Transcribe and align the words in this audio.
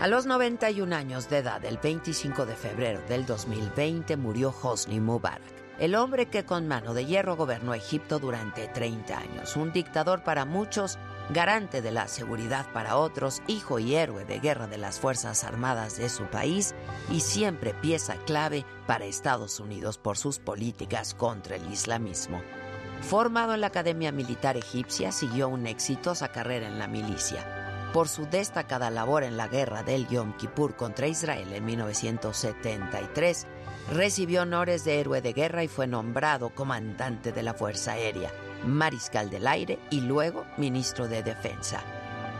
A 0.00 0.08
los 0.08 0.26
91 0.26 0.94
años 0.94 1.30
de 1.30 1.38
edad, 1.38 1.64
el 1.64 1.78
25 1.78 2.44
de 2.44 2.54
febrero 2.54 3.00
del 3.08 3.24
2020, 3.24 4.18
murió 4.18 4.54
Hosni 4.62 5.00
Mubarak, 5.00 5.40
el 5.78 5.94
hombre 5.94 6.26
que 6.26 6.44
con 6.44 6.68
mano 6.68 6.92
de 6.92 7.06
hierro 7.06 7.34
gobernó 7.34 7.72
Egipto 7.72 8.18
durante 8.18 8.68
30 8.68 9.16
años, 9.16 9.56
un 9.56 9.72
dictador 9.72 10.22
para 10.22 10.44
muchos, 10.44 10.98
garante 11.30 11.80
de 11.80 11.92
la 11.92 12.08
seguridad 12.08 12.70
para 12.74 12.98
otros, 12.98 13.40
hijo 13.46 13.78
y 13.78 13.94
héroe 13.94 14.26
de 14.26 14.38
guerra 14.38 14.66
de 14.66 14.76
las 14.76 15.00
Fuerzas 15.00 15.44
Armadas 15.44 15.96
de 15.96 16.10
su 16.10 16.24
país 16.24 16.74
y 17.10 17.20
siempre 17.20 17.72
pieza 17.72 18.16
clave 18.26 18.66
para 18.86 19.06
Estados 19.06 19.60
Unidos 19.60 19.96
por 19.96 20.18
sus 20.18 20.38
políticas 20.38 21.14
contra 21.14 21.56
el 21.56 21.72
islamismo. 21.72 22.42
Formado 23.00 23.54
en 23.54 23.62
la 23.62 23.68
Academia 23.68 24.12
Militar 24.12 24.58
Egipcia, 24.58 25.10
siguió 25.10 25.48
una 25.48 25.70
exitosa 25.70 26.28
carrera 26.28 26.68
en 26.68 26.78
la 26.78 26.86
milicia 26.86 27.65
por 27.96 28.08
su 28.10 28.26
destacada 28.26 28.90
labor 28.90 29.24
en 29.24 29.38
la 29.38 29.48
guerra 29.48 29.82
del 29.82 30.06
Yom 30.06 30.36
Kippur 30.36 30.76
contra 30.76 31.06
Israel 31.06 31.50
en 31.54 31.64
1973, 31.64 33.46
recibió 33.90 34.42
honores 34.42 34.84
de 34.84 35.00
héroe 35.00 35.22
de 35.22 35.32
guerra 35.32 35.64
y 35.64 35.68
fue 35.68 35.86
nombrado 35.86 36.50
comandante 36.50 37.32
de 37.32 37.42
la 37.42 37.54
Fuerza 37.54 37.92
Aérea, 37.92 38.30
mariscal 38.66 39.30
del 39.30 39.46
aire 39.46 39.78
y 39.88 40.02
luego 40.02 40.44
ministro 40.58 41.08
de 41.08 41.22
Defensa. 41.22 41.80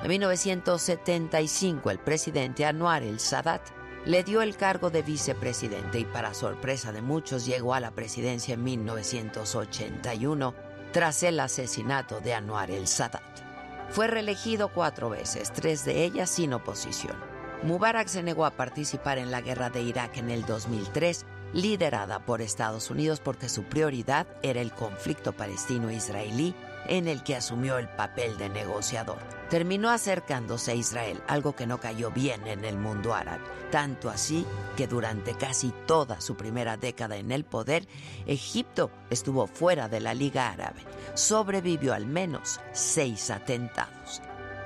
En 0.03 0.11
1975, 0.11 1.91
el 1.91 2.01
presidente 2.01 2.67
Anwar 2.67 3.03
el 3.03 3.19
Sadat 3.19 3.63
le 4.05 4.25
dio 4.25 4.43
el 4.43 4.59
cargo 4.59 4.91
de 4.91 5.01
vicepresidente 5.01 5.99
y 6.01 6.05
para 6.05 6.35
sorpresa 6.35 6.93
de 6.93 7.01
muchos 7.01 7.47
llegó 7.47 7.73
a 7.73 7.81
la 7.81 7.93
presidencia 7.93 8.53
en 8.53 8.63
1981 8.63 10.55
tras 10.93 11.23
el 11.23 11.41
asesinato 11.41 12.21
de 12.21 12.35
Anwar 12.35 12.71
el 12.71 12.87
Sadat. 12.87 13.46
Fue 13.91 14.07
reelegido 14.07 14.69
cuatro 14.69 15.11
veces, 15.11 15.53
tres 15.53 15.85
de 15.85 16.05
ellas 16.05 16.29
sin 16.31 16.53
oposición. 16.53 17.17
Mubarak 17.63 18.09
se 18.09 18.23
negó 18.23 18.45
a 18.45 18.51
participar 18.51 19.19
en 19.19 19.31
la 19.31 19.41
guerra 19.41 19.71
de 19.71 19.83
Irak 19.83 20.19
en 20.19 20.31
el 20.31 20.45
2003, 20.45 21.25
liderada 21.53 22.19
por 22.21 22.43
Estados 22.43 22.91
Unidos 22.91 23.21
porque 23.21 23.49
su 23.49 23.65
prioridad 23.65 24.27
era 24.43 24.61
el 24.61 24.73
conflicto 24.73 25.33
palestino-israelí 25.33 26.55
en 26.89 27.09
el 27.09 27.23
que 27.23 27.37
asumió 27.37 27.79
el 27.79 27.89
papel 27.89 28.37
de 28.39 28.49
negociador. 28.49 29.19
Terminó 29.51 29.91
acercándose 29.91 30.73
a 30.73 30.75
Israel, 30.75 31.23
algo 31.29 31.55
que 31.55 31.67
no 31.67 31.79
cayó 31.79 32.11
bien 32.11 32.47
en 32.47 32.65
el 32.65 32.77
mundo 32.77 33.15
árabe, 33.15 33.45
tanto 33.71 34.11
así 34.11 34.45
que 34.77 34.87
durante 34.87 35.35
casi 35.35 35.73
toda 35.87 36.21
su 36.21 36.37
primera 36.37 36.77
década 36.77 37.17
en 37.17 37.31
el 37.31 37.45
poder, 37.45 37.87
Egipto 38.27 38.91
estuvo 39.11 39.47
fuera 39.47 39.89
de 39.89 40.01
la 40.01 40.15
Liga 40.15 40.51
Árabe. 40.51 40.81
Sobrevivió 41.15 41.95
al 41.95 42.07
menos 42.07 42.61
seis 42.73 43.31
atentados. 43.31 44.21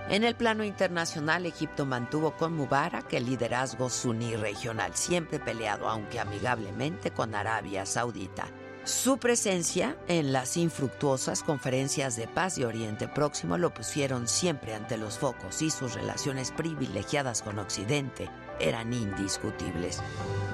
En 0.09 0.25
el 0.25 0.35
plano 0.35 0.65
internacional, 0.65 1.47
Egipto 1.47 1.87
mantuvo 1.87 2.33
con 2.33 2.57
Mubarak 2.57 3.13
el 3.13 3.27
liderazgo 3.27 3.89
suní 3.89 4.35
regional, 4.35 4.97
siempre 4.97 5.39
peleado, 5.39 5.89
aunque 5.89 6.19
amigablemente, 6.19 7.13
con 7.13 7.35
Arabia 7.37 7.87
Saudita. 7.87 8.48
Su 8.84 9.19
presencia 9.19 9.95
en 10.09 10.33
las 10.33 10.56
infructuosas 10.56 11.42
conferencias 11.42 12.17
de 12.17 12.27
paz 12.27 12.56
de 12.56 12.64
Oriente 12.64 13.09
Próximo 13.09 13.59
lo 13.59 13.75
pusieron 13.75 14.27
siempre 14.27 14.75
ante 14.75 14.97
los 14.97 15.19
focos 15.19 15.61
y 15.61 15.70
sus 15.70 15.92
relaciones 15.92 16.50
privilegiadas 16.50 17.42
con 17.42 17.58
Occidente 17.58 18.31
eran 18.58 18.95
indiscutibles. 18.95 20.01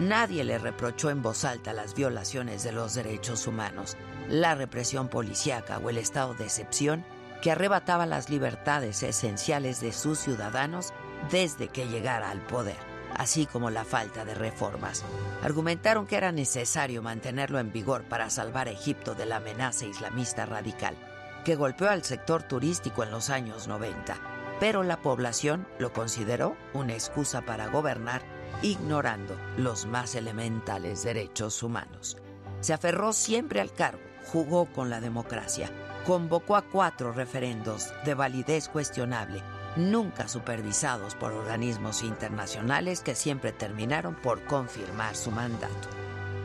Nadie 0.00 0.42
le 0.42 0.58
reprochó 0.58 1.10
en 1.10 1.22
voz 1.22 1.44
alta 1.44 1.72
las 1.72 1.94
violaciones 1.94 2.64
de 2.64 2.72
los 2.72 2.94
derechos 2.94 3.46
humanos, 3.46 3.96
la 4.28 4.56
represión 4.56 5.08
policíaca 5.08 5.78
o 5.78 5.88
el 5.88 5.96
estado 5.96 6.34
de 6.34 6.44
excepción 6.44 7.04
que 7.42 7.52
arrebataba 7.52 8.06
las 8.06 8.28
libertades 8.28 9.04
esenciales 9.04 9.80
de 9.80 9.92
sus 9.92 10.18
ciudadanos 10.18 10.92
desde 11.30 11.68
que 11.68 11.86
llegara 11.86 12.30
al 12.30 12.40
poder 12.40 12.95
así 13.14 13.46
como 13.46 13.70
la 13.70 13.84
falta 13.84 14.24
de 14.24 14.34
reformas. 14.34 15.04
Argumentaron 15.42 16.06
que 16.06 16.16
era 16.16 16.32
necesario 16.32 17.02
mantenerlo 17.02 17.58
en 17.58 17.72
vigor 17.72 18.04
para 18.04 18.30
salvar 18.30 18.68
a 18.68 18.72
Egipto 18.72 19.14
de 19.14 19.26
la 19.26 19.36
amenaza 19.36 19.86
islamista 19.86 20.46
radical, 20.46 20.96
que 21.44 21.56
golpeó 21.56 21.88
al 21.88 22.02
sector 22.02 22.42
turístico 22.42 23.02
en 23.02 23.10
los 23.10 23.30
años 23.30 23.68
90, 23.68 24.16
pero 24.60 24.82
la 24.82 25.00
población 25.00 25.66
lo 25.78 25.92
consideró 25.92 26.56
una 26.72 26.94
excusa 26.94 27.42
para 27.42 27.68
gobernar 27.68 28.22
ignorando 28.62 29.36
los 29.56 29.86
más 29.86 30.14
elementales 30.14 31.02
derechos 31.02 31.62
humanos. 31.62 32.16
Se 32.60 32.72
aferró 32.72 33.12
siempre 33.12 33.60
al 33.60 33.72
cargo, 33.72 34.00
jugó 34.32 34.66
con 34.66 34.90
la 34.90 35.00
democracia, 35.00 35.70
convocó 36.06 36.56
a 36.56 36.62
cuatro 36.62 37.12
referendos 37.12 37.92
de 38.04 38.14
validez 38.14 38.68
cuestionable 38.68 39.42
nunca 39.76 40.28
supervisados 40.28 41.14
por 41.14 41.32
organismos 41.32 42.02
internacionales 42.02 43.00
que 43.00 43.14
siempre 43.14 43.52
terminaron 43.52 44.14
por 44.14 44.44
confirmar 44.44 45.16
su 45.16 45.30
mandato. 45.30 45.88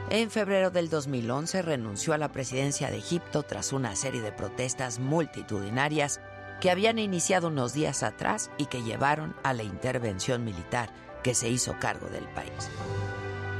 En 0.09 0.29
febrero 0.29 0.71
del 0.71 0.89
2011 0.89 1.61
renunció 1.61 2.13
a 2.13 2.17
la 2.17 2.31
presidencia 2.31 2.91
de 2.91 2.97
Egipto 2.97 3.43
tras 3.43 3.71
una 3.71 3.95
serie 3.95 4.21
de 4.21 4.33
protestas 4.33 4.99
multitudinarias 4.99 6.19
que 6.59 6.69
habían 6.69 6.99
iniciado 6.99 7.47
unos 7.47 7.73
días 7.73 8.03
atrás 8.03 8.51
y 8.57 8.65
que 8.65 8.83
llevaron 8.83 9.35
a 9.43 9.53
la 9.53 9.63
intervención 9.63 10.43
militar 10.43 10.89
que 11.23 11.33
se 11.33 11.49
hizo 11.49 11.75
cargo 11.79 12.07
del 12.07 12.25
país. 12.25 12.69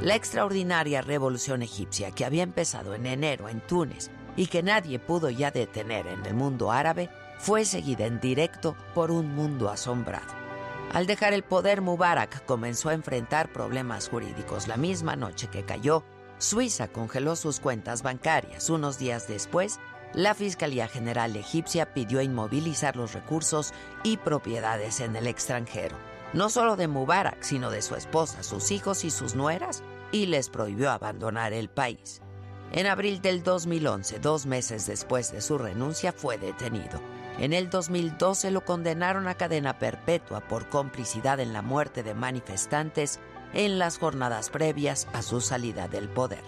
La 0.02 0.14
extraordinaria 0.14 1.00
revolución 1.00 1.62
egipcia 1.62 2.10
que 2.10 2.24
había 2.24 2.42
empezado 2.42 2.94
en 2.94 3.06
enero 3.06 3.48
en 3.48 3.60
Túnez 3.60 4.10
y 4.36 4.46
que 4.46 4.62
nadie 4.62 4.98
pudo 4.98 5.30
ya 5.30 5.50
detener 5.50 6.06
en 6.06 6.26
el 6.26 6.34
mundo 6.34 6.70
árabe 6.70 7.08
fue 7.42 7.64
seguida 7.64 8.06
en 8.06 8.20
directo 8.20 8.76
por 8.94 9.10
un 9.10 9.34
mundo 9.34 9.68
asombrado. 9.68 10.32
Al 10.92 11.08
dejar 11.08 11.32
el 11.32 11.42
poder, 11.42 11.80
Mubarak 11.80 12.44
comenzó 12.44 12.88
a 12.88 12.94
enfrentar 12.94 13.52
problemas 13.52 14.08
jurídicos. 14.08 14.68
La 14.68 14.76
misma 14.76 15.16
noche 15.16 15.48
que 15.48 15.64
cayó, 15.64 16.04
Suiza 16.38 16.86
congeló 16.86 17.34
sus 17.34 17.58
cuentas 17.58 18.04
bancarias. 18.04 18.70
Unos 18.70 18.96
días 18.96 19.26
después, 19.26 19.80
la 20.14 20.34
Fiscalía 20.36 20.86
General 20.86 21.34
egipcia 21.34 21.92
pidió 21.92 22.22
inmovilizar 22.22 22.94
los 22.94 23.12
recursos 23.12 23.72
y 24.04 24.18
propiedades 24.18 25.00
en 25.00 25.16
el 25.16 25.26
extranjero, 25.26 25.96
no 26.34 26.48
solo 26.48 26.76
de 26.76 26.86
Mubarak, 26.86 27.42
sino 27.42 27.72
de 27.72 27.82
su 27.82 27.96
esposa, 27.96 28.44
sus 28.44 28.70
hijos 28.70 29.04
y 29.04 29.10
sus 29.10 29.34
nueras, 29.34 29.82
y 30.12 30.26
les 30.26 30.48
prohibió 30.48 30.92
abandonar 30.92 31.52
el 31.54 31.68
país. 31.68 32.22
En 32.70 32.86
abril 32.86 33.20
del 33.20 33.42
2011, 33.42 34.20
dos 34.20 34.46
meses 34.46 34.86
después 34.86 35.32
de 35.32 35.40
su 35.40 35.58
renuncia, 35.58 36.12
fue 36.12 36.38
detenido. 36.38 37.00
En 37.38 37.52
el 37.52 37.70
2012 37.70 38.50
lo 38.50 38.64
condenaron 38.64 39.26
a 39.26 39.34
cadena 39.34 39.78
perpetua 39.78 40.40
por 40.40 40.68
complicidad 40.68 41.40
en 41.40 41.52
la 41.52 41.62
muerte 41.62 42.02
de 42.02 42.14
manifestantes 42.14 43.20
en 43.54 43.78
las 43.78 43.98
jornadas 43.98 44.50
previas 44.50 45.08
a 45.12 45.22
su 45.22 45.40
salida 45.40 45.88
del 45.88 46.08
poder. 46.08 46.42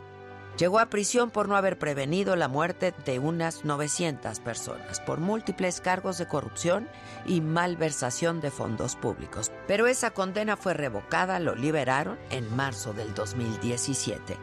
Llegó 0.58 0.78
a 0.78 0.86
prisión 0.86 1.30
por 1.30 1.48
no 1.48 1.56
haber 1.56 1.80
prevenido 1.80 2.36
la 2.36 2.46
muerte 2.46 2.94
de 3.04 3.18
unas 3.18 3.64
900 3.64 4.38
personas 4.38 5.00
por 5.00 5.18
múltiples 5.18 5.80
cargos 5.80 6.16
de 6.18 6.28
corrupción 6.28 6.88
y 7.26 7.40
malversación 7.40 8.40
de 8.40 8.52
fondos 8.52 8.94
públicos. 8.94 9.50
Pero 9.66 9.88
esa 9.88 10.12
condena 10.12 10.56
fue 10.56 10.74
revocada, 10.74 11.40
lo 11.40 11.56
liberaron 11.56 12.18
en 12.30 12.54
marzo 12.54 12.92
del 12.92 13.14
2017. 13.14 14.36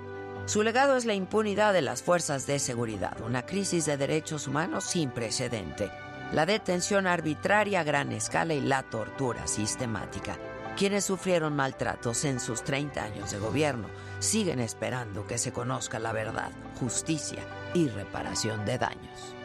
Su 0.47 0.63
legado 0.63 0.97
es 0.97 1.05
la 1.05 1.13
impunidad 1.13 1.71
de 1.71 1.81
las 1.81 2.03
fuerzas 2.03 2.45
de 2.45 2.59
seguridad, 2.59 3.21
una 3.21 3.45
crisis 3.45 3.85
de 3.85 3.95
derechos 3.95 4.47
humanos 4.47 4.83
sin 4.83 5.11
precedente 5.11 5.89
la 6.31 6.45
detención 6.45 7.07
arbitraria 7.07 7.81
a 7.81 7.83
gran 7.83 8.11
escala 8.11 8.53
y 8.53 8.61
la 8.61 8.83
tortura 8.83 9.47
sistemática. 9.47 10.37
Quienes 10.77 11.03
sufrieron 11.03 11.55
maltratos 11.55 12.23
en 12.23 12.39
sus 12.39 12.63
30 12.63 13.03
años 13.03 13.31
de 13.31 13.39
gobierno 13.39 13.89
siguen 14.19 14.59
esperando 14.59 15.27
que 15.27 15.37
se 15.37 15.51
conozca 15.51 15.99
la 15.99 16.13
verdad, 16.13 16.51
justicia 16.79 17.43
y 17.73 17.89
reparación 17.89 18.65
de 18.65 18.77
daños. 18.77 19.35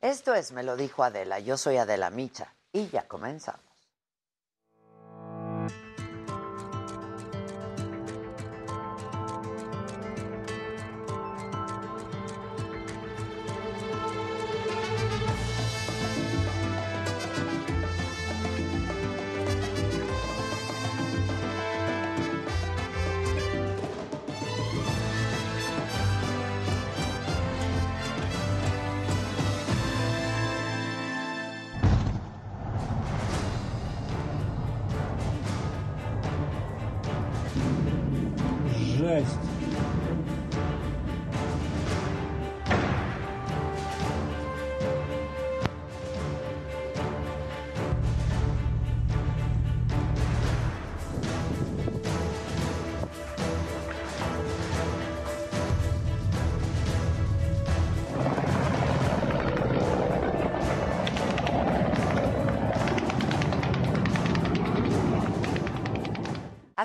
Esto 0.00 0.34
es, 0.34 0.52
me 0.52 0.62
lo 0.62 0.76
dijo 0.76 1.04
Adela, 1.04 1.40
yo 1.40 1.58
soy 1.58 1.76
Adela 1.76 2.08
Micha 2.08 2.54
y 2.72 2.88
ya 2.88 3.06
comenzamos. 3.06 3.69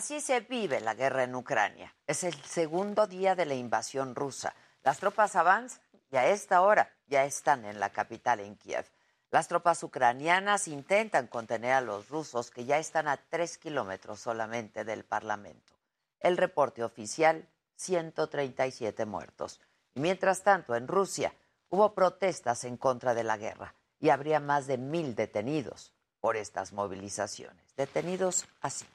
Así 0.05 0.21
se 0.21 0.41
vive 0.41 0.81
la 0.81 0.93
guerra 0.93 1.23
en 1.23 1.33
Ucrania. 1.33 1.91
Es 2.05 2.23
el 2.23 2.35
segundo 2.43 3.07
día 3.07 3.33
de 3.33 3.47
la 3.47 3.55
invasión 3.55 4.13
rusa. 4.13 4.53
Las 4.83 4.99
tropas 4.99 5.35
avanzan 5.35 5.81
y 6.11 6.15
a 6.15 6.27
esta 6.27 6.61
hora 6.61 6.95
ya 7.07 7.25
están 7.25 7.65
en 7.65 7.79
la 7.79 7.89
capital, 7.89 8.39
en 8.39 8.55
Kiev. 8.55 8.85
Las 9.31 9.47
tropas 9.47 9.81
ucranianas 9.81 10.67
intentan 10.67 11.25
contener 11.25 11.73
a 11.73 11.81
los 11.81 12.09
rusos 12.09 12.51
que 12.51 12.65
ya 12.65 12.77
están 12.77 13.07
a 13.07 13.17
tres 13.17 13.57
kilómetros 13.57 14.19
solamente 14.19 14.85
del 14.85 15.05
Parlamento. 15.05 15.73
El 16.19 16.37
reporte 16.37 16.83
oficial, 16.83 17.49
137 17.75 19.07
muertos. 19.07 19.59
Y 19.95 20.01
mientras 20.01 20.43
tanto, 20.43 20.75
en 20.75 20.87
Rusia 20.87 21.33
hubo 21.69 21.95
protestas 21.95 22.63
en 22.65 22.77
contra 22.77 23.15
de 23.15 23.23
la 23.23 23.37
guerra 23.37 23.73
y 23.99 24.09
habría 24.09 24.39
más 24.39 24.67
de 24.67 24.77
mil 24.77 25.15
detenidos 25.15 25.93
por 26.19 26.37
estas 26.37 26.73
movilizaciones. 26.73 27.75
Detenidos 27.75 28.45
así. 28.61 28.85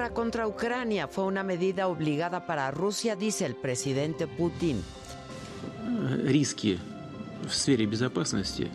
guerra 0.00 0.10
contra 0.10 0.46
Ucrania 0.46 1.08
fue 1.08 1.24
una 1.24 1.42
medida 1.42 1.88
obligada 1.88 2.46
para 2.46 2.70
Rusia, 2.70 3.16
dice 3.16 3.46
el 3.46 3.54
presidente 3.54 4.26
Putin. 4.26 4.82
Риски 6.24 6.78
в 7.46 7.52
сфере 7.54 7.86
безопасности 7.86 8.70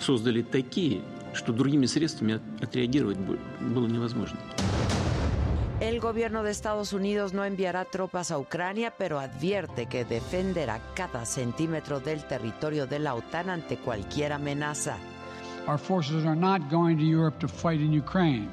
создали 0.00 0.42
такие, 0.42 1.02
что 1.34 1.52
другими 1.52 1.86
средствами 1.86 2.40
отреагировать 2.60 3.18
было 3.18 3.86
невозможно. 3.86 4.38
El 5.80 6.00
gobierno 6.00 6.42
de 6.42 6.50
Estados 6.50 6.92
Unidos 6.92 7.34
no 7.34 7.44
enviará 7.44 7.84
tropas 7.84 8.30
a 8.30 8.38
Ucrania, 8.38 8.94
pero 8.96 9.18
advierte 9.18 9.86
que 9.86 10.04
defenderá 10.04 10.80
cada 10.94 11.26
centímetro 11.26 12.00
del 12.00 12.24
territorio 12.24 12.86
de 12.86 13.00
la 13.00 13.14
OTAN 13.14 13.50
ante 13.50 13.76
cualquier 13.76 14.32
amenaza. 14.32 14.96
Our 15.66 15.78
forces 15.78 16.24
are 16.24 16.36
not 16.36 16.70
going 16.70 16.96
to 16.96 17.04
Europe 17.04 17.38
to 17.40 17.48
fight 17.48 17.80
in 17.80 17.92
Ukraine, 17.92 18.48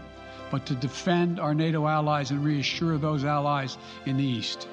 but 0.57 0.65
to 0.65 0.75
defend 0.75 1.39
our 1.39 1.55
NATO 1.55 1.87
allies 1.87 2.31
and 2.31 2.43
reassure 2.43 2.97
those 2.97 3.27
allies 3.27 3.77
in 4.07 4.17
the 4.17 4.25
east. 4.25 4.67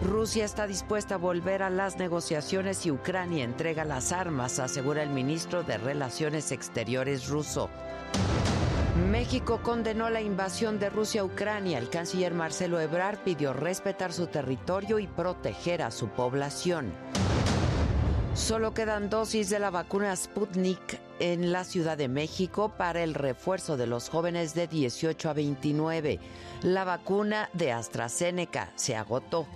Rusia 0.00 0.44
está 0.44 0.68
dispuesta 0.68 1.16
a 1.16 1.18
volver 1.18 1.62
a 1.62 1.70
las 1.70 1.96
negociaciones 1.96 2.78
si 2.78 2.92
Ucrania 2.92 3.42
entrega 3.42 3.84
las 3.84 4.12
armas, 4.12 4.60
asegura 4.60 5.02
el 5.02 5.10
ministro 5.10 5.64
de 5.64 5.76
Relaciones 5.76 6.52
Exteriores 6.52 7.28
ruso. 7.28 7.68
México 9.10 9.60
condenó 9.62 10.08
la 10.08 10.20
invasión 10.20 10.78
de 10.78 10.90
Rusia 10.90 11.22
a 11.22 11.24
Ucrania. 11.24 11.78
El 11.78 11.88
canciller 11.88 12.34
Marcelo 12.34 12.78
Ebrard 12.78 13.18
pidió 13.24 13.52
respetar 13.52 14.12
su 14.12 14.28
territorio 14.28 15.00
y 15.00 15.08
proteger 15.08 15.82
a 15.82 15.90
su 15.90 16.08
población. 16.08 16.92
Solo 18.34 18.72
quedan 18.72 19.10
dosis 19.10 19.50
de 19.50 19.58
la 19.58 19.70
vacuna 19.70 20.16
Sputnik 20.16 20.98
en 21.20 21.52
la 21.52 21.64
Ciudad 21.64 21.98
de 21.98 22.08
México 22.08 22.72
para 22.78 23.02
el 23.02 23.12
refuerzo 23.12 23.76
de 23.76 23.86
los 23.86 24.08
jóvenes 24.08 24.54
de 24.54 24.66
18 24.66 25.28
a 25.28 25.32
29. 25.34 26.18
La 26.62 26.84
vacuna 26.84 27.50
de 27.52 27.72
AstraZeneca 27.72 28.72
se 28.74 28.96
agotó. 28.96 29.46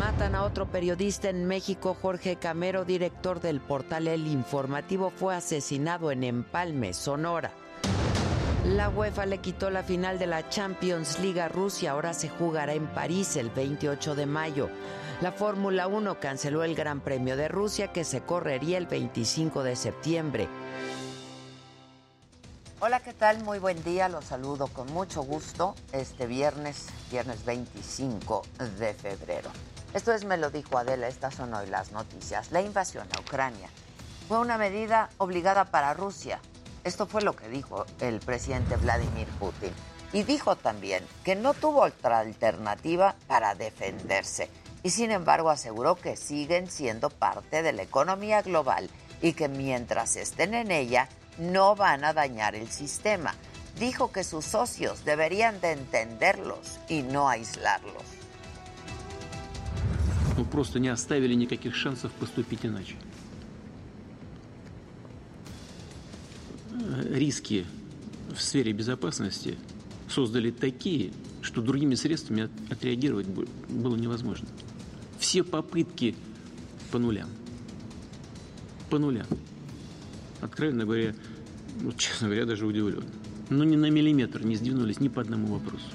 Matan 0.00 0.34
a 0.34 0.42
otro 0.42 0.66
periodista 0.66 1.28
en 1.28 1.46
México, 1.46 1.96
Jorge 2.00 2.36
Camero, 2.36 2.84
director 2.84 3.40
del 3.40 3.60
portal 3.60 4.08
El 4.08 4.26
Informativo, 4.26 5.10
fue 5.10 5.36
asesinado 5.36 6.10
en 6.10 6.24
Empalme, 6.24 6.94
Sonora. 6.94 7.52
La 8.66 8.88
UEFA 8.88 9.26
le 9.26 9.38
quitó 9.38 9.70
la 9.70 9.84
final 9.84 10.18
de 10.18 10.26
la 10.26 10.48
Champions 10.48 11.20
League 11.20 11.40
a 11.40 11.48
Rusia, 11.48 11.92
ahora 11.92 12.14
se 12.14 12.28
jugará 12.28 12.74
en 12.74 12.86
París 12.88 13.36
el 13.36 13.50
28 13.50 14.16
de 14.16 14.26
mayo. 14.26 14.70
La 15.22 15.30
Fórmula 15.30 15.86
1 15.86 16.18
canceló 16.18 16.64
el 16.64 16.74
Gran 16.74 16.98
Premio 16.98 17.36
de 17.36 17.46
Rusia 17.46 17.92
que 17.92 18.02
se 18.02 18.22
correría 18.22 18.76
el 18.76 18.88
25 18.88 19.62
de 19.62 19.76
septiembre. 19.76 20.48
Hola, 22.80 22.98
¿qué 22.98 23.12
tal? 23.12 23.44
Muy 23.44 23.60
buen 23.60 23.84
día, 23.84 24.08
los 24.08 24.24
saludo 24.24 24.66
con 24.66 24.92
mucho 24.92 25.22
gusto 25.22 25.76
este 25.92 26.26
viernes, 26.26 26.88
viernes 27.12 27.44
25 27.44 28.42
de 28.80 28.94
febrero. 28.94 29.48
Esto 29.94 30.12
es 30.12 30.24
Me 30.24 30.38
lo 30.38 30.50
dijo 30.50 30.76
Adela, 30.76 31.06
estas 31.06 31.36
son 31.36 31.54
hoy 31.54 31.68
las 31.68 31.92
noticias. 31.92 32.50
La 32.50 32.60
invasión 32.60 33.06
a 33.16 33.20
Ucrania 33.20 33.68
fue 34.26 34.40
una 34.40 34.58
medida 34.58 35.08
obligada 35.18 35.66
para 35.66 35.94
Rusia 35.94 36.40
esto 36.84 37.06
fue 37.06 37.22
lo 37.22 37.36
que 37.36 37.48
dijo 37.48 37.86
el 38.00 38.18
presidente 38.18 38.76
Vladimir 38.76 39.28
Putin. 39.38 39.72
Y 40.12 40.24
dijo 40.24 40.56
también 40.56 41.06
que 41.24 41.36
no 41.36 41.54
tuvo 41.54 41.82
otra 41.82 42.18
alternativa 42.18 43.14
para 43.28 43.54
defenderse 43.54 44.50
Y 44.83 44.89
sin 44.89 45.11
embargo 45.11 45.49
aseguró 45.49 45.95
que 45.95 46.15
siguen 46.15 46.69
siendo 46.69 47.09
parte 47.09 47.61
de 47.61 47.73
la 47.73 47.83
economía 47.83 48.41
global 48.41 48.89
y 49.21 49.33
que 49.33 49.47
mientras 49.47 50.15
estén 50.15 50.53
en 50.53 50.71
ella 50.71 51.09
no 51.37 51.75
van 51.75 52.03
a 52.03 52.13
dañar 52.13 52.55
el 52.55 52.69
sistema. 52.69 53.33
Dijo 53.79 54.11
que 54.11 54.23
sus 54.23 54.45
socios 54.45 55.05
deberían 55.05 55.59
de 55.61 55.71
entenderlos 55.71 56.79
y 56.89 57.01
no 57.01 57.27
aislarlos. 57.27 58.03
No, 60.37 60.45
просто 60.45 60.79
не 60.79 60.89
оставили 60.89 61.33
никаких 61.35 61.75
шансов 61.75 62.11
поступить 62.11 62.63
иначе. 62.63 62.95
риски 67.11 67.65
в 68.33 68.41
сфере 68.41 68.73
безопасности 68.73 69.57
создали 70.09 70.51
такие, 70.51 71.11
что 71.41 71.61
другими 71.61 71.95
средствами 71.95 72.49
отреагировать 72.69 73.27
было 73.27 73.95
невозможно. 73.95 74.47
Все 75.22 75.44
попытки 75.44 76.16
по 76.90 76.98
нулям. 76.98 77.30
По 78.90 78.98
нулям. 78.98 79.28
Откровенно 80.40 80.84
говоря, 80.84 81.14
ну, 81.80 81.92
честно 81.92 82.26
говоря, 82.26 82.44
даже 82.44 82.66
удивлен. 82.66 83.04
Но 83.48 83.62
ни 83.62 83.76
на 83.76 83.88
миллиметр 83.88 84.44
не 84.44 84.56
сдвинулись 84.56 84.98
ни 84.98 85.06
по 85.06 85.20
одному 85.20 85.46
вопросу. 85.46 85.86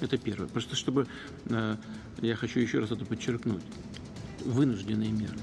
Это 0.00 0.16
первое. 0.16 0.46
Просто 0.46 0.76
чтобы, 0.76 1.08
я 2.22 2.36
хочу 2.36 2.60
еще 2.60 2.78
раз 2.78 2.92
это 2.92 3.04
подчеркнуть, 3.04 3.64
вынужденные 4.44 5.10
меры. 5.10 5.36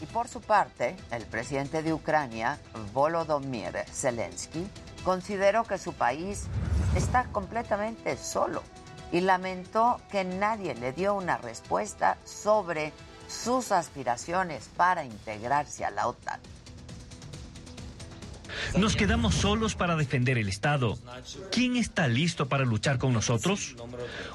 Y 0.00 0.06
por 0.06 0.28
su 0.28 0.40
parte, 0.40 0.96
el 1.10 1.26
presidente 1.26 1.82
de 1.82 1.92
Ucrania, 1.92 2.58
Volodymyr 2.94 3.84
Zelensky, 3.92 4.66
consideró 5.04 5.64
que 5.64 5.76
su 5.76 5.92
país 5.92 6.46
está 6.96 7.24
completamente 7.32 8.16
solo 8.16 8.62
y 9.12 9.20
lamentó 9.20 10.00
que 10.10 10.24
nadie 10.24 10.74
le 10.74 10.92
dio 10.92 11.14
una 11.14 11.38
respuesta 11.38 12.18
sobre 12.24 12.92
sus 13.28 13.72
aspiraciones 13.72 14.68
para 14.76 15.04
integrarse 15.04 15.84
a 15.84 15.90
la 15.90 16.06
OTAN. 16.08 16.40
Nos 18.76 18.96
quedamos 18.96 19.34
solos 19.34 19.74
para 19.74 19.96
defender 19.96 20.38
el 20.38 20.48
Estado. 20.48 20.98
¿Quién 21.50 21.76
está 21.76 22.08
listo 22.08 22.48
para 22.48 22.64
luchar 22.64 22.98
con 22.98 23.12
nosotros? 23.12 23.76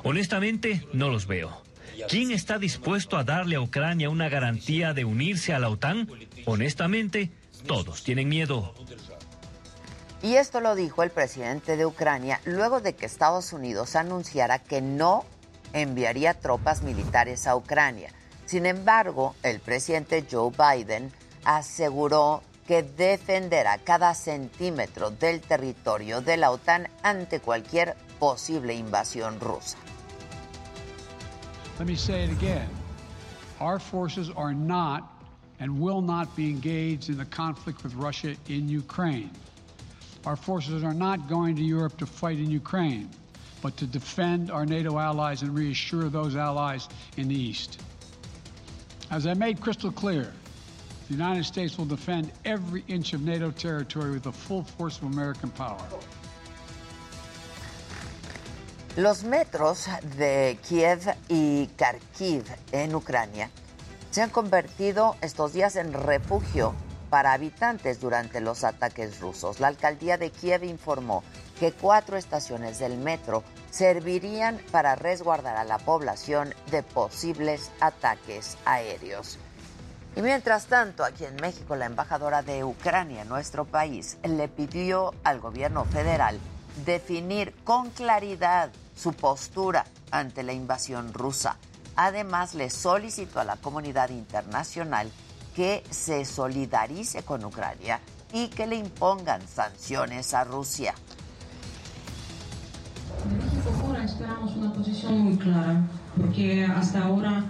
Honestamente, 0.03 0.85
no 0.93 1.09
los 1.09 1.27
veo. 1.27 1.61
¿Quién 2.07 2.31
está 2.31 2.57
dispuesto 2.57 3.17
a 3.17 3.23
darle 3.23 3.55
a 3.55 3.61
Ucrania 3.61 4.09
una 4.09 4.29
garantía 4.29 4.93
de 4.93 5.05
unirse 5.05 5.53
a 5.53 5.59
la 5.59 5.69
OTAN? 5.69 6.07
Honestamente, 6.45 7.31
todos 7.67 8.03
tienen 8.03 8.29
miedo. 8.29 8.73
Y 10.23 10.35
esto 10.35 10.61
lo 10.61 10.75
dijo 10.75 11.01
el 11.01 11.09
presidente 11.09 11.77
de 11.77 11.85
Ucrania 11.85 12.39
luego 12.45 12.79
de 12.79 12.93
que 12.93 13.07
Estados 13.07 13.53
Unidos 13.53 13.95
anunciara 13.95 14.59
que 14.59 14.79
no 14.79 15.25
enviaría 15.73 16.35
tropas 16.35 16.83
militares 16.83 17.47
a 17.47 17.55
Ucrania. 17.55 18.11
Sin 18.45 18.67
embargo, 18.67 19.35
el 19.41 19.59
presidente 19.59 20.25
Joe 20.29 20.51
Biden 20.51 21.11
aseguró 21.43 22.43
que 22.67 22.83
defenderá 22.83 23.79
cada 23.79 24.13
centímetro 24.13 25.09
del 25.09 25.41
territorio 25.41 26.21
de 26.21 26.37
la 26.37 26.51
OTAN 26.51 26.87
ante 27.01 27.39
cualquier 27.39 27.95
posible 28.19 28.75
invasión 28.75 29.39
rusa. 29.39 29.77
Let 31.79 31.87
me 31.87 31.95
say 31.95 32.25
it 32.25 32.31
again. 32.31 32.69
Our 33.59 33.79
forces 33.79 34.29
are 34.35 34.53
not 34.53 35.03
and 35.59 35.79
will 35.79 36.01
not 36.01 36.35
be 36.35 36.49
engaged 36.49 37.09
in 37.09 37.17
the 37.17 37.25
conflict 37.25 37.83
with 37.83 37.95
Russia 37.95 38.35
in 38.47 38.69
Ukraine. 38.69 39.31
Our 40.25 40.35
forces 40.35 40.83
are 40.83 40.93
not 40.93 41.27
going 41.27 41.55
to 41.55 41.63
Europe 41.63 41.97
to 41.97 42.05
fight 42.05 42.37
in 42.37 42.51
Ukraine, 42.51 43.09
but 43.61 43.75
to 43.77 43.87
defend 43.87 44.51
our 44.51 44.65
NATO 44.65 44.99
allies 44.99 45.41
and 45.41 45.57
reassure 45.57 46.09
those 46.09 46.35
allies 46.35 46.87
in 47.17 47.27
the 47.27 47.35
East. 47.35 47.81
As 49.09 49.25
I 49.25 49.33
made 49.33 49.59
crystal 49.59 49.91
clear, 49.91 50.31
the 51.07 51.13
United 51.13 51.43
States 51.43 51.77
will 51.77 51.85
defend 51.85 52.31
every 52.45 52.83
inch 52.87 53.13
of 53.13 53.21
NATO 53.21 53.51
territory 53.51 54.11
with 54.11 54.23
the 54.23 54.31
full 54.31 54.63
force 54.63 54.97
of 54.97 55.05
American 55.05 55.49
power. 55.49 55.83
Los 58.95 59.23
metros 59.23 59.87
de 60.17 60.57
Kiev 60.67 61.15
y 61.29 61.69
Kharkiv 61.77 62.45
en 62.71 62.93
Ucrania 62.93 63.49
se 64.11 64.21
han 64.21 64.29
convertido 64.29 65.15
estos 65.21 65.53
días 65.53 65.77
en 65.77 65.93
refugio 65.93 66.75
para 67.11 67.33
habitantes 67.33 67.99
durante 67.99 68.39
los 68.39 68.63
ataques 68.63 69.19
rusos. 69.19 69.59
La 69.59 69.67
alcaldía 69.67 70.17
de 70.17 70.31
Kiev 70.31 70.63
informó 70.63 71.23
que 71.59 71.73
cuatro 71.73 72.15
estaciones 72.15 72.79
del 72.79 72.97
metro 72.97 73.43
servirían 73.69 74.61
para 74.71 74.95
resguardar 74.95 75.57
a 75.57 75.65
la 75.65 75.77
población 75.77 76.55
de 76.71 76.83
posibles 76.83 77.69
ataques 77.81 78.57
aéreos. 78.63 79.37
Y 80.15 80.21
mientras 80.21 80.67
tanto, 80.67 81.03
aquí 81.03 81.25
en 81.25 81.35
México, 81.35 81.75
la 81.75 81.85
embajadora 81.85 82.43
de 82.43 82.63
Ucrania 82.63 83.23
en 83.23 83.29
nuestro 83.29 83.65
país 83.65 84.17
le 84.23 84.47
pidió 84.47 85.13
al 85.25 85.41
gobierno 85.41 85.83
federal 85.83 86.39
definir 86.85 87.53
con 87.65 87.89
claridad 87.89 88.71
su 88.95 89.11
postura 89.11 89.85
ante 90.11 90.43
la 90.43 90.53
invasión 90.53 91.13
rusa. 91.13 91.57
Además, 91.97 92.55
le 92.55 92.69
solicitó 92.69 93.41
a 93.41 93.45
la 93.45 93.57
comunidad 93.57 94.11
internacional 94.11 95.11
que 95.55 95.83
se 95.89 96.25
solidarice 96.25 97.23
con 97.23 97.43
Ucrania 97.43 97.99
y 98.33 98.47
que 98.47 98.67
le 98.67 98.77
impongan 98.77 99.41
sanciones 99.47 100.33
a 100.33 100.43
Rusia. 100.43 100.93
De 103.29 103.35
México 103.35 103.71
esperamos 104.03 104.55
una 104.55 104.73
posición 104.73 105.19
muy 105.19 105.37
clara, 105.37 105.81
porque 106.17 106.65
hasta 106.65 107.03
ahora 107.03 107.43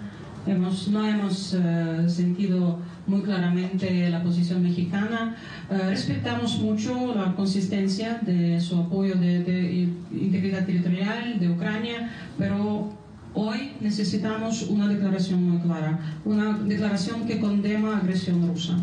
hemos, 0.46 0.88
no 0.88 1.06
hemos 1.06 1.54
uh, 1.54 2.10
sentido 2.10 2.80
muy 3.08 3.22
claramente 3.22 4.10
la 4.10 4.22
posición 4.22 4.64
mexicana. 4.64 5.38
Uh, 5.70 5.90
respetamos 5.90 6.60
mucho 6.60 7.14
la 7.16 7.34
consistencia 7.36 8.20
de 8.22 8.60
su 8.60 8.80
apoyo 8.80 9.16
de, 9.16 9.44
de 9.44 9.90
integridad 10.12 10.66
territorial 10.66 11.40
de 11.40 11.50
Ucrania, 11.50 12.12
pero 12.38 12.92
Hoy 13.34 13.78
necesitamos 13.80 14.64
una 14.64 14.88
declaración 14.88 15.44
muy 15.44 15.62
clara, 15.62 16.20
una 16.26 16.58
declaración 16.58 17.26
que 17.26 17.40
condena 17.40 17.98
agresión 17.98 18.48
rusa. 18.48 18.78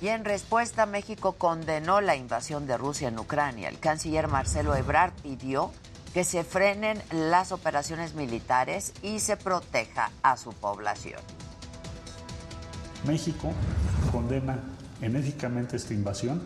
Y 0.00 0.08
en 0.08 0.24
respuesta, 0.24 0.86
México 0.86 1.32
condenó 1.32 2.00
la 2.00 2.16
invasión 2.16 2.66
de 2.66 2.76
Rusia 2.76 3.08
en 3.08 3.18
Ucrania. 3.18 3.68
El 3.68 3.78
canciller 3.78 4.28
Marcelo 4.28 4.74
Ebrard 4.74 5.12
pidió 5.22 5.70
que 6.14 6.24
se 6.24 6.44
frenen 6.44 6.98
las 7.10 7.52
operaciones 7.52 8.14
militares 8.14 8.92
y 9.02 9.20
se 9.20 9.36
proteja 9.36 10.10
a 10.22 10.36
su 10.36 10.52
población. 10.52 11.20
México 13.06 13.52
condena 14.12 14.60
enérgicamente 15.02 15.76
esta 15.76 15.92
invasión 15.92 16.42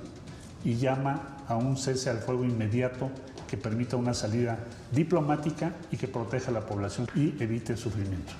y 0.65 0.77
llama 0.77 1.37
a 1.47 1.57
un 1.57 1.77
cese 1.77 2.11
al 2.11 2.19
fuego 2.19 2.45
inmediato 2.45 3.11
que 3.49 3.57
permita 3.57 3.97
una 3.97 4.15
salida 4.15 4.59
diplomática 4.93 5.73
y 5.91 5.97
que 5.97 6.07
proteja 6.07 6.51
a 6.51 6.55
la 6.55 6.67
población 6.67 7.09
y 7.15 7.43
evite 7.43 7.73
el 7.73 7.79
sufrimiento. 7.79 8.33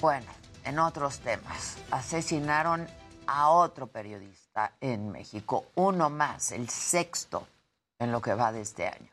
Bueno, 0.00 0.26
en 0.64 0.78
otros 0.78 1.20
temas, 1.20 1.76
asesinaron 1.90 2.88
a 3.26 3.50
otro 3.50 3.86
periodista 3.86 4.72
en 4.80 5.12
México, 5.12 5.66
uno 5.76 6.10
más, 6.10 6.50
el 6.50 6.68
sexto 6.68 7.46
en 7.98 8.10
lo 8.10 8.20
que 8.20 8.34
va 8.34 8.50
de 8.50 8.62
este 8.62 8.88
año. 8.88 9.08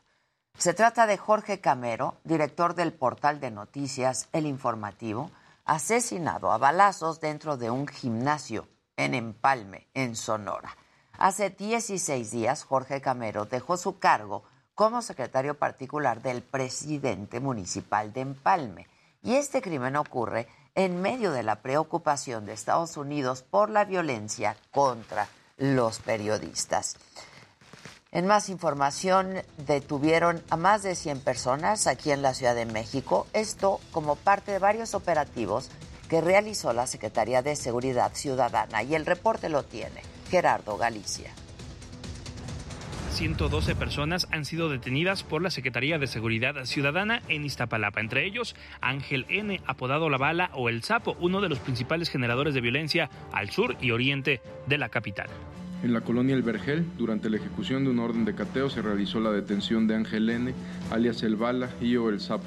Se 0.56 0.74
trata 0.74 1.06
de 1.06 1.16
Jorge 1.16 1.60
Camero, 1.60 2.16
director 2.24 2.74
del 2.74 2.92
portal 2.92 3.38
de 3.38 3.52
noticias 3.52 4.28
El 4.32 4.46
Informativo, 4.46 5.30
asesinado 5.64 6.50
a 6.50 6.58
balazos 6.58 7.20
dentro 7.20 7.56
de 7.56 7.70
un 7.70 7.86
gimnasio 7.86 8.66
en 8.96 9.14
Empalme, 9.14 9.86
en 9.94 10.16
Sonora. 10.16 10.76
Hace 11.18 11.50
16 11.50 12.30
días, 12.30 12.62
Jorge 12.62 13.00
Camero 13.00 13.44
dejó 13.44 13.76
su 13.76 13.98
cargo 13.98 14.44
como 14.76 15.02
secretario 15.02 15.58
particular 15.58 16.22
del 16.22 16.42
presidente 16.42 17.40
municipal 17.40 18.12
de 18.12 18.20
Empalme. 18.20 18.86
Y 19.24 19.34
este 19.34 19.60
crimen 19.60 19.96
ocurre 19.96 20.46
en 20.76 21.02
medio 21.02 21.32
de 21.32 21.42
la 21.42 21.56
preocupación 21.56 22.46
de 22.46 22.52
Estados 22.52 22.96
Unidos 22.96 23.42
por 23.42 23.68
la 23.68 23.84
violencia 23.84 24.56
contra 24.70 25.26
los 25.56 25.98
periodistas. 25.98 26.94
En 28.12 28.28
más 28.28 28.48
información, 28.48 29.42
detuvieron 29.66 30.40
a 30.50 30.56
más 30.56 30.84
de 30.84 30.94
100 30.94 31.20
personas 31.22 31.88
aquí 31.88 32.12
en 32.12 32.22
la 32.22 32.32
Ciudad 32.32 32.54
de 32.54 32.64
México, 32.64 33.26
esto 33.32 33.80
como 33.90 34.14
parte 34.14 34.52
de 34.52 34.60
varios 34.60 34.94
operativos 34.94 35.68
que 36.08 36.20
realizó 36.20 36.72
la 36.72 36.86
Secretaría 36.86 37.42
de 37.42 37.56
Seguridad 37.56 38.12
Ciudadana 38.14 38.84
y 38.84 38.94
el 38.94 39.04
reporte 39.04 39.48
lo 39.48 39.64
tiene 39.64 40.00
Gerardo 40.30 40.76
Galicia. 40.76 41.30
112 43.10 43.74
personas 43.74 44.28
han 44.30 44.44
sido 44.44 44.68
detenidas 44.68 45.24
por 45.24 45.42
la 45.42 45.50
Secretaría 45.50 45.98
de 45.98 46.06
Seguridad 46.06 46.64
Ciudadana 46.66 47.22
en 47.28 47.44
Iztapalapa, 47.44 48.00
entre 48.00 48.24
ellos 48.24 48.54
Ángel 48.80 49.26
N., 49.28 49.60
apodado 49.66 50.08
La 50.08 50.18
Bala 50.18 50.50
o 50.54 50.68
El 50.68 50.84
Sapo, 50.84 51.16
uno 51.18 51.40
de 51.40 51.48
los 51.48 51.58
principales 51.58 52.10
generadores 52.10 52.54
de 52.54 52.60
violencia 52.60 53.10
al 53.32 53.50
sur 53.50 53.76
y 53.80 53.90
oriente 53.90 54.40
de 54.66 54.78
la 54.78 54.88
capital. 54.88 55.28
En 55.82 55.92
la 55.92 56.02
colonia 56.02 56.36
El 56.36 56.42
Vergel, 56.42 56.86
durante 56.96 57.30
la 57.30 57.38
ejecución 57.38 57.84
de 57.84 57.90
una 57.90 58.04
orden 58.04 58.24
de 58.24 58.34
cateo, 58.34 58.70
se 58.70 58.82
realizó 58.82 59.18
la 59.20 59.32
detención 59.32 59.88
de 59.88 59.96
Ángel 59.96 60.30
N., 60.30 60.54
alias 60.92 61.22
El 61.22 61.36
Bala 61.36 61.70
y 61.80 61.96
o 61.96 62.10
El 62.10 62.20
Sapo, 62.20 62.46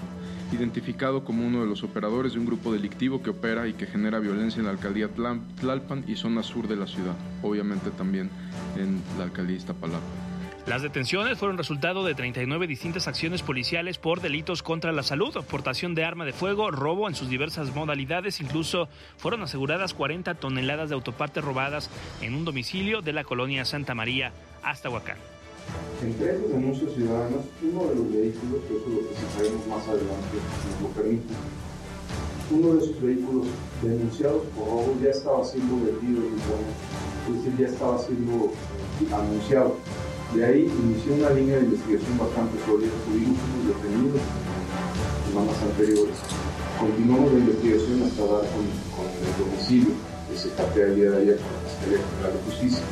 identificado 0.52 1.24
como 1.24 1.46
uno 1.46 1.62
de 1.62 1.68
los 1.68 1.84
operadores 1.84 2.34
de 2.34 2.40
un 2.40 2.46
grupo 2.46 2.74
delictivo 2.74 3.22
que 3.22 3.30
opera 3.30 3.68
y 3.68 3.74
que 3.74 3.88
genera 3.88 4.20
violencia 4.20 4.60
en 4.60 4.66
la 4.66 4.72
alcaldía 4.72 5.10
Tlalpan 5.10 6.04
y 6.08 6.16
zona 6.16 6.44
sur 6.44 6.68
de 6.68 6.76
la 6.76 6.88
ciudad, 6.88 7.16
obviamente 7.42 7.90
también 7.92 8.30
en 8.78 9.02
la 9.18 9.26
alcaldía 9.26 9.58
Iztapalapa. 9.58 10.32
Las 10.68 10.84
detenciones 10.84 11.40
fueron 11.40 11.58
resultado 11.58 12.06
de 12.06 12.14
39 12.14 12.68
distintas 12.68 13.08
acciones 13.08 13.42
policiales 13.42 13.98
por 13.98 14.22
delitos 14.22 14.62
contra 14.62 14.92
la 14.92 15.02
salud, 15.02 15.34
portación 15.50 15.96
de 15.96 16.06
arma 16.06 16.24
de 16.24 16.34
fuego, 16.34 16.70
robo 16.70 17.08
en 17.08 17.16
sus 17.16 17.30
diversas 17.30 17.74
modalidades, 17.74 18.42
incluso 18.42 18.88
fueron 19.18 19.42
aseguradas 19.42 19.96
40 19.96 20.36
toneladas 20.36 20.90
de 20.90 20.96
autopartes 20.96 21.44
robadas 21.44 21.90
en 22.22 22.36
un 22.36 22.46
domicilio 22.46 23.02
de 23.02 23.12
la 23.12 23.24
colonia 23.24 23.66
Santa 23.66 23.96
María 23.96 24.34
hasta 24.62 24.90
Huacán. 24.92 25.18
Entre 26.02 26.34
esas 26.34 26.50
denuncias 26.50 26.94
ciudadanas, 26.94 27.46
uno 27.62 27.86
de 27.90 27.96
los 27.96 28.12
vehículos, 28.12 28.62
que 28.68 28.74
eso 28.78 28.86
es 28.88 28.94
lo 28.94 29.00
que 29.02 29.14
presentaremos 29.14 29.68
más 29.68 29.88
adelante, 29.88 30.36
nos 30.42 30.82
lo 30.82 30.88
permite, 30.98 31.34
uno 32.52 32.74
de 32.74 32.84
esos 32.84 33.02
vehículos 33.02 33.48
denunciados 33.82 34.44
por 34.56 34.66
robo 34.68 34.96
ya 35.02 35.10
estaba 35.12 35.44
siendo 35.46 35.76
vendido, 35.76 36.22
es 36.26 37.36
decir, 37.38 37.54
ya 37.58 37.68
estaba 37.68 37.98
siendo 38.00 38.52
anunciado. 39.14 39.76
De 40.36 40.46
ahí 40.46 40.72
inició 40.84 41.16
una 41.16 41.30
línea 41.32 41.58
de 41.58 41.66
investigación 41.66 42.18
bastante 42.18 42.58
sólida, 42.66 42.92
tuvimos 43.06 43.38
unos 43.38 43.76
detenidos 43.76 44.22
en 44.22 45.30
semanas 45.30 45.58
anteriores. 45.62 46.18
Continuamos 46.80 47.34
la 47.34 47.40
investigación 47.40 48.04
hasta 48.04 48.22
dar 48.26 48.46
con, 48.52 48.66
el 48.66 49.34
domicilio 49.38 49.94
que 50.30 50.38
se 50.38 50.50
capea 50.56 50.86
el 50.88 50.96
día 50.96 51.12
de 51.12 51.22
ayer 51.22 51.40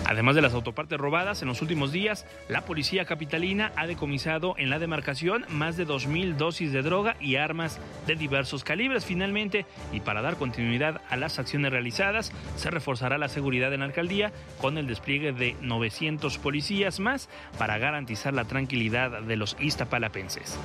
Además 0.05 0.36
de 0.36 0.41
las 0.41 0.53
autopartes 0.53 0.98
robadas, 0.98 1.41
en 1.41 1.48
los 1.48 1.62
últimos 1.62 1.91
días, 1.91 2.25
la 2.48 2.65
policía 2.65 3.05
capitalina 3.05 3.72
ha 3.75 3.88
decomisado 3.88 4.55
en 4.58 4.69
la 4.69 4.79
demarcación 4.79 5.46
más 5.50 5.77
de 5.77 5.86
2.000 5.88 6.36
dosis 6.36 6.72
de 6.72 6.81
droga 6.81 7.15
y 7.19 7.36
armas 7.36 7.79
de 8.08 8.15
diversos 8.15 8.63
calibres. 8.63 9.05
Finalmente, 9.05 9.65
y 9.91 10.00
para 10.00 10.22
dar 10.22 10.38
continuidad 10.38 11.01
a 11.10 11.17
las 11.17 11.39
acciones 11.39 11.72
realizadas, 11.72 12.31
se 12.55 12.72
reforzará 12.72 13.17
la 13.17 13.29
seguridad 13.29 13.74
en 13.74 13.81
la 13.81 13.86
alcaldía 13.86 14.31
con 14.60 14.77
el 14.77 14.88
despliegue 14.88 15.31
de 15.31 15.55
900 15.62 16.38
policías 16.38 17.00
más 17.00 17.29
para 17.58 17.77
garantizar 17.77 18.34
la 18.34 18.46
tranquilidad 18.46 19.22
de 19.22 19.36
los 19.36 19.55
iztapalapenses. 19.60 20.58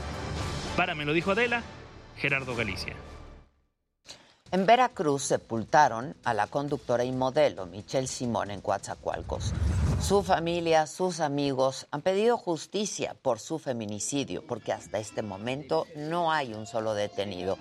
Para 0.76 0.94
me 0.94 1.04
lo 1.04 1.12
dijo 1.12 1.32
Adela, 1.32 1.62
Gerardo 2.16 2.56
Galicia. 2.56 2.94
En 4.54 4.66
Veracruz 4.66 5.24
sepultaron 5.24 6.14
a 6.22 6.32
la 6.32 6.46
conductora 6.46 7.02
y 7.02 7.10
modelo 7.10 7.66
Michelle 7.66 8.06
Simón 8.06 8.52
en 8.52 8.60
Coatzacoalcos. 8.60 9.52
Su 10.00 10.22
familia, 10.22 10.86
sus 10.86 11.18
amigos 11.18 11.88
han 11.90 12.02
pedido 12.02 12.38
justicia 12.38 13.16
por 13.20 13.40
su 13.40 13.58
feminicidio, 13.58 14.46
porque 14.46 14.70
hasta 14.70 15.00
este 15.00 15.22
momento 15.22 15.88
no 15.96 16.30
hay 16.30 16.54
un 16.54 16.68
solo 16.68 16.94
detenido. 16.94 17.58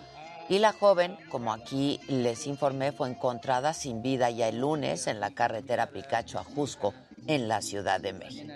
Y 0.50 0.60
la 0.60 0.72
joven, 0.72 1.18
como 1.32 1.52
aquí 1.52 2.00
les 2.10 2.46
informé, 2.46 2.92
fue 2.92 3.10
encontrada 3.10 3.74
sin 3.74 4.04
vida 4.04 4.30
ya 4.30 4.48
el 4.48 4.60
lunes 4.60 5.08
en 5.08 5.20
la 5.20 5.32
carretera 5.32 5.88
Picacho 5.88 6.38
a 6.38 6.44
Jusco, 6.44 6.94
en 7.26 7.48
la 7.48 7.64
Ciudad 7.64 8.00
de 8.02 8.14
México 8.14 8.54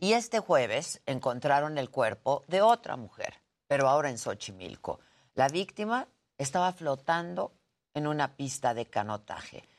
y 0.00 0.12
este 0.14 0.40
jueves 0.40 1.00
encontraron 1.06 1.78
el 1.78 1.88
cuerpo 1.88 2.42
de 2.48 2.62
otra 2.62 2.96
mujer, 2.96 3.34
pero 3.68 3.88
ahora 3.88 4.10
en 4.10 4.18
Xochimilco. 4.18 4.98
La 5.34 5.48
víctima 5.48 6.08
estaba 6.36 6.72
flotando 6.72 7.52
en 7.94 8.08
una 8.08 8.34
pista 8.34 8.74
de 8.74 8.86
canotaje 8.86 9.69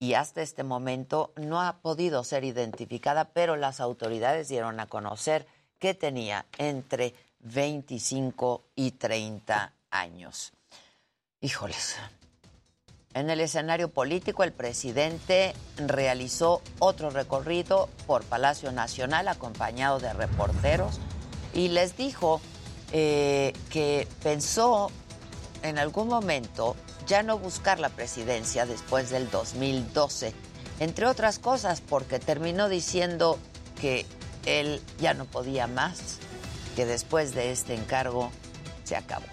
y 0.00 0.14
hasta 0.14 0.42
este 0.42 0.62
momento 0.62 1.32
no 1.36 1.60
ha 1.60 1.78
podido 1.78 2.22
ser 2.24 2.44
identificada, 2.44 3.30
pero 3.32 3.56
las 3.56 3.80
autoridades 3.80 4.48
dieron 4.48 4.78
a 4.80 4.86
conocer 4.86 5.46
que 5.78 5.94
tenía 5.94 6.46
entre 6.58 7.14
25 7.40 8.64
y 8.74 8.92
30 8.92 9.72
años. 9.90 10.52
Híjoles. 11.40 11.96
En 13.14 13.30
el 13.30 13.40
escenario 13.40 13.88
político, 13.88 14.44
el 14.44 14.52
presidente 14.52 15.54
realizó 15.76 16.62
otro 16.78 17.10
recorrido 17.10 17.88
por 18.06 18.22
Palacio 18.22 18.70
Nacional 18.70 19.28
acompañado 19.28 19.98
de 19.98 20.12
reporteros 20.12 21.00
y 21.54 21.68
les 21.68 21.96
dijo 21.96 22.40
eh, 22.92 23.54
que 23.70 24.06
pensó 24.22 24.90
en 25.62 25.78
algún 25.78 26.08
momento 26.08 26.76
ya 27.06 27.22
no 27.22 27.38
buscar 27.38 27.80
la 27.80 27.88
presidencia 27.88 28.66
después 28.66 29.10
del 29.10 29.30
2012, 29.30 30.32
entre 30.80 31.06
otras 31.06 31.38
cosas 31.38 31.80
porque 31.80 32.18
terminó 32.18 32.68
diciendo 32.68 33.38
que 33.80 34.06
él 34.46 34.80
ya 35.00 35.14
no 35.14 35.24
podía 35.24 35.66
más, 35.66 36.18
que 36.76 36.86
después 36.86 37.34
de 37.34 37.52
este 37.52 37.74
encargo 37.74 38.30
se 38.84 38.96
acabó. 38.96 39.26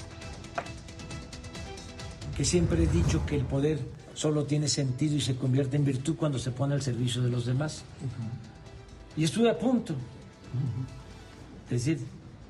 Que 2.35 2.43
siempre 2.43 2.83
he 2.83 2.87
dicho 2.87 3.25
que 3.25 3.35
el 3.35 3.45
poder 3.45 3.79
solo 4.13 4.45
tiene 4.45 4.67
sentido 4.67 5.15
y 5.15 5.21
se 5.21 5.35
convierte 5.35 5.77
en 5.77 5.85
virtud 5.85 6.15
cuando 6.15 6.39
se 6.39 6.51
pone 6.51 6.73
al 6.73 6.81
servicio 6.81 7.21
de 7.21 7.29
los 7.29 7.45
demás. 7.45 7.83
Y 9.15 9.23
estuve 9.23 9.49
a 9.49 9.57
punto. 9.57 9.93
Es 11.69 11.85
decir, 11.85 12.05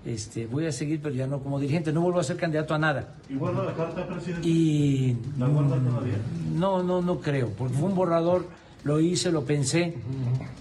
este, 0.05 0.45
voy 0.45 0.67
a 0.67 0.71
seguir, 0.71 1.01
pero 1.01 1.15
ya 1.15 1.25
no 1.25 1.39
como 1.39 1.59
dirigente, 1.59 1.91
no 1.91 2.01
vuelvo 2.01 2.19
a 2.19 2.24
ser 2.24 2.38
candidato 2.38 2.75
a 2.75 2.77
nada. 2.77 3.15
¿Y 3.27 3.35
guarda 3.35 3.63
la 3.63 3.74
carta, 3.74 4.07
presidente? 4.07 4.47
Y 4.47 5.17
¿La 5.38 5.47
guarda 5.47 5.77
todavía? 5.79 6.17
no, 6.53 6.83
no, 6.83 7.01
no 7.01 7.19
creo, 7.19 7.50
porque 7.50 7.74
fue 7.74 7.89
un 7.89 7.95
borrador, 7.95 8.47
lo 8.83 9.00
hice, 9.00 9.31
lo 9.31 9.43
pensé 9.43 9.95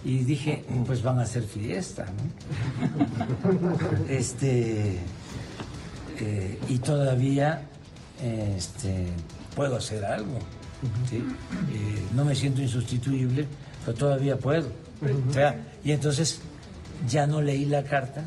y 0.03 0.19
dije, 0.19 0.65
pues 0.87 1.03
van 1.03 1.19
a 1.19 1.23
hacer 1.23 1.43
fiesta, 1.43 2.07
¿no? 2.07 3.77
Este, 4.09 4.99
eh, 6.21 6.59
y 6.71 6.79
todavía 6.79 7.69
este, 8.57 9.09
puedo 9.55 9.77
hacer 9.77 10.07
algo, 10.07 10.39
¿sí? 11.11 11.17
Eh, 11.17 12.03
no 12.15 12.25
me 12.25 12.35
siento 12.35 12.63
insustituible, 12.63 13.47
pero 13.85 13.99
todavía 13.99 14.39
puedo. 14.39 14.69
O 15.29 15.33
sea, 15.33 15.63
y 15.85 15.93
entonces 15.93 16.41
ya 17.07 17.27
no 17.27 17.43
leí 17.43 17.67
la 17.67 17.85
carta 17.85 18.25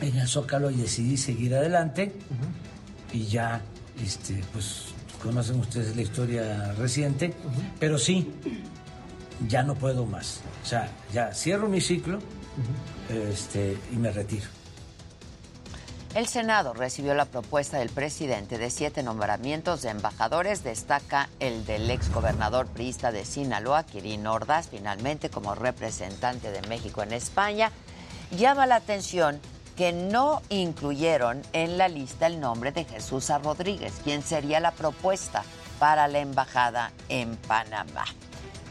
en 0.00 0.16
el 0.16 0.28
Zócalo 0.28 0.70
y 0.70 0.76
decidí 0.76 1.16
seguir 1.16 1.54
adelante 1.54 2.12
y 3.12 3.26
ya, 3.26 3.62
este, 4.02 4.42
pues 4.52 4.86
conocen 5.22 5.58
ustedes 5.60 5.96
la 5.96 6.02
historia 6.02 6.72
reciente, 6.74 7.34
pero 7.78 7.98
sí, 7.98 8.30
ya 9.48 9.62
no 9.62 9.74
puedo 9.74 10.06
más. 10.06 10.40
O 10.62 10.66
sea, 10.66 10.90
ya 11.12 11.32
cierro 11.34 11.68
mi 11.68 11.80
ciclo 11.80 12.18
este, 13.08 13.76
y 13.92 13.96
me 13.96 14.10
retiro. 14.10 14.46
El 16.14 16.26
Senado 16.28 16.72
recibió 16.72 17.12
la 17.12 17.26
propuesta 17.26 17.78
del 17.78 17.90
presidente 17.90 18.56
de 18.56 18.70
siete 18.70 19.02
nombramientos 19.02 19.82
de 19.82 19.90
embajadores. 19.90 20.64
Destaca 20.64 21.28
el 21.40 21.66
del 21.66 21.90
exgobernador 21.90 22.66
priista 22.68 23.12
de 23.12 23.26
Sinaloa, 23.26 23.84
Quirino 23.84 24.32
Ordaz, 24.32 24.68
finalmente 24.70 25.28
como 25.28 25.54
representante 25.54 26.50
de 26.50 26.66
México 26.68 27.02
en 27.02 27.12
España. 27.12 27.70
Llama 28.30 28.64
la 28.64 28.76
atención 28.76 29.40
que 29.76 29.92
no 29.92 30.42
incluyeron 30.48 31.42
en 31.52 31.78
la 31.78 31.88
lista 31.88 32.26
el 32.26 32.40
nombre 32.40 32.72
de 32.72 32.84
Jesús. 32.84 33.30
Rodríguez, 33.42 33.92
quien 34.02 34.22
sería 34.22 34.58
la 34.60 34.72
propuesta 34.72 35.44
para 35.78 36.08
la 36.08 36.18
embajada 36.18 36.92
en 37.08 37.36
Panamá. 37.36 38.04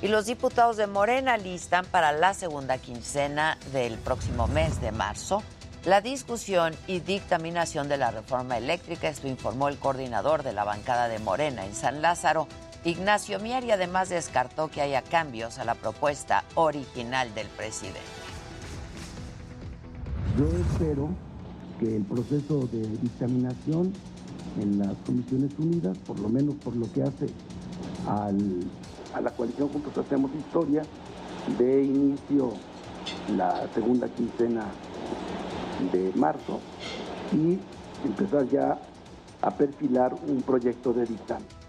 Y 0.01 0.07
los 0.07 0.25
diputados 0.25 0.77
de 0.77 0.87
Morena 0.87 1.37
listan 1.37 1.85
para 1.85 2.11
la 2.11 2.33
segunda 2.33 2.77
quincena 2.77 3.57
del 3.71 3.97
próximo 3.97 4.47
mes 4.47 4.81
de 4.81 4.91
marzo 4.91 5.43
la 5.85 6.01
discusión 6.01 6.75
y 6.87 6.99
dictaminación 6.99 7.87
de 7.87 7.97
la 7.97 8.09
reforma 8.09 8.57
eléctrica. 8.57 9.07
Esto 9.07 9.27
informó 9.27 9.67
el 9.67 9.77
coordinador 9.77 10.41
de 10.41 10.51
la 10.51 10.63
bancada 10.63 11.07
de 11.07 11.19
Morena 11.19 11.63
en 11.63 11.75
San 11.75 12.01
Lázaro, 12.01 12.47
Ignacio 12.83 13.39
Mier, 13.39 13.63
y 13.63 13.71
además 13.71 14.09
descartó 14.09 14.69
que 14.69 14.81
haya 14.81 15.03
cambios 15.03 15.59
a 15.59 15.63
la 15.63 15.75
propuesta 15.75 16.43
original 16.55 17.33
del 17.35 17.47
presidente. 17.49 18.24
Yo 20.37 20.45
espero 20.47 21.09
que 21.79 21.95
el 21.95 22.03
proceso 22.03 22.67
de 22.67 22.81
dictaminación 23.01 23.93
en 24.61 24.79
las 24.79 24.93
Comisiones 25.05 25.51
Unidas, 25.57 25.97
por 26.05 26.19
lo 26.19 26.27
menos 26.27 26.55
por 26.55 26.75
lo 26.75 26.91
que 26.91 27.03
hace 27.03 27.29
a 28.07 29.21
la 29.21 29.31
coalición 29.31 29.69
Juntos 29.69 29.97
Hacemos 29.97 30.31
Historia, 30.35 30.83
de 31.57 31.83
inicio 31.83 32.51
la 33.37 33.67
segunda 33.73 34.09
quincena 34.09 34.65
de 35.93 36.11
marzo 36.15 36.59
y 37.31 37.57
empezar 38.05 38.47
ya 38.49 38.77
a 39.41 39.51
perfilar 39.51 40.15
un 40.27 40.41
proyecto 40.41 40.91
de 40.91 41.05
dictamen. 41.05 41.64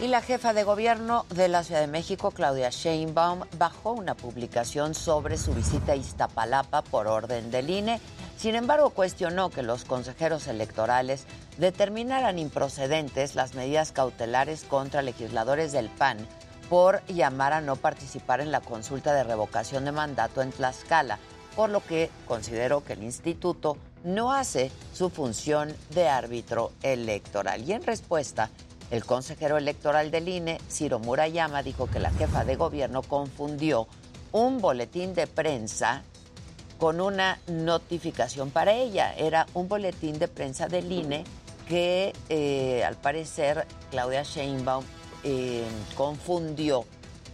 Y 0.00 0.06
la 0.06 0.22
jefa 0.22 0.52
de 0.52 0.62
gobierno 0.62 1.26
de 1.30 1.48
la 1.48 1.64
Ciudad 1.64 1.80
de 1.80 1.88
México, 1.88 2.30
Claudia 2.30 2.70
Sheinbaum, 2.70 3.40
bajó 3.58 3.90
una 3.90 4.14
publicación 4.14 4.94
sobre 4.94 5.36
su 5.36 5.52
visita 5.52 5.90
a 5.90 5.96
Iztapalapa 5.96 6.82
por 6.82 7.08
orden 7.08 7.50
del 7.50 7.68
INE. 7.68 8.00
Sin 8.36 8.54
embargo, 8.54 8.90
cuestionó 8.90 9.50
que 9.50 9.64
los 9.64 9.84
consejeros 9.84 10.46
electorales 10.46 11.24
determinaran 11.56 12.38
improcedentes 12.38 13.34
las 13.34 13.54
medidas 13.54 13.90
cautelares 13.90 14.62
contra 14.62 15.02
legisladores 15.02 15.72
del 15.72 15.88
PAN 15.88 16.18
por 16.70 17.04
llamar 17.06 17.52
a 17.52 17.60
no 17.60 17.74
participar 17.74 18.40
en 18.40 18.52
la 18.52 18.60
consulta 18.60 19.12
de 19.12 19.24
revocación 19.24 19.84
de 19.84 19.90
mandato 19.90 20.42
en 20.42 20.52
Tlaxcala, 20.52 21.18
por 21.56 21.70
lo 21.70 21.84
que 21.84 22.08
consideró 22.24 22.84
que 22.84 22.92
el 22.92 23.02
instituto 23.02 23.76
no 24.04 24.32
hace 24.32 24.70
su 24.94 25.10
función 25.10 25.74
de 25.90 26.08
árbitro 26.08 26.70
electoral. 26.82 27.68
Y 27.68 27.72
en 27.72 27.82
respuesta, 27.82 28.50
el 28.90 29.04
consejero 29.04 29.58
electoral 29.58 30.10
del 30.10 30.28
INE, 30.28 30.60
Ciro 30.70 30.98
Murayama, 30.98 31.62
dijo 31.62 31.88
que 31.88 31.98
la 31.98 32.10
jefa 32.10 32.44
de 32.44 32.56
gobierno 32.56 33.02
confundió 33.02 33.86
un 34.32 34.60
boletín 34.60 35.14
de 35.14 35.26
prensa 35.26 36.02
con 36.78 37.00
una 37.00 37.38
notificación 37.48 38.50
para 38.50 38.72
ella. 38.72 39.14
Era 39.16 39.46
un 39.54 39.68
boletín 39.68 40.18
de 40.18 40.28
prensa 40.28 40.68
del 40.68 40.90
INE 40.90 41.24
que 41.68 42.14
eh, 42.28 42.82
al 42.84 42.96
parecer 42.96 43.66
Claudia 43.90 44.22
Sheinbaum 44.22 44.84
eh, 45.24 45.66
confundió 45.94 46.84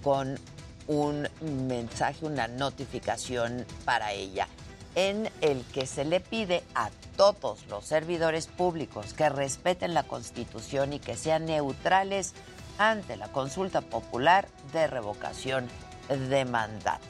con 0.03 0.38
un 0.87 1.29
mensaje, 1.69 2.27
una 2.27 2.49
notificación 2.49 3.64
para 3.85 4.12
ella, 4.12 4.49
en 4.95 5.31
el 5.41 5.65
que 5.67 5.87
se 5.87 6.05
le 6.05 6.21
pide 6.21 6.63
a 6.75 6.91
todos 7.17 7.67
los 7.69 7.85
servidores 7.85 8.47
públicos 8.47 9.15
que 9.15 9.29
respeten 9.29 9.95
la 9.95 10.03
Constitución 10.03 10.93
y 10.93 10.99
que 10.99 11.17
sean 11.17 11.47
neutrales 11.47 12.35
ante 12.79 13.17
la 13.17 13.29
consulta 13.29 13.81
popular 13.81 14.49
de 14.73 14.87
revocación 14.87 15.69
de 16.09 16.45
mandato. 16.45 17.07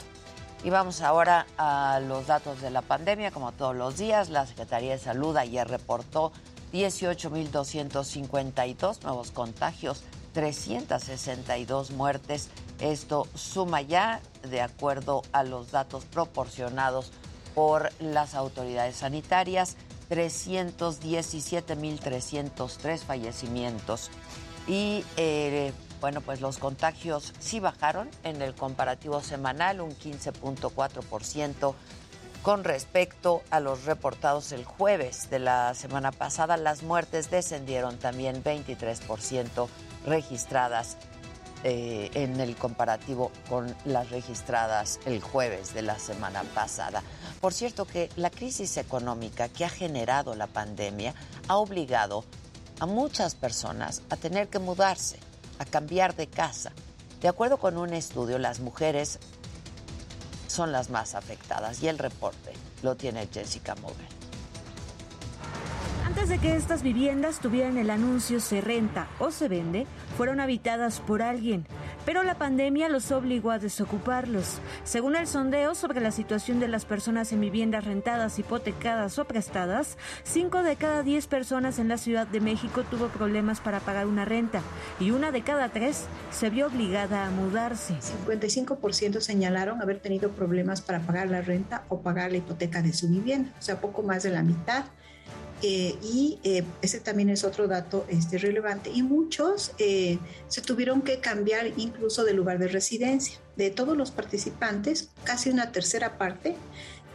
Y 0.63 0.71
vamos 0.71 1.03
ahora 1.03 1.47
a 1.59 2.01
los 2.01 2.27
datos 2.27 2.63
de 2.63 2.71
la 2.71 2.81
pandemia. 2.81 3.31
Como 3.31 3.53
todos 3.53 3.77
los 3.77 3.99
días, 3.99 4.31
la 4.31 4.47
Secretaría 4.47 4.93
de 4.93 4.99
Salud 4.99 5.37
ayer 5.37 5.69
reportó 5.69 6.33
18.252 6.73 9.03
nuevos 9.03 9.31
contagios, 9.31 10.03
362 10.33 11.91
muertes. 11.91 12.49
Esto 12.81 13.29
suma 13.35 13.83
ya, 13.83 14.23
de 14.43 14.63
acuerdo 14.63 15.21
a 15.33 15.45
los 15.45 15.71
datos 15.71 16.07
proporcionados 16.07 17.13
por 17.55 17.91
las 18.01 18.35
autoridades 18.35 18.97
sanitarias, 18.97 19.77
317.303 20.11 22.99
fallecimientos. 22.99 24.11
Y 24.67 25.05
eh, 25.17 25.73
bueno, 26.01 26.21
pues 26.21 26.41
los 26.41 26.59
contagios 26.59 27.33
sí 27.39 27.61
bajaron 27.61 28.11
en 28.25 28.43
el 28.43 28.53
comparativo 28.55 29.23
semanal, 29.23 29.81
un 29.81 29.93
15.4% 29.93 31.75
con 32.43 32.63
respecto 32.63 33.43
a 33.51 33.59
los 33.59 33.87
reportados 33.87 34.53
el 34.53 34.65
jueves 34.65 35.31
de 35.31 35.39
la 35.39 35.73
semana 35.75 36.13
pasada. 36.13 36.59
Las 36.59 36.83
muertes 36.83 37.31
descendieron 37.31 37.97
también 37.97 38.45
23% 38.45 39.67
registradas 40.05 40.99
eh, 41.67 42.11
en 42.13 42.39
el 42.41 42.57
comparativo 42.57 43.33
con 43.49 43.75
las 43.87 44.11
registradas 44.11 45.01
el 45.07 45.23
jueves 45.23 45.73
de 45.73 45.81
la 45.81 45.99
semana 45.99 46.43
pasada. 46.55 47.03
Por 47.41 47.55
cierto 47.55 47.87
que 47.87 48.11
la 48.17 48.29
crisis 48.29 48.77
económica 48.77 49.49
que 49.49 49.65
ha 49.65 49.71
generado 49.71 50.35
la 50.35 50.47
pandemia 50.47 51.15
ha 51.49 51.57
obligado 51.57 52.25
a 52.81 52.87
muchas 52.87 53.35
personas 53.35 54.03
a 54.11 54.17
tener 54.17 54.49
que 54.49 54.59
mudarse, 54.59 55.19
a 55.59 55.65
cambiar 55.65 56.15
de 56.15 56.27
casa. 56.27 56.73
De 57.23 57.29
acuerdo 57.29 57.57
con 57.57 57.79
un 57.79 57.95
estudio, 57.95 58.39
las 58.39 58.61
mujeres 58.61 59.19
son 60.47 60.71
las 60.71 60.91
más 60.91 61.15
afectadas 61.15 61.83
y 61.83 61.89
el 61.89 61.99
reporte 61.99 62.53
lo 62.83 62.95
tiene 62.95 63.27
Jessica 63.33 63.75
Mover. 63.77 64.24
Antes 66.15 66.29
de 66.29 66.39
que 66.39 66.55
estas 66.55 66.85
viviendas 66.85 67.41
tuvieran 67.41 67.77
el 67.77 67.91
anuncio 67.91 68.39
se 68.39 68.61
renta 68.61 69.09
o 69.19 69.33
se 69.33 69.49
vende, 69.49 69.85
fueron 70.17 70.39
habitadas 70.39 71.01
por 71.01 71.23
alguien, 71.23 71.67
pero 72.07 72.23
la 72.23 72.39
pandemia 72.39 72.89
los 72.89 73.11
obligó 73.11 73.51
a 73.51 73.59
desocuparlos. 73.59 74.61
Según 74.85 75.17
el 75.17 75.27
sondeo 75.27 75.75
sobre 75.75 76.01
la 76.01 76.13
situación 76.13 76.61
de 76.61 76.69
las 76.69 76.85
personas 76.85 77.33
en 77.33 77.41
viviendas 77.41 77.85
rentadas, 77.85 78.39
hipotecadas 78.39 79.19
o 79.19 79.25
prestadas, 79.25 79.99
5 80.23 80.63
de 80.63 80.77
cada 80.77 81.03
10 81.03 81.27
personas 81.27 81.81
en 81.81 81.89
la 81.89 81.99
Ciudad 81.99 82.29
de 82.29 82.41
México 82.41 82.85
tuvo 82.89 83.09
problemas 83.09 83.59
para 83.59 83.81
pagar 83.81 84.07
una 84.07 84.25
renta 84.25 84.63
y 85.01 85.11
una 85.11 85.33
de 85.33 85.43
cada 85.43 85.71
tres 85.71 86.05
se 86.31 86.49
vio 86.49 86.69
obligada 86.69 87.27
a 87.27 87.31
mudarse. 87.31 87.95
55% 87.95 89.19
señalaron 89.19 89.83
haber 89.83 89.99
tenido 89.99 90.31
problemas 90.31 90.81
para 90.81 91.01
pagar 91.01 91.29
la 91.29 91.41
renta 91.41 91.83
o 91.89 92.03
pagar 92.03 92.31
la 92.31 92.37
hipoteca 92.37 92.83
de 92.83 92.93
su 92.93 93.09
vivienda, 93.09 93.51
o 93.59 93.63
sea, 93.63 93.81
poco 93.81 94.05
más 94.05 94.23
de 94.23 94.31
la 94.31 94.45
mitad 94.45 94.85
eh, 95.67 95.97
y 96.03 96.39
eh, 96.45 96.63
ese 96.83 97.01
también 97.01 97.31
es 97.31 97.43
otro 97.43 97.67
dato 97.67 98.05
este, 98.11 98.37
relevante. 98.37 98.91
Y 98.91 99.03
muchos 99.03 99.73
eh, 99.79 100.19
se 100.47 100.61
tuvieron 100.61 101.01
que 101.01 101.21
cambiar 101.21 101.69
incluso 101.79 102.23
de 102.23 102.35
lugar 102.35 102.59
de 102.59 102.69
residencia. 102.69 103.39
De 103.57 103.71
todos 103.71 103.97
los 103.97 104.11
participantes, 104.11 105.09
casi 105.25 105.49
una 105.49 105.73
tercera 105.73 106.19
parte 106.19 106.57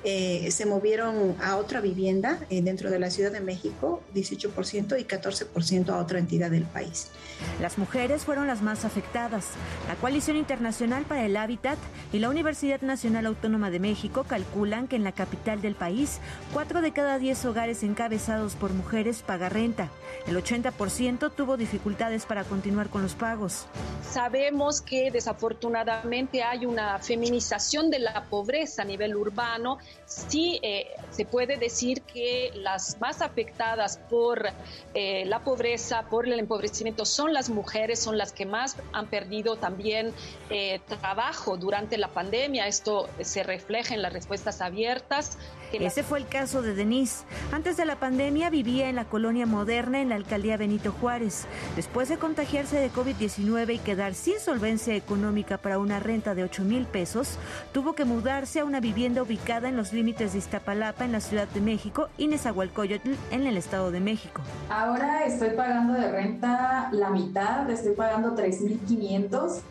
eh, 0.03 0.49
se 0.51 0.65
movieron 0.65 1.35
a 1.41 1.57
otra 1.57 1.81
vivienda 1.81 2.39
eh, 2.49 2.61
dentro 2.61 2.89
de 2.89 2.99
la 2.99 3.09
Ciudad 3.09 3.31
de 3.31 3.41
México, 3.41 4.01
18% 4.15 4.99
y 4.99 5.03
14% 5.03 5.89
a 5.89 5.97
otra 5.97 6.19
entidad 6.19 6.51
del 6.51 6.63
país. 6.63 7.09
Las 7.61 7.77
mujeres 7.77 8.23
fueron 8.23 8.47
las 8.47 8.61
más 8.61 8.85
afectadas. 8.85 9.45
La 9.87 9.95
Coalición 9.95 10.37
Internacional 10.37 11.03
para 11.03 11.25
el 11.25 11.35
Hábitat 11.35 11.77
y 12.13 12.19
la 12.19 12.29
Universidad 12.29 12.81
Nacional 12.81 13.25
Autónoma 13.25 13.69
de 13.71 13.79
México 13.79 14.25
calculan 14.27 14.87
que 14.87 14.95
en 14.95 15.03
la 15.03 15.11
capital 15.11 15.61
del 15.61 15.75
país, 15.75 16.19
4 16.53 16.81
de 16.81 16.91
cada 16.91 17.19
10 17.19 17.45
hogares 17.45 17.83
encabezados 17.83 18.55
por 18.55 18.71
mujeres 18.73 19.21
paga 19.21 19.49
renta. 19.49 19.89
El 20.27 20.37
80% 20.37 21.31
tuvo 21.35 21.57
dificultades 21.57 22.25
para 22.25 22.43
continuar 22.43 22.89
con 22.89 23.01
los 23.01 23.15
pagos. 23.15 23.65
Sabemos 24.09 24.81
que 24.81 25.11
desafortunadamente 25.11 26.43
hay 26.43 26.65
una 26.65 26.99
feminización 26.99 27.89
de 27.89 27.99
la 27.99 28.23
pobreza 28.25 28.81
a 28.81 28.85
nivel 28.85 29.15
urbano 29.15 29.79
sí 30.05 30.59
eh, 30.63 30.87
se 31.11 31.25
puede 31.25 31.57
decir 31.57 32.01
que 32.01 32.51
las 32.55 32.99
más 32.99 33.21
afectadas 33.21 33.97
por 34.09 34.49
eh, 34.93 35.25
la 35.25 35.43
pobreza, 35.43 36.03
por 36.09 36.27
el 36.27 36.39
empobrecimiento, 36.39 37.05
son 37.05 37.33
las 37.33 37.49
mujeres, 37.49 37.99
son 37.99 38.17
las 38.17 38.33
que 38.33 38.45
más 38.45 38.75
han 38.91 39.07
perdido 39.07 39.55
también 39.57 40.13
eh, 40.49 40.79
trabajo 41.01 41.57
durante 41.57 41.97
la 41.97 42.09
pandemia. 42.09 42.67
Esto 42.67 43.07
se 43.21 43.43
refleja 43.43 43.93
en 43.93 44.01
las 44.01 44.13
respuestas 44.13 44.61
abiertas. 44.61 45.37
Ese 45.71 46.01
fue 46.01 46.17
el 46.17 46.27
caso 46.27 46.63
de 46.63 46.73
Denise. 46.73 47.25
Antes 47.51 47.77
de 47.77 47.85
la 47.85 47.99
pandemia 47.99 48.49
vivía 48.49 48.89
en 48.89 48.95
la 48.95 49.05
colonia 49.05 49.45
moderna 49.45 50.01
en 50.01 50.09
la 50.09 50.15
alcaldía 50.15 50.57
Benito 50.57 50.91
Juárez. 50.91 51.45
Después 51.75 52.09
de 52.09 52.17
contagiarse 52.17 52.77
de 52.79 52.91
COVID-19 52.91 53.75
y 53.75 53.77
quedar 53.77 54.15
sin 54.15 54.39
solvencia 54.39 54.95
económica 54.95 55.59
para 55.59 55.77
una 55.77 55.99
renta 55.99 56.33
de 56.33 56.43
8 56.43 56.63
mil 56.63 56.87
pesos, 56.87 57.37
tuvo 57.71 57.93
que 57.93 58.05
mudarse 58.05 58.59
a 58.59 58.65
una 58.65 58.79
vivienda 58.79 59.21
ubicada 59.21 59.69
en 59.69 59.75
los 59.79 59.93
límites 59.93 60.33
de 60.33 60.39
Iztapalapa 60.39 61.05
en 61.05 61.13
la 61.13 61.21
Ciudad 61.21 61.47
de 61.47 61.61
México 61.61 62.09
y 62.17 62.27
Nezahualcóyotl 62.27 63.11
en 63.31 63.47
el 63.47 63.55
Estado 63.55 63.91
de 63.91 64.01
México. 64.01 64.41
Ahora 64.69 65.23
estoy 65.23 65.51
pagando 65.51 65.93
de 65.93 66.11
renta 66.11 66.89
la 66.91 67.09
mitad, 67.11 67.69
estoy 67.69 67.93
pagando 67.93 68.35
3.500 68.35 69.61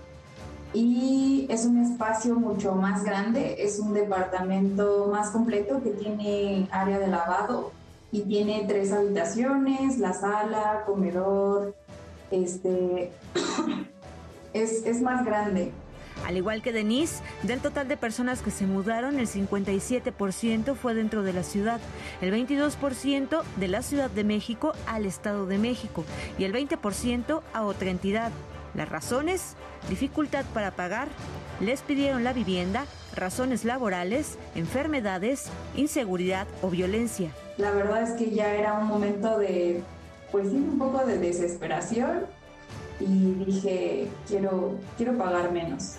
y 0.73 1.47
es 1.51 1.67
un 1.67 1.83
espacio 1.85 2.37
mucho 2.37 2.75
más 2.75 3.05
grande, 3.05 3.57
es 3.59 3.79
un 3.79 3.93
departamento 3.93 5.11
más 5.13 5.29
completo 5.29 5.83
que 5.83 5.91
tiene 5.91 6.67
área 6.71 6.99
de 6.99 7.09
lavado 7.09 7.73
y 8.11 8.23
tiene 8.23 8.65
tres 8.67 8.93
habitaciones, 8.93 9.99
la 9.99 10.15
sala, 10.15 10.85
comedor, 10.87 11.75
este 12.31 13.13
es, 14.55 14.87
es 14.87 15.03
más 15.03 15.27
grande. 15.27 15.71
Al 16.27 16.37
igual 16.37 16.63
que 16.63 16.73
Denise, 16.73 17.23
del 17.43 17.61
total 17.61 17.89
de 17.89 17.97
personas 17.97 18.43
que 18.43 18.51
se 18.51 18.67
mudaron, 18.67 19.19
el 19.19 19.27
57% 19.27 20.75
fue 20.75 20.95
dentro 20.95 21.23
de 21.23 21.33
la 21.33 21.43
ciudad, 21.43 21.81
el 22.21 22.33
22% 22.33 23.43
de 23.57 23.69
la 23.69 23.83
Ciudad 23.83 24.11
de 24.11 24.25
México 24.25 24.73
al 24.87 25.07
Estado 25.07 25.47
de 25.47 25.59
México 25.59 26.05
y 26.39 26.45
el 26.45 26.53
20% 26.53 27.43
a 27.53 27.63
otra 27.63 27.91
entidad. 27.91 28.31
Las 28.75 28.89
razones, 28.89 29.57
dificultad 29.89 30.45
para 30.53 30.73
pagar, 30.73 31.09
les 31.61 31.81
pidieron 31.81 32.23
la 32.23 32.33
vivienda, 32.33 32.85
razones 33.15 33.65
laborales, 33.65 34.39
enfermedades, 34.55 35.47
inseguridad 35.75 36.47
o 36.63 36.71
violencia. 36.71 37.31
La 37.57 37.73
verdad 37.73 38.03
es 38.03 38.11
que 38.11 38.31
ya 38.31 38.55
era 38.55 38.75
un 38.75 38.87
momento 38.87 39.39
de, 39.39 39.83
pues 40.31 40.49
sí, 40.49 40.57
un 40.57 40.79
poco 40.79 41.05
de 41.05 41.19
desesperación 41.19 42.27
y 43.01 43.45
dije, 43.45 44.09
quiero, 44.27 44.75
quiero 44.97 45.17
pagar 45.17 45.51
menos. 45.53 45.97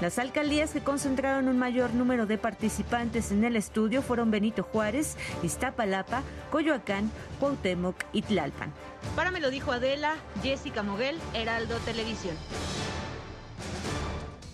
Las 0.00 0.18
alcaldías 0.18 0.72
que 0.72 0.82
concentraron 0.82 1.48
un 1.48 1.58
mayor 1.58 1.94
número 1.94 2.26
de 2.26 2.38
participantes 2.38 3.32
en 3.32 3.44
el 3.44 3.56
estudio 3.56 4.02
fueron 4.02 4.30
Benito 4.30 4.62
Juárez, 4.62 5.16
Iztapalapa, 5.42 6.22
Coyoacán, 6.50 7.10
Cuauhtémoc 7.40 7.96
y 8.12 8.22
Tlalpan. 8.22 8.72
Para 9.14 9.30
me 9.30 9.40
lo 9.40 9.50
dijo 9.50 9.72
Adela, 9.72 10.16
Jessica 10.42 10.82
Moguel, 10.82 11.18
Heraldo 11.34 11.76
Televisión. 11.78 12.36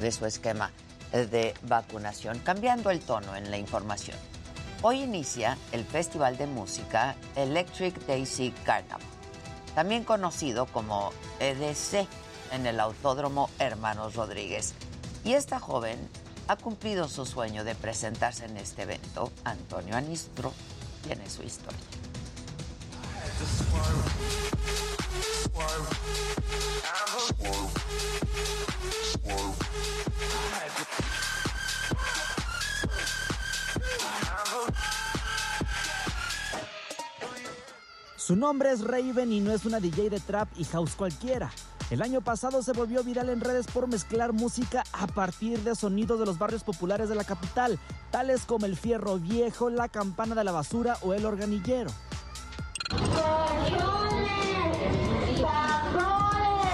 de 0.00 0.12
su 0.12 0.26
esquema 0.26 0.70
de 1.12 1.54
vacunación, 1.62 2.38
cambiando 2.38 2.90
el 2.90 3.00
tono 3.00 3.36
en 3.36 3.50
la 3.50 3.58
información. 3.58 4.16
Hoy 4.82 5.02
inicia 5.02 5.58
el 5.72 5.84
Festival 5.84 6.38
de 6.38 6.46
Música 6.46 7.16
Electric 7.36 8.06
Daisy 8.06 8.52
Carnival, 8.64 9.00
también 9.74 10.04
conocido 10.04 10.66
como 10.66 11.12
EDC 11.38 12.06
en 12.52 12.66
el 12.66 12.80
Autódromo 12.80 13.50
Hermanos 13.58 14.14
Rodríguez. 14.14 14.74
Y 15.24 15.34
esta 15.34 15.60
joven 15.60 15.98
ha 16.48 16.56
cumplido 16.56 17.08
su 17.08 17.26
sueño 17.26 17.62
de 17.64 17.74
presentarse 17.74 18.44
en 18.44 18.56
este 18.56 18.82
evento. 18.82 19.30
Antonio 19.44 19.96
Anistro 19.96 20.52
tiene 21.04 21.28
su 21.28 21.42
historia. 21.42 21.78
Su 38.16 38.36
nombre 38.36 38.70
es 38.70 38.82
Raven 38.82 39.32
y 39.32 39.40
no 39.40 39.52
es 39.52 39.64
una 39.64 39.80
DJ 39.80 40.08
de 40.08 40.20
trap 40.20 40.48
y 40.56 40.64
house 40.64 40.94
cualquiera. 40.94 41.50
El 41.90 42.02
año 42.02 42.20
pasado 42.20 42.62
se 42.62 42.72
volvió 42.72 43.02
viral 43.02 43.30
en 43.30 43.40
redes 43.40 43.66
por 43.66 43.88
mezclar 43.88 44.32
música 44.32 44.84
a 44.92 45.08
partir 45.08 45.58
de 45.64 45.74
sonidos 45.74 46.20
de 46.20 46.26
los 46.26 46.38
barrios 46.38 46.62
populares 46.62 47.08
de 47.08 47.16
la 47.16 47.24
capital, 47.24 47.80
tales 48.12 48.44
como 48.44 48.66
el 48.66 48.76
fierro 48.76 49.18
viejo, 49.18 49.70
la 49.70 49.88
campana 49.88 50.36
de 50.36 50.44
la 50.44 50.52
basura 50.52 50.98
o 51.02 51.14
el 51.14 51.26
organillero. 51.26 51.90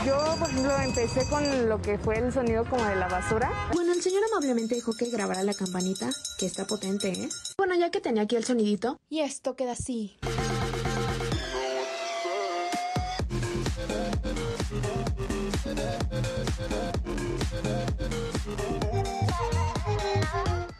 Yo, 0.04 0.36
por 0.38 0.50
ejemplo, 0.50 0.76
empecé 0.84 1.26
con 1.30 1.68
lo 1.68 1.80
que 1.80 1.98
fue 1.98 2.18
el 2.18 2.30
sonido 2.30 2.64
como 2.68 2.84
de 2.84 2.96
la 2.96 3.08
basura. 3.08 3.50
Bueno, 3.72 3.94
el 3.94 4.02
señor 4.02 4.22
amablemente 4.30 4.74
dijo 4.74 4.92
que 4.92 5.08
grabara 5.08 5.42
la 5.42 5.54
campanita, 5.54 6.10
que 6.38 6.44
está 6.44 6.66
potente, 6.66 7.10
¿eh? 7.12 7.28
Bueno, 7.56 7.74
ya 7.74 7.90
que 7.90 8.02
tenía 8.02 8.24
aquí 8.24 8.36
el 8.36 8.44
sonidito. 8.44 9.00
Y 9.08 9.20
esto 9.20 9.56
queda 9.56 9.72
así. 9.72 10.18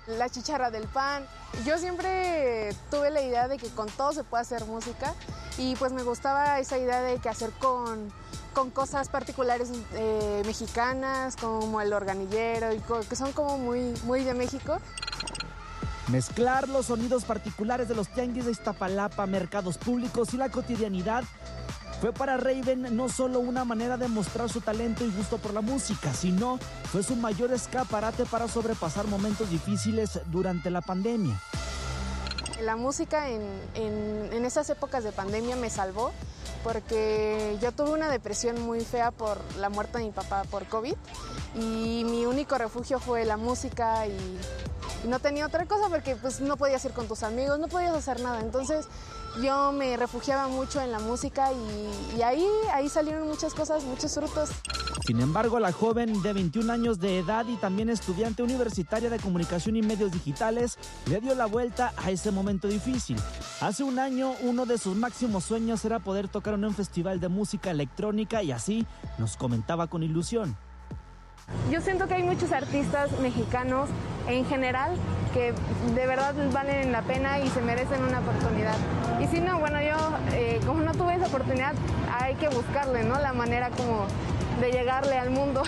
La 0.07 0.29
chicharra 0.29 0.71
del 0.71 0.85
pan. 0.85 1.27
Yo 1.65 1.79
siempre 1.79 2.75
tuve 2.91 3.11
la 3.11 3.23
idea 3.23 3.49
de 3.49 3.59
que 3.59 3.69
con 3.69 3.89
todo 3.89 4.13
se 4.13 4.25
puede 4.25 4.43
hacer 4.43 4.65
música 4.67 5.15
y 5.59 5.77
pues 5.77 5.93
me 5.93 6.03
gustaba 6.03 6.59
esa 6.61 6.79
idea 6.79 7.03
de 7.03 7.19
que 7.19 7.29
hacer 7.29 7.51
con, 7.53 8.13
con 8.53 8.71
cosas 8.71 9.09
particulares 9.09 9.71
eh, 9.95 10.43
mexicanas 10.47 11.37
como 11.37 11.81
el 11.81 11.93
organillero 11.93 12.73
y 12.73 12.81
que 13.09 13.17
son 13.17 13.33
como 13.33 13.59
muy, 13.59 13.95
muy 14.05 14.25
de 14.25 14.35
México. 14.35 14.79
Mezclar 16.09 16.69
los 16.69 16.87
sonidos 16.87 17.25
particulares 17.25 17.89
de 17.89 17.97
los 17.97 18.09
tianguis 18.09 18.45
de 18.45 18.53
Iztapalapa, 18.53 19.27
mercados 19.27 19.77
públicos 19.77 20.33
y 20.35 20.37
la 20.37 20.51
cotidianidad 20.51 21.25
Fue 22.01 22.13
para 22.13 22.37
Raven 22.37 22.95
no 22.95 23.09
solo 23.09 23.41
una 23.41 23.65
manera 23.65 23.97
de 23.97 24.09
mostrar 24.09 24.51
su 24.51 24.61
talento 24.61 25.05
y 25.05 25.11
gusto 25.11 25.39
por 25.39 25.55
la 25.55 25.63
música, 25.63 26.13
sino 26.13 26.59
fue 26.93 27.03
su 27.03 27.17
mayor 27.17 27.53
escaparate 27.53 28.27
para 28.27 28.49
sobrepasar 28.49 29.07
momentos 29.07 29.51
difíciles 29.51 30.21
durante 30.27 30.71
la 30.71 30.83
pandemia. 30.83 31.41
La 32.61 32.77
música 32.77 33.31
en, 33.31 33.43
en 33.75 34.45
esas 34.45 34.69
épocas 34.71 35.05
de 35.05 35.13
pandemia 35.13 35.57
me 35.57 35.71
salvó 35.71 36.13
porque 36.63 37.57
yo 37.63 37.73
tuve 37.73 37.91
una 37.91 38.11
depresión 38.11 38.61
muy 38.61 38.81
fea 38.81 39.11
por 39.11 39.39
la 39.59 39.69
muerte 39.69 39.99
de 39.99 40.05
mi 40.05 40.11
papá 40.11 40.43
por 40.51 40.67
COVID 40.67 40.95
y 41.55 42.05
mi 42.05 42.27
único 42.27 42.59
refugio 42.59 42.99
fue 42.99 43.25
la 43.25 43.37
música 43.37 44.07
y, 44.07 44.39
no 45.07 45.21
tenía 45.21 45.47
otra 45.47 45.67
cosa 45.67 45.89
porque 45.89 46.17
pues 46.17 46.41
no 46.41 46.57
podías 46.57 46.85
ir 46.85 46.93
con 46.93 47.07
tus 47.07 47.23
amigos, 47.23 47.59
no 47.59 47.69
podías 47.69 47.95
hacer 47.95 48.21
nada. 48.21 48.41
Entonces 48.41 48.87
yo 49.43 49.73
me 49.73 49.97
refugiaba 49.97 50.49
mucho 50.49 50.81
en 50.81 50.93
la 50.93 50.99
música 50.99 51.51
y, 51.53 52.23
ahí, 52.23 52.47
ahí 52.73 52.89
salieron 52.89 53.29
muchas 53.29 53.55
cosas, 53.55 53.85
muchos 53.85 54.15
frutos. 54.15 54.51
Sin 55.07 55.21
embargo, 55.21 55.61
la 55.61 55.73
joven 55.73 56.23
de 56.23 56.33
21 56.33 56.73
años 56.73 56.99
de 56.99 57.19
edad 57.19 57.47
y 57.47 57.57
también 57.57 57.91
estudiante 57.91 58.43
universitaria 58.43 59.09
de 59.09 59.19
comunicación 59.19 59.77
y 59.77 59.83
medios 59.83 60.11
digitales 60.11 60.79
le 61.09 61.21
dio 61.21 61.35
la 61.35 61.47
vuelta 61.47 61.93
a 61.97 62.11
ese 62.11 62.31
momento 62.31 62.67
difícil. 62.67 63.17
Hace 63.61 63.85
un 63.85 63.99
año, 63.99 64.33
uno 64.43 64.67
de 64.67 64.79
sus 64.79 64.97
máximos 64.97 65.45
sueños 65.45 65.85
era 65.85 65.99
poder 66.01 66.29
tocar 66.29 66.55
en 66.55 66.65
un 66.65 66.75
festival 66.75 67.21
de 67.21 67.29
música 67.29 67.71
electrónica 67.71 68.43
y 68.43 68.53
así 68.53 68.87
nos 69.19 69.37
comentaba 69.37 69.87
con 69.87 70.03
ilusión. 70.03 70.57
Yo 71.71 71.81
siento 71.81 72.07
que 72.07 72.15
hay 72.15 72.23
muchos 72.23 72.53
artistas 72.53 73.11
mexicanos 73.21 73.89
en 74.29 74.45
general 74.47 74.93
que 75.35 75.53
de 75.95 76.07
verdad 76.07 76.35
valen 76.53 76.93
la 76.93 77.03
pena 77.03 77.41
y 77.41 77.49
se 77.49 77.61
merecen 77.61 78.05
una 78.05 78.21
oportunidad. 78.21 78.77
Y 79.21 79.27
si 79.27 79.41
no, 79.41 79.59
bueno, 79.59 79.81
yo 79.83 79.97
eh, 80.33 80.61
como 80.65 80.83
no 80.83 80.93
tuve 80.93 81.17
esa 81.17 81.27
oportunidad, 81.27 81.75
hay 82.21 82.37
que 82.37 82.49
buscarle, 82.49 83.03
¿no? 83.05 83.19
La 83.19 83.33
manera 83.33 83.71
como 83.71 84.07
de 84.61 84.71
llegarle 84.71 85.19
al 85.19 85.31
mundo. 85.31 85.63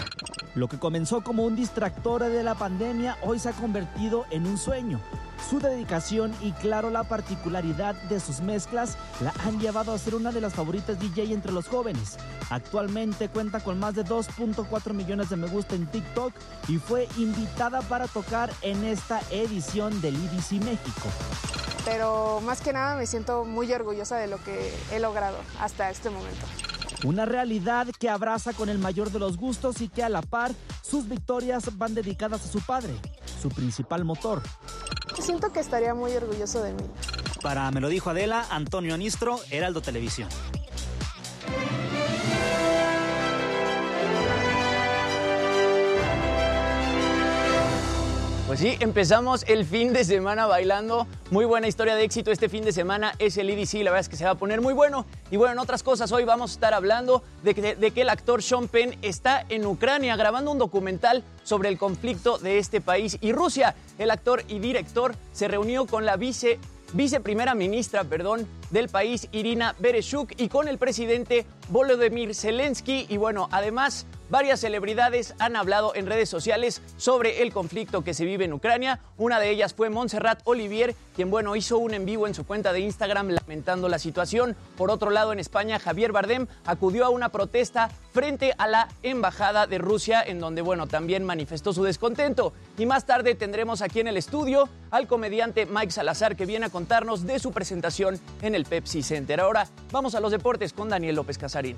Lo 0.54 0.68
que 0.68 0.78
comenzó 0.78 1.20
como 1.22 1.44
un 1.44 1.56
distractor 1.56 2.22
de 2.22 2.42
la 2.42 2.54
pandemia 2.54 3.16
hoy 3.22 3.38
se 3.38 3.48
ha 3.48 3.52
convertido 3.52 4.24
en 4.30 4.46
un 4.46 4.56
sueño. 4.56 5.00
Su 5.46 5.60
dedicación 5.60 6.34
y 6.42 6.52
claro 6.52 6.90
la 6.90 7.04
particularidad 7.04 7.94
de 7.94 8.20
sus 8.20 8.40
mezclas 8.40 8.96
la 9.20 9.32
han 9.44 9.58
llevado 9.60 9.92
a 9.92 9.98
ser 9.98 10.14
una 10.14 10.32
de 10.32 10.40
las 10.40 10.54
favoritas 10.54 10.98
DJ 10.98 11.32
entre 11.32 11.52
los 11.52 11.68
jóvenes. 11.68 12.16
Actualmente 12.50 13.28
cuenta 13.28 13.60
con 13.60 13.78
más 13.78 13.94
de 13.94 14.04
2.4 14.04 14.92
millones 14.92 15.30
de 15.30 15.36
me 15.36 15.46
gusta 15.46 15.74
en 15.74 15.86
TikTok 15.86 16.32
y 16.68 16.78
fue 16.78 17.08
invitada 17.16 17.80
para 17.82 18.08
tocar 18.08 18.50
en 18.62 18.84
esta 18.84 19.20
edición 19.30 20.00
del 20.00 20.16
IDC 20.16 20.64
México. 20.64 21.08
Pero 21.84 22.40
más 22.42 22.60
que 22.60 22.72
nada 22.72 22.96
me 22.96 23.06
siento 23.06 23.44
muy 23.44 23.72
orgullosa 23.72 24.16
de 24.16 24.26
lo 24.26 24.42
que 24.42 24.74
he 24.92 24.98
logrado 24.98 25.38
hasta 25.60 25.90
este 25.90 26.10
momento. 26.10 26.44
Una 27.04 27.24
realidad 27.24 27.86
que 27.98 28.08
abraza 28.08 28.52
con 28.52 28.68
el 28.68 28.78
mayor 28.78 29.10
de 29.12 29.18
los 29.18 29.36
gustos 29.36 29.80
y 29.80 29.88
que 29.88 30.02
a 30.02 30.08
la 30.08 30.20
par 30.20 30.52
sus 30.82 31.08
victorias 31.08 31.78
van 31.78 31.94
dedicadas 31.94 32.44
a 32.44 32.48
su 32.48 32.60
padre, 32.60 32.92
su 33.40 33.48
principal 33.48 34.04
motor. 34.04 34.42
Siento 35.20 35.52
que 35.52 35.60
estaría 35.60 35.94
muy 35.94 36.12
orgulloso 36.12 36.62
de 36.62 36.72
mí. 36.72 36.84
Para 37.42 37.70
Me 37.70 37.80
lo 37.80 37.88
dijo 37.88 38.10
Adela, 38.10 38.46
Antonio 38.50 38.94
Anistro, 38.94 39.38
Heraldo 39.50 39.80
Televisión. 39.80 40.28
Pues 48.48 48.60
sí, 48.60 48.78
empezamos 48.80 49.44
el 49.46 49.66
fin 49.66 49.92
de 49.92 50.04
semana 50.04 50.46
bailando. 50.46 51.06
Muy 51.30 51.44
buena 51.44 51.68
historia 51.68 51.94
de 51.94 52.02
éxito 52.02 52.30
este 52.30 52.48
fin 52.48 52.64
de 52.64 52.72
semana 52.72 53.12
es 53.18 53.36
el 53.36 53.50
EDC. 53.50 53.74
La 53.84 53.90
verdad 53.90 54.00
es 54.00 54.08
que 54.08 54.16
se 54.16 54.24
va 54.24 54.30
a 54.30 54.34
poner 54.36 54.62
muy 54.62 54.72
bueno. 54.72 55.04
Y 55.30 55.36
bueno, 55.36 55.52
en 55.52 55.58
otras 55.58 55.82
cosas, 55.82 56.12
hoy 56.12 56.24
vamos 56.24 56.52
a 56.52 56.54
estar 56.54 56.72
hablando 56.72 57.22
de 57.42 57.54
que, 57.54 58.00
el 58.00 58.08
actor 58.08 58.42
Sean 58.42 58.66
Penn 58.66 58.96
está 59.02 59.44
en 59.50 59.66
Ucrania 59.66 60.16
grabando 60.16 60.50
un 60.50 60.56
documental 60.56 61.24
sobre 61.44 61.68
el 61.68 61.76
conflicto 61.76 62.38
de 62.38 62.56
este 62.56 62.80
país 62.80 63.18
y 63.20 63.32
Rusia. 63.32 63.74
El 63.98 64.10
actor 64.10 64.42
y 64.48 64.60
director 64.60 65.14
se 65.32 65.46
reunió 65.46 65.84
con 65.84 66.06
la 66.06 66.16
vice 66.16 66.58
viceprimera 66.94 67.54
ministra, 67.54 68.04
perdón, 68.04 68.48
del 68.70 68.88
país, 68.88 69.28
Irina 69.30 69.74
Bereshuk, 69.78 70.32
y 70.38 70.48
con 70.48 70.68
el 70.68 70.78
presidente 70.78 71.44
Volodymyr 71.68 72.34
Zelensky. 72.34 73.04
Y 73.10 73.18
bueno, 73.18 73.50
además, 73.52 74.06
varias 74.30 74.60
celebridades 74.60 75.34
han 75.38 75.56
hablado 75.56 75.94
en 75.94 76.06
redes 76.06 76.28
sociales 76.28 76.82
sobre 76.96 77.42
el 77.42 77.52
conflicto 77.52 78.02
que 78.02 78.14
se 78.14 78.24
vive 78.24 78.44
en 78.44 78.52
Ucrania. 78.52 79.00
Una 79.16 79.40
de 79.40 79.50
ellas 79.50 79.74
fue 79.74 79.90
Montserrat 79.90 80.40
Olivier, 80.44 80.94
quien, 81.14 81.30
bueno, 81.30 81.56
hizo 81.56 81.78
un 81.78 81.94
en 81.94 82.04
vivo 82.04 82.26
en 82.26 82.34
su 82.34 82.46
cuenta 82.46 82.72
de 82.72 82.80
Instagram 82.80 83.30
lamentando 83.30 83.88
la 83.88 83.98
situación. 83.98 84.56
Por 84.76 84.90
otro 84.90 85.10
lado, 85.10 85.32
en 85.32 85.38
España, 85.38 85.78
Javier 85.78 86.12
Bardem 86.12 86.46
acudió 86.64 87.04
a 87.04 87.10
una 87.10 87.30
protesta 87.30 87.90
frente 88.12 88.54
a 88.58 88.66
la 88.66 88.88
embajada 89.02 89.66
de 89.66 89.78
Rusia, 89.78 90.22
en 90.22 90.40
donde, 90.40 90.62
bueno, 90.62 90.86
también 90.86 91.24
manifestó 91.24 91.72
su 91.72 91.84
descontento. 91.84 92.52
Y 92.76 92.86
más 92.86 93.06
tarde 93.06 93.34
tendremos 93.34 93.82
aquí 93.82 94.00
en 94.00 94.08
el 94.08 94.16
estudio 94.16 94.68
al 94.90 95.06
comediante 95.06 95.66
Mike 95.66 95.92
Salazar, 95.92 96.36
que 96.36 96.46
viene 96.46 96.66
a 96.66 96.70
contarnos 96.70 97.26
de 97.26 97.38
su 97.38 97.52
presentación 97.52 98.18
en 98.42 98.54
el 98.54 98.64
Pepsi 98.64 99.02
Center. 99.02 99.40
Ahora 99.40 99.68
vamos 99.90 100.14
a 100.14 100.20
los 100.20 100.32
deportes 100.32 100.72
con 100.72 100.88
Daniel 100.88 101.16
López 101.16 101.38
Casarín. 101.38 101.76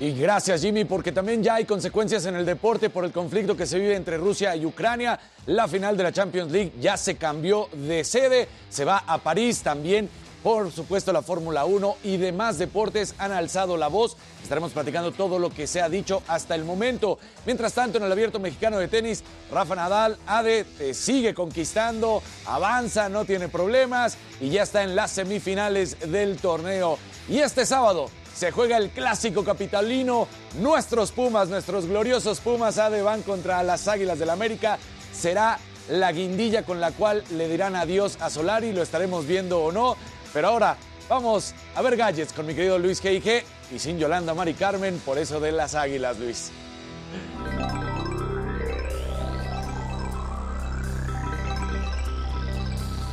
Y 0.00 0.12
gracias 0.12 0.62
Jimmy, 0.62 0.86
porque 0.86 1.12
también 1.12 1.42
ya 1.42 1.56
hay 1.56 1.66
consecuencias 1.66 2.24
en 2.24 2.34
el 2.34 2.46
deporte 2.46 2.88
por 2.88 3.04
el 3.04 3.12
conflicto 3.12 3.54
que 3.54 3.66
se 3.66 3.78
vive 3.78 3.94
entre 3.94 4.16
Rusia 4.16 4.56
y 4.56 4.64
Ucrania. 4.64 5.20
La 5.44 5.68
final 5.68 5.94
de 5.94 6.04
la 6.04 6.10
Champions 6.10 6.50
League 6.50 6.72
ya 6.80 6.96
se 6.96 7.16
cambió 7.16 7.68
de 7.70 8.02
sede, 8.02 8.48
se 8.70 8.86
va 8.86 9.04
a 9.06 9.18
París 9.18 9.62
también. 9.62 10.08
Por 10.42 10.72
supuesto, 10.72 11.12
la 11.12 11.20
Fórmula 11.20 11.66
1 11.66 11.96
y 12.04 12.16
demás 12.16 12.56
deportes 12.56 13.14
han 13.18 13.30
alzado 13.30 13.76
la 13.76 13.88
voz. 13.88 14.16
Estaremos 14.42 14.72
platicando 14.72 15.12
todo 15.12 15.38
lo 15.38 15.50
que 15.50 15.66
se 15.66 15.82
ha 15.82 15.90
dicho 15.90 16.22
hasta 16.28 16.54
el 16.54 16.64
momento. 16.64 17.18
Mientras 17.44 17.74
tanto, 17.74 17.98
en 17.98 18.04
el 18.04 18.12
Abierto 18.12 18.40
Mexicano 18.40 18.78
de 18.78 18.88
Tenis, 18.88 19.22
Rafa 19.52 19.74
Nadal, 19.74 20.16
Ade, 20.26 20.64
eh, 20.78 20.94
sigue 20.94 21.34
conquistando, 21.34 22.22
avanza, 22.46 23.10
no 23.10 23.26
tiene 23.26 23.48
problemas 23.48 24.16
y 24.40 24.48
ya 24.48 24.62
está 24.62 24.82
en 24.82 24.96
las 24.96 25.10
semifinales 25.10 26.10
del 26.10 26.38
torneo. 26.38 26.96
Y 27.28 27.40
este 27.40 27.66
sábado 27.66 28.08
se 28.40 28.52
juega 28.52 28.78
el 28.78 28.88
clásico 28.88 29.44
capitalino. 29.44 30.26
Nuestros 30.60 31.12
Pumas, 31.12 31.50
nuestros 31.50 31.84
gloriosos 31.84 32.40
Pumas, 32.40 32.78
Ade 32.78 33.02
van 33.02 33.20
contra 33.20 33.62
las 33.62 33.86
Águilas 33.86 34.18
del 34.18 34.30
América. 34.30 34.78
Será 35.12 35.58
la 35.90 36.10
guindilla 36.10 36.62
con 36.62 36.80
la 36.80 36.90
cual 36.92 37.22
le 37.32 37.50
dirán 37.50 37.76
adiós 37.76 38.16
a 38.18 38.30
Solari, 38.30 38.72
lo 38.72 38.80
estaremos 38.80 39.26
viendo 39.26 39.62
o 39.62 39.72
no. 39.72 39.94
Pero 40.32 40.48
ahora 40.48 40.78
vamos 41.06 41.52
a 41.74 41.82
ver 41.82 41.98
gadgets 41.98 42.32
con 42.32 42.46
mi 42.46 42.54
querido 42.54 42.78
Luis 42.78 43.04
G.I.G. 43.04 43.44
y 43.74 43.78
sin 43.78 43.98
Yolanda 43.98 44.32
Mari 44.32 44.54
Carmen, 44.54 44.98
por 45.04 45.18
eso 45.18 45.38
de 45.38 45.52
las 45.52 45.74
Águilas, 45.74 46.18
Luis. 46.18 46.50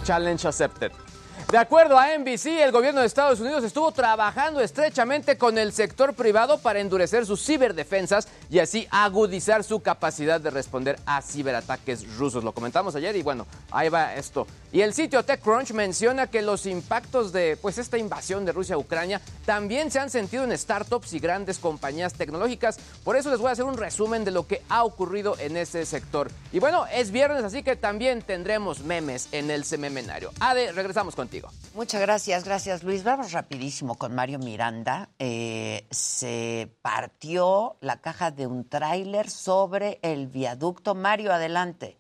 Challenge 0.05 0.47
accepted. 0.47 1.06
De 1.49 1.57
acuerdo 1.57 1.97
a 1.97 2.09
NBC, 2.17 2.59
el 2.59 2.73
gobierno 2.73 2.99
de 2.99 3.07
Estados 3.07 3.39
Unidos 3.39 3.63
estuvo 3.63 3.93
trabajando 3.93 4.59
estrechamente 4.59 5.37
con 5.37 5.57
el 5.57 5.71
sector 5.71 6.13
privado 6.13 6.57
para 6.57 6.81
endurecer 6.81 7.25
sus 7.25 7.41
ciberdefensas 7.41 8.27
y 8.49 8.59
así 8.59 8.85
agudizar 8.91 9.63
su 9.63 9.79
capacidad 9.79 10.41
de 10.41 10.49
responder 10.49 10.99
a 11.05 11.21
ciberataques 11.21 12.17
rusos. 12.17 12.43
Lo 12.43 12.51
comentamos 12.51 12.97
ayer 12.97 13.15
y 13.15 13.23
bueno, 13.23 13.47
ahí 13.71 13.87
va 13.87 14.15
esto. 14.15 14.45
Y 14.73 14.81
el 14.81 14.93
sitio 14.93 15.23
TechCrunch 15.23 15.71
menciona 15.71 16.27
que 16.27 16.41
los 16.41 16.65
impactos 16.65 17.31
de 17.31 17.57
pues 17.61 17.77
esta 17.77 17.97
invasión 17.97 18.43
de 18.43 18.51
Rusia 18.51 18.75
a 18.75 18.79
Ucrania 18.79 19.21
también 19.45 19.89
se 19.89 19.99
han 19.99 20.09
sentido 20.09 20.43
en 20.43 20.57
startups 20.57 21.13
y 21.13 21.19
grandes 21.19 21.59
compañías 21.59 22.13
tecnológicas. 22.13 22.77
Por 23.05 23.15
eso 23.15 23.29
les 23.29 23.39
voy 23.39 23.47
a 23.47 23.51
hacer 23.53 23.63
un 23.63 23.77
resumen 23.77 24.25
de 24.25 24.31
lo 24.31 24.45
que 24.45 24.63
ha 24.67 24.83
ocurrido 24.83 25.37
en 25.39 25.55
ese 25.55 25.85
sector. 25.85 26.29
Y 26.51 26.59
bueno, 26.59 26.85
es 26.91 27.11
viernes, 27.11 27.45
así 27.45 27.63
que 27.63 27.77
también 27.77 28.21
tendremos 28.21 28.81
memes 28.81 29.29
en 29.31 29.49
el 29.49 29.63
sememenario. 29.63 30.33
Ade, 30.41 30.73
regresamos 30.73 31.15
contigo. 31.15 31.36
Muchas 31.73 32.01
gracias, 32.01 32.43
gracias 32.43 32.83
Luis. 32.83 33.03
Vamos 33.03 33.31
rapidísimo 33.31 33.97
con 33.97 34.15
Mario 34.15 34.39
Miranda. 34.39 35.09
Eh, 35.19 35.85
se 35.91 36.71
partió 36.81 37.77
la 37.81 38.01
caja 38.01 38.31
de 38.31 38.47
un 38.47 38.67
tráiler 38.67 39.29
sobre 39.29 39.99
el 40.01 40.27
viaducto. 40.27 40.95
Mario, 40.95 41.31
adelante. 41.31 41.97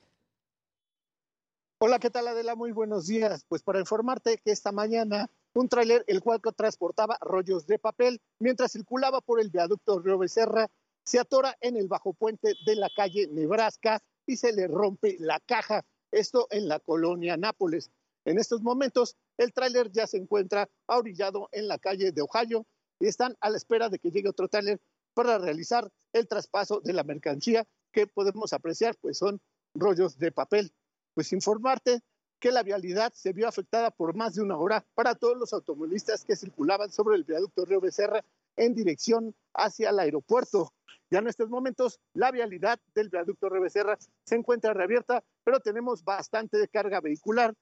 Hola, 1.79 1.99
¿qué 1.99 2.09
tal 2.09 2.27
Adela? 2.27 2.55
Muy 2.55 2.71
buenos 2.71 3.05
días. 3.05 3.45
Pues 3.47 3.61
para 3.61 3.79
informarte 3.79 4.39
que 4.43 4.51
esta 4.51 4.71
mañana 4.71 5.29
un 5.53 5.69
tráiler 5.69 6.03
el 6.07 6.21
cual 6.21 6.39
transportaba 6.55 7.17
rollos 7.21 7.65
de 7.67 7.79
papel 7.79 8.21
mientras 8.39 8.71
circulaba 8.71 9.21
por 9.21 9.39
el 9.39 9.49
viaducto 9.49 9.99
Río 9.99 10.17
Becerra 10.17 10.67
se 11.03 11.19
atora 11.19 11.55
en 11.61 11.77
el 11.77 11.87
bajo 11.87 12.13
puente 12.13 12.53
de 12.65 12.75
la 12.75 12.89
calle 12.95 13.27
Nebraska 13.31 14.01
y 14.25 14.37
se 14.37 14.51
le 14.53 14.67
rompe 14.67 15.15
la 15.19 15.39
caja. 15.39 15.85
Esto 16.11 16.47
en 16.51 16.67
la 16.67 16.79
colonia 16.79 17.37
Nápoles. 17.37 17.91
En 18.27 18.37
estos 18.37 18.61
momentos, 18.61 19.15
el 19.37 19.53
tráiler 19.53 19.89
ya 19.89 20.05
se 20.05 20.17
encuentra 20.17 20.69
ahorillado 20.85 21.47
en 21.53 21.69
la 21.69 21.77
calle 21.77 22.11
de 22.11 22.21
Ohio 22.21 22.65
y 22.99 23.07
están 23.07 23.37
a 23.39 23.49
la 23.49 23.55
espera 23.55 23.87
de 23.87 23.99
que 23.99 24.11
llegue 24.11 24.27
otro 24.27 24.49
tráiler 24.49 24.81
para 25.13 25.37
realizar 25.37 25.89
el 26.11 26.27
traspaso 26.27 26.81
de 26.81 26.91
la 26.91 27.05
mercancía 27.05 27.65
que 27.93 28.05
podemos 28.05 28.51
apreciar, 28.51 28.97
pues 28.99 29.17
son 29.17 29.39
rollos 29.73 30.17
de 30.17 30.33
papel. 30.33 30.73
Pues 31.13 31.31
informarte 31.31 32.01
que 32.41 32.51
la 32.51 32.63
vialidad 32.63 33.13
se 33.13 33.31
vio 33.31 33.47
afectada 33.47 33.91
por 33.91 34.13
más 34.13 34.35
de 34.35 34.41
una 34.41 34.57
hora 34.57 34.85
para 34.93 35.15
todos 35.15 35.37
los 35.37 35.53
automovilistas 35.53 36.25
que 36.25 36.35
circulaban 36.35 36.91
sobre 36.91 37.15
el 37.15 37.23
viaducto 37.23 37.63
Río 37.63 37.79
Becerra 37.79 38.25
en 38.57 38.75
dirección 38.75 39.33
hacia 39.53 39.91
el 39.91 39.99
aeropuerto. 39.99 40.73
Ya 41.09 41.19
en 41.19 41.27
estos 41.27 41.49
momentos 41.49 42.01
la 42.13 42.31
vialidad 42.31 42.77
del 42.93 43.07
viaducto 43.07 43.47
Río 43.47 43.61
Becerra 43.61 43.97
se 44.25 44.35
encuentra 44.35 44.73
reabierta, 44.73 45.23
pero 45.45 45.61
tenemos 45.61 46.03
bastante 46.03 46.67
carga 46.67 46.99
vehicular. 46.99 47.55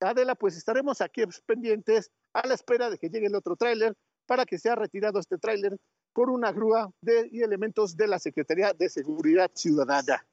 Adela, 0.00 0.34
pues 0.34 0.56
estaremos 0.56 1.00
aquí 1.00 1.22
pendientes 1.46 2.10
a 2.32 2.46
la 2.46 2.54
espera 2.54 2.90
de 2.90 2.98
que 2.98 3.08
llegue 3.08 3.26
el 3.26 3.34
otro 3.34 3.56
tráiler 3.56 3.94
para 4.26 4.44
que 4.44 4.58
sea 4.58 4.74
retirado 4.74 5.18
este 5.18 5.38
tráiler 5.38 5.78
por 6.12 6.30
una 6.30 6.52
grúa 6.52 6.90
de, 7.00 7.28
y 7.30 7.42
elementos 7.42 7.96
de 7.96 8.06
la 8.06 8.18
Secretaría 8.18 8.72
de 8.72 8.88
Seguridad 8.88 9.50
Ciudadana. 9.54 10.26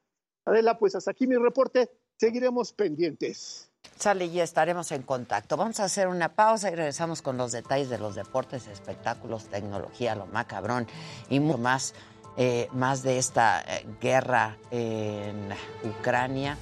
Adela, 0.45 0.77
pues 0.77 0.95
hasta 0.95 1.11
aquí 1.11 1.27
mi 1.27 1.35
reporte. 1.35 1.89
Seguiremos 2.17 2.71
pendientes. 2.73 3.69
Sale 3.97 4.25
y 4.25 4.39
estaremos 4.39 4.91
en 4.91 5.03
contacto. 5.03 5.57
Vamos 5.57 5.79
a 5.79 5.85
hacer 5.85 6.07
una 6.07 6.33
pausa 6.33 6.69
y 6.71 6.75
regresamos 6.75 7.21
con 7.21 7.37
los 7.37 7.51
detalles 7.51 7.89
de 7.89 7.97
los 7.97 8.15
deportes, 8.15 8.67
espectáculos, 8.67 9.45
tecnología, 9.47 10.15
lo 10.15 10.25
macabrón 10.27 10.87
y 11.29 11.39
mucho 11.39 11.57
más, 11.57 11.93
eh, 12.37 12.67
más 12.73 13.03
de 13.03 13.17
esta 13.17 13.61
eh, 13.61 13.85
guerra 14.01 14.57
en 14.71 15.49
Ucrania. 15.83 16.57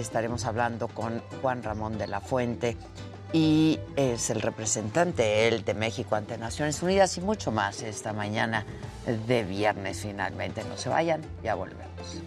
Estaremos 0.00 0.44
hablando 0.44 0.88
con 0.88 1.20
Juan 1.40 1.62
Ramón 1.62 1.98
de 1.98 2.06
la 2.06 2.20
Fuente 2.20 2.76
y 3.32 3.78
es 3.96 4.30
el 4.30 4.40
representante 4.40 5.48
él 5.48 5.64
de 5.64 5.74
México 5.74 6.16
ante 6.16 6.36
Naciones 6.36 6.82
Unidas 6.82 7.16
y 7.18 7.20
mucho 7.20 7.52
más 7.52 7.82
esta 7.82 8.12
mañana 8.12 8.66
de 9.26 9.44
viernes 9.44 10.00
finalmente. 10.00 10.64
No 10.64 10.76
se 10.76 10.88
vayan, 10.88 11.22
ya 11.42 11.54
volvemos. 11.54 12.22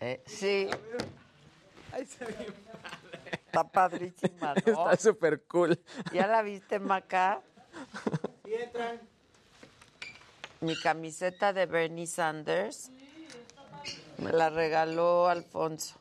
Eh, 0.00 0.22
sí. 0.26 0.70
Está 3.46 3.64
padrísima, 3.64 4.54
¿no? 4.66 4.90
Está 4.90 4.96
súper 4.96 5.42
cool. 5.44 5.78
¿Ya 6.12 6.26
la 6.26 6.42
viste, 6.42 6.78
Maca? 6.78 7.42
Mi 10.60 10.78
camiseta 10.78 11.52
de 11.54 11.64
Bernie 11.64 12.06
Sanders 12.06 12.90
me 14.18 14.30
la 14.32 14.50
regaló 14.50 15.28
Alfonso. 15.28 15.96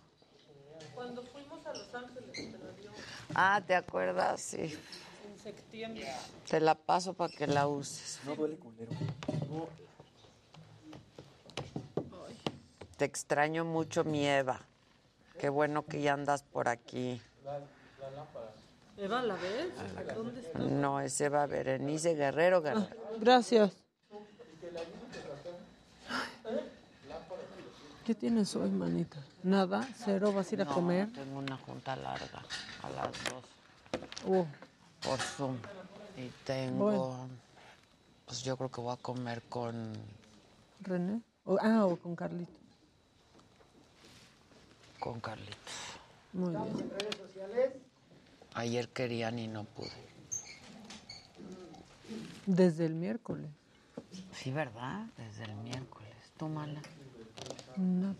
Cuando 0.93 1.23
fuimos 1.23 1.65
a 1.65 1.73
Los 1.73 1.95
Ángeles 1.95 2.31
te 2.33 2.51
la 2.51 2.71
dio. 2.73 2.91
Ah, 3.33 3.61
¿te 3.65 3.73
acuerdas? 3.73 4.41
Sí. 4.41 4.77
En 5.25 5.39
septiembre. 5.39 6.05
Te 6.49 6.59
la 6.59 6.75
paso 6.75 7.13
para 7.13 7.33
que 7.33 7.47
la 7.47 7.67
uses. 7.67 8.19
No 8.25 8.35
duele 8.35 8.57
culero. 8.57 8.91
Te 12.97 13.05
extraño 13.05 13.63
mucho, 13.63 14.03
mi 14.03 14.27
Eva. 14.27 14.59
Qué 15.39 15.47
bueno 15.47 15.85
que 15.85 16.01
ya 16.01 16.13
andas 16.13 16.43
por 16.43 16.67
aquí. 16.67 17.21
Eva, 18.97 19.21
¿la 19.21 19.35
ves? 19.35 19.69
¿Dónde 20.13 20.41
está? 20.41 20.59
No, 20.59 20.99
es 20.99 21.21
Eva 21.21 21.45
Berenice 21.47 22.15
Guerrero 22.15 22.61
Guerrero. 22.61 22.89
Gracias. 23.21 23.71
¿Qué 28.09 28.15
tienes 28.15 28.55
hoy, 28.55 28.71
manita? 28.71 29.19
¿Nada? 29.43 29.87
¿Cero? 29.95 30.33
¿Vas 30.33 30.51
a 30.51 30.55
ir 30.55 30.61
a 30.63 30.65
No, 30.65 30.73
comer? 30.73 31.11
Tengo 31.13 31.37
una 31.37 31.55
junta 31.57 31.95
larga 31.95 32.41
a 32.81 32.89
las 32.89 33.11
dos 33.25 33.43
Oh, 34.25 34.47
por 35.03 35.19
Zoom. 35.19 35.55
Y 36.17 36.27
tengo. 36.43 36.85
Bueno. 36.85 37.29
Pues 38.25 38.41
yo 38.41 38.57
creo 38.57 38.71
que 38.71 38.81
voy 38.81 38.93
a 38.93 38.97
comer 38.97 39.43
con. 39.43 39.93
¿René? 40.81 41.21
O- 41.45 41.59
ah, 41.61 41.85
o 41.85 41.97
con 41.97 42.15
Carlito. 42.15 42.51
con 44.99 45.19
Carlitos. 45.19 45.59
Muy 46.33 46.49
bien. 46.49 46.91
Ayer 48.55 48.89
querían 48.89 49.37
y 49.37 49.47
no 49.47 49.65
pude. 49.65 49.91
Desde 52.47 52.87
el 52.87 52.95
miércoles. 52.95 53.51
Sí, 54.33 54.49
¿verdad? 54.49 55.05
Desde 55.15 55.43
el 55.43 55.53
miércoles. 55.57 56.09
Tómala. 56.37 56.81
Nada. 57.79 58.15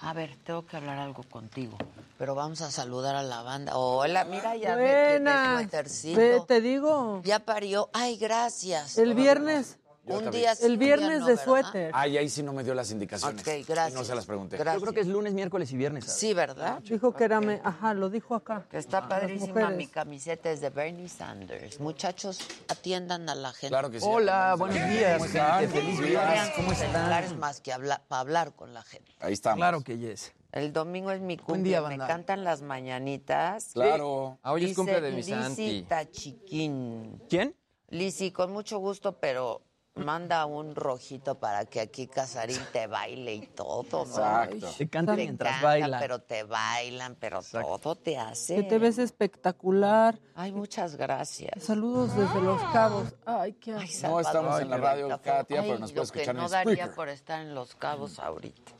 A 0.00 0.12
ver, 0.12 0.36
tengo 0.44 0.66
que 0.66 0.76
hablar 0.76 0.98
algo 0.98 1.22
contigo. 1.22 1.76
Pero 2.18 2.34
vamos 2.34 2.60
a 2.60 2.70
saludar 2.70 3.16
a 3.16 3.22
la 3.22 3.42
banda. 3.42 3.76
Hola, 3.76 4.24
mira, 4.24 4.56
ya 4.56 4.76
Buenas. 4.76 5.60
suétercito. 5.60 6.18
Ve, 6.18 6.42
te 6.46 6.60
digo. 6.60 7.22
Ya 7.24 7.40
parió. 7.40 7.88
Ay, 7.92 8.16
gracias. 8.16 8.98
El 8.98 9.14
viernes. 9.14 9.78
Yo 10.06 10.18
Un 10.18 10.30
día 10.30 10.54
sí, 10.54 10.64
El 10.66 10.78
día 10.78 10.96
viernes 10.96 11.20
no, 11.20 11.26
de 11.26 11.36
suéter. 11.36 11.90
Ay, 11.92 12.16
ahí 12.16 12.28
sí 12.28 12.42
no 12.42 12.52
me 12.52 12.62
dio 12.62 12.74
las 12.74 12.90
indicaciones. 12.92 13.40
Ok, 13.42 13.66
gracias. 13.66 13.90
Y 13.92 13.94
no 13.94 14.04
se 14.04 14.14
las 14.14 14.24
pregunté. 14.24 14.56
Gracias. 14.56 14.74
Yo 14.76 14.80
creo 14.82 14.94
que 14.94 15.00
es 15.00 15.06
lunes, 15.08 15.34
miércoles 15.34 15.72
y 15.72 15.76
viernes. 15.76 16.04
¿sabes? 16.04 16.20
Sí, 16.20 16.32
¿verdad? 16.32 16.80
Dijo 16.82 17.12
que 17.12 17.24
era... 17.24 17.40
me- 17.40 17.60
Ajá, 17.64 17.92
lo 17.94 18.08
dijo 18.08 18.34
acá. 18.34 18.66
Que 18.70 18.78
está 18.78 19.08
padrísima 19.08 19.70
mi 19.70 19.88
camiseta, 19.88 20.50
es 20.50 20.60
de 20.60 20.70
Bernie 20.70 21.08
Sanders. 21.08 21.80
Muchachos, 21.80 22.38
atiendan 22.68 23.28
a 23.28 23.34
la 23.34 23.52
gente. 23.52 23.68
Claro 23.68 23.90
que 23.90 23.98
sí. 24.00 24.06
Hola, 24.08 24.54
buenos 24.56 24.88
días, 24.88 25.14
¿Cómo 25.14 25.24
están? 25.24 25.60
gente. 25.60 25.80
Feliz 25.80 26.00
días. 26.00 26.50
¿Cómo 26.54 26.72
están? 26.72 27.38
más 27.38 27.60
que 27.60 27.72
hablar, 27.72 28.02
para 28.08 28.20
hablar 28.20 28.52
con 28.54 28.72
la 28.72 28.82
gente. 28.82 29.12
Ahí 29.20 29.32
estamos. 29.32 29.56
Claro 29.58 29.80
que 29.82 29.98
yes. 29.98 30.32
El 30.52 30.72
domingo 30.72 31.10
es 31.10 31.20
mi 31.20 31.36
cumple, 31.36 31.62
día, 31.64 31.82
me 31.82 31.98
cantan 31.98 32.44
las 32.44 32.62
mañanitas. 32.62 33.72
Claro. 33.74 34.38
Ah, 34.42 34.52
hoy 34.52 34.62
es 34.62 34.68
Dice 34.70 34.76
cumple 34.76 35.00
de 35.00 35.12
mi 35.12 35.22
Santi. 35.22 35.86
Chiquín. 36.12 37.22
¿Quién? 37.28 37.54
Lisi, 37.88 38.30
con 38.30 38.52
mucho 38.52 38.78
gusto, 38.78 39.18
pero 39.18 39.62
manda 39.96 40.44
un 40.46 40.74
rojito 40.74 41.36
para 41.36 41.64
que 41.64 41.80
aquí 41.80 42.06
Casarín 42.06 42.60
te 42.72 42.86
baile 42.86 43.34
y 43.34 43.46
todo, 43.46 43.84
¿no? 43.92 44.02
Exacto. 44.04 44.68
Te 44.76 44.88
cantan 44.88 45.16
Te 45.16 45.22
mientras 45.22 45.52
canta, 45.52 45.66
bailan. 45.66 46.00
pero 46.00 46.18
te 46.20 46.42
bailan, 46.44 47.16
pero 47.18 47.40
todo 47.42 47.96
te 47.96 48.18
hace. 48.18 48.56
Que 48.56 48.62
te 48.62 48.78
ves 48.78 48.98
espectacular. 48.98 50.18
Ay, 50.34 50.52
muchas 50.52 50.96
gracias. 50.96 51.62
Saludos 51.64 52.14
desde 52.16 52.40
Los 52.40 52.62
Cabos. 52.72 53.14
Ay, 53.24 53.54
qué 53.54 53.74
Ay, 53.74 53.84
asco. 53.90 54.08
No 54.08 54.20
estamos 54.20 54.60
en 54.60 54.70
la 54.70 54.76
radio, 54.76 55.06
bonita 55.08 55.22
Katia, 55.22 55.62
pero 55.62 55.78
nos 55.78 55.90
Ay, 55.90 55.94
puedes 55.96 56.12
que 56.12 56.18
escuchar 56.20 56.36
en 56.36 56.42
no 56.42 56.48
daría 56.48 56.92
por 56.92 57.08
estar 57.08 57.40
en 57.40 57.54
Los 57.54 57.74
Cabos 57.74 58.18
ahorita. 58.18 58.72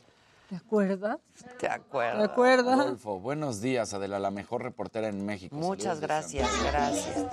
¿Te 0.49 0.55
acuerdas? 0.55 1.17
¿Te 1.35 1.43
¿Te 1.57 1.67
acuerdas? 1.67 2.29
acuerdas? 2.29 2.79
Adolfo, 2.79 3.19
buenos 3.19 3.59
días, 3.59 3.93
Adela, 3.93 4.17
la 4.19 4.31
mejor 4.31 4.63
reportera 4.63 5.09
en 5.09 5.25
México. 5.25 5.53
Muchas 5.55 5.99
Saludos 5.99 6.01
gracias, 6.01 6.49
gracias. 6.63 7.27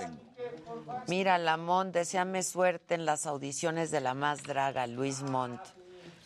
Mira, 1.07 1.37
Lamont, 1.37 1.93
deseame 1.93 2.43
suerte 2.43 2.95
en 2.95 3.05
las 3.05 3.25
audiciones 3.25 3.91
de 3.91 4.01
La 4.01 4.13
Más 4.13 4.43
Draga, 4.43 4.87
Luis 4.87 5.21
Montt. 5.23 5.61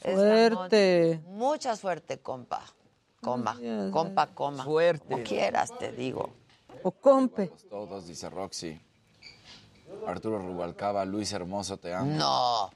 Suerte. 0.02 1.20
Lamont. 1.24 1.38
Mucha 1.38 1.76
suerte, 1.76 2.20
compa. 2.20 2.62
Coma, 3.22 3.54
Gracias. 3.54 3.92
compa, 3.92 4.28
coma. 4.28 4.64
Suerte. 4.64 5.06
Como 5.10 5.24
quieras, 5.24 5.78
te 5.78 5.92
digo. 5.92 6.30
O 6.84 6.92
compe. 6.92 7.48
Todos, 7.70 8.08
dice 8.08 8.30
Roxy. 8.30 8.80
Arturo 10.08 10.40
Rubalcaba, 10.40 11.04
Luis 11.04 11.34
Hermoso, 11.34 11.78
te 11.78 11.94
amo. 11.94 12.14
No. 12.16 12.72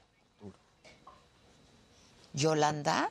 ¿Yolanda? 2.34 3.10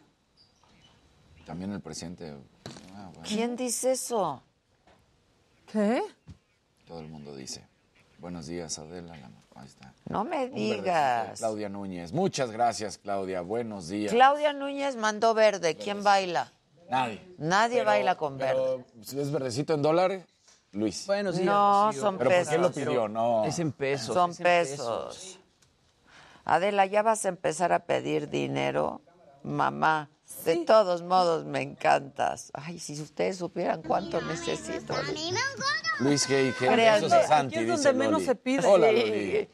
También 1.46 1.72
el 1.72 1.82
presidente. 1.82 2.36
Ah, 2.96 3.08
bueno, 3.14 3.24
¿Quién 3.24 3.56
dice 3.56 3.94
eso? 3.94 4.42
¿Qué? 5.72 6.04
todo 6.88 7.00
el 7.00 7.08
mundo 7.08 7.36
dice. 7.36 7.66
Buenos 8.24 8.48
días, 8.48 8.80
Adela. 8.80 9.18
la- 9.18 9.30
Ahí 9.62 9.68
está. 9.68 9.94
No 10.08 10.24
me 10.24 10.46
Un 10.46 10.56
digas. 10.56 11.40
Claudia 11.40 11.68
Núñez. 11.68 12.14
Muchas 12.14 12.52
gracias, 12.52 12.98
Claudia. 12.98 13.42
Buenos 13.42 13.90
días. 13.90 14.14
Claudia 14.14 14.54
Núñez 14.54 14.96
mandó 14.96 15.34
verde. 15.34 15.76
¿Quién 15.76 16.04
baila? 16.06 16.54
Nadie. 16.90 17.22
Nadie 17.38 17.80
Pero- 17.80 17.86
baila 17.88 18.16
con 18.16 18.38
verde. 18.38 18.62
pero, 18.64 19.04
si 19.04 19.20
¿Es 19.20 19.30
verdecito 19.30 19.74
en 19.74 19.82
dólares? 19.82 20.26
Luis. 20.72 21.06
Buenos 21.06 21.36
días. 21.36 21.48
No, 21.48 21.92
son 21.92 22.18
¿Pero 22.18 22.30
por 22.30 22.40
qué 22.40 22.46
pesos. 22.46 22.62
lo 22.62 22.72
pidió? 22.72 23.10
No. 23.10 23.44
Es 23.44 23.60
en 23.60 23.74
pesos. 23.74 24.14
Son 24.16 24.34
pesos. 24.38 25.38
Adela, 26.46 26.86
¿ya 26.86 27.04
vas 27.04 27.26
a 27.26 27.28
empezar 27.28 27.74
a 27.74 27.80
pedir 27.80 28.30
dinero? 28.30 29.02
Mamá, 29.44 30.10
de 30.46 30.58
todos 30.66 31.02
modos 31.04 31.46
me 31.46 31.62
encantas. 31.62 32.52
Ay, 32.54 32.80
si 32.80 33.00
ustedes 33.02 33.38
supieran 33.38 33.82
cuánto 33.82 34.22
necesito. 34.22 34.94
Luis 36.00 36.28
G. 36.28 36.54
G. 36.54 36.74
Créanme. 36.74 37.10
Santi, 37.10 37.56
Aquí 37.56 37.66
es 37.66 37.78
dice 37.78 37.90
donde 37.90 37.94
menos 37.94 38.14
Loli. 38.14 38.26
se 38.26 38.36
pide. 38.36 38.68
Hola. 38.68 38.92
Loli. 38.92 39.50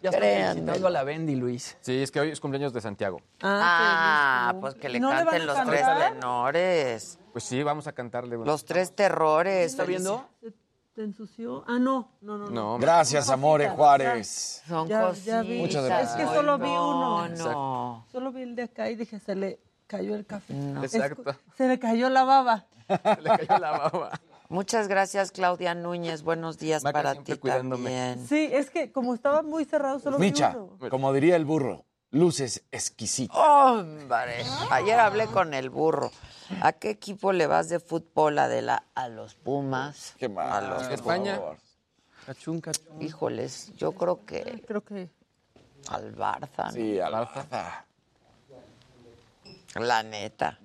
Ya 0.00 0.10
estoy 0.10 0.20
felicitando 0.28 0.86
a 0.86 0.90
la 0.90 1.04
Bendy, 1.04 1.34
Luis. 1.36 1.76
Sí, 1.80 2.02
es 2.02 2.10
que 2.10 2.20
hoy 2.20 2.30
es 2.30 2.40
cumpleaños 2.40 2.72
de 2.72 2.80
Santiago. 2.80 3.20
Ah, 3.42 4.50
qué 4.54 4.60
pues 4.60 4.74
que 4.74 4.88
le 4.88 5.00
¿No 5.00 5.10
canten 5.10 5.46
los 5.46 5.56
cantar? 5.56 5.74
tres 5.76 6.12
tenores. 6.12 7.18
Pues 7.32 7.44
sí, 7.44 7.62
vamos 7.62 7.86
a 7.86 7.92
cantarle. 7.92 8.36
Los 8.38 8.64
tres 8.64 8.94
terrores. 8.94 9.66
¿Está 9.66 9.84
viendo? 9.84 10.26
¿Te, 10.94 11.02
ensució? 11.02 11.64
Ah, 11.66 11.78
no. 11.78 12.12
No, 12.20 12.36
no, 12.38 12.46
no. 12.46 12.50
No, 12.50 12.78
Gracias, 12.78 13.28
Amore 13.30 13.68
Juárez. 13.70 14.62
Son 14.66 14.86
Ya- 14.88 15.02
cositas. 15.08 15.24
ya 15.24 15.42
vi. 15.42 15.58
Muchas 15.58 15.84
gracias. 15.84 16.10
Es 16.10 16.16
que 16.26 16.34
solo 16.34 16.58
vi 16.58 16.68
no, 16.68 17.24
uno. 17.24 17.28
No, 17.28 18.06
Solo 18.12 18.32
vi 18.32 18.42
el 18.42 18.54
de 18.56 18.62
acá 18.64 18.90
y 18.90 18.96
dije, 18.96 19.18
se 19.18 19.34
le 19.34 19.60
cayó 19.92 20.14
el 20.14 20.24
café. 20.26 20.54
Es- 20.82 20.94
Exacto. 20.94 21.36
se 21.56 21.68
le 21.68 21.78
cayó 21.78 22.08
la 22.08 22.24
baba. 22.24 22.66
Le 22.88 23.28
cayó 23.46 23.58
la 23.58 23.70
baba. 23.72 24.20
Muchas 24.48 24.88
gracias, 24.88 25.30
Claudia 25.32 25.74
Núñez. 25.74 26.22
Buenos 26.22 26.58
días 26.58 26.82
Maca 26.82 27.02
para 27.02 27.14
ti 27.22 27.36
cuidándome. 27.36 27.90
también. 27.90 28.26
Sí, 28.26 28.48
es 28.52 28.70
que 28.70 28.90
como 28.90 29.14
estaba 29.14 29.42
muy 29.42 29.64
cerrado, 29.64 29.98
solo 29.98 30.18
Micha, 30.18 30.56
vi 30.80 30.88
como 30.90 31.12
diría 31.12 31.36
el 31.36 31.44
burro, 31.44 31.84
luces 32.10 32.64
exquisitas. 32.72 33.36
Hombre, 33.36 34.44
ayer 34.70 34.98
hablé 34.98 35.26
con 35.26 35.54
el 35.54 35.68
burro. 35.70 36.10
¿A 36.60 36.72
qué 36.72 36.90
equipo 36.90 37.32
le 37.32 37.46
vas 37.46 37.68
de 37.70 37.80
fútbol, 37.80 38.38
Adela? 38.38 38.84
A 38.94 39.08
los 39.08 39.34
Pumas. 39.34 40.14
Qué 40.18 40.28
mal. 40.28 40.50
A 40.52 40.60
los 40.68 40.88
España. 40.88 41.38
Pumas. 41.38 41.58
Cachún, 42.26 42.60
cachún. 42.60 43.00
Híjoles, 43.02 43.72
yo 43.76 43.92
creo 43.92 44.24
que 44.26 44.62
Creo 44.66 44.82
que 44.84 45.08
al 45.88 46.14
Barça. 46.14 46.66
¿no? 46.66 46.72
Sí, 46.72 47.00
al 47.00 47.12
Barça. 47.14 47.84
La 49.74 50.02
neta. 50.02 50.58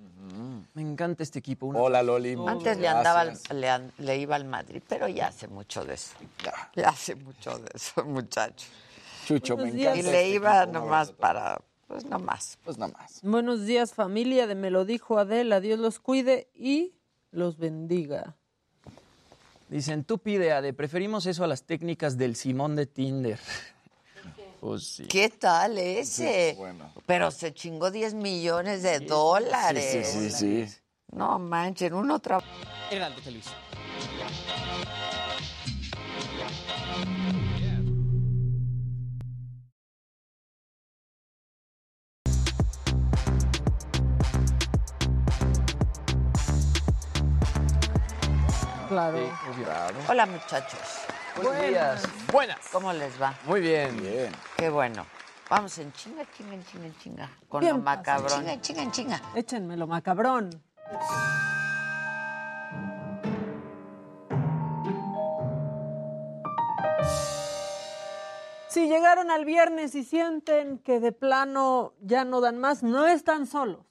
Me 0.74 0.82
encanta 0.82 1.22
este 1.22 1.38
equipo. 1.38 1.66
una- 1.66 1.78
Hola, 1.80 2.02
Loli. 2.02 2.36
Antes 2.46 2.78
le 2.78 2.88
andaba, 2.88 3.20
al- 3.22 3.38
le, 3.54 3.68
an- 3.70 3.92
le 3.98 4.18
iba 4.18 4.36
al 4.36 4.44
Madrid, 4.44 4.82
pero 4.88 5.08
ya 5.08 5.28
hace 5.28 5.48
mucho 5.48 5.84
de 5.84 5.94
eso. 5.94 6.12
Ya 6.76 6.88
hace 6.90 7.14
mucho 7.14 7.58
de 7.58 7.70
eso, 7.74 8.04
muchacho. 8.04 8.66
Chucho, 9.26 9.56
me 9.56 9.64
Buenos 9.64 9.80
encanta. 9.80 9.96
Y 9.96 10.00
este 10.00 10.12
le 10.12 10.28
iba 10.30 10.56
equipo, 10.62 10.66
un 10.68 10.72
nomás 10.84 11.08
abrazo. 11.08 11.16
para, 11.20 11.60
pues 11.86 12.04
nomás. 12.04 12.58
Pues 12.64 12.76
nada 12.78 12.92
más. 12.92 13.20
Buenos 13.22 13.64
días 13.66 13.94
familia 13.94 14.46
de 14.46 14.54
Me 14.54 14.70
lo 14.70 14.84
dijo 14.84 15.18
Adela, 15.18 15.60
Dios 15.60 15.78
los 15.78 15.98
cuide 15.98 16.50
y 16.54 16.94
los 17.30 17.56
bendiga. 17.58 18.36
Dicen, 19.68 20.04
tú 20.04 20.18
pide, 20.18 20.52
Ade, 20.52 20.72
preferimos 20.72 21.26
eso 21.26 21.44
a 21.44 21.46
las 21.46 21.64
técnicas 21.64 22.16
del 22.16 22.36
Simón 22.36 22.76
de 22.76 22.86
Tinder. 22.86 23.38
Pues 24.60 24.84
sí. 24.84 25.06
¿Qué 25.06 25.28
tal 25.28 25.78
ese? 25.78 26.54
bueno. 26.56 26.92
Pero 27.06 27.30
se 27.30 27.54
chingó 27.54 27.90
10 27.90 28.14
millones 28.14 28.82
de 28.82 29.00
dólares. 29.00 30.06
Sí, 30.06 30.30
sí, 30.30 30.30
sí, 30.30 30.66
sí. 30.66 30.78
No 31.12 31.38
manchen, 31.38 31.94
uno 31.94 32.18
trabaja. 32.18 32.46
Heraldo 32.90 33.20
Televisión. 33.22 33.54
Claro. 48.88 49.18
Hola 50.08 50.26
muchachos. 50.26 50.97
Buenos 51.42 51.68
días. 51.68 52.02
Buenas. 52.32 52.58
¿Cómo 52.72 52.92
les 52.92 53.20
va? 53.22 53.32
Muy 53.46 53.60
bien. 53.60 53.96
Bien. 54.00 54.32
Qué 54.56 54.68
bueno. 54.70 55.06
Vamos 55.48 55.78
en 55.78 55.92
chinga, 55.92 56.24
chinga, 56.36 56.54
en 56.54 56.64
chinga, 56.64 56.86
en 56.86 56.98
chinga. 56.98 57.30
Con 57.48 57.60
Bien 57.60 57.76
lo 57.76 57.82
macabrón. 57.82 58.40
Chinga, 58.40 58.60
chinga, 58.60 58.82
en 58.82 58.90
chinga. 58.90 59.22
Échenmelo, 59.36 59.86
macabrón. 59.86 60.50
Si 68.68 68.88
llegaron 68.88 69.30
al 69.30 69.44
viernes 69.44 69.94
y 69.94 70.02
sienten 70.02 70.78
que 70.78 70.98
de 70.98 71.12
plano 71.12 71.94
ya 72.00 72.24
no 72.24 72.40
dan 72.40 72.58
más, 72.58 72.82
no 72.82 73.06
están 73.06 73.46
solos. 73.46 73.86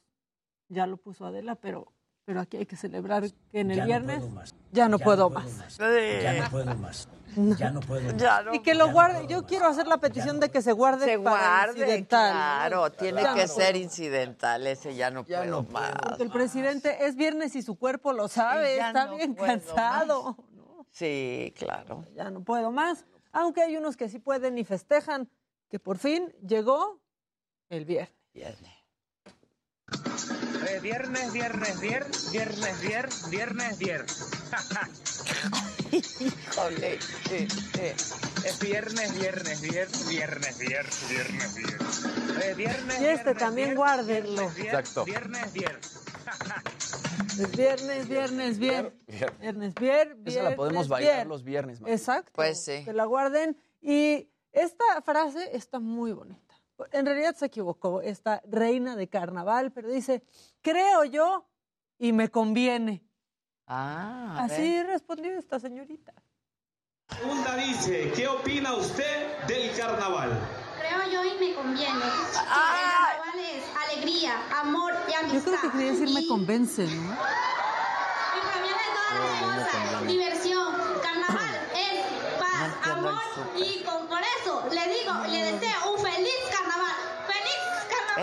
Ya 0.68 0.86
lo 0.86 0.98
puso 0.98 1.24
Adela, 1.24 1.54
pero, 1.54 1.94
pero 2.26 2.40
aquí 2.40 2.58
hay 2.58 2.66
que 2.66 2.76
celebrar 2.76 3.24
que 3.50 3.60
en 3.60 3.70
el 3.70 3.78
Ya 3.78 3.84
viernes 3.86 4.22
ya 4.70 4.88
no 4.88 4.98
Ya 4.98 5.04
puedo 5.04 5.30
no 5.30 5.30
puedo 5.30 5.30
más. 5.30 5.78
Ya 5.78 6.42
no 6.42 6.50
puedo 6.50 6.74
más. 6.76 7.08
Ya 7.36 7.70
no 7.70 7.80
puedo. 7.80 8.16
Ya 8.16 8.42
no 8.42 8.54
Y 8.54 8.60
que 8.60 8.74
lo 8.74 8.90
guarde. 8.90 9.26
Yo 9.26 9.46
quiero 9.46 9.66
hacer 9.66 9.86
la 9.86 9.98
petición 9.98 10.40
de 10.40 10.50
que 10.50 10.62
se 10.62 10.72
guarde 10.72 11.04
se 11.04 11.18
para 11.18 11.64
guarde, 11.66 11.80
incidental. 11.80 12.32
claro, 12.32 12.92
tiene 12.92 13.22
Ya 13.22 13.34
que 13.34 13.42
no 13.42 13.48
ser 13.48 13.76
incidental, 13.76 14.66
ese 14.66 14.94
ya 14.94 15.10
no 15.10 15.24
puedo 15.24 15.62
más. 15.64 15.92
Porque 16.02 16.22
el 16.22 16.30
presidente 16.30 17.06
es 17.06 17.16
viernes 17.16 17.54
y 17.56 17.62
su 17.62 17.78
cuerpo 17.78 18.12
lo 18.12 18.28
sabe, 18.28 18.76
ya 18.76 18.88
está 18.88 19.06
no 19.06 19.16
bien 19.16 19.34
cansado. 19.34 20.36
Sí, 20.90 21.52
claro. 21.56 22.04
Ya 22.14 22.30
no 22.30 22.42
puedo 22.42 22.72
más. 22.72 23.04
Aunque 23.32 23.62
hay 23.62 23.76
unos 23.76 23.96
que 23.96 24.08
sí 24.08 24.18
pueden 24.18 24.58
y 24.58 24.64
festejan 24.64 25.28
que 25.68 25.78
por 25.78 25.98
fin 25.98 26.34
llegó 26.46 27.00
el 27.68 27.84
viernes. 27.84 28.16
Viernes. 28.32 28.72
Eh, 30.66 30.80
viernes, 30.80 31.32
viernes, 31.32 31.80
viernes, 31.80 32.30
viernes, 32.32 32.80
viernes, 32.80 33.30
viernes, 33.30 33.78
viernes. 33.78 34.24
Híjole. 36.20 36.94
eh, 37.30 37.48
eh. 37.78 37.94
Es 38.44 38.58
viernes, 38.60 39.18
viernes, 39.18 39.60
viernes, 39.60 40.08
viernes, 40.08 40.58
viernes, 40.58 41.08
viernes, 41.08 41.54
viernes. 41.54 42.04
Eh, 42.44 42.54
viernes, 42.54 43.00
Y 43.00 43.04
este 43.06 43.24
viernes, 43.24 43.38
también 43.38 43.68
viernes, 43.68 43.76
guárdenlo. 43.76 44.32
viernes, 44.32 44.54
viernes, 44.54 44.74
Exacto. 44.74 45.04
Viernes, 45.04 45.52
viernes. 45.52 45.98
Es 47.38 47.50
viernes, 47.56 48.08
viernes, 48.08 48.58
bien. 48.58 48.92
Viernes, 49.40 49.74
vier, 49.74 50.16
Esa 50.24 50.42
la 50.42 50.56
podemos 50.56 50.88
bailar 50.88 51.14
vier. 51.14 51.26
los 51.26 51.44
viernes. 51.44 51.78
Exacto. 51.86 52.32
Pues 52.34 52.62
sí. 52.64 52.84
Que 52.84 52.92
la 52.92 53.04
guarden. 53.04 53.56
Y 53.80 54.28
esta 54.52 54.84
frase 55.04 55.48
está 55.56 55.78
muy 55.78 56.12
bonita. 56.12 56.47
En 56.92 57.06
realidad 57.06 57.34
se 57.36 57.46
equivocó 57.46 58.00
esta 58.02 58.40
reina 58.48 58.94
de 58.96 59.08
carnaval, 59.08 59.72
pero 59.72 59.88
dice, 59.88 60.22
creo 60.62 61.04
yo 61.04 61.46
y 61.98 62.12
me 62.12 62.28
conviene. 62.30 63.02
Ah, 63.66 64.38
Así 64.44 64.82
respondió 64.82 65.32
esta 65.38 65.58
señorita. 65.58 66.12
Segunda 67.08 67.56
dice, 67.56 68.12
¿qué 68.14 68.28
opina 68.28 68.74
usted 68.74 69.38
del 69.46 69.76
carnaval? 69.76 70.30
Creo 70.78 71.10
yo 71.12 71.24
y 71.24 71.38
me 71.38 71.54
conviene. 71.54 72.00
Ah. 72.36 73.08
El 73.10 73.16
carnaval 73.16 73.38
es 73.40 73.64
alegría, 73.90 74.60
amor 74.60 74.92
y 75.08 75.12
Yo 75.12 75.18
amistad. 75.18 75.42
creo 75.42 75.60
que 75.62 75.70
quería 75.78 75.92
decir 75.92 76.10
me 76.14 76.20
Y 76.20 76.28
convence, 76.28 76.82
¿no? 76.86 76.90
me 77.02 77.16
conviene 78.52 78.84
todas 78.94 79.56
las 79.56 79.68
cosas. 79.70 80.06
Diversión. 80.06 80.74
Carnaval 81.02 81.60
es 81.74 82.38
paz, 82.38 82.72
el 82.84 82.90
amor 82.92 83.20
y 83.56 83.82
con, 83.84 84.06
por 84.06 84.20
eso 84.40 84.64
le 84.70 84.88
digo, 84.94 85.12
le 85.30 85.52
deseo 85.52 85.92
un 85.92 85.98
feliz. 85.98 86.07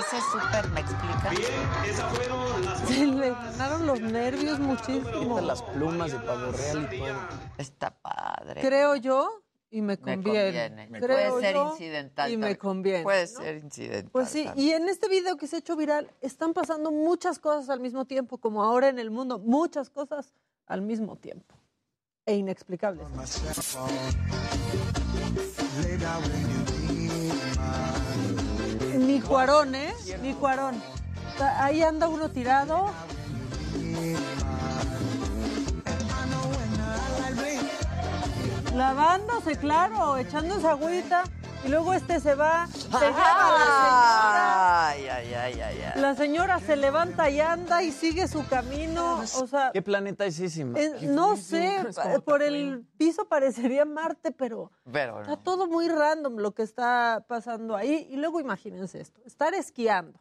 Ese 0.08 0.22
súper 0.22 0.70
me 0.70 0.82
explica. 0.82 1.30
Bien, 1.32 1.90
esas 1.90 2.14
fueron 2.16 2.66
las 2.66 2.80
Se 2.88 3.06
le 3.06 3.30
ganaron 3.32 3.88
los 3.88 4.00
nervios 4.02 4.60
muchísimo. 4.60 5.42
Las 5.42 5.62
plumas 5.64 6.12
de 6.12 6.20
pavo 6.20 6.52
real 6.52 6.90
y 6.94 6.98
todo. 7.00 7.16
Está 7.58 7.90
padre. 7.92 8.62
Creo 8.62 8.96
yo 8.98 9.42
y 9.72 9.82
me 9.82 9.98
Me 9.98 10.16
conviene. 10.16 10.70
conviene. 10.70 11.00
Creo 11.00 11.30
Puede 11.32 11.42
ser 11.42 11.56
yo 11.56 11.72
incidental. 11.72 12.32
Y 12.32 12.38
me 12.38 12.58
conviene. 12.58 13.04
Puede 13.04 13.22
¿no? 13.24 13.28
ser 13.42 13.58
incidental. 13.58 14.12
Pues 14.12 14.30
sí, 14.30 14.46
también. 14.46 14.68
y 14.68 14.72
en 14.74 14.90
este 14.90 15.08
video 15.10 15.38
que 15.38 15.48
se 15.48 15.56
ha 15.56 15.60
hecho 15.60 15.76
viral 15.76 16.12
están 16.22 16.54
pasando 16.54 16.92
muchas 16.92 17.40
cosas 17.40 17.70
al 17.70 17.80
mismo 17.80 18.06
tiempo, 18.06 18.38
como 18.38 18.64
ahora 18.64 18.90
en 18.90 19.00
el 19.00 19.10
mundo, 19.10 19.40
muchas 19.40 19.90
cosas 19.90 20.34
al 20.68 20.82
mismo 20.82 21.16
tiempo. 21.16 21.56
E 22.28 22.36
inexplicables. 22.36 23.08
Ni 29.16 29.22
Cuarón, 29.22 29.76
¿eh? 29.76 29.94
Ni 30.22 30.34
Cuarón. 30.34 30.76
Ahí 31.58 31.82
anda 31.82 32.10
uno 32.10 32.32
tirado. 32.32 32.92
Lavándose, 38.74 39.56
claro, 39.56 40.18
echándose 40.18 40.68
agüita. 40.68 41.24
Y 41.66 41.68
luego 41.70 41.94
este 41.94 42.20
se 42.20 42.36
va, 42.36 42.68
se 42.68 42.90
lleva 42.90 43.08
a 43.10 43.58
la 43.58 44.88
Ay, 44.90 45.08
ay, 45.08 45.34
ay, 45.34 45.34
ay, 45.34 45.62
ay. 45.62 45.74
señora. 45.76 45.96
La 45.96 46.16
señora 46.16 46.60
se 46.60 46.76
levanta 46.76 47.30
y 47.30 47.40
anda 47.42 47.82
y 47.82 47.92
sigue 47.92 48.28
su 48.28 48.46
camino. 48.48 49.20
O 49.20 49.48
sea, 49.48 49.72
¿Qué 49.74 49.82
planeta 49.82 50.26
es 50.26 50.40
ese? 50.40 50.62
Eh, 50.62 51.08
no 51.08 51.36
sé, 51.38 51.84
pa- 51.96 52.20
por 52.20 52.44
el 52.44 52.86
piso 52.98 53.28
parecería 53.28 53.84
Marte, 53.86 54.32
pero 54.32 54.72
Pero 54.92 55.22
está 55.22 55.32
no. 55.32 55.40
todo 55.40 55.68
muy 55.68 55.88
random 55.90 56.38
lo 56.38 56.54
que 56.54 56.62
está 56.64 57.26
pasando 57.28 57.76
ahí. 57.76 58.08
Y 58.12 58.18
luego 58.18 58.40
imagínense 58.40 59.02
esto, 59.02 59.22
estar 59.26 59.54
esquiando, 59.56 60.20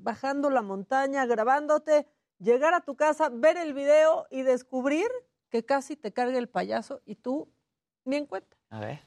bajando 0.00 0.50
la 0.50 0.62
montaña, 0.62 1.24
grabándote, 1.26 2.08
llegar 2.38 2.74
a 2.74 2.80
tu 2.80 2.96
casa, 2.96 3.28
ver 3.32 3.56
el 3.56 3.72
video 3.72 4.26
y 4.30 4.42
descubrir 4.42 5.06
que 5.48 5.64
casi 5.64 5.94
te 5.96 6.12
carga 6.12 6.38
el 6.38 6.48
payaso 6.48 7.02
y 7.04 7.14
tú 7.14 7.48
ni 8.04 8.16
en 8.16 8.26
cuenta. 8.26 8.56
A 8.70 8.80
ver. 8.80 9.00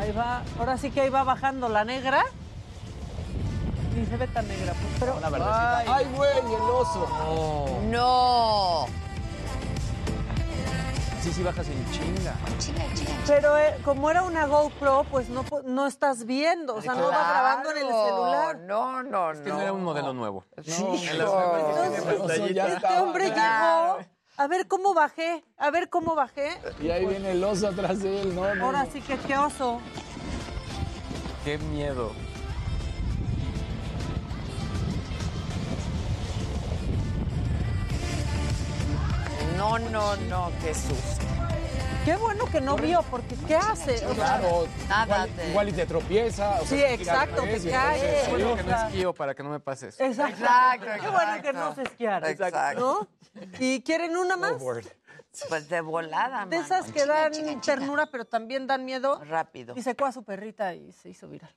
Ahí 0.00 0.12
va, 0.12 0.42
ahora 0.58 0.76
sí 0.78 0.90
que 0.90 1.00
ahí 1.02 1.08
va 1.08 1.24
bajando 1.24 1.68
la 1.68 1.84
negra. 1.84 2.22
Ni 3.94 4.04
se 4.06 4.16
ve 4.18 4.26
tan 4.28 4.46
negra, 4.46 4.72
pues, 4.74 4.92
pero... 5.00 5.16
Una 5.16 5.30
verdecita. 5.30 5.78
Ay. 5.78 5.86
¡Ay, 5.88 6.06
güey! 6.14 6.38
El 6.38 6.60
oso. 6.70 7.80
No. 7.84 8.86
Sí, 11.22 11.32
sí, 11.32 11.42
bajas 11.42 11.66
en 11.66 11.90
chinga. 11.90 12.34
Pero 13.26 13.58
eh, 13.58 13.74
como 13.84 14.10
era 14.10 14.22
una 14.22 14.46
GoPro, 14.46 15.04
pues 15.10 15.28
no, 15.28 15.44
no 15.64 15.86
estás 15.88 16.24
viendo, 16.24 16.76
o 16.76 16.82
sea, 16.82 16.94
no 16.94 17.08
va 17.10 17.30
grabando 17.30 17.70
en 17.72 17.78
el 17.78 17.86
Claro. 17.86 18.04
celular. 18.06 18.56
No, 18.58 19.02
no, 19.02 19.32
Es 19.32 19.40
que 19.40 19.48
no 19.48 19.60
era 19.60 19.72
un 19.72 19.82
modelo 19.82 20.12
nuevo. 20.12 20.44
Sí, 20.62 20.84
Entonces, 21.10 22.40
este 22.40 22.98
hombre 23.00 23.30
llegó 23.30 23.98
a 24.36 24.46
ver 24.46 24.66
cómo 24.68 24.94
bajé, 24.94 25.42
a 25.58 25.70
ver 25.70 25.88
cómo 25.88 26.14
bajé. 26.14 26.58
Y 26.80 26.90
ahí 26.90 27.06
viene 27.06 27.32
el 27.32 27.42
oso 27.44 27.68
atrás 27.68 28.02
de 28.02 28.22
él, 28.22 28.34
¿no? 28.34 28.54
no, 28.54 28.64
Ahora 28.66 28.84
no. 28.84 28.92
sí 28.92 29.00
que 29.00 29.16
qué 29.18 29.36
oso. 29.36 29.80
Qué 31.44 31.58
miedo. 31.58 32.12
No, 39.56 39.78
no, 39.78 40.16
no, 40.28 40.50
qué 40.62 40.74
susto. 40.74 41.15
Qué 42.06 42.14
bueno 42.16 42.46
que 42.50 42.60
no 42.60 42.76
vio, 42.76 43.02
porque 43.10 43.34
¿qué 43.48 43.56
hace? 43.56 43.96
O 44.06 44.14
sea, 44.14 44.38
Claro, 44.38 44.68
Nada, 44.88 45.04
igual, 45.26 45.30
te- 45.36 45.48
igual 45.50 45.68
y 45.68 45.72
te 45.72 45.86
tropieza. 45.86 46.60
o 46.60 46.64
Sí, 46.64 46.78
sea, 46.78 46.92
exacto, 46.92 47.42
te 47.42 47.68
caes. 47.68 48.02
entonces, 48.02 48.30
Bueno, 48.30 48.56
que 48.56 48.62
no 48.62 48.76
esquío 48.86 49.12
para 49.12 49.34
que 49.34 49.42
no 49.42 49.50
me 49.50 49.58
pase 49.60 49.88
eso. 49.88 50.04
Exacto. 50.04 50.36
Exacto, 50.40 50.86
Qué 51.00 51.08
bueno 51.10 51.42
que 51.42 51.52
no 51.52 51.74
se 51.74 51.82
esquiara. 51.82 52.30
Exacto. 52.30 53.08
¿No? 53.34 53.40
¿Y 53.58 53.82
quieren 53.82 54.16
una 54.16 54.36
más? 54.36 54.52
Pues 55.48 55.68
de 55.68 55.80
volada, 55.80 56.46
De 56.46 56.56
mano. 56.56 56.62
esas 56.64 56.92
que 56.92 57.04
dan 57.04 57.60
ternura, 57.60 58.06
pero 58.06 58.24
también 58.24 58.68
dan 58.68 58.84
miedo. 58.84 59.20
Rápido. 59.24 59.74
Y 59.76 59.82
secó 59.82 60.06
a 60.06 60.12
su 60.12 60.22
perrita 60.22 60.74
y 60.74 60.92
se 60.92 61.08
hizo 61.10 61.26
viral. 61.28 61.52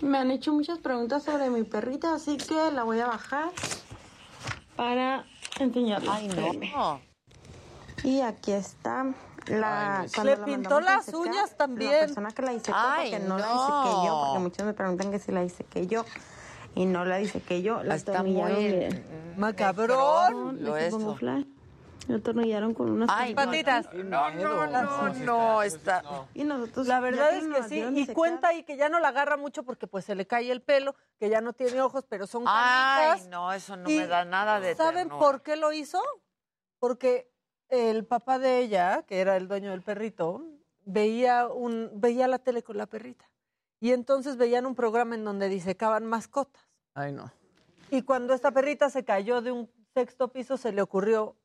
Me 0.00 0.18
han 0.18 0.30
hecho 0.32 0.52
muchas 0.52 0.80
preguntas 0.80 1.22
sobre 1.22 1.48
mi 1.50 1.62
perrita, 1.62 2.14
así 2.14 2.36
que 2.36 2.70
la 2.72 2.82
voy 2.82 2.98
a 3.00 3.06
bajar 3.06 3.50
para 4.74 5.24
enseñarles. 5.60 6.10
Ay, 6.10 6.28
no. 6.28 7.00
Y 8.04 8.20
aquí 8.20 8.52
está. 8.52 9.06
La, 9.46 10.00
Ay, 10.00 10.08
cuando 10.14 10.32
Le 10.32 10.38
la 10.38 10.44
pintó 10.44 10.80
las 10.80 11.04
secar, 11.04 11.20
uñas 11.20 11.56
también. 11.56 11.92
La 11.92 11.98
persona 12.00 12.30
que 12.32 12.42
la 12.42 12.52
hice 12.52 12.72
Ay, 12.74 13.10
porque 13.12 13.24
no, 13.28 13.38
la 13.38 13.46
no. 13.46 13.54
hice 13.54 14.06
yo, 14.06 14.22
porque 14.24 14.38
muchos 14.40 14.66
me 14.66 14.72
preguntan 14.74 15.10
que 15.12 15.18
si 15.18 15.32
la 15.32 15.44
hice 15.44 15.64
que 15.64 15.86
yo. 15.86 16.04
Y 16.74 16.84
no 16.84 17.04
la 17.04 17.20
hice 17.20 17.40
que 17.40 17.62
yo, 17.62 17.82
la 17.82 17.94
Está 17.94 18.12
atornillaron 18.12 18.54
muy 18.62 19.02
Macabrón. 19.36 20.62
Lo 20.64 21.14
flash. 21.14 21.44
La 22.08 22.16
atornillaron 22.16 22.74
con 22.74 22.90
unas 22.90 23.08
Ay, 23.10 23.34
no, 23.34 23.36
patitas. 23.36 23.88
No, 23.92 24.30
no, 24.30 24.66
no, 24.66 25.08
no, 25.14 25.62
está. 25.62 26.02
Y 26.34 26.44
nosotros 26.44 26.86
La 26.86 27.00
verdad 27.00 27.34
es 27.34 27.46
que 27.46 27.62
sí. 27.68 27.84
Y 27.94 28.06
cuenta 28.08 28.48
ahí 28.48 28.62
que 28.62 28.76
ya 28.76 28.88
no 28.88 29.00
la 29.00 29.08
agarra 29.08 29.36
mucho 29.36 29.64
porque 29.64 29.86
pues 29.86 30.04
se 30.04 30.14
le 30.14 30.26
cae 30.26 30.50
el 30.52 30.60
pelo, 30.62 30.94
que 31.18 31.28
ya 31.28 31.40
no 31.40 31.52
tiene 31.52 31.80
ojos, 31.80 32.04
pero 32.08 32.26
son 32.26 32.44
Ay, 32.46 33.06
canicas. 33.08 33.28
no, 33.28 33.52
eso 33.52 33.76
no 33.76 33.88
Y 33.90 33.98
me 33.98 34.06
da 34.06 34.24
nada 34.24 34.60
de 34.60 34.74
¿Saben 34.76 35.08
ternura. 35.08 35.18
por 35.18 35.42
qué 35.42 35.56
lo 35.56 35.72
hizo? 35.72 36.00
Porque 36.78 37.32
el 37.68 38.04
papá 38.04 38.38
de 38.38 38.58
ella, 38.60 39.04
que 39.06 39.20
era 39.20 39.36
el 39.36 39.48
dueño 39.48 39.70
del 39.70 39.82
perrito, 39.82 40.42
veía 40.84 41.48
un 41.48 41.90
veía 41.94 42.28
la 42.28 42.38
tele 42.38 42.62
con 42.62 42.76
la 42.76 42.86
perrita. 42.86 43.24
Y 43.80 43.92
entonces 43.92 44.36
veían 44.36 44.66
un 44.66 44.74
programa 44.74 45.14
en 45.14 45.24
donde 45.24 45.48
disecaban 45.48 46.06
mascotas. 46.06 46.62
Ay, 46.94 47.12
no. 47.12 47.30
Y 47.90 48.02
cuando 48.02 48.32
esta 48.34 48.50
perrita 48.50 48.88
se 48.90 49.04
cayó 49.04 49.42
de 49.42 49.52
un 49.52 49.70
sexto 49.94 50.28
piso, 50.28 50.56
se 50.56 50.72
le 50.72 50.82
ocurrió 50.82 51.36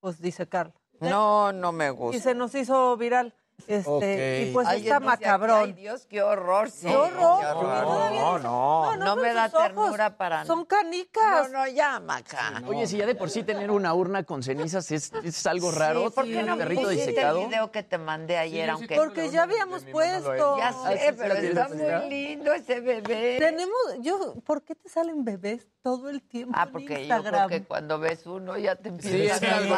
pues 0.00 0.20
disecarla. 0.20 0.74
No, 1.00 1.52
no 1.52 1.72
me 1.72 1.86
Y 1.86 1.90
gusta. 1.90 2.20
se 2.22 2.34
nos 2.34 2.54
hizo 2.54 2.96
viral. 2.96 3.34
Este, 3.66 3.90
Ok. 3.90 4.48
y 4.48 4.52
pues 4.52 4.68
está 4.72 5.00
macabrón. 5.00 5.62
Ay, 5.64 5.72
Dios, 5.72 6.06
qué 6.06 6.22
horror, 6.22 6.70
sí. 6.70 6.86
¡Qué 6.86 6.96
horror! 6.96 7.42
No, 7.42 8.38
no. 8.38 8.96
No, 8.96 9.06
son 9.06 9.20
me 9.20 9.34
da 9.34 9.46
ojos, 9.46 9.62
ternura 9.62 10.16
para 10.16 10.44
Son 10.46 10.60
No, 10.60 10.66
canicas. 10.66 11.50
no, 11.50 11.66
ya, 11.66 12.00
Maca. 12.00 12.62
Oye, 12.66 12.86
si 12.86 12.96
ya 12.96 13.04
de 13.06 13.14
por 13.14 13.28
sí 13.30 13.42
tener 13.42 13.70
una 13.70 13.92
urna 13.94 14.22
con 14.22 14.42
cenizas 14.42 14.90
es, 14.90 15.12
es 15.22 15.46
algo 15.46 15.70
raro. 15.70 16.08
Sí, 16.08 16.14
¿Por 16.14 16.24
qué 16.24 16.42
no 16.44 16.56
perrito 16.56 16.88
disecado. 16.88 17.40
el 17.42 17.48
video 17.48 17.70
que 17.70 17.82
te 17.82 17.98
mandé 17.98 18.38
ayer, 18.38 18.64
sí 18.66 18.70
aunque... 18.70 18.94
Porque 18.96 19.28
ya 19.30 19.42
habíamos 19.42 19.84
puesto. 19.84 20.56
Ya 20.56 20.68
Ah, 20.68 20.92
sé, 20.92 20.98
sí, 21.10 21.14
pero 21.18 21.34
está 21.34 21.68
muy 21.68 22.08
lindo 22.10 22.52
ese 22.52 22.80
bebé. 22.80 23.36
Tenemos, 23.38 23.76
yo, 24.00 24.34
¿por 24.46 24.62
qué 24.62 24.74
te 24.76 24.88
salen 24.88 25.24
bebés 25.24 25.66
todo 25.82 26.08
el 26.08 26.22
tiempo 26.22 26.54
Ah, 26.56 26.64
en 26.64 26.72
porque 26.72 26.88
yo 26.88 26.94
creo 27.08 27.16
Instagram? 27.18 27.48
que 27.50 27.64
cuando 27.64 27.98
ves 27.98 28.24
uno 28.26 28.56
ya 28.56 28.76
te 28.76 28.90
Sí, 29.00 29.08
empiezas 29.08 29.42
a 29.42 29.58
el 29.58 29.68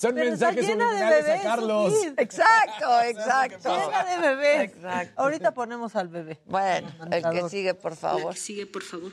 el. 0.00 0.08
Son 0.08 0.14
Pero 0.14 0.32
está 0.32 0.46
mensajes 0.46 0.66
llena 0.66 0.84
de 0.84 0.90
subliminales 0.98 1.26
bebés, 1.26 1.40
a 1.40 1.42
Carlos. 1.44 1.92
Exacto, 2.16 3.00
exacto. 3.02 3.76
Llena 3.76 4.04
de 4.04 4.18
bebés. 4.18 4.60
Exacto. 4.72 5.22
Ahorita 5.22 5.52
ponemos 5.52 5.94
al 5.96 6.08
bebé. 6.08 6.40
Bueno, 6.46 6.88
el 7.10 7.22
que 7.30 7.48
sigue, 7.48 7.74
por 7.74 7.94
favor. 7.96 8.34
Sigue, 8.34 8.66
por 8.66 8.82
favor. 8.82 9.12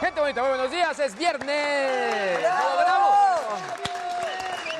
Gente 0.00 0.20
bonita, 0.20 0.40
muy 0.42 0.50
buenos 0.50 0.70
días, 0.70 0.98
es 1.00 1.16
viernes. 1.16 2.38
¡Lo 2.42 2.48
logramos! 2.76 3.26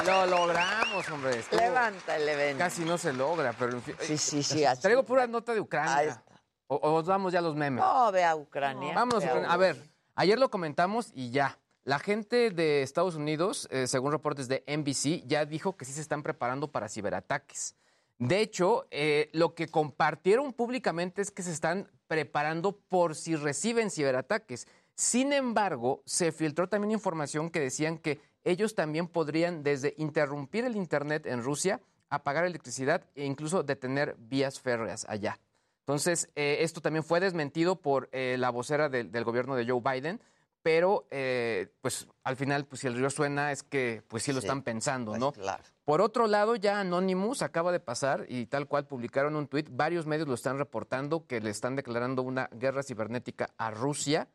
Lo 0.04 0.26
logramos, 0.26 1.08
hombre. 1.10 1.38
Estuvo- 1.38 1.58
Levanta 1.60 2.16
el 2.16 2.28
evento. 2.28 2.58
Casi 2.58 2.84
no 2.84 2.98
se 2.98 3.12
logra, 3.12 3.52
pero 3.58 3.72
en 3.72 3.82
fin. 3.82 3.96
Sí, 4.00 4.18
sí, 4.18 4.42
sí. 4.42 4.64
así. 4.64 4.82
Traigo 4.82 5.02
pura 5.04 5.26
nota 5.26 5.52
de 5.52 5.58
Ahí 5.58 5.62
Ucrania. 5.62 6.22
O, 6.68 6.80
o 6.82 7.02
vamos 7.02 7.32
ya 7.32 7.38
a 7.38 7.42
los 7.42 7.54
memes. 7.54 7.84
No, 7.84 8.10
ve 8.12 8.24
a 8.24 8.34
Ucrania. 8.34 8.94
Vámonos, 8.94 9.22
ve 9.22 9.30
Ucrania. 9.30 9.52
A 9.52 9.56
ver, 9.56 9.76
ayer 10.14 10.38
lo 10.38 10.50
comentamos 10.50 11.10
y 11.14 11.30
ya. 11.30 11.58
La 11.84 12.00
gente 12.00 12.50
de 12.50 12.82
Estados 12.82 13.14
Unidos, 13.14 13.68
eh, 13.70 13.86
según 13.86 14.10
reportes 14.10 14.48
de 14.48 14.64
NBC, 14.66 15.24
ya 15.24 15.44
dijo 15.44 15.76
que 15.76 15.84
sí 15.84 15.92
se 15.92 16.00
están 16.00 16.24
preparando 16.24 16.72
para 16.72 16.88
ciberataques. 16.88 17.76
De 18.18 18.40
hecho, 18.40 18.86
eh, 18.90 19.30
lo 19.32 19.54
que 19.54 19.68
compartieron 19.68 20.52
públicamente 20.52 21.22
es 21.22 21.30
que 21.30 21.44
se 21.44 21.52
están 21.52 21.88
preparando 22.08 22.72
por 22.72 23.14
si 23.14 23.36
reciben 23.36 23.90
ciberataques. 23.90 24.66
Sin 24.96 25.32
embargo, 25.32 26.02
se 26.06 26.32
filtró 26.32 26.68
también 26.68 26.90
información 26.90 27.50
que 27.50 27.60
decían 27.60 27.98
que 27.98 28.20
ellos 28.42 28.74
también 28.74 29.06
podrían 29.06 29.62
desde 29.62 29.94
interrumpir 29.98 30.64
el 30.64 30.74
Internet 30.76 31.26
en 31.26 31.42
Rusia, 31.42 31.80
apagar 32.08 32.46
electricidad 32.46 33.04
e 33.14 33.24
incluso 33.24 33.62
detener 33.62 34.16
vías 34.18 34.58
férreas 34.60 35.04
allá. 35.08 35.38
Entonces, 35.86 36.28
eh, 36.34 36.58
esto 36.62 36.80
también 36.80 37.04
fue 37.04 37.20
desmentido 37.20 37.80
por 37.80 38.08
eh, 38.10 38.36
la 38.38 38.50
vocera 38.50 38.88
del, 38.88 39.12
del 39.12 39.22
gobierno 39.22 39.54
de 39.54 39.64
Joe 39.70 39.80
Biden, 39.80 40.20
pero 40.62 41.06
eh, 41.12 41.68
pues 41.80 42.08
al 42.24 42.34
final, 42.34 42.64
pues 42.66 42.80
si 42.80 42.88
el 42.88 42.96
río 42.96 43.08
suena 43.08 43.52
es 43.52 43.62
que 43.62 44.02
pues 44.08 44.24
sí 44.24 44.32
lo 44.32 44.40
Sí, 44.40 44.46
están 44.48 44.62
pensando, 44.62 45.12
pues 45.12 45.20
¿no? 45.20 45.30
claro. 45.30 45.62
Por 45.84 46.00
otro 46.00 46.26
lado, 46.26 46.56
ya 46.56 46.80
Anonymous 46.80 47.42
acaba 47.42 47.70
de 47.70 47.78
pasar 47.78 48.26
y 48.28 48.46
tal 48.46 48.66
cual 48.66 48.88
publicaron 48.88 49.36
un 49.36 49.46
tuit, 49.46 49.68
varios 49.70 50.06
medios 50.06 50.26
lo 50.26 50.34
están 50.34 50.58
reportando 50.58 51.24
que 51.28 51.40
le 51.40 51.50
están 51.50 51.76
declarando 51.76 52.22
una 52.22 52.48
guerra 52.50 52.82
cibernética 52.82 53.54
a 53.56 53.70
Rusia. 53.70 54.28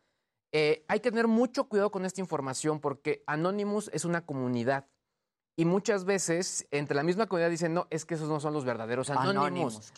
Eh, 0.53 0.85
hay 0.87 1.01
que 1.01 1.09
tener 1.11 1.27
mucho 1.27 1.65
cuidado 1.65 1.91
con 1.91 2.05
esta 2.05 2.21
información 2.21 2.79
porque 2.79 3.23
Anonymous 3.27 3.89
es 3.93 4.05
una 4.05 4.25
comunidad 4.25 4.87
y 5.55 5.65
muchas 5.65 6.05
veces 6.05 6.65
entre 6.71 6.95
la 6.95 7.03
misma 7.03 7.27
comunidad 7.27 7.49
dicen, 7.49 7.73
no, 7.73 7.87
es 7.89 8.05
que 8.05 8.15
esos 8.15 8.29
no 8.29 8.39
son 8.39 8.53
los 8.53 8.63
verdaderos 8.63 9.07
claro. 9.07 9.21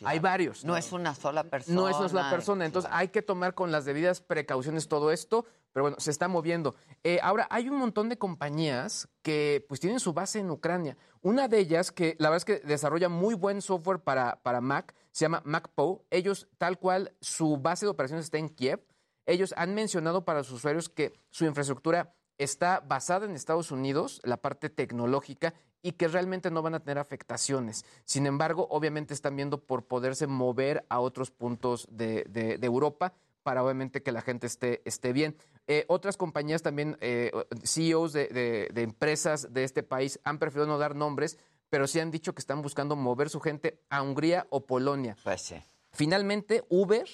Hay 0.04 0.20
varios. 0.20 0.66
No 0.66 0.76
es 0.76 0.92
una 0.92 1.14
sola 1.14 1.44
persona. 1.44 1.76
No 1.76 1.88
es 1.88 1.96
una 1.96 2.10
sola 2.10 2.30
persona, 2.30 2.66
entonces 2.66 2.90
claro. 2.90 3.00
hay 3.00 3.08
que 3.10 3.22
tomar 3.22 3.54
con 3.54 3.72
las 3.72 3.86
debidas 3.86 4.20
precauciones 4.20 4.88
todo 4.88 5.12
esto, 5.12 5.46
pero 5.72 5.84
bueno, 5.84 5.98
se 6.00 6.12
está 6.12 6.28
moviendo. 6.28 6.76
Eh, 7.04 7.20
ahora, 7.22 7.48
hay 7.50 7.70
un 7.70 7.78
montón 7.78 8.10
de 8.10 8.18
compañías 8.18 9.08
que 9.22 9.66
pues 9.70 9.80
tienen 9.80 10.00
su 10.00 10.14
base 10.14 10.40
en 10.40 10.50
Ucrania. 10.50 10.98
Una 11.22 11.48
de 11.48 11.60
ellas, 11.60 11.92
que 11.92 12.16
la 12.20 12.30
verdad 12.30 12.46
es 12.48 12.62
que 12.62 12.68
desarrolla 12.68 13.10
muy 13.10 13.36
buen 13.36 13.62
software 13.62 14.00
para, 14.00 14.42
para 14.42 14.60
Mac, 14.60 14.96
se 15.12 15.26
llama 15.26 15.42
MacPo. 15.46 16.04
Ellos, 16.10 16.48
tal 16.58 16.80
cual, 16.80 17.14
su 17.22 17.58
base 17.58 17.86
de 17.86 17.92
operaciones 17.92 18.26
está 18.26 18.40
en 18.40 18.50
Kiev. 18.50 18.86
Ellos 19.26 19.54
han 19.56 19.74
mencionado 19.74 20.26
para 20.26 20.44
sus 20.44 20.58
usuarios 20.58 20.90
que 20.90 21.14
su 21.30 21.46
infraestructura 21.46 22.16
está 22.38 22.80
basada 22.82 23.26
en 23.26 23.32
Estados 23.36 23.72
Unidos, 23.72 24.22
la 24.24 24.38
parte 24.38 24.70
tecnológica, 24.70 25.54
y 25.82 25.94
que 25.94 26.08
realmente 26.08 26.50
no 26.50 26.62
van 26.62 26.76
a 26.76 26.80
tener 26.80 26.98
afectaciones. 26.98 27.84
Sin 28.06 28.26
embargo, 28.26 28.68
obviamente 28.70 29.14
están 29.14 29.36
viendo 29.36 29.60
por 29.66 29.86
poderse 29.86 30.28
mover 30.28 30.86
a 30.90 31.00
otros 31.00 31.30
puntos 31.32 31.88
de, 31.92 32.24
de- 32.30 32.58
de 32.58 32.68
Europa 32.68 33.14
para 33.44 33.62
obviamente 33.64 34.02
que 34.02 34.14
la 34.14 34.22
gente 34.22 34.48
esté, 34.48 34.82
esté 34.86 35.12
bien. 35.12 35.36
Eh, 35.68 35.84
otras 35.90 36.16
compañías 36.16 36.62
también, 36.62 36.98
eh, 37.02 37.32
CEOs 37.66 38.14
de, 38.14 38.28
de- 38.28 38.70
de 38.74 38.82
empresas 38.82 39.54
de 39.54 39.66
este 39.66 39.84
país 39.84 40.20
han 40.24 40.40
preferido 40.40 40.68
no 40.68 40.78
dar 40.78 40.96
nombres, 40.96 41.38
pero 41.70 41.86
sí 41.88 42.00
han 42.00 42.12
dicho 42.12 42.34
que 42.34 42.40
están 42.40 42.62
buscando 42.62 42.96
mover 42.96 43.30
su 43.30 43.42
gente 43.42 43.82
a 43.90 44.02
Hungría 44.02 44.48
o 44.50 44.66
Polonia. 44.66 45.18
Pues 45.24 45.42
sí. 45.42 45.56
Finalmente, 45.92 46.64
Uber, 46.70 47.06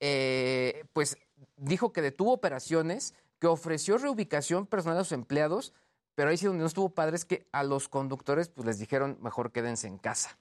eh, 0.00 0.84
pues 0.92 1.16
dijo 1.56 1.92
que 1.92 2.02
detuvo 2.02 2.32
operaciones, 2.32 3.14
que 3.44 3.48
ofreció 3.48 3.98
reubicación 3.98 4.66
personal 4.66 4.96
a 4.96 5.04
sus 5.04 5.12
empleados, 5.12 5.74
pero 6.14 6.30
ahí 6.30 6.38
sí 6.38 6.46
donde 6.46 6.62
no 6.62 6.66
estuvo 6.66 6.94
padre 6.94 7.16
es 7.16 7.26
que 7.26 7.46
a 7.52 7.62
los 7.62 7.90
conductores 7.90 8.48
pues 8.48 8.64
les 8.66 8.78
dijeron 8.78 9.18
mejor 9.20 9.52
quédense 9.52 9.86
en 9.86 9.98
casa. 9.98 10.38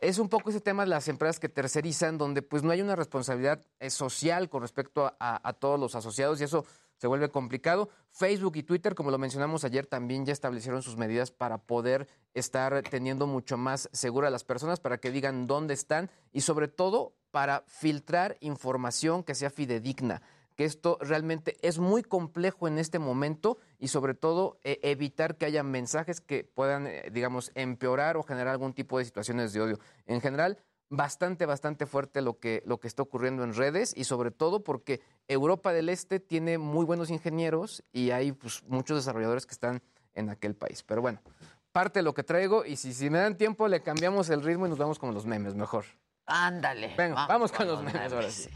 Es 0.00 0.18
un 0.18 0.30
poco 0.30 0.48
ese 0.48 0.62
tema 0.62 0.84
de 0.84 0.88
las 0.88 1.08
empresas 1.08 1.38
que 1.40 1.50
tercerizan, 1.50 2.16
donde 2.16 2.40
pues 2.40 2.62
no 2.62 2.70
hay 2.70 2.80
una 2.80 2.96
responsabilidad 2.96 3.66
eh, 3.80 3.90
social 3.90 4.48
con 4.48 4.62
respecto 4.62 5.14
a, 5.20 5.52
todos 5.60 5.78
los 5.78 5.94
asociados 5.94 6.40
y 6.40 6.44
eso 6.44 6.64
se 6.96 7.06
vuelve 7.06 7.28
complicado. 7.28 7.90
Facebook 8.12 8.56
y 8.56 8.62
Twitter, 8.62 8.94
como 8.94 9.10
lo 9.10 9.18
mencionamos 9.18 9.62
ayer, 9.64 9.84
también 9.84 10.24
ya 10.24 10.32
establecieron 10.32 10.80
sus 10.80 10.96
medidas 10.96 11.30
para 11.30 11.58
poder 11.58 12.08
estar 12.32 12.80
teniendo 12.80 13.26
mucho 13.26 13.58
más 13.58 13.90
segura 13.92 14.28
a 14.28 14.30
las 14.30 14.44
personas, 14.44 14.80
para 14.80 14.96
que 14.96 15.10
digan 15.10 15.46
dónde 15.46 15.74
están 15.74 16.10
y 16.32 16.40
sobre 16.40 16.68
todo 16.68 17.12
para 17.30 17.64
filtrar 17.66 18.38
información 18.40 19.22
que 19.22 19.34
sea 19.34 19.50
fidedigna 19.50 20.22
que 20.58 20.64
esto 20.64 20.98
realmente 21.00 21.56
es 21.62 21.78
muy 21.78 22.02
complejo 22.02 22.66
en 22.66 22.80
este 22.80 22.98
momento 22.98 23.58
y 23.78 23.88
sobre 23.88 24.14
todo 24.14 24.58
eh, 24.64 24.80
evitar 24.82 25.36
que 25.36 25.46
haya 25.46 25.62
mensajes 25.62 26.20
que 26.20 26.42
puedan, 26.42 26.88
eh, 26.88 27.10
digamos, 27.12 27.52
empeorar 27.54 28.16
o 28.16 28.24
generar 28.24 28.54
algún 28.54 28.74
tipo 28.74 28.98
de 28.98 29.04
situaciones 29.04 29.52
de 29.52 29.60
odio. 29.60 29.78
En 30.06 30.20
general, 30.20 30.58
bastante, 30.90 31.46
bastante 31.46 31.86
fuerte 31.86 32.22
lo 32.22 32.40
que, 32.40 32.64
lo 32.66 32.80
que 32.80 32.88
está 32.88 33.02
ocurriendo 33.02 33.44
en 33.44 33.54
redes 33.54 33.94
y 33.96 34.02
sobre 34.02 34.32
todo 34.32 34.64
porque 34.64 35.00
Europa 35.28 35.72
del 35.72 35.88
Este 35.90 36.18
tiene 36.18 36.58
muy 36.58 36.84
buenos 36.84 37.10
ingenieros 37.10 37.84
y 37.92 38.10
hay 38.10 38.32
pues, 38.32 38.64
muchos 38.64 38.96
desarrolladores 38.96 39.46
que 39.46 39.52
están 39.52 39.80
en 40.14 40.28
aquel 40.28 40.56
país. 40.56 40.82
Pero 40.82 41.02
bueno, 41.02 41.22
parte 41.70 42.00
de 42.00 42.02
lo 42.02 42.14
que 42.14 42.24
traigo 42.24 42.64
y 42.64 42.74
si, 42.74 42.94
si 42.94 43.10
me 43.10 43.18
dan 43.18 43.36
tiempo 43.36 43.68
le 43.68 43.80
cambiamos 43.80 44.28
el 44.28 44.42
ritmo 44.42 44.66
y 44.66 44.70
nos 44.70 44.78
vamos 44.78 44.98
con 44.98 45.14
los 45.14 45.24
memes 45.24 45.54
mejor. 45.54 45.84
Ándale. 46.26 46.96
Venga, 46.98 47.28
vamos 47.28 47.52
con 47.52 47.68
los 47.68 47.80
memes 47.80 48.12
ahora 48.12 48.28
sí. 48.28 48.50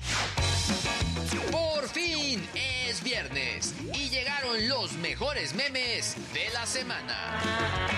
Los 4.57 4.93
mejores 4.95 5.55
memes 5.55 6.17
de 6.35 6.51
la 6.53 6.67
semana. 6.67 7.89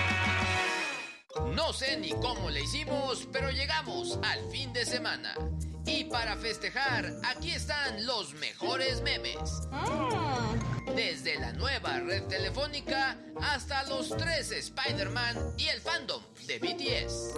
No 1.53 1.73
sé 1.73 1.97
ni 1.97 2.11
cómo 2.11 2.49
le 2.49 2.61
hicimos, 2.61 3.27
pero 3.31 3.51
llegamos 3.51 4.17
al 4.23 4.49
fin 4.51 4.71
de 4.71 4.85
semana. 4.85 5.35
Y 5.85 6.05
para 6.05 6.37
festejar, 6.37 7.11
aquí 7.25 7.51
están 7.51 8.05
los 8.05 8.33
mejores 8.35 9.01
memes. 9.01 9.37
Desde 10.95 11.37
la 11.39 11.51
nueva 11.51 11.99
red 11.99 12.23
telefónica 12.23 13.17
hasta 13.41 13.83
los 13.83 14.15
tres 14.15 14.51
Spider-Man 14.51 15.55
y 15.57 15.67
el 15.67 15.81
fandom 15.81 16.23
de 16.47 16.59
BTS. 16.59 17.33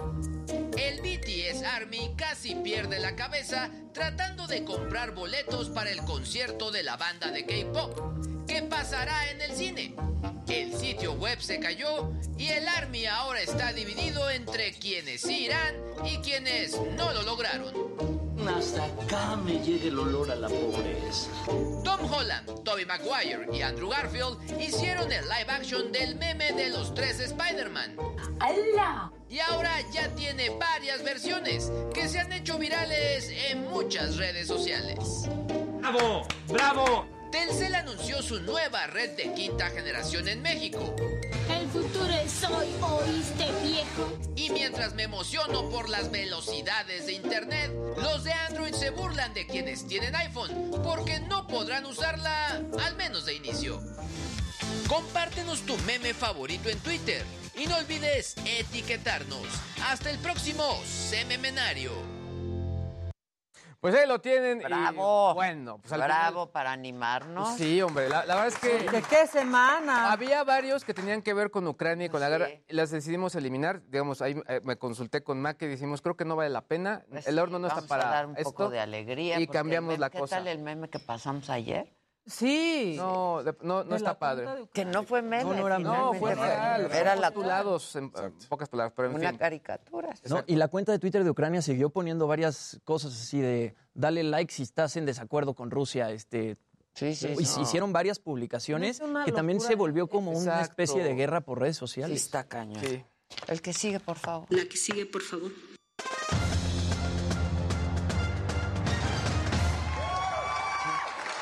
El 0.77 1.01
BTS 1.01 1.63
Army 1.63 2.13
casi 2.15 2.55
pierde 2.55 2.99
la 2.99 3.15
cabeza 3.15 3.71
tratando 3.93 4.45
de 4.45 4.63
comprar 4.63 5.11
boletos 5.11 5.69
para 5.69 5.89
el 5.89 6.03
concierto 6.03 6.71
de 6.71 6.83
la 6.83 6.97
banda 6.97 7.31
de 7.31 7.45
K-pop. 7.45 8.36
¿Qué 8.57 8.63
pasará 8.63 9.29
en 9.29 9.39
el 9.39 9.51
cine? 9.51 9.93
El 10.49 10.73
sitio 10.73 11.13
web 11.13 11.39
se 11.39 11.59
cayó 11.59 12.11
y 12.39 12.47
el 12.47 12.67
Army 12.67 13.05
ahora 13.05 13.39
está 13.39 13.71
dividido 13.71 14.31
entre 14.31 14.73
quienes 14.73 15.21
sí 15.21 15.43
irán 15.43 15.75
y 16.03 16.17
quienes 16.21 16.75
no 16.97 17.13
lo 17.13 17.21
lograron. 17.21 17.71
Hasta 18.49 18.85
acá 18.85 19.35
me 19.35 19.59
llega 19.59 19.85
el 19.85 19.99
olor 19.99 20.31
a 20.31 20.35
la 20.35 20.47
pobreza. 20.47 21.29
Tom 21.83 22.11
Holland, 22.11 22.63
Tobey 22.63 22.87
Maguire 22.87 23.45
y 23.53 23.61
Andrew 23.61 23.89
Garfield 23.89 24.39
hicieron 24.59 25.11
el 25.11 25.25
live 25.25 25.51
action 25.51 25.91
del 25.91 26.15
meme 26.15 26.51
de 26.53 26.69
los 26.71 26.95
tres 26.95 27.19
Spider-Man. 27.19 27.95
¡Hala! 28.39 29.11
Y 29.29 29.37
ahora 29.37 29.71
ya 29.93 30.09
tiene 30.15 30.49
varias 30.49 31.03
versiones 31.03 31.71
que 31.93 32.09
se 32.09 32.17
han 32.17 32.33
hecho 32.33 32.57
virales 32.57 33.29
en 33.51 33.65
muchas 33.65 34.17
redes 34.17 34.47
sociales. 34.47 35.29
¡Bravo! 35.79 36.27
¡Bravo! 36.47 37.16
Telcel 37.31 37.75
anunció 37.75 38.21
su 38.21 38.39
nueva 38.39 38.87
red 38.87 39.11
de 39.17 39.33
quinta 39.33 39.69
generación 39.69 40.27
en 40.27 40.41
México. 40.41 40.95
El 41.49 41.67
futuro 41.67 42.09
es 42.09 42.43
hoy, 42.45 42.67
¿oíste, 42.81 43.45
viejo? 43.63 44.17
Y 44.35 44.49
mientras 44.51 44.93
me 44.93 45.03
emociono 45.03 45.69
por 45.69 45.89
las 45.89 46.09
velocidades 46.11 47.05
de 47.05 47.13
Internet, 47.13 47.71
los 47.97 48.23
de 48.23 48.31
Android 48.31 48.73
se 48.73 48.91
burlan 48.91 49.33
de 49.33 49.45
quienes 49.45 49.87
tienen 49.87 50.15
iPhone 50.15 50.71
porque 50.83 51.19
no 51.19 51.47
podrán 51.47 51.85
usarla, 51.85 52.61
al 52.85 52.95
menos 52.95 53.25
de 53.25 53.35
inicio. 53.35 53.81
Compártenos 54.87 55.61
tu 55.63 55.77
meme 55.79 56.13
favorito 56.13 56.69
en 56.69 56.79
Twitter 56.79 57.23
y 57.55 57.65
no 57.65 57.77
olvides 57.77 58.35
etiquetarnos. 58.45 59.45
Hasta 59.83 60.09
el 60.09 60.17
próximo 60.19 60.79
Sememenario. 60.85 62.16
Pues 63.79 63.93
ahí 63.95 64.07
lo 64.07 64.19
tienen. 64.19 64.59
y, 64.61 64.63
Bravo. 64.63 65.33
bueno, 65.35 65.77
pues 65.77 65.91
al 65.93 66.01
Bravo 66.01 66.51
para 66.51 66.71
animarnos. 66.71 67.55
sí, 67.57 67.81
hombre, 67.81 68.09
la, 68.09 68.25
la 68.25 68.35
verdad 68.35 68.47
es 68.47 68.57
que... 68.57 68.89
¿De 68.89 69.01
qué 69.03 69.27
semana? 69.27 70.11
Había 70.11 70.43
varios 70.43 70.83
que 70.83 70.93
tenían 70.95 71.21
que 71.21 71.33
ver 71.33 71.51
con 71.51 71.67
Ucrania 71.67 72.07
y 72.07 72.09
con 72.09 72.19
la 72.19 72.29
guerra. 72.29 72.49
y 72.49 72.73
Las 72.73 72.89
decidimos 72.89 73.35
eliminar. 73.35 73.81
Digamos, 73.87 74.21
ahí 74.21 74.35
eh, 74.47 74.61
me 74.63 74.77
consulté 74.77 75.23
con 75.23 75.39
Mac 75.41 75.57
y 75.61 75.67
decimos, 75.67 76.01
creo 76.01 76.17
que 76.17 76.25
no 76.25 76.35
vale 76.35 76.49
la 76.49 76.61
pena. 76.61 77.05
Pues 77.09 77.27
el 77.27 77.35
sí, 77.35 77.39
horno 77.39 77.59
no 77.59 77.67
está 77.67 77.75
vamos 77.75 77.89
para 77.89 78.07
a 78.09 78.11
dar 78.11 78.25
un 78.25 78.35
esto. 78.37 78.49
poco 78.51 78.69
de 78.69 78.79
alegría. 78.79 79.39
Y 79.39 79.47
cambiamos 79.47 79.93
meme- 79.93 79.99
la 79.99 80.09
¿Qué 80.09 80.19
cosa. 80.19 80.37
tal 80.37 80.47
el 80.47 80.59
meme 80.59 80.89
que 80.89 80.99
pasamos 80.99 81.49
ayer? 81.49 81.93
Sí. 82.27 82.95
No, 82.97 83.41
de- 83.43 83.55
no, 83.61 83.83
no 83.85 83.95
está 83.95 84.19
padre. 84.19 84.45
Que 84.73 84.83
no 84.85 85.03
fue 85.03 85.21
meme. 85.21 85.43
No, 85.45 85.53
no 85.55 85.65
era 85.67 85.79
No, 85.79 86.13
fue 86.13 86.35
real. 86.35 86.89
Era 86.91 87.15
la 87.15 87.31
postulados 87.31 87.95
en 87.95 88.11
en 88.17 88.33
pocas 88.49 88.67
palabras, 88.69 88.93
pero 88.95 89.09
en 89.09 89.15
una 89.15 89.29
fin. 89.29 89.37
caricatura. 89.37 90.13
No, 90.29 90.43
y 90.45 90.55
la 90.55 90.67
cuenta 90.67 90.91
de 90.91 90.99
Twitter 90.99 91.23
de 91.23 91.29
Ucrania 91.29 91.61
siguió 91.61 91.89
poniendo 91.89 92.27
varias 92.27 92.79
cosas 92.83 93.13
así 93.13 93.39
de 93.39 93.75
dale 93.93 94.23
like 94.23 94.53
si 94.53 94.63
estás 94.63 94.95
en 94.97 95.05
desacuerdo 95.05 95.53
con 95.55 95.71
Rusia. 95.71 96.11
Este, 96.11 96.57
Sí, 96.93 97.13
sí, 97.13 97.27
y 97.39 97.45
sí. 97.45 97.61
hicieron 97.61 97.93
varias 97.93 98.17
publicaciones 98.17 98.99
Es 98.99 99.07
una 99.07 99.23
que 99.23 99.31
también 99.31 99.57
locura. 99.57 99.69
se 99.69 99.75
volvió 99.75 100.07
como 100.07 100.31
una 100.31 100.61
especie 100.61 101.03
de 101.03 101.13
guerra 101.13 101.41
por 101.41 101.59
redes 101.59 101.75
Sí, 101.75 101.79
sociales. 101.81 102.21
está 102.23 102.43
cañón. 102.45 102.83
Sí. 102.83 103.03
El 103.47 103.61
que 103.61 103.71
sigue, 103.71 103.99
por 103.99 104.17
favor. 104.17 104.47
La 104.49 104.65
que 104.65 104.77
sigue, 104.77 105.05
por 105.05 105.21
favor. 105.21 105.51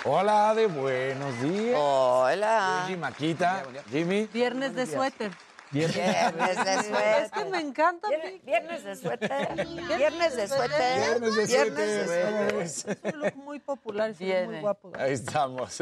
Hola, 0.06 0.53
de 0.53 0.68
buenos 0.68 1.41
días. 1.41 1.76
Hola. 1.80 2.84
Jimmy 2.88 2.99
Maquita, 2.99 3.64
Jimmy. 3.89 4.28
Viernes 4.32 4.76
de 4.76 4.86
suéter. 4.86 5.32
Viernes 5.72 5.95
de 5.97 6.84
suéter. 6.84 7.24
Es 7.24 7.32
que 7.32 7.45
me 7.45 7.60
encanta. 7.60 8.08
Vier- 8.08 8.39
Viernes 8.45 8.84
de 8.84 8.95
suéter. 8.95 9.32
Viernes 9.97 10.36
de 10.36 10.47
suéter. 10.47 10.99
Viernes 10.99 11.36
de 11.36 11.45
Viernes 11.47 11.76
de 11.78 12.06
suéter. 12.06 12.06
suéter. 12.06 12.62
Es 12.62 12.86
un 13.14 13.20
look 13.20 13.36
muy 13.36 13.60
popular 13.60 14.14
ve 14.14 14.45
muy 14.45 14.60
guapo. 14.60 14.91
Ahí 14.97 15.14
estamos. 15.14 15.78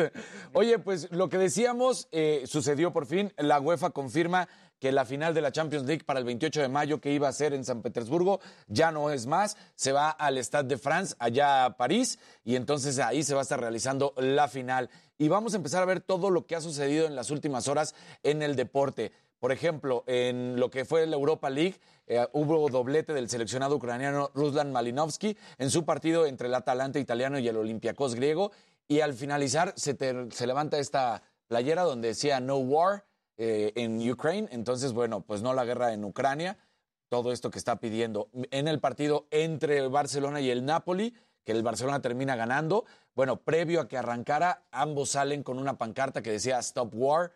Oye, 0.53 0.79
pues 0.79 1.11
lo 1.11 1.27
que 1.27 1.37
decíamos 1.37 2.07
eh, 2.13 2.43
sucedió 2.45 2.93
por 2.93 3.05
fin. 3.05 3.33
La 3.37 3.59
UEFA 3.59 3.89
confirma 3.89 4.47
que 4.83 4.91
la 4.91 5.05
final 5.05 5.33
de 5.33 5.39
la 5.39 5.49
Champions 5.53 5.85
League 5.85 6.03
para 6.03 6.19
el 6.19 6.25
28 6.25 6.59
de 6.61 6.67
mayo 6.67 6.99
que 6.99 7.09
iba 7.13 7.29
a 7.29 7.31
ser 7.31 7.53
en 7.53 7.63
San 7.63 7.81
Petersburgo 7.81 8.41
ya 8.67 8.91
no 8.91 9.11
es 9.11 9.27
más. 9.27 9.55
Se 9.75 9.93
va 9.93 10.09
al 10.09 10.37
Stade 10.39 10.67
de 10.67 10.77
France, 10.77 11.15
allá 11.19 11.63
a 11.63 11.77
París, 11.77 12.19
y 12.43 12.57
entonces 12.57 12.99
ahí 12.99 13.23
se 13.23 13.33
va 13.33 13.39
a 13.39 13.43
estar 13.43 13.61
realizando 13.61 14.13
la 14.17 14.49
final. 14.49 14.89
Y 15.17 15.29
vamos 15.29 15.53
a 15.53 15.55
empezar 15.55 15.81
a 15.81 15.85
ver 15.85 16.01
todo 16.01 16.29
lo 16.31 16.45
que 16.45 16.57
ha 16.57 16.59
sucedido 16.59 17.07
en 17.07 17.15
las 17.15 17.31
últimas 17.31 17.69
horas 17.69 17.95
en 18.23 18.41
el 18.41 18.57
deporte. 18.57 19.13
Por 19.39 19.53
ejemplo, 19.53 20.03
en 20.05 20.59
lo 20.59 20.69
que 20.69 20.83
fue 20.83 21.07
la 21.07 21.15
Europa 21.15 21.49
League, 21.49 21.79
eh, 22.05 22.27
hubo 22.33 22.67
doblete 22.67 23.13
del 23.13 23.29
seleccionado 23.29 23.77
ucraniano 23.77 24.31
Ruslan 24.33 24.73
Malinovsky 24.73 25.37
en 25.59 25.69
su 25.71 25.85
partido 25.85 26.25
entre 26.25 26.49
el 26.49 26.55
Atalanta 26.55 26.99
italiano 26.99 27.39
y 27.39 27.47
el 27.47 27.55
Olympiacos 27.55 28.15
griego. 28.15 28.51
Y 28.89 28.99
al 28.99 29.13
finalizar 29.13 29.71
se, 29.77 29.93
te- 29.93 30.29
se 30.31 30.45
levanta 30.45 30.77
esta 30.77 31.23
playera 31.47 31.83
donde 31.83 32.09
decía 32.09 32.41
No 32.41 32.57
War 32.57 33.05
eh, 33.37 33.71
en 33.75 34.09
Ukraine. 34.09 34.47
Entonces, 34.51 34.93
bueno, 34.93 35.21
pues 35.21 35.41
no 35.41 35.53
la 35.53 35.65
guerra 35.65 35.93
en 35.93 36.03
Ucrania. 36.03 36.57
Todo 37.09 37.31
esto 37.31 37.51
que 37.51 37.59
está 37.59 37.79
pidiendo. 37.79 38.29
En 38.51 38.67
el 38.67 38.79
partido 38.79 39.27
entre 39.31 39.77
el 39.77 39.89
Barcelona 39.89 40.41
y 40.41 40.49
el 40.49 40.65
Napoli, 40.65 41.15
que 41.43 41.51
el 41.51 41.63
Barcelona 41.63 42.01
termina 42.01 42.35
ganando. 42.35 42.85
Bueno, 43.15 43.37
previo 43.37 43.81
a 43.81 43.87
que 43.87 43.97
arrancara, 43.97 44.63
ambos 44.71 45.09
salen 45.09 45.43
con 45.43 45.59
una 45.59 45.77
pancarta 45.77 46.21
que 46.21 46.31
decía 46.31 46.59
Stop 46.59 46.93
War. 46.95 47.31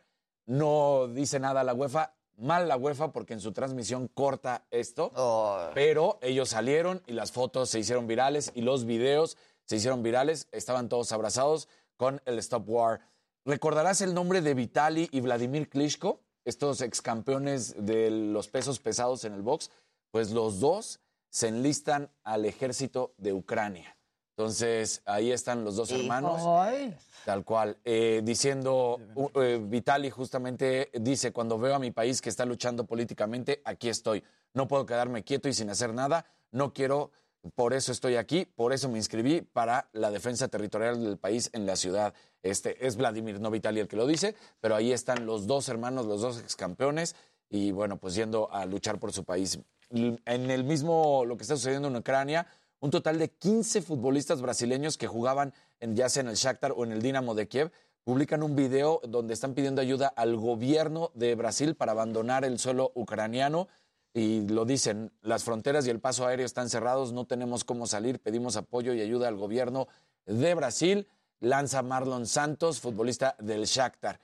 No 0.46 1.08
dice 1.08 1.40
nada 1.40 1.64
la 1.64 1.74
UEFA. 1.74 2.14
Mal 2.38 2.68
la 2.68 2.78
UEFA 2.78 3.12
porque 3.12 3.34
en 3.34 3.42
su 3.42 3.52
transmisión 3.52 4.08
corta 4.08 4.66
esto. 4.70 5.12
Oh, 5.16 5.70
Pero 5.74 6.20
ellos 6.22 6.50
salieron 6.50 7.02
y 7.08 7.14
las 7.14 7.32
fotos 7.32 7.70
se 7.70 7.80
hicieron 7.80 8.08
virales 8.08 8.52
y 8.54 8.62
los 8.62 8.86
videos 8.86 9.38
se 9.66 9.76
hicieron 9.78 10.04
virales. 10.04 10.48
Estaban 10.52 10.88
todos 10.88 11.12
abrazados 11.12 11.68
con 11.98 12.22
el 12.26 12.38
Stop 12.40 12.70
War. 12.70 13.02
¿Recordarás 13.48 14.02
el 14.02 14.14
nombre 14.14 14.42
de 14.42 14.54
Vitali 14.54 15.08
y 15.10 15.22
Vladimir 15.22 15.70
Klitschko? 15.70 16.20
Estos 16.44 16.82
ex 16.82 17.02
campeones 17.02 17.76
de 17.78 18.12
los 18.12 18.50
pesos 18.50 18.82
pesados 18.82 19.24
en 19.24 19.34
el 19.34 19.42
box. 19.42 19.72
Pues 20.12 20.32
los 20.32 20.60
dos 20.60 21.00
se 21.30 21.48
enlistan 21.48 22.12
al 22.26 22.44
ejército 22.44 23.14
de 23.18 23.32
Ucrania. 23.32 23.96
Entonces, 24.36 25.02
ahí 25.06 25.32
están 25.32 25.64
los 25.64 25.78
dos 25.78 25.92
hermanos. 25.92 26.42
Ay. 26.46 26.94
Tal 27.24 27.46
cual. 27.46 27.78
Eh, 27.86 28.20
diciendo, 28.22 29.00
uh, 29.16 29.30
eh, 29.40 29.62
Vitali 29.64 30.10
justamente 30.10 30.92
dice, 31.00 31.32
cuando 31.32 31.58
veo 31.58 31.76
a 31.76 31.80
mi 31.80 31.92
país 31.92 32.22
que 32.22 32.28
está 32.28 32.44
luchando 32.44 32.86
políticamente, 32.86 33.62
aquí 33.64 33.88
estoy. 33.88 34.26
No 34.54 34.68
puedo 34.68 34.86
quedarme 34.86 35.24
quieto 35.24 35.48
y 35.48 35.54
sin 35.54 35.70
hacer 35.70 35.94
nada. 35.94 36.26
No 36.52 36.74
quiero, 36.74 37.12
por 37.56 37.74
eso 37.74 37.92
estoy 37.92 38.16
aquí, 38.16 38.46
por 38.46 38.74
eso 38.74 38.90
me 38.90 38.98
inscribí 38.98 39.42
para 39.42 39.90
la 39.94 40.12
defensa 40.12 40.48
territorial 40.48 41.04
del 41.04 41.18
país 41.18 41.50
en 41.54 41.66
la 41.66 41.76
ciudad. 41.76 42.14
Este 42.44 42.86
es 42.86 42.98
Vladimir, 42.98 43.40
no 43.40 43.52
Vitali 43.52 43.80
el 43.80 43.88
que 43.88 43.96
lo 43.96 44.08
dice, 44.08 44.36
pero 44.60 44.76
ahí 44.76 44.92
están 44.92 45.26
los 45.26 45.48
dos 45.48 45.70
hermanos, 45.70 46.06
los 46.06 46.22
dos 46.22 46.40
ex 46.40 46.56
campeones, 46.56 47.16
y 47.50 47.72
bueno, 47.72 47.98
pues 47.98 48.16
yendo 48.16 48.52
a 48.52 48.66
luchar 48.66 49.00
por 49.00 49.14
su 49.14 49.24
país. 49.24 49.60
En 49.90 50.52
el 50.52 50.64
mismo, 50.64 51.24
lo 51.26 51.38
que 51.38 51.44
está 51.44 51.56
sucediendo 51.56 51.88
en 51.88 51.96
Ucrania, 51.96 52.48
un 52.80 52.92
total 52.92 53.18
de 53.20 53.30
15 53.30 53.82
futbolistas 53.82 54.42
brasileños 54.42 54.98
que 54.98 55.08
jugaban 55.08 55.54
en, 55.80 55.96
ya 55.96 56.10
sea 56.10 56.22
en 56.22 56.28
el 56.30 56.36
Shakhtar 56.36 56.74
o 56.76 56.84
en 56.84 56.92
el 56.92 57.02
Dinamo 57.02 57.36
de 57.36 57.48
Kiev 57.48 57.72
publican 58.04 58.42
un 58.42 58.56
video 58.56 59.02
donde 59.06 59.34
están 59.34 59.54
pidiendo 59.54 59.82
ayuda 59.82 60.08
al 60.08 60.38
gobierno 60.38 61.12
de 61.14 61.36
Brasil 61.36 61.76
para 61.76 61.92
abandonar 61.92 62.46
el 62.46 62.58
suelo 62.58 62.94
ucraniano 62.96 63.68
y 64.14 64.48
lo 64.48 64.66
dicen, 64.66 65.12
las 65.22 65.44
fronteras 65.44 65.86
y 65.86 65.90
el 65.90 66.00
paso 66.00 66.26
aéreo 66.26 66.46
están 66.46 66.70
cerrados, 66.70 67.14
no 67.14 67.26
tenemos 67.26 67.64
cómo 67.64 67.88
salir, 67.88 68.20
pedimos 68.20 68.56
apoyo 68.56 68.94
y 68.94 69.02
ayuda 69.02 69.28
al 69.28 69.36
gobierno 69.36 69.88
de 70.26 70.56
Brasil, 70.56 71.08
lanza 71.40 71.82
Marlon 71.82 72.26
Santos, 72.26 72.80
futbolista 72.80 73.36
del 73.40 73.66
Shakhtar. 73.66 74.20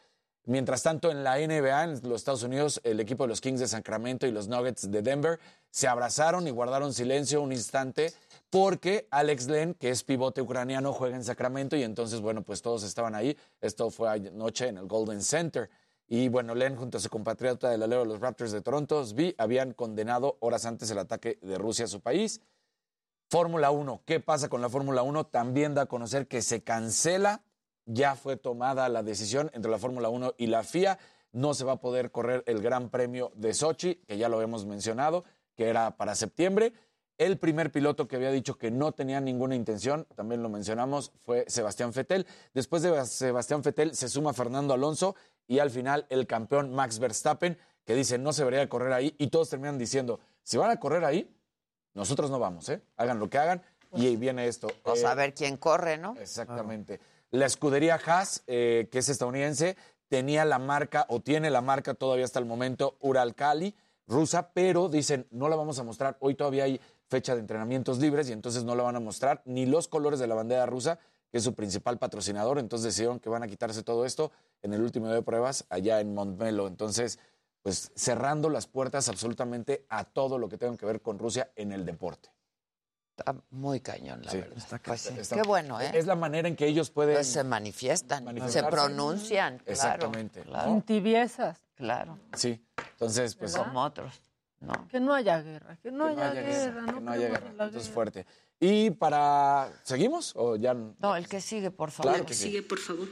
Mientras 0.46 0.84
tanto, 0.84 1.10
en 1.10 1.24
la 1.24 1.38
NBA, 1.38 1.84
en 1.86 1.92
los 2.04 2.22
Estados 2.22 2.44
Unidos, 2.44 2.82
el 2.84 3.00
equipo 3.00 3.24
de 3.24 3.30
los 3.30 3.40
Kings 3.40 3.62
de 3.62 3.68
Sacramento 3.68 4.28
y 4.28 4.32
los 4.32 4.50
Nuggets 4.50 4.92
de 4.92 5.02
Denver 5.02 5.40
se 5.70 5.88
abrazaron 5.88 6.46
y 6.48 6.52
guardaron 6.52 6.94
silencio 6.94 7.42
un 7.42 7.54
instante 7.54 8.14
porque 8.50 9.08
Alex 9.10 9.48
Len, 9.48 9.74
que 9.74 9.90
es 9.90 10.04
pivote 10.04 10.42
ucraniano, 10.42 10.92
juega 10.92 11.16
en 11.16 11.24
Sacramento 11.24 11.78
y 11.78 11.84
entonces, 11.84 12.20
bueno, 12.20 12.44
pues 12.44 12.62
todos 12.62 12.84
estaban 12.84 13.16
ahí. 13.16 13.38
Esto 13.62 13.90
fue 13.90 14.10
anoche 14.10 14.68
en 14.68 14.78
el 14.78 14.86
Golden 14.86 15.22
Center. 15.22 15.70
Y 16.16 16.30
bueno, 16.30 16.54
Len 16.54 16.76
junto 16.76 17.00
a 17.00 17.02
su 17.02 17.10
compatriota 17.10 17.72
del 17.72 17.82
alero 17.82 18.04
de 18.04 18.08
los 18.08 18.20
Raptors 18.20 18.52
de 18.52 18.62
Toronto, 18.62 19.04
Svi, 19.04 19.34
habían 19.40 19.74
condenado 19.74 20.38
horas 20.42 20.68
antes 20.68 20.92
el 20.92 21.00
ataque 21.00 21.40
de 21.42 21.58
Rusia 21.58 21.86
a 21.86 21.88
su 21.88 22.02
país. 22.02 22.40
Fórmula 23.32 23.72
1, 23.72 24.04
¿qué 24.06 24.20
pasa 24.20 24.48
con 24.48 24.62
la 24.62 24.70
Fórmula 24.70 25.02
1? 25.02 25.26
También 25.26 25.74
da 25.74 25.82
a 25.82 25.86
conocer 25.88 26.28
que 26.28 26.44
se 26.44 26.62
cancela, 26.62 27.42
ya 27.88 28.16
fue 28.16 28.38
tomada 28.38 28.90
la 28.90 29.02
decisión 29.02 29.50
entre 29.56 29.72
la 29.72 29.80
Fórmula 29.80 30.10
1 30.10 30.36
y 30.38 30.46
la 30.46 30.62
FIA, 30.62 31.00
no 31.32 31.56
se 31.56 31.64
va 31.64 31.72
a 31.72 31.82
poder 31.82 32.12
correr 32.12 32.44
el 32.46 32.62
Gran 32.62 32.92
Premio 32.92 33.32
de 33.34 33.56
Sochi, 33.56 33.96
que 34.06 34.20
ya 34.20 34.30
lo 34.30 34.36
habíamos 34.36 34.68
mencionado, 34.68 35.24
que 35.56 35.68
era 35.68 35.98
para 35.98 36.14
septiembre. 36.14 36.74
El 37.18 37.40
primer 37.40 37.72
piloto 37.72 38.08
que 38.08 38.18
había 38.18 38.30
dicho 38.30 38.60
que 38.60 38.70
no 38.70 38.92
tenía 38.92 39.20
ninguna 39.20 39.56
intención, 39.56 40.06
también 40.16 40.44
lo 40.44 40.50
mencionamos, 40.50 41.12
fue 41.26 41.46
Sebastián 41.48 41.92
Fettel. 41.92 42.28
Después 42.54 42.84
de 42.84 43.04
Sebastián 43.06 43.64
Fettel 43.64 43.96
se 43.96 44.10
suma 44.10 44.34
Fernando 44.34 44.76
Alonso 44.76 45.16
y 45.48 45.60
al 45.60 45.70
final 45.70 46.06
el 46.10 46.28
campeón 46.28 46.74
Max 46.74 47.00
Verstappen, 47.00 47.58
que 47.86 47.96
dice 47.96 48.18
no 48.18 48.34
se 48.34 48.44
debería 48.44 48.68
correr 48.70 48.94
ahí 48.94 49.16
y 49.18 49.28
todos 49.28 49.50
terminan 49.50 49.78
diciendo, 49.78 50.20
si 50.44 50.58
van 50.58 50.72
a 50.72 50.80
correr 50.80 51.04
ahí, 51.06 51.34
nosotros 51.94 52.32
no 52.32 52.40
vamos, 52.40 52.70
¿eh? 52.70 52.82
Hagan 52.98 53.20
lo 53.20 53.30
que 53.30 53.38
hagan 53.38 53.62
y 53.94 54.08
ahí 54.08 54.16
viene 54.16 54.48
esto. 54.48 54.68
Pues 54.84 55.04
Eh, 55.04 55.08
a 55.08 55.16
ver 55.16 55.34
quién 55.34 55.58
corre, 55.58 55.98
¿no? 55.98 56.16
Exactamente. 56.20 57.00
La 57.32 57.46
escudería 57.46 58.00
Haas, 58.04 58.44
eh, 58.48 58.88
que 58.92 59.00
es 59.00 59.10
estadounidense, 59.10 59.76
tenía 60.08 60.46
la 60.46 60.60
marca 60.60 61.06
o 61.10 61.22
tiene 61.22 61.50
la 61.50 61.62
marca 61.62 61.94
todavía 61.94 62.26
hasta 62.26 62.40
el 62.40 62.46
momento 62.46 62.98
Uralkali 63.00 63.76
rusa, 64.08 64.52
pero 64.54 64.90
dicen 64.90 65.28
no 65.32 65.50
la 65.50 65.56
vamos 65.56 65.80
a 65.80 65.84
mostrar. 65.84 66.18
Hoy 66.20 66.36
todavía 66.36 66.66
hay 66.66 66.80
fecha 67.08 67.36
de 67.36 67.42
entrenamientos 67.42 68.00
libres 68.00 68.30
y 68.30 68.34
entonces 68.34 68.64
no 68.64 68.76
la 68.76 68.84
van 68.84 68.96
a 68.96 69.00
mostrar 69.00 69.42
ni 69.46 69.66
los 69.66 69.88
colores 69.88 70.20
de 70.20 70.28
la 70.28 70.36
bandera 70.36 70.66
rusa, 70.66 71.00
que 71.32 71.38
es 71.38 71.44
su 71.44 71.54
principal 71.54 71.98
patrocinador. 71.98 72.60
Entonces 72.60 72.86
decidieron 72.86 73.20
que 73.20 73.30
van 73.30 73.44
a 73.44 73.48
quitarse 73.48 73.84
todo 73.84 74.06
esto 74.06 74.32
en 74.64 74.74
el 74.74 74.82
último 74.82 75.06
día 75.08 75.16
de 75.16 75.22
pruebas 75.22 75.66
allá 75.70 76.00
en 76.00 76.14
Montmelo. 76.16 76.68
Entonces, 76.68 77.20
pues 77.62 77.92
cerrando 77.96 78.50
las 78.50 78.66
puertas 78.68 79.08
absolutamente 79.10 79.86
a 79.90 80.06
todo 80.06 80.40
lo 80.40 80.50
que 80.50 80.58
tenga 80.58 80.76
que 80.78 80.86
ver 80.86 81.02
con 81.02 81.20
Rusia 81.20 81.52
en 81.56 81.72
el 81.72 81.86
deporte. 81.86 82.30
Está 83.16 83.36
muy 83.52 83.80
cañón, 83.80 84.24
la 84.24 84.32
Sí. 84.32 84.38
verdad. 84.40 84.82
Pues 84.84 85.02
sí. 85.02 85.14
Está- 85.20 85.36
Qué 85.36 85.44
bueno, 85.44 85.80
¿eh? 85.80 85.92
Es 85.94 86.08
la 86.08 86.16
manera 86.16 86.48
en 86.48 86.56
que 86.56 86.66
ellos 86.66 86.90
pueden. 86.90 87.14
Pues 87.16 87.28
se 87.28 87.44
manifiestan, 87.44 88.26
se 88.50 88.64
pronuncian. 88.64 89.58
claro, 89.60 89.72
Exactamente. 89.72 90.42
Claro, 90.42 90.70
Sin 90.72 90.82
tibiezas. 90.82 91.60
claro. 91.76 92.18
Sí. 92.36 92.60
Entonces, 92.94 93.36
pues. 93.36 93.56
Como 93.56 93.84
otros. 93.84 94.20
No. 94.62 94.88
Que 94.88 95.00
no 95.00 95.14
haya 95.14 95.42
guerra, 95.42 95.78
que 95.84 95.92
no, 95.92 96.06
que 96.16 96.22
haya, 96.22 96.42
guerra, 96.42 96.86
que 96.86 96.92
no, 96.94 97.00
no 97.02 97.12
haya 97.12 97.28
guerra. 97.28 97.42
la 97.42 97.50
Entonces 97.52 97.84
guerra. 97.84 97.94
fuerte. 97.94 98.26
Y 98.60 98.90
para. 98.92 99.70
¿Seguimos? 99.84 100.34
¿O 100.38 100.56
ya? 100.56 100.74
No, 100.74 101.16
el 101.16 101.28
que 101.28 101.40
sigue, 101.42 101.70
por 101.70 101.92
favor. 101.92 102.14
Claro 102.14 102.26
que 102.26 102.34
sí. 102.34 102.62
por 102.62 102.80
favor. 102.80 103.08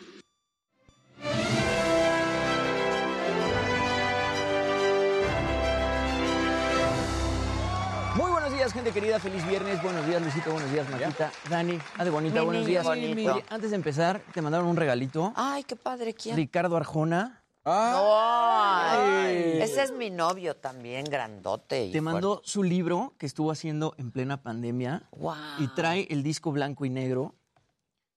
Muy 8.15 8.30
buenos 8.30 8.51
días, 8.53 8.74
gente 8.74 8.91
querida. 8.91 9.19
Feliz 9.19 9.47
viernes. 9.47 9.82
Buenos 9.82 10.05
días, 10.05 10.22
Luisito. 10.22 10.51
Buenos 10.51 10.72
días, 10.72 10.89
Martita. 10.89 11.32
Dani, 11.49 11.80
de 12.03 12.09
bonita. 12.09 12.39
Mi 12.39 12.45
buenos 12.45 12.61
niño 12.67 12.67
días. 12.67 12.84
bonito. 12.86 13.34
Oye, 13.36 13.45
antes 13.49 13.69
de 13.69 13.76
empezar, 13.78 14.22
te 14.34 14.41
mandaron 14.41 14.67
un 14.67 14.76
regalito. 14.76 15.32
Ay, 15.36 15.63
qué 15.63 15.76
padre, 15.78 16.13
¿quién? 16.13 16.36
Ricardo 16.36 16.76
Arjona. 16.76 17.41
Ay, 17.63 19.59
ese 19.61 19.84
es 19.84 19.91
mi 19.91 20.09
novio 20.09 20.55
también, 20.55 21.05
grandote. 21.05 21.86
y 21.86 21.91
Te 21.91 22.01
mandó 22.01 22.41
su 22.43 22.63
libro 22.63 23.13
que 23.17 23.26
estuvo 23.28 23.51
haciendo 23.51 23.93
en 23.97 24.11
plena 24.11 24.41
pandemia. 24.41 25.03
Wow. 25.11 25.36
Y 25.59 25.67
trae 25.69 26.07
el 26.09 26.24
disco 26.24 26.51
blanco 26.51 26.86
y 26.86 26.89
negro. 26.89 27.36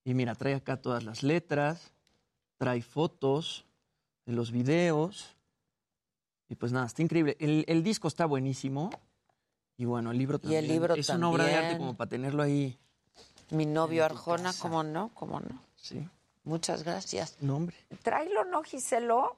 Y 0.05 0.15
mira, 0.15 0.35
trae 0.35 0.55
acá 0.55 0.77
todas 0.79 1.05
las 1.05 1.23
letras. 1.23 1.94
Trae 2.59 2.83
fotos 2.83 3.65
de 4.27 4.33
los 4.33 4.51
videos. 4.53 5.35
Y 6.49 6.55
pues 6.57 6.73
nada, 6.73 6.87
está 6.87 7.03
increíble. 7.03 7.37
El, 7.41 7.65
el 7.69 7.83
disco 7.83 8.09
está 8.09 8.27
buenísimo. 8.27 8.91
Y 9.77 9.87
bueno, 9.87 10.13
el 10.13 10.19
libro 10.19 10.37
Y 10.37 10.41
también. 10.41 10.65
el 10.65 10.71
libro 10.71 10.95
es 10.95 11.09
una 11.09 11.29
obra 11.31 11.45
de 11.45 11.51
arte 11.55 11.61
también. 11.63 11.79
como 11.79 11.97
para 11.97 12.11
tenerlo 12.11 12.43
ahí. 12.43 12.79
Mi 13.51 13.67
novio 13.67 14.05
Arjona. 14.05 14.53
¿cómo 14.61 14.83
no? 14.83 15.11
¿Cómo 15.15 15.41
no? 15.41 15.61
Sí. 15.77 16.09
Muchas 16.45 16.83
gracias. 16.85 17.37
No, 17.41 17.57
hombre. 17.57 17.77
Tráelo, 18.03 18.45
¿no, 18.45 18.63
Giselo? 18.63 19.37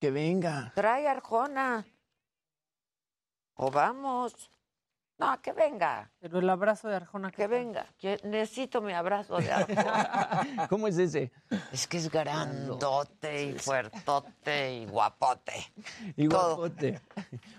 Que 0.00 0.10
venga. 0.10 0.72
Trae 0.74 1.08
Arjona. 1.08 1.86
O 3.54 3.70
vamos. 3.70 4.50
No, 5.16 5.40
que 5.40 5.52
venga. 5.52 6.10
Pero 6.20 6.40
el 6.40 6.50
abrazo 6.50 6.88
de 6.88 6.96
Arjona. 6.96 7.30
Que 7.30 7.46
venga. 7.46 7.86
Que 7.98 8.18
necesito 8.24 8.80
mi 8.80 8.92
abrazo 8.92 9.36
de 9.38 9.52
Arjona. 9.52 10.66
¿Cómo 10.68 10.88
es 10.88 10.98
ese? 10.98 11.30
Es 11.72 11.86
que 11.86 11.98
es 11.98 12.10
grandote 12.10 13.44
y 13.44 13.52
fuertote 13.58 14.74
y 14.74 14.86
guapote. 14.86 15.52
Y 16.16 16.28
Todo. 16.28 16.56
guapote. 16.56 17.00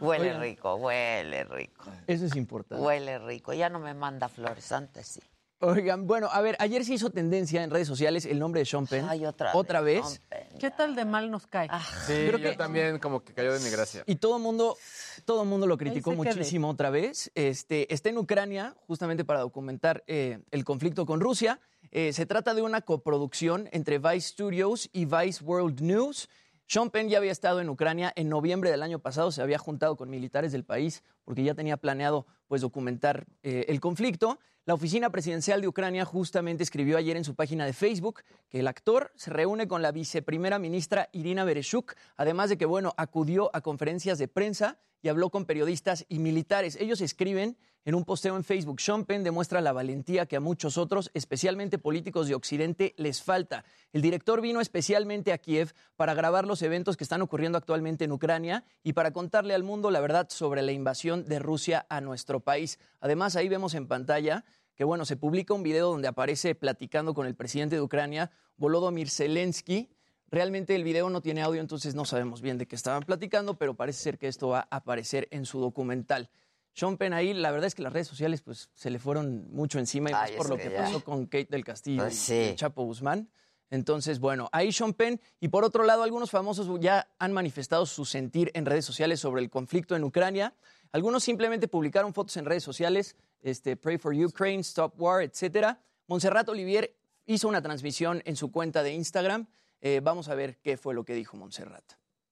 Huele 0.02 0.26
Oigan. 0.30 0.42
rico, 0.42 0.76
huele 0.76 1.44
rico. 1.46 1.86
Eso 2.08 2.26
es 2.26 2.36
importante. 2.36 2.84
Huele 2.84 3.20
rico. 3.20 3.54
Ya 3.54 3.70
no 3.70 3.80
me 3.80 3.94
manda 3.94 4.28
flores, 4.28 4.72
antes 4.74 5.08
sí. 5.08 5.22
Oigan, 5.66 6.06
bueno, 6.06 6.28
a 6.32 6.42
ver, 6.42 6.56
ayer 6.60 6.86
se 6.86 6.94
hizo 6.94 7.10
tendencia 7.10 7.64
en 7.64 7.72
redes 7.72 7.88
sociales 7.88 8.26
el 8.26 8.38
nombre 8.38 8.60
de 8.60 8.66
Sean 8.66 8.86
Penn. 8.86 9.08
Ay, 9.10 9.26
otra, 9.26 9.52
Otra 9.56 9.82
vez. 9.82 10.22
¿Qué 10.60 10.70
tal 10.70 10.96
de 10.96 11.06
mal 11.06 11.32
nos 11.32 11.48
cae? 11.48 11.68
Sí, 12.06 12.14
Creo 12.14 12.38
yo 12.38 12.52
que- 12.52 12.56
también 12.56 13.00
como 13.00 13.24
que 13.24 13.34
cayó 13.34 13.52
de 13.52 13.60
mi 13.60 13.70
gracia. 13.72 14.04
Y 14.06 14.18
todo 14.18 14.38
el 14.38 14.44
mundo, 14.44 14.78
todo 15.26 15.42
el 15.42 15.50
mundo 15.50 15.66
lo 15.66 15.76
criticó 15.78 16.12
quede. 16.12 16.18
muchísimo 16.18 16.70
otra 16.70 16.92
vez. 16.92 17.32
Este, 17.34 17.92
está 17.92 18.10
en 18.10 18.20
Ucrania 18.20 18.76
justamente 18.88 19.26
para 19.26 19.40
documentar 19.40 20.04
eh, 20.06 20.40
el 20.52 20.64
conflicto 20.64 21.06
con 21.08 21.20
Rusia. 21.20 21.60
Eh, 21.92 22.14
se 22.14 22.26
trata 22.28 22.54
de 22.54 22.62
una 22.62 22.82
coproducción 22.82 23.68
entre 23.72 23.98
Vice 23.98 24.30
Studios 24.30 24.90
y 24.94 25.06
Vice 25.06 25.44
World 25.44 25.82
News. 25.82 26.30
Sean 26.68 26.90
Penn 26.90 27.10
ya 27.10 27.18
había 27.20 27.32
estado 27.32 27.60
en 27.62 27.70
Ucrania 27.70 28.12
en 28.16 28.30
noviembre 28.30 28.72
del 28.72 28.82
año 28.84 29.00
pasado, 29.00 29.32
se 29.32 29.42
había 29.42 29.58
juntado 29.60 29.96
con 29.96 30.10
militares 30.10 30.52
del 30.52 30.64
país 30.64 31.04
porque 31.24 31.44
ya 31.44 31.54
tenía 31.54 31.78
planeado 31.78 32.26
pues, 32.48 32.62
documentar 32.62 33.26
eh, 33.44 33.66
el 33.68 33.80
conflicto. 33.80 34.40
La 34.68 34.74
oficina 34.74 35.12
presidencial 35.12 35.62
de 35.62 35.68
Ucrania 35.68 36.06
justamente 36.06 36.64
escribió 36.64 36.98
ayer 36.98 37.16
en 37.18 37.24
su 37.24 37.36
página 37.36 37.68
de 37.68 37.74
Facebook 37.74 38.24
que 38.50 38.62
el 38.62 38.68
actor 38.68 39.12
se 39.16 39.30
reúne 39.30 39.68
con 39.68 39.84
la 39.84 39.92
viceprimera 39.92 40.58
ministra 40.58 41.08
Irina 41.12 41.44
Bereshuk, 41.44 41.94
además 42.18 42.50
de 42.50 42.58
que, 42.58 42.66
bueno, 42.66 42.96
acudió 42.98 43.52
a 43.54 43.62
conferencias 43.62 44.18
de 44.18 44.28
prensa 44.28 44.80
y 45.06 45.08
habló 45.08 45.30
con 45.30 45.46
periodistas 45.46 46.04
y 46.10 46.18
militares. 46.18 46.80
Ellos 46.82 47.00
escriben 47.00 47.58
en 47.84 47.94
un 47.94 48.06
posteo 48.06 48.36
en 48.38 48.44
Facebook, 48.44 48.82
Sean 48.82 49.06
demuestra 49.06 49.62
la 49.62 49.72
valentía 49.72 50.26
que 50.26 50.36
a 50.36 50.40
muchos 50.40 50.80
otros, 50.80 51.12
especialmente 51.14 51.78
políticos 51.78 52.28
de 52.28 52.34
Occidente, 52.34 52.96
les 52.98 53.22
falta. 53.22 53.66
El 53.94 54.02
director 54.02 54.42
vino 54.42 54.62
especialmente 54.62 55.32
a 55.32 55.38
Kiev 55.38 55.76
para 55.96 56.16
grabar 56.16 56.48
los 56.48 56.64
eventos 56.64 56.98
que 56.98 57.04
están 57.04 57.22
ocurriendo 57.22 57.60
actualmente 57.60 58.06
en 58.06 58.14
Ucrania 58.14 58.64
y 58.82 58.94
para 58.94 59.14
contarle 59.14 59.54
al 59.54 59.62
mundo 59.62 59.92
la 59.92 60.00
verdad 60.00 60.26
sobre 60.32 60.64
la 60.64 60.72
invasión 60.72 61.26
de 61.26 61.38
Rusia 61.38 61.86
a 61.88 62.02
nuestro 62.02 62.40
país. 62.40 62.80
Además, 63.00 63.36
ahí 63.36 63.48
vemos 63.48 63.76
en 63.76 63.88
pantalla 63.88 64.44
que, 64.74 64.86
bueno, 64.86 65.06
se 65.06 65.18
publica 65.18 65.54
un 65.54 65.62
video 65.62 65.92
donde 65.92 66.08
aparece 66.08 66.56
platicando 66.56 67.14
con 67.14 67.28
el 67.28 67.36
presidente 67.36 67.76
de 67.76 67.84
Ucrania, 67.84 68.32
Volodymyr 68.58 69.12
Zelensky, 69.12 69.88
Realmente 70.36 70.76
el 70.76 70.84
video 70.84 71.10
no 71.10 71.22
tiene 71.22 71.42
audio, 71.42 71.62
entonces 71.62 71.96
no 71.96 72.04
sabemos 72.04 72.42
bien 72.42 72.58
de 72.58 72.68
qué 72.68 72.76
estaban 72.76 73.04
platicando, 73.04 73.54
pero 73.58 73.74
parece 73.74 74.04
ser 74.04 74.18
que 74.18 74.28
esto 74.28 74.50
va 74.50 74.68
a 74.70 74.76
aparecer 74.76 75.30
en 75.32 75.46
su 75.46 75.62
documental. 75.62 76.30
Sean 76.74 76.98
Penn 76.98 77.14
ahí, 77.14 77.34
la 77.34 77.52
verdad 77.52 77.68
es 77.68 77.74
que 77.74 77.82
las 77.82 77.94
redes 77.94 78.10
sociales 78.10 78.42
pues 78.42 78.70
se 78.76 78.90
le 78.90 79.00
fueron 79.00 79.50
mucho 79.54 79.80
encima 79.80 80.10
y 80.10 80.14
más 80.14 80.32
Ay, 80.32 80.36
por 80.36 80.48
es 80.48 80.50
lo 80.50 80.58
que 80.58 80.72
ya. 80.72 80.76
pasó 80.84 81.02
con 81.06 81.28
Kate 81.28 81.48
del 81.50 81.64
Castillo 81.64 82.04
Pues 82.04 82.16
y 82.16 82.50
sí. 82.50 82.56
Chapo 82.56 82.84
Guzmán. 82.84 83.30
Entonces, 83.70 84.20
bueno, 84.20 84.50
ahí 84.52 84.74
Sean 84.74 84.94
Penn. 84.94 85.22
Y 85.40 85.48
por 85.48 85.64
otro 85.64 85.86
lado, 85.86 86.04
algunos 86.04 86.32
famosos 86.32 86.68
ya 86.82 87.08
han 87.18 87.32
manifestado 87.32 87.86
su 87.86 88.04
sentir 88.04 88.52
en 88.56 88.66
redes 88.66 88.84
sociales 88.84 89.22
sobre 89.22 89.42
el 89.42 89.50
conflicto 89.50 89.96
en 89.96 90.04
Ucrania. 90.04 90.54
Algunos 90.92 91.24
simplemente 91.24 91.70
publicaron 91.70 92.14
fotos 92.14 92.36
en 92.36 92.44
redes 92.44 92.64
sociales, 92.64 93.16
este, 93.42 93.78
Pray 93.78 93.98
for 93.98 94.14
Ukraine, 94.14 94.60
Stop 94.60 95.00
War, 95.00 95.24
etc. 95.24 95.78
Montserrat 96.08 96.50
Olivier 96.50 96.94
hizo 97.26 97.48
una 97.48 97.62
transmisión 97.62 98.22
en 98.26 98.36
su 98.36 98.52
cuenta 98.52 98.84
de 98.84 98.92
Instagram. 98.92 99.48
Eh, 99.88 100.00
vamos 100.02 100.30
a 100.30 100.34
ver 100.34 100.58
qué 100.64 100.78
fue 100.78 100.96
lo 100.96 101.04
que 101.06 101.14
dijo 101.14 101.38
Montserrat. 101.38 101.84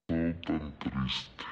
tan 0.07 0.41
triste. 0.79 1.43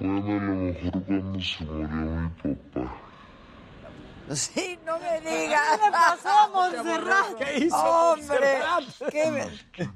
Bueno, 0.00 0.32
a 0.32 0.34
lo 0.34 0.50
mejor 0.56 1.04
cuando 1.04 1.40
se 1.40 1.64
murió 1.64 2.32
mi 2.42 2.54
papá. 2.56 2.96
Sí, 4.34 4.80
no 4.84 4.98
me 4.98 5.20
digas. 5.20 5.78
¿Qué 5.78 5.84
le 5.86 5.90
pasó 5.92 6.28
a 6.28 6.48
Montserrat? 6.48 7.34
¿Qué 7.36 7.58
hizo 7.66 7.76
¡Hombre! 7.76 8.58
¿Qué, 9.12 9.88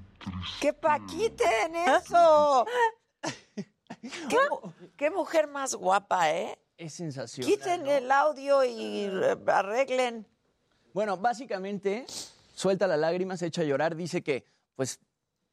qué 0.61 0.72
paquiten 0.72 1.74
eso! 1.74 2.66
¿Qué, 4.01 4.39
mu- 4.49 4.72
qué 4.97 5.11
mujer 5.11 5.49
más 5.49 5.74
guapa, 5.74 6.30
¿eh? 6.30 6.57
Es 6.76 6.95
sensacional. 6.95 7.51
Quiten 7.53 7.85
el 7.89 8.12
audio 8.12 8.62
y 8.62 9.07
eh, 9.07 9.37
arreglen. 9.49 10.24
Bueno, 10.93 11.16
básicamente 11.16 12.07
suelta 12.55 12.86
la 12.86 12.96
lágrima, 12.96 13.36
se 13.36 13.46
echa 13.46 13.62
a 13.62 13.64
llorar, 13.64 13.96
dice 13.96 14.22
que 14.22 14.46
pues 14.74 15.00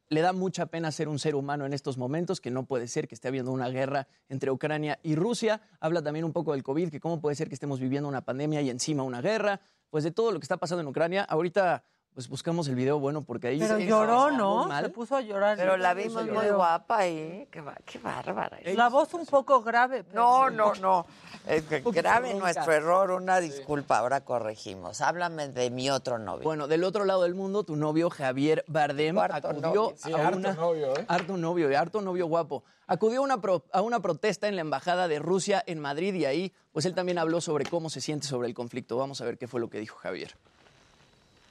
le 0.08 0.20
da 0.20 0.32
mucha 0.32 0.66
pena 0.66 0.92
ser 0.92 1.08
un 1.08 1.18
ser 1.18 1.34
humano 1.34 1.64
en 1.64 1.72
estos 1.72 1.96
momentos, 1.96 2.40
que 2.40 2.50
no 2.50 2.66
puede 2.66 2.86
ser 2.86 3.08
que 3.08 3.14
esté 3.14 3.28
habiendo 3.28 3.50
una 3.50 3.68
guerra 3.68 4.08
entre 4.28 4.50
Ucrania 4.50 4.98
y 5.02 5.14
Rusia. 5.14 5.62
Habla 5.80 6.02
también 6.02 6.24
un 6.24 6.32
poco 6.32 6.52
del 6.52 6.62
COVID, 6.62 6.90
que 6.90 7.00
cómo 7.00 7.20
puede 7.20 7.34
ser 7.34 7.48
que 7.48 7.54
estemos 7.54 7.80
viviendo 7.80 8.08
una 8.08 8.24
pandemia 8.24 8.60
y 8.60 8.70
encima 8.70 9.02
una 9.02 9.22
guerra, 9.22 9.60
pues 9.90 10.04
de 10.04 10.10
todo 10.10 10.30
lo 10.30 10.38
que 10.38 10.44
está 10.44 10.58
pasando 10.58 10.82
en 10.82 10.88
Ucrania. 10.88 11.24
Ahorita 11.24 11.84
pues 12.14 12.28
buscamos 12.28 12.68
el 12.68 12.74
video 12.74 12.98
bueno 12.98 13.22
porque 13.22 13.48
ahí 13.48 13.58
Pero 13.58 13.76
se- 13.78 13.86
lloró, 13.86 14.30
¿no? 14.30 14.66
mal. 14.68 14.84
Se 14.84 14.90
puso 14.90 15.16
a 15.16 15.20
llorar. 15.22 15.56
Pero 15.56 15.76
la 15.76 15.94
vimos 15.94 16.26
muy 16.26 16.48
guapa 16.48 16.98
ahí. 16.98 17.48
Qué, 17.50 17.60
ba- 17.60 17.76
qué 17.86 17.98
bárbara. 17.98 18.58
La 18.74 18.88
voz 18.90 19.14
un 19.14 19.24
poco 19.26 19.62
grave. 19.62 20.04
pero- 20.04 20.20
No, 20.20 20.50
no, 20.50 20.74
no. 20.74 21.06
Es 21.46 21.64
que 21.64 21.80
grave 21.80 22.34
nuestro 22.34 22.72
error, 22.72 23.10
una 23.10 23.40
disculpa, 23.40 23.98
ahora 23.98 24.20
corregimos. 24.24 25.00
Háblame 25.00 25.48
de 25.48 25.70
mi 25.70 25.90
otro 25.90 26.18
novio. 26.18 26.44
Bueno, 26.44 26.68
del 26.68 26.84
otro 26.84 27.04
lado 27.04 27.22
del 27.22 27.34
mundo, 27.34 27.64
tu 27.64 27.74
novio 27.76 28.10
Javier 28.10 28.64
Bardem 28.68 29.14
Cuarto 29.16 29.48
acudió 29.48 29.60
novio. 29.60 29.94
Sí, 29.96 30.12
a 30.12 30.26
harto 30.28 30.38
una... 30.38 30.52
novio, 30.52 30.96
¿eh? 30.96 31.04
Harto 31.08 31.36
novio, 31.36 31.70
y 31.70 31.74
harto 31.74 32.00
novio 32.00 32.26
guapo. 32.26 32.62
Acudió 32.86 33.20
a 33.20 33.22
una, 33.22 33.40
pro- 33.40 33.64
a 33.72 33.80
una 33.80 34.00
protesta 34.00 34.46
en 34.48 34.54
la 34.54 34.60
Embajada 34.60 35.08
de 35.08 35.18
Rusia 35.18 35.62
en 35.66 35.78
Madrid 35.80 36.14
y 36.14 36.26
ahí, 36.26 36.52
pues 36.72 36.84
él 36.84 36.94
también 36.94 37.18
habló 37.18 37.40
sobre 37.40 37.64
cómo 37.64 37.88
se 37.90 38.00
siente 38.00 38.26
sobre 38.26 38.46
el 38.48 38.54
conflicto. 38.54 38.96
Vamos 38.96 39.20
a 39.20 39.24
ver 39.24 39.38
qué 39.38 39.48
fue 39.48 39.60
lo 39.60 39.68
que 39.70 39.78
dijo 39.78 39.96
Javier. 39.98 40.36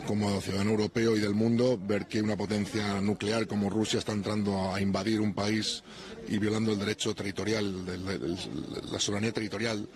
Como 0.08 0.42
ciudadano 0.42 0.72
europeo 0.72 1.16
y 1.16 1.20
del 1.20 1.34
mundo, 1.36 1.80
ver 1.82 2.08
que 2.08 2.22
una 2.22 2.36
potencia 2.36 3.00
nuclear 3.02 3.48
como 3.48 3.70
Rusia 3.70 4.00
está 4.00 4.12
entrando 4.12 4.74
a 4.74 4.82
invadir 4.82 5.22
un 5.22 5.34
país 5.34 5.84
y 6.28 6.38
violando 6.38 6.72
el 6.74 6.80
derecho 6.80 7.14
territorial, 7.14 7.86
la 8.92 9.00
soberanía 9.00 9.32
territorial 9.32 9.88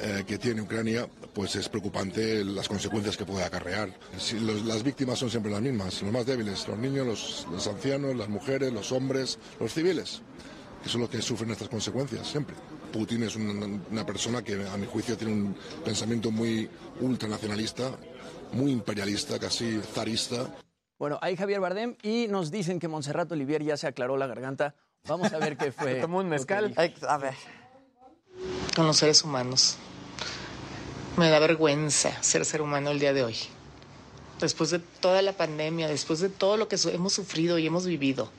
eh, 0.00 0.24
que 0.26 0.38
tiene 0.38 0.62
Ucrania, 0.62 1.06
pues 1.34 1.54
es 1.56 1.68
preocupante 1.68 2.44
las 2.44 2.66
consecuencias 2.68 3.16
que 3.16 3.24
puede 3.26 3.44
acarrear. 3.44 3.92
Los- 4.40 4.64
las 4.64 4.82
víctimas 4.82 5.18
son 5.18 5.28
siempre 5.30 5.52
las 5.52 5.60
mismas, 5.60 6.00
los 6.02 6.12
más 6.12 6.24
débiles, 6.24 6.66
los 6.66 6.78
niños, 6.78 7.06
los, 7.06 7.46
los 7.52 7.66
ancianos, 7.66 8.16
las 8.16 8.28
mujeres, 8.28 8.72
los 8.72 8.90
hombres, 8.92 9.38
los 9.60 9.72
civiles, 9.74 10.22
que 10.82 10.88
son 10.88 11.02
los 11.02 11.10
que 11.10 11.20
sufren 11.20 11.50
estas 11.50 11.68
consecuencias 11.68 12.26
siempre. 12.26 12.56
Putin 12.90 13.22
es 13.24 13.36
una, 13.36 13.66
una 13.90 14.04
persona 14.06 14.42
que, 14.42 14.66
a 14.66 14.76
mi 14.76 14.86
juicio, 14.86 15.16
tiene 15.16 15.32
un 15.32 15.56
pensamiento 15.84 16.30
muy 16.30 16.68
ultranacionalista, 17.00 17.96
muy 18.52 18.70
imperialista, 18.72 19.38
casi 19.38 19.80
zarista. 19.80 20.46
Bueno, 20.98 21.18
ahí 21.20 21.36
Javier 21.36 21.60
Bardem 21.60 21.96
y 22.02 22.28
nos 22.28 22.50
dicen 22.50 22.78
que 22.78 22.88
Montserrat 22.88 23.30
Olivier 23.32 23.62
ya 23.62 23.76
se 23.76 23.86
aclaró 23.86 24.16
la 24.16 24.26
garganta. 24.26 24.74
Vamos 25.08 25.32
a 25.32 25.38
ver 25.38 25.56
qué 25.56 25.72
fue. 25.72 25.96
Tomó 25.96 26.18
un 26.18 26.28
mezcal. 26.28 26.74
A 27.08 27.18
ver. 27.18 27.34
con 28.76 28.86
los 28.86 28.96
seres 28.96 29.24
humanos. 29.24 29.76
Me 31.16 31.28
da 31.28 31.38
vergüenza 31.40 32.22
ser 32.22 32.44
ser 32.44 32.62
humano 32.62 32.90
el 32.90 33.00
día 33.00 33.12
de 33.12 33.24
hoy. 33.24 33.36
Después 34.40 34.70
de 34.70 34.78
toda 34.78 35.22
la 35.22 35.32
pandemia, 35.32 35.88
después 35.88 36.20
de 36.20 36.28
todo 36.28 36.56
lo 36.56 36.68
que 36.68 36.76
hemos 36.92 37.12
sufrido 37.12 37.58
y 37.58 37.66
hemos 37.66 37.86
vivido. 37.86 38.30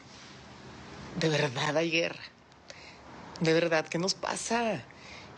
De 1.19 1.29
verdad 1.29 1.77
hay 1.77 1.91
guerra. 1.91 2.23
De 3.39 3.53
verdad, 3.53 3.87
¿qué 3.87 3.99
nos 3.99 4.13
pasa? 4.13 4.83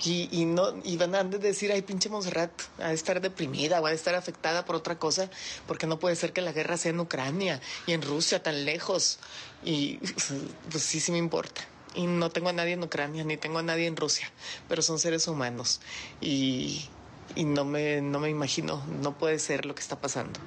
Y, 0.04 0.28
y 0.32 0.46
no, 0.46 0.74
y 0.84 0.98
van 0.98 1.16
a 1.16 1.24
decir, 1.24 1.72
ay, 1.72 1.82
pinche 1.82 2.10
Monserrat, 2.10 2.52
ha 2.80 2.90
de 2.90 2.94
estar 2.94 3.22
deprimida 3.22 3.80
o 3.80 3.86
ha 3.86 3.90
de 3.90 3.96
estar 3.96 4.14
afectada 4.16 4.66
por 4.66 4.76
otra 4.76 5.00
cosa, 5.00 5.30
porque 5.68 5.88
no 5.88 6.00
puede 6.00 6.16
ser 6.16 6.34
que 6.34 6.42
la 6.42 6.52
guerra 6.52 6.78
sea 6.78 6.92
en 6.92 7.00
Ucrania 7.00 7.62
y 7.88 7.94
en 7.94 8.02
Rusia 8.02 8.44
tan 8.44 8.66
lejos. 8.66 9.20
Y 9.64 9.98
pues 10.70 10.84
sí, 10.84 11.00
sí 11.00 11.12
me 11.12 11.18
importa. 11.18 11.62
Y 11.96 12.08
no 12.08 12.30
tengo 12.30 12.50
a 12.50 12.54
nadie 12.54 12.74
en 12.74 12.84
Ucrania, 12.84 13.24
ni 13.24 13.38
tengo 13.38 13.60
a 13.60 13.64
nadie 13.64 13.88
en 13.88 13.96
Rusia, 13.96 14.30
pero 14.68 14.82
son 14.82 15.00
seres 15.00 15.28
humanos. 15.30 15.80
Y, 16.20 16.90
y 17.36 17.46
no, 17.46 17.64
me, 17.64 18.02
no 18.02 18.20
me 18.20 18.30
imagino, 18.30 18.84
no 19.02 19.18
puede 19.18 19.40
ser 19.40 19.66
lo 19.66 19.74
que 19.76 19.82
está 19.82 20.02
pasando. 20.02 20.40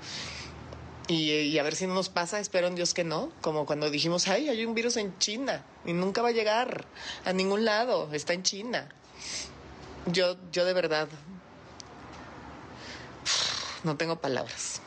Y, 1.09 1.30
y 1.32 1.59
a 1.59 1.62
ver 1.62 1.74
si 1.74 1.86
no 1.86 1.94
nos 1.94 2.11
pasa, 2.11 2.38
espero 2.38 2.66
en 2.66 2.74
Dios 2.74 2.92
que 2.92 3.03
no, 3.03 3.32
como 3.40 3.64
cuando 3.64 3.88
dijimos, 3.88 4.28
ay, 4.28 4.51
hay 4.51 4.66
un 4.66 4.74
virus 4.74 4.99
en 4.99 5.16
China 5.18 5.64
y 5.86 5.94
nunca 5.94 6.20
va 6.20 6.28
a 6.28 6.32
llegar 6.32 6.84
a 7.24 7.32
ningún 7.32 7.64
lado, 7.64 8.11
está 8.12 8.34
en 8.34 8.42
China. 8.42 8.90
Yo, 10.06 10.36
yo 10.52 10.64
de 10.64 10.72
verdad 10.72 11.08
no 13.84 13.96
tengo 13.96 14.16
palabras. 14.16 14.80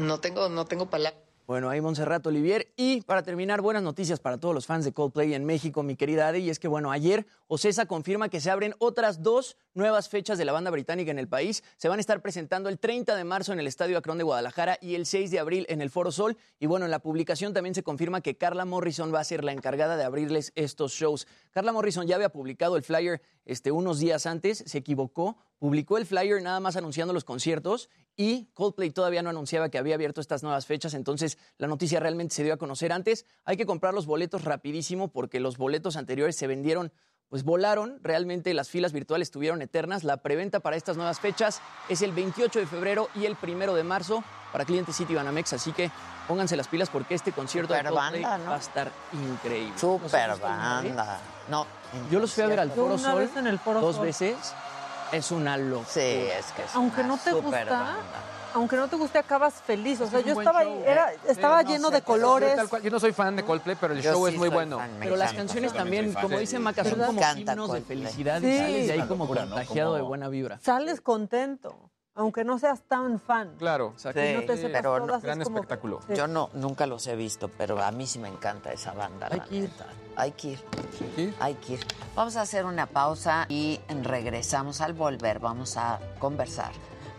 No 0.00 0.18
tengo, 0.20 0.48
no 0.48 0.64
tengo 0.64 0.86
palabras. 0.86 1.24
Bueno, 1.46 1.68
ahí 1.68 1.80
Montserrat 1.80 2.26
Olivier. 2.26 2.72
Y 2.76 3.02
para 3.02 3.22
terminar, 3.22 3.60
buenas 3.60 3.82
noticias 3.82 4.18
para 4.18 4.38
todos 4.38 4.54
los 4.54 4.66
fans 4.66 4.84
de 4.84 4.92
Coldplay 4.92 5.34
en 5.34 5.44
México, 5.44 5.82
mi 5.82 5.94
querida 5.94 6.28
Ade. 6.28 6.38
Y 6.38 6.48
es 6.48 6.58
que, 6.58 6.68
bueno, 6.68 6.90
ayer 6.90 7.26
Ocesa 7.46 7.86
confirma 7.86 8.28
que 8.28 8.40
se 8.40 8.50
abren 8.50 8.74
otras 8.78 9.22
dos 9.22 9.56
nuevas 9.74 10.08
fechas 10.08 10.38
de 10.38 10.44
la 10.44 10.52
banda 10.52 10.70
británica 10.70 11.10
en 11.10 11.18
el 11.18 11.28
país. 11.28 11.62
Se 11.76 11.88
van 11.88 11.98
a 11.98 12.00
estar 12.00 12.22
presentando 12.22 12.68
el 12.68 12.78
30 12.78 13.14
de 13.16 13.24
marzo 13.24 13.52
en 13.52 13.60
el 13.60 13.66
Estadio 13.66 13.98
Acrón 13.98 14.18
de 14.18 14.24
Guadalajara 14.24 14.78
y 14.80 14.94
el 14.94 15.04
6 15.04 15.30
de 15.30 15.38
abril 15.38 15.66
en 15.68 15.82
el 15.82 15.90
Foro 15.90 16.10
Sol. 16.10 16.36
Y 16.58 16.66
bueno, 16.66 16.84
en 16.84 16.90
la 16.90 17.00
publicación 17.00 17.52
también 17.52 17.74
se 17.74 17.82
confirma 17.82 18.20
que 18.20 18.36
Carla 18.36 18.64
Morrison 18.64 19.12
va 19.12 19.20
a 19.20 19.24
ser 19.24 19.44
la 19.44 19.52
encargada 19.52 19.96
de 19.96 20.04
abrirles 20.04 20.52
estos 20.54 20.92
shows. 20.92 21.26
Carla 21.50 21.72
Morrison 21.72 22.06
ya 22.06 22.16
había 22.16 22.30
publicado 22.30 22.76
el 22.76 22.82
flyer 22.82 23.20
este, 23.44 23.72
unos 23.72 23.98
días 23.98 24.24
antes, 24.26 24.64
se 24.66 24.78
equivocó, 24.78 25.36
publicó 25.58 25.98
el 25.98 26.06
flyer 26.06 26.40
nada 26.42 26.60
más 26.60 26.76
anunciando 26.76 27.12
los 27.12 27.24
conciertos 27.24 27.90
y 28.16 28.46
Coldplay 28.54 28.90
todavía 28.90 29.22
no 29.22 29.30
anunciaba 29.30 29.68
que 29.68 29.78
había 29.78 29.94
abierto 29.94 30.20
estas 30.20 30.42
nuevas 30.42 30.66
fechas, 30.66 30.94
entonces 30.94 31.36
la 31.58 31.66
noticia 31.66 32.00
realmente 32.00 32.34
se 32.34 32.44
dio 32.44 32.54
a 32.54 32.58
conocer 32.58 32.92
antes. 32.92 33.26
Hay 33.44 33.56
que 33.56 33.66
comprar 33.66 33.92
los 33.92 34.06
boletos 34.06 34.44
rapidísimo 34.44 35.08
porque 35.08 35.40
los 35.40 35.58
boletos 35.58 35.96
anteriores 35.96 36.36
se 36.36 36.46
vendieron, 36.46 36.92
pues 37.28 37.42
volaron, 37.44 37.98
realmente 38.02 38.54
las 38.54 38.68
filas 38.68 38.92
virtuales 38.92 39.26
estuvieron 39.28 39.60
eternas. 39.62 40.04
La 40.04 40.18
preventa 40.18 40.60
para 40.60 40.76
estas 40.76 40.96
nuevas 40.96 41.18
fechas 41.20 41.60
es 41.88 42.02
el 42.02 42.12
28 42.12 42.60
de 42.60 42.66
febrero 42.66 43.08
y 43.14 43.26
el 43.26 43.36
1 43.42 43.74
de 43.74 43.82
marzo 43.84 44.22
para 44.52 44.64
clientes 44.64 44.94
City 44.96 45.14
Banamex, 45.14 45.52
así 45.54 45.72
que 45.72 45.90
pónganse 46.28 46.56
las 46.56 46.68
pilas 46.68 46.88
porque 46.88 47.14
este 47.16 47.32
concierto 47.32 47.74
de 47.74 47.82
Coldplay 47.82 48.22
banda, 48.22 48.38
¿no? 48.38 48.50
va 48.50 48.56
a 48.56 48.60
estar 48.60 48.90
increíble. 49.12 49.72
¿No 49.72 49.78
Super 49.78 50.28
nombre? 50.28 50.48
banda. 50.48 51.18
No. 51.48 51.66
Yo 52.10 52.20
los 52.20 52.32
fui 52.32 52.44
a 52.44 52.46
ver 52.46 52.60
al 52.60 52.70
Foro 52.70 52.96
Sol 52.96 53.28
en 53.36 53.46
el 53.48 53.58
Foro 53.58 53.80
dos 53.80 53.96
Sol. 53.96 54.06
veces. 54.06 54.36
Es 55.12 55.30
una 55.30 55.56
locura. 55.56 55.88
Sí, 55.90 56.00
es 56.00 56.46
que 56.56 56.62
es 56.64 56.74
Aunque 56.74 57.00
una 57.00 57.08
no 57.10 57.16
te 57.18 57.30
super 57.30 57.42
gusta, 57.42 57.64
banda. 57.64 57.96
Aunque 58.54 58.76
no 58.76 58.88
te 58.88 58.96
guste, 58.96 59.18
acabas 59.18 59.54
feliz. 59.54 60.00
O 60.00 60.06
sea, 60.08 60.20
yo 60.20 60.38
estaba 60.38 60.60
ahí, 60.60 60.82
era, 60.86 61.10
Sí, 61.12 61.18
estaba 61.28 61.62
no 61.62 61.68
lleno 61.68 61.88
sé, 61.88 61.94
de 61.96 62.02
colores. 62.02 62.56
tal 62.56 62.68
cual- 62.68 62.82
Yo 62.82 62.90
no 62.90 63.00
soy 63.00 63.12
fan 63.12 63.36
de 63.36 63.44
Coldplay, 63.44 63.76
pero 63.80 63.94
el 63.94 64.00
Yo 64.02 64.12
show 64.12 64.26
sí 64.28 64.32
es 64.34 64.38
muy 64.38 64.48
bueno. 64.48 64.78
fan, 64.78 64.90
Pero 65.00 65.16
las 65.16 65.32
canciones 65.32 65.72
también 65.72 66.12
como 66.14 66.38
dice 66.38 66.58
Maca, 66.58 66.84
son 66.84 67.00
como 67.00 67.20
himnos 67.36 67.72
de 67.72 67.80
felicidad 67.82 68.40
Sí. 68.40 68.46
y 68.48 68.58
sales 68.58 68.86
de 68.88 68.92
ahí 68.94 69.02
como 69.08 69.24
locura, 69.24 69.42
¿no? 69.44 69.50
contagiado 69.56 69.90
Como- 69.90 69.96
de 69.96 70.02
buena 70.08 70.28
vibra. 70.28 70.58
Sales 70.60 71.00
contento, 71.00 71.90
aunque 72.14 72.44
no 72.44 72.58
seas 72.58 72.82
tan 72.82 73.18
fan. 73.18 73.56
Claro. 73.58 73.90
Exacto. 73.94 74.20
Sí, 74.20 74.32
no 74.34 74.40
te 74.42 74.56
sepas 74.56 74.70
pero 74.82 75.00
no- 75.00 75.06
todas, 75.06 75.22
gran 75.22 75.40
es 75.40 75.44
como- 75.48 75.58
espectáculo. 75.58 76.00
Sí. 76.06 76.14
Yo 76.14 76.26
no, 76.28 76.50
nunca 76.54 76.86
los 76.86 77.06
he 77.08 77.16
visto, 77.16 77.48
pero 77.48 77.82
a 77.82 77.90
mí 77.90 78.06
sí 78.06 78.18
me 78.20 78.28
encanta 78.28 78.72
esa 78.72 78.92
banda. 78.92 79.28
Hay 79.30 79.38
la 79.38 79.44
que 79.46 79.54
ir. 79.56 79.62
neta. 79.64 79.86
Hay 80.16 80.30
que 80.30 80.48
ir. 80.50 80.64
¿Sí? 81.16 81.34
Hay 81.40 81.54
que 81.54 81.72
ir. 81.74 81.86
Vamos 82.14 82.36
a 82.36 82.42
hacer 82.42 82.64
una 82.66 82.86
pausa 82.86 83.46
y 83.48 83.80
regresamos 84.02 84.80
al 84.80 84.92
volver. 84.92 85.40
Vamos 85.40 85.76
a 85.76 85.98
conversar 86.20 86.70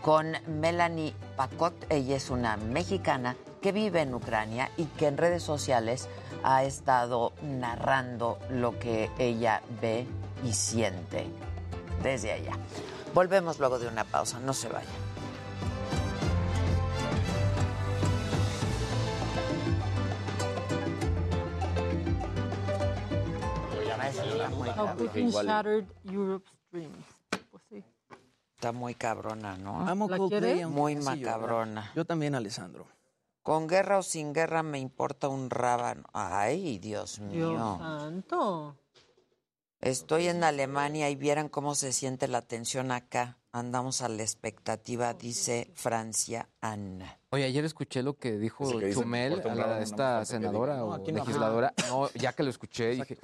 con 0.05 0.33
Melanie 0.45 1.15
Pacot. 1.35 1.73
Ella 1.89 2.17
es 2.17 2.29
una 2.29 2.57
mexicana 2.57 3.35
que 3.59 3.71
vive 3.71 4.01
en 4.01 4.13
Ucrania 4.13 4.69
y 4.77 4.85
que 4.85 5.07
en 5.07 5.17
redes 5.17 5.41
sociales 5.41 6.07
ha 6.43 6.63
estado 6.63 7.33
narrando 7.41 8.37
lo 8.51 8.77
que 8.77 9.09
ella 9.17 9.63
ve 9.81 10.05
y 10.43 10.53
siente 10.53 11.25
desde 12.03 12.33
allá. 12.33 12.53
Volvemos 13.15 13.57
luego 13.57 13.79
de 13.79 13.87
una 13.87 14.03
pausa. 14.03 14.39
No 14.39 14.53
se 14.53 14.69
vayan. 14.69 14.93
How. 24.77 24.95
Putin 24.97 25.31
shattered 25.31 25.87
Europe's 26.03 26.51
dreams. 26.71 27.14
Sí. 28.65 28.67
Está 28.67 28.71
muy 28.79 28.95
cabrona, 28.95 29.57
¿no? 29.57 29.87
Amo 29.87 30.07
¿La 30.09 30.17
Coldplay. 30.17 30.61
aunque 30.61 30.79
Muy 30.79 30.95
macabrona. 30.95 31.91
Yo 31.95 32.03
también, 32.05 32.33
Alessandro. 32.35 32.87
Con 33.43 33.67
guerra 33.67 33.99
o 33.99 34.03
sin 34.03 34.33
guerra 34.33 34.63
me 34.63 34.79
importa 34.79 35.27
un 35.27 35.49
rábano. 35.51 36.03
Ay, 36.13 36.79
Dios 36.79 37.19
mío. 37.19 37.49
Dios 37.49 37.77
santo. 37.77 38.75
Estoy 39.81 40.27
en 40.29 40.43
Alemania 40.43 41.11
y 41.11 41.15
vieran 41.15 41.47
cómo 41.49 41.75
se 41.75 41.91
siente 41.93 42.27
la 42.27 42.41
tensión 42.41 42.91
acá. 42.91 43.37
Andamos 43.51 44.01
a 44.01 44.09
la 44.09 44.21
expectativa, 44.23 45.13
dice 45.13 45.71
Francia 45.75 46.49
Anna. 46.59 47.19
Oye, 47.29 47.45
ayer 47.45 47.63
escuché 47.63 48.01
lo 48.03 48.17
que 48.17 48.31
dijo 48.37 48.67
que 48.79 48.93
Chumel, 48.93 49.41
a 49.47 49.55
la- 49.55 49.79
esta 49.81 50.25
senadora 50.25 50.83
o 50.83 50.97
No, 50.97 51.03
legisladora. 51.05 51.73
No, 51.87 52.09
ya 52.15 52.33
que 52.33 52.43
lo 52.43 52.49
escuché, 52.49 52.89
dije, 52.91 53.17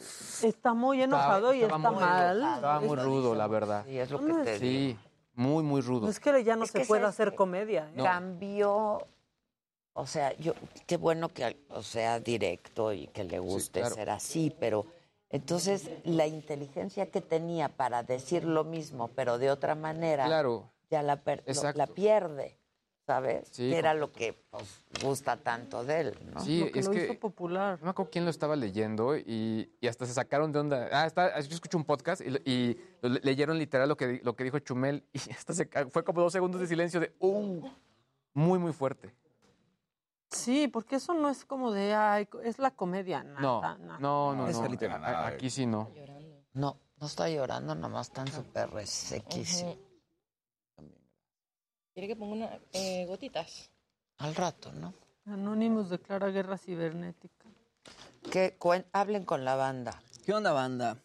Está 0.44 0.74
muy 0.74 1.02
enojado 1.02 1.54
y 1.54 1.64
estaba 1.64 1.78
está 1.78 1.92
muy- 1.92 2.00
mal. 2.00 2.56
estaba 2.56 2.80
muy 2.80 2.96
rudo, 2.98 3.36
la 3.36 3.48
verdad. 3.48 3.84
Sí, 3.88 3.98
es 3.98 4.12
lo 4.12 4.20
que 4.24 4.34
te 4.44 4.60
digo. 4.60 5.00
Muy, 5.34 5.64
muy 5.64 5.82
rudo. 5.82 6.10
Es 6.10 6.20
que 6.20 6.44
ya 6.44 6.56
no 6.56 6.66
Es 6.66 6.72
se 6.72 6.80
puede 6.86 7.02
¿sabes 7.02 7.16
hacer 7.16 7.36
comedia. 7.36 7.90
¿eh? 7.96 8.02
Cambió, 8.04 9.08
o 9.94 10.06
sea, 10.08 10.34
yo, 10.38 10.54
qué 10.88 10.98
bueno 10.98 11.30
que 11.30 11.58
o 11.70 11.82
sea 11.84 12.20
directo 12.20 12.94
y 12.94 13.08
que 13.08 13.24
le 13.24 13.40
guste 13.40 13.80
claro. 13.80 13.96
ser 13.96 14.10
así, 14.10 14.56
pero 14.60 14.86
entonces 15.30 15.90
la 16.04 16.28
inteligencia 16.28 17.10
que 17.10 17.22
tenía 17.22 17.70
para 17.70 18.04
decir 18.04 18.44
lo 18.44 18.64
mismo, 18.64 19.10
pero 19.10 19.38
de 19.38 19.50
otra 19.52 19.76
manera, 19.76 20.26
Claro, 20.26 20.70
ya 20.90 21.02
la, 21.04 21.18
per- 21.18 21.44
lo- 21.46 21.74
la 21.74 21.88
pierde, 21.88 22.58
¿sabes? 23.06 23.48
Sí, 23.52 23.70
que 23.70 23.78
era 23.78 23.94
lo 23.94 24.12
que 24.12 24.34
pues, 24.50 24.84
gusta 25.04 25.38
tanto 25.38 25.84
de 25.84 26.00
él, 26.02 26.20
¿no? 26.34 26.40
sí, 26.42 26.62
lo 26.62 26.72
que 26.72 26.80
es 26.80 26.86
lo 26.86 26.92
que 26.92 27.06
hizo 27.06 27.20
popular. 27.20 27.80
no 27.80 27.86
me 27.86 27.92
acuerdo 27.92 28.12
quién 28.12 28.26
lo 28.26 28.32
estaba 28.32 28.56
leyendo 28.56 29.18
y, 29.18 29.72
y 29.80 29.88
hasta 29.88 30.06
se 30.06 30.14
sacaron 30.14 30.52
de 30.52 30.60
onda. 30.60 30.90
Ah, 30.92 31.06
está, 31.06 31.40
yo 31.40 31.54
escuché 31.56 31.78
un 31.78 31.86
podcast 31.86 32.22
y, 32.22 32.50
y 32.50 32.78
leyeron 33.24 33.58
literal 33.58 33.90
lo 33.90 33.98
que, 33.98 34.22
lo 34.24 34.36
que 34.36 34.44
dijo 34.44 34.60
Chumel 34.60 35.04
y 35.14 35.20
hasta 35.32 35.54
se 35.54 35.66
fue 35.90 36.04
como 36.04 36.22
dos 36.22 36.34
segundos 36.34 36.62
de 36.62 36.68
silencio 36.68 37.00
de 37.00 37.14
¡uh! 37.20 37.62
muy, 38.34 38.60
muy 38.60 38.74
fuerte. 38.74 39.14
Sí, 40.30 40.70
porque 40.70 40.96
eso 40.96 41.14
no 41.14 41.30
es 41.30 41.44
como 41.44 41.72
de, 41.74 41.94
ay, 41.94 42.28
es 42.44 42.58
la 42.58 42.72
comedia. 42.72 43.22
No, 43.24 43.62
nada, 43.62 43.78
nada. 43.78 44.00
no, 44.00 44.34
no, 44.34 44.48
Es 44.48 44.58
no. 44.62 44.78
que 44.78 44.88
nada 44.88 45.28
Aquí 45.28 45.50
sí 45.50 45.66
no. 45.66 45.90
No, 46.54 46.78
no 47.00 47.08
está 47.08 47.30
llorando, 47.30 47.76
nomás 47.76 48.08
están 48.08 48.28
súper 48.28 48.70
resequísimos. 48.70 49.78
¿Quiere 51.94 52.08
que 52.08 52.16
ponga 52.16 52.34
una, 52.34 52.60
eh, 52.74 53.06
gotitas? 53.06 53.70
Al 54.18 54.36
rato, 54.36 54.72
¿no? 54.72 54.94
Anonymous 55.26 55.90
declara 55.90 56.30
guerra 56.30 56.58
cibernética. 56.58 57.46
Que 58.32 58.58
cuen- 58.58 58.86
hablen 58.94 59.26
con 59.26 59.44
la 59.44 59.56
banda. 59.56 60.02
¿Qué 60.26 60.34
onda, 60.34 60.52
banda? 60.54 60.98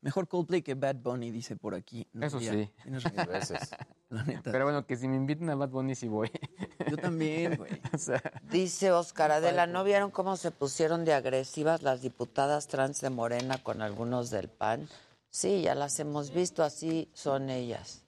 Mejor 0.00 0.28
Coldplay 0.28 0.62
que 0.62 0.74
Bad 0.74 0.96
Bunny, 0.96 1.30
dice 1.30 1.56
por 1.56 1.74
aquí. 1.74 2.06
Eso 2.20 2.36
Nuria. 2.36 2.52
sí. 2.52 2.70
Tienes 2.82 3.02
razón. 3.04 3.26
veces. 3.32 3.70
La 4.10 4.22
neta. 4.22 4.52
Pero 4.52 4.64
bueno, 4.64 4.86
que 4.86 4.96
si 4.96 5.08
me 5.08 5.16
invitan 5.16 5.50
a 5.50 5.54
Bad 5.56 5.70
Bunny 5.70 5.94
sí 5.94 6.08
voy. 6.08 6.30
Yo 6.90 6.96
también, 6.96 7.56
güey. 7.56 7.72
o 7.92 7.98
sea, 7.98 8.22
Dice 8.50 8.92
Oscar 8.92 9.32
Adela, 9.32 9.66
¿no 9.66 9.82
vieron 9.82 10.10
cómo 10.10 10.36
se 10.36 10.50
pusieron 10.50 11.04
de 11.04 11.14
agresivas 11.14 11.82
las 11.82 12.02
diputadas 12.02 12.68
trans 12.68 13.00
de 13.00 13.10
Morena 13.10 13.58
con 13.62 13.82
algunos 13.82 14.30
del 14.30 14.48
PAN? 14.48 14.88
Sí, 15.30 15.62
ya 15.62 15.74
las 15.74 15.98
hemos 15.98 16.30
visto, 16.32 16.62
así 16.62 17.08
son 17.14 17.50
ellas. 17.50 18.03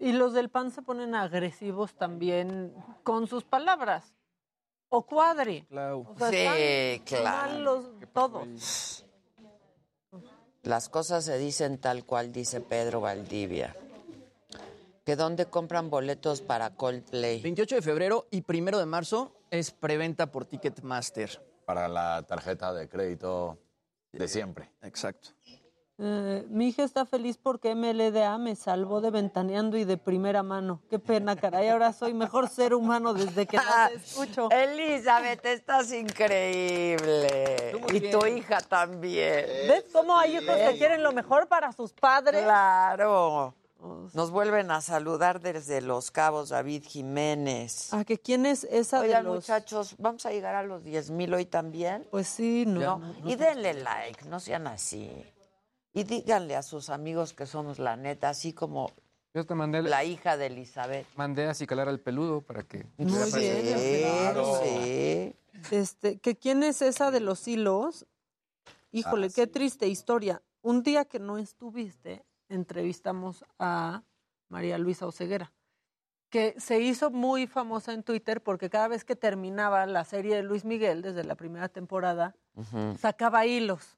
Y 0.00 0.12
los 0.12 0.32
del 0.32 0.48
PAN 0.48 0.70
se 0.72 0.82
ponen 0.82 1.14
agresivos 1.14 1.94
también 1.94 2.74
con 3.04 3.26
sus 3.28 3.44
palabras. 3.44 4.14
O 4.88 5.06
cuadri. 5.06 5.62
Clau. 5.66 6.06
O 6.10 6.16
sea, 6.18 6.30
Sí, 6.30 6.36
están 7.04 7.04
claro. 7.04 7.84
todos. 8.12 9.04
Las 10.62 10.88
cosas 10.88 11.24
se 11.24 11.38
dicen 11.38 11.78
tal 11.78 12.04
cual 12.04 12.32
dice 12.32 12.60
Pedro 12.60 13.00
Valdivia. 13.00 13.76
¿Que 15.04 15.16
dónde 15.16 15.46
compran 15.46 15.90
boletos 15.90 16.40
para 16.42 16.74
Coldplay? 16.74 17.40
28 17.40 17.76
de 17.76 17.82
febrero 17.82 18.26
y 18.30 18.40
primero 18.42 18.78
de 18.78 18.86
marzo 18.86 19.32
es 19.50 19.70
preventa 19.70 20.30
por 20.30 20.44
Ticketmaster. 20.44 21.42
Para 21.64 21.88
la 21.88 22.22
tarjeta 22.26 22.72
de 22.74 22.88
crédito 22.88 23.58
de 24.12 24.28
siempre. 24.28 24.70
Exacto. 24.82 25.30
Eh, 26.02 26.46
mi 26.48 26.68
hija 26.68 26.82
está 26.82 27.04
feliz 27.04 27.36
porque 27.36 27.74
MLDA 27.74 28.38
me 28.38 28.56
salvó 28.56 29.02
de 29.02 29.10
ventaneando 29.10 29.76
y 29.76 29.84
de 29.84 29.98
primera 29.98 30.42
mano. 30.42 30.80
Qué 30.88 30.98
pena, 30.98 31.36
caray. 31.36 31.68
Ahora 31.68 31.92
soy 31.92 32.14
mejor 32.14 32.48
ser 32.48 32.72
humano 32.72 33.12
desde 33.12 33.46
que 33.46 33.58
no 33.58 33.62
te 33.88 33.94
escucho. 33.96 34.48
Elizabeth, 34.50 35.44
estás 35.44 35.92
increíble. 35.92 37.72
Y 37.92 38.00
tu 38.10 38.24
hija 38.26 38.60
también. 38.60 39.44
¿Ves 39.68 39.84
cómo 39.92 40.16
hay 40.16 40.38
hijos 40.38 40.56
que 40.56 40.78
quieren 40.78 41.02
lo 41.02 41.12
mejor 41.12 41.48
para 41.48 41.70
sus 41.72 41.92
padres? 41.92 42.42
Claro. 42.44 43.54
Nos 44.14 44.30
vuelven 44.30 44.70
a 44.70 44.80
saludar 44.80 45.40
desde 45.40 45.80
Los 45.82 46.10
Cabos, 46.10 46.50
David 46.50 46.82
Jiménez. 46.86 47.92
¿A 47.92 48.04
que 48.04 48.18
quién 48.18 48.46
es 48.46 48.64
esa 48.64 49.00
Oigan, 49.00 49.22
de 49.24 49.28
los...? 49.28 49.36
muchachos, 49.36 49.94
¿vamos 49.98 50.24
a 50.26 50.30
llegar 50.30 50.54
a 50.54 50.62
los 50.62 50.82
10 50.84 51.10
mil 51.10 51.32
hoy 51.32 51.44
también? 51.46 52.06
Pues 52.10 52.26
sí, 52.28 52.64
no. 52.66 52.98
No. 52.98 53.14
Y 53.24 53.36
denle 53.36 53.74
like, 53.74 54.24
no 54.28 54.38
sean 54.40 54.66
así. 54.66 55.10
Y 55.92 56.04
díganle 56.04 56.56
a 56.56 56.62
sus 56.62 56.88
amigos 56.90 57.32
que 57.34 57.46
somos 57.46 57.78
la 57.78 57.96
neta, 57.96 58.28
así 58.28 58.52
como 58.52 58.90
yo 59.34 59.44
te 59.46 59.54
mandé, 59.54 59.82
la 59.82 60.04
hija 60.04 60.36
de 60.36 60.46
Elizabeth. 60.46 61.06
mandé 61.16 61.46
a 61.46 61.50
acicalar 61.50 61.88
al 61.88 62.00
peludo 62.00 62.42
para 62.42 62.62
que... 62.64 62.86
Muy 62.96 63.06
bien, 63.32 63.78
Sí, 63.78 64.02
Claro. 64.02 64.60
sí. 64.62 65.34
Este, 65.70 66.18
que 66.18 66.36
quién 66.36 66.62
es 66.62 66.80
esa 66.82 67.10
de 67.10 67.20
los 67.20 67.46
hilos. 67.46 68.06
Híjole, 68.92 69.28
Ah, 69.28 69.32
qué 69.34 69.46
triste 69.46 69.86
historia. 69.86 70.42
Un 70.62 70.82
día 70.82 71.04
que 71.04 71.18
no 71.20 71.38
estuviste, 71.38 72.24
entrevistamos 72.48 73.44
a 73.58 74.02
María 74.48 74.78
Luisa 74.78 75.06
Oceguera, 75.06 75.52
que 76.28 76.54
se 76.58 76.80
hizo 76.80 77.10
muy 77.10 77.46
famosa 77.46 77.92
en 77.92 78.02
Twitter 78.02 78.42
porque 78.42 78.68
cada 78.68 78.88
vez 78.88 79.04
que 79.04 79.14
terminaba 79.16 79.86
la 79.86 80.04
serie 80.04 80.34
de 80.36 80.42
Luis 80.42 80.64
Miguel, 80.64 81.02
desde 81.02 81.22
la 81.24 81.36
primera 81.36 81.68
temporada, 81.68 82.34
sacaba 82.98 83.46
hilos, 83.46 83.96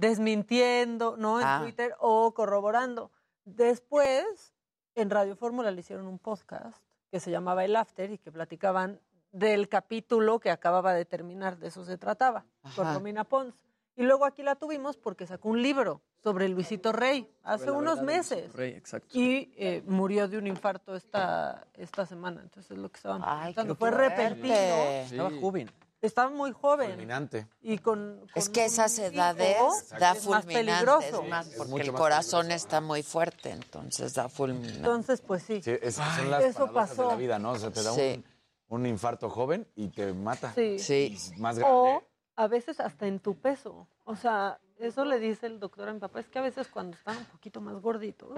desmintiendo, 0.00 1.16
¿no? 1.16 1.40
En 1.40 1.46
Ah. 1.46 1.60
Twitter 1.62 1.94
o 1.98 2.32
corroborando. 2.32 3.10
Después, 3.44 4.54
en 4.94 5.10
Radio 5.10 5.36
Fórmula 5.36 5.70
le 5.70 5.80
hicieron 5.80 6.06
un 6.06 6.18
podcast 6.18 6.82
que 7.10 7.20
se 7.20 7.30
llamaba 7.30 7.64
El 7.64 7.76
After 7.76 8.10
y 8.10 8.18
que 8.18 8.32
platicaban 8.32 9.00
del 9.32 9.68
capítulo 9.68 10.40
que 10.40 10.50
acababa 10.50 10.92
de 10.94 11.04
terminar, 11.04 11.58
de 11.58 11.68
eso 11.68 11.84
se 11.84 11.98
trataba, 11.98 12.44
con 12.74 12.86
Ajá. 12.86 12.94
Romina 12.94 13.24
Pons. 13.24 13.54
Y 13.96 14.02
luego 14.04 14.24
aquí 14.24 14.42
la 14.42 14.56
tuvimos 14.56 14.96
porque 14.96 15.26
sacó 15.26 15.50
un 15.50 15.62
libro 15.62 16.00
sobre 16.22 16.48
Luisito 16.48 16.92
Rey 16.92 17.30
hace 17.42 17.70
unos 17.70 18.00
meses. 18.02 18.38
Luisito 18.38 18.56
Rey, 18.56 18.70
exacto. 18.72 19.08
Y 19.12 19.52
eh, 19.56 19.82
murió 19.86 20.26
de 20.28 20.38
un 20.38 20.46
infarto 20.46 20.94
esta, 20.96 21.66
esta 21.74 22.06
semana. 22.06 22.40
Entonces 22.42 22.70
es 22.70 22.78
lo 22.78 22.88
que 22.90 22.96
estaban 22.96 23.20
Ay, 23.24 23.54
Fue 23.78 23.90
repentino. 23.90 24.54
Estaba 24.54 25.30
joven. 25.40 25.70
Estaba 26.02 26.30
muy 26.30 26.52
joven. 26.52 26.90
Fulminante. 26.92 27.46
Y 27.60 27.78
con, 27.78 28.22
Es 28.34 28.46
con 28.46 28.54
que 28.54 28.60
un 28.60 28.66
esas 28.66 28.98
hijo, 28.98 29.08
edades 29.08 29.88
da 29.98 30.12
es 30.12 30.26
más 30.26 30.44
fulminante, 30.44 30.54
peligroso. 30.54 31.22
es 31.22 31.28
más, 31.28 31.46
Es 31.48 31.54
porque 31.56 31.70
mucho 31.70 31.84
el 31.84 31.92
más 31.92 32.00
corazón 32.00 32.40
peligroso. 32.46 32.64
está 32.66 32.80
muy 32.80 33.02
fuerte, 33.02 33.50
entonces 33.50 34.14
da 34.14 34.28
fulminante. 34.28 34.76
Entonces, 34.78 35.20
pues 35.20 35.42
sí. 35.42 35.60
Sí, 35.62 35.72
es- 35.82 35.98
Ay, 35.98 36.16
son 36.20 36.30
las 36.30 36.44
eso 36.44 36.58
paradojas 36.60 36.90
de 36.90 36.96
pasó. 36.96 37.08
la 37.10 37.16
vida, 37.16 37.38
¿no? 37.38 37.50
O 37.52 37.58
sea, 37.58 37.70
te 37.70 37.82
da 37.82 37.92
Sí. 37.92 38.24
un, 38.68 38.80
un 38.80 38.86
infarto 38.86 39.28
joven 39.28 39.66
y 39.76 39.88
te 39.88 40.12
mata. 40.14 40.52
Sí. 40.54 40.78
Sí. 40.78 41.18
Más 41.36 41.58
grande. 41.58 41.76
O 41.78 42.02
a 42.36 42.46
veces 42.46 42.80
hasta 42.80 43.06
en 43.06 43.18
tu 43.20 43.34
peso. 43.36 43.86
O 44.04 44.16
sea, 44.16 44.58
eso 44.78 45.04
le 45.04 45.18
dice 45.18 45.46
el 45.46 45.60
doctor 45.60 45.90
a 45.90 45.92
mi 45.92 46.00
papá. 46.00 46.20
Es 46.20 46.28
que 46.28 46.38
a 46.38 46.42
veces 46.42 46.68
cuando 46.68 46.96
están 46.96 47.18
un 47.18 47.26
poquito 47.26 47.60
más 47.60 47.74
gorditos, 47.82 48.32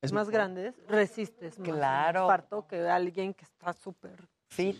Es 0.00 0.12
más 0.12 0.28
mejor. 0.28 0.32
grandes, 0.32 0.74
resistes 0.88 1.58
más 1.58 1.68
Claro. 1.68 2.22
infarto 2.22 2.66
que 2.66 2.88
alguien 2.88 3.34
que 3.34 3.44
está 3.44 3.72
súper... 3.74 4.26
Fit. 4.48 4.78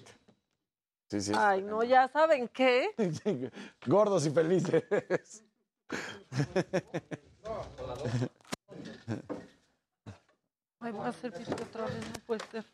Sí, 1.09 1.20
sí. 1.20 1.32
Ay, 1.36 1.62
no, 1.62 1.84
ya 1.84 2.09
saben 2.09 2.48
qué. 2.48 2.88
Gordos 3.86 4.26
y 4.26 4.30
felices. 4.30 5.44
Ay, 10.80 10.92
voy 10.92 11.07
a 11.07 11.09
hacer 11.09 11.32
pipí 11.32 11.52
otra 11.52 11.84
vez, 11.84 11.94
no 11.94 12.20
puede 12.26 12.40
ser. 12.50 12.64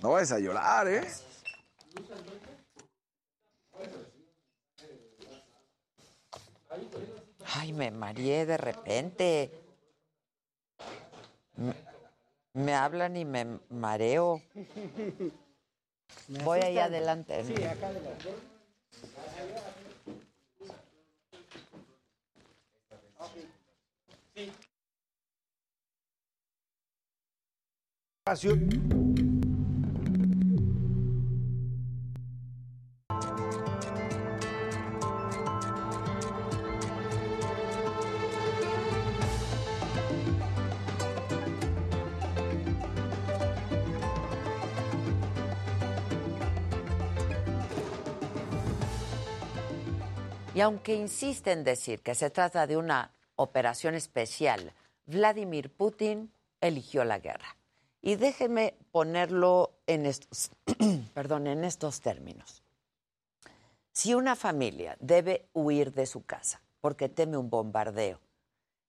No 0.00 0.10
vayas 0.10 0.32
a 0.32 0.38
llorar, 0.38 0.88
¿eh? 0.88 1.06
Ay, 7.54 7.72
me 7.72 7.90
mareé 7.90 8.46
de 8.46 8.56
repente. 8.56 9.50
Me, 11.56 11.74
me 12.54 12.74
hablan 12.74 13.16
y 13.16 13.24
me 13.24 13.58
mareo. 13.68 14.42
Voy 16.44 16.60
ahí 16.60 16.78
adelante. 16.78 17.44
Sí, 17.44 17.54
acá 17.64 17.88
adelante. 17.88 18.28
Y 50.60 50.62
aunque 50.62 50.94
insiste 50.94 51.52
en 51.52 51.64
decir 51.64 52.02
que 52.02 52.14
se 52.14 52.28
trata 52.28 52.66
de 52.66 52.76
una 52.76 53.14
operación 53.36 53.94
especial, 53.94 54.74
Vladimir 55.06 55.72
Putin 55.72 56.30
eligió 56.60 57.02
la 57.04 57.18
guerra. 57.18 57.56
Y 58.02 58.16
déjenme 58.16 58.74
ponerlo 58.92 59.72
en 59.86 60.04
estos, 60.04 60.50
perdón, 61.14 61.46
en 61.46 61.64
estos 61.64 62.02
términos. 62.02 62.62
Si 63.90 64.12
una 64.12 64.36
familia 64.36 64.98
debe 65.00 65.48
huir 65.54 65.94
de 65.94 66.04
su 66.04 66.26
casa 66.26 66.60
porque 66.82 67.08
teme 67.08 67.38
un 67.38 67.48
bombardeo, 67.48 68.20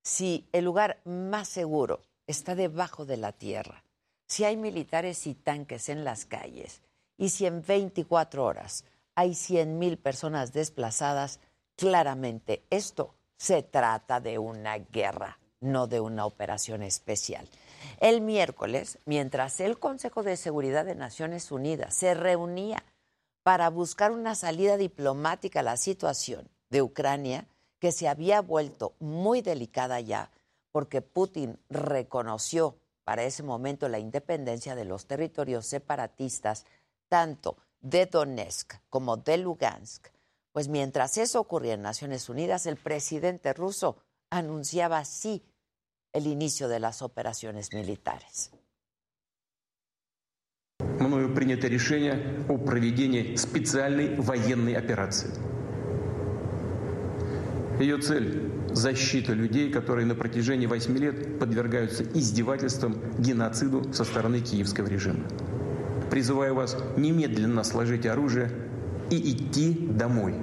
si 0.03 0.49
el 0.51 0.65
lugar 0.65 0.99
más 1.05 1.47
seguro 1.47 2.01
está 2.27 2.53
debajo 2.53 3.05
de 3.05 3.15
la 3.15 3.31
tierra, 3.31 3.81
si 4.27 4.43
hay 4.43 4.57
militares 4.57 5.25
y 5.25 5.35
tanques 5.35 5.87
en 5.87 6.03
las 6.03 6.25
calles 6.25 6.81
y 7.17 7.29
si 7.29 7.45
en 7.45 7.63
24 7.65 8.43
horas 8.43 8.83
hay 9.15 9.31
100.000 9.31 9.97
personas 9.97 10.51
desplazadas, 10.51 11.39
claramente 11.75 12.63
esto 12.69 13.15
se 13.37 13.63
trata 13.63 14.19
de 14.19 14.37
una 14.37 14.77
guerra, 14.77 15.39
no 15.59 15.87
de 15.87 15.99
una 15.99 16.25
operación 16.25 16.83
especial. 16.83 17.47
El 17.99 18.21
miércoles, 18.21 18.99
mientras 19.05 19.59
el 19.59 19.79
Consejo 19.79 20.23
de 20.23 20.37
Seguridad 20.37 20.85
de 20.85 20.95
Naciones 20.95 21.51
Unidas 21.51 21.95
se 21.95 22.13
reunía 22.13 22.83
para 23.43 23.69
buscar 23.69 24.11
una 24.11 24.35
salida 24.35 24.77
diplomática 24.77 25.61
a 25.61 25.63
la 25.63 25.77
situación 25.77 26.49
de 26.69 26.81
Ucrania, 26.81 27.47
que 27.79 27.91
se 27.91 28.07
había 28.07 28.41
vuelto 28.41 28.93
muy 28.99 29.41
delicada 29.41 29.99
ya, 29.99 30.29
porque 30.71 31.01
Putin 31.01 31.59
reconoció 31.69 32.77
para 33.03 33.23
ese 33.23 33.43
momento 33.43 33.89
la 33.89 33.99
independencia 33.99 34.75
de 34.75 34.85
los 34.85 35.07
territorios 35.07 35.65
separatistas, 35.65 36.65
tanto 37.09 37.57
de 37.81 38.05
Donetsk 38.05 38.75
como 38.89 39.17
de 39.17 39.37
Lugansk. 39.37 40.07
Pues 40.51 40.67
mientras 40.67 41.17
eso 41.17 41.39
ocurría 41.39 41.75
en 41.75 41.81
Naciones 41.81 42.29
Unidas, 42.29 42.65
el 42.65 42.77
presidente 42.77 43.53
ruso 43.53 43.97
anunciaba 44.29 44.97
así 44.97 45.43
el 46.13 46.27
inicio 46.27 46.67
de 46.67 46.79
las 46.79 47.01
operaciones 47.01 47.73
militares. 47.73 48.51
мною 51.01 51.33
принято 51.33 51.67
решение 51.67 52.45
о 52.47 52.57
проведении 52.57 53.35
специальной 53.35 54.15
военной 54.15 54.75
операции. 54.75 55.29
Ее 57.79 57.97
цель– 57.97 58.51
защита 58.71 59.33
людей, 59.33 59.71
которые 59.71 60.05
на 60.05 60.15
протяжении 60.15 60.67
восьми 60.67 60.99
лет 60.99 61.39
подвергаются 61.39 62.03
издевательствам, 62.03 63.01
геноциду 63.17 63.91
со 63.91 64.03
стороны 64.03 64.39
киевского 64.39 64.87
режима. 64.87 65.25
Призываю 66.11 66.55
вас 66.55 66.77
немедленно 66.95 67.63
сложить 67.63 68.05
оружие 68.05 68.51
и 69.10 69.16
идти 69.32 69.74
домой. 69.96 70.34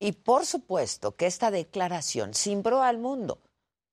Y 0.00 0.12
por 0.12 0.44
supuesto 0.44 1.16
que 1.16 1.26
esta 1.26 1.50
declaración 1.50 2.34
cimbró 2.34 2.82
al 2.82 2.98
mundo 2.98 3.38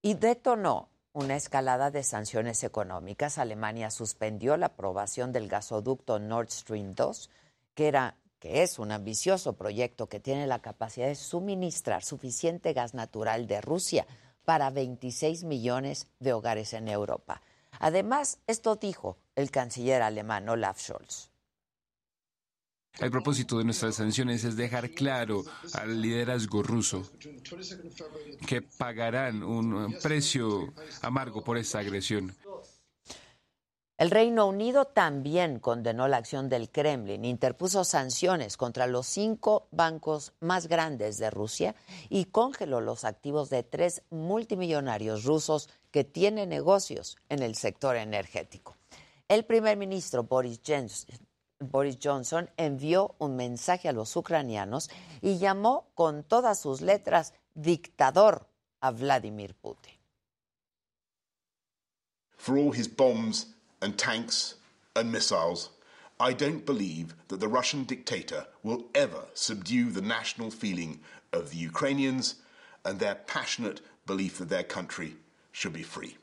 y 0.02 0.16
detonó 0.16 0.90
una 1.14 1.36
escalada 1.36 1.92
de 1.92 2.04
sanciones 2.04 2.64
económicas. 2.64 3.38
Alemania 3.38 3.92
suspendió 3.92 4.58
la 4.58 4.68
aprobación 4.68 5.32
del 5.32 5.48
gasoducto 5.48 6.20
Nord 6.20 6.50
Stream 6.50 6.96
2, 6.96 7.30
que, 7.76 7.88
era, 7.88 8.16
que 8.40 8.64
es 8.64 8.80
un 8.80 8.92
ambicioso 8.92 9.54
proyecto 9.54 10.08
que 10.08 10.20
tiene 10.20 10.48
la 10.48 10.60
capacidad 10.60 11.08
de 11.08 11.16
suministrar 11.16 12.04
suficiente 12.04 12.74
gas 12.74 12.94
natural 12.94 13.48
de 13.48 13.62
Rusia 13.62 14.06
para 14.46 14.70
26 14.70 15.44
millones 15.44 16.08
de 16.20 16.34
hogares 16.34 16.74
en 16.74 16.88
Europa. 16.88 17.42
Además, 17.80 18.40
esto 18.48 18.76
dijo 18.76 19.18
el 19.36 19.52
canciller 19.52 20.02
alemán 20.02 20.50
Olaf 20.50 20.80
Scholz. 20.80 21.30
El 22.99 23.11
propósito 23.11 23.59
de 23.59 23.65
nuestras 23.65 23.97
sanciones 23.97 24.43
es 24.45 24.57
dejar 24.57 24.91
claro 24.91 25.45
al 25.75 26.01
liderazgo 26.01 26.63
ruso 26.63 27.03
que 28.47 28.63
pagarán 28.63 29.43
un 29.43 29.95
precio 30.03 30.73
amargo 31.03 31.45
por 31.45 31.59
esta 31.59 31.81
agresión. 31.81 32.35
El 33.99 34.11
Reino 34.11 34.47
Unido 34.47 34.85
también 34.85 35.59
condenó 35.59 36.07
la 36.07 36.19
acción 36.19 36.51
del 36.51 36.71
Kremlin, 36.71 37.25
interpuso 37.25 37.83
sanciones 37.83 38.59
contra 38.59 38.87
los 38.87 39.07
cinco 39.07 39.69
bancos 39.71 40.35
más 40.41 40.67
grandes 40.67 41.17
de 41.17 41.31
Rusia 41.31 41.75
y 42.11 42.27
congeló 42.27 42.83
los 42.83 43.05
activos 43.05 43.49
de 43.49 43.63
tres 43.63 44.03
multimillonarios 44.11 45.25
rusos 45.25 45.71
que 45.91 46.05
tienen 46.05 46.51
negocios 46.51 47.17
en 47.31 47.43
el 47.43 47.55
sector 47.55 47.97
energético. 47.97 48.77
El 49.29 49.47
primer 49.47 49.79
ministro 49.79 50.25
Boris 50.25 50.61
Boris 51.61 51.97
Johnson 52.03 52.51
envió 52.59 53.15
un 53.19 53.37
mensaje 53.37 53.89
a 53.89 53.93
los 53.93 54.15
ucranianos 54.17 54.91
y 55.23 55.39
llamó 55.39 55.91
con 55.95 56.23
todas 56.23 56.61
sus 56.61 56.81
letras 56.81 57.33
dictador 57.55 58.47
a 58.81 58.91
Vladimir 58.91 59.55
Putin. 59.55 59.95
For 62.37 62.59
all 62.59 62.73
his 62.73 62.87
bombs 62.87 63.47
and 63.81 63.97
tanks 63.97 64.57
and 64.95 65.11
missiles, 65.11 65.71
I 66.21 66.33
don't 66.33 66.65
believe 66.65 67.15
that 67.29 67.41
the 67.41 67.49
Russian 67.49 67.85
dictator 67.85 68.47
will 68.63 68.85
ever 68.95 69.27
subdue 69.35 69.91
the 69.91 70.03
national 70.03 70.51
feeling 70.51 71.01
of 71.33 71.51
the 71.51 71.57
Ukrainians 71.57 72.37
and 72.85 72.99
their 72.99 73.17
passionate 73.27 73.81
belief 74.07 74.39
that 74.39 74.49
their 74.49 74.63
country 74.63 75.17
should 75.53 75.73
be 75.73 75.83
free. 75.83 76.17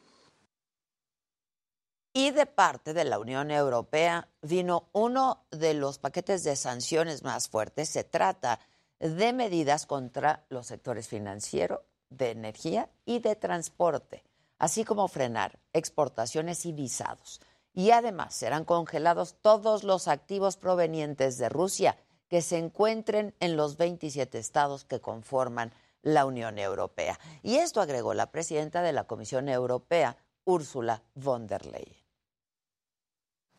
Y 2.16 2.30
de 2.30 2.46
parte 2.46 2.94
de 2.94 3.06
la 3.06 3.18
Unión 3.18 3.50
Europea 3.50 4.30
vino 4.44 4.88
uno 4.92 5.48
de 5.50 5.74
los 5.74 5.98
paquetes 5.98 6.44
de 6.44 6.56
sanciones 6.56 7.24
más 7.24 7.50
fuertes. 7.50 7.90
Se 7.90 8.04
trata 8.04 8.60
de 9.00 9.34
medidas 9.34 9.88
contra 9.88 10.46
los 10.50 10.68
sectores 10.68 11.08
financiero, 11.08 11.86
de 12.12 12.30
energía 12.30 12.92
y 13.06 13.18
de 13.18 13.36
transporte, 13.36 14.24
así 14.60 14.86
como 14.86 15.08
frenar 15.08 15.58
exportaciones 15.74 16.68
y 16.68 16.72
visados. 16.72 17.42
Y 17.74 17.90
además 17.90 18.36
serán 18.36 18.64
congelados 18.64 19.36
todos 19.42 19.84
los 19.84 20.08
activos 20.08 20.56
provenientes 20.56 21.40
de 21.40 21.50
Rusia 21.50 21.98
que 22.28 22.44
se 22.44 22.60
encuentren 22.60 23.34
en 23.40 23.58
los 23.58 23.76
27 23.78 24.38
estados 24.38 24.86
que 24.86 25.02
conforman 25.02 25.74
la 26.04 26.26
Unión 26.26 26.60
Europea. 26.60 27.20
Y 27.42 27.56
esto 27.56 27.82
agregó 27.82 28.14
la 28.14 28.30
presidenta 28.30 28.84
de 28.84 28.94
la 28.94 29.06
Comisión 29.06 29.50
Europea, 29.50 30.16
Ursula 30.46 31.02
von 31.16 31.48
der 31.48 31.66
Leyen. 31.66 32.03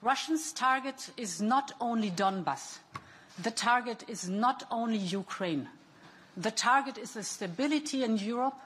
Russia's 0.04 0.52
target 0.52 1.10
is 1.16 1.40
not 1.40 1.72
only 1.80 2.10
Donbass. 2.10 2.80
The 3.42 3.50
target 3.50 4.04
is 4.06 4.28
not 4.28 4.64
only 4.70 4.98
Ukraine. 4.98 5.66
The 6.36 6.50
target 6.50 6.98
is 6.98 7.14
the 7.14 7.22
stability 7.22 8.04
in 8.04 8.18
Europe 8.18 8.60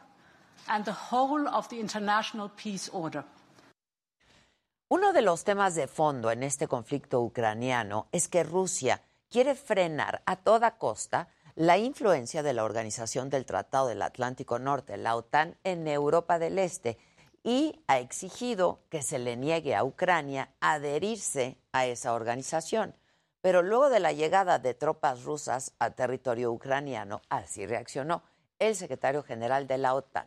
and 0.68 0.84
the 0.84 0.92
whole 0.92 1.46
of 1.46 1.68
the 1.68 1.78
international 1.78 2.50
peace 2.56 2.90
order. 2.92 3.22
Uno 4.90 5.12
de 5.12 5.22
los 5.22 5.44
temas 5.44 5.76
de 5.76 5.86
fondo 5.86 6.32
en 6.32 6.42
este 6.42 6.66
conflicto 6.66 7.20
ucraniano 7.20 8.08
es 8.10 8.26
que 8.26 8.42
Rusia 8.42 9.00
quiere 9.30 9.54
frenar 9.54 10.22
a 10.26 10.34
toda 10.34 10.76
costa 10.76 11.28
la 11.54 11.78
influencia 11.78 12.42
de 12.42 12.52
la 12.52 12.64
Organización 12.64 13.30
del 13.30 13.46
Tratado 13.46 13.86
del 13.86 14.02
Atlántico 14.02 14.58
Norte, 14.58 14.96
la 14.96 15.14
OTAN, 15.14 15.56
en 15.62 15.86
Europa 15.86 16.40
del 16.40 16.58
Este 16.58 16.98
y 17.42 17.80
ha 17.86 17.98
exigido 17.98 18.80
que 18.90 19.02
se 19.02 19.18
le 19.18 19.36
niegue 19.36 19.74
a 19.74 19.84
Ucrania 19.84 20.50
adherirse 20.60 21.58
a 21.72 21.86
esa 21.86 22.12
organización. 22.12 22.94
Pero 23.40 23.62
luego 23.62 23.88
de 23.88 24.00
la 24.00 24.12
llegada 24.12 24.58
de 24.58 24.74
tropas 24.74 25.22
rusas 25.22 25.72
a 25.78 25.90
territorio 25.90 26.50
ucraniano, 26.52 27.22
así 27.28 27.66
reaccionó 27.66 28.22
el 28.58 28.74
secretario 28.74 29.22
general 29.22 29.66
de 29.66 29.78
la 29.78 29.94
OTAN. 29.94 30.26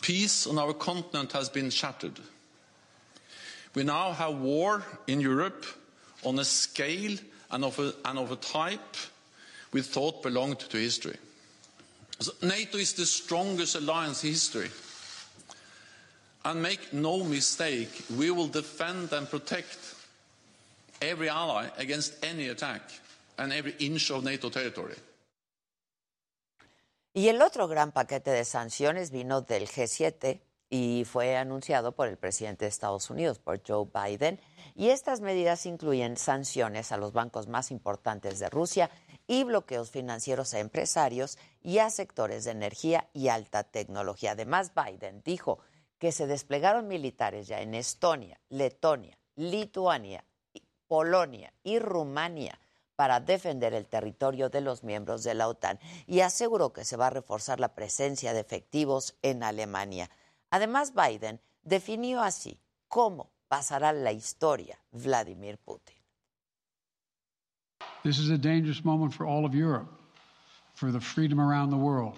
Peace 0.00 0.46
on 0.46 0.58
our 0.58 0.76
continent 0.76 1.32
has 1.32 1.50
been 1.50 1.70
shattered. 1.70 2.20
We 3.74 3.84
now 3.84 4.12
have 4.12 4.34
war 4.40 4.82
in 5.06 5.20
Europe 5.20 5.64
on 6.24 6.38
a 6.38 6.44
scale 6.44 7.18
and 7.50 7.64
of 7.64 7.78
a, 7.78 7.92
and 8.04 8.18
of 8.18 8.30
a 8.30 8.36
type 8.36 8.96
we 9.72 9.82
thought 9.82 10.22
belonged 10.22 10.60
to 10.60 10.76
history. 10.78 11.18
NATO 12.42 12.78
is 12.78 12.94
the 12.94 13.06
strongest 13.06 13.76
alliance 13.76 14.24
in 14.24 14.30
history. 14.30 14.70
And 16.44 16.60
make 16.60 16.92
no 16.92 17.24
mistake, 17.24 17.90
we 18.18 18.30
will 18.30 18.48
defend 18.48 19.12
and 19.12 19.28
protect 19.28 19.78
every 21.00 21.28
ally 21.28 21.68
against 21.78 22.22
any 22.24 22.48
attack 22.48 22.82
and 23.38 23.52
every 23.52 23.74
inch 23.78 24.10
of 24.10 24.24
NATO 24.24 24.50
territory. 24.50 24.94
Y 27.16 27.28
el 27.28 27.40
otro 27.42 27.68
gran 27.68 27.92
paquete 27.92 28.32
de 28.32 28.44
sanciones 28.44 29.10
vino 29.10 29.40
del 29.40 29.68
G7 29.68 30.40
y 30.68 31.04
fue 31.04 31.36
anunciado 31.36 31.92
por 31.92 32.08
el 32.08 32.16
presidente 32.16 32.64
de 32.64 32.70
Estados 32.70 33.08
Unidos, 33.08 33.38
por 33.38 33.62
Joe 33.64 33.86
Biden. 33.86 34.40
Y 34.74 34.88
estas 34.88 35.20
medidas 35.20 35.66
incluyen 35.66 36.16
sanciones 36.16 36.90
a 36.90 36.96
los 36.96 37.12
bancos 37.12 37.46
más 37.46 37.70
importantes 37.70 38.40
de 38.40 38.50
Rusia 38.50 38.90
y 39.26 39.44
bloqueos 39.44 39.90
financieros 39.90 40.54
a 40.54 40.60
empresarios 40.60 41.38
y 41.62 41.78
a 41.78 41.90
sectores 41.90 42.44
de 42.44 42.50
energía 42.50 43.08
y 43.12 43.28
alta 43.28 43.64
tecnología. 43.64 44.32
Además, 44.32 44.72
Biden 44.74 45.22
dijo 45.24 45.58
que 45.98 46.12
se 46.12 46.26
desplegaron 46.26 46.88
militares 46.88 47.46
ya 47.46 47.60
en 47.60 47.74
Estonia, 47.74 48.40
Letonia, 48.48 49.18
Lituania, 49.36 50.24
Polonia 50.86 51.52
y 51.62 51.78
Rumania 51.78 52.58
para 52.96 53.20
defender 53.20 53.74
el 53.74 53.86
territorio 53.86 54.50
de 54.50 54.60
los 54.60 54.84
miembros 54.84 55.24
de 55.24 55.34
la 55.34 55.48
OTAN 55.48 55.78
y 56.06 56.20
aseguró 56.20 56.72
que 56.72 56.84
se 56.84 56.96
va 56.96 57.08
a 57.08 57.10
reforzar 57.10 57.58
la 57.58 57.74
presencia 57.74 58.32
de 58.32 58.40
efectivos 58.40 59.16
en 59.22 59.42
Alemania. 59.42 60.10
Además, 60.50 60.92
Biden 60.94 61.40
definió 61.62 62.22
así 62.22 62.60
cómo 62.88 63.32
pasará 63.48 63.92
la 63.92 64.12
historia 64.12 64.78
Vladimir 64.92 65.58
Putin. 65.58 66.03
This 68.04 68.18
is 68.18 68.28
a 68.28 68.36
dangerous 68.36 68.84
moment 68.84 69.14
for 69.14 69.24
all 69.24 69.46
of 69.46 69.54
Europe, 69.54 69.88
for 70.74 70.92
the 70.92 71.00
freedom 71.00 71.40
around 71.40 71.70
the 71.70 71.78
world. 71.78 72.14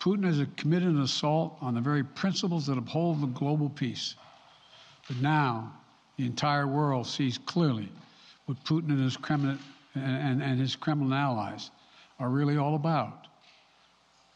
Putin 0.00 0.22
has 0.22 0.46
committed 0.56 0.88
an 0.88 1.00
assault 1.00 1.58
on 1.60 1.74
the 1.74 1.80
very 1.80 2.04
principles 2.04 2.66
that 2.66 2.78
uphold 2.78 3.20
the 3.20 3.26
global 3.26 3.68
peace. 3.68 4.14
But 5.08 5.16
now 5.16 5.72
the 6.16 6.26
entire 6.26 6.68
world 6.68 7.08
sees 7.08 7.38
clearly 7.38 7.88
what 8.46 8.62
Putin 8.64 8.90
and 8.90 9.02
his 9.02 9.16
Kremlin, 9.16 9.58
and, 9.96 10.40
and 10.40 10.60
his 10.60 10.76
Kremlin 10.76 11.12
allies 11.12 11.72
are 12.20 12.28
really 12.28 12.56
all 12.56 12.76
about. 12.76 13.26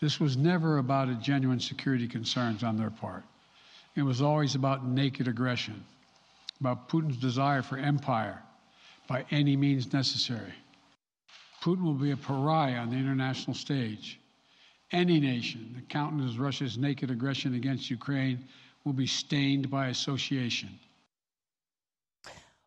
This 0.00 0.18
was 0.18 0.36
never 0.36 0.78
about 0.78 1.08
a 1.08 1.14
genuine 1.14 1.60
security 1.60 2.08
concerns 2.08 2.64
on 2.64 2.76
their 2.76 2.90
part. 2.90 3.22
It 3.94 4.02
was 4.02 4.20
always 4.20 4.56
about 4.56 4.84
naked 4.84 5.28
aggression, 5.28 5.84
about 6.58 6.88
Putin's 6.88 7.18
desire 7.18 7.62
for 7.62 7.78
empire 7.78 8.42
by 9.12 9.24
any 9.30 9.56
means 9.56 9.92
necessary. 9.92 10.54
Putin 11.62 11.84
will 11.84 12.02
be 12.06 12.12
a 12.12 12.16
pariah 12.16 12.80
on 12.82 12.90
the 12.90 12.96
international 12.96 13.54
stage, 13.54 14.22
Any 14.92 15.20
nation 15.20 15.86
that 15.88 16.38
Russia's 16.38 16.76
naked 16.76 17.10
aggression 17.10 17.54
against 17.54 17.90
Ukraine 17.90 18.46
will 18.84 18.92
be 18.92 19.06
stained 19.06 19.70
by 19.70 19.88
association. 19.88 20.78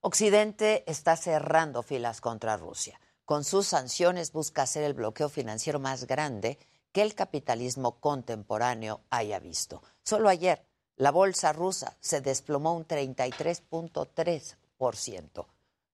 Occidente 0.01 0.83
está 0.87 1.15
cerrando 1.17 1.83
filas 1.83 2.21
contra 2.21 2.57
Rusia. 2.57 2.99
Con 3.25 3.43
sus 3.43 3.67
sanciones 3.67 4.31
busca 4.31 4.63
hacer 4.63 4.83
el 4.83 4.95
bloqueo 4.95 5.29
financiero 5.29 5.79
más 5.79 6.07
grande 6.07 6.57
que 6.91 7.03
el 7.03 7.13
capitalismo 7.13 7.99
contemporáneo 7.99 9.01
haya 9.11 9.39
visto. 9.39 9.83
Solo 10.03 10.29
ayer, 10.29 10.65
la 10.95 11.11
bolsa 11.11 11.53
rusa 11.53 11.95
se 11.99 12.21
desplomó 12.21 12.73
un 12.73 12.87
33.3%, 12.87 15.45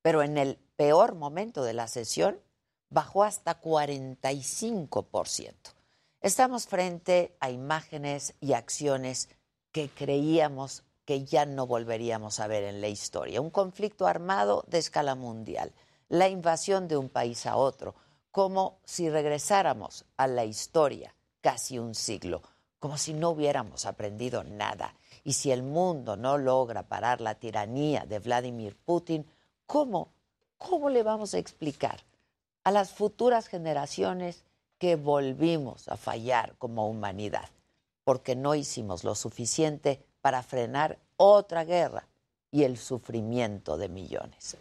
pero 0.01 0.23
en 0.23 0.37
el 0.37 0.57
peor 0.75 1.15
momento 1.15 1.63
de 1.63 1.73
la 1.73 1.87
sesión 1.87 2.39
bajó 2.89 3.23
hasta 3.23 3.61
45%. 3.61 5.53
Estamos 6.21 6.67
frente 6.67 7.35
a 7.39 7.49
imágenes 7.49 8.35
y 8.39 8.53
acciones 8.53 9.29
que 9.71 9.89
creíamos 9.89 10.83
que 11.05 11.23
ya 11.23 11.45
no 11.45 11.65
volveríamos 11.65 12.39
a 12.39 12.47
ver 12.47 12.63
en 12.63 12.79
la 12.81 12.87
historia. 12.87 13.41
Un 13.41 13.49
conflicto 13.49 14.05
armado 14.07 14.63
de 14.67 14.77
escala 14.77 15.15
mundial, 15.15 15.73
la 16.09 16.29
invasión 16.29 16.87
de 16.87 16.97
un 16.97 17.09
país 17.09 17.45
a 17.45 17.55
otro, 17.55 17.95
como 18.31 18.79
si 18.85 19.09
regresáramos 19.09 20.05
a 20.17 20.27
la 20.27 20.45
historia 20.45 21.15
casi 21.41 21.79
un 21.79 21.95
siglo, 21.95 22.41
como 22.79 22.97
si 22.97 23.13
no 23.13 23.31
hubiéramos 23.31 23.85
aprendido 23.85 24.43
nada. 24.43 24.95
Y 25.23 25.33
si 25.33 25.51
el 25.51 25.63
mundo 25.63 26.17
no 26.17 26.37
logra 26.37 26.87
parar 26.87 27.19
la 27.19 27.35
tiranía 27.35 28.05
de 28.05 28.19
Vladimir 28.19 28.77
Putin, 28.77 29.25
¿cómo, 29.72 30.10
cómo 30.57 30.89
le 30.89 31.02
vamos 31.02 31.34
a 31.34 31.38
explicar 31.38 32.03
a 32.65 32.72
las 32.72 32.91
futuras 32.91 33.48
generaciones 33.48 34.43
que 34.77 34.98
volvimos 34.98 35.88
a 35.88 35.95
fallar 35.95 36.56
como 36.57 36.89
humanidad? 36.89 37.48
Porque 38.03 38.35
no 38.35 38.53
hicimos 38.53 39.06
lo 39.06 39.15
suficiente 39.15 40.03
para 40.19 40.43
frenar 40.43 40.99
otra 41.15 41.64
guerra 41.64 42.06
y 42.52 42.64
el 42.64 42.77
sufrimiento 42.77 43.77
de 43.77 43.88
millones. 43.88 44.57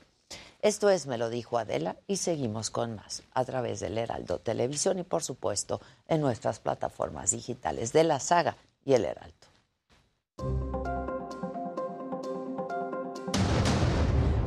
Esto 0.63 0.91
es 0.91 1.09
Me 1.09 1.19
lo 1.19 1.29
dijo 1.29 1.59
Adela 1.59 1.97
y 2.07 2.19
seguimos 2.19 2.71
con 2.71 2.95
más 2.95 3.25
a 3.35 3.45
través 3.45 3.81
del 3.81 3.99
Heraldo 3.99 4.39
Televisión 4.39 5.01
y 5.01 5.03
por 5.03 5.25
supuesto 5.25 5.81
en 6.07 6.21
nuestras 6.21 6.61
plataformas 6.61 7.33
digitales 7.33 7.93
de 7.93 8.05
la 8.05 8.21
saga 8.21 8.57
y 8.85 8.93
el 8.93 9.07
Heraldo. 9.07 9.40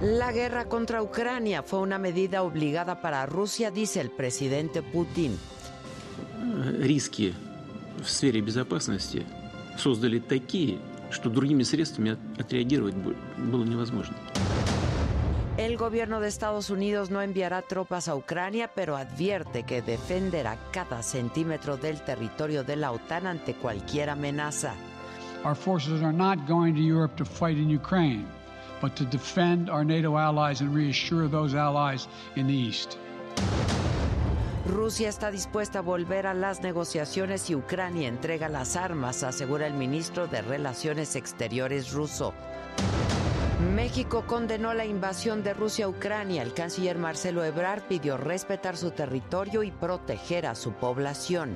La 0.03 0.33
guerra 0.33 0.67
contra 0.67 1.03
Ucrania 1.03 1.63
fue 1.63 1.81
una 1.81 1.99
medida 1.99 2.43
obligada 2.43 3.01
para 3.01 3.27
Rusia, 3.27 3.71
dice 3.71 4.01
el 4.01 4.11
presidente 4.11 4.83
Putin. 4.83 5.37
Риски 6.81 7.35
в 8.01 8.09
сфере 8.09 8.41
безопасности 8.41 9.27
создали 9.77 10.19
такие, 10.19 10.79
что 11.11 11.31
другими 11.31 11.65
средствами 11.65 12.17
отреагировать 12.39 12.95
было 12.95 13.65
невозможно. 13.65 14.17
El 15.59 15.77
gobierno 15.77 16.21
de 16.21 16.29
Estados 16.29 16.71
Unidos 16.71 17.11
no 17.11 17.21
enviará 17.21 17.63
tropas 17.63 18.07
a 18.07 18.15
Ucrania, 18.15 18.71
pero 18.73 18.97
advierte 18.97 19.65
que 19.65 19.83
defenderá 19.83 20.57
cada 20.71 21.03
centímetro 21.03 21.77
del 21.77 22.01
territorio 22.03 22.63
de 22.63 22.77
la 22.77 22.93
OTAN 22.93 23.27
ante 23.27 23.55
cualquier 23.55 24.11
amenaza. 24.11 24.75
Our 25.45 25.57
forces 25.57 26.01
are 26.01 26.13
not 26.13 26.47
going 26.47 26.75
to 26.75 26.81
Europe 26.81 27.17
to 27.17 27.25
fight 27.25 27.59
in 27.59 27.71
Ukraine, 27.71 28.25
but 28.84 28.98
to 28.98 29.06
defend 29.06 29.70
our 29.70 29.86
NATO 29.86 30.18
allies 30.18 30.60
and 30.60 30.76
reassure 30.76 31.30
those 31.30 31.56
allies 31.56 32.10
in 32.36 32.46
the 32.48 32.54
East. 32.54 32.98
Rusia 34.66 35.08
está 35.08 35.32
dispuesta 35.32 35.80
a 35.80 35.82
volver 35.82 36.28
a 36.28 36.34
las 36.34 36.62
negociaciones 36.62 37.50
y 37.50 37.56
Ucrania 37.56 38.10
entrega 38.10 38.50
las 38.50 38.76
armas, 38.76 39.24
asegura 39.24 39.68
el 39.68 39.74
ministro 39.74 40.28
de 40.28 40.42
Relaciones 40.42 41.16
Exteriores 41.16 41.94
ruso. 41.94 42.34
México 43.74 44.26
condenó 44.28 44.74
la 44.74 44.86
invasión 44.86 45.44
de 45.44 45.54
Rusia 45.54 45.86
a 45.86 45.90
Ucrania. 45.90 46.42
El 46.42 46.54
canciller 46.54 46.98
Marcelo 46.98 47.46
Ebrard 47.46 47.84
pidió 47.84 48.18
respetar 48.18 48.76
su 48.76 48.92
territorio 48.92 49.64
y 49.64 49.72
proteger 49.72 50.46
a 50.46 50.56
su 50.56 50.74
población. 50.74 51.56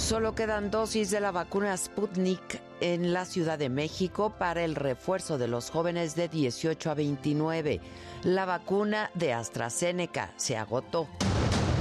Solo 0.00 0.34
quedan 0.34 0.70
dosis 0.70 1.10
de 1.10 1.20
la 1.20 1.30
vacuna 1.30 1.76
Sputnik 1.76 2.60
en 2.80 3.12
la 3.12 3.26
Ciudad 3.26 3.58
de 3.58 3.68
México 3.68 4.34
para 4.38 4.64
el 4.64 4.74
refuerzo 4.74 5.36
de 5.36 5.46
los 5.46 5.70
jóvenes 5.70 6.16
de 6.16 6.26
18 6.26 6.90
a 6.90 6.94
29. 6.94 7.80
La 8.24 8.46
vacuna 8.46 9.10
de 9.14 9.34
AstraZeneca 9.34 10.32
se 10.36 10.56
agotó. 10.56 11.06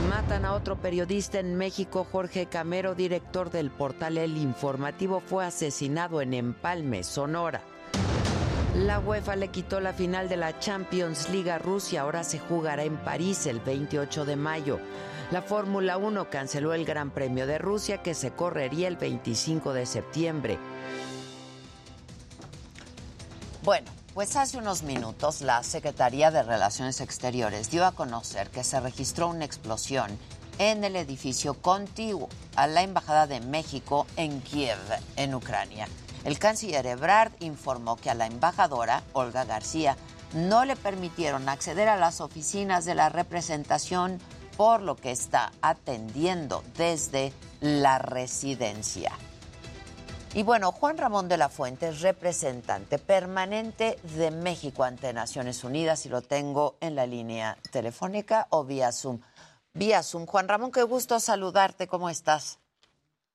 Matan 0.09 0.45
a 0.45 0.53
otro 0.53 0.75
periodista 0.75 1.39
en 1.39 1.55
México, 1.55 2.05
Jorge 2.11 2.45
Camero, 2.47 2.93
director 2.93 3.49
del 3.49 3.71
portal 3.71 4.17
El 4.17 4.37
Informativo, 4.37 5.21
fue 5.21 5.45
asesinado 5.45 6.21
en 6.21 6.33
Empalme, 6.33 7.03
Sonora. 7.03 7.61
La 8.75 8.99
UEFA 8.99 9.37
le 9.37 9.47
quitó 9.47 9.79
la 9.79 9.93
final 9.93 10.29
de 10.29 10.37
la 10.37 10.59
Champions 10.59 11.29
League 11.29 11.49
a 11.49 11.57
Rusia, 11.57 12.01
ahora 12.01 12.23
se 12.23 12.37
jugará 12.37 12.83
en 12.83 12.97
París 12.97 13.47
el 13.47 13.61
28 13.61 14.25
de 14.25 14.35
mayo. 14.35 14.79
La 15.31 15.43
Fórmula 15.43 15.97
1 15.97 16.31
canceló 16.31 16.73
el 16.73 16.85
Gran 16.85 17.11
Premio 17.11 17.45
de 17.45 17.59
Rusia 17.59 18.01
que 18.01 18.15
se 18.15 18.31
correría 18.31 18.87
el 18.87 18.97
25 18.97 19.73
de 19.73 19.85
septiembre. 19.85 20.57
Bueno, 23.61 23.91
pues 24.15 24.35
hace 24.35 24.57
unos 24.57 24.81
minutos 24.81 25.41
la 25.41 25.61
Secretaría 25.61 26.31
de 26.31 26.41
Relaciones 26.41 26.99
Exteriores 26.99 27.69
dio 27.69 27.85
a 27.85 27.91
conocer 27.91 28.49
que 28.49 28.63
se 28.63 28.79
registró 28.79 29.27
una 29.27 29.45
explosión 29.45 30.09
en 30.57 30.83
el 30.83 30.95
edificio 30.95 31.53
contiguo 31.53 32.27
a 32.55 32.65
la 32.65 32.81
Embajada 32.81 33.27
de 33.27 33.39
México 33.39 34.07
en 34.17 34.41
Kiev, 34.41 34.79
en 35.15 35.35
Ucrania. 35.35 35.87
El 36.23 36.39
canciller 36.39 36.87
Ebrard 36.87 37.33
informó 37.39 37.97
que 37.97 38.09
a 38.09 38.15
la 38.15 38.25
embajadora, 38.25 39.03
Olga 39.13 39.45
García, 39.45 39.95
no 40.33 40.65
le 40.65 40.75
permitieron 40.75 41.47
acceder 41.47 41.87
a 41.87 41.97
las 41.97 42.19
oficinas 42.19 42.83
de 42.85 42.95
la 42.95 43.09
representación, 43.09 44.19
por 44.59 44.81
lo 44.81 44.97
que 44.97 45.11
está 45.11 45.53
atendiendo 45.61 46.65
desde 46.75 47.31
la 47.61 47.97
residencia. 47.97 49.09
Y 50.33 50.43
bueno, 50.43 50.73
Juan 50.73 50.97
Ramón 50.97 51.29
de 51.29 51.37
la 51.37 51.47
Fuente 51.47 51.87
es 51.87 52.01
representante 52.01 52.99
permanente 52.99 53.97
de 54.17 54.31
México 54.31 54.83
ante 54.83 55.13
Naciones 55.13 55.63
Unidas 55.63 56.05
y 56.05 56.09
lo 56.09 56.21
tengo 56.21 56.77
en 56.81 56.95
la 56.95 57.07
línea 57.07 57.57
telefónica 57.71 58.47
o 58.49 58.65
vía 58.65 58.91
Zoom. 58.91 59.21
Vía 59.73 60.03
Zoom. 60.03 60.25
Juan 60.25 60.49
Ramón, 60.49 60.73
qué 60.73 60.83
gusto 60.83 61.21
saludarte. 61.21 61.87
¿Cómo 61.87 62.09
estás? 62.09 62.59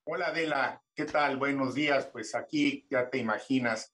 Hola 0.03 0.27
Adela, 0.27 0.83
¿qué 0.93 1.05
tal? 1.05 1.37
Buenos 1.37 1.73
días. 1.73 2.05
Pues 2.05 2.35
aquí 2.35 2.85
ya 2.87 3.09
te 3.09 3.17
imaginas 3.17 3.91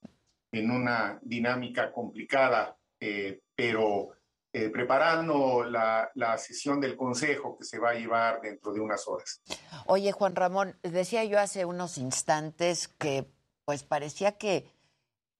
en 0.52 0.70
una 0.70 1.18
dinámica 1.22 1.92
complicada, 1.92 2.76
eh, 3.00 3.40
pero 3.56 4.10
eh, 4.52 4.68
preparando 4.68 5.64
la, 5.64 6.10
la, 6.14 6.36
sesión 6.38 6.80
del 6.80 6.96
Consejo 6.96 7.56
que 7.58 7.64
se 7.64 7.78
va 7.78 7.90
a 7.90 7.94
llevar 7.94 8.40
dentro 8.40 8.72
de 8.72 8.80
unas 8.80 9.06
horas. 9.08 9.42
Oye, 9.86 10.12
Juan 10.12 10.36
Ramón, 10.36 10.76
decía 10.82 11.24
yo 11.24 11.38
hace 11.38 11.64
unos 11.64 11.98
instantes 11.98 12.88
que 12.88 13.26
pues 13.64 13.82
parecía 13.84 14.32
que 14.32 14.66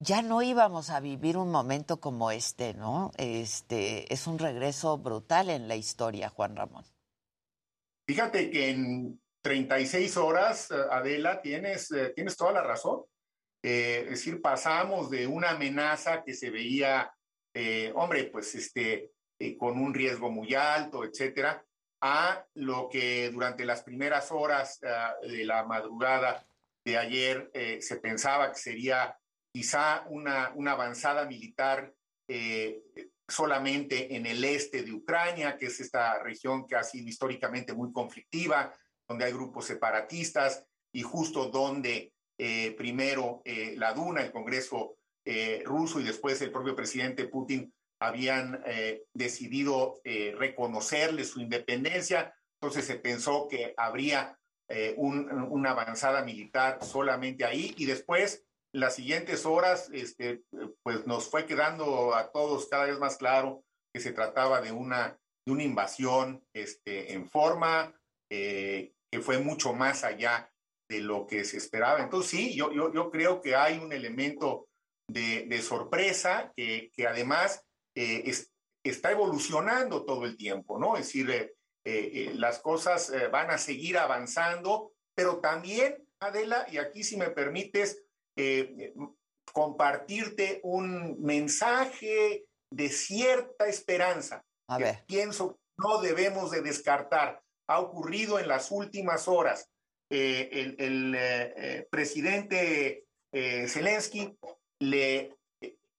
ya 0.02 0.20
no 0.20 0.42
íbamos 0.42 0.90
a 0.90 0.98
vivir 1.00 1.36
un 1.36 1.50
momento 1.50 2.00
como 2.00 2.32
este, 2.32 2.74
¿no? 2.74 3.12
Este 3.16 4.12
es 4.12 4.26
un 4.26 4.38
regreso 4.38 4.98
brutal 4.98 5.48
en 5.48 5.68
la 5.68 5.76
historia, 5.76 6.28
Juan 6.28 6.56
Ramón. 6.56 6.84
Fíjate 8.08 8.50
que 8.50 8.70
en 8.70 9.20
36 9.42 10.16
horas, 10.16 10.70
eh, 10.70 10.74
Adela, 10.90 11.40
tienes, 11.40 11.90
eh, 11.92 12.12
tienes 12.14 12.36
toda 12.36 12.52
la 12.52 12.62
razón. 12.62 13.04
Eh, 13.62 14.02
es 14.04 14.10
decir, 14.10 14.42
pasamos 14.42 15.08
de 15.08 15.26
una 15.26 15.50
amenaza 15.50 16.24
que 16.24 16.34
se 16.34 16.50
veía, 16.50 17.12
hombre, 17.94 18.24
pues 18.24 18.54
este, 18.54 19.12
con 19.58 19.78
un 19.78 19.92
riesgo 19.92 20.30
muy 20.30 20.54
alto, 20.54 21.04
etcétera, 21.04 21.64
a 22.00 22.44
lo 22.54 22.88
que 22.88 23.30
durante 23.30 23.64
las 23.64 23.82
primeras 23.82 24.32
horas 24.32 24.80
de 24.80 25.44
la 25.44 25.64
madrugada 25.64 26.46
de 26.84 26.98
ayer 26.98 27.50
se 27.80 27.96
pensaba 27.96 28.50
que 28.50 28.58
sería 28.58 29.16
quizá 29.52 30.04
una, 30.08 30.52
una 30.54 30.72
avanzada 30.72 31.26
militar 31.26 31.92
solamente 33.32 34.14
en 34.14 34.26
el 34.26 34.44
este 34.44 34.82
de 34.82 34.92
Ucrania, 34.92 35.56
que 35.56 35.66
es 35.66 35.80
esta 35.80 36.22
región 36.22 36.66
que 36.66 36.76
ha 36.76 36.84
sido 36.84 37.08
históricamente 37.08 37.72
muy 37.72 37.92
conflictiva, 37.92 38.72
donde 39.08 39.24
hay 39.24 39.32
grupos 39.32 39.66
separatistas 39.66 40.64
y 40.92 41.02
justo 41.02 41.46
donde 41.46 42.12
eh, 42.38 42.72
primero 42.76 43.42
eh, 43.44 43.74
la 43.76 43.94
Duna, 43.94 44.22
el 44.22 44.32
Congreso 44.32 44.98
eh, 45.24 45.62
ruso 45.64 46.00
y 46.00 46.04
después 46.04 46.40
el 46.42 46.52
propio 46.52 46.74
presidente 46.74 47.28
Putin 47.28 47.72
habían 48.00 48.60
decidido 49.14 50.00
reconocerle 50.04 51.22
su 51.22 51.40
independencia. 51.40 52.34
Entonces 52.60 52.84
se 52.84 52.96
pensó 52.96 53.46
que 53.48 53.74
habría 53.76 54.36
una 54.96 55.70
avanzada 55.70 56.24
militar 56.24 56.80
solamente 56.82 57.44
ahí 57.44 57.72
y 57.78 57.86
después 57.86 58.44
las 58.74 58.96
siguientes 58.96 59.46
horas, 59.46 59.88
este, 59.92 60.42
pues 60.82 61.06
nos 61.06 61.30
fue 61.30 61.46
quedando 61.46 62.12
a 62.16 62.32
todos 62.32 62.66
cada 62.66 62.86
vez 62.86 62.98
más 62.98 63.18
claro 63.18 63.62
que 63.94 64.00
se 64.00 64.10
trataba 64.10 64.60
de 64.60 64.72
una, 64.72 65.16
de 65.46 65.52
una 65.52 65.62
invasión 65.62 66.44
este, 66.52 67.12
en 67.12 67.28
forma, 67.28 67.94
que 69.12 69.20
fue 69.20 69.38
mucho 69.38 69.74
más 69.74 70.02
allá 70.02 70.50
de 70.90 71.00
lo 71.00 71.26
que 71.26 71.44
se 71.44 71.58
esperaba. 71.58 72.00
Entonces, 72.00 72.30
sí, 72.30 72.54
yo, 72.54 72.72
yo, 72.72 72.92
yo 72.92 73.10
creo 73.10 73.40
que 73.40 73.54
hay 73.54 73.78
un 73.78 73.92
elemento 73.92 74.68
de, 75.12 75.46
de 75.46 75.62
sorpresa 75.62 76.52
que, 76.56 76.90
que 76.94 77.06
además 77.06 77.62
eh, 77.94 78.22
es- 78.26 78.50
está 78.84 79.10
evolucionando 79.12 80.04
todo 80.04 80.24
el 80.24 80.36
tiempo, 80.36 80.78
¿no? 80.78 80.96
Es 80.96 81.06
decir, 81.06 81.30
eh, 81.30 81.54
eh, 81.84 82.10
eh, 82.14 82.32
las 82.34 82.58
cosas 82.60 83.12
van 83.30 83.50
a 83.50 83.58
seguir 83.58 83.98
avanzando, 83.98 84.92
pero 85.14 85.40
también, 85.40 85.96
Adela, 86.20 86.66
y 86.70 86.78
aquí 86.78 87.04
si 87.04 87.16
me 87.16 87.30
permites, 87.30 88.02
compartirte 89.52 90.60
un 90.62 91.20
mensaje 91.22 92.44
de 92.72 92.88
cierta 92.88 93.66
esperanza. 93.66 94.44
A 94.68 94.78
que 94.78 94.84
ver. 94.84 95.04
Pienso 95.06 95.54
que 95.54 95.60
no 95.78 96.00
debemos 96.00 96.50
de 96.50 96.62
descartar. 96.62 97.42
Ha 97.68 97.80
ocurrido 97.80 98.38
en 98.38 98.48
las 98.48 98.70
últimas 98.70 99.28
horas. 99.28 99.68
Eh, 100.10 100.48
el 100.52 100.76
el, 100.78 101.14
eh, 101.14 101.54
eh, 101.56 101.88
presidente 101.90 103.04
Zelensky 103.32 104.36
le 104.82 105.36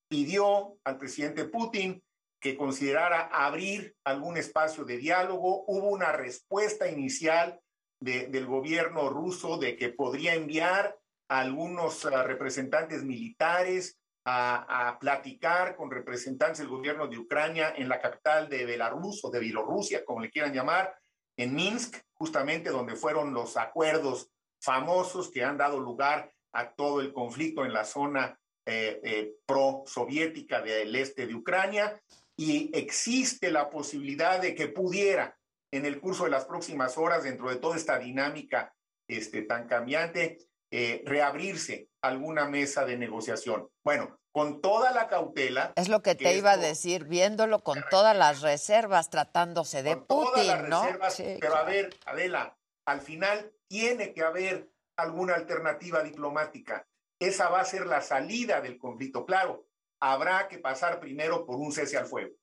pidió 0.09 0.77
al 0.83 0.97
presidente 0.97 1.45
Putin 1.45 2.03
que 2.41 2.57
considerara 2.57 3.29
abrir 3.31 3.95
algún 4.03 4.35
espacio 4.37 4.83
de 4.83 4.97
diálogo. 4.97 5.63
Hubo 5.67 5.87
una 5.89 6.11
respuesta 6.11 6.89
inicial 6.89 7.59
de- 8.01 8.27
del 8.27 8.45
gobierno 8.45 9.09
ruso 9.09 9.57
de 9.57 9.77
que 9.77 9.89
podría 9.89 10.33
enviar 10.33 10.97
a 11.29 11.39
algunos 11.39 12.05
ah, 12.05 12.23
representantes 12.23 13.03
militares 13.03 13.97
a, 14.25 14.89
a 14.89 14.99
platicar 14.99 15.75
con 15.77 15.89
representantes 15.89 16.59
del 16.59 16.67
gobierno 16.67 17.07
de 17.07 17.17
Ucrania 17.17 17.73
en 17.75 17.87
la 17.87 18.01
capital 18.01 18.49
de 18.49 18.65
Belarus 18.65 19.23
o 19.23 19.29
de 19.31 19.39
Bielorrusia, 19.39 20.03
como 20.03 20.19
le 20.21 20.29
quieran 20.29 20.53
llamar, 20.53 20.93
en 21.37 21.55
Minsk, 21.55 21.95
justamente 22.13 22.69
donde 22.69 22.95
fueron 22.95 23.33
los 23.33 23.55
acuerdos 23.57 24.29
famosos 24.61 25.31
que 25.31 25.43
han 25.43 25.57
dado 25.57 25.79
lugar 25.79 26.31
a 26.53 26.73
todo 26.73 26.99
el 27.01 27.11
conflicto 27.13 27.65
en 27.65 27.73
la 27.73 27.83
zona 27.85 28.37
eh, 28.65 28.99
eh, 29.03 29.35
pro-soviética 29.45 30.61
del 30.61 30.95
este 30.95 31.27
de 31.27 31.35
Ucrania. 31.35 32.01
Y 32.35 32.75
existe 32.77 33.51
la 33.51 33.69
posibilidad 33.69 34.41
de 34.41 34.55
que 34.55 34.67
pudiera, 34.67 35.37
en 35.71 35.85
el 35.85 35.99
curso 35.99 36.23
de 36.23 36.31
las 36.31 36.45
próximas 36.45 36.97
horas, 36.97 37.23
dentro 37.23 37.49
de 37.49 37.57
toda 37.57 37.77
esta 37.77 37.99
dinámica 37.99 38.73
este, 39.07 39.43
tan 39.43 39.67
cambiante, 39.67 40.39
eh, 40.71 41.03
reabrirse 41.05 41.89
alguna 42.01 42.47
mesa 42.47 42.85
de 42.85 42.97
negociación. 42.97 43.69
Bueno, 43.83 44.19
con 44.31 44.61
toda 44.61 44.91
la 44.91 45.07
cautela. 45.07 45.73
Es 45.75 45.87
lo 45.87 46.01
que 46.01 46.15
te 46.15 46.35
iba 46.35 46.53
a 46.53 46.57
decir, 46.57 47.05
viéndolo 47.05 47.63
con 47.63 47.83
todas 47.91 48.17
las 48.17 48.41
reservas, 48.41 49.11
tratándose 49.11 49.83
de 49.83 49.95
todas 49.95 50.47
las 50.47 50.55
Putin, 50.55 50.69
¿no? 50.69 50.83
reservas, 50.83 51.15
Sí, 51.15 51.37
pero 51.39 51.55
a 51.55 51.63
ver, 51.63 51.95
Adela, 52.05 52.57
al 52.87 53.01
final 53.01 53.53
tiene 53.67 54.13
que 54.13 54.23
haber 54.23 54.69
alguna 54.97 55.35
alternativa 55.35 56.01
diplomática. 56.01 56.87
Esa 57.23 57.47
va 57.47 57.61
a 57.61 57.65
ser 57.65 57.85
la 57.85 58.01
salida 58.01 58.59
del 58.59 58.77
conflicto. 58.77 59.25
Claro, 59.25 59.65
habrá 60.01 60.49
que 60.49 60.59
pasar 60.59 60.99
primero 60.99 61.45
por 61.45 61.55
un 61.55 61.71
cese 61.71 61.97
al 61.97 62.05
fuego. 62.05 62.35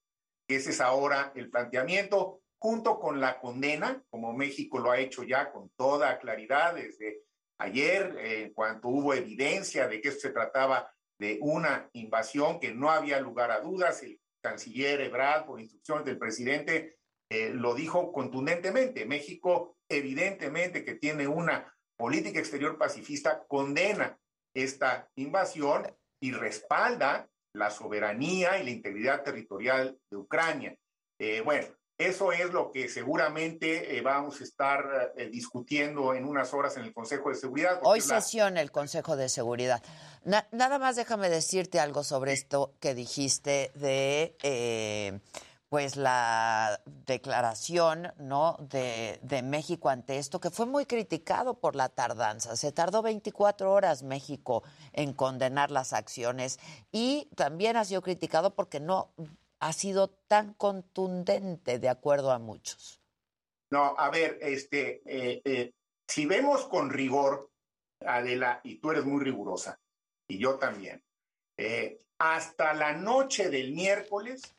Ese 0.48 0.70
es 0.70 0.81
ahora 0.81 1.32
el 1.35 1.51
planteamiento, 1.51 2.40
junto 2.59 2.98
con 2.98 3.20
la 3.20 3.39
condena, 3.39 4.02
como 4.09 4.32
México 4.32 4.78
lo 4.78 4.90
ha 4.90 4.98
hecho 4.98 5.23
ya 5.23 5.52
con 5.52 5.69
toda 5.77 6.19
claridad 6.19 6.74
desde 6.74 7.24
ayer, 7.59 8.16
en 8.19 8.55
cuanto 8.55 8.89
hubo 8.89 9.12
evidencia 9.12 9.86
de 9.86 10.01
que 10.01 10.09
esto 10.09 10.28
se 10.28 10.32
trataba 10.32 10.90
de 11.19 11.39
una 11.43 11.90
invasión 11.93 12.59
que 12.59 12.73
no 12.73 12.90
había 12.90 13.20
lugar 13.20 13.51
a 13.51 13.61
dudas. 13.61 14.02
El 14.02 14.19
canciller 14.43 15.02
Ebrard, 15.02 15.44
por 15.44 15.61
instrucciones 15.61 16.07
del 16.07 16.19
presidente, 16.19 16.97
eh, 17.28 17.51
lo 17.51 17.74
dijo 17.74 18.12
contundentemente. 18.12 19.05
México, 19.05 19.77
evidentemente, 19.86 20.86
que 20.86 20.94
tiene 20.94 21.28
una 21.28 21.70
política 21.98 22.39
exterior 22.39 22.78
pacifista, 22.78 23.44
condena 23.47 24.19
esta 24.55 25.09
invasión 25.16 25.86
y 26.20 26.32
respalda 26.32 27.28
la 27.55 27.70
soberanía 27.70 28.59
y 28.60 28.64
la 28.64 28.70
integridad 28.70 29.22
territorial 29.22 29.98
de 30.10 30.16
Ucrania. 30.16 30.77
Eh, 31.18 31.40
bueno, 31.44 31.66
eso 31.98 32.32
es 32.32 32.51
lo 32.52 32.70
que 32.72 32.89
seguramente 32.89 33.97
eh, 33.97 34.01
vamos 34.01 34.40
a 34.40 34.44
estar 34.44 35.12
eh, 35.16 35.28
discutiendo 35.31 36.14
en 36.14 36.24
unas 36.24 36.55
horas 36.55 36.77
en 36.77 36.85
el 36.85 36.94
Consejo 36.94 37.28
de 37.28 37.35
Seguridad. 37.35 37.81
Hoy 37.82 37.98
la- 38.01 38.20
sesiona 38.20 38.60
el 38.60 38.70
Consejo 38.70 39.16
de 39.16 39.28
Seguridad. 39.28 39.82
Na- 40.24 40.47
nada 40.52 40.78
más 40.78 40.97
déjame 40.97 41.28
decirte 41.28 41.78
algo 41.81 42.02
sobre 42.05 42.32
esto 42.32 42.72
que 42.81 42.94
dijiste 42.94 43.70
de 43.74 45.20
pues 45.71 45.95
la 45.95 46.83
declaración 47.07 48.13
no 48.19 48.57
de, 48.59 49.21
México 49.45 49.89
ante 49.89 50.19
esto, 50.19 50.41
que 50.41 50.51
fue 50.51 50.67
muy 50.67 50.85
criticado 50.85 51.61
por 51.61 51.77
la 51.77 51.89
tardanza. 51.89 52.57
Se 52.57 52.73
tardó 52.73 53.03
24 53.03 53.73
horas 53.73 54.03
México 54.03 54.65
en 54.93 55.13
condenar 55.13 55.71
las 55.71 55.93
acciones 55.93 56.59
y 56.91 57.29
también 57.37 57.77
ha 57.77 57.85
sido 57.85 58.03
criticado 58.03 58.57
porque 58.57 58.81
no 58.81 59.13
ha 59.61 59.73
sido 59.73 60.09
tan 60.09 60.55
contundente, 60.55 61.79
de 61.79 61.89
acuerdo 61.89 62.33
a 62.33 62.41
muchos. 62.41 63.01
No, 63.71 63.95
a 63.97 64.11
ver, 64.11 64.39
este, 64.41 65.03
eh, 65.07 65.41
eh, 65.45 65.73
si 66.09 66.27
vemos 66.27 66.67
con 66.67 66.91
rigor, 66.91 67.49
Adela, 68.01 68.61
y 68.65 68.81
tú 68.81 68.91
eres 68.91 69.05
muy 69.05 69.23
rigurosa, 69.23 69.79
y 70.27 70.39
yo 70.39 70.59
también, 70.59 71.01
eh, 71.57 72.01
hasta 72.19 72.75
la 72.75 72.93
noche 72.93 73.51
del 73.51 73.73
miércoles, 73.73 74.57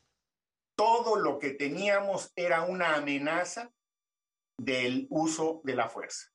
todo 0.76 1.16
lo 1.16 1.38
que 1.38 1.50
teníamos 1.50 2.32
era 2.36 2.62
una 2.62 2.96
amenaza 2.96 3.72
del 4.58 5.06
uso 5.10 5.60
de 5.64 5.74
la 5.74 5.88
fuerza. 5.88 6.28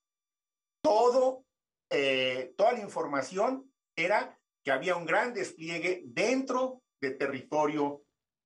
Todo, 0.83 1.45
eh, 1.89 2.53
toda 2.57 2.73
la 2.73 2.79
información 2.79 3.71
era 3.95 4.39
que 4.63 4.71
había 4.71 4.95
un 4.95 5.05
gran 5.05 5.33
despliegue 5.33 6.03
dentro 6.05 6.83
de 7.01 7.11
territorio 7.11 8.03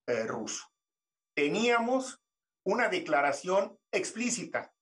eh, 0.08 0.24
ruso. 0.24 0.68
Teníamos 1.36 2.22
una 2.64 2.90
declaración 2.90 3.78
explícita 3.92 4.74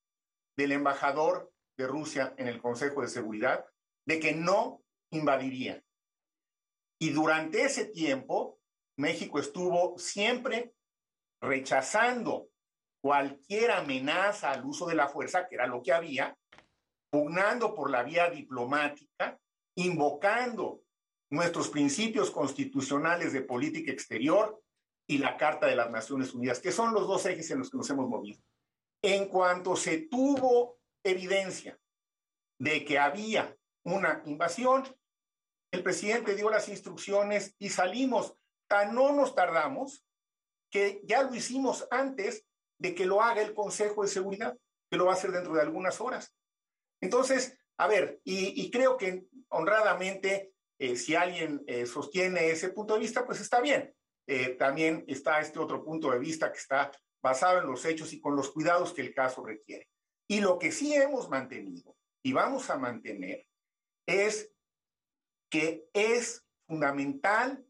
del 0.57 0.73
embajador 0.73 1.51
de 1.77 1.87
Rusia 1.87 2.33
en 2.37 2.47
el 2.47 2.61
Consejo 2.61 3.01
de 3.01 3.07
Seguridad 3.07 3.65
de 4.05 4.19
que 4.19 4.33
no 4.33 4.83
invadiría. 5.11 5.83
Y 6.99 7.11
durante 7.11 7.63
ese 7.63 7.85
tiempo, 7.85 8.59
México 8.97 9.39
estuvo 9.39 9.97
siempre 9.97 10.73
rechazando 11.41 12.49
cualquier 13.01 13.71
amenaza 13.71 14.51
al 14.51 14.65
uso 14.65 14.85
de 14.87 14.95
la 14.95 15.07
fuerza, 15.07 15.47
que 15.47 15.55
era 15.55 15.67
lo 15.67 15.81
que 15.81 15.93
había, 15.93 16.37
pugnando 17.09 17.73
por 17.73 17.89
la 17.89 18.03
vía 18.03 18.29
diplomática, 18.29 19.39
invocando 19.75 20.81
nuestros 21.31 21.69
principios 21.69 22.31
constitucionales 22.31 23.33
de 23.33 23.41
política 23.41 23.91
exterior 23.91 24.61
y 25.07 25.17
la 25.17 25.37
Carta 25.37 25.67
de 25.67 25.75
las 25.75 25.89
Naciones 25.89 26.33
Unidas, 26.33 26.59
que 26.59 26.71
son 26.71 26.93
los 26.93 27.07
dos 27.07 27.25
ejes 27.25 27.49
en 27.51 27.59
los 27.59 27.69
que 27.69 27.77
nos 27.77 27.89
hemos 27.89 28.07
movido. 28.07 28.39
En 29.01 29.27
cuanto 29.27 29.75
se 29.75 29.99
tuvo 29.99 30.79
evidencia 31.03 31.79
de 32.59 32.83
que 32.83 32.99
había 32.99 33.55
una 33.85 34.21
invasión, 34.25 34.83
el 35.71 35.83
presidente 35.83 36.35
dio 36.35 36.49
las 36.49 36.67
instrucciones 36.67 37.55
y 37.59 37.69
salimos. 37.69 38.35
Tan 38.67 38.93
no 38.93 39.13
nos 39.13 39.33
tardamos 39.33 40.05
que 40.69 41.01
ya 41.03 41.23
lo 41.23 41.33
hicimos 41.33 41.87
antes 41.91 42.45
de 42.79 42.95
que 42.95 43.05
lo 43.05 43.21
haga 43.21 43.41
el 43.41 43.53
Consejo 43.53 44.03
de 44.03 44.07
Seguridad, 44.07 44.57
que 44.89 44.97
lo 44.97 45.05
va 45.05 45.11
a 45.11 45.15
hacer 45.15 45.31
dentro 45.31 45.53
de 45.53 45.61
algunas 45.61 45.99
horas. 46.01 46.33
Entonces, 47.01 47.57
a 47.77 47.87
ver, 47.87 48.19
y, 48.23 48.69
creo 48.71 48.97
que 48.97 49.25
honradamente, 49.49 50.53
eh, 50.79 50.95
si 50.95 51.15
alguien 51.15 51.63
eh, 51.67 51.85
sostiene 51.85 52.51
ese 52.51 52.69
punto 52.69 52.93
de 52.93 52.99
vista, 52.99 53.25
pues 53.25 53.39
está 53.39 53.61
bien. 53.61 53.93
Eh, 54.27 54.49
también 54.49 55.05
está 55.07 55.39
este 55.39 55.59
otro 55.59 55.83
punto 55.83 56.11
de 56.11 56.19
vista 56.19 56.51
que 56.51 56.59
está 56.59 56.91
basado 57.21 57.59
en 57.59 57.67
los 57.67 57.83
hechos 57.85 58.13
y 58.13 58.19
con 58.19 58.35
los 58.35 58.51
cuidados 58.51 58.93
que 58.93 59.01
el 59.01 59.13
caso 59.13 59.43
requiere. 59.43 59.89
Y 60.27 60.41
lo 60.41 60.59
que 60.59 60.71
sí 60.71 60.93
hemos 60.93 61.29
mantenido 61.29 61.95
y 62.23 62.33
vamos 62.33 62.69
a 62.69 62.77
mantener 62.77 63.47
es 64.05 64.51
que 65.49 65.89
es 65.93 66.45
fundamental 66.67 67.65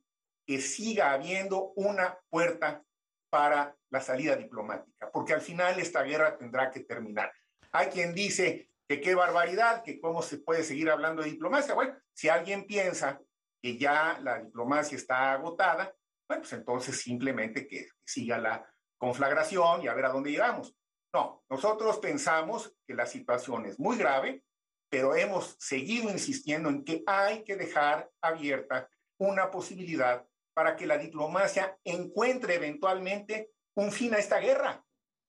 que 0.46 0.60
siga 0.60 1.14
habiendo 1.14 1.72
una 1.76 2.20
puerta 2.30 2.84
para 3.30 3.76
la 3.90 4.02
salida 4.02 4.36
diplomática, 4.36 5.12
porque 5.12 5.34
al 5.34 5.42
final 5.42 5.80
esta 5.80 6.04
guerra 6.04 6.38
tendrá 6.38 6.70
que 6.72 6.82
terminar. 6.82 7.32
Hay 7.72 7.88
quien 7.88 8.14
dice 8.14 8.70
que 8.88 9.00
qué 9.02 9.14
barbaridad, 9.14 9.84
que 9.84 10.00
cómo 10.00 10.22
se 10.22 10.40
puede 10.40 10.64
seguir 10.64 10.90
hablando 10.90 11.22
de 11.22 11.30
diplomacia. 11.30 11.76
Bueno, 11.76 11.96
si 12.14 12.30
alguien 12.30 12.66
piensa 12.66 13.22
que 13.62 13.78
ya 13.78 14.20
la 14.22 14.40
diplomacia 14.40 14.96
está 14.96 15.34
agotada, 15.34 15.94
bueno, 16.28 16.42
pues 16.42 16.54
entonces 16.54 17.00
simplemente 17.00 17.68
que 17.68 17.90
siga 18.04 18.38
la 18.38 18.68
conflagración 18.98 19.84
y 19.84 19.88
a 19.88 19.94
ver 19.94 20.06
a 20.06 20.10
dónde 20.10 20.32
llegamos. 20.32 20.76
No, 21.14 21.44
nosotros 21.50 21.98
pensamos 22.00 22.76
que 22.86 22.94
la 22.94 23.06
situación 23.06 23.66
es 23.66 23.80
muy 23.80 23.98
grave, 23.98 24.44
pero 24.90 25.16
hemos 25.16 25.56
seguido 25.60 26.10
insistiendo 26.10 26.70
en 26.70 26.84
que 26.84 27.04
hay 27.06 27.44
que 27.44 27.56
dejar 27.56 28.10
abierta 28.22 28.90
una 29.20 29.50
posibilidad 29.52 30.26
para 30.60 30.76
que 30.76 30.86
la 30.86 30.98
diplomacia 30.98 31.80
encuentre 31.86 32.56
eventualmente 32.56 33.52
un 33.76 33.94
fin 33.94 34.14
a 34.14 34.18
esta 34.18 34.40
guerra. 34.40 34.84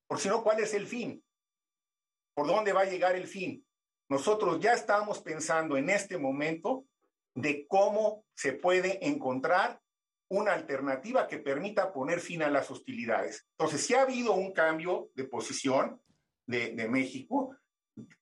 Por 0.08 0.18
si 0.18 0.28
no, 0.28 0.42
¿cuál 0.42 0.58
es 0.58 0.74
el 0.74 0.88
fin? 0.88 1.22
por 2.40 2.46
dónde 2.46 2.72
va 2.72 2.80
a 2.80 2.86
llegar 2.86 3.16
el 3.16 3.26
fin. 3.26 3.62
Nosotros 4.08 4.60
ya 4.60 4.72
estamos 4.72 5.20
pensando 5.20 5.76
en 5.76 5.90
este 5.90 6.16
momento 6.16 6.86
de 7.34 7.66
cómo 7.66 8.24
se 8.34 8.54
puede 8.54 9.06
encontrar 9.06 9.78
una 10.30 10.54
alternativa 10.54 11.28
que 11.28 11.36
permita 11.36 11.92
poner 11.92 12.18
fin 12.18 12.42
a 12.42 12.48
las 12.48 12.70
hostilidades. 12.70 13.46
Entonces, 13.58 13.84
si 13.84 13.92
ha 13.92 14.00
habido 14.00 14.32
un 14.32 14.54
cambio 14.54 15.10
de 15.14 15.24
posición 15.24 16.00
de, 16.46 16.72
de 16.74 16.88
México 16.88 17.54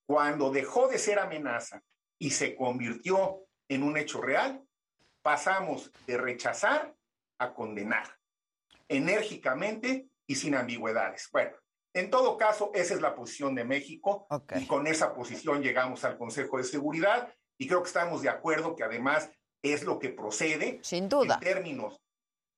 cuando 0.04 0.50
dejó 0.50 0.88
de 0.88 0.98
ser 0.98 1.20
amenaza 1.20 1.80
y 2.18 2.30
se 2.30 2.56
convirtió 2.56 3.44
en 3.68 3.84
un 3.84 3.96
hecho 3.98 4.20
real, 4.20 4.64
pasamos 5.22 5.92
de 6.08 6.18
rechazar 6.18 6.97
a 7.38 7.54
condenar 7.54 8.06
enérgicamente 8.88 10.08
y 10.26 10.34
sin 10.34 10.54
ambigüedades. 10.54 11.28
Bueno, 11.32 11.56
en 11.94 12.10
todo 12.10 12.36
caso, 12.36 12.70
esa 12.74 12.94
es 12.94 13.00
la 13.00 13.14
posición 13.14 13.54
de 13.54 13.64
México 13.64 14.26
y 14.54 14.66
con 14.66 14.86
esa 14.86 15.14
posición 15.14 15.62
llegamos 15.62 16.04
al 16.04 16.18
Consejo 16.18 16.58
de 16.58 16.64
Seguridad 16.64 17.32
y 17.58 17.66
creo 17.66 17.82
que 17.82 17.88
estamos 17.88 18.22
de 18.22 18.28
acuerdo 18.28 18.76
que 18.76 18.84
además 18.84 19.30
es 19.62 19.84
lo 19.84 19.98
que 19.98 20.10
procede. 20.10 20.78
Sin 20.82 21.08
duda. 21.08 21.34
En 21.34 21.40
términos, 21.40 22.00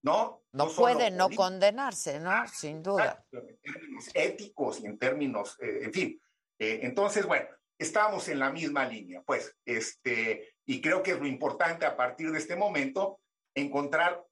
¿no? 0.02 0.42
No, 0.52 0.68
solo 0.68 0.94
puede 0.94 1.10
no 1.10 1.30
condenarse, 1.30 2.20
¿no? 2.20 2.46
Sin 2.48 2.82
duda. 2.82 3.24
en 3.32 3.58
términos 3.60 4.10
éticos 4.14 4.80
y 4.80 4.86
en 4.86 4.98
términos, 4.98 5.56
eh, 5.60 5.80
en 5.84 5.92
fin. 5.92 6.22
Eh, 6.58 6.80
entonces, 6.82 7.24
bueno, 7.24 7.48
estamos 7.78 8.28
en 8.28 8.38
la 8.38 8.50
misma 8.50 8.86
línea, 8.86 9.22
pues, 9.22 9.56
este, 9.64 10.54
y 10.66 10.80
creo 10.82 11.02
que 11.02 11.12
es 11.12 11.18
lo 11.18 11.26
importante 11.26 11.86
a 11.86 11.96
partir 11.96 12.30
de 12.30 12.38
este 12.38 12.56
momento 12.56 13.20
encontrar 13.54 14.22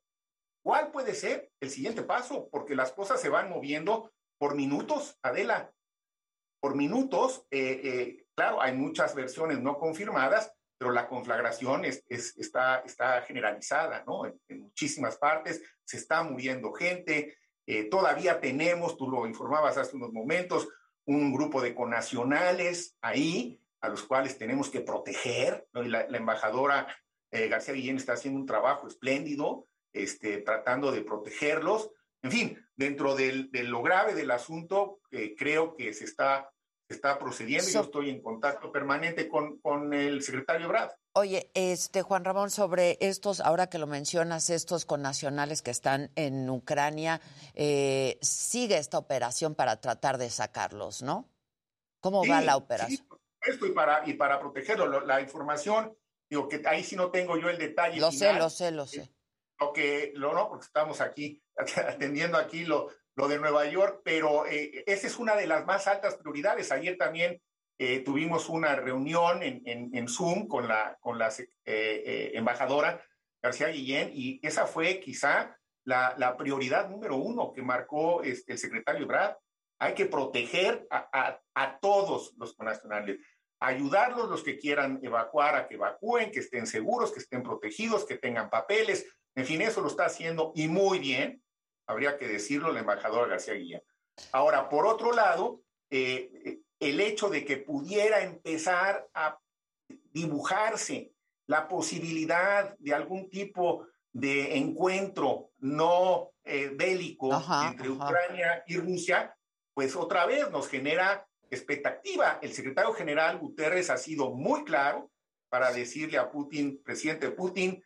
cuál 0.69 0.91
puede 0.91 1.15
ser 1.15 1.51
el 1.61 1.71
siguiente 1.71 2.03
paso, 2.03 2.51
porque 2.53 2.75
las 2.75 2.93
cosas 2.93 3.19
se 3.19 3.31
van 3.31 3.49
moviendo 3.49 4.13
por 4.39 4.55
minutos, 4.55 5.19
Adela, 5.23 5.73
por 6.61 6.75
minutos. 6.75 7.47
eh, 7.51 7.81
eh, 7.83 8.27
claro, 8.37 8.61
hay 8.61 8.75
muchas 8.75 9.15
versiones 9.15 9.61
no 9.63 9.79
confirmadas, 9.79 10.53
pero 10.79 10.91
la 10.93 11.09
conflagración 11.09 11.87
es, 11.87 12.05
es- 12.11 12.37
está, 12.37 12.81
está 12.81 13.23
generalizada, 13.23 14.05
¿no? 14.07 14.27
En, 14.27 14.39
en 14.49 14.61
muchísimas 14.61 15.17
partes 15.17 15.63
se 15.87 15.97
está 15.97 16.23
muriendo 16.23 16.71
gente. 16.75 17.39
eh, 17.67 17.85
todavía 17.85 18.39
tenemos, 18.39 18.99
tú 18.99 19.09
lo 19.09 19.27
informabas 19.27 19.79
hace 19.79 19.97
unos 19.97 20.13
momentos, 20.13 20.69
un 21.07 21.33
grupo 21.33 21.63
de 21.63 21.75
conacionales 21.75 22.95
ahí, 23.01 23.59
a 23.81 23.89
los 23.89 24.03
cuales 24.03 24.37
tenemos 24.37 24.69
que 24.69 24.83
proteger, 24.83 25.67
¿no? 25.73 25.83
Y 25.83 25.89
la, 25.89 26.07
la 26.09 26.19
embajadora 26.19 26.95
eh, 27.31 27.49
García 27.49 27.73
Guillén 27.73 27.97
está 27.97 28.13
haciendo 28.15 28.39
un 28.41 28.47
trabajo 28.47 28.87
espléndido, 28.87 29.67
este, 29.93 30.39
tratando 30.39 30.93
de 30.93 31.03
protegerlos. 31.03 31.91
En 32.23 32.31
fin, 32.33 32.67
dentro 32.77 33.15
del- 33.15 33.51
de 33.51 33.63
lo 33.65 33.83
grave 33.83 34.15
del 34.15 34.31
asunto, 34.31 35.01
eh, 35.11 35.35
creo 35.37 35.75
que 35.77 35.93
se 35.95 36.05
está, 36.05 36.51
se 36.89 36.95
está 36.95 37.19
procediendo. 37.19 37.69
y 37.69 37.73
Yo 37.73 37.81
estoy 37.83 38.11
en 38.11 38.23
contacto 38.23 38.73
permanente 38.73 39.29
con, 39.29 39.59
con 39.61 39.93
el 39.95 40.23
secretario 40.23 40.69
Brad. 40.69 40.91
Oye, 41.15 41.51
este 41.55 42.03
Juan 42.03 42.25
Ramón, 42.25 42.51
sobre 42.51 42.97
estos, 43.01 43.41
ahora 43.41 43.69
que 43.69 43.79
lo 43.79 43.87
mencionas, 43.87 44.51
estos 44.51 44.85
connacionales 44.85 45.63
que 45.63 45.71
están 45.71 46.11
en 46.17 46.49
Ucrania, 46.49 47.21
eh, 47.55 48.19
sigue 48.21 48.77
esta 48.79 48.99
operación 48.99 49.55
para 49.55 49.81
tratar 49.81 50.19
de 50.19 50.31
sacarlos, 50.31 51.03
¿no? 51.03 51.29
¿Cómo 52.01 52.25
va 52.27 52.41
Sí, 52.41 52.47
la 52.47 52.53
sí, 52.53 52.59
operación? 52.59 53.07
por 53.09 53.19
supuesto, 53.21 53.67
y 53.67 53.71
para, 53.73 54.09
y 54.09 54.13
para 54.15 54.39
protegerlo, 54.39 54.87
lo- 54.87 55.01
la 55.01 55.21
información, 55.21 55.97
digo 56.31 56.49
que 56.49 56.63
ahí 56.67 56.85
sí 56.85 56.95
no 56.95 57.11
tengo 57.11 57.37
yo 57.37 57.49
el 57.49 57.59
detalle. 57.59 57.99
Lo 57.99 58.13
sé, 58.13 58.33
lo 58.35 58.49
sé, 58.51 58.71
lo 58.71 58.87
sé. 58.87 59.11
Lo 59.61 59.73
que, 59.73 60.13
lo 60.15 60.35
no, 60.35 60.49
porque 60.49 60.67
estamos 60.67 61.01
aquí 61.01 61.43
atendiendo 61.77 62.39
aquí 62.39 62.65
lo, 62.65 62.89
lo 63.17 63.29
de 63.29 63.39
Nueva 63.39 63.67
York, 63.67 64.03
pero 64.05 64.47
eh, 64.47 64.85
esa 64.87 65.07
es 65.07 65.19
una 65.19 65.37
de 65.37 65.47
las 65.47 65.67
más 65.67 65.87
altas 65.87 66.17
prioridades. 66.17 66.71
Ayer 66.73 66.97
también 66.97 67.41
eh, 67.81 68.01
tuvimos 68.01 68.49
una 68.49 68.75
reunión 68.75 69.43
en, 69.45 69.63
en, 69.65 69.97
en 69.97 70.09
Zoom 70.09 70.49
con 70.49 70.67
la, 70.67 70.97
con 71.01 71.17
la 71.17 71.29
eh, 71.29 71.45
eh, 71.65 72.31
embajadora 72.35 73.01
García 73.41 73.69
Guillén 73.69 74.11
y 74.13 74.41
esa 74.43 74.67
fue 74.67 74.99
quizá 74.99 75.57
la, 75.85 76.13
la 76.19 76.37
prioridad 76.37 76.89
número 76.89 77.17
uno 77.17 77.53
que 77.53 77.63
marcó 77.63 78.25
este, 78.25 78.53
el 78.53 78.59
secretario 78.59 79.07
Brad. 79.07 79.37
Hay 79.79 79.95
que 79.95 80.07
proteger 80.07 80.89
a, 80.91 81.09
a, 81.13 81.41
a 81.55 81.79
todos 81.79 82.35
los 82.37 82.59
nacionales, 82.59 83.21
ayudarlos 83.61 84.29
los 84.29 84.43
que 84.43 84.59
quieran 84.59 84.99
evacuar 85.05 85.55
a 85.55 85.69
que 85.69 85.77
evacúen, 85.77 86.33
que 86.33 86.41
estén 86.41 86.67
seguros, 86.67 87.13
que 87.13 87.21
estén 87.21 87.45
protegidos, 87.45 88.05
que 88.05 88.19
tengan 88.19 88.51
papeles. 88.51 89.09
En 89.39 89.47
fin, 89.47 89.63
eso 89.63 89.81
lo 89.81 89.87
está 89.87 90.07
haciendo 90.07 90.51
y 90.57 90.67
muy 90.67 90.99
bien, 90.99 91.41
habría 91.87 92.19
que 92.19 92.27
decirlo, 92.27 92.73
la 92.73 92.81
embajadora 92.81 93.29
García 93.29 93.55
Guillén. 93.55 93.83
Ahora, 94.33 94.69
por 94.69 94.85
otro 94.85 95.13
lado, 95.13 95.63
eh, 95.91 96.59
el 96.81 96.99
hecho 96.99 97.29
de 97.29 97.45
que 97.45 97.59
pudiera 97.59 98.21
empezar 98.21 99.09
a 99.15 99.39
dibujarse 100.11 101.13
la 101.47 101.69
posibilidad 101.69 102.77
de 102.79 102.93
algún 102.93 103.31
tipo 103.31 103.87
de 104.13 104.57
encuentro 104.57 105.53
no 105.59 106.33
eh, 106.43 106.73
bélico 106.75 107.33
Ajá, 107.33 107.69
entre 107.69 107.93
ajá. 107.93 108.07
Ucrania 108.07 108.65
y 108.67 108.77
Rusia, 108.77 109.37
pues 109.73 109.95
otra 109.95 110.27
vez 110.27 110.51
nos 110.51 110.67
genera 110.67 111.29
expectativa. 111.49 112.41
El 112.43 112.53
secretario 112.53 112.93
general 112.93 113.39
Guterres 113.39 113.89
ha 113.89 113.99
sido 113.99 114.35
muy 114.35 114.65
claro 114.65 115.13
para 115.49 115.71
decirle 115.71 116.19
a 116.19 116.29
Putin, 116.29 116.83
presidente 116.83 117.31
Putin, 117.31 117.85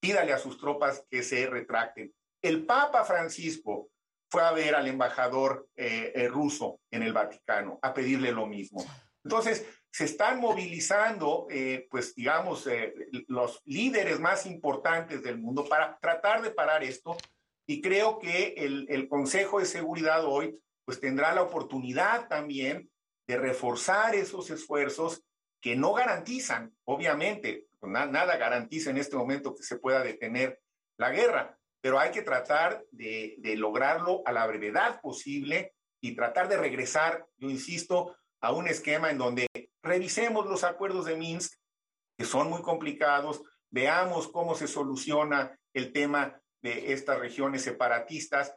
pídale 0.00 0.32
a 0.32 0.38
sus 0.38 0.58
tropas 0.58 1.04
que 1.10 1.22
se 1.22 1.46
retracten. 1.46 2.12
El 2.42 2.64
Papa 2.64 3.04
Francisco 3.04 3.90
fue 4.30 4.42
a 4.42 4.52
ver 4.52 4.74
al 4.74 4.86
embajador 4.86 5.68
eh, 5.76 6.12
eh, 6.14 6.28
ruso 6.28 6.80
en 6.90 7.02
el 7.02 7.12
Vaticano 7.12 7.78
a 7.82 7.92
pedirle 7.92 8.32
lo 8.32 8.46
mismo. 8.46 8.84
Entonces, 9.24 9.66
se 9.92 10.04
están 10.04 10.40
movilizando, 10.40 11.48
eh, 11.50 11.88
pues 11.90 12.14
digamos, 12.14 12.66
los 13.26 13.60
líderes 13.64 14.20
más 14.20 14.46
importantes 14.46 15.22
del 15.22 15.38
mundo 15.38 15.68
para 15.68 15.98
tratar 15.98 16.42
de 16.42 16.52
parar 16.52 16.84
esto 16.84 17.16
y 17.66 17.80
creo 17.80 18.20
que 18.20 18.54
el, 18.56 18.86
el 18.88 19.08
Consejo 19.08 19.58
de 19.58 19.66
Seguridad 19.66 20.24
hoy 20.24 20.56
pues 20.84 21.00
tendrá 21.00 21.34
la 21.34 21.42
oportunidad 21.42 22.28
también 22.28 22.88
de 23.26 23.36
reforzar 23.36 24.14
esos 24.14 24.50
esfuerzos 24.50 25.22
que 25.60 25.76
no 25.76 25.92
garantizan, 25.92 26.74
obviamente, 26.84 27.66
na- 27.88 28.06
nada 28.06 28.36
garantiza 28.36 28.90
en 28.90 28.98
este 28.98 29.16
momento 29.16 29.54
que 29.54 29.62
se 29.62 29.78
pueda 29.78 30.02
detener 30.02 30.60
la 30.98 31.10
guerra, 31.10 31.58
pero 31.80 31.98
hay 31.98 32.10
que 32.10 32.22
tratar 32.22 32.84
de, 32.90 33.38
lograrlo 33.56 34.22
a 34.26 34.32
la 34.32 34.46
brevedad 34.46 35.00
posible 35.00 35.74
y 36.02 36.14
tratar 36.14 36.48
de 36.48 36.58
regresar, 36.58 37.26
yo 37.38 37.48
insisto, 37.48 38.16
a 38.42 38.52
un 38.52 38.68
esquema 38.68 39.10
en 39.10 39.18
donde 39.18 39.46
revisemos 39.82 40.46
los 40.46 40.64
acuerdos 40.64 41.06
de 41.06 41.16
Minsk, 41.16 41.54
que 42.18 42.24
son 42.24 42.50
muy 42.50 42.62
complicados, 42.62 43.42
veamos 43.70 44.28
cómo 44.28 44.54
se 44.54 44.66
soluciona 44.66 45.58
el 45.72 45.92
tema 45.92 46.38
de 46.62 46.92
estas 46.92 47.18
regiones 47.18 47.62
separatistas, 47.62 48.54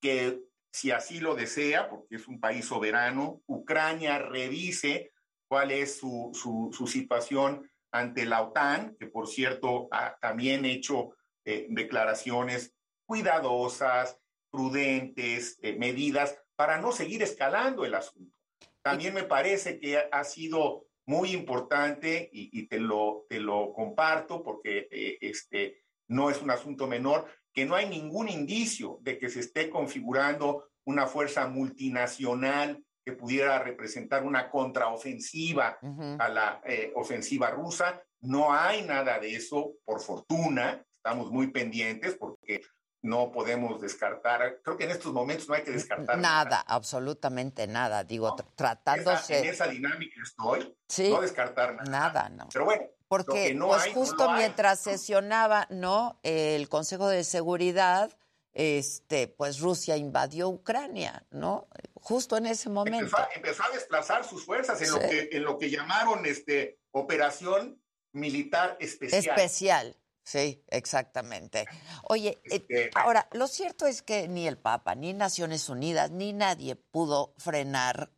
que 0.00 0.42
si 0.70 0.90
así 0.90 1.20
lo 1.20 1.34
desea, 1.34 1.88
porque 1.88 2.16
es 2.16 2.28
un 2.28 2.40
país 2.40 2.66
soberano, 2.66 3.40
Ucrania 3.46 4.18
revise 4.18 5.12
cuál 5.48 5.70
es 5.70 5.98
su 5.98 6.86
situación 6.86 7.70
ante 7.90 8.26
la 8.26 8.42
OTAN, 8.42 8.96
que 8.98 9.06
por 9.06 9.28
cierto 9.28 9.88
ha 9.90 10.16
también 10.20 10.64
hecho 10.64 11.16
eh, 11.44 11.66
declaraciones 11.70 12.74
cuidadosas, 13.06 14.18
prudentes, 14.50 15.58
eh, 15.62 15.76
medidas 15.76 16.38
para 16.56 16.80
no 16.80 16.92
seguir 16.92 17.22
escalando 17.22 17.84
el 17.84 17.94
asunto. 17.94 18.34
También 18.82 19.14
me 19.14 19.22
parece 19.22 19.78
que 19.78 19.98
ha 19.98 20.24
sido 20.24 20.86
muy 21.06 21.32
importante 21.32 22.28
y, 22.32 22.50
y 22.58 22.66
te, 22.66 22.78
lo, 22.78 23.24
te 23.28 23.40
lo 23.40 23.72
comparto 23.72 24.42
porque 24.42 24.88
eh, 24.90 25.18
este, 25.20 25.84
no 26.08 26.30
es 26.30 26.42
un 26.42 26.50
asunto 26.50 26.86
menor, 26.86 27.26
que 27.52 27.64
no 27.64 27.74
hay 27.74 27.88
ningún 27.88 28.28
indicio 28.28 28.98
de 29.00 29.18
que 29.18 29.28
se 29.28 29.40
esté 29.40 29.70
configurando 29.70 30.68
una 30.84 31.06
fuerza 31.06 31.48
multinacional 31.48 32.82
que 33.08 33.16
pudiera 33.16 33.58
representar 33.58 34.22
una 34.22 34.50
contraofensiva 34.50 35.78
a 36.18 36.28
la 36.28 36.60
eh, 36.64 36.92
ofensiva 36.94 37.48
rusa. 37.50 38.02
No 38.20 38.52
hay 38.52 38.82
nada 38.82 39.18
de 39.18 39.34
eso, 39.34 39.72
por 39.86 40.00
fortuna. 40.00 40.84
Estamos 40.92 41.30
muy 41.30 41.46
pendientes 41.46 42.16
porque 42.16 42.60
no 43.00 43.32
podemos 43.32 43.80
descartar, 43.80 44.60
creo 44.62 44.76
que 44.76 44.84
en 44.84 44.90
estos 44.90 45.12
momentos 45.14 45.48
no 45.48 45.54
hay 45.54 45.62
que 45.62 45.70
descartar 45.70 46.18
Nada, 46.18 46.60
absolutamente 46.66 47.66
nada. 47.66 48.04
Digo, 48.04 48.34
esa, 48.36 48.46
tratándose. 48.56 49.38
en 49.38 49.44
esa 49.46 49.68
dinámica 49.68 50.20
estoy, 50.22 50.76
Sí. 50.88 51.08
no 51.10 51.22
descartar 51.22 51.76
nada. 51.76 51.88
Nada, 51.90 52.28
no. 52.28 52.48
Pero 52.52 52.64
bueno, 52.66 52.82
Porque 53.06 53.44
que 53.48 53.54
no 53.54 53.68
pues 53.68 53.84
hay, 53.84 53.94
no 53.94 54.00
justo 54.00 54.24
lo 54.24 54.30
hay. 54.32 54.38
mientras 54.40 54.80
sesionaba, 54.80 55.66
¿no? 55.70 56.18
El 56.24 56.68
Consejo 56.68 57.08
de 57.08 57.24
Seguridad, 57.24 58.10
este, 58.52 59.28
pues 59.28 59.60
Rusia 59.60 59.96
invadió 59.96 60.48
Ucrania, 60.48 61.24
¿no? 61.30 61.68
Justo 62.08 62.36
en 62.36 62.46
ese 62.46 62.68
momento. 62.70 62.98
empezó, 62.98 63.18
a- 63.18 63.28
empezó 63.34 63.62
a 63.64 63.70
desplazar 63.70 64.24
sus 64.24 64.44
fuerzas 64.44 64.80
en, 64.82 64.90
lo 64.90 64.98
que, 65.00 65.28
en 65.32 65.42
lo 65.44 65.58
que 65.58 65.70
llamaron 65.70 66.24
este, 66.26 66.78
operación 66.90 67.82
militar 68.12 68.76
especial. 68.80 69.24
Especial. 69.38 69.96
Sí, 70.24 70.62
exactamente. 70.68 71.66
Oye, 72.04 72.30
eh, 72.44 72.56
Este, 72.56 72.90
ahora, 72.94 73.28
lo 73.32 73.46
cierto 73.46 73.86
es 73.86 74.02
que 74.02 74.28
ni 74.28 74.46
el 74.46 74.58
Papa, 74.58 74.94
ni 74.94 75.12
Naciones 75.14 75.68
Unidas, 75.68 76.10
ni 76.10 76.32
nadie 76.32 76.76
pudo 76.76 77.34
frenar 77.38 78.10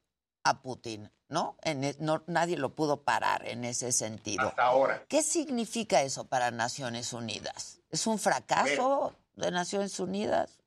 a 0.42 0.60
Putin, 0.62 1.12
¿no? 1.28 1.56
En 1.62 1.84
e- 1.84 1.96
no 2.00 2.24
nadie 2.26 2.56
lo 2.56 2.74
pudo 2.74 3.02
parar 3.04 3.46
en 3.46 3.64
ese 3.64 3.92
sentido. 3.92 4.48
Hasta 4.48 4.64
ahora. 4.64 5.04
¿Qué 5.08 5.22
significa 5.22 6.02
eso 6.02 6.26
para 6.26 6.50
Naciones 6.50 7.12
Unidas? 7.12 7.80
¿Es 7.90 8.06
un 8.08 8.18
fracaso 8.18 9.14
de 9.36 9.50
Naciones 9.52 10.00
Unidas? 10.00 10.58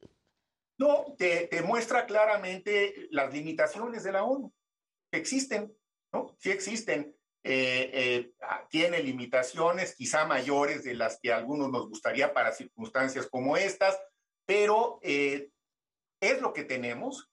No, 0.77 1.15
te, 1.17 1.49
muestra 1.63 2.05
claramente 2.05 3.07
las 3.11 3.31
limitaciones 3.33 4.03
de 4.03 4.11
la 4.11 4.23
ONU, 4.23 4.51
que 5.11 5.19
existen, 5.19 5.75
¿no? 6.11 6.35
Sí 6.39 6.51
existen. 6.51 7.15
Eh, 7.45 7.91
eh, 7.93 8.33
ah, 8.41 8.65
tiene 8.69 9.03
limitaciones 9.03 9.95
quizá 9.95 10.25
mayores 10.25 10.83
de 10.83 10.93
las 10.93 11.19
que 11.19 11.33
a 11.33 11.37
algunos 11.37 11.69
nos 11.69 11.89
gustaría 11.89 12.33
para 12.33 12.53
circunstancias 12.53 13.27
como 13.27 13.57
estas, 13.57 13.99
pero 14.45 14.99
eh, 15.03 15.49
es 16.21 16.41
lo 16.41 16.53
que 16.53 16.63
tenemos 16.63 17.29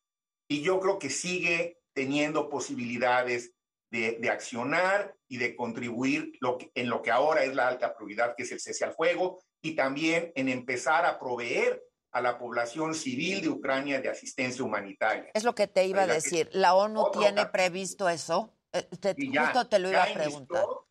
y 0.48 0.62
yo 0.62 0.80
creo 0.80 0.98
que 0.98 1.10
sigue 1.10 1.78
teniendo 1.94 2.48
posibilidades 2.48 3.54
de, 3.92 4.18
de 4.20 4.30
accionar 4.30 5.14
y 5.28 5.38
de 5.38 5.54
contribuir 5.54 6.32
en 6.74 6.88
lo 6.88 7.02
que 7.02 7.10
ahora 7.12 7.44
es 7.44 7.54
la 7.54 7.68
alta 7.68 7.94
prioridad, 7.94 8.34
que 8.36 8.42
es 8.42 8.52
el 8.52 8.60
cese 8.60 8.84
al 8.84 8.94
fuego, 8.94 9.40
y 9.62 9.76
también 9.76 10.32
en 10.34 10.48
empezar 10.48 11.06
a 11.06 11.18
proveer 11.20 11.82
a 12.12 12.20
la 12.20 12.38
población 12.38 12.94
civil 12.94 13.40
de 13.40 13.48
Ucrania 13.48 14.00
de 14.00 14.08
asistencia 14.08 14.64
humanitaria. 14.64 15.30
Es 15.34 15.44
lo 15.44 15.54
que 15.54 15.66
te 15.66 15.84
iba 15.86 16.02
a 16.02 16.06
decir. 16.06 16.48
¿La 16.52 16.74
ONU 16.74 17.00
otro 17.00 17.20
tiene 17.20 17.46
previsto 17.46 18.08
eso? 18.08 18.56
Eh, 18.72 18.82
te- 19.00 19.14
ya- 19.30 19.46
justo 19.46 19.68
te 19.68 19.78
lo 19.78 19.90
iba 19.90 20.02
a 20.02 20.12
preguntar. 20.12 20.62
inició- 20.64 20.86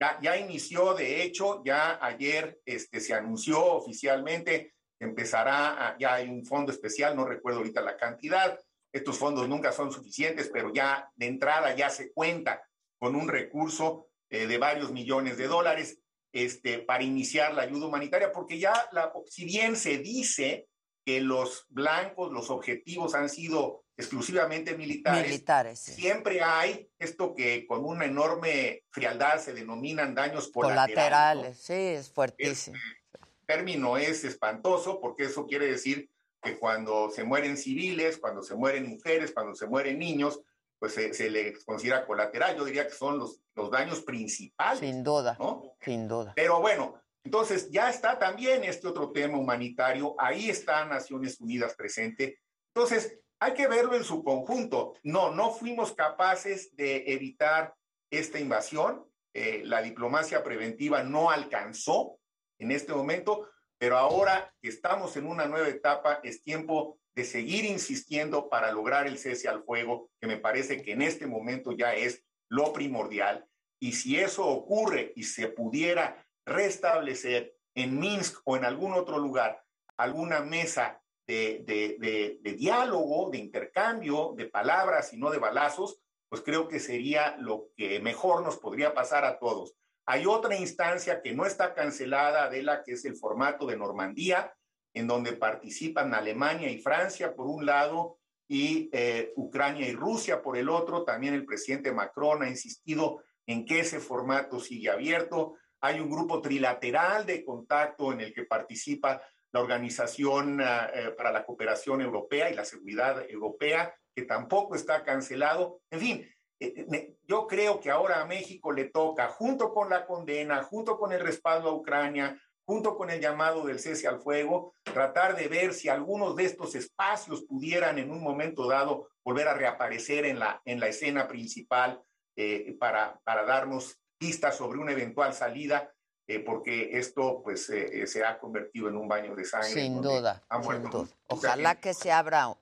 ya, 0.00 0.18
ya 0.22 0.36
inició, 0.36 0.94
de 0.94 1.22
hecho, 1.22 1.62
ya 1.64 1.98
ayer 2.04 2.60
este, 2.64 3.00
se 3.00 3.14
anunció 3.14 3.64
oficialmente 3.64 4.74
que 4.98 5.04
empezará, 5.06 5.88
a- 5.88 5.98
ya 5.98 6.14
hay 6.14 6.28
un 6.28 6.44
fondo 6.44 6.70
especial, 6.72 7.16
no 7.16 7.24
recuerdo 7.24 7.58
ahorita 7.60 7.80
la 7.80 7.96
cantidad, 7.96 8.58
estos 8.92 9.18
fondos 9.18 9.48
nunca 9.48 9.72
son 9.72 9.90
suficientes, 9.92 10.50
pero 10.52 10.72
ya 10.72 11.10
de 11.16 11.26
entrada 11.26 11.74
ya 11.74 11.90
se 11.90 12.12
cuenta 12.12 12.62
con 12.98 13.14
un 13.16 13.28
recurso 13.28 14.06
eh, 14.30 14.46
de 14.46 14.58
varios 14.58 14.92
millones 14.92 15.38
de 15.38 15.46
dólares 15.46 15.98
este, 16.32 16.80
para 16.80 17.04
iniciar 17.04 17.54
la 17.54 17.62
ayuda 17.62 17.86
humanitaria, 17.86 18.32
porque 18.32 18.58
ya, 18.58 18.88
la, 18.92 19.12
si 19.26 19.44
bien 19.44 19.76
se 19.76 19.98
dice 19.98 20.68
que 21.04 21.20
los 21.20 21.64
blancos, 21.70 22.32
los 22.32 22.50
objetivos 22.50 23.14
han 23.14 23.28
sido 23.28 23.84
exclusivamente 23.96 24.76
militares, 24.76 25.26
Militares, 25.26 25.80
sí. 25.80 25.92
siempre 25.92 26.40
hay 26.42 26.88
esto 26.98 27.34
que 27.34 27.66
con 27.66 27.84
una 27.84 28.04
enorme 28.04 28.84
frialdad 28.90 29.40
se 29.40 29.52
denominan 29.54 30.14
daños 30.14 30.50
colaterales. 30.52 30.94
Colaterales, 30.94 31.58
sí, 31.58 31.72
es 31.72 32.10
fuertísimo. 32.10 32.76
El 32.76 33.46
término 33.46 33.96
es 33.96 34.22
espantoso 34.24 35.00
porque 35.00 35.24
eso 35.24 35.46
quiere 35.46 35.66
decir 35.66 36.08
que 36.42 36.58
cuando 36.58 37.10
se 37.10 37.24
mueren 37.24 37.56
civiles, 37.56 38.18
cuando 38.18 38.42
se 38.42 38.54
mueren 38.54 38.88
mujeres, 38.88 39.32
cuando 39.32 39.54
se 39.54 39.66
mueren 39.66 39.98
niños, 39.98 40.40
pues 40.78 40.94
se, 40.94 41.12
se 41.14 41.30
les 41.30 41.64
considera 41.64 42.06
colateral. 42.06 42.56
Yo 42.56 42.64
diría 42.64 42.86
que 42.86 42.94
son 42.94 43.18
los, 43.18 43.40
los 43.54 43.70
daños 43.70 44.00
principales. 44.02 44.80
Sin 44.80 45.02
duda, 45.02 45.36
¿no? 45.38 45.74
sin 45.80 46.08
duda. 46.08 46.32
Pero 46.36 46.60
bueno, 46.60 47.00
entonces 47.24 47.70
ya 47.70 47.90
está 47.90 48.18
también 48.18 48.64
este 48.64 48.88
otro 48.88 49.12
tema 49.12 49.38
humanitario, 49.38 50.14
ahí 50.18 50.48
está 50.48 50.84
Naciones 50.84 51.40
Unidas 51.40 51.74
presente. 51.74 52.40
Entonces, 52.74 53.18
hay 53.40 53.54
que 53.54 53.68
verlo 53.68 53.94
en 53.94 54.04
su 54.04 54.24
conjunto. 54.24 54.94
No, 55.02 55.30
no 55.34 55.50
fuimos 55.50 55.92
capaces 55.92 56.74
de 56.76 57.04
evitar 57.12 57.74
esta 58.10 58.38
invasión. 58.38 59.04
Eh, 59.34 59.62
la 59.64 59.82
diplomacia 59.82 60.42
preventiva 60.42 61.02
no 61.02 61.30
alcanzó 61.30 62.18
en 62.58 62.72
este 62.72 62.92
momento, 62.92 63.48
pero 63.78 63.96
ahora 63.96 64.52
que 64.60 64.68
estamos 64.68 65.16
en 65.16 65.26
una 65.26 65.46
nueva 65.46 65.68
etapa, 65.68 66.20
es 66.22 66.42
tiempo 66.42 66.98
de 67.18 67.24
seguir 67.24 67.64
insistiendo 67.64 68.48
para 68.48 68.70
lograr 68.70 69.08
el 69.08 69.18
cese 69.18 69.48
al 69.48 69.64
fuego, 69.64 70.08
que 70.20 70.28
me 70.28 70.36
parece 70.36 70.82
que 70.82 70.92
en 70.92 71.02
este 71.02 71.26
momento 71.26 71.72
ya 71.72 71.92
es 71.92 72.24
lo 72.48 72.72
primordial. 72.72 73.44
Y 73.80 73.94
si 73.94 74.20
eso 74.20 74.46
ocurre 74.46 75.12
y 75.16 75.24
se 75.24 75.48
pudiera 75.48 76.24
restablecer 76.46 77.56
en 77.74 77.98
Minsk 77.98 78.40
o 78.44 78.56
en 78.56 78.64
algún 78.64 78.92
otro 78.92 79.18
lugar 79.18 79.60
alguna 79.96 80.42
mesa 80.42 81.02
de, 81.26 81.64
de- 81.66 82.52
diálogo, 82.54 83.30
de 83.30 83.38
intercambio, 83.38 84.34
de 84.36 84.46
palabras 84.46 85.12
y 85.12 85.16
no 85.16 85.30
de 85.30 85.38
balazos, 85.38 86.00
pues 86.28 86.42
creo 86.42 86.68
que 86.68 86.78
sería 86.78 87.36
lo 87.38 87.70
que 87.76 87.98
mejor 87.98 88.44
nos 88.44 88.58
podría 88.58 88.94
pasar 88.94 89.24
a 89.24 89.40
todos. 89.40 89.74
Hay 90.06 90.24
otra 90.24 90.54
instancia 90.56 91.20
que 91.20 91.34
no 91.34 91.46
está 91.46 91.74
cancelada, 91.74 92.48
de 92.48 92.62
la 92.62 92.84
que 92.84 92.92
es 92.92 93.04
el 93.04 93.16
formato 93.16 93.66
de 93.66 93.76
Normandía, 93.76 94.54
en 94.94 95.06
donde 95.06 95.32
participan 95.32 96.14
Alemania 96.14 96.70
y 96.70 96.80
Francia 96.80 97.34
por 97.34 97.46
un 97.46 97.66
lado 97.66 98.18
y 98.48 98.88
eh, 98.92 99.32
Ucrania 99.36 99.88
y 99.88 99.92
Rusia 99.92 100.42
por 100.42 100.56
el 100.56 100.68
otro. 100.68 101.04
También 101.04 101.34
el 101.34 101.44
presidente 101.44 101.92
Macron 101.92 102.42
ha 102.42 102.48
insistido 102.48 103.22
en 103.46 103.64
que 103.64 103.80
ese 103.80 104.00
formato 104.00 104.60
sigue 104.60 104.90
abierto. 104.90 105.54
Hay 105.80 106.00
un 106.00 106.10
grupo 106.10 106.40
trilateral 106.40 107.26
de 107.26 107.44
contacto 107.44 108.12
en 108.12 108.20
el 108.20 108.32
que 108.32 108.44
participa 108.44 109.22
la 109.52 109.60
Organización 109.60 110.60
ah, 110.60 110.90
eh, 110.92 111.10
para 111.16 111.32
la 111.32 111.44
Cooperación 111.44 112.00
Europea 112.00 112.50
y 112.50 112.54
la 112.54 112.64
Seguridad 112.64 113.24
Europea, 113.28 113.94
que 114.14 114.22
tampoco 114.22 114.74
está 114.74 115.02
cancelado. 115.04 115.80
En 115.90 116.00
fin, 116.00 116.28
eh, 116.60 116.86
eh, 116.92 117.14
yo 117.22 117.46
creo 117.46 117.80
que 117.80 117.90
ahora 117.90 118.20
a 118.20 118.26
México 118.26 118.72
le 118.72 118.86
toca, 118.86 119.28
junto 119.28 119.72
con 119.72 119.88
la 119.88 120.06
condena, 120.06 120.62
junto 120.62 120.98
con 120.98 121.12
el 121.12 121.20
respaldo 121.20 121.70
a 121.70 121.74
Ucrania, 121.74 122.40
junto 122.68 122.98
con 122.98 123.08
el 123.08 123.18
llamado 123.18 123.64
del 123.64 123.78
cese 123.78 124.08
al 124.08 124.20
fuego, 124.20 124.74
tratar 124.82 125.34
de 125.34 125.48
ver 125.48 125.72
si 125.72 125.88
algunos 125.88 126.36
de 126.36 126.44
estos 126.44 126.74
espacios 126.74 127.44
pudieran 127.44 127.98
en 127.98 128.10
un 128.10 128.22
momento 128.22 128.68
dado 128.68 129.08
volver 129.24 129.48
a 129.48 129.54
reaparecer 129.54 130.26
en 130.26 130.38
la, 130.38 130.60
en 130.66 130.78
la 130.78 130.88
escena 130.88 131.26
principal 131.26 132.02
eh, 132.36 132.76
para, 132.78 133.18
para 133.24 133.46
darnos 133.46 133.98
pistas 134.18 134.54
sobre 134.54 134.80
una 134.80 134.92
eventual 134.92 135.32
salida, 135.32 135.90
eh, 136.30 136.40
porque 136.40 136.98
esto 136.98 137.40
pues 137.42 137.70
eh, 137.70 138.02
eh, 138.02 138.06
se 138.06 138.22
ha 138.22 138.38
convertido 138.38 138.88
en 138.88 138.96
un 138.96 139.08
baño 139.08 139.34
de 139.34 139.46
sangre. 139.46 139.70
Sin 139.70 140.02
duda, 140.02 140.42
ha 140.50 140.56
sin 140.56 140.64
muerto 140.64 140.98
duda. 140.98 141.08
mucha 141.30 141.48
Ojalá 141.48 141.80
que 141.80 141.94
se 141.94 142.12
abra 142.12 142.54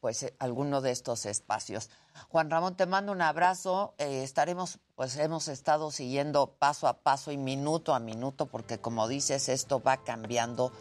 pues 0.00 0.34
alguno 0.40 0.80
de 0.80 0.90
estos 0.90 1.24
espacios. 1.26 1.88
Juan 2.30 2.50
Ramón, 2.50 2.76
te 2.76 2.84
mando 2.84 3.12
un 3.12 3.22
abrazo. 3.22 3.94
Eh, 3.98 4.24
estaremos, 4.24 4.80
pues 4.96 5.16
hemos 5.18 5.46
estado 5.46 5.92
siguiendo 5.92 6.48
paso 6.58 6.88
a 6.88 6.94
paso 6.94 7.30
y 7.30 7.36
minuto 7.36 7.94
a 7.94 8.00
minuto, 8.00 8.46
porque 8.46 8.78
como 8.78 9.06
dices, 9.06 9.48
esto 9.48 9.80
va 9.80 9.98
cambiando 9.98 10.72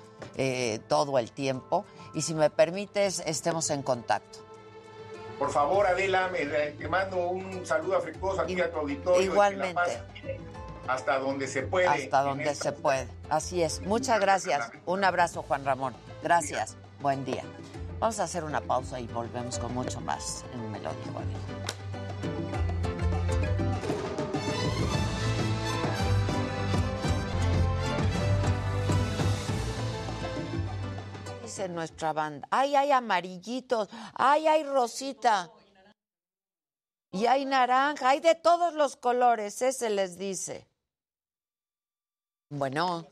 todo 0.87 1.19
el 1.19 1.31
tiempo. 1.31 1.85
Y 2.15 2.23
si 2.23 2.33
me 2.33 2.49
permites, 2.49 3.21
estemos 3.25 3.69
en 3.69 3.83
contacto. 3.83 4.39
Por 5.37 5.51
favor, 5.51 5.85
Adela, 5.85 6.27
me, 6.29 6.45
te 6.45 6.87
mando 6.87 7.17
un 7.29 7.65
saludo 7.65 7.97
afectuoso 7.97 8.41
aquí 8.41 8.59
a 8.59 8.71
tu 8.71 8.77
auditorio. 8.77 9.21
y 9.21 9.25
Igualmente. 9.25 10.01
Hasta 10.87 11.19
donde 11.19 11.47
se 11.47 11.63
puede. 11.63 11.87
Hasta 11.87 12.21
en 12.21 12.25
donde 12.25 12.49
esta 12.49 12.71
se 12.71 12.71
puede. 12.73 13.07
Así 13.29 13.61
es. 13.61 13.81
Muchas 13.81 14.19
gracias. 14.19 14.71
Un 14.85 15.03
abrazo, 15.03 15.43
Juan 15.43 15.63
Ramón. 15.65 15.93
Gracias. 16.23 16.75
Buen 16.99 17.23
día. 17.25 17.43
Vamos 17.99 18.19
a 18.19 18.23
hacer 18.23 18.43
una 18.43 18.61
pausa 18.61 18.99
y 18.99 19.07
volvemos 19.07 19.59
con 19.59 19.73
mucho 19.73 20.01
más 20.01 20.43
en 20.53 20.71
Melódico 20.71 21.19
Abierto. 21.19 21.51
Dice 31.43 31.69
nuestra 31.69 32.11
banda. 32.13 32.47
Ay, 32.49 32.75
hay 32.75 32.91
amarillitos. 32.91 33.87
Ay, 34.15 34.47
hay 34.47 34.63
rosita. 34.63 35.51
Y 37.11 37.27
hay 37.27 37.45
naranja. 37.45 38.09
Hay 38.09 38.19
de 38.19 38.35
todos 38.35 38.73
los 38.73 38.95
colores. 38.95 39.61
Ese 39.61 39.91
les 39.91 40.17
dice. 40.17 40.70
Bueno. 42.51 43.07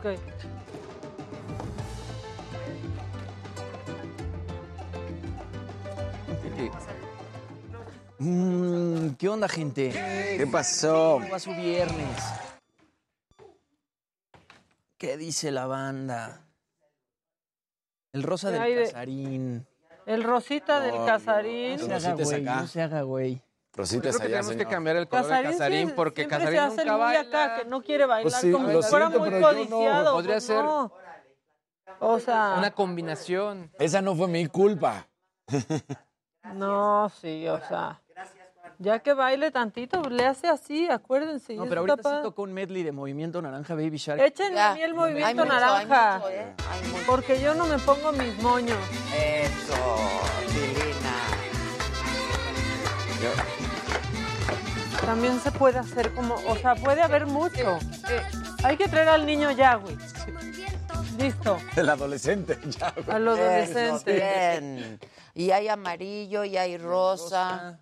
Ok. 0.00 0.06
Mm, 8.18 9.10
¿Qué 9.14 9.28
onda, 9.28 9.48
gente? 9.48 9.90
¿Qué 9.90 10.46
pasó? 10.46 11.14
¿Cómo 11.20 11.30
va 11.30 11.38
su 11.38 11.54
viernes? 11.54 12.22
¿Qué 14.98 15.16
dice 15.16 15.50
la 15.50 15.66
banda? 15.66 16.42
El 18.12 18.22
rosa 18.22 18.50
¿Qué 18.52 18.58
del 18.58 18.76
de- 18.76 18.84
Casarín. 18.84 19.66
El 20.06 20.24
Rosita 20.24 20.80
del 20.80 20.94
Casarín. 21.06 21.76
No 21.76 21.86
se 21.86 21.94
haga 21.94 22.10
Rosita 22.10 22.22
es 22.22 22.28
güey, 22.28 22.42
acá. 22.42 22.60
no 22.60 22.66
se 22.66 22.82
haga 22.82 23.02
güey. 23.02 23.42
Rosita 23.72 24.00
Creo 24.00 24.10
es 24.10 24.16
que 24.18 24.22
tenemos 24.26 24.46
que 24.48 24.52
señor. 24.58 24.68
cambiar 24.70 24.96
el 24.96 25.08
color 25.08 25.24
de 25.24 25.28
Casarín 25.30 25.52
Casarín 25.52 25.88
sí- 25.88 25.92
porque 25.96 26.26
Casarín 26.26 26.52
se 26.52 26.58
hace 26.58 26.76
nunca 26.84 26.96
baila. 26.96 27.20
acá, 27.20 27.56
que 27.56 27.64
no 27.66 27.82
quiere 27.82 28.04
bailar 28.06 28.22
Pues 28.30 28.34
sí, 28.40 28.50
como 28.50 28.68
lo 28.68 28.82
si 28.82 28.90
fuera 28.90 29.06
siento, 29.08 29.20
muy 29.24 29.30
yo 29.30 29.40
no. 29.40 29.46
codiciado. 29.48 30.12
Podría 30.14 30.34
pues 30.34 30.44
ser- 30.44 30.64
no. 30.64 30.92
O 32.00 32.18
sea, 32.18 32.54
Una 32.58 32.70
combinación. 32.72 33.70
Esa 33.78 34.00
no 34.02 34.14
fue 34.16 34.26
mi 34.28 34.46
culpa. 34.46 35.06
no, 36.54 37.10
sí, 37.20 37.46
o 37.48 37.58
sea. 37.68 38.00
Ya 38.78 38.98
que 39.00 39.12
baile 39.12 39.50
tantito, 39.50 40.00
le 40.08 40.26
hace 40.26 40.48
así, 40.48 40.88
acuérdense. 40.88 41.54
No, 41.54 41.66
pero 41.66 41.80
ahorita 41.82 41.96
está 41.96 42.16
sí 42.16 42.22
tocó 42.22 42.42
un 42.42 42.52
medley 42.54 42.82
de 42.82 42.92
Movimiento 42.92 43.42
Naranja 43.42 43.74
Baby 43.74 43.98
Shark. 43.98 44.20
Échenle 44.22 44.54
Ya. 44.54 44.70
a 44.70 44.74
mí 44.74 44.80
el 44.80 44.92
Hay 44.92 44.96
movimiento 44.96 45.44
mucho, 45.44 45.54
hay 45.54 45.60
naranja. 45.86 46.16
mucho, 46.18 46.30
¿eh? 46.30 46.54
Hay 46.70 46.88
mucho. 46.88 47.02
Porque 47.06 47.40
yo 47.42 47.54
no 47.54 47.66
me 47.66 47.78
pongo 47.78 48.10
mis 48.12 48.42
moños. 48.42 48.78
Eso, 49.14 49.96
Lilina. 50.54 51.10
También 55.04 55.40
se 55.40 55.50
puede 55.50 55.78
hacer 55.78 56.12
como, 56.14 56.34
o 56.46 56.56
sea, 56.56 56.74
puede 56.74 57.02
haber 57.02 57.26
mucho. 57.26 57.78
Hay 58.62 58.76
que 58.76 58.88
traer 58.88 59.08
al 59.08 59.26
niño 59.26 59.50
ya, 59.50 59.74
güey. 59.76 59.96
Listo, 61.18 61.58
El 61.76 61.88
adolescente, 61.90 62.58
ya. 62.78 62.92
güey. 62.96 63.16
a 63.16 63.18
los 63.18 63.38
Eso, 63.38 63.78
adolescentes. 63.78 64.14
bien. 64.14 65.00
Y 65.34 65.50
hay 65.50 65.68
amarillo 65.68 66.44
y 66.44 66.56
hay 66.56 66.78
rosa. 66.78 67.78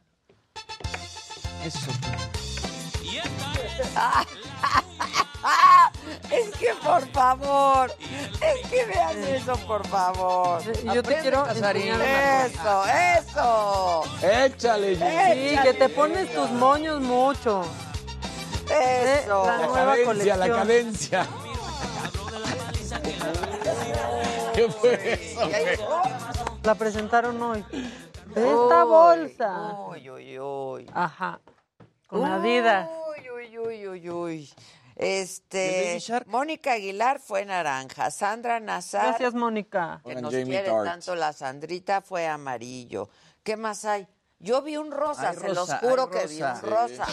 Eso. 1.64 1.90
Es 6.30 6.50
que 6.56 6.74
por 6.84 7.06
favor, 7.12 7.92
es 8.00 8.68
que 8.70 8.84
vean 8.86 9.22
eso, 9.24 9.56
por 9.66 9.86
favor. 9.86 10.60
Y 10.82 10.94
yo 10.94 11.02
te 11.02 11.16
quiero 11.18 11.46
enseñar. 11.48 11.76
Eso, 11.76 12.84
eso, 13.18 14.02
Échale, 14.22 14.96
Gigi. 14.96 15.56
Sí, 15.56 15.62
que 15.62 15.74
te 15.74 15.88
pones 15.88 16.32
tus 16.34 16.50
moños 16.50 17.00
mucho. 17.00 17.62
eso. 18.68 19.46
La 19.46 19.58
La 19.58 19.66
nueva 19.66 19.94
cadencia, 19.96 20.36
la 20.36 20.48
colección. 20.48 21.26
cadencia. 21.26 21.26
¿Qué 24.54 24.68
fue 24.70 25.20
eso. 25.74 26.02
La 26.64 26.74
presentaron 26.74 27.40
hoy. 27.42 27.64
Esta 28.34 28.84
bolsa. 28.84 29.74
Uy, 29.88 30.10
uy, 30.10 30.38
uy. 30.38 30.90
Ajá. 30.92 31.40
Con 32.08 32.24
Adidas. 32.24 32.88
Uy, 33.16 33.30
uy, 33.30 33.58
uy, 33.58 33.88
uy, 33.88 34.10
uy. 34.10 34.50
¿El 34.98 35.06
Baby 35.06 35.96
Este? 35.98 36.00
Mónica 36.26 36.72
Aguilar 36.72 37.20
fue 37.20 37.44
naranja, 37.44 38.10
Sandra 38.10 38.58
Nazar, 38.58 39.06
Gracias, 39.10 39.34
Mónica. 39.34 40.00
que 40.04 40.16
nos 40.16 40.32
Jamie 40.32 40.46
quiere 40.46 40.70
tanto 40.84 41.14
la 41.14 41.32
Sandrita, 41.32 42.00
fue 42.02 42.26
amarillo. 42.26 43.08
¿Qué 43.44 43.56
más 43.56 43.84
hay? 43.84 44.08
Yo 44.40 44.60
vi 44.62 44.76
un 44.76 44.90
rosa, 44.90 45.30
Hay 45.30 45.36
se 45.36 45.48
los 45.48 45.56
rosa, 45.58 45.78
juro 45.78 46.10
hay 46.12 46.20
que 46.20 46.26
vi 46.26 46.42
un 46.42 46.60
rosa. 46.62 47.04
rosa. 47.04 47.06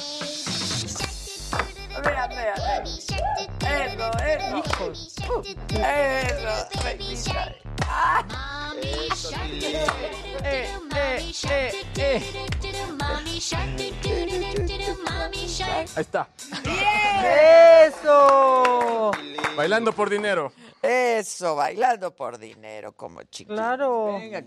Mira, 2.04 2.28
mira, 2.28 2.54
Eso, 3.76 4.12
eso. 4.24 4.58
Hijos. 4.58 5.16
Eso, 5.70 6.84
baby 6.84 7.16
shark. 7.16 7.56
Ah. 7.88 8.24
Eh, 8.82 9.10
eh, 10.44 11.34
eh, 11.50 11.86
eh. 11.98 12.22
Ahí 15.96 16.02
está. 16.02 16.28
¡Eso! 17.88 19.12
Bailando 19.56 19.94
por 19.94 20.10
dinero. 20.10 20.52
Eso, 20.88 21.56
bailando 21.56 22.16
por 22.16 22.38
dinero 22.38 22.96
como 22.96 23.24
chiquito. 23.24 23.54
Claro. 23.56 24.14
Venga, 24.20 24.44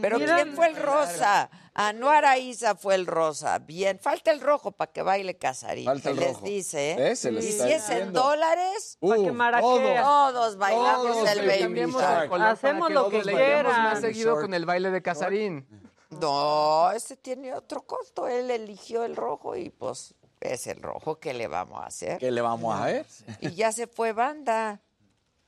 Pero 0.00 0.18
Mira, 0.18 0.36
¿quién 0.36 0.54
fue 0.54 0.68
el 0.68 0.76
rosa? 0.76 1.50
Anuara 1.74 2.36
Isa 2.38 2.74
fue 2.74 2.94
el 2.94 3.06
rosa. 3.06 3.58
Bien, 3.58 3.98
falta 3.98 4.30
el 4.30 4.40
rojo 4.40 4.72
para 4.72 4.92
que 4.92 5.02
baile 5.02 5.36
Casarín. 5.36 5.86
Falta 5.86 6.02
se 6.04 6.10
el 6.10 6.16
les 6.16 6.32
rojo. 6.34 6.46
dice, 6.46 6.92
¿eh? 6.92 6.96
¿Ves? 6.96 7.18
Se 7.18 7.32
les 7.32 7.44
Y 7.44 7.48
está 7.48 7.66
si 7.66 7.72
es 7.72 7.82
en 7.88 7.96
diciendo. 7.96 8.22
dólares, 8.22 8.98
que 9.00 9.06
Uh, 9.06 9.32
maraquea. 9.32 10.02
todos 10.02 10.56
bailamos 10.56 11.06
Todos 11.06 11.28
el 11.30 11.46
baby 11.46 11.60
Cambiemos 11.60 12.02
shark. 12.02 12.22
el 12.24 12.28
color 12.30 12.46
Hacemos 12.48 12.88
que 12.88 12.94
lo 12.94 13.00
todos 13.00 13.12
que 13.12 13.24
le 13.24 13.32
demos 13.36 13.46
quieran. 13.72 13.82
más 13.84 14.00
seguido 14.00 14.40
con 14.40 14.54
el 14.54 14.66
baile 14.66 14.90
de 14.90 15.02
Casarín. 15.02 15.66
No, 16.10 16.90
ese 16.90 17.16
tiene 17.16 17.54
otro 17.54 17.82
costo. 17.82 18.26
Él 18.26 18.50
eligió 18.50 19.04
el 19.04 19.14
rojo 19.16 19.54
y 19.56 19.70
pues 19.70 20.14
es 20.40 20.66
el 20.66 20.82
rojo. 20.82 21.20
¿Qué 21.20 21.32
le 21.34 21.46
vamos 21.46 21.80
a 21.80 21.86
hacer? 21.86 22.18
¿Qué 22.18 22.30
le 22.30 22.40
vamos 22.40 22.78
a 22.78 22.84
ver? 22.86 23.06
Y 23.40 23.50
ya 23.52 23.70
se 23.72 23.86
fue 23.86 24.12
banda. 24.12 24.80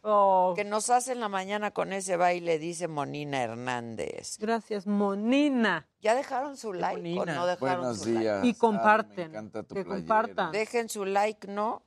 Oh, 0.05 0.53
Que 0.57 0.65
nos 0.65 0.91
hace 0.91 1.13
en 1.13 1.21
la 1.21 1.29
mañana 1.29 1.71
con 1.71 1.93
ese 1.93 2.17
baile, 2.17 2.59
dice 2.59 2.89
Monina 2.89 3.41
Hernández. 3.43 4.37
gracias, 4.41 4.87
Monina. 4.87 5.87
¿Ya 6.01 6.15
dejaron 6.17 6.57
su 6.57 6.73
like 6.73 6.97
o 6.97 7.03
Monina. 7.03 7.35
no 7.37 7.47
dejaron 7.47 7.81
Buenos 7.83 7.99
su 8.01 8.07
like? 8.09 8.21
días. 8.21 8.45
Y 8.45 8.51
Ah, 8.51 8.57
comparten. 8.59 9.31
me 9.31 9.39
encanta 9.39 9.63
tu 9.63 9.75
que 9.77 9.85
compartan. 9.85 10.51
Dejen 10.51 10.89
su 10.89 11.05
like, 11.05 11.47
¿no? 11.47 11.83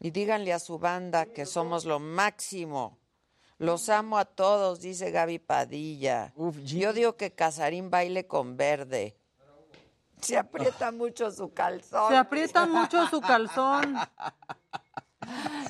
Y 0.00 0.10
díganle 0.12 0.52
a 0.54 0.58
su 0.58 0.78
banda 0.78 1.26
que 1.26 1.44
somos 1.44 1.84
lo 1.84 1.98
máximo. 2.00 2.98
Los 3.58 3.88
amo 3.90 4.16
a 4.18 4.24
todos, 4.24 4.80
dice 4.80 5.10
Gaby 5.10 5.38
Padilla. 5.38 6.32
Uf. 6.36 6.56
Yo 6.64 6.92
digo 6.94 7.16
que 7.16 7.32
Casarín 7.32 7.90
baile 7.90 8.26
con 8.26 8.56
verde. 8.56 9.14
Se 10.22 10.38
aprieta 10.38 10.90
mucho 10.90 11.30
su 11.30 11.52
calzón. 11.52 12.08
Se 12.10 12.16
aprieta 12.16 12.66
mucho 12.66 13.06
su 13.08 13.20
calzón. 13.20 13.94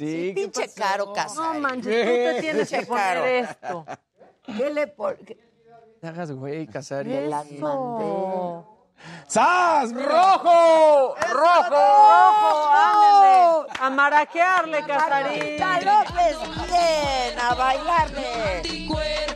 Sí, 0.07 0.35
¿qué 0.35 0.41
Pinche 0.43 0.63
pasó? 0.63 0.75
caro 0.77 1.07
No 1.07 1.13
Casarín. 1.13 1.61
manches, 1.63 1.85
tú 1.85 2.11
te 2.13 2.41
tienes 2.41 2.69
que 2.71 2.87
poner 2.87 3.27
esto. 3.45 3.85
¿Qué 4.45 4.71
le 4.71 4.87
pon- 4.89 5.17
qué- 5.27 5.39
Te 6.01 6.09
hagas 6.09 6.33
güey, 6.33 6.67
Casarín. 6.67 7.13
Me 7.15 7.27
las 7.29 7.51
mandé. 7.53 8.65
¡Sas! 9.27 9.93
¡Rojo! 9.93 11.15
¡Rojo! 11.17 11.71
¡Rojo! 11.71 12.71
¡Ándele! 12.73 13.73
A 13.81 13.91
maraquearle, 13.91 14.85
Casarín. 14.85 15.57
López, 15.85 16.37
bien, 16.69 17.39
a 17.41 17.55
bailarle. 17.55 18.63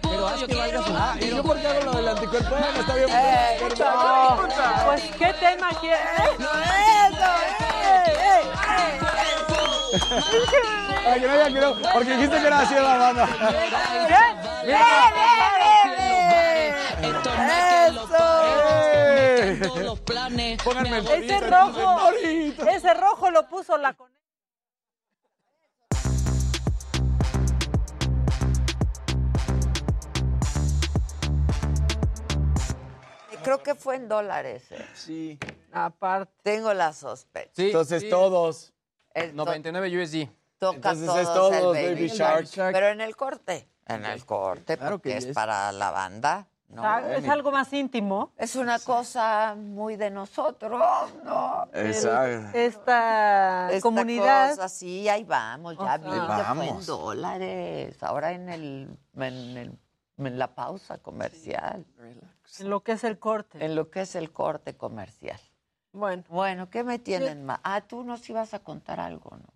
Pero 0.02 0.26
haz 0.28 0.42
que 0.44 0.54
valga 0.54 0.82
su 0.82 0.92
Ah, 0.96 1.16
¿y 1.20 1.28
yo 1.30 1.42
por 1.42 1.60
qué 1.60 1.66
hago 1.66 1.80
lo 1.84 1.92
del 1.96 2.08
anticuerpo? 2.08 2.50
Bueno, 2.50 2.66
está 2.80 2.94
bien. 2.94 3.08
Eh, 3.10 3.68
no. 3.78 4.86
Pues, 4.86 5.02
¿qué 5.18 5.32
tema 5.34 5.68
quieres? 5.80 6.38
Ay, 11.06 11.20
que 11.20 11.26
no, 11.26 11.36
ya 11.36 11.46
quiero, 11.48 11.76
porque 11.92 12.14
dijiste 12.16 12.40
que 12.40 12.46
era 12.46 12.58
así 12.60 12.74
la 12.74 12.96
banda. 12.96 13.26
Bien, 13.26 13.50
bien, 14.08 14.36
bien. 14.64 14.80
Eso. 17.48 18.16
Pónganme 20.64 20.98
el 20.98 21.06
Ese 21.06 21.40
rojo, 21.40 22.10
ese 22.68 22.94
rojo 22.94 23.30
lo 23.30 23.46
puso 23.48 23.76
la 23.78 23.92
con 23.94 24.08
Creo 33.42 33.62
que 33.62 33.74
fue 33.74 33.96
en 33.96 34.08
dólares. 34.08 34.64
eh. 34.70 34.84
Sí. 34.94 35.38
Aparte. 35.72 36.32
Tengo 36.42 36.72
la 36.74 36.92
sospecha. 36.92 37.50
Sí, 37.54 37.66
Entonces 37.66 38.02
sí. 38.02 38.10
todos. 38.10 38.72
El 39.16 39.30
to- 39.30 39.36
99 39.36 40.02
USD. 40.02 40.28
toca 40.58 40.76
Entonces 40.76 41.06
todos 41.06 41.18
es 41.20 41.28
todos, 41.34 41.56
el 41.56 41.64
Baby 41.84 41.94
Baby 41.94 42.08
Shark. 42.08 42.44
Shark. 42.46 42.72
Pero 42.72 42.88
en 42.88 43.00
el 43.00 43.16
corte. 43.16 43.68
En 43.86 44.04
el 44.04 44.24
corte, 44.24 44.76
Claro 44.76 44.92
porque 44.96 45.10
que 45.10 45.16
es 45.18 45.24
yes. 45.26 45.34
para 45.34 45.70
la 45.72 45.90
banda. 45.90 46.46
¿no? 46.68 46.82
Ah, 46.84 47.00
Es 47.14 47.28
algo 47.28 47.52
más 47.52 47.72
íntimo. 47.72 48.32
Es 48.36 48.56
una 48.56 48.80
cosa 48.80 49.54
muy 49.56 49.94
de 49.96 50.10
nosotros, 50.10 50.82
¿no? 51.24 51.68
Exacto. 51.72 52.58
Esta, 52.58 53.68
Esta 53.70 53.80
comunidad. 53.82 54.50
cosa, 54.50 54.68
sí, 54.68 55.08
ahí 55.08 55.22
vamos, 55.22 55.76
ya 55.78 55.94
O 55.94 55.98
vi 55.98 56.10
sea, 56.10 56.54
que 56.58 56.68
en 56.68 56.86
dólares. 56.86 58.02
Ahora 58.02 58.32
en 58.32 58.48
el, 58.48 58.98
en 59.14 59.22
el- 59.56 59.78
en 60.18 60.38
la 60.38 60.54
pausa 60.56 60.98
comercial. 60.98 61.84
En 62.58 62.70
lo 62.70 62.82
que 62.82 62.92
es 62.92 63.04
el 63.04 63.18
corte. 63.20 63.64
En 63.64 63.76
lo 63.76 63.90
que 63.90 64.00
es 64.00 64.16
el 64.16 64.32
corte 64.32 64.76
comercial. 64.76 65.38
Bueno. 65.96 66.24
Bueno, 66.28 66.68
¿qué 66.70 66.84
me 66.84 66.98
tienen 66.98 67.44
más? 67.44 67.60
Ah, 67.64 67.80
tú 67.80 68.04
nos 68.04 68.28
ibas 68.28 68.52
a 68.54 68.58
contar 68.60 69.00
algo, 69.00 69.30
¿no? 69.36 69.46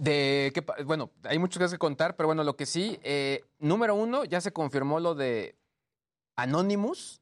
De 0.00 0.50
qué 0.54 0.62
pa- 0.62 0.76
bueno, 0.84 1.10
hay 1.24 1.38
muchas 1.38 1.58
cosas 1.58 1.72
que 1.72 1.78
contar, 1.78 2.14
pero 2.14 2.26
bueno, 2.28 2.44
lo 2.44 2.56
que 2.56 2.66
sí, 2.66 2.98
eh, 3.02 3.42
número 3.58 3.94
uno, 3.94 4.24
ya 4.24 4.40
se 4.40 4.52
confirmó 4.52 5.00
lo 5.00 5.14
de 5.14 5.56
Anonymous. 6.36 7.20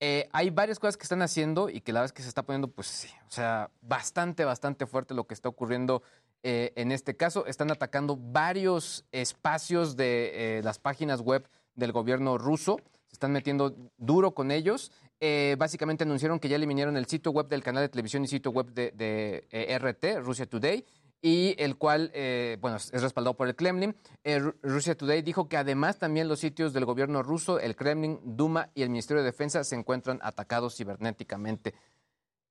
Eh, 0.00 0.28
hay 0.32 0.50
varias 0.50 0.78
cosas 0.78 0.96
que 0.96 1.02
están 1.02 1.22
haciendo 1.22 1.68
y 1.68 1.80
que 1.80 1.92
la 1.92 2.00
verdad 2.00 2.12
es 2.12 2.16
que 2.16 2.22
se 2.22 2.28
está 2.28 2.44
poniendo, 2.44 2.68
pues 2.68 2.86
sí, 2.86 3.08
o 3.26 3.30
sea, 3.30 3.70
bastante, 3.80 4.44
bastante 4.44 4.86
fuerte 4.86 5.12
lo 5.14 5.26
que 5.26 5.34
está 5.34 5.48
ocurriendo 5.48 6.02
eh, 6.42 6.72
en 6.76 6.92
este 6.92 7.16
caso. 7.16 7.46
Están 7.46 7.70
atacando 7.70 8.16
varios 8.16 9.04
espacios 9.12 9.96
de 9.96 10.58
eh, 10.58 10.62
las 10.62 10.78
páginas 10.78 11.20
web 11.20 11.48
del 11.74 11.92
gobierno 11.92 12.38
ruso. 12.38 12.76
se 13.08 13.14
están 13.14 13.32
metiendo 13.32 13.74
duro 13.96 14.32
con 14.34 14.50
ellos. 14.50 14.92
Eh, 15.20 15.56
básicamente 15.58 16.04
anunciaron 16.04 16.38
que 16.38 16.48
ya 16.48 16.56
eliminaron 16.56 16.96
el 16.96 17.06
sitio 17.06 17.32
web 17.32 17.48
del 17.48 17.62
canal 17.62 17.82
de 17.82 17.88
televisión 17.88 18.24
y 18.24 18.28
sitio 18.28 18.52
web 18.52 18.66
de, 18.72 18.92
de, 18.92 19.46
eh, 19.50 19.76
RT, 19.78 20.20
Rusia 20.22 20.46
Today, 20.46 20.84
y 21.20 21.56
el 21.58 21.76
cual, 21.76 22.12
eh, 22.14 22.56
bueno, 22.60 22.76
es 22.76 23.02
respaldado 23.02 23.34
por 23.36 23.48
el 23.48 23.56
Kremlin. 23.56 23.96
Eh, 24.22 24.38
Ru- 24.38 24.54
Rusia 24.62 24.96
Today 24.96 25.22
dijo 25.22 25.48
que 25.48 25.56
además 25.56 25.98
también 25.98 26.28
los 26.28 26.38
sitios 26.38 26.72
del 26.72 26.84
gobierno 26.84 27.24
ruso, 27.24 27.58
el 27.58 27.74
Kremlin, 27.74 28.20
Duma 28.22 28.70
y 28.74 28.82
el 28.82 28.90
Ministerio 28.90 29.22
de 29.24 29.30
Defensa 29.30 29.64
se 29.64 29.74
encuentran 29.74 30.20
atacados 30.22 30.76
cibernéticamente. 30.76 31.74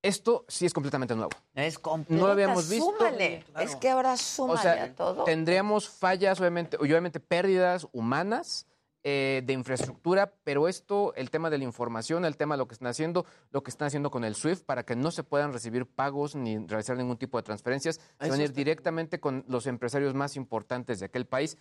Esto 0.02 0.44
sí 0.50 0.66
es 0.66 0.74
completamente 0.74 1.16
nuevo. 1.16 1.32
Es 1.56 1.80
No 2.10 2.28
lo 2.28 2.32
habíamos 2.34 2.70
visto. 2.70 2.94
Súmale. 2.98 3.44
Es 3.60 3.76
que 3.78 3.90
ahora 3.90 4.16
súmale 4.18 4.60
O 4.60 4.62
sea, 4.62 4.84
a 4.84 4.94
todo. 4.94 5.24
tendríamos 5.24 5.90
fallas, 5.90 6.40
obviamente, 6.40 6.78
y 6.80 6.84
obviamente 6.84 7.20
pérdidas 7.22 7.88
humanas 7.94 8.68
eh, 9.04 9.42
de 9.46 9.54
infraestructura, 9.54 10.34
pero 10.44 10.68
esto, 10.68 11.14
el 11.16 11.30
tema 11.30 11.50
de 11.50 11.58
la 11.58 11.64
información, 11.64 12.26
el 12.26 12.36
tema 12.38 12.56
de 12.56 12.60
lo 12.60 12.68
que 12.68 12.74
están 12.74 12.88
haciendo, 12.90 13.26
lo 13.52 13.64
que 13.64 13.70
están 13.72 13.88
haciendo 13.88 14.12
con 14.12 14.24
el 14.24 14.36
SWIFT 14.36 14.66
para 14.66 14.84
que 14.84 14.96
no 14.96 15.12
se 15.12 15.24
puedan 15.24 15.54
recibir 15.54 15.86
pagos 15.86 16.36
ni 16.36 16.58
realizar 16.68 16.98
ningún 16.98 17.18
tipo 17.18 17.38
de 17.38 17.44
transferencias, 17.44 18.00
se 18.20 18.30
van 18.30 18.40
a 18.40 18.44
ir 18.44 18.54
directamente 18.54 19.20
con 19.20 19.46
los 19.48 19.66
empresarios 19.68 20.14
más 20.14 20.36
importantes 20.36 21.00
de 21.00 21.06
aquel 21.06 21.26
país. 21.26 21.58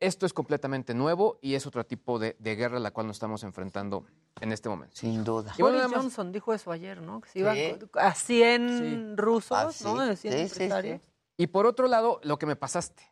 Esto 0.00 0.26
es 0.26 0.32
completamente 0.32 0.94
nuevo 0.94 1.38
y 1.42 1.54
es 1.54 1.66
otro 1.66 1.84
tipo 1.84 2.20
de, 2.20 2.36
de 2.38 2.54
guerra 2.54 2.76
a 2.76 2.80
la 2.80 2.92
cual 2.92 3.08
nos 3.08 3.16
estamos 3.16 3.42
enfrentando 3.42 4.04
en 4.40 4.52
este 4.52 4.68
momento. 4.68 4.94
Sin 4.96 5.24
duda. 5.24 5.52
Y 5.58 5.62
bueno, 5.62 5.76
Boris 5.76 5.82
nada 5.82 5.88
más- 5.88 6.02
Johnson 6.14 6.30
dijo 6.32 6.54
eso 6.54 6.70
ayer, 6.70 7.02
¿no? 7.02 7.20
Que 7.20 7.28
se 7.30 7.38
iban 7.40 7.56
Sí. 7.56 7.74
a 7.94 8.14
100 8.14 9.16
rusos, 9.16 9.58
Ah, 9.58 9.72
sí. 9.72 9.82
¿no? 9.84 9.98
De 9.98 10.14
100 10.16 10.32
Sí, 10.32 10.38
sí, 10.38 10.48
sí. 10.48 10.62
empresarios. 10.62 11.00
Y 11.36 11.48
por 11.48 11.66
otro 11.66 11.88
lado, 11.88 12.20
lo 12.22 12.38
que 12.38 12.46
me 12.46 12.54
pasaste. 12.56 13.07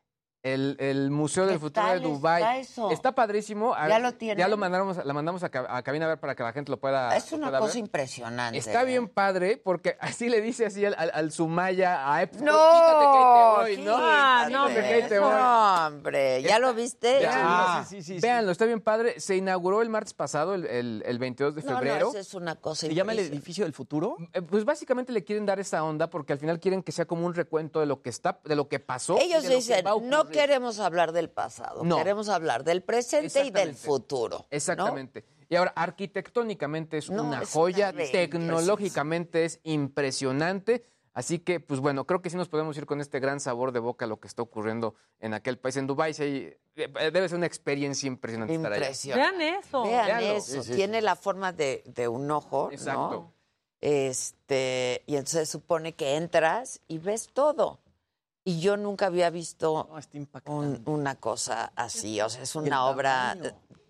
El, 0.47 0.77
el 0.79 1.11
Museo 1.11 1.45
del 1.45 1.55
¿Qué 1.55 1.59
Futuro 1.61 1.89
de 1.89 2.01
Dubái. 2.01 2.43
está 2.43 2.57
eso? 2.59 2.91
Está 2.91 3.13
padrísimo. 3.15 3.75
¿Ya 3.89 3.99
lo 3.99 4.13
tienen? 4.15 4.39
Ya 4.39 4.49
lo 4.49 4.57
mandamos, 4.57 5.05
la 5.05 5.13
mandamos 5.13 5.43
a, 5.43 5.47
a 5.47 5.83
cabina 5.83 6.05
a 6.07 6.09
ver 6.09 6.21
para 6.21 6.35
que 6.35 6.43
la 6.43 6.53
gente 6.53 6.71
lo 6.71 6.79
pueda 6.79 7.17
Es 7.17 7.33
una 7.33 7.49
pueda 7.49 7.59
cosa 7.61 7.75
ver. 7.75 7.81
impresionante. 7.81 8.59
Está 8.59 8.83
¿eh? 8.83 8.87
bien 8.87 9.09
padre 9.09 9.57
porque 9.57 9.97
así 10.01 10.29
le 10.29 10.41
dice 10.41 10.67
así 10.67 10.85
al, 10.85 10.95
al, 10.99 11.11
al 11.15 11.33
Sumaya 11.33 12.13
a 12.13 12.23
Epstein. 12.23 12.45
No, 12.45 12.53
quítate 12.53 13.07
que 13.07 13.19
ahí 13.19 13.77
te 13.77 13.83
voy, 13.83 13.87
¿no? 13.87 13.97
quítate. 13.97 14.53
no, 14.53 14.65
hombre, 14.67 14.89
que 15.03 15.09
te 15.09 15.19
voy. 15.19 15.31
No, 15.31 15.87
hombre, 15.87 16.43
¿ya 16.43 16.59
lo 16.59 16.75
viste? 16.75 17.23
Ya. 17.23 17.33
Ah. 17.81 17.87
Véanlo, 18.21 18.53
está 18.53 18.65
bien 18.67 18.81
padre. 18.81 19.19
Se 19.21 19.37
inauguró 19.37 19.83
el 19.83 19.89
martes 19.91 20.15
pasado, 20.15 20.55
el, 20.55 20.67
el- 20.67 21.03
el 21.07 21.19
22 21.19 21.55
de 21.57 21.63
No, 21.63 21.71
no, 21.73 21.79
febrero. 21.79 22.09
eso 22.11 22.19
es 22.19 22.35
una 22.35 22.57
cosa 22.57 22.87
¿Se 22.87 22.95
llama 22.95 23.13
el 23.13 23.19
edificio 23.21 23.65
del 23.65 23.73
futuro? 23.73 24.17
Pues 24.49 24.65
básicamente 24.65 25.13
le 25.13 25.25
quieren 25.25 25.45
dar 25.47 25.59
esa 25.59 25.83
onda 25.83 26.09
porque 26.09 26.33
al 26.33 26.39
final 26.39 26.61
quieren 26.61 26.83
que 26.83 26.93
sea 26.93 27.05
como 27.07 27.27
un 27.27 27.35
recuento 27.35 27.81
de 27.81 27.87
lo 27.87 28.03
que 28.03 28.11
está, 28.11 28.39
de 28.45 28.55
lo 28.57 28.69
que 28.69 28.79
pasó. 28.79 29.19
Ellos 29.19 29.49
dicen, 29.49 29.85
no 29.85 29.95
ocurrir". 29.97 30.36
Queremos 30.37 30.79
hablar 30.79 31.13
del 31.13 31.31
pasado, 31.31 31.85
No. 31.85 31.97
queremos 31.99 32.29
hablar 32.29 32.65
del 32.65 32.83
presente 32.83 33.27
y 33.41 33.51
del 33.51 33.71
Exactamente. 33.71 33.81
futuro. 33.81 34.39
¿no? 34.39 34.47
Exactamente. 34.51 35.25
Y 35.49 35.57
ahora, 35.57 35.73
arquitectónicamente 35.77 36.99
es 36.99 37.09
No, 37.11 37.23
una 37.25 37.43
es 37.43 37.51
joya, 37.53 37.91
una 37.95 38.05
tecnológicamente 38.11 39.45
es 39.45 39.61
impresionante. 39.63 40.85
Así 41.15 41.39
que, 41.39 41.61
pues 41.61 41.81
bueno, 41.81 42.05
creo 42.07 42.21
que 42.21 42.29
sí 42.29 42.37
nos 42.37 42.49
podemos 42.49 42.77
ir 42.77 42.85
con 42.85 43.01
este 43.01 43.21
gran 43.21 43.41
sabor 43.41 43.73
de 43.73 43.79
boca 43.79 44.05
a 44.05 44.09
lo 44.09 44.21
que 44.21 44.29
está 44.29 44.43
ocurriendo 44.43 44.95
en 45.19 45.33
aquel 45.33 45.59
país. 45.59 45.77
En 45.79 45.87
Dubái 45.87 46.13
sí 46.13 46.53
eh, 46.75 47.11
debe 47.11 47.27
ser 47.29 47.39
una 47.39 47.47
experiencia 47.47 48.07
impresionante 48.07 48.55
estar 48.55 48.71
allá. 48.73 48.83
Impresionante. 48.85 49.39
Vean 49.39 49.59
eso. 49.59 49.83
Vean 49.85 50.23
eso. 50.23 50.63
Sí, 50.63 50.69
sí, 50.69 50.75
Tiene 50.75 51.01
la 51.01 51.17
forma 51.17 51.53
de, 51.53 51.83
de 51.87 52.07
un 52.09 52.31
ojo, 52.31 52.71
Exacto. 52.71 53.11
¿no? 53.11 53.33
Este, 53.81 55.05
y 55.07 55.15
entonces 55.17 55.49
supone 55.49 55.95
que 55.95 56.17
entras 56.17 56.81
y 56.87 56.99
ves 56.99 57.29
todo. 57.33 57.81
Y 58.49 58.61
yo 58.61 58.77
nunca 58.77 59.07
había 59.07 59.29
visto 59.29 59.89
un- 60.47 60.81
una 60.87 61.17
cosa 61.17 61.73
así. 61.75 62.21
O 62.21 62.29
sea, 62.29 62.43
es 62.43 62.55
una 62.55 62.87
obra 62.87 63.37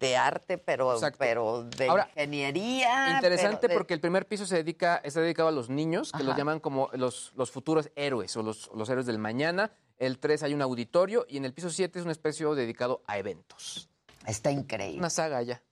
de 0.01 0.17
arte, 0.17 0.57
pero, 0.57 0.95
Exacto. 0.95 1.19
pero 1.19 1.65
de 1.65 1.89
Ahora, 1.91 2.09
ingeniería. 2.17 3.17
Interesante 3.17 3.69
de- 3.69 3.75
porque 3.75 3.93
el 3.93 4.01
primer 4.01 4.27
piso 4.27 4.47
se 4.47 4.57
dedica, 4.57 4.97
está 5.05 5.21
dedicado 5.21 5.51
a 5.51 5.53
los 5.53 5.69
niños, 5.69 6.11
que 6.11 6.23
los 6.25 6.35
llaman 6.39 6.61
como 6.61 6.89
los, 6.95 7.33
los 7.37 7.51
futuros 7.51 7.91
héroes 7.97 8.35
o 8.39 8.43
los, 8.43 8.71
los 8.75 8.89
héroes 8.89 9.05
del 9.05 9.19
mañana. 9.19 9.73
El 9.99 10.19
3 10.19 10.43
hay 10.43 10.55
un 10.55 10.63
auditorio 10.63 11.27
y 11.29 11.37
en 11.37 11.45
el 11.45 11.53
piso 11.53 11.69
7 11.69 11.99
es 11.99 12.05
un 12.07 12.11
espacio 12.11 12.55
dedicado 12.55 13.03
a 13.07 13.19
eventos. 13.19 13.91
Está 14.27 14.51
increíble. 14.51 14.99
Una 15.01 15.11
saga 15.11 15.43
ya. 15.43 15.63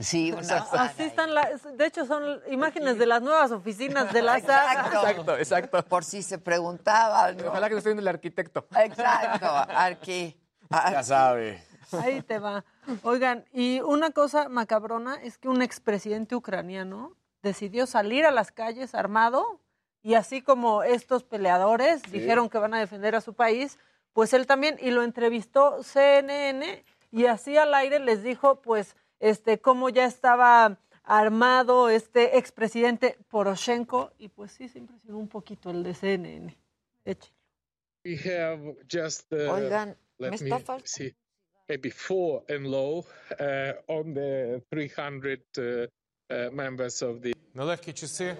Sí, 0.00 0.32
una 0.32 0.56
Así 0.56 1.02
están, 1.02 1.34
la- 1.34 1.50
de 1.76 1.86
hecho 1.86 2.06
son 2.06 2.40
imágenes 2.50 2.98
de 2.98 3.06
las 3.06 3.20
nuevas 3.20 3.50
oficinas 3.52 4.12
de 4.12 4.22
la 4.22 4.40
saga. 4.40 4.86
Exacto, 4.86 5.36
exacto. 5.36 5.84
Por 5.84 6.04
si 6.04 6.22
se 6.22 6.38
preguntaban. 6.38 7.36
¿no? 7.36 7.48
Ojalá 7.48 7.68
que 7.68 7.74
lo 7.74 7.78
esté 7.78 7.90
viendo 7.90 8.00
el 8.02 8.08
arquitecto. 8.08 8.66
Exacto, 8.76 9.46
aquí. 9.76 10.36
Ya 10.70 11.02
sabe. 11.02 11.62
Ahí 11.92 12.22
te 12.22 12.38
va. 12.38 12.64
Oigan, 13.02 13.44
y 13.52 13.80
una 13.80 14.10
cosa 14.10 14.48
macabrona 14.48 15.16
es 15.22 15.36
que 15.38 15.48
un 15.48 15.60
expresidente 15.62 16.34
ucraniano 16.34 17.14
decidió 17.42 17.86
salir 17.86 18.24
a 18.24 18.30
las 18.30 18.50
calles 18.52 18.94
armado 18.94 19.60
y 20.02 20.14
así 20.14 20.40
como 20.42 20.82
estos 20.82 21.24
peleadores 21.24 22.02
dijeron 22.10 22.48
que 22.48 22.58
van 22.58 22.74
a 22.74 22.78
defender 22.80 23.14
a 23.14 23.20
su 23.20 23.34
país, 23.34 23.78
pues 24.14 24.32
él 24.32 24.46
también 24.46 24.78
y 24.80 24.90
lo 24.90 25.02
entrevistó 25.02 25.82
CNN 25.82 26.84
y 27.10 27.26
así 27.26 27.56
al 27.58 27.74
aire 27.74 27.98
les 28.00 28.22
dijo 28.22 28.60
pues 28.62 28.96
este 29.23 29.59
cómo 29.59 29.89
ya 29.89 30.05
estaba 30.05 30.77
armado 31.03 31.89
este 31.89 32.37
expresidente 32.37 33.17
Poroshenko 33.29 34.11
y 34.19 34.29
pues 34.29 34.51
sí 34.51 34.69
se 34.69 34.77
impresionó 34.79 35.17
un 35.17 35.27
poquito 35.27 35.71
el 35.71 35.83
de 35.83 35.93
CNN. 35.93 36.55
Échale. 37.05 37.33
We 38.05 38.15
have 38.15 38.75
just 38.87 39.31
uh, 39.33 39.51
Oigan, 39.51 39.97
let 40.19 40.31
me 40.31 40.37
me 40.37 40.49
está 40.49 40.59
faltando. 40.59 40.87
see, 40.87 41.13
maybe 41.67 41.89
four 41.89 42.43
and 42.47 42.67
low 42.67 43.05
uh, 43.39 43.73
on 43.87 44.13
the 44.13 44.61
300 44.69 45.41
uh, 45.57 45.87
uh, 46.29 46.49
members 46.51 47.01
of 47.01 47.21
the 47.21 47.33
Нелегкі 47.53 47.93
часи. 47.93 48.37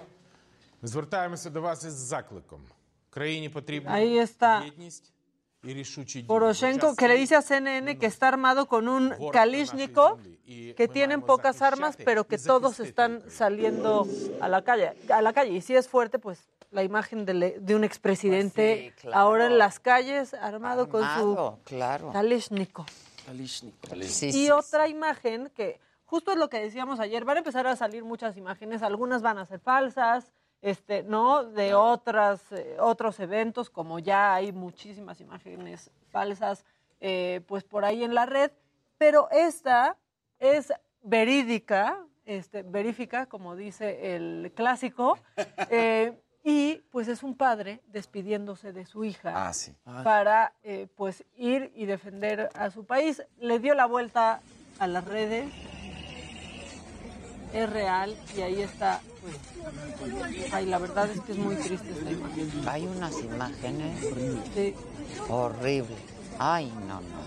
Звертаємося 0.84 1.50
до 1.50 1.62
вас 1.62 1.84
із 1.84 1.94
закликом. 1.94 2.62
Країні 3.10 3.50
потрібна 3.50 3.92
Ahí 3.92 4.18
está 4.18 4.66
єдність 4.66 5.04
і 5.04 5.04
рішучі 5.04 5.12
дії. 5.12 5.13
Poroshenko 6.27 6.95
que 6.97 7.09
le 7.09 7.15
dice 7.17 7.37
a 7.37 7.43
CNN 7.43 7.99
que 7.99 8.07
está 8.07 8.29
armado 8.29 8.67
con 8.67 8.89
un 8.89 9.15
Kalishnikov, 9.33 10.19
que 10.77 10.89
tienen 10.93 11.23
pocas 11.23 11.63
armas, 11.63 11.97
pero 11.97 12.25
que 12.27 12.37
todos 12.39 12.81
están 12.81 13.23
saliendo 13.31 14.07
a 14.41 14.49
la 14.49 14.63
calle. 14.63 14.93
A 15.11 15.23
la 15.23 15.33
calle. 15.33 15.53
Y 15.53 15.61
si 15.61 15.75
es 15.75 15.89
fuerte, 15.89 16.19
pues 16.19 16.39
la 16.71 16.83
imagen 16.83 17.25
de, 17.25 17.35
le- 17.35 17.61
de 17.61 17.75
un 17.77 17.85
expresidente 17.85 18.93
claro. 19.01 19.17
ahora 19.17 19.47
en 19.47 19.59
las 19.59 19.79
calles 19.81 20.35
armado, 20.35 20.89
con 20.89 21.03
su 21.19 21.57
claro. 21.65 22.11
Kalishnikov. 22.13 22.87
Sí, 24.07 24.27
y 24.27 24.33
sí, 24.33 24.51
otra 24.51 24.89
imagen 24.89 25.51
que 25.55 25.81
justo 26.05 26.33
es 26.33 26.37
lo 26.39 26.49
que 26.51 26.61
decíamos 26.61 27.01
ayer, 27.01 27.25
van 27.25 27.37
a 27.37 27.41
empezar 27.41 27.67
a 27.67 27.75
salir 27.77 28.05
muchas 28.05 28.37
imágenes, 28.37 28.83
algunas 28.83 29.23
van 29.23 29.39
a 29.39 29.47
ser 29.47 29.61
falsas, 29.61 30.33
este, 30.65 31.03
¿no? 31.03 31.45
De 31.45 31.75
otras, 31.75 32.41
eh, 32.51 32.77
otros 32.81 33.21
eventos, 33.21 33.69
como 33.69 33.99
ya 33.99 34.35
hay 34.35 34.51
muchísimas 34.51 35.21
imágenes 35.21 35.91
falsas, 36.11 36.65
eh, 37.01 37.43
pues 37.47 37.65
por 37.65 37.85
ahí 37.85 38.03
en 38.03 38.15
la 38.15 38.25
red, 38.25 38.51
pero 38.97 39.29
esta 39.31 39.99
es 40.39 40.73
verídica, 41.03 41.99
este, 42.25 42.63
verífica, 42.63 43.27
como 43.27 43.57
dice 43.57 44.17
el 44.17 44.53
clásico, 44.57 45.19
eh, 45.71 46.19
y 46.43 46.77
pues 46.91 47.09
es 47.09 47.23
un 47.23 47.37
padre 47.37 47.83
despidiéndose 47.89 48.73
de 48.73 48.87
su 48.87 49.05
hija 49.05 49.49
Ah, 49.49 49.53
sí. 49.53 49.75
para 50.03 50.55
eh, 50.63 50.87
pues 50.97 51.25
ir 51.37 51.73
y 51.75 51.85
defender 51.85 52.49
a 52.55 52.71
su 52.71 52.85
país. 52.87 53.23
Le 53.39 53.59
dio 53.59 53.75
la 53.75 53.85
vuelta 53.87 54.41
a 54.79 54.87
las 54.87 55.05
redes, 55.05 55.47
es 57.53 57.71
real 57.71 58.17
y 58.37 58.41
ahí 58.41 58.63
está. 58.63 59.01
Ay, 60.53 60.67
la 60.67 60.79
verdad 60.79 61.09
es 61.11 61.21
que 61.21 61.33
es 61.33 61.39
muy 61.39 61.57
triste 61.57 61.91
esta 61.91 62.11
imagen. 62.11 62.51
Hay 62.69 62.87
unas 62.87 63.19
imágenes 63.21 64.01
Sí. 64.55 64.75
horribles. 65.29 65.99
Ay, 66.39 66.73
no, 66.87 67.01
no. 67.01 67.25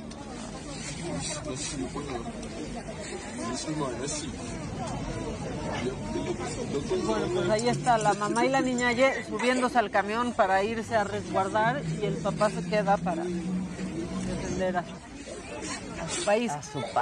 Bueno, 7.05 7.27
pues 7.33 7.49
ahí 7.49 7.69
está 7.69 7.97
la 7.97 8.13
mamá 8.13 8.45
y 8.45 8.49
la 8.49 8.61
niña 8.61 8.91
subiéndose 9.27 9.77
al 9.79 9.89
camión 9.89 10.33
para 10.33 10.63
irse 10.63 10.95
a 10.95 11.03
resguardar 11.03 11.81
y 12.01 12.05
el 12.05 12.15
papá 12.17 12.49
se 12.49 12.63
queda 12.63 12.97
para 12.97 13.23
defender 13.23 14.77
a 14.77 14.83
su, 14.83 14.93
a 16.03 16.09
su 16.09 16.25
país. 16.25 16.51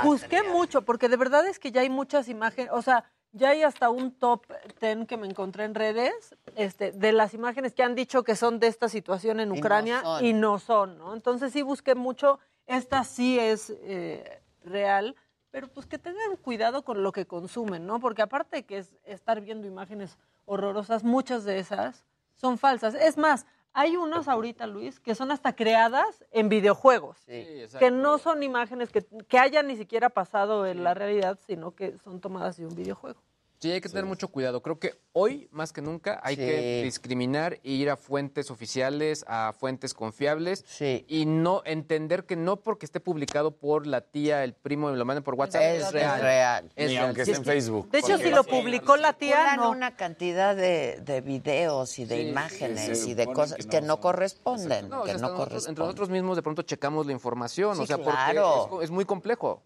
Busqué 0.04 0.44
mucho 0.44 0.84
porque 0.84 1.10
de 1.10 1.18
verdad 1.18 1.46
es 1.48 1.60
que 1.60 1.72
ya 1.72 1.82
hay 1.82 1.90
muchas 1.90 2.28
imágenes, 2.30 2.72
o 2.74 2.82
sea, 2.82 3.06
ya 3.36 3.50
hay 3.50 3.64
hasta 3.64 3.90
un 3.90 4.12
top 4.12 4.46
10 4.80 5.08
que 5.08 5.18
me 5.18 5.28
encontré 5.28 5.66
en 5.66 5.76
redes 5.76 6.36
este, 6.56 6.94
de 6.94 7.12
las 7.12 7.34
imágenes 7.34 7.74
que 7.74 7.84
han 7.84 7.94
dicho 7.94 8.24
que 8.24 8.36
son 8.36 8.60
de 8.60 8.68
esta 8.68 8.88
situación 8.88 9.42
en 9.42 9.50
Y 9.50 9.52
no 9.52 9.60
Ucrania 9.60 10.02
son. 10.02 10.26
y 10.26 10.34
no 10.34 10.58
son, 10.58 10.98
¿no? 10.98 11.14
Entonces 11.14 11.52
sí 11.52 11.62
busqué 11.62 11.96
mucho, 11.96 12.40
esta 12.66 13.04
sí 13.04 13.38
es 13.38 13.74
eh, 13.82 14.42
real, 14.64 15.16
pero 15.52 15.68
pues 15.68 15.86
que 15.86 15.98
tengan 15.98 16.38
cuidado 16.38 16.84
con 16.84 17.04
lo 17.04 17.12
que 17.12 17.26
consumen, 17.26 17.86
¿no? 17.86 18.00
Porque 18.00 18.22
aparte 18.22 18.58
de 18.58 18.64
que 18.66 18.78
es 18.78 18.96
estar 19.04 19.42
viendo 19.42 19.68
imágenes 19.68 20.18
horrorosas, 20.46 21.04
muchas 21.04 21.44
de 21.44 21.60
esas 21.60 22.06
son 22.36 22.58
falsas. 22.58 22.94
Es 22.94 23.18
más, 23.18 23.46
Hay 23.78 23.98
unas 23.98 24.30
ahorita, 24.30 24.68
Luis, 24.68 25.02
que 25.02 25.16
son 25.16 25.32
hasta 25.32 25.54
creadas 25.54 26.24
en 26.32 26.48
videojuegos. 26.48 27.18
que 27.26 27.92
no 27.92 28.18
son 28.20 28.42
imágenes 28.42 28.90
que, 28.90 29.06
que 29.28 29.38
hayan 29.38 29.68
ni 29.68 29.76
siquiera 29.76 30.10
pasado 30.10 30.66
en 30.66 30.82
la 30.82 30.94
realidad, 30.94 31.38
sino 31.46 31.76
que 31.76 31.98
son 31.98 32.22
tomadas 32.22 32.56
de 32.56 32.66
un 32.66 32.74
videojuego. 32.74 33.22
Sí, 33.66 33.72
hay 33.72 33.82
que 33.82 33.90
tener 33.90 34.06
mucho 34.06 34.28
cuidado. 34.28 34.62
Creo 34.62 34.78
que 34.78 34.94
hoy, 35.12 35.48
más 35.52 35.74
que 35.74 35.82
nunca, 35.82 36.20
hay 36.24 36.36
Sí. 36.36 36.42
que 36.42 36.82
discriminar 36.84 37.54
e 37.64 37.72
ir 37.72 37.90
a 37.90 37.98
fuentes 37.98 38.52
oficiales, 38.52 39.26
a 39.28 39.54
fuentes 39.58 39.96
confiables. 39.96 40.64
Y 41.08 41.26
no 41.26 41.64
entender 41.66 42.26
que 42.26 42.36
no 42.36 42.58
porque 42.58 42.86
esté 42.86 43.00
publicado 43.00 43.58
por 43.58 43.88
la 43.88 44.02
tía, 44.02 44.44
el 44.44 44.54
primo, 44.54 44.92
y 44.92 44.96
lo 44.96 45.04
manden 45.04 45.24
por 45.24 45.34
WhatsApp. 45.34 45.64
Es 45.64 45.92
real. 45.92 46.70
Es 46.76 46.90
Ni 46.90 46.94
real. 46.94 47.06
aunque 47.08 47.26
Sí, 47.26 47.32
esté 47.32 47.32
es 47.32 47.38
en 47.40 47.44
que- 47.44 47.52
Facebook. 47.52 47.90
De 47.90 47.98
hecho, 47.98 48.08
Porque- 48.10 48.24
si 48.26 48.30
lo 48.30 48.44
publicó 48.44 48.98
la 48.98 49.14
tía, 49.14 49.56
no. 49.56 49.72
una 49.72 49.96
cantidad 49.96 50.56
de, 50.56 51.00
de 51.04 51.22
videos 51.22 51.98
y 51.98 52.06
de 52.06 52.18
Sí, 52.22 52.28
imágenes 52.30 53.00
sí, 53.02 53.10
y 53.10 53.14
de 53.16 53.26
cosas 53.34 53.58
que 53.58 53.68
que 53.76 53.82
no 53.82 54.00
corresponden, 54.00 54.90
No, 54.90 55.02
o 55.02 55.04
que 55.06 55.12
sea, 55.12 55.18
no 55.18 55.22
nosotros- 55.30 55.48
corresponden. 55.48 55.72
entre 55.72 55.84
nosotros 55.86 56.10
mismos 56.10 56.36
de 56.36 56.44
pronto 56.44 56.62
checamos 56.62 57.08
la 57.08 57.14
información, 57.14 57.72
o 57.72 57.82
Sí, 57.82 57.88
sea, 57.88 57.98
porque 57.98 58.12
claro. 58.12 58.78
es, 58.80 58.86
es 58.86 58.92
muy 58.92 59.06
complejo. 59.06 59.64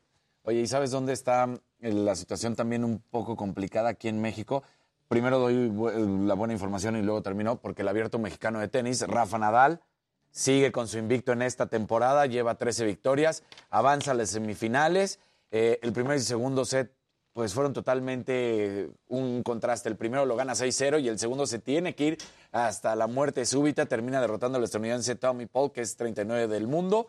Oye, 0.50 0.62
¿y 0.62 0.68
sabes 0.68 0.90
dónde 0.90 1.14
está 1.14 1.48
eh, 1.80 1.94
la 1.94 2.16
situación 2.16 2.56
también 2.56 2.84
un 2.84 2.98
poco 3.12 3.36
complicada 3.36 3.90
aquí 3.90 4.08
en 4.08 4.20
México? 4.20 4.64
Primero 5.08 5.38
doy 5.38 5.70
bu- 5.70 6.26
la 6.26 6.34
buena 6.34 6.54
información 6.54 6.96
y 6.96 7.04
luego 7.04 7.22
termino, 7.22 7.62
porque 7.62 7.84
el 7.84 7.88
abierto 7.88 8.18
mexicano 8.18 8.60
de 8.60 8.68
tenis, 8.68 9.06
Rafa 9.06 9.38
Nadal, 9.38 9.80
sigue 10.32 10.72
con 10.72 10.88
su 10.88 10.98
invicto 10.98 11.34
en 11.34 11.44
esta 11.44 11.68
temporada, 11.68 12.26
lleva 12.26 12.56
13 12.56 12.84
victorias, 12.84 13.44
avanza 13.70 14.10
a 14.10 14.14
las 14.16 14.32
semifinales. 14.32 15.20
Eh, 15.52 15.78
el 15.84 15.94
primer 15.94 16.18
y 16.18 16.22
segundo 16.22 16.66
set 16.66 16.96
pues 17.34 17.54
fueron 17.54 17.74
totalmente 17.74 18.90
un 19.08 19.44
contraste. 19.44 19.88
El 19.88 19.98
primero 19.98 20.26
lo 20.26 20.36
gana 20.36 20.54
6-0 20.56 21.00
y 21.00 21.10
el 21.10 21.20
segundo 21.20 21.46
se 21.46 21.60
tiene 21.60 21.94
que 21.94 22.06
ir 22.08 22.18
hasta 22.52 22.96
la 22.96 23.06
muerte 23.06 23.46
súbita. 23.46 23.86
Termina 23.86 24.20
derrotando 24.20 24.58
al 24.58 24.64
estadounidense 24.64 25.14
Tommy 25.16 25.46
Paul, 25.46 25.72
que 25.72 25.82
es 25.82 25.96
39 25.96 26.48
del 26.48 26.66
mundo. 26.68 27.08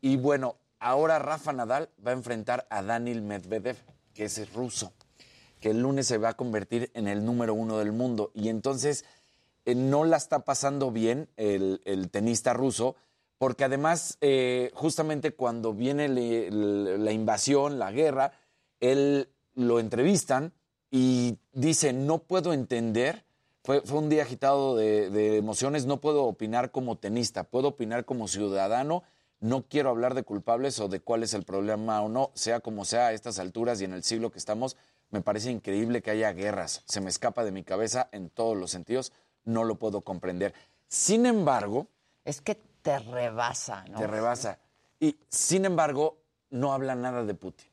Y 0.00 0.16
bueno, 0.16 0.56
ahora 0.80 1.18
Rafa 1.18 1.52
Nadal 1.52 1.90
va 2.04 2.10
a 2.10 2.14
enfrentar 2.14 2.66
a 2.70 2.82
Daniil 2.82 3.22
Medvedev, 3.22 3.76
que 4.14 4.24
es 4.24 4.52
ruso, 4.52 4.92
que 5.60 5.70
el 5.70 5.80
lunes 5.80 6.06
se 6.06 6.18
va 6.18 6.30
a 6.30 6.36
convertir 6.36 6.90
en 6.94 7.06
el 7.06 7.24
número 7.24 7.54
uno 7.54 7.78
del 7.78 7.92
mundo. 7.92 8.32
Y 8.34 8.48
entonces 8.48 9.04
eh, 9.66 9.74
no 9.74 10.04
la 10.04 10.16
está 10.16 10.40
pasando 10.40 10.90
bien 10.90 11.28
el, 11.36 12.08
tenista 12.10 12.54
ruso, 12.54 12.96
porque 13.38 13.64
además, 13.64 14.18
eh, 14.20 14.70
justamente 14.74 15.32
cuando 15.32 15.72
viene 15.72 16.08
la 16.08 17.12
invasión, 17.12 17.78
la 17.78 17.92
guerra, 17.92 18.32
él 18.80 19.28
lo 19.54 19.80
entrevistan 19.80 20.52
y 20.90 21.38
dice, 21.52 21.92
no 21.92 22.18
puedo 22.18 22.52
entender, 22.52 23.24
fue, 23.62 23.82
fue 23.82 23.98
un 23.98 24.08
día 24.08 24.22
agitado 24.22 24.76
de 24.76 25.36
emociones, 25.36 25.86
no 25.86 26.00
puedo 26.00 26.24
opinar 26.24 26.70
como 26.70 26.96
tenista, 26.96 27.44
puedo 27.44 27.68
opinar 27.68 28.04
como 28.04 28.28
ciudadano, 28.28 29.04
no 29.40 29.66
quiero 29.66 29.90
hablar 29.90 30.14
de 30.14 30.22
culpables 30.22 30.78
o 30.80 30.88
de 30.88 31.00
cuál 31.00 31.22
es 31.22 31.34
el 31.34 31.44
problema 31.44 32.02
o 32.02 32.08
no, 32.08 32.30
sea 32.34 32.60
como 32.60 32.84
sea 32.84 33.08
a 33.08 33.12
estas 33.12 33.38
alturas 33.38 33.80
y 33.80 33.84
en 33.84 33.92
el 33.92 34.02
siglo 34.04 34.30
que 34.30 34.38
estamos, 34.38 34.76
me 35.10 35.22
parece 35.22 35.50
increíble 35.50 36.02
que 36.02 36.10
haya 36.10 36.32
guerras, 36.32 36.82
se 36.86 37.00
me 37.00 37.08
escapa 37.10 37.44
de 37.44 37.52
mi 37.52 37.64
cabeza 37.64 38.08
en 38.12 38.30
todos 38.30 38.56
los 38.56 38.70
sentidos, 38.70 39.12
no 39.44 39.64
lo 39.64 39.76
puedo 39.76 40.02
comprender. 40.02 40.54
Sin 40.86 41.26
embargo, 41.26 41.88
Es 42.24 42.40
que 42.40 42.56
te 42.82 42.98
rebasa, 42.98 43.84
¿no? 43.90 43.98
te 43.98 44.06
rebasa. 44.06 44.58
Y 45.00 45.16
sin 45.28 45.64
embargo, 45.64 46.18
no 46.50 46.72
habla 46.72 46.94
nada 46.94 47.24
de 47.24 47.34
Putin. 47.34 47.66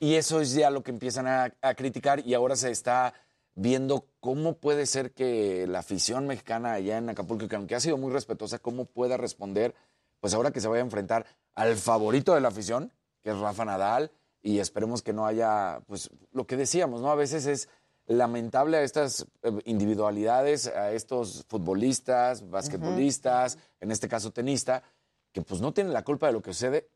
Y 0.00 0.14
eso 0.14 0.40
es 0.40 0.52
ya 0.52 0.70
lo 0.70 0.82
que 0.82 0.90
empiezan 0.90 1.26
a, 1.26 1.52
a 1.60 1.74
criticar 1.74 2.20
y 2.26 2.34
ahora 2.34 2.56
se 2.56 2.70
está 2.70 3.14
viendo 3.54 4.06
cómo 4.20 4.54
puede 4.56 4.86
ser 4.86 5.12
que 5.12 5.66
la 5.66 5.80
afición 5.80 6.26
mexicana 6.26 6.72
allá 6.72 6.98
en 6.98 7.08
Acapulco, 7.08 7.48
que 7.48 7.56
aunque 7.56 7.74
ha 7.74 7.80
sido 7.80 7.96
muy 7.96 8.12
respetuosa, 8.12 8.58
cómo 8.58 8.84
pueda 8.84 9.16
responder, 9.16 9.74
pues 10.24 10.32
ahora 10.32 10.52
que 10.52 10.62
se 10.62 10.68
vaya 10.68 10.80
a 10.80 10.86
enfrentar 10.86 11.26
al 11.54 11.76
favorito 11.76 12.34
de 12.34 12.40
la 12.40 12.48
afición, 12.48 12.90
que 13.20 13.28
es 13.28 13.36
Rafa 13.36 13.66
Nadal, 13.66 14.10
y 14.40 14.58
esperemos 14.58 15.02
que 15.02 15.12
no 15.12 15.26
haya, 15.26 15.82
pues 15.86 16.08
lo 16.32 16.46
que 16.46 16.56
decíamos, 16.56 17.02
¿no? 17.02 17.10
A 17.10 17.14
veces 17.14 17.44
es 17.44 17.68
lamentable 18.06 18.78
a 18.78 18.82
estas 18.84 19.26
eh, 19.42 19.52
individualidades, 19.66 20.68
a 20.68 20.92
estos 20.92 21.44
futbolistas, 21.46 22.48
basquetbolistas, 22.48 23.58
en 23.80 23.90
este 23.90 24.08
caso 24.08 24.32
tenista, 24.32 24.82
que 25.30 25.42
pues 25.42 25.60
no 25.60 25.74
tienen 25.74 25.92
la 25.92 26.04
culpa 26.04 26.28
de 26.28 26.32
lo 26.32 26.40
que 26.40 26.54
sucede, 26.54 26.88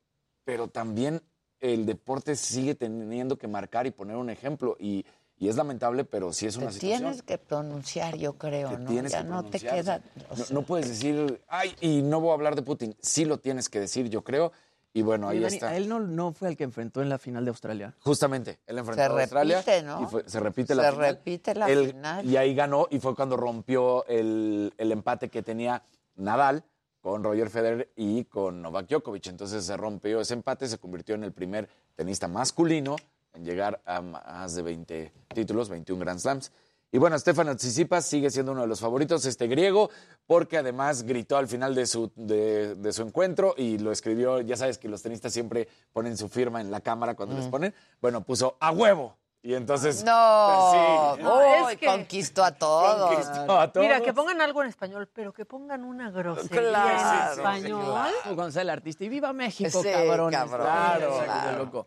pero 0.44 0.68
también 0.68 1.20
el 1.60 1.84
deporte 1.84 2.34
sigue 2.34 2.76
teniendo 2.76 3.36
que 3.36 3.46
marcar 3.46 3.86
y 3.86 3.90
poner 3.90 4.16
un 4.16 4.30
ejemplo. 4.30 4.74
Y, 4.80 5.04
y 5.38 5.48
es 5.48 5.56
lamentable, 5.56 6.04
pero 6.04 6.32
sí 6.32 6.46
es 6.46 6.56
una 6.56 6.66
Te 6.66 6.72
situación. 6.74 7.00
tienes 7.00 7.22
que 7.22 7.38
pronunciar, 7.38 8.16
yo 8.16 8.34
creo, 8.34 8.76
¿no? 8.78 8.90
tienes 8.90 9.12
ya 9.12 9.22
que 9.22 9.28
no 9.28 9.44
te 9.44 9.60
queda. 9.60 10.02
o 10.30 10.36
sea, 10.36 10.46
no, 10.50 10.60
no 10.60 10.62
puedes 10.66 10.88
decir, 10.88 11.40
ay, 11.48 11.74
y 11.80 12.02
no 12.02 12.20
voy 12.20 12.30
a 12.30 12.34
hablar 12.34 12.54
de 12.56 12.62
Putin. 12.62 12.96
Sí 13.00 13.24
lo 13.24 13.38
tienes 13.38 13.68
que 13.68 13.80
decir, 13.80 14.08
yo 14.08 14.22
creo. 14.24 14.52
Y 14.94 15.02
bueno, 15.02 15.28
ahí 15.28 15.38
Dani, 15.38 15.54
está. 15.54 15.68
a 15.68 15.76
él 15.76 15.86
no, 15.88 16.00
no 16.00 16.32
fue 16.32 16.48
el 16.48 16.56
que 16.56 16.64
enfrentó 16.64 17.02
en 17.02 17.08
la 17.10 17.18
final 17.18 17.44
de 17.44 17.50
Australia. 17.50 17.94
Justamente, 18.00 18.58
él 18.66 18.78
enfrentó 18.78 19.02
Se 19.04 19.08
a 19.08 19.22
Australia. 19.22 19.56
repite, 19.58 19.82
¿no? 19.82 20.02
Y 20.02 20.06
fue- 20.06 20.24
se 20.28 20.40
repite 20.40 20.74
la 20.74 20.84
Se 20.84 20.92
final. 20.92 21.08
repite 21.14 21.54
la 21.54 21.68
Él- 21.70 21.86
final. 21.88 22.26
Y 22.26 22.36
ahí 22.36 22.54
ganó 22.54 22.88
y 22.90 22.98
fue 22.98 23.14
cuando 23.14 23.36
rompió 23.36 24.04
el, 24.06 24.72
el 24.76 24.90
empate 24.90 25.28
que 25.28 25.42
tenía 25.42 25.82
Nadal 26.16 26.64
con 27.00 27.22
Roger 27.22 27.48
Federer 27.48 27.92
y 27.94 28.24
con 28.24 28.60
Novak 28.60 28.88
Djokovic. 28.88 29.26
Entonces 29.28 29.64
se 29.64 29.76
rompió 29.76 30.20
ese 30.20 30.34
empate, 30.34 30.66
se 30.66 30.78
convirtió 30.78 31.14
en 31.14 31.22
el 31.22 31.32
primer 31.32 31.68
tenista 31.94 32.26
masculino 32.26 32.96
en 33.38 33.44
llegar 33.44 33.80
a 33.84 34.00
más 34.00 34.54
de 34.54 34.62
20 34.62 35.12
títulos, 35.34 35.68
21 35.68 36.00
Grand 36.00 36.20
Slams. 36.20 36.52
Y 36.90 36.98
bueno, 36.98 37.18
Stefano 37.18 37.54
Tsitsipas 37.54 38.06
sigue 38.06 38.30
siendo 38.30 38.52
uno 38.52 38.62
de 38.62 38.66
los 38.66 38.80
favoritos, 38.80 39.26
este 39.26 39.46
griego, 39.46 39.90
porque 40.26 40.56
además 40.56 41.02
gritó 41.02 41.36
al 41.36 41.46
final 41.46 41.74
de 41.74 41.86
su, 41.86 42.10
de, 42.16 42.76
de 42.76 42.92
su 42.92 43.02
encuentro 43.02 43.54
y 43.58 43.76
lo 43.78 43.92
escribió, 43.92 44.40
ya 44.40 44.56
sabes 44.56 44.78
que 44.78 44.88
los 44.88 45.02
tenistas 45.02 45.32
siempre 45.32 45.68
ponen 45.92 46.16
su 46.16 46.30
firma 46.30 46.62
en 46.62 46.70
la 46.70 46.80
cámara 46.80 47.14
cuando 47.14 47.36
les 47.36 47.46
ponen, 47.46 47.74
bueno, 48.00 48.24
puso 48.24 48.56
a 48.58 48.72
huevo. 48.72 49.16
Y 49.48 49.54
entonces... 49.54 50.04
No, 50.04 51.16
sí. 51.16 51.22
Uy, 51.22 51.72
Es 51.72 51.78
que- 51.78 51.86
conquistó 51.86 52.44
a 52.44 52.52
todos. 52.52 53.06
Conquistó 53.14 53.58
a 53.58 53.72
todos. 53.72 53.82
Mira, 53.86 54.02
que 54.02 54.12
pongan 54.12 54.42
algo 54.42 54.60
en 54.62 54.68
español, 54.68 55.08
pero 55.10 55.32
que 55.32 55.46
pongan 55.46 55.84
una 55.84 56.10
grosería 56.10 56.60
Claro, 56.68 57.32
en 57.32 57.38
español. 57.38 58.52
Sale 58.52 58.60
el 58.64 58.68
artista 58.68 59.04
y 59.04 59.08
viva 59.08 59.32
México, 59.32 59.82
Sí, 59.82 59.88
cabrón. 59.90 60.30
cabrón, 60.32 60.66
Claro, 60.66 61.20
claro. 61.24 61.58
loco. 61.64 61.86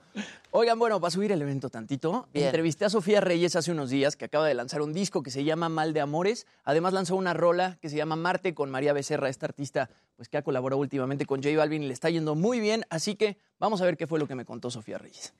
Oigan, 0.50 0.80
bueno, 0.80 1.00
para 1.00 1.12
subir 1.12 1.32
el 1.34 1.40
evento 1.40 1.70
tantito, 1.70 2.28
Bien. 2.34 2.48
entrevisté 2.48 2.86
a 2.86 2.90
Sofía 2.90 3.22
Reyes 3.22 3.56
hace 3.56 3.72
unos 3.72 3.92
días, 3.92 4.16
que 4.16 4.26
acaba 4.26 4.48
de 4.48 4.56
lanzar 4.56 4.82
un 4.82 4.92
disco 4.92 5.22
que 5.22 5.30
se 5.30 5.44
llama 5.44 5.70
Mal 5.70 5.94
de 5.94 6.02
Amores. 6.02 6.48
Además 6.64 6.94
lanzó 6.94 7.16
una 7.16 7.36
rola 7.36 7.78
que 7.80 7.90
se 7.90 7.96
llama 7.96 8.16
Marte 8.16 8.56
con 8.56 8.72
María 8.72 8.92
Becerra, 8.94 9.30
esta 9.30 9.46
artista 9.46 9.88
pues 10.16 10.30
que 10.30 10.38
ha 10.38 10.42
colaborado 10.42 10.80
últimamente 10.82 11.28
con 11.28 11.44
J 11.44 11.56
Balvin 11.56 11.84
y 11.84 11.88
le 11.88 11.94
está 11.94 12.10
yendo 12.10 12.34
muy 12.34 12.60
bien. 12.60 12.86
Así 12.90 13.14
que 13.16 13.38
vamos 13.60 13.84
a 13.84 13.86
ver 13.86 13.98
qué 13.98 14.08
fue 14.08 14.18
lo 14.18 14.28
que 14.28 14.34
me 14.34 14.46
contó 14.46 14.72
Sofía 14.72 14.98
Reyes. 14.98 15.36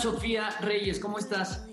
Sofía 0.00 0.48
Reyes, 0.60 0.98
¿cómo 0.98 1.18
estás? 1.18 1.66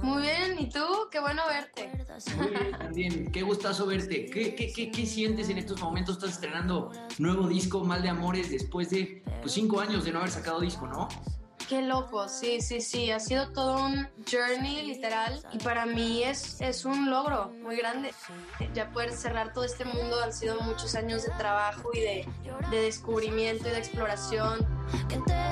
Muy 0.00 0.22
bien, 0.22 0.58
¿y 0.58 0.70
tú? 0.70 0.80
Qué 1.10 1.20
bueno 1.20 1.42
verte. 1.46 1.90
Muy 2.36 2.48
bien, 2.48 2.78
también. 2.78 3.32
Qué 3.32 3.42
gustazo 3.42 3.86
verte. 3.86 4.26
¿Qué, 4.26 4.54
qué, 4.54 4.72
qué, 4.72 4.90
qué 4.90 5.04
sientes 5.04 5.50
en 5.50 5.58
estos 5.58 5.82
momentos? 5.82 6.16
Estás 6.16 6.30
estrenando 6.30 6.90
nuevo 7.18 7.46
disco, 7.48 7.84
Mal 7.84 8.00
de 8.00 8.08
Amores, 8.08 8.50
después 8.50 8.88
de 8.90 9.22
pues, 9.42 9.52
cinco 9.52 9.80
años 9.80 10.04
de 10.04 10.12
no 10.12 10.20
haber 10.20 10.30
sacado 10.30 10.60
disco, 10.60 10.86
¿no? 10.86 11.08
Qué 11.68 11.82
loco, 11.82 12.28
sí, 12.28 12.62
sí, 12.62 12.80
sí. 12.80 13.10
Ha 13.10 13.20
sido 13.20 13.52
todo 13.52 13.84
un 13.84 14.08
journey 14.30 14.86
literal 14.86 15.42
y 15.52 15.58
para 15.58 15.84
mí 15.84 16.22
es, 16.22 16.60
es 16.62 16.86
un 16.86 17.10
logro 17.10 17.52
muy 17.62 17.76
grande. 17.76 18.14
Ya 18.72 18.90
poder 18.90 19.12
cerrar 19.12 19.52
todo 19.52 19.64
este 19.64 19.84
mundo 19.84 20.22
han 20.22 20.32
sido 20.32 20.58
muchos 20.62 20.94
años 20.94 21.24
de 21.24 21.30
trabajo 21.32 21.90
y 21.92 22.00
de, 22.00 22.28
de 22.70 22.80
descubrimiento 22.80 23.68
y 23.68 23.72
de 23.72 23.78
exploración. 23.78 24.66
Es 25.10 25.18
un 25.18 25.24
disco 25.26 25.46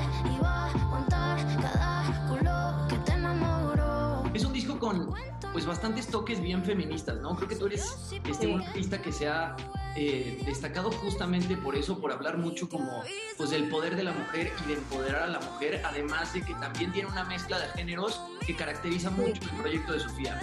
con 4.98 5.14
pues 5.52 5.66
bastantes 5.66 6.08
toques 6.08 6.40
bien 6.40 6.64
feministas, 6.64 7.20
¿no? 7.20 7.36
Creo 7.36 7.48
que 7.48 7.56
tú 7.56 7.66
eres 7.66 8.12
este, 8.24 8.46
un 8.48 8.62
artista 8.62 9.00
que 9.00 9.12
se 9.12 9.28
ha 9.28 9.56
eh, 9.96 10.42
destacado 10.44 10.90
justamente 10.90 11.56
por 11.56 11.76
eso, 11.76 12.00
por 12.00 12.10
hablar 12.10 12.38
mucho 12.38 12.68
como 12.68 13.02
pues 13.36 13.50
del 13.50 13.68
poder 13.68 13.94
de 13.94 14.02
la 14.02 14.12
mujer 14.12 14.52
y 14.64 14.68
de 14.68 14.74
empoderar 14.74 15.22
a 15.22 15.26
la 15.28 15.40
mujer, 15.40 15.80
además 15.84 16.32
de 16.32 16.42
que 16.42 16.54
también 16.54 16.92
tiene 16.92 17.08
una 17.08 17.24
mezcla 17.24 17.60
de 17.60 17.68
géneros 17.68 18.20
que 18.44 18.56
caracteriza 18.56 19.10
mucho 19.10 19.40
el 19.42 19.60
proyecto 19.60 19.92
de 19.92 20.00
Sofía. 20.00 20.40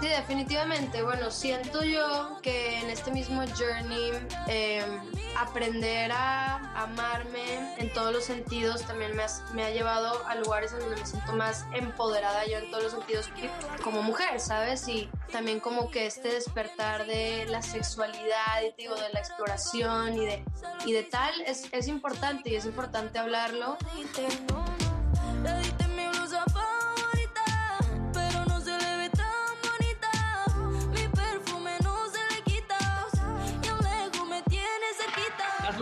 Sí, 0.00 0.08
definitivamente. 0.08 1.02
Bueno, 1.02 1.30
siento 1.30 1.82
yo 1.82 2.38
que 2.42 2.80
en 2.80 2.90
este 2.90 3.10
mismo 3.10 3.42
journey 3.58 4.12
eh, 4.46 4.84
aprender 5.38 6.12
a 6.12 6.56
amarme 6.82 7.74
en 7.78 7.90
todos 7.94 8.12
los 8.12 8.24
sentidos 8.24 8.82
también 8.82 9.16
me, 9.16 9.24
me 9.54 9.64
ha 9.64 9.70
llevado 9.70 10.26
a 10.26 10.34
lugares 10.34 10.72
en 10.74 10.80
donde 10.80 10.96
me 10.96 11.06
siento 11.06 11.32
más 11.32 11.64
empoderada 11.72 12.44
yo 12.46 12.58
en 12.58 12.70
todos 12.70 12.84
los 12.84 12.92
sentidos 12.92 13.30
como 13.82 14.02
mujer, 14.02 14.38
¿sabes? 14.38 14.86
Y 14.86 15.08
también 15.32 15.60
como 15.60 15.90
que 15.90 16.06
este 16.06 16.28
despertar 16.28 17.06
de 17.06 17.46
la 17.46 17.62
sexualidad 17.62 18.62
y 18.68 18.74
digo, 18.76 18.94
de 18.96 19.08
la 19.14 19.20
exploración 19.20 20.14
y 20.14 20.26
de, 20.26 20.44
y 20.84 20.92
de 20.92 21.04
tal 21.04 21.40
es, 21.46 21.68
es 21.72 21.88
importante 21.88 22.50
y 22.50 22.56
es 22.56 22.66
importante 22.66 23.18
hablarlo. 23.18 23.78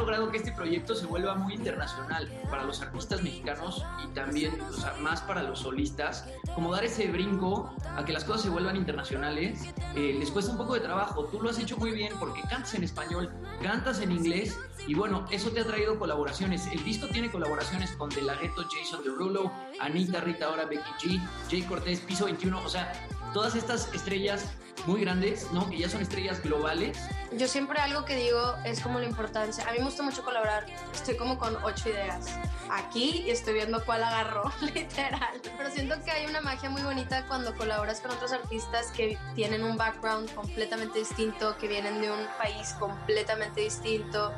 Logrado 0.04 0.30
que 0.30 0.36
este 0.36 0.52
proyecto 0.52 0.94
se 0.94 1.06
vuelva 1.06 1.34
muy 1.34 1.54
internacional 1.54 2.28
para 2.50 2.64
los 2.64 2.82
artistas 2.82 3.22
mexicanos 3.22 3.82
y 4.04 4.08
también, 4.08 4.60
o 4.60 4.72
sea, 4.74 4.94
más 5.00 5.22
para 5.22 5.42
los 5.42 5.60
solistas. 5.60 6.28
Como 6.54 6.72
dar 6.72 6.84
ese 6.84 7.10
brinco 7.10 7.74
a 7.96 8.04
que 8.04 8.12
las 8.12 8.22
cosas 8.24 8.42
se 8.42 8.50
vuelvan 8.50 8.76
internacionales, 8.76 9.64
eh, 9.96 10.14
les 10.18 10.30
cuesta 10.30 10.52
un 10.52 10.58
poco 10.58 10.74
de 10.74 10.80
trabajo. 10.80 11.24
Tú 11.24 11.40
lo 11.40 11.48
has 11.48 11.58
hecho 11.58 11.78
muy 11.78 11.92
bien 11.92 12.12
porque 12.20 12.42
cantas 12.42 12.74
en 12.74 12.84
español, 12.84 13.32
cantas 13.62 14.00
en 14.02 14.12
inglés 14.12 14.58
y 14.86 14.92
bueno, 14.92 15.24
eso 15.30 15.50
te 15.52 15.60
ha 15.60 15.64
traído 15.64 15.98
colaboraciones. 15.98 16.66
El 16.66 16.84
disco 16.84 17.06
tiene 17.08 17.30
colaboraciones 17.30 17.92
con 17.92 18.10
De 18.10 18.20
Jason 18.20 19.02
Derulo, 19.02 19.50
Anita, 19.80 20.20
Rita 20.20 20.50
Ora, 20.50 20.66
Becky 20.66 20.90
G, 21.00 21.28
Jay 21.50 21.62
Cortés, 21.62 22.00
Piso 22.00 22.26
21, 22.26 22.62
o 22.62 22.68
sea, 22.68 22.92
todas 23.34 23.54
estas 23.56 23.92
estrellas 23.92 24.46
muy 24.86 25.00
grandes, 25.00 25.50
¿no? 25.52 25.68
Que 25.68 25.78
ya 25.78 25.88
son 25.88 26.00
estrellas 26.00 26.42
globales. 26.42 26.96
Yo 27.32 27.48
siempre 27.48 27.78
algo 27.80 28.04
que 28.04 28.16
digo 28.16 28.54
es 28.64 28.80
como 28.80 29.00
la 29.00 29.06
importancia. 29.06 29.66
A 29.68 29.72
mí 29.72 29.78
me 29.78 29.84
gusta 29.84 30.02
mucho 30.02 30.22
colaborar. 30.22 30.66
Estoy 30.92 31.16
como 31.16 31.38
con 31.38 31.56
ocho 31.64 31.88
ideas 31.88 32.26
aquí 32.70 33.24
y 33.26 33.30
estoy 33.30 33.54
viendo 33.54 33.84
cuál 33.84 34.04
agarro, 34.04 34.52
literal. 34.74 35.40
Pero 35.56 35.70
siento 35.70 35.96
que 36.04 36.10
hay 36.10 36.26
una 36.26 36.40
magia 36.40 36.70
muy 36.70 36.82
bonita 36.82 37.26
cuando 37.26 37.54
colaboras 37.56 38.00
con 38.00 38.12
otros 38.12 38.32
artistas 38.32 38.90
que 38.92 39.18
tienen 39.34 39.64
un 39.64 39.76
background 39.76 40.32
completamente 40.34 41.00
distinto, 41.00 41.56
que 41.58 41.66
vienen 41.66 42.00
de 42.00 42.10
un 42.10 42.26
país 42.38 42.74
completamente 42.78 43.62
distinto. 43.62 44.32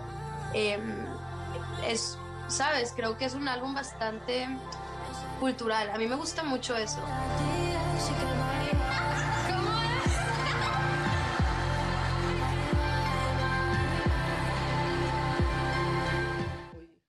Eh, 0.55 0.79
es, 1.87 2.17
sabes, 2.49 2.93
creo 2.97 3.19
que 3.19 3.27
es 3.27 3.35
un 3.35 3.49
álbum 3.49 3.75
bastante 3.75 4.49
cultural. 5.37 5.91
A 5.91 5.99
mí 5.99 6.07
me 6.07 6.17
gusta 6.17 6.43
mucho 6.43 6.77
eso. 6.77 7.01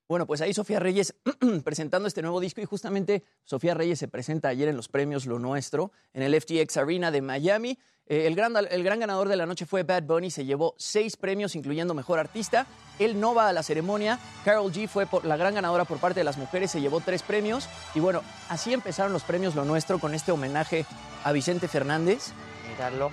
Bueno, 0.10 0.26
pues 0.26 0.40
ahí 0.40 0.54
Sofía 0.54 0.80
Reyes 0.80 1.16
presentando 1.66 2.08
este 2.08 2.22
nuevo 2.22 2.40
disco 2.40 2.62
y 2.62 2.66
justamente 2.66 3.24
Sofía 3.44 3.74
Reyes 3.74 4.00
se 4.00 4.08
presenta 4.08 4.48
ayer 4.48 4.70
en 4.70 4.78
los 4.78 4.88
premios 4.88 5.26
Lo 5.26 5.38
Nuestro 5.38 5.92
en 6.14 6.24
el 6.24 6.40
FTX 6.40 6.78
Arena 6.78 7.12
de 7.12 7.22
Miami. 7.22 7.78
Eh, 8.06 8.26
el, 8.26 8.36
gran, 8.36 8.54
el 8.56 8.84
gran 8.86 9.02
ganador 9.02 9.28
de 9.28 9.36
la 9.36 9.46
noche 9.46 9.66
fue 9.66 9.84
Bad 9.84 10.04
Bunny, 10.04 10.32
se 10.32 10.46
llevó 10.46 10.76
seis 10.78 11.18
premios 11.18 11.56
incluyendo 11.56 11.94
Mejor 11.94 12.20
Artista. 12.20 12.68
Él 13.00 13.20
no 13.20 13.36
va 13.36 13.50
a 13.50 13.54
la 13.54 13.64
ceremonia. 13.64 14.18
Carol 14.46 14.72
G 14.72 14.88
fue 14.88 15.08
por, 15.08 15.26
la 15.26 15.36
gran 15.36 15.56
ganadora 15.56 15.84
por 15.84 15.98
parte 15.98 16.22
de 16.22 16.24
las 16.24 16.38
mujeres, 16.38 16.72
se 16.72 16.80
llevó 16.80 17.02
tres 17.02 17.22
premios. 17.22 17.68
Y 17.94 18.00
bueno, 18.00 18.22
así 18.48 18.74
empezaron 18.74 19.12
los 19.12 19.24
premios 19.24 19.56
Lo 19.56 19.66
Nuestro 19.66 20.00
con 20.00 20.14
este 20.14 20.32
homenaje 20.32 20.86
a 21.26 21.34
Vicente 21.34 21.68
Fernández. 21.68 22.32
Míralo. 22.70 23.12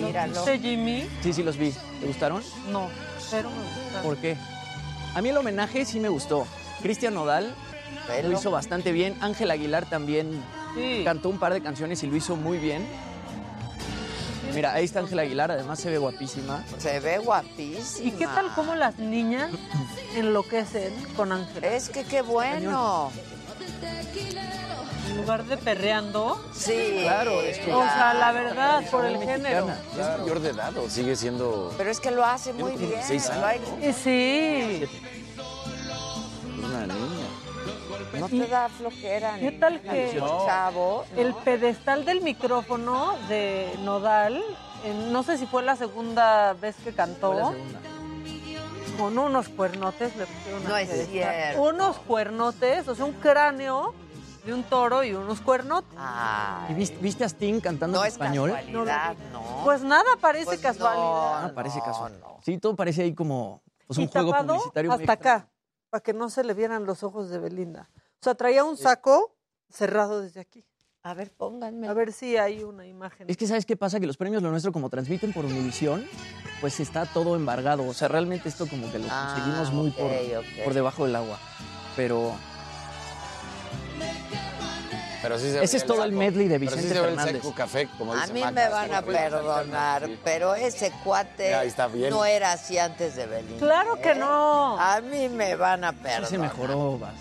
Míralo. 0.00 0.34
¿Viste, 0.34 0.58
Jimmy? 0.58 1.08
Sí, 1.22 1.32
sí, 1.32 1.44
los 1.44 1.56
vi. 1.56 1.72
¿Te 2.00 2.06
gustaron? 2.08 2.42
No, 2.72 2.90
pero 3.30 3.50
me 3.50 3.56
gusta. 3.56 4.02
¿Por 4.02 4.16
qué? 4.16 4.36
A 5.16 5.22
mí 5.22 5.30
el 5.30 5.36
homenaje 5.38 5.86
sí 5.86 5.98
me 5.98 6.10
gustó. 6.10 6.46
Cristian 6.82 7.14
Nodal 7.14 7.54
lo 8.22 8.32
hizo 8.32 8.50
bastante 8.50 8.92
bien. 8.92 9.16
Ángel 9.22 9.50
Aguilar 9.50 9.86
también 9.88 10.42
Sí. 10.74 11.00
cantó 11.06 11.30
un 11.30 11.38
par 11.38 11.54
de 11.54 11.62
canciones 11.62 12.02
y 12.02 12.06
lo 12.06 12.16
hizo 12.16 12.36
muy 12.36 12.58
bien. 12.58 12.86
Mira, 14.54 14.74
ahí 14.74 14.84
está 14.84 15.00
Ángel 15.00 15.18
Aguilar, 15.18 15.50
además 15.50 15.80
se 15.80 15.88
ve 15.88 15.96
guapísima. 15.96 16.62
Se 16.76 17.00
ve 17.00 17.16
guapísima. 17.16 18.06
¿Y 18.08 18.12
qué 18.12 18.26
tal 18.26 18.52
cómo 18.54 18.74
las 18.74 18.98
niñas 18.98 19.50
enloquecen 20.14 20.92
con 21.16 21.32
Ángel? 21.32 21.64
Es 21.64 21.88
que 21.88 22.04
qué 22.04 22.20
bueno. 22.20 23.10
En 25.08 25.16
lugar 25.18 25.44
de 25.44 25.56
perreando. 25.56 26.38
Sí. 26.54 26.98
Claro, 27.02 27.40
es 27.40 27.58
que- 27.58 27.72
O 27.72 27.82
sea, 27.82 28.12
la 28.14 28.32
verdad, 28.32 28.82
por 28.90 29.04
el 29.06 29.18
género. 29.18 29.68
¿Ya 29.96 30.14
es 30.14 30.20
mayor 30.20 30.40
de 30.40 30.50
edad 30.50 30.76
o 30.76 30.90
sigue 30.90 31.16
siendo 31.16 31.72
Pero 31.78 31.90
es 31.90 32.00
que 32.00 32.10
lo 32.10 32.24
hace 32.24 32.52
muy 32.52 32.72
Tiene 32.72 32.86
bien. 32.88 33.00
16 33.08 33.30
lo 33.38 33.46
ha 33.46 33.48
años, 33.50 33.68
Eh, 33.80 33.94
Sí. 34.84 34.98
Una 36.64 36.86
niña? 36.86 37.26
No 38.18 38.28
te 38.28 38.46
da 38.46 38.68
flojera. 38.68 39.36
¿Qué 39.38 39.52
tal 39.52 39.80
que 39.82 40.14
los 40.18 40.46
chavos? 40.46 41.06
el 41.16 41.34
pedestal 41.34 42.04
del 42.04 42.20
micrófono 42.20 43.14
de 43.28 43.74
Nodal, 43.84 44.42
en- 44.84 45.12
no 45.12 45.22
sé 45.22 45.36
si 45.38 45.46
fue 45.46 45.62
la 45.62 45.76
segunda 45.76 46.52
vez 46.54 46.76
que 46.84 46.92
cantó, 46.92 47.54
con 48.98 49.18
unos 49.18 49.48
cuernotes 49.50 50.16
le 50.16 50.26
pusieron 50.26 50.64
No 50.64 50.76
es 50.76 50.88
pedestal. 50.88 51.12
cierto. 51.12 51.62
Unos 51.62 51.98
cuernotes, 51.98 52.88
o 52.88 52.94
sea, 52.94 53.04
un 53.04 53.12
cráneo 53.12 53.94
de 54.46 54.54
un 54.54 54.62
toro 54.62 55.02
y 55.04 55.12
unos 55.12 55.40
cuernotes. 55.40 55.90
Ay, 55.98 56.72
¿Y 56.72 56.74
viste, 56.74 56.96
viste 57.00 57.24
a 57.24 57.28
Sting 57.28 57.60
cantando 57.60 57.98
no 57.98 58.04
en 58.04 58.08
es 58.08 58.14
español? 58.14 58.52
casualidad, 58.52 59.14
no. 59.32 59.42
Pues 59.64 59.82
nada 59.82 60.04
parece 60.20 60.44
Pues 60.46 60.60
casualidad. 60.60 61.44
Ah, 61.46 61.52
parece 61.54 61.78
no, 61.78 61.84
casual. 61.84 62.18
no. 62.20 62.38
Sí, 62.42 62.56
todo 62.58 62.74
parece 62.76 63.02
ahí 63.02 63.12
como 63.14 63.60
pues, 63.86 63.98
un 63.98 64.06
juego 64.06 64.32
publicitario. 64.32 64.92
hasta 64.92 65.12
acá, 65.12 65.48
para 65.96 66.02
que 66.02 66.12
no 66.12 66.28
se 66.28 66.44
le 66.44 66.52
vieran 66.52 66.84
los 66.84 67.02
ojos 67.02 67.30
de 67.30 67.38
Belinda. 67.38 67.88
O 68.20 68.24
sea, 68.24 68.34
traía 68.34 68.64
un 68.64 68.76
saco 68.76 69.34
cerrado 69.70 70.20
desde 70.20 70.40
aquí. 70.40 70.62
A 71.02 71.14
ver, 71.14 71.32
pónganme. 71.32 71.88
A 71.88 71.94
ver 71.94 72.12
si 72.12 72.36
hay 72.36 72.62
una 72.64 72.86
imagen. 72.86 73.30
Es 73.30 73.38
que 73.38 73.46
¿sabes 73.46 73.64
qué 73.64 73.78
pasa? 73.78 73.98
Que 73.98 74.06
los 74.06 74.18
premios 74.18 74.42
Lo 74.42 74.50
Nuestro, 74.50 74.72
como 74.72 74.90
transmiten 74.90 75.32
por 75.32 75.46
Univisión, 75.46 76.04
pues 76.60 76.80
está 76.80 77.06
todo 77.06 77.34
embargado. 77.34 77.86
O 77.88 77.94
sea, 77.94 78.08
realmente 78.08 78.50
esto 78.50 78.66
como 78.68 78.92
que 78.92 78.98
lo 78.98 79.06
Ah, 79.08 79.32
conseguimos 79.34 79.72
muy 79.72 79.90
por, 79.90 80.64
por 80.64 80.74
debajo 80.74 81.06
del 81.06 81.16
agua. 81.16 81.38
Pero 81.96 82.34
Pero 85.26 85.40
sí 85.40 85.50
se 85.50 85.64
Ese 85.64 85.78
es 85.78 85.84
todo 85.86 86.04
el 86.04 86.12
medley 86.12 86.46
de 86.46 86.56
Pero 86.60 86.70
sí 86.70 86.76
Vicente 86.76 86.94
se 86.94 87.00
ve 87.00 87.08
Fernández. 87.08 87.34
el 87.34 87.42
seco 87.42 87.54
café, 87.54 87.88
como 87.98 88.12
A 88.12 88.20
dice 88.20 88.32
mí 88.32 88.40
Maca, 88.42 88.52
me 88.52 88.68
van 88.68 88.94
a 88.94 89.02
perdonar, 89.02 90.06
sí. 90.06 90.20
pero 90.22 90.54
ese 90.54 90.92
cuate 91.02 91.50
Ya, 91.50 91.60
ahí 91.60 91.68
está 91.68 91.88
bien. 91.88 92.10
no 92.10 92.24
era 92.24 92.52
así 92.52 92.78
antes 92.78 93.16
de 93.16 93.26
Belinda. 93.26 93.58
Claro 93.58 94.00
que 94.00 94.12
¿eh? 94.12 94.14
no. 94.14 94.78
A 94.80 95.00
mí 95.00 95.28
me 95.28 95.56
van 95.56 95.82
a 95.82 95.92
perdonar. 95.92 96.26
sí 96.26 96.30
se 96.30 96.38
mejoró. 96.38 96.96
Vas. 97.00 97.14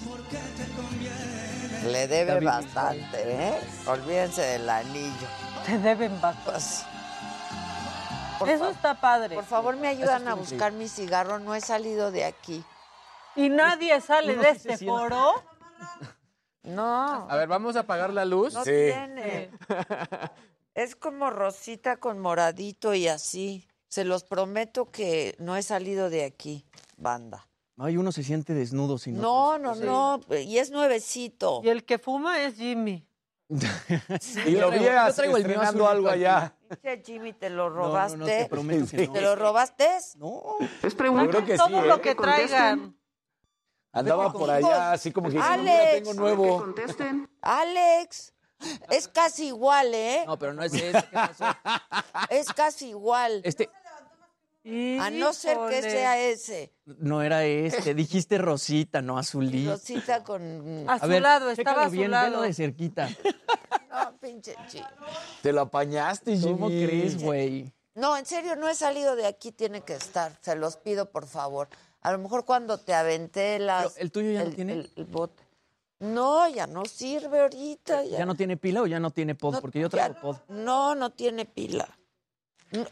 Le 1.84 2.07
debe 2.07 2.34
David 2.34 2.45
bastante, 2.45 3.23
¿eh? 3.26 3.60
Olvídense 3.88 4.41
del 4.44 4.69
anillo. 4.69 5.27
Te 5.65 5.80
deben 5.80 6.22
bastante. 6.22 6.52
Pues, 6.52 6.84
por, 8.38 8.49
Eso 8.49 8.69
está 8.69 9.02
padre. 9.02 9.34
por 9.34 9.45
favor, 9.45 9.77
me 9.77 9.88
ayudan 9.88 10.27
a 10.27 10.36
buscar 10.36 10.73
mi 10.73 10.88
cigarro. 10.88 11.40
No 11.40 11.56
he 11.56 11.61
salido 11.61 12.11
de 12.11 12.26
aquí. 12.26 12.64
Y 13.36 13.49
nadie 13.49 13.99
sale 13.99 14.34
uno 14.34 14.44
de 14.44 14.49
este 14.49 14.77
siente. 14.77 14.86
foro. 14.86 15.34
No, 16.65 17.29
A 17.29 17.35
ver, 17.37 17.47
vamos 17.47 17.75
a 17.75 17.81
apagar 17.81 18.11
la 18.13 18.25
luz. 18.25 18.53
no 18.53 18.63
Sí. 18.63 18.71
tiene. 18.71 19.51
Es 20.73 20.95
como 20.97 21.29
rosita 21.29 21.97
con 21.97 22.19
moradito 22.19 22.93
y 22.93 23.07
así. 23.07 23.65
Se 23.87 24.03
los 24.03 24.25
prometo 24.25 24.91
que 24.91 25.33
no 25.39 25.55
he 25.55 25.63
salido 25.63 26.09
de 26.09 26.25
aquí, 26.25 26.65
banda. 26.97 27.47
Ay, 27.77 27.95
uno 27.95 28.11
se 28.11 28.23
siente 28.23 28.53
desnudo 28.53 28.97
sin 28.97 29.17
No, 29.21 29.57
no, 29.57 29.75
no. 29.75 30.19
Y 30.37 30.57
es 30.57 30.71
nuevecito. 30.71 31.61
Y 31.63 31.69
el 31.69 31.85
que 31.85 31.97
fuma 31.97 32.41
es 32.43 32.55
Jimmy. 32.55 33.07
Y 34.47 34.51
lo 34.51 34.71
vi 34.71 34.79
estrenando 34.85 35.87
algo 35.87 36.09
allá. 36.09 36.55
Pinche 36.81 37.01
Jimmy, 37.05 37.33
¿te 37.33 37.49
lo 37.49 37.69
No, 37.69 37.75
robaste? 37.75 38.17
no, 38.17 38.25
no, 38.25 38.31
te 38.31 38.45
prometo 38.49 38.87
que 38.87 39.07
no. 39.07 39.13
¿Te 39.13 39.21
lo 39.21 39.35
robaste? 39.35 39.87
No. 40.17 40.41
Yo 40.83 40.89
creo 41.29 41.45
que 41.45 41.57
sí, 41.57 41.57
Todo 41.57 41.83
¿eh? 41.83 41.87
lo 41.87 42.01
que 42.01 42.15
traigan. 42.15 42.97
Andaba 43.95 44.31
por 44.31 44.49
allá 44.49 44.91
así 44.91 45.11
como 45.11 45.30
que 45.30 45.39
Alex. 45.39 45.57
"No, 45.57 45.63
mira, 45.63 45.91
tengo 45.91 46.13
nuevo. 46.13 46.65
Alex, 47.41 48.34
es 48.89 49.07
casi 49.07 49.47
igual, 49.47 49.93
¿eh? 49.93 50.23
No, 50.27 50.38
pero 50.38 50.53
no 50.53 50.63
es 50.63 50.73
ese. 50.73 50.91
¿qué 50.91 51.07
pasó? 51.13 51.45
Es 52.30 52.47
casi 52.53 52.89
igual. 52.89 53.41
Este 53.43 53.69
A 54.99 55.09
no 55.11 55.31
ser 55.34 55.57
que 55.69 55.77
Híjole. 55.77 55.91
sea 55.91 56.19
ese. 56.19 56.73
no 56.85 57.22
era 57.22 57.43
este. 57.45 57.93
Dijiste 57.93 58.38
rosita, 58.38 59.01
no 59.01 59.17
azulito. 59.17 59.72
Rosita 59.73 60.23
con... 60.23 60.85
A 60.89 60.99
su 60.99 61.07
lado, 61.07 61.51
estaba 61.51 61.84
a 61.84 61.85
su 61.85 61.91
bien, 61.91 62.11
lado. 62.11 62.26
velo 62.31 62.41
de 62.41 62.53
cerquita. 62.53 63.07
No, 63.91 64.17
pinche 64.19 64.55
chi. 64.67 64.81
Te 65.41 65.53
lo 65.53 65.61
apañaste, 65.61 66.35
Jimmy. 66.35 66.51
¿Cómo 66.53 66.67
crees, 66.67 67.22
güey? 67.22 67.72
No, 67.93 68.17
en 68.17 68.26
serio, 68.26 68.55
no 68.57 68.67
he 68.67 68.76
salido 68.76 69.15
de 69.15 69.26
aquí, 69.26 69.51
tiene 69.53 69.81
que 69.81 69.93
estar. 69.93 70.34
Se 70.41 70.55
los 70.55 70.76
pido, 70.77 71.11
por 71.11 71.27
favor. 71.27 71.69
A 72.06 72.11
lo 72.11 72.19
mejor 72.19 72.45
cuando 72.45 72.77
te 72.77 72.94
aventé 72.94 73.57
las... 73.57 73.94
Pero, 73.94 73.95
¿el 74.03 74.11
tuyo 74.11 74.32
ya 74.32 74.41
no 74.44 74.45
el- 74.49 74.56
tiene? 74.56 74.73
El, 74.73 74.91
el 74.95 75.06
bote. 75.06 75.44
No, 75.99 76.48
ya 76.49 76.68
no 76.68 76.86
sirve 76.86 77.40
ahorita. 77.41 78.03
Ya, 78.03 78.19
¿Ya 78.19 78.26
no 78.26 78.36
tiene 78.36 78.57
pila 78.57 78.82
o 78.84 78.86
ya 78.88 78.99
no 78.99 79.10
tiene 79.10 79.34
pod? 79.34 79.53
No, 79.53 79.61
Porque 79.61 79.80
yo 79.80 79.88
ya- 79.88 79.90
traigo 79.90 80.19
pod. 80.22 80.38
No, 80.49 80.94
no 80.94 81.10
tiene 81.11 81.45
pila. 81.45 81.88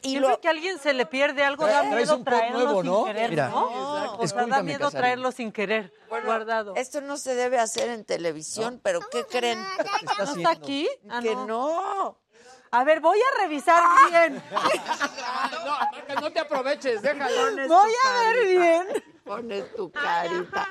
Y 0.02 0.10
Siempre 0.12 0.32
lo, 0.32 0.40
que 0.42 0.48
a 0.48 0.52
alguien 0.52 0.80
se 0.80 0.94
le 0.94 1.06
pierde 1.06 1.44
algo, 1.44 1.66
da 1.68 1.82
Traes 1.82 1.96
miedo 1.96 2.16
un 2.18 2.24
pod 2.24 2.34
traerlo 2.34 2.60
nuevo, 2.64 2.82
sin 2.82 2.92
¿no? 2.92 3.06
querer, 3.06 3.30
Mira. 3.30 3.50
¿no? 3.50 3.70
Exacto. 4.00 4.22
O 4.24 4.28
sea, 4.28 4.46
da 4.48 4.64
miedo 4.64 4.80
Casarín. 4.80 5.00
traerlo 5.02 5.32
sin 5.32 5.52
querer, 5.52 5.94
guardado. 6.10 6.76
esto 6.76 7.02
no 7.02 7.18
se 7.18 7.36
debe 7.36 7.60
hacer 7.60 7.90
en 7.90 8.06
televisión, 8.06 8.80
pero 8.82 9.00
¿qué 9.12 9.26
creen? 9.26 9.60
¿No 10.18 10.24
está 10.24 10.52
aquí? 10.52 10.88
Ah, 11.10 11.20
que 11.22 11.36
no. 11.36 12.18
A 12.74 12.84
ver, 12.84 13.00
voy 13.02 13.20
a 13.20 13.42
revisar 13.44 13.80
bien. 14.10 14.44
No, 16.16 16.22
no 16.22 16.32
te 16.32 16.40
aproveches, 16.40 17.02
déjalo. 17.02 17.68
Voy 17.68 17.92
a 18.08 18.22
ver 18.24 18.48
bien. 18.48 19.04
Pones 19.24 19.76
tu 19.76 19.92
carita. 19.92 20.68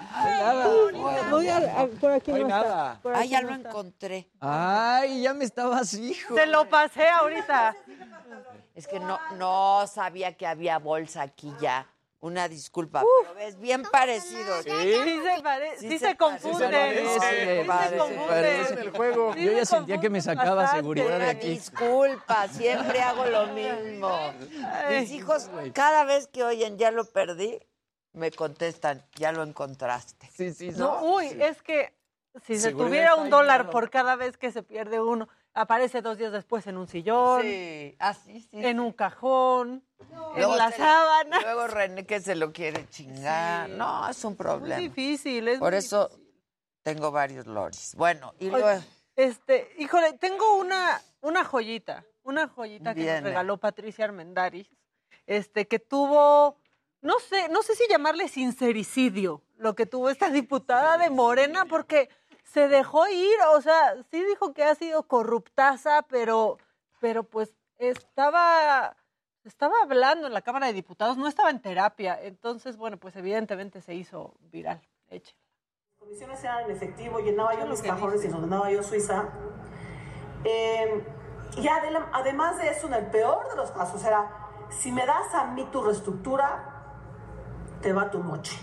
Voy 1.31 1.49
a, 1.49 1.57
a- 1.83 1.87
por 1.87 2.11
aquí 2.13 2.31
No 2.33 2.37
hay 2.37 2.43
no 2.43 2.49
está. 2.49 2.63
nada. 2.63 2.99
Por 3.03 3.15
Ah, 3.15 3.21
aquí 3.21 3.29
ya 3.29 3.41
no 3.43 3.49
lo 3.49 3.55
está. 3.55 3.69
encontré. 3.69 4.29
Ay, 4.41 5.23
ya 5.23 5.33
me 5.35 5.45
estabas, 5.45 5.95
hijo. 5.95 6.35
Te 6.35 6.47
lo 6.47 6.69
pasé 6.69 7.09
ahorita. 7.09 7.75
Es 8.75 8.87
que 8.89 8.99
no, 9.01 9.19
no 9.37 9.87
sabía 9.87 10.37
que 10.37 10.47
había 10.47 10.79
bolsa 10.79 11.23
aquí 11.23 11.53
ya. 11.61 11.87
Una 12.23 12.47
disculpa, 12.47 13.03
pero 13.25 13.35
ves 13.35 13.59
bien 13.59 13.83
parecido. 13.83 14.63
Sí 14.63 14.71
se, 14.71 15.43
pare- 15.43 15.77
sí 15.77 15.99
se 15.99 16.17
confunde. 16.17 16.69
parece, 16.71 17.03
Sí 17.09 17.21
se 17.21 17.65
parece, 17.67 17.99
confunde. 17.99 18.81
el 18.83 18.91
juego. 18.93 19.35
Sí 19.35 19.45
Yo 19.45 19.51
se 19.51 19.57
ya 19.57 19.65
sentía 19.67 20.01
que 20.01 20.09
me 20.09 20.21
sacaba 20.23 20.55
bastante. 20.55 20.77
seguridad 20.83 21.09
de 21.09 21.17
Una 21.17 21.29
aquí. 21.31 21.49
disculpa, 21.49 22.47
siempre 22.47 23.01
hago 23.03 23.27
lo 23.27 23.49
mismo. 23.49 24.17
Mis 24.91 25.11
hijos, 25.11 25.51
cada 25.75 26.05
vez 26.05 26.29
que 26.29 26.45
oyen 26.45 26.79
ya 26.79 26.93
lo 26.93 27.05
perdí, 27.07 27.59
me 28.13 28.31
contestan, 28.31 29.05
ya 29.17 29.33
lo 29.33 29.43
encontraste. 29.43 30.29
Sí, 30.33 30.53
sí, 30.55 30.71
No, 30.77 31.03
uy, 31.03 31.27
es 31.41 31.61
que 31.61 31.93
si 32.47 32.55
se 32.55 32.69
Seguridad 32.69 32.87
tuviera 32.89 33.15
un 33.17 33.31
dólar 33.31 33.69
por 33.69 33.91
cada 33.91 34.15
vez 34.15 34.37
que 34.37 34.53
se 34.53 34.63
pierde 34.63 35.01
uno, 35.01 35.29
aparece 35.55 36.03
dos 36.03 36.19
días 36.19 36.33
después 36.33 36.67
en 36.67 36.77
un 36.79 36.89
sillón, 36.89 37.43
Sí, 37.43 37.95
así 37.99 38.41
sí. 38.41 38.65
en 38.65 38.81
un 38.81 38.93
cajón, 38.93 39.85
Luego 40.35 40.53
en 40.53 40.59
la 40.59 40.71
sábana. 40.73 41.41
Luego 41.41 41.67
René 41.69 42.05
que 42.07 42.21
se 42.21 42.35
lo 42.35 42.53
quiere 42.53 42.89
chingar. 42.89 43.69
Sí. 43.69 43.75
No, 43.77 44.09
es 44.09 44.25
un 44.25 44.33
Es 44.33 44.39
problema. 44.39 44.77
difícil, 44.81 45.49
es 45.49 45.59
Por 45.59 45.75
eso 45.75 46.11
tengo 46.83 47.11
varios 47.11 47.47
loris. 47.47 47.95
Bueno, 47.97 48.35
y 48.39 48.49
Oye, 48.49 48.59
luego... 48.61 48.83
Este, 49.15 49.71
híjole, 49.79 50.15
tengo 50.15 50.57
una, 50.57 51.01
una 51.21 51.45
joyita, 51.45 52.03
una 52.23 52.49
joyita 52.49 52.95
que 52.95 53.05
nos 53.05 53.23
regaló 53.25 53.59
Patricia 53.59 54.07
Armendáriz, 54.07 54.69
este, 55.27 55.69
que 55.69 55.79
tuvo, 55.79 56.57
no 57.03 57.19
sé, 57.21 57.49
no 57.51 57.63
sé 57.63 57.75
si 57.77 57.85
llamarle 57.91 58.27
sincericidio, 58.29 59.43
lo 59.59 59.75
que 59.75 59.85
tuvo 59.85 60.09
esta 60.09 60.31
diputada 60.31 60.97
de 60.97 61.11
Morena, 61.11 61.67
porque 61.67 62.09
se 62.53 62.69
dejó 62.69 63.09
ir, 63.09 63.35
o 63.55 63.61
sea, 63.63 63.95
sí 64.11 64.23
dijo 64.25 64.53
que 64.53 64.63
ha 64.63 64.75
sido 64.75 65.05
corruptaza, 65.05 66.03
pero, 66.03 66.59
pero 67.01 67.25
pues 67.25 67.55
estaba, 67.79 68.95
estaba 69.45 69.75
hablando 69.83 70.27
en 70.27 70.35
la 70.35 70.43
Cámara 70.43 70.67
de 70.67 70.75
Diputados, 70.75 71.17
no 71.17 71.29
estaba 71.29 71.49
en 71.49 71.63
terapia, 71.63 72.19
entonces, 72.23 72.77
bueno, 72.77 72.99
pues 72.99 73.17
evidentemente 73.17 73.81
se 73.81 73.95
hizo 73.95 74.35
viral. 74.41 74.83
Eche. 75.09 75.35
comisiones 75.99 76.43
eran 76.43 76.65
en 76.65 76.71
efectivo, 76.71 77.21
llenaba 77.21 77.55
yo 77.59 77.67
mis 77.67 77.83
cajones 77.83 78.25
y 78.25 78.29
los 78.29 78.41
mandaba 78.41 78.71
yo 78.71 78.83
Suiza. 78.83 79.29
Eh, 80.45 81.07
y 81.57 81.69
además 81.69 82.59
de 82.59 82.71
eso, 82.71 82.87
en 82.87 82.95
el 82.95 83.07
peor 83.07 83.49
de 83.49 83.57
los 83.57 83.71
casos, 83.71 84.03
era, 84.05 84.49
si 84.71 84.91
me 84.91 85.07
das 85.07 85.35
a 85.35 85.47
mí 85.47 85.65
tu 85.71 85.83
reestructura, 85.83 86.85
te 87.81 87.93
va 87.93 88.11
tu 88.11 88.19
moche. 88.19 88.59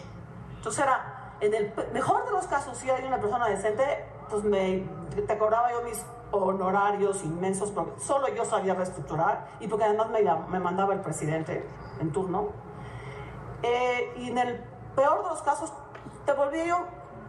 Entonces 0.58 0.84
era, 0.84 1.19
en 1.42 1.54
el 1.54 1.74
mejor 1.94 2.26
de 2.26 2.32
los 2.32 2.48
casos, 2.48 2.78
si 2.78 2.90
hay 2.90 3.06
una 3.06 3.20
persona 3.20 3.48
decente, 3.48 4.06
pues 4.30 4.44
me, 4.44 4.88
te 5.28 5.38
cobraba 5.38 5.72
yo 5.72 5.82
mis 5.84 6.04
honorarios 6.32 7.24
inmensos, 7.24 7.72
porque 7.72 8.00
solo 8.00 8.28
yo 8.30 8.46
sabía 8.46 8.76
reestructurar 8.76 9.48
y 9.60 9.68
porque 9.68 9.86
además 9.86 10.10
me, 10.10 10.22
me 10.22 10.60
mandaba 10.60 10.94
el 10.94 11.02
presidente 11.02 11.66
en 12.00 12.12
turno. 12.12 12.50
Eh, 13.64 14.14
y 14.18 14.30
en 14.30 14.38
el 14.38 14.64
peor 14.96 15.24
de 15.24 15.30
los 15.30 15.42
casos, 15.42 15.74
te 16.26 16.34
volví 16.34 16.66
yo 16.68 16.78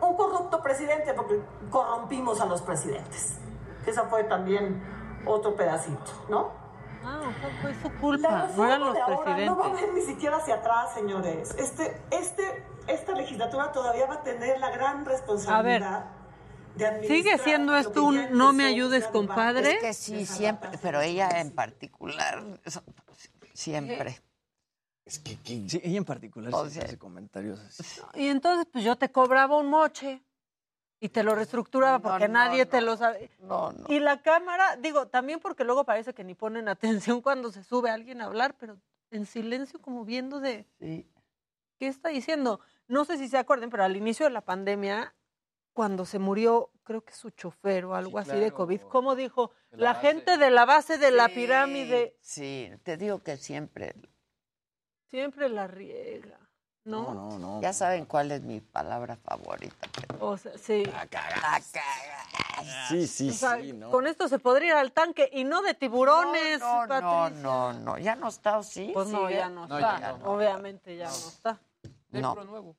un 0.00 0.16
corrupto 0.16 0.62
presidente 0.62 1.12
porque 1.14 1.40
corrompimos 1.70 2.40
a 2.40 2.46
los 2.46 2.62
presidentes. 2.62 3.38
Esa 3.86 4.04
fue 4.04 4.24
también 4.24 4.82
otro 5.26 5.54
pedacito, 5.54 6.12
¿no? 6.28 6.50
Ah, 7.02 7.20
fue 7.62 7.74
su 7.76 7.90
culpa, 7.98 8.48
no 8.54 8.64
eran 8.66 8.80
los 8.80 8.92
de 8.92 9.00
ahora 9.00 9.36
no 9.38 9.56
va 9.56 9.66
a 9.66 9.72
presidentes. 9.72 9.80
ver 9.80 9.94
ni 9.94 10.00
siquiera 10.02 10.36
hacia 10.36 10.56
atrás, 10.56 10.92
señores. 10.92 11.54
Este, 11.58 11.98
este, 12.10 12.62
esta 12.90 13.12
legislatura 13.12 13.72
todavía 13.72 14.06
va 14.06 14.14
a 14.14 14.22
tener 14.22 14.58
la 14.58 14.70
gran 14.70 15.04
responsabilidad 15.04 16.06
de 16.76 16.86
administrar 16.86 17.16
¿Sigue 17.18 17.38
siendo 17.38 17.76
esto 17.76 18.04
un 18.04 18.32
no 18.36 18.52
me 18.52 18.64
ayudes, 18.64 19.06
compadre? 19.08 19.72
Es 19.74 19.80
que 19.80 19.92
sí, 19.94 20.26
siempre, 20.26 20.70
pero 20.82 21.00
ella 21.00 21.28
en 21.40 21.50
particular, 21.52 22.42
eso, 22.64 22.82
siempre. 23.54 24.20
Es 25.04 25.18
que, 25.18 25.36
que- 25.40 25.68
sí, 25.68 25.80
ella 25.82 25.98
en 25.98 26.04
particular 26.04 26.54
O 26.54 26.68
sea- 26.68 26.84
hace 26.84 26.98
comentarios 26.98 27.58
así. 27.60 28.00
Y 28.14 28.28
entonces, 28.28 28.66
pues 28.72 28.84
yo 28.84 28.96
te 28.96 29.10
cobraba 29.10 29.56
un 29.56 29.66
moche 29.68 30.22
y 31.00 31.08
te 31.08 31.22
lo 31.24 31.34
reestructuraba 31.34 31.98
No, 31.98 32.02
porque 32.02 32.28
no, 32.28 32.34
nadie 32.34 32.64
no. 32.64 32.70
te 32.70 32.80
lo 32.80 32.96
sabe. 32.96 33.30
No, 33.40 33.72
no. 33.72 33.84
Y 33.88 33.98
la 33.98 34.22
cámara, 34.22 34.76
digo, 34.76 35.08
también 35.08 35.40
porque 35.40 35.64
luego 35.64 35.84
parece 35.84 36.14
que 36.14 36.22
ni 36.24 36.34
ponen 36.34 36.68
atención 37.16 37.20
cuando 37.22 37.50
se 37.50 37.64
sube 37.64 37.90
alguien 37.90 38.20
a 38.20 38.26
hablar, 38.26 38.54
pero 38.58 38.78
en 39.10 39.26
silencio 39.26 39.80
como 39.80 40.04
viendo 40.04 40.38
de 40.38 40.66
Sí. 40.78 41.04
qué 41.78 41.88
está 41.88 42.10
diciendo. 42.10 42.60
No 42.90 43.04
sé 43.04 43.18
si 43.18 43.28
se 43.28 43.38
acuerden, 43.38 43.70
pero 43.70 43.84
al 43.84 43.96
inicio 43.96 44.26
de 44.26 44.32
la 44.32 44.40
pandemia, 44.40 45.14
cuando 45.72 46.04
se 46.04 46.18
murió, 46.18 46.72
creo 46.82 47.02
que 47.04 47.12
su 47.12 47.30
chofer 47.30 47.84
o 47.84 47.94
algo 47.94 48.18
así 48.18 48.32
de. 48.36 48.50
COVID, 48.50 48.80
¿cómo 48.90 49.14
dijo? 49.14 49.52
La 49.70 49.92
La, 49.92 49.94
gente 49.94 50.36
de 50.36 50.50
la 50.50 50.64
base 50.64 50.98
de 50.98 51.12
la 51.12 51.28
Sí, 51.28 51.34
pirámide 51.36 52.16
Sí, 52.20 52.68
te 52.82 52.96
digo 52.96 53.22
que 53.22 53.36
siempre. 53.36 53.94
siempre 55.06 55.48
la 55.48 55.68
riega, 55.68 56.40
¿no? 56.82 57.14
No, 57.14 57.14
no, 57.14 57.38
no. 57.38 57.60
Ya 57.62 57.72
saben 57.72 58.06
cuál 58.06 58.32
es 58.32 58.42
mi 58.42 58.60
palabra 58.60 59.14
favorita. 59.16 59.86
pero- 60.08 60.26
O 60.26 60.36
sea, 60.36 60.58
sí. 60.58 60.84
La 60.84 61.06
cagas. 61.06 61.72
Sí, 62.88 63.06
sí, 63.06 63.30
O 63.30 63.32
sea, 63.32 63.60
sí, 63.60 63.72
¿no? 63.72 63.92
Con 63.92 64.08
esto 64.08 64.26
se 64.26 64.40
podría 64.40 64.70
ir 64.70 64.74
al 64.74 64.90
tanque 64.92 65.30
y 65.32 65.44
no 65.44 65.62
de 65.62 65.74
tiburones, 65.74 66.58
No, 66.58 66.86
no, 66.86 67.00
no, 67.00 67.00
Patricia. 67.20 67.42
no, 67.42 67.72
no. 67.72 67.98
¿Ya 67.98 68.16
no 68.16 68.26
está 68.26 68.58
o 68.58 68.64
sí? 68.64 68.90
Pues 68.92 69.06
no, 69.06 69.30
ya 69.30 69.48
no 69.48 69.68
No, 69.68 69.78
está. 69.78 70.00
ya 70.00 70.12
no. 70.18 70.24
Obviamente 70.32 70.96
ya 70.96 71.04
no 71.08 71.14
está. 71.14 71.60
Puro 72.10 72.42
nuevo. 72.44 72.76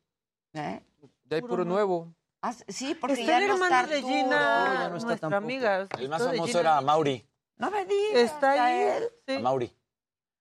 ¿Eh? 0.54 0.82
Ya 1.26 1.36
hay 1.36 1.42
Puro 1.42 1.52
puro 1.54 1.66
nuevo. 1.66 2.14
Ah, 2.42 2.54
sí, 2.68 2.96
porque 2.96 3.22
Está 3.22 3.26
ya 3.34 3.38
el 3.40 3.48
no 3.48 3.54
hermano 3.54 3.76
está 3.76 3.88
de. 3.88 4.02
Gina, 4.02 4.30
ya 4.30 4.90
no 4.90 4.98
está 4.98 5.08
nuestra 5.08 5.18
tampoco. 5.30 5.36
amiga. 5.38 5.88
El 6.00 6.10
más 6.10 6.22
de 6.24 6.38
famoso 6.38 6.60
era. 6.60 6.82
Mauri. 6.82 7.26
No 7.58 7.70
me 7.72 7.86
digas. 7.86 8.16
Está 8.34 8.52
ahí. 8.66 8.82
él. 8.82 9.10
sí. 9.28 9.36
A 9.36 9.40
Mauri. 9.40 9.78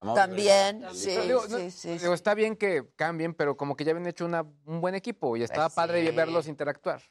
A 0.01 0.05
Mauri. 0.07 0.21
También, 0.21 0.87
sí, 0.95 1.09
Pero 1.11 1.23
digo, 1.25 1.43
no- 1.49 1.59
sí, 1.59 1.71
sí. 1.71 1.99
digo, 1.99 2.15
está 2.15 2.33
bien 2.35 2.57
que 2.57 2.91
cambien, 2.97 3.35
pero 3.35 3.57
como 3.57 3.77
que 3.77 3.85
ya 3.85 3.91
habían 3.91 4.07
hecho 4.07 4.25
una- 4.25 4.47
un 4.65 4.81
buen 4.81 4.95
equipo 4.95 5.37
y 5.37 5.43
estaba 5.43 5.67
Pues 5.69 5.75
padre 5.75 6.09
sí. 6.09 6.17
verlos 6.17 6.49
interactuar. 6.49 7.03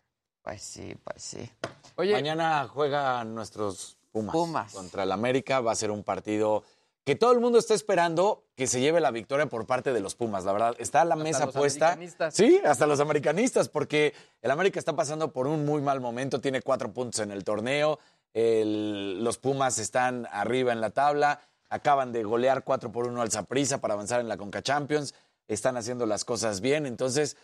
Pues 0.42 0.64
sí, 0.64 0.96
pues 1.04 1.22
sí. 1.22 1.52
Oye, 1.96 2.14
Mañana 2.14 2.68
juegan 2.68 3.36
nuestros 3.36 3.98
Pumas, 4.12 4.32
Pumas. 4.34 4.74
contra 4.74 5.04
el 5.04 5.12
América. 5.12 5.60
Va 5.62 5.74
a 5.74 5.76
ser 5.76 5.92
un 5.92 6.04
partido 6.04 6.64
que 7.10 7.16
todo 7.16 7.32
el 7.32 7.40
mundo 7.40 7.58
está 7.58 7.74
esperando 7.74 8.44
que 8.56 8.68
se 8.68 8.82
lleve 8.82 9.00
la 9.02 9.10
victoria 9.10 9.48
por 9.48 9.66
parte 9.66 9.94
de 9.94 10.00
los 10.00 10.14
Pumas. 10.14 10.46
La 10.46 10.54
verdad, 10.54 10.76
está 10.78 11.04
la 11.06 11.16
mesa 11.16 11.48
los 11.48 11.56
puesta. 11.56 11.88
americanistas. 11.94 12.36
Sí, 12.36 12.62
hasta 12.64 12.86
los 12.86 13.00
americanistas, 13.00 13.68
porque 13.68 14.14
el 14.44 14.52
América 14.52 14.78
está 14.78 14.96
pasando 14.96 15.34
por 15.34 15.48
un 15.48 15.66
muy 15.66 15.82
mal 15.82 16.02
momento. 16.02 16.40
Tiene 16.40 16.62
cuatro 16.62 16.94
puntos 16.94 17.20
en 17.22 17.32
el 17.32 17.44
torneo. 17.44 17.98
el- 18.36 19.24
los 19.24 19.40
Pumas 19.40 19.80
están 19.80 20.28
arriba 20.32 20.72
en 20.72 20.82
la 20.82 20.92
tabla. 20.92 21.42
Acaban 21.68 22.12
de 22.12 22.24
golear 22.24 22.64
4 22.64 22.92
por 22.92 23.08
1 23.08 23.24
al 23.24 23.32
Zaprisa 23.32 23.82
para 23.82 23.96
avanzar 23.96 24.20
en 24.22 24.28
la 24.28 24.38
Conca 24.38 24.62
Champions. 24.62 25.16
Están 25.48 25.78
haciendo 25.78 26.06
las 26.06 26.26
cosas 26.26 26.62
bien. 26.62 26.86
Entonces, 26.86 27.38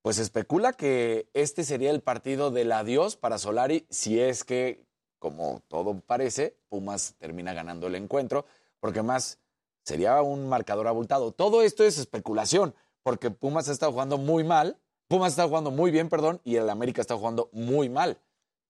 pues 0.00 0.16
especula 0.18 0.72
que 0.72 1.28
este 1.34 1.62
sería 1.62 1.90
el 1.90 2.00
partido 2.00 2.50
del 2.50 2.72
adiós 2.72 3.16
para 3.16 3.36
Solari 3.36 3.84
si 3.90 4.18
es 4.18 4.42
que, 4.44 4.82
como 5.18 5.60
todo 5.68 6.00
parece, 6.00 6.56
Pumas 6.70 7.16
termina 7.18 7.52
ganando 7.52 7.88
el 7.88 7.96
encuentro, 7.96 8.46
porque 8.80 9.02
más 9.02 9.38
sería 9.84 10.20
un 10.22 10.48
marcador 10.48 10.88
abultado. 10.88 11.32
Todo 11.32 11.62
esto 11.62 11.84
es 11.84 11.98
especulación, 11.98 12.74
porque 13.02 13.30
Pumas 13.30 13.68
ha 13.68 13.72
estado 13.72 13.92
jugando 13.92 14.18
muy 14.18 14.44
mal, 14.44 14.78
Pumas 15.08 15.32
está 15.32 15.46
jugando 15.46 15.70
muy 15.70 15.90
bien, 15.90 16.08
perdón, 16.08 16.40
y 16.44 16.56
el 16.56 16.70
América 16.70 17.00
está 17.00 17.16
jugando 17.16 17.48
muy 17.52 17.88
mal. 17.88 18.18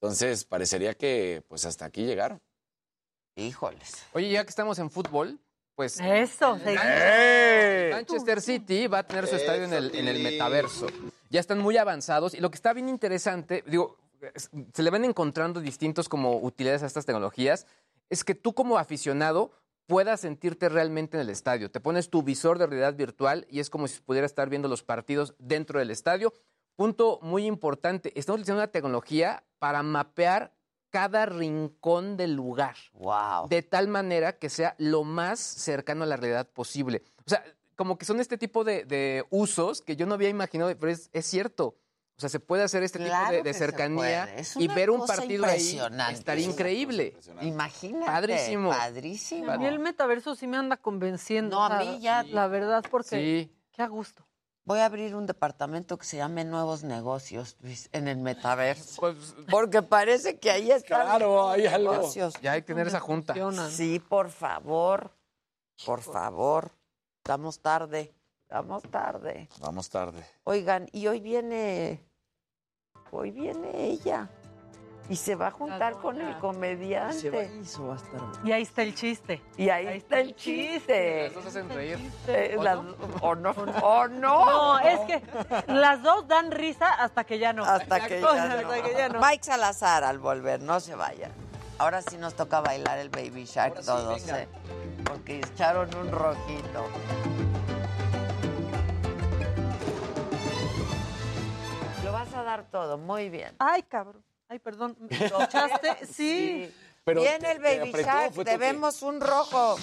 Entonces, 0.01 0.45
parecería 0.45 0.95
que 0.95 1.43
pues 1.49 1.67
hasta 1.67 1.85
aquí 1.85 2.05
llegaron. 2.05 2.41
Híjoles. 3.37 4.07
oye, 4.13 4.31
ya 4.31 4.45
que 4.45 4.51
estamos 4.51 4.79
en 4.79 4.91
fútbol, 4.91 5.39
pues 5.75 5.99
Eso, 6.01 6.59
sí. 6.59 6.75
Manchester, 6.75 7.93
Manchester 7.93 8.41
City 8.41 8.87
va 8.87 8.99
a 8.99 9.03
tener 9.07 9.27
su 9.27 9.37
estadio 9.37 9.65
en 9.65 9.73
el, 9.73 9.95
en 9.95 10.09
el 10.09 10.23
metaverso. 10.23 10.87
Ya 11.31 11.41
están 11.41 11.59
muy 11.59 11.77
avanzados 11.77 12.35
y 12.35 12.41
lo 12.41 12.51
que 12.51 12.57
está 12.57 12.73
bien 12.73 12.89
interesante, 12.89 13.63
digo, 13.67 13.97
se 14.75 14.83
le 14.83 14.91
van 14.91 15.05
encontrando 15.05 15.61
distintos 15.61 16.09
como 16.09 16.39
utilidades 16.39 16.83
a 16.83 16.87
estas 16.87 17.07
tecnologías, 17.07 17.67
es 18.11 18.25
que 18.25 18.35
tú 18.35 18.53
como 18.53 18.79
aficionado 18.79 19.53
puedas 19.91 20.21
sentirte 20.21 20.69
realmente 20.69 21.17
en 21.17 21.23
el 21.23 21.31
estadio. 21.31 21.69
Te 21.69 21.81
pones 21.81 22.11
tu 22.11 22.23
visor 22.23 22.61
de 22.61 22.69
realidad 22.69 22.95
virtual 22.95 23.45
y 23.51 23.59
es 23.59 23.71
como 23.71 23.89
si 23.89 24.01
pudieras 24.01 24.31
estar 24.31 24.49
viendo 24.49 24.69
los 24.69 24.85
partidos 24.85 25.35
dentro 25.41 25.81
del 25.81 25.91
estadio. 25.91 26.33
punto 26.77 27.19
muy 27.23 27.45
importante, 27.45 28.13
estamos 28.15 28.39
utilizando 28.39 28.63
una 28.63 28.71
tecnología 28.71 29.43
para 29.59 29.83
mapear 29.83 30.55
cada 30.91 31.27
rincón 31.27 32.17
del 32.17 32.35
lugar. 32.35 32.77
Wow. 32.93 33.49
De 33.49 33.63
tal 33.63 33.89
manera 33.89 34.39
que 34.39 34.49
sea 34.49 34.77
lo 34.79 35.03
más 35.03 35.41
cercano 35.41 36.05
a 36.05 36.07
la 36.07 36.17
realidad 36.17 36.49
posible. 36.49 37.03
O 37.27 37.29
sea, 37.29 37.45
como 37.75 37.99
que 37.99 38.05
son 38.05 38.21
este 38.21 38.39
tipo 38.39 38.63
de, 38.63 38.85
de 38.85 39.25
usos 39.31 39.83
que 39.83 39.97
yo 39.97 40.07
no 40.07 40.15
había 40.15 40.29
imaginado, 40.29 40.73
pero 40.79 40.93
es, 40.93 41.11
es 41.13 41.27
cierto. 41.27 41.75
O 42.21 42.23
sea, 42.23 42.29
se 42.29 42.39
puede 42.39 42.63
hacer 42.65 42.83
este 42.83 42.99
Claro 42.99 43.31
tipo 43.31 43.45
de, 43.45 43.55
cercanía 43.55 44.29
y 44.57 44.69
ver 44.69 44.91
un 44.91 45.07
partido 45.07 45.47
ahí 45.47 45.53
impresionante. 45.55 46.13
estaría 46.19 46.45
increíble. 46.45 47.17
Imagínate. 47.41 48.05
Padrísimo. 48.05 48.71
A 49.51 49.57
mí 49.57 49.65
el 49.65 49.79
metaverso 49.79 50.35
sí 50.35 50.47
me 50.47 50.59
anda 50.59 50.77
convenciendo. 50.77 51.57
No, 51.57 51.65
a 51.65 51.79
mí 51.79 51.99
ya- 52.01 52.23
La 52.25 52.47
verdad, 52.47 52.85
porque. 52.91 53.09
Sí. 53.49 53.57
Qué 53.73 53.81
a 53.81 53.87
gusto. 53.89 54.27
Voy 54.67 54.81
a 54.81 54.85
abrir 54.85 55.17
un 55.17 55.25
departamento 55.25 55.97
que 55.97 56.05
se 56.05 56.19
llame 56.19 56.45
Nuevos 56.45 56.85
Negocios 56.85 57.57
Luis, 57.61 57.89
en 57.93 58.07
el 58.07 58.19
metaverso. 58.19 59.01
Pues, 59.01 59.35
Porque 59.51 59.81
parece 59.81 60.39
que 60.39 60.51
ahí 60.51 60.71
están 60.71 61.01
Claro, 61.07 61.37
los 61.37 61.55
hay 61.55 61.67
algo. 61.69 61.93
negocios. 61.93 62.35
Ya 62.43 62.53
hay 62.53 62.61
que 62.61 62.67
tener 62.67 62.87
esa 62.87 63.01
junta. 63.01 63.35
Sí, 63.71 63.99
por 63.99 64.29
favor. 64.29 65.11
Por 65.87 66.03
favor. 66.03 66.71
Estamos 67.25 67.61
tarde. 67.61 68.15
Estamos 68.43 68.83
tarde. 68.83 69.49
Vamos 69.61 69.89
tarde. 69.89 70.27
Oigan, 70.43 70.89
y 70.93 71.07
hoy 71.07 71.21
viene. 71.21 72.05
Hoy 73.13 73.31
viene 73.31 73.71
ella. 73.85 74.29
Y 75.09 75.17
se 75.17 75.35
va 75.35 75.49
a 75.49 75.51
juntar 75.51 75.95
con 75.95 76.21
el 76.21 76.39
comediante. 76.39 77.51
Eso 77.61 77.89
va 77.89 77.95
a 77.95 77.97
estar. 77.97 78.21
Y 78.45 78.53
ahí 78.53 78.63
está 78.63 78.83
el 78.83 78.95
chiste. 78.95 79.43
Y 79.57 79.69
ahí, 79.69 79.89
está 79.89 80.21
el 80.21 80.37
chiste. 80.37 81.25
Las 81.25 81.35
dos 81.35 81.47
hacen 81.47 81.69
reír. 81.69 81.99
Eh, 82.29 82.55
¿O 82.57 82.63
las- 82.63 82.77
no? 82.81 82.95
¿O 83.21 83.35
no? 83.35 83.51
¿O 83.51 84.07
no? 84.07 84.45
No, 84.45 84.79
es 84.79 85.01
que 85.01 85.23
las 85.67 86.01
dos 86.05 86.29
dan 86.29 86.53
risa 86.53 86.93
hasta 86.93 87.25
que 87.25 87.41
ya 87.41 87.53
no. 87.53 87.65
Hasta 87.65 88.07
que, 88.07 88.21
ya 88.21 88.47
no. 88.47 88.69
hasta 88.69 88.83
que 88.83 88.95
ya 88.97 89.09
no. 89.09 89.21
Mike 89.21 89.43
Salazar 89.43 90.05
al 90.05 90.21
volver, 90.21 90.63
no 90.63 90.79
se 90.79 90.95
vayan. 90.95 91.33
Ahora 91.79 92.03
sí 92.03 92.17
nos 92.17 92.35
toca 92.35 92.61
bailar 92.61 92.99
el 93.01 93.09
Baby 93.09 93.47
Shark 93.47 93.85
todos, 93.85 94.25
venga. 94.25 94.43
¿eh? 94.43 94.49
Porque 95.05 95.39
echaron 95.39 95.93
un 95.97 96.13
rojito. 96.13 96.87
A 102.41 102.45
dar 102.45 102.71
todo, 102.71 102.99
muy 102.99 103.31
bien. 103.31 103.55
Ay, 103.59 103.83
cabrón. 103.85 104.23
Ay, 104.49 104.59
perdón. 104.59 104.97
¿Me 104.99 105.17
escuchaste? 105.27 106.07
Sí. 106.07 106.75
Pero 107.05 107.21
Viene 107.23 107.39
te- 107.39 107.53
el 107.53 107.59
Baby 107.61 107.89
apretó, 107.91 108.09
Shark, 108.11 108.35
debemos 108.45 109.03
un 109.03 109.21
rojo. 109.21 109.77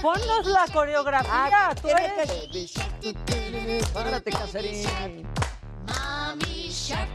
Ponnos 0.00 0.46
la 0.46 0.64
coreografía. 0.72 1.30
Ah, 1.52 1.74
tú 1.80 1.88
eres. 1.88 2.72
Párate, 3.92 4.30
Cacerín. 4.30 4.86
Mommy 5.86 6.70
shark. 6.70 7.08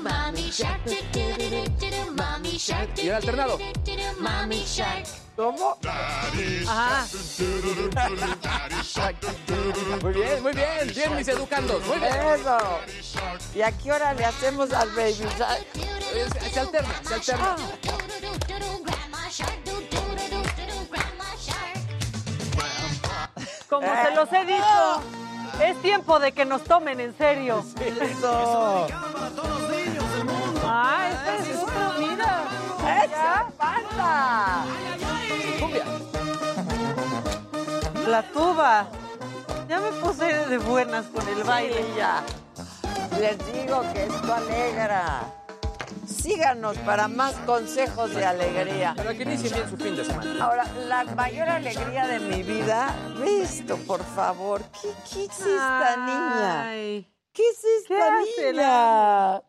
Mommy 0.00 0.50
shark. 0.50 0.80
Mommy 2.16 2.58
shark, 2.58 2.90
Y 2.98 3.08
el 3.08 3.14
alternado. 3.14 3.58
do 3.58 3.64
do 3.64 3.96
do. 3.96 4.20
Mommy 4.20 4.64
shark. 4.64 5.06
¿Cómo? 5.38 5.78
Ajá. 6.66 7.06
Muy 10.02 10.12
bien, 10.12 10.42
muy 10.42 10.52
bien. 10.52 10.92
Bien, 10.92 11.14
mis 11.14 11.28
educandos. 11.28 11.86
Muy 11.86 11.98
bien. 11.98 12.12
Eso. 12.12 12.58
¿Y 13.54 13.62
a 13.62 13.70
qué 13.70 13.92
hora 13.92 14.14
le 14.14 14.24
hacemos 14.24 14.72
al 14.72 14.90
Baby 14.96 15.28
Shark? 15.38 15.64
Se 16.32 16.50
se 16.50 16.58
alterna, 16.58 16.94
se 17.04 17.14
alterna. 17.14 17.56
Como 23.68 23.86
se 23.86 24.14
los 24.16 24.32
he 24.32 24.44
dicho, 24.44 25.02
es 25.62 25.80
tiempo 25.82 26.18
de 26.18 26.32
que 26.32 26.44
nos 26.44 26.64
tomen 26.64 26.98
en 26.98 27.16
serio. 27.16 27.64
Eso. 27.80 28.88
Ah, 30.64 31.10
este 31.12 31.52
es 31.52 31.58
otro, 31.58 31.92
mira. 32.00 32.17
¡Eso! 32.88 33.52
Cumbia. 35.60 35.84
La 38.08 38.22
tuba. 38.22 38.88
Ya 39.68 39.80
me 39.80 39.92
puse 40.00 40.24
de 40.24 40.58
buenas 40.58 41.06
con 41.06 41.26
el 41.28 41.42
baile. 41.44 41.84
Ya. 41.96 42.22
Les 43.20 43.36
digo 43.52 43.82
que 43.92 44.04
esto 44.04 44.34
alegra. 44.34 45.20
Síganos 46.06 46.78
para 46.78 47.08
más 47.08 47.34
consejos 47.44 48.14
de 48.14 48.24
alegría. 48.24 48.94
Pero 48.96 49.10
que 49.10 49.24
inicien 49.24 49.52
bien 49.52 49.68
su 49.68 49.76
fin 49.76 49.94
de 49.94 50.04
semana. 50.04 50.44
Ahora, 50.44 50.64
la 50.86 51.04
mayor 51.04 51.48
alegría 51.48 52.06
de 52.06 52.20
mi 52.20 52.42
vida, 52.42 52.94
visto, 53.22 53.76
por 53.78 54.02
favor. 54.02 54.62
¿Qué, 54.80 54.88
qué 55.12 55.24
es 55.26 55.38
esta 55.38 55.96
niña? 56.06 56.62
Ay. 56.62 57.12
¿Qué 57.32 57.42
es 57.50 57.64
esta 57.64 57.94
¿Qué 57.94 58.02
hace 58.02 58.52
niña? 58.52 59.42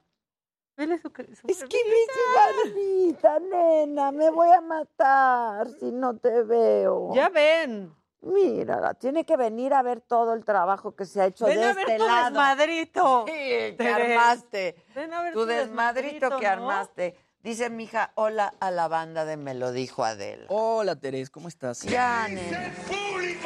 Vele 0.80 0.98
su, 0.98 1.10
su 1.10 1.46
Es 1.46 1.66
que 1.66 1.78
me 1.84 2.64
Barbita, 2.64 3.38
nena, 3.40 4.14
me 4.14 4.30
voy 4.30 4.48
a 4.48 4.62
matar 4.62 5.68
si 5.78 5.92
no 5.92 6.16
te 6.16 6.42
veo. 6.44 7.14
Ya 7.14 7.28
ven. 7.28 7.94
Mira, 8.22 8.94
tiene 8.94 9.26
que 9.26 9.36
venir 9.36 9.74
a 9.74 9.82
ver 9.82 10.00
todo 10.00 10.34
el 10.34 10.46
trabajo 10.46 10.96
que 10.96 11.04
se 11.04 11.22
ha 11.22 11.26
hecho 11.26 11.48
Ven 11.48 11.60
de 11.60 11.66
a 11.66 11.74
ver 11.74 11.80
este 11.90 11.98
tu 11.98 12.08
lado. 12.08 12.26
desmadrito. 12.30 13.26
Sí, 13.28 13.76
que 13.78 13.90
armaste. 13.94 14.76
Ven 14.96 15.14
a 15.14 15.22
ver 15.22 15.34
Tu 15.34 15.46
desmadrito 15.46 16.38
que 16.38 16.46
¿no? 16.46 16.52
armaste. 16.52 17.16
Dice 17.44 17.70
mi 17.70 17.84
hija, 17.84 18.12
hola 18.16 18.54
a 18.62 18.72
la 18.72 18.88
banda 18.88 19.26
de 19.26 19.36
Me 19.36 19.56
lo 19.56 19.74
dijo 19.74 20.06
Adela. 20.06 20.46
Hola, 20.48 20.96
Terés, 20.96 21.30
¿cómo 21.30 21.50
estás? 21.50 21.82
Ya, 21.84 22.26
nena. 22.30 22.72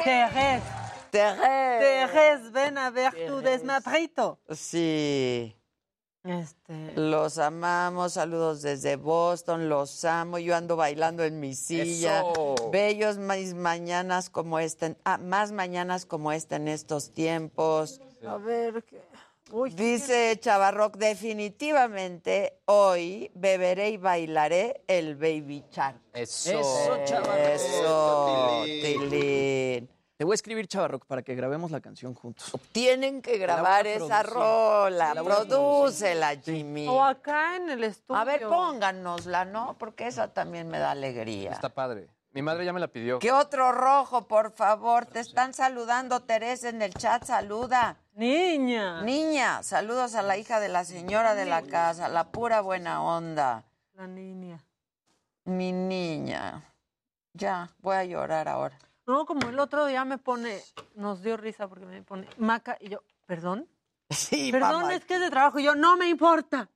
Terés. 0.04 0.62
Terés. 1.10 2.12
Terés, 2.12 2.52
ven 2.52 2.78
a 2.78 2.90
ver 2.90 3.12
tu 3.26 3.40
desmadrito. 3.40 4.38
Sí. 4.52 5.56
Este. 6.24 6.92
Los 6.96 7.36
amamos, 7.36 8.14
saludos 8.14 8.62
desde 8.62 8.96
Boston, 8.96 9.68
los 9.68 10.04
amo, 10.06 10.38
yo 10.38 10.56
ando 10.56 10.74
bailando 10.74 11.22
en 11.22 11.38
mi 11.38 11.54
silla. 11.54 12.20
Eso. 12.20 12.70
Bellos 12.72 13.18
más 13.18 13.52
mañanas 13.52 14.30
como 14.30 14.58
esta, 14.58 14.86
en- 14.86 14.96
ah, 15.04 15.18
más 15.18 15.52
mañanas 15.52 16.06
como 16.06 16.32
esta 16.32 16.56
en 16.56 16.68
estos 16.68 17.10
tiempos. 17.10 18.00
A 18.26 18.38
ver, 18.38 18.82
¿qué? 18.84 19.02
Uy, 19.52 19.68
Dice 19.70 20.38
Chavarrock, 20.40 20.96
definitivamente 20.96 22.58
hoy 22.64 23.30
beberé 23.34 23.90
y 23.90 23.96
bailaré 23.98 24.82
el 24.86 25.16
Baby 25.16 25.62
Shark. 25.70 26.00
Eso. 26.14 26.58
Eso. 26.58 27.34
Eso, 27.36 28.62
Tilín. 28.64 29.90
Te 30.16 30.24
voy 30.24 30.34
a 30.34 30.36
escribir, 30.36 30.68
Chavarroc, 30.68 31.06
para 31.06 31.22
que 31.22 31.34
grabemos 31.34 31.72
la 31.72 31.80
canción 31.80 32.14
juntos. 32.14 32.52
Tienen 32.70 33.20
que 33.20 33.36
grabar 33.36 33.84
esa 33.88 34.22
rola, 34.22 35.12
La 35.12 35.24
prodúcela, 35.24 36.36
Jimmy. 36.36 36.86
O 36.86 37.02
acá 37.02 37.56
en 37.56 37.68
el 37.70 37.82
estudio. 37.82 38.20
A 38.20 38.24
ver, 38.24 38.46
pónganosla, 38.46 39.44
¿no? 39.44 39.76
Porque 39.76 40.06
esa 40.06 40.28
también 40.32 40.68
me 40.68 40.78
da 40.78 40.92
alegría. 40.92 41.50
Está 41.50 41.68
padre. 41.68 42.08
Mi 42.30 42.42
madre 42.42 42.64
ya 42.64 42.72
me 42.72 42.78
la 42.78 42.88
pidió. 42.88 43.18
¿Qué 43.18 43.32
otro 43.32 43.72
rojo, 43.72 44.28
por 44.28 44.52
favor? 44.52 45.06
Te 45.06 45.18
están 45.18 45.52
saludando, 45.52 46.20
Teresa, 46.20 46.68
en 46.68 46.82
el 46.82 46.94
chat. 46.94 47.24
Saluda. 47.24 47.96
Niña. 48.14 49.02
Niña, 49.02 49.64
saludos 49.64 50.14
a 50.14 50.22
la 50.22 50.36
hija 50.36 50.60
de 50.60 50.68
la 50.68 50.84
señora 50.84 51.34
de 51.34 51.44
la 51.44 51.62
casa, 51.62 52.08
la 52.08 52.30
pura 52.30 52.60
buena 52.60 53.02
onda. 53.02 53.64
La 53.94 54.06
niña. 54.06 54.64
Mi 55.44 55.72
niña. 55.72 56.62
Ya, 57.32 57.70
voy 57.78 57.96
a 57.96 58.04
llorar 58.04 58.48
ahora. 58.48 58.78
No, 59.06 59.26
como 59.26 59.48
el 59.48 59.58
otro 59.58 59.86
día 59.86 60.04
me 60.04 60.18
pone, 60.18 60.60
nos 60.94 61.22
dio 61.22 61.36
risa 61.36 61.68
porque 61.68 61.84
me 61.86 62.02
pone 62.02 62.26
Maca 62.38 62.78
y 62.80 62.88
yo, 62.88 63.02
¿perdón? 63.26 63.68
Sí, 64.10 64.52
Perdón, 64.52 64.82
mamá. 64.82 64.94
es 64.94 65.04
que 65.04 65.14
es 65.14 65.20
de 65.20 65.30
trabajo. 65.30 65.58
Y 65.58 65.64
yo, 65.64 65.74
no 65.74 65.96
me 65.96 66.08
importa. 66.08 66.68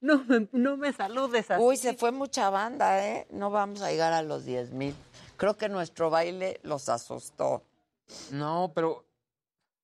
No 0.00 0.22
me, 0.24 0.48
no 0.52 0.76
me 0.76 0.92
saludes 0.92 1.50
así. 1.50 1.62
Uy, 1.62 1.76
se 1.76 1.94
fue 1.94 2.12
mucha 2.12 2.48
banda, 2.50 3.04
¿eh? 3.04 3.26
No 3.30 3.50
vamos 3.50 3.82
a 3.82 3.90
llegar 3.90 4.12
a 4.12 4.22
los 4.22 4.44
10 4.44 4.70
mil. 4.72 4.94
Creo 5.36 5.56
que 5.56 5.68
nuestro 5.68 6.10
baile 6.10 6.60
los 6.62 6.88
asustó. 6.88 7.62
No, 8.30 8.70
pero 8.74 9.04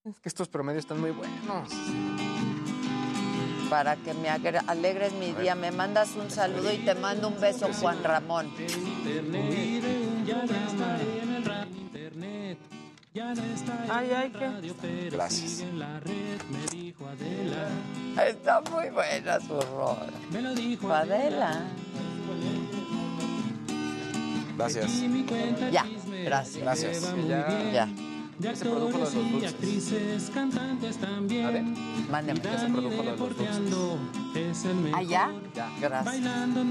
es 0.05 0.21
que 0.21 0.29
estos 0.29 0.49
promedios 0.49 0.85
están 0.85 1.01
muy 1.01 1.11
buenos. 1.11 1.69
Para 3.69 3.97
que 3.97 4.15
me 4.15 4.29
alegres 4.31 5.13
mi 5.15 5.33
día, 5.33 5.55
me 5.55 5.73
mandas 5.73 6.15
un 6.15 6.31
saludo 6.31 6.73
y 6.73 6.79
te 6.85 6.95
mando 6.95 7.29
un 7.29 7.41
beso, 7.41 7.69
Juan 7.81 8.03
Ramón. 8.05 8.53
Ay, 13.15 14.11
ay, 14.17 14.33
¿qué? 14.33 15.11
Gracias. 15.11 15.63
Está 18.27 18.61
muy 18.71 18.89
buena 18.91 19.39
su 19.41 19.61
rola. 19.61 20.09
Adela. 20.95 21.65
Gracias. 24.57 24.91
Ya, 25.71 25.85
gracias. 26.25 26.63
Gracias. 26.63 27.15
Ya, 27.29 27.89
Ya. 28.39 28.57
se 28.57 28.65
produjo 28.65 28.99
lo 28.99 29.11
de 29.11 29.17
los 29.17 29.31
dulces. 29.31 30.31
A 30.35 31.51
ver, 31.51 31.63
Mándeme. 32.11 32.41
ya 32.41 32.59
se 32.59 32.67
produjo 32.69 33.03
lo 33.03 33.03
de 33.03 33.45
los 33.45 33.71
dulces. 33.71 34.67
¿Allá? 34.95 35.31
Ya. 35.55 35.69
Gracias. 35.81 36.05
Mañana 36.21 36.71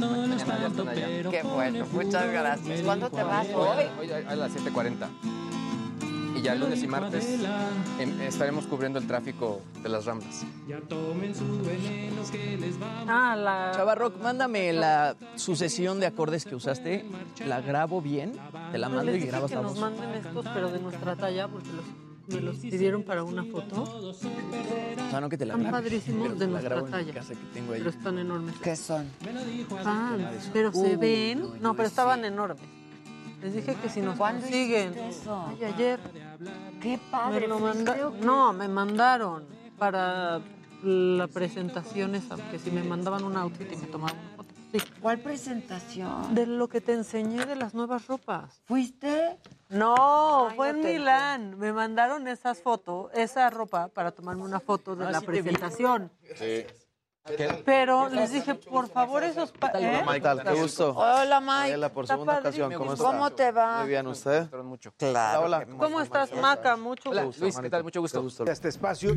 ya 0.60 0.68
están 0.68 0.88
allá. 0.90 1.08
Qué 1.30 1.44
bueno, 1.44 1.86
muchas 1.92 2.32
gracias. 2.32 2.82
¿Cuándo 2.82 3.10
te 3.12 3.24
vas 3.24 3.48
Hoy, 3.54 3.86
hoy? 4.00 4.10
hoy 4.10 4.24
a 4.28 4.36
las 4.36 4.52
7.40. 4.56 5.08
Y 6.42 6.46
ya 6.46 6.56
lunes 6.56 6.82
y 6.82 6.88
martes 6.88 7.28
em, 8.00 8.20
estaremos 8.22 8.66
cubriendo 8.66 8.98
el 8.98 9.06
tráfico 9.06 9.62
de 9.84 9.90
las 9.90 10.06
Ramblas. 10.06 10.44
Ah, 13.08 13.36
la... 13.36 13.72
Chava 13.76 13.94
Rock, 13.96 14.20
mándame 14.22 14.74
la 14.74 15.16
sucesión 15.36 16.00
de 16.00 16.08
acordes 16.08 16.46
que 16.46 16.56
usaste. 16.56 17.06
La 17.46 17.62
grabo 17.62 18.02
bien, 18.02 18.34
te 18.72 18.78
la 18.80 18.90
No, 18.90 18.96
mando 18.98 19.12
les 19.12 19.24
y 19.24 19.28
grabas 19.28 19.50
que 19.52 19.56
la 19.56 19.62
nos 19.62 19.74
voz. 19.74 19.82
manden 19.82 20.10
estos, 20.16 20.46
pero 20.54 20.72
de 20.72 20.80
nuestra 20.80 21.16
talla, 21.16 21.48
porque 21.48 21.70
los, 21.74 21.86
me 22.36 22.42
los 22.42 22.56
pidieron 22.58 23.04
para 23.04 23.24
una 23.24 23.44
foto. 23.44 23.84
O 23.84 24.14
sea, 25.12 25.22
no 25.22 25.30
que 25.30 25.38
te 25.38 25.46
la 25.46 25.56
Están 25.56 25.72
padrísimos 25.72 26.28
pero 26.30 26.40
de 26.40 26.46
la 26.48 26.52
nuestra 26.54 26.86
talla. 26.86 27.14
casa 27.14 27.34
que 27.34 27.46
tengo 27.54 27.74
ahí. 27.74 27.80
Pero 27.80 27.90
están 27.92 28.18
enormes. 28.18 28.56
¿Qué 28.64 28.76
son? 28.76 29.06
Ah, 29.86 30.18
pero 30.54 30.72
se 30.74 30.98
ven. 30.98 31.42
no, 31.42 31.56
No, 31.62 31.74
pero 31.76 31.88
estaban 31.88 32.26
enormes. 32.26 32.64
Les 33.42 33.56
dije 33.56 33.76
que 33.82 33.90
si 33.90 34.02
nos 34.02 34.18
¿Cuándo 34.18 34.42
consiguen. 34.44 34.94
Ay, 34.96 35.64
ayer. 35.64 36.00
Qué 36.82 36.98
Me 36.98 36.98
padre. 37.12 37.48
lo 37.48 37.58
pues, 37.60 37.76
manda- 37.76 37.94
que- 37.96 38.26
No, 38.26 38.54
me 38.54 38.68
mandaron 38.68 39.46
para 39.78 40.42
la 40.84 41.28
presentación 41.28 42.16
esa, 42.16 42.36
que 42.50 42.58
si 42.60 42.72
me 42.72 42.84
mandaban 42.84 43.24
un 43.24 43.38
outfit 43.38 43.72
y 43.72 43.76
me 43.76 43.88
tomaban 43.88 44.18
una 44.18 44.30
foto. 44.38 44.50
Sí. 44.72 44.80
¿Cuál 45.02 45.20
presentación? 45.20 46.34
De 46.34 46.46
lo 46.48 46.70
que 46.70 46.80
te 46.82 46.94
enseñé 46.94 47.46
de 47.46 47.56
las 47.56 47.74
nuevas 47.74 48.08
ropas. 48.08 48.62
¿Fuiste? 48.66 49.38
No, 49.70 50.48
Ay, 50.50 50.56
fue 50.56 50.72
no 50.74 50.80
en 50.80 50.86
Milán. 50.86 51.60
Me 51.60 51.74
mandaron 51.74 52.28
esas 52.28 52.62
fotos, 52.62 53.12
esa 53.14 53.50
ropa 53.50 53.90
para 53.90 54.12
tomarme 54.12 54.44
una 54.44 54.60
foto 54.60 54.96
de 54.96 55.06
Ah, 55.08 55.12
la 55.12 55.20
sí 55.20 55.26
presentación. 55.26 56.10
Sí. 56.36 56.66
Pero 57.66 58.10
les 58.10 58.32
dije, 58.32 58.56
por 58.56 58.90
favor, 58.90 59.24
esos... 59.24 59.52
pa- 59.52 59.72
¿eh? 59.76 60.04
¿Qué 60.14 60.20
tal? 60.22 60.44
Qué 60.44 60.54
gusto. 60.54 60.94
Hola, 60.98 61.40
Mike. 61.40 61.52
Mariela, 61.52 61.90
por 61.94 62.06
Está 62.06 62.16
segunda 62.16 62.34
padrísimo. 62.42 62.66
ocasión. 62.66 62.80
¿Cómo 62.82 62.94
está? 62.94 63.06
¿Cómo 63.06 63.32
te 63.32 63.52
va? 63.52 63.80
Muy 63.80 63.90
bien, 63.90 64.08
¿usted? 64.08 64.50
Claro. 64.98 65.42
Hola, 65.44 65.58
hola. 65.60 65.78
¿Cómo 65.78 66.02
estás, 66.02 66.34
Maca? 66.34 66.76
Mucho 66.78 67.10
Hola, 67.12 67.24
gusto. 67.24 67.42
Luis, 67.44 67.60
¿qué 67.60 67.70
tal? 67.70 67.84
Mucho 67.84 68.02
gusto. 68.02 68.46
Este 68.48 68.70
espacio. 68.70 69.12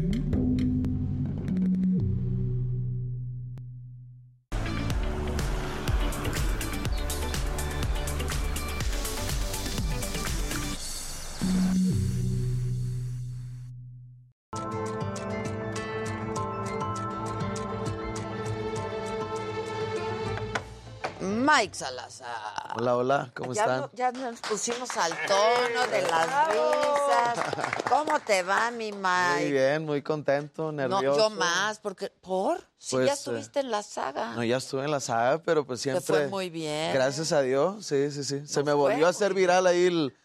Mike 21.44 21.74
Salazar. 21.74 22.72
Hola, 22.76 22.96
hola, 22.96 23.30
¿cómo 23.34 23.52
ya, 23.52 23.62
están? 23.64 23.80
no- 23.80 23.90
ya 23.92 24.12
nos 24.12 24.40
pusimos 24.40 24.88
al 24.96 25.12
tono 25.26 25.86
de 25.90 26.02
las 26.02 26.48
risas. 26.48 27.43
¿Cómo 27.88 28.18
te 28.20 28.42
va, 28.42 28.70
mi 28.70 28.92
Muy 28.92 29.00
Mike? 29.02 29.50
bien, 29.52 29.84
muy 29.84 30.02
contento, 30.02 30.72
No, 30.72 30.88
nervioso. 30.88 31.18
yo 31.18 31.30
más, 31.30 31.78
porque 31.78 32.10
¿por? 32.20 32.60
Si 32.78 32.96
Pues, 32.96 33.06
ya 33.06 33.12
eh, 33.12 33.14
estuviste 33.14 33.60
en 33.60 33.70
la 33.70 33.82
saga. 33.82 34.34
No, 34.34 34.44
ya 34.44 34.56
estuve 34.56 34.84
en 34.84 34.90
la 34.90 35.00
saga, 35.00 35.38
pero 35.42 35.64
pues 35.66 35.80
Te 35.80 35.90
siempre. 35.90 36.02
fue 36.04 36.28
muy 36.28 36.50
bien. 36.50 36.92
Gracias 36.92 37.32
a 37.32 37.40
Dios, 37.42 37.86
sí, 37.86 38.10
sí, 38.10 38.24
sí. 38.24 38.46
Se 38.46 38.62
me 38.62 38.72
volvió 38.72 39.06
a 39.06 39.10
hacer 39.10 39.34
viral 39.34 39.66
ahí 39.66 39.86
el, 39.86 40.16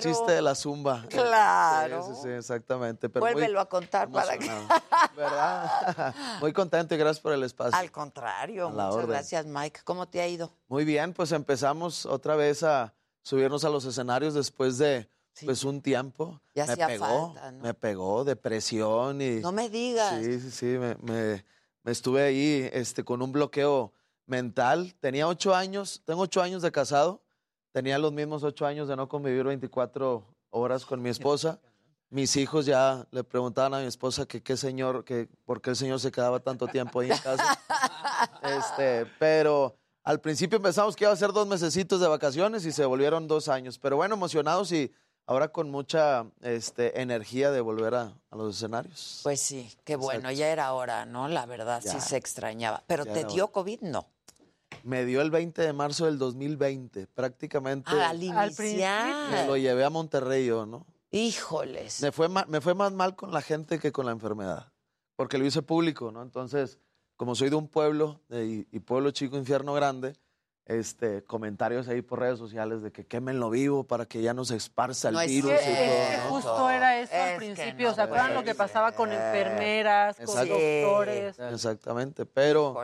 chiste 0.00 0.32
de 0.32 0.42
la 0.42 0.54
zumba. 0.54 1.04
Claro. 1.08 2.02
Sí, 2.02 2.14
sí, 2.14 2.20
sí, 2.24 2.28
exactamente. 2.30 3.08
Pero 3.08 3.24
muy 3.24 3.32
Vuélvelo 3.34 3.60
a 3.60 3.68
contar 3.68 4.10
para 4.10 4.36
que... 4.36 4.50
¿Verdad? 5.16 6.14
Muy 6.40 6.52
contento 6.52 6.94
y 6.94 6.98
gracias 6.98 7.20
por 7.20 7.32
el 7.32 7.42
espacio. 7.44 7.78
Al 7.78 7.90
contrario, 7.92 8.70
muchas 8.70 8.94
orden. 8.94 9.10
gracias, 9.10 9.46
Mike. 9.46 9.80
¿Cómo 9.84 10.08
te 10.08 10.20
ha 10.20 10.26
ido? 10.26 10.52
Muy 10.68 10.84
bien, 10.84 11.12
pues 11.12 11.32
empezamos 11.32 12.06
otra 12.06 12.34
vez 12.34 12.62
a 12.62 12.94
subirnos 13.22 13.64
a 13.64 13.68
los 13.68 13.84
escenarios 13.84 14.34
después 14.34 14.78
de 14.78 15.08
pues 15.44 15.64
un 15.64 15.80
tiempo. 15.82 16.40
Ya 16.54 16.66
me 16.66 16.76
pegó, 16.76 17.32
falta, 17.32 17.52
¿no? 17.52 17.62
me 17.62 17.74
pegó 17.74 18.24
depresión 18.24 19.20
y 19.20 19.40
No 19.40 19.52
me 19.52 19.68
digas. 19.68 20.22
sí, 20.24 20.40
sí, 20.40 20.50
sí, 20.50 20.66
me, 20.66 20.94
me- 20.96 21.44
me 21.84 21.90
estuve 21.90 22.22
ahí 22.22 22.68
este, 22.72 23.02
con 23.04 23.22
un 23.22 23.32
bloqueo 23.32 23.92
mental. 24.26 24.94
Tenía 25.00 25.26
ocho 25.26 25.54
años, 25.54 26.02
tengo 26.04 26.22
ocho 26.22 26.40
años 26.40 26.62
de 26.62 26.70
casado, 26.70 27.22
tenía 27.72 27.98
los 27.98 28.12
mismos 28.12 28.44
ocho 28.44 28.66
años 28.66 28.86
de 28.88 28.94
no 28.96 29.08
convivir 29.08 29.44
24 29.44 30.24
horas 30.50 30.84
con 30.86 31.02
mi 31.02 31.08
esposa. 31.10 31.58
Mis 32.10 32.36
hijos 32.36 32.66
ya 32.66 33.06
le 33.10 33.24
preguntaban 33.24 33.72
a 33.74 33.80
mi 33.80 33.86
esposa 33.86 34.26
que 34.26 34.42
qué 34.42 34.56
señor, 34.56 35.02
que 35.04 35.28
por 35.46 35.60
qué 35.62 35.70
el 35.70 35.76
señor 35.76 35.98
se 35.98 36.12
quedaba 36.12 36.38
tanto 36.40 36.68
tiempo 36.68 37.00
ahí 37.00 37.10
en 37.10 37.18
casa. 37.18 37.58
Este, 38.42 39.06
pero 39.18 39.74
al 40.04 40.20
principio 40.20 40.56
empezamos 40.56 40.94
que 40.94 41.04
iba 41.04 41.12
a 41.12 41.16
ser 41.16 41.32
dos 41.32 41.46
mesecitos 41.46 42.00
de 42.00 42.08
vacaciones 42.08 42.64
y 42.66 42.72
se 42.72 42.84
volvieron 42.84 43.26
dos 43.26 43.48
años. 43.48 43.78
Pero 43.78 43.96
bueno, 43.96 44.14
emocionados 44.14 44.70
y 44.72 44.92
ahora 45.32 45.48
con 45.48 45.70
mucha 45.70 46.26
este, 46.42 47.00
energía 47.00 47.50
de 47.50 47.60
volver 47.62 47.94
a, 47.94 48.12
a 48.30 48.36
los 48.36 48.56
escenarios. 48.56 49.20
Pues 49.22 49.40
sí, 49.40 49.70
qué 49.84 49.96
bueno, 49.96 50.20
Exacto. 50.20 50.38
ya 50.38 50.48
era 50.48 50.72
hora, 50.74 51.06
¿no? 51.06 51.26
La 51.28 51.46
verdad, 51.46 51.82
sí 51.84 51.98
se 52.00 52.16
extrañaba. 52.18 52.82
Pero 52.86 53.04
Ya 53.04 53.12
te 53.14 53.24
dio 53.24 53.44
hora. 53.44 53.52
COVID, 53.52 53.80
no. 53.80 54.06
Me 54.84 55.04
dio 55.04 55.20
el 55.22 55.30
20 55.30 55.62
de 55.62 55.72
marzo 55.72 56.04
del 56.06 56.18
2020, 56.18 57.06
prácticamente. 57.06 57.90
Ah, 57.92 58.10
al 58.10 58.18
me 58.18 59.46
lo 59.46 59.56
llevé 59.56 59.84
a 59.84 59.90
Monterrey 59.90 60.46
yo, 60.46 60.66
¿no? 60.66 60.86
Híjoles. 61.10 62.00
Me 62.02 62.12
fue, 62.12 62.28
me 62.28 62.60
fue 62.60 62.74
más 62.74 62.92
mal 62.92 63.14
con 63.16 63.32
la 63.32 63.42
gente 63.42 63.78
que 63.78 63.92
con 63.92 64.06
la 64.06 64.12
enfermedad, 64.12 64.72
porque 65.16 65.38
lo 65.38 65.46
hice 65.46 65.62
público, 65.62 66.10
¿no? 66.10 66.22
Entonces, 66.22 66.78
como 67.16 67.34
soy 67.34 67.48
de 67.50 67.56
un 67.56 67.68
pueblo, 67.68 68.20
de- 68.28 68.66
y 68.70 68.78
pueblo 68.80 69.10
chico, 69.12 69.36
infierno 69.36 69.72
grande, 69.74 70.16
este, 70.66 71.24
comentarios 71.24 71.88
ahí 71.88 72.02
por 72.02 72.20
redes 72.20 72.38
sociales 72.38 72.82
de 72.82 72.92
que 72.92 73.04
quémenlo 73.04 73.50
vivo 73.50 73.84
para 73.84 74.06
que 74.06 74.22
ya 74.22 74.32
no 74.32 74.44
se 74.44 74.56
esparza 74.56 75.08
el 75.08 75.14
No 75.14 75.20
es 75.20 75.28
virus 75.28 75.50
¿no? 75.52 76.30
Justo 76.30 76.70
era 76.70 77.00
eso 77.00 77.14
al 77.14 77.30
Es 77.30 77.36
principio. 77.36 77.88
no 77.88 77.94
¿Se 77.94 78.02
acuerdan 78.02 78.34
lo 78.34 78.44
que 78.44 78.54
pasaba 78.54 78.92
con 78.92 79.10
enfermeras, 79.12 80.16
con 80.16 80.24
Exacto. 80.24 80.54
doctores? 80.54 81.38
Exactamente, 81.38 82.26
pero 82.26 82.74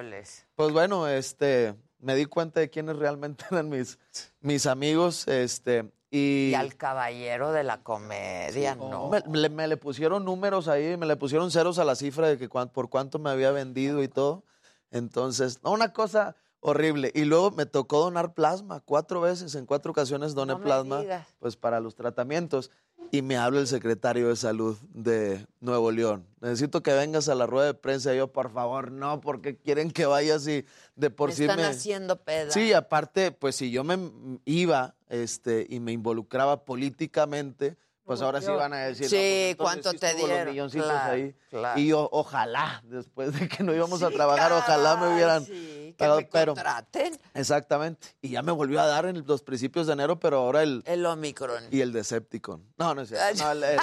pues 0.56 0.72
bueno, 0.72 1.06
este, 1.06 1.74
me 2.00 2.14
di 2.16 2.24
cuenta 2.26 2.60
de 2.60 2.68
quiénes 2.70 2.96
realmente 2.96 3.44
eran 3.50 3.68
mis, 3.68 3.98
mis 4.40 4.66
amigos, 4.66 5.28
este, 5.28 5.88
y... 6.10 6.48
Y 6.50 6.55
al 6.55 6.74
caballero 6.76 7.52
de 7.52 7.62
la 7.62 7.82
comedia, 7.82 8.74
¿no? 8.74 9.09
Me, 9.09 9.22
me 9.28 9.38
le- 9.38 9.48
me 9.50 9.68
le 9.68 9.76
pusieron 9.76 10.24
números 10.24 10.66
ahí, 10.66 10.96
me 10.96 11.06
le 11.06 11.16
pusieron 11.16 11.50
ceros 11.52 11.78
a 11.78 11.84
la 11.84 11.94
cifra 11.94 12.26
de 12.28 12.38
que 12.38 12.48
cuán- 12.48 12.70
por 12.70 12.88
cuánto 12.88 13.18
me 13.20 13.30
había 13.30 13.52
vendido 13.52 14.02
y 14.02 14.09
todo. 14.09 14.42
Entonces, 14.90 15.62
no, 15.62 15.70
una 15.72 15.92
cosa 15.92 16.34
horrible. 16.60 17.12
Y 17.14 17.24
luego 17.24 17.51
me 17.51 17.66
tocó 17.66 18.01
donar 18.01 18.35
plasma 18.35 18.80
cuatro 18.80 19.20
veces, 19.20 19.55
en 19.55 19.66
cuatro 19.66 19.93
ocasiones 19.93 20.35
doné 20.35 20.55
No 20.55 20.60
plasma, 20.60 21.02
pues 21.39 21.56
para 21.56 21.80
los 21.80 21.94
tratamientos. 21.94 22.70
Y 23.10 23.22
me 23.22 23.39
habla 23.39 23.60
el 23.60 23.66
secretario 23.66 24.28
de 24.28 24.36
salud 24.36 24.76
de 24.93 25.47
Nuevo 25.60 25.90
León. 25.90 26.26
Necesito 26.43 26.82
que 26.82 26.93
vengas 26.93 27.30
a 27.30 27.35
la 27.35 27.47
rueda 27.47 27.68
de 27.68 27.74
prensa. 27.74 28.12
Y 28.12 28.18
yo, 28.18 28.32
por 28.32 28.52
favor, 28.52 28.93
no, 28.93 29.22
porque 29.22 29.56
quieren 29.56 29.90
que 29.90 30.05
vayas 30.05 30.47
y 30.47 30.66
de 30.94 31.09
por 31.09 31.30
Me 31.30 31.35
sí 31.35 31.43
están 31.44 31.56
me... 31.56 31.64
haciendo 31.64 32.22
peda. 32.22 32.51
Sí, 32.51 32.74
aparte, 32.74 33.32
pues 33.32 33.56
si 33.56 33.70
yo 33.70 33.82
me 33.82 33.98
iba 34.44 34.94
este, 35.09 35.66
y 35.70 35.80
me 35.80 35.93
involucraba 35.93 36.66
políticamente, 36.66 37.78
pues 38.09 38.22
ahora 38.22 38.40
sí 38.40 38.51
van 38.51 38.72
a 38.72 38.78
decir. 38.78 39.09
Sí, 39.09 39.55
no, 39.59 39.64
pues, 39.64 39.76
entonces 39.76 39.82
¿cuánto 39.82 39.90
sí 39.93 39.98
te 39.98 40.12
los 40.20 40.26
dieron? 40.28 40.48
milloncitos 40.48 40.89
Claro, 40.89 41.12
ahí. 41.12 41.35
claro. 41.51 41.78
Y 41.80 41.86
yo, 41.86 42.09
ojalá, 42.10 42.82
después 42.86 43.39
de 43.39 43.48
que 43.48 43.62
no 43.62 43.72
íbamos 43.74 44.02
a 44.02 44.09
Sí, 44.09 44.14
trabajar, 44.14 44.51
ojalá 44.52 44.97
me 44.97 45.14
hubieran 45.14 45.44
sí, 45.44 45.94
que 45.97 46.09
me 46.09 46.24
pero 46.24 46.55
contraten. 46.55 47.18
Exactamente. 47.35 48.09
Y 48.22 48.30
ya 48.30 48.43
me 48.43 48.51
volvió 48.52 48.80
a 48.80 48.86
dar 48.86 49.06
en 49.06 49.24
los 49.26 49.43
principios 49.43 49.86
de 49.86 49.93
enero, 49.93 50.18
pero 50.18 50.39
ahora 50.39 50.62
el... 50.62 50.82
El 50.86 51.05
Omicron. 51.06 51.62
Y 51.70 51.80
el 51.82 51.93
Decepticon. 51.93 52.64
No, 52.78 52.94
no 52.94 53.02
es 53.02 53.09
cierto. 53.10 53.44
No, 53.44 53.52
el, 53.52 53.62
el- 53.62 53.78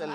el- 0.00 0.10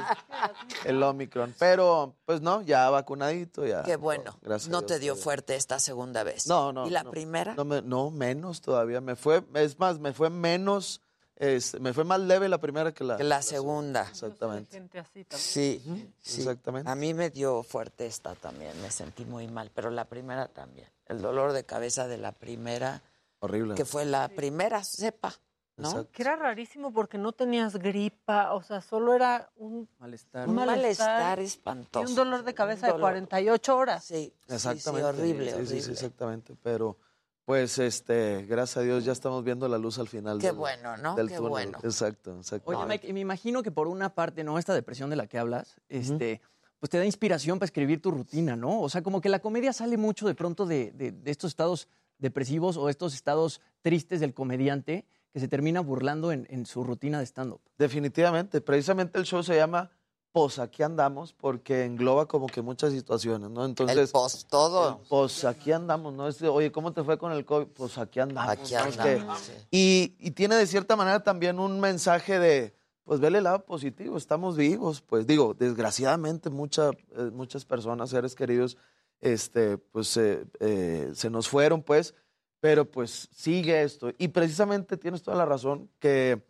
el 0.86 1.04
Omicron. 1.04 1.54
Pero, 1.60 2.16
pues 2.26 2.42
no, 2.42 2.62
ya 2.62 2.90
vacunadito, 2.90 3.66
ya. 3.66 3.84
Qué 3.84 3.96
bueno. 3.96 4.38
Gracias 4.42 4.70
no 4.72 4.82
te 4.84 5.00
dio 5.00 5.16
fuerte 5.16 5.56
esta 5.56 5.80
segunda 5.80 6.24
vez. 6.24 6.48
No, 6.48 6.74
no. 6.74 6.88
¿Y 6.88 6.90
la 6.90 7.04
no. 7.04 7.12
primera? 7.12 7.54
No, 7.56 7.66
me- 7.66 7.82
no, 7.82 8.10
menos 8.10 8.62
todavía. 8.62 9.02
Me 9.02 9.16
fue, 9.16 9.44
es 9.56 9.78
más, 9.80 10.00
me 10.00 10.14
fue 10.14 10.30
menos, 10.30 11.02
es- 11.44 11.80
me 11.80 11.94
fue 11.94 12.04
más 12.04 12.20
leve 12.20 12.48
la 12.50 12.58
primera 12.60 12.94
que 12.94 13.04
la, 13.04 13.18
Que 13.18 13.24
la 13.24 13.42
segunda. 13.42 14.08
Exactamente. 14.10 14.72
Gente 14.78 15.00
así 15.00 15.24
también. 15.26 15.40
Sí, 15.40 15.82
sí. 16.22 16.40
Exactamente. 16.42 16.90
A 16.90 16.96
mí 16.96 17.14
me 17.14 17.30
dio 17.30 17.64
fuerte 17.64 18.06
esta 18.06 18.36
también, 18.36 18.80
me 18.82 18.90
sentí 18.92 19.26
muy 19.26 19.48
mal, 19.48 19.72
pero 19.74 19.90
la 19.90 20.06
primera 20.06 20.48
también. 20.48 20.88
El 21.06 21.22
dolor 21.22 21.52
de 21.54 21.64
cabeza 21.66 22.08
de 22.08 22.18
la 22.18 22.32
primera, 22.32 23.02
Horrible. 23.40 23.76
que 23.76 23.86
fue 23.86 24.06
la 24.06 24.30
primera 24.30 24.84
cepa, 24.84 25.34
¿no? 25.78 25.90
Exacto. 25.90 26.10
Que 26.14 26.22
era 26.22 26.36
rarísimo 26.36 26.94
porque 26.94 27.18
no 27.18 27.34
tenías 27.34 27.76
gripa, 27.78 28.54
o 28.54 28.64
sea, 28.64 28.80
solo 28.82 29.14
era 29.14 29.52
un 29.58 29.90
Malestar. 30.00 30.48
Un 30.48 30.56
malestar 30.56 31.08
malestar 31.08 31.40
espantoso. 31.40 32.06
y 32.06 32.10
un 32.10 32.16
dolor 32.16 32.44
de 32.44 32.54
cabeza 32.54 32.86
de 32.88 32.92
dolor. 32.94 33.10
48 33.12 33.76
horas. 33.78 34.04
Sí, 34.06 34.34
Exactamente. 34.48 35.02
Sí, 35.12 35.20
horrible, 35.20 35.46
Sí, 35.46 35.58
sí, 35.60 35.66
sí, 35.66 35.74
horrible. 35.74 35.94
exactamente. 35.94 36.56
Pero, 36.64 36.98
pues, 37.46 37.78
este, 37.80 38.46
gracias 38.48 38.78
a 38.78 38.82
Dios 38.82 39.04
ya 39.06 39.12
estamos 39.12 39.44
viendo 39.44 39.68
la 39.68 39.78
luz 39.78 40.00
al 40.00 40.08
final. 40.08 40.40
Qué 40.40 40.48
del- 40.48 40.56
bueno, 40.56 40.96
¿no? 40.98 41.16
Del 41.16 41.28
Qué 41.30 41.36
túnel. 41.36 41.50
bueno. 41.50 41.78
Exacto, 41.84 42.36
exacto. 42.38 42.70
Oye, 42.72 42.86
Mike, 42.88 43.08
y 43.08 43.14
me 43.14 43.20
imagino 43.20 43.62
que 43.64 43.72
por 43.72 43.88
una 43.88 44.14
parte, 44.16 44.44
¿no? 44.44 44.58
Esta 44.58 44.74
depresión 44.74 45.10
de 45.10 45.16
la 45.18 45.28
que 45.28 45.38
hablas, 45.38 45.76
este, 45.90 46.42
pues 46.80 46.90
te 46.90 46.98
da 46.98 47.06
inspiración 47.06 47.60
para 47.60 47.66
escribir 47.66 48.02
tu 48.02 48.12
rutina, 48.12 48.56
¿no? 48.56 48.82
O 48.82 48.90
sea, 48.90 49.02
como 49.04 49.22
que 49.22 49.30
la 49.30 49.40
comedia 49.40 49.74
sale 49.74 49.98
mucho 49.98 50.26
de 50.28 50.36
pronto 50.36 50.66
de, 50.66 50.92
de- 50.92 51.12
de 51.12 51.32
estos 51.32 51.50
estados 51.52 51.88
depresivos 52.18 52.78
o 52.78 52.90
estos 52.90 53.14
estados 53.14 53.60
tristes 53.82 54.20
del 54.22 54.34
comediante 54.34 55.06
que 55.34 55.40
se 55.40 55.48
termina 55.48 55.82
burlando 55.82 56.32
en, 56.32 56.46
en 56.50 56.66
su 56.66 56.84
rutina 56.84 57.20
de 57.20 57.26
stand-up. 57.26 57.62
Definitivamente. 57.78 58.62
Precisamente 58.62 59.18
el 59.18 59.26
show 59.26 59.42
se 59.44 59.56
llama 59.56 59.92
Pos, 60.34 60.58
aquí 60.58 60.82
andamos, 60.82 61.32
porque 61.32 61.86
engloba 61.86 62.28
como 62.28 62.48
que 62.48 62.64
muchas 62.64 62.92
situaciones, 62.92 63.52
¿no? 63.52 63.66
Entonces. 63.66 63.96
El 63.96 64.08
pos 64.10 64.46
todo. 64.50 65.00
Pos, 65.08 65.46
aquí 65.46 65.72
andamos, 65.72 66.12
¿no? 66.16 66.28
Es 66.28 66.40
de, 66.40 66.50
Oye, 66.50 66.72
¿cómo 66.72 66.92
te 66.92 67.04
fue 67.04 67.20
con 67.20 67.32
el 67.32 67.46
COVID? 67.46 67.68
Pues 67.68 68.00
aquí 68.00 68.20
andamos. 68.20 68.50
Aquí 68.52 68.74
¿no? 68.74 68.80
Es 68.86 68.98
que- 68.98 69.10
andamos, 69.12 69.40
sí. 69.40 69.54
y, 69.70 70.16
y 70.20 70.32
tiene 70.32 70.56
de 70.56 70.66
cierta 70.66 70.96
manera 70.96 71.24
también 71.24 71.60
un 71.60 71.80
mensaje 71.80 72.40
de, 72.40 72.74
pues 73.04 73.20
vele 73.20 73.38
el 73.38 73.44
lado 73.44 73.64
positivo, 73.64 74.18
estamos 74.18 74.58
vivos, 74.58 75.02
pues 75.02 75.28
digo, 75.28 75.54
desgraciadamente 75.54 76.50
mucha, 76.50 76.90
eh, 76.90 77.30
muchas 77.32 77.64
personas, 77.64 78.10
seres 78.10 78.34
queridos, 78.34 78.76
este, 79.22 79.78
pues 79.78 80.18
eh, 80.18 80.46
eh, 80.60 81.12
se 81.14 81.30
nos 81.30 81.48
fueron, 81.48 81.84
pues, 81.84 82.16
pero 82.60 82.90
pues 82.90 83.30
sigue 83.32 83.84
esto. 83.84 84.12
Y 84.18 84.30
precisamente 84.30 84.98
tienes 84.98 85.22
toda 85.22 85.38
la 85.38 85.46
razón 85.46 85.92
que 86.00 86.42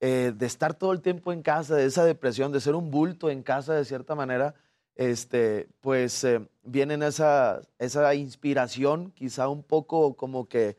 eh, 0.00 0.32
de 0.36 0.46
estar 0.46 0.74
todo 0.74 0.92
el 0.92 1.00
tiempo 1.00 1.32
en 1.32 1.42
casa, 1.42 1.76
de 1.76 1.86
esa 1.86 2.04
depresión, 2.04 2.52
de 2.52 2.60
ser 2.60 2.74
un 2.74 2.90
bulto 2.90 3.30
en 3.30 3.42
casa 3.42 3.74
de 3.74 3.84
cierta 3.84 4.14
manera, 4.14 4.54
este, 4.96 5.68
pues 5.80 6.22
eh, 6.24 6.46
viene 6.62 6.94
esa, 7.06 7.62
esa 7.78 8.14
inspiración, 8.14 9.10
quizá 9.12 9.48
un 9.48 9.62
poco 9.62 10.14
como 10.14 10.48
que, 10.48 10.76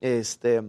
este, 0.00 0.62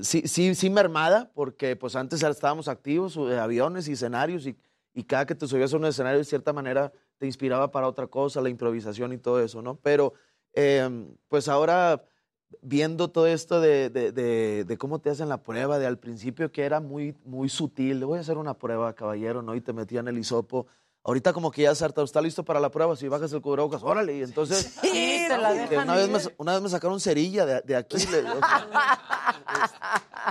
sí, 0.00 0.22
sí, 0.26 0.54
sí 0.54 0.70
mermada, 0.70 1.30
porque 1.34 1.76
pues 1.76 1.96
antes 1.96 2.22
estábamos 2.22 2.68
activos, 2.68 3.16
eh, 3.16 3.38
aviones 3.38 3.88
y 3.88 3.92
escenarios, 3.92 4.46
y, 4.46 4.56
y 4.94 5.04
cada 5.04 5.26
que 5.26 5.34
te 5.34 5.46
subías 5.46 5.72
a 5.72 5.76
un 5.76 5.86
escenario 5.86 6.18
de 6.18 6.24
cierta 6.24 6.52
manera 6.52 6.92
te 7.18 7.26
inspiraba 7.26 7.70
para 7.70 7.88
otra 7.88 8.08
cosa, 8.08 8.40
la 8.40 8.48
improvisación 8.48 9.12
y 9.12 9.18
todo 9.18 9.40
eso, 9.40 9.62
¿no? 9.62 9.76
Pero 9.76 10.12
eh, 10.54 11.06
pues 11.28 11.48
ahora 11.48 12.04
viendo 12.60 13.08
todo 13.08 13.26
esto 13.26 13.60
de, 13.60 13.88
de- 13.90 14.12
de- 14.12 14.64
de 14.64 14.78
cómo 14.78 14.98
te 14.98 15.10
hacen 15.10 15.28
la 15.28 15.42
prueba, 15.42 15.78
de 15.78 15.86
al 15.86 15.98
principio 15.98 16.52
que 16.52 16.64
era 16.64 16.80
muy, 16.80 17.16
muy 17.24 17.48
sutil, 17.48 18.00
le 18.00 18.04
voy 18.04 18.18
a 18.18 18.20
hacer 18.20 18.36
una 18.36 18.54
prueba, 18.54 18.92
caballero, 18.94 19.42
¿no? 19.42 19.54
Y 19.54 19.60
te 19.60 19.72
metían 19.72 20.08
el 20.08 20.18
hisopo. 20.18 20.66
Ahorita 21.04 21.32
como 21.32 21.50
que 21.50 21.62
ya 21.62 21.74
se 21.74 21.84
harta, 21.84 22.02
¿está 22.02 22.20
listo 22.20 22.44
para 22.44 22.60
la 22.60 22.70
prueba? 22.70 22.94
Si 22.94 23.08
bajas 23.08 23.32
el 23.32 23.40
cubrebocas, 23.42 23.82
órale. 23.82 24.16
Y 24.18 24.22
entonces, 24.22 24.78
Sí, 24.82 25.24
te 25.28 25.36
la 25.38 25.52
dejan 25.52 25.84
una, 25.84 25.96
vez 25.96 26.08
me, 26.08 26.34
una 26.38 26.52
vez 26.52 26.62
me 26.62 26.68
sacaron 26.68 27.00
cerilla 27.00 27.44
de, 27.44 27.60
de 27.62 27.74
aquí. 27.76 27.96
le- 28.06 28.20
o 28.20 28.38
sea, 28.38 28.68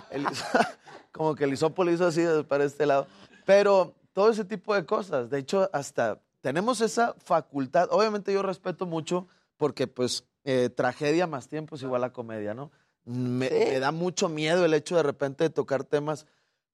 el- 0.11 0.25
como 1.11 1.35
que 1.35 1.43
el 1.43 1.53
hisopo 1.53 1.83
le 1.83 1.93
hizo 1.93 2.05
así 2.07 2.23
para 2.47 2.63
este 2.63 2.85
lado. 2.85 3.07
Pero 3.45 3.93
todo 4.13 4.29
ese 4.29 4.45
tipo 4.45 4.73
de 4.75 4.85
cosas. 4.85 5.29
De 5.29 5.39
hecho, 5.39 5.69
hasta 5.73 6.19
tenemos 6.41 6.81
esa 6.81 7.15
facultad. 7.23 7.87
Obviamente 7.91 8.31
yo 8.33 8.41
respeto 8.41 8.85
mucho 8.85 9.27
porque 9.57 9.87
pues 9.87 10.25
eh, 10.43 10.69
tragedia 10.69 11.27
más 11.27 11.47
tiempo 11.47 11.75
es 11.75 11.83
igual 11.83 12.03
a 12.03 12.11
comedia, 12.13 12.53
¿no? 12.53 12.71
Me, 13.03 13.49
me 13.49 13.79
da 13.79 13.91
mucho 13.91 14.29
miedo 14.29 14.63
el 14.65 14.73
hecho 14.73 14.95
de 14.95 15.03
repente 15.03 15.43
de 15.45 15.49
tocar 15.49 15.83
temas, 15.83 16.25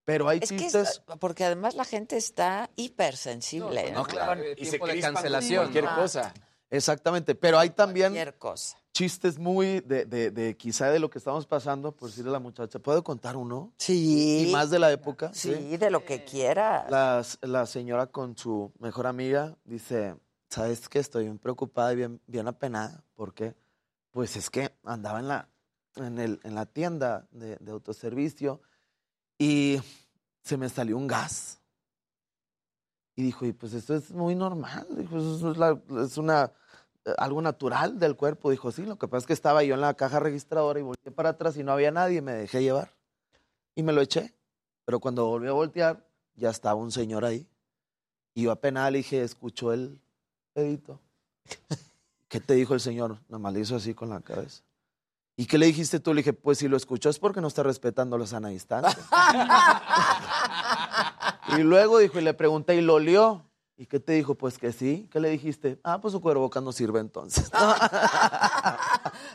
pero 0.03 0.27
hay 0.29 0.39
Es 0.41 0.49
que 0.49 0.57
chistes... 0.57 0.89
es- 0.89 1.01
porque 1.19 1.43
además 1.45 1.75
la 1.75 1.85
gente 1.85 2.17
está 2.17 2.69
hipersensible. 2.75 3.91
No, 3.91 4.03
claro, 4.05 4.41
eh, 4.41 4.55
y 4.57 4.65
se 4.65 4.77
de 4.77 4.99
cancelación. 5.01 5.63
cualquier 5.63 5.85
cosa. 5.95 6.33
Exactamente, 6.69 7.33
pero 7.35 7.57
hay 7.59 7.69
también 7.69 8.07
Cualquier 8.11 8.37
cosa. 8.37 8.77
chistes 8.91 9.39
muy 9.39 9.79
de, 9.81 10.03
de- 10.05 10.31
de 10.31 10.57
quizá 10.57 10.89
de 10.91 10.99
lo 10.99 11.09
que 11.09 11.17
estamos 11.17 11.45
pasando, 11.45 11.93
por 11.93 12.09
decirle 12.09 12.29
a 12.29 12.33
la 12.33 12.39
muchacha, 12.39 12.79
¿puedo 12.79 13.03
contar 13.05 13.37
uno? 13.37 13.71
Sí. 13.77 14.47
Y 14.47 14.51
más 14.51 14.69
de 14.69 14.79
la 14.79 14.91
época. 14.91 15.31
Sí, 15.33 15.77
de 15.77 15.89
lo 15.89 16.03
que 16.03 16.25
quieras. 16.25 16.91
La, 16.91 17.23
la 17.41 17.65
señora 17.65 18.07
con 18.07 18.37
su 18.37 18.73
mejor 18.79 19.07
amiga 19.07 19.55
dice, 19.63 20.15
¿sabes 20.49 20.87
qué? 20.89 20.99
Estoy 20.99 21.25
bien 21.25 21.37
preocupada 21.39 21.93
y 21.93 21.97
bien, 21.97 22.21
bien 22.27 22.47
apenada. 22.47 23.03
¿Por 23.15 23.33
qué? 23.33 23.55
Pues 24.11 24.35
es 24.35 24.49
que 24.49 24.71
andaba 24.83 25.19
en 25.19 25.27
la, 25.27 25.49
en 25.95 26.19
el, 26.19 26.39
en 26.43 26.55
la 26.55 26.65
tienda 26.65 27.27
de, 27.31 27.57
de 27.57 27.71
autoservicio 27.71 28.61
y 29.37 29.79
se 30.43 30.57
me 30.57 30.69
salió 30.69 30.97
un 30.97 31.07
gas. 31.07 31.59
Y 33.15 33.23
dijo, 33.23 33.45
y 33.45 33.51
pues 33.53 33.73
esto 33.73 33.95
es 33.95 34.11
muy 34.11 34.35
normal, 34.35 34.85
dijo, 34.95 35.17
eso 35.17 35.51
es, 35.51 35.57
la- 35.57 35.81
es 36.03 36.17
una, 36.17 36.51
eh, 37.03 37.13
algo 37.17 37.41
natural 37.41 37.97
del 37.97 38.15
cuerpo. 38.15 38.51
Dijo, 38.51 38.71
sí, 38.71 38.83
lo 38.85 38.97
que 38.97 39.07
pasa 39.07 39.23
es 39.23 39.27
que 39.27 39.33
estaba 39.33 39.63
yo 39.63 39.73
en 39.73 39.81
la 39.81 39.95
caja 39.95 40.19
registradora 40.19 40.79
y 40.79 40.83
volteé 40.83 41.11
para 41.11 41.29
atrás 41.29 41.57
y 41.57 41.63
no 41.63 41.71
había 41.71 41.91
nadie 41.91 42.19
y 42.19 42.21
me 42.21 42.33
dejé 42.33 42.61
llevar. 42.61 42.95
Y 43.75 43.81
me 43.83 43.91
lo 43.93 44.01
eché. 44.01 44.35
Pero 44.85 44.99
cuando 44.99 45.25
volví 45.25 45.47
a 45.47 45.53
voltear, 45.53 46.07
ya 46.35 46.49
estaba 46.51 46.75
un 46.75 46.91
señor 46.91 47.25
ahí. 47.25 47.47
Y 48.35 48.43
yo 48.43 48.51
apenas 48.51 48.91
le 48.91 48.99
dije, 48.99 49.23
escuchó 49.23 49.73
el 49.73 49.99
pedito. 50.57 50.99
¿Qué 52.27 52.39
te 52.39 52.55
dijo 52.55 52.73
el 52.73 52.79
señor? 52.79 53.19
Nada 53.29 53.37
más 53.37 53.53
le 53.53 53.59
hizo 53.59 53.75
así 53.75 53.93
con 53.93 54.09
la 54.09 54.21
cabeza. 54.21 54.63
¿Y 55.35 55.45
qué 55.45 55.59
le 55.59 55.67
dijiste 55.67 55.99
tú? 55.99 56.15
Le 56.15 56.21
dije, 56.21 56.33
pues 56.33 56.57
si 56.57 56.67
lo 56.67 56.75
escuchó 56.75 57.11
es 57.11 57.19
porque 57.19 57.41
no 57.41 57.47
está 57.47 57.61
respetando 57.61 58.17
la 58.17 58.25
sana 58.25 58.47
distancia. 58.47 58.97
y 61.59 61.61
luego 61.61 61.99
dijo, 61.99 62.17
y 62.17 62.23
le 62.23 62.33
pregunté, 62.33 62.73
¿y 62.73 62.81
lo 62.81 62.95
olió? 62.95 63.45
¿Y 63.77 63.85
qué 63.85 63.99
te 63.99 64.13
dijo? 64.13 64.33
Pues 64.33 64.57
que 64.57 64.71
sí. 64.71 65.07
¿Qué 65.11 65.19
le 65.19 65.29
dijiste? 65.29 65.79
Ah, 65.83 66.01
pues 66.01 66.13
su 66.13 66.21
cuervoca 66.21 66.59
no 66.59 66.71
sirve 66.71 67.01
entonces. 67.01 67.51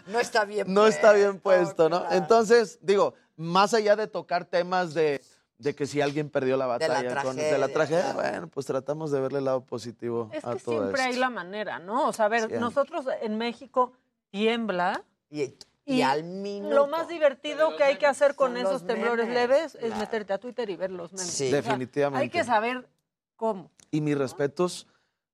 No 0.06 0.18
está 0.18 0.44
bien 0.44 0.72
no 0.72 0.86
está 0.86 1.12
bien 1.12 1.40
puesto, 1.40 1.88
¿no? 1.88 2.04
Entonces, 2.10 2.78
digo, 2.82 3.14
más 3.36 3.72
allá 3.72 3.96
de 3.96 4.06
tocar 4.06 4.44
temas 4.44 4.94
de, 4.94 5.22
de 5.62 5.74
que 5.74 5.86
si 5.86 6.00
alguien 6.00 6.28
perdió 6.30 6.56
la 6.56 6.64
De 6.78 6.88
la 6.88 6.94
batalla 6.94 7.22
con- 7.22 7.36
de 7.36 7.58
la 7.58 7.68
tragedia, 7.68 8.02
tragedia, 8.12 8.30
bueno, 8.30 8.48
pues 8.48 8.66
tratamos 8.66 9.10
de 9.10 9.20
verle 9.20 9.38
el 9.38 9.44
lado 9.44 9.64
positivo 9.64 10.28
Es 10.32 10.44
a 10.44 10.54
que 10.54 10.60
todo 10.60 10.80
siempre 10.80 11.02
esto. 11.02 11.12
hay 11.14 11.18
la 11.18 11.30
manera, 11.30 11.78
¿no? 11.78 12.08
O 12.08 12.12
sea, 12.12 12.26
a 12.26 12.28
ver, 12.28 12.40
Siempre. 12.40 12.60
nosotros 12.60 13.06
en 13.20 13.38
México 13.38 13.92
tiembla. 14.30 15.04
Y, 15.30 15.54
y 15.84 16.02
al 16.02 16.24
minuto. 16.24 16.74
Lo 16.74 16.86
más 16.86 17.08
divertido 17.08 17.76
que 17.76 17.84
hay 17.84 17.96
que 17.96 18.06
hacer 18.06 18.34
con 18.34 18.56
esos 18.56 18.86
temblores 18.86 19.26
memes, 19.26 19.48
leves 19.48 19.74
es 19.76 19.80
claro. 19.86 19.96
meterte 19.98 20.32
a 20.32 20.38
Twitter 20.38 20.70
y 20.70 20.76
ver 20.76 20.90
los 20.90 21.12
memes. 21.12 21.26
Sí. 21.30 21.46
O 21.46 21.50
sea, 21.50 21.62
Definitivamente. 21.62 22.22
hay 22.22 22.30
que 22.30 22.44
saber 22.44 22.88
cómo. 23.36 23.70
Y 23.90 24.00
mis 24.00 24.16
respetos 24.16 24.86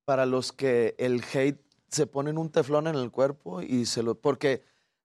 para 0.05 0.25
los 0.25 0.51
que 0.51 0.95
el 0.97 1.23
hate 1.33 1.61
se 1.89 2.07
ponen 2.07 2.37
un 2.37 2.51
teflón 2.51 2.87
en 2.87 2.95
el 2.95 3.11
cuerpo 3.11 3.61
y 3.61 3.85
se 3.85 4.03
lo... 4.03 4.15
Porque 4.15 4.63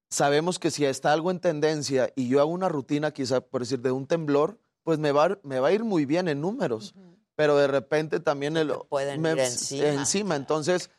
sabemos 0.09 0.59
que 0.59 0.71
si 0.71 0.85
está 0.85 1.13
algo 1.13 1.31
en 1.31 1.41
tendencia 1.41 2.11
y 2.15 2.29
yo 2.29 2.41
hago 2.41 2.51
una 2.51 2.69
rutina, 2.69 3.11
quizá 3.13 3.41
por 3.41 3.61
decir, 3.63 3.81
de 3.81 3.91
un 3.91 4.07
temblor, 4.07 4.59
pues 4.85 4.99
me 4.99 5.11
va, 5.13 5.25
a- 5.25 5.39
me 5.43 5.59
va 5.59 5.69
a 5.69 5.73
ir 5.73 5.83
muy 5.83 6.05
bien 6.07 6.29
en 6.29 6.41
números. 6.41 6.95
Pero 7.37 7.57
de 7.57 7.67
repente 7.67 8.21
también 8.21 8.57
el, 8.57 8.73
pueden 8.89 9.21
me- 9.21 9.33
ir 9.33 9.41
encima. 9.41 9.89
encima. 9.89 10.37
Entonces, 10.37 10.91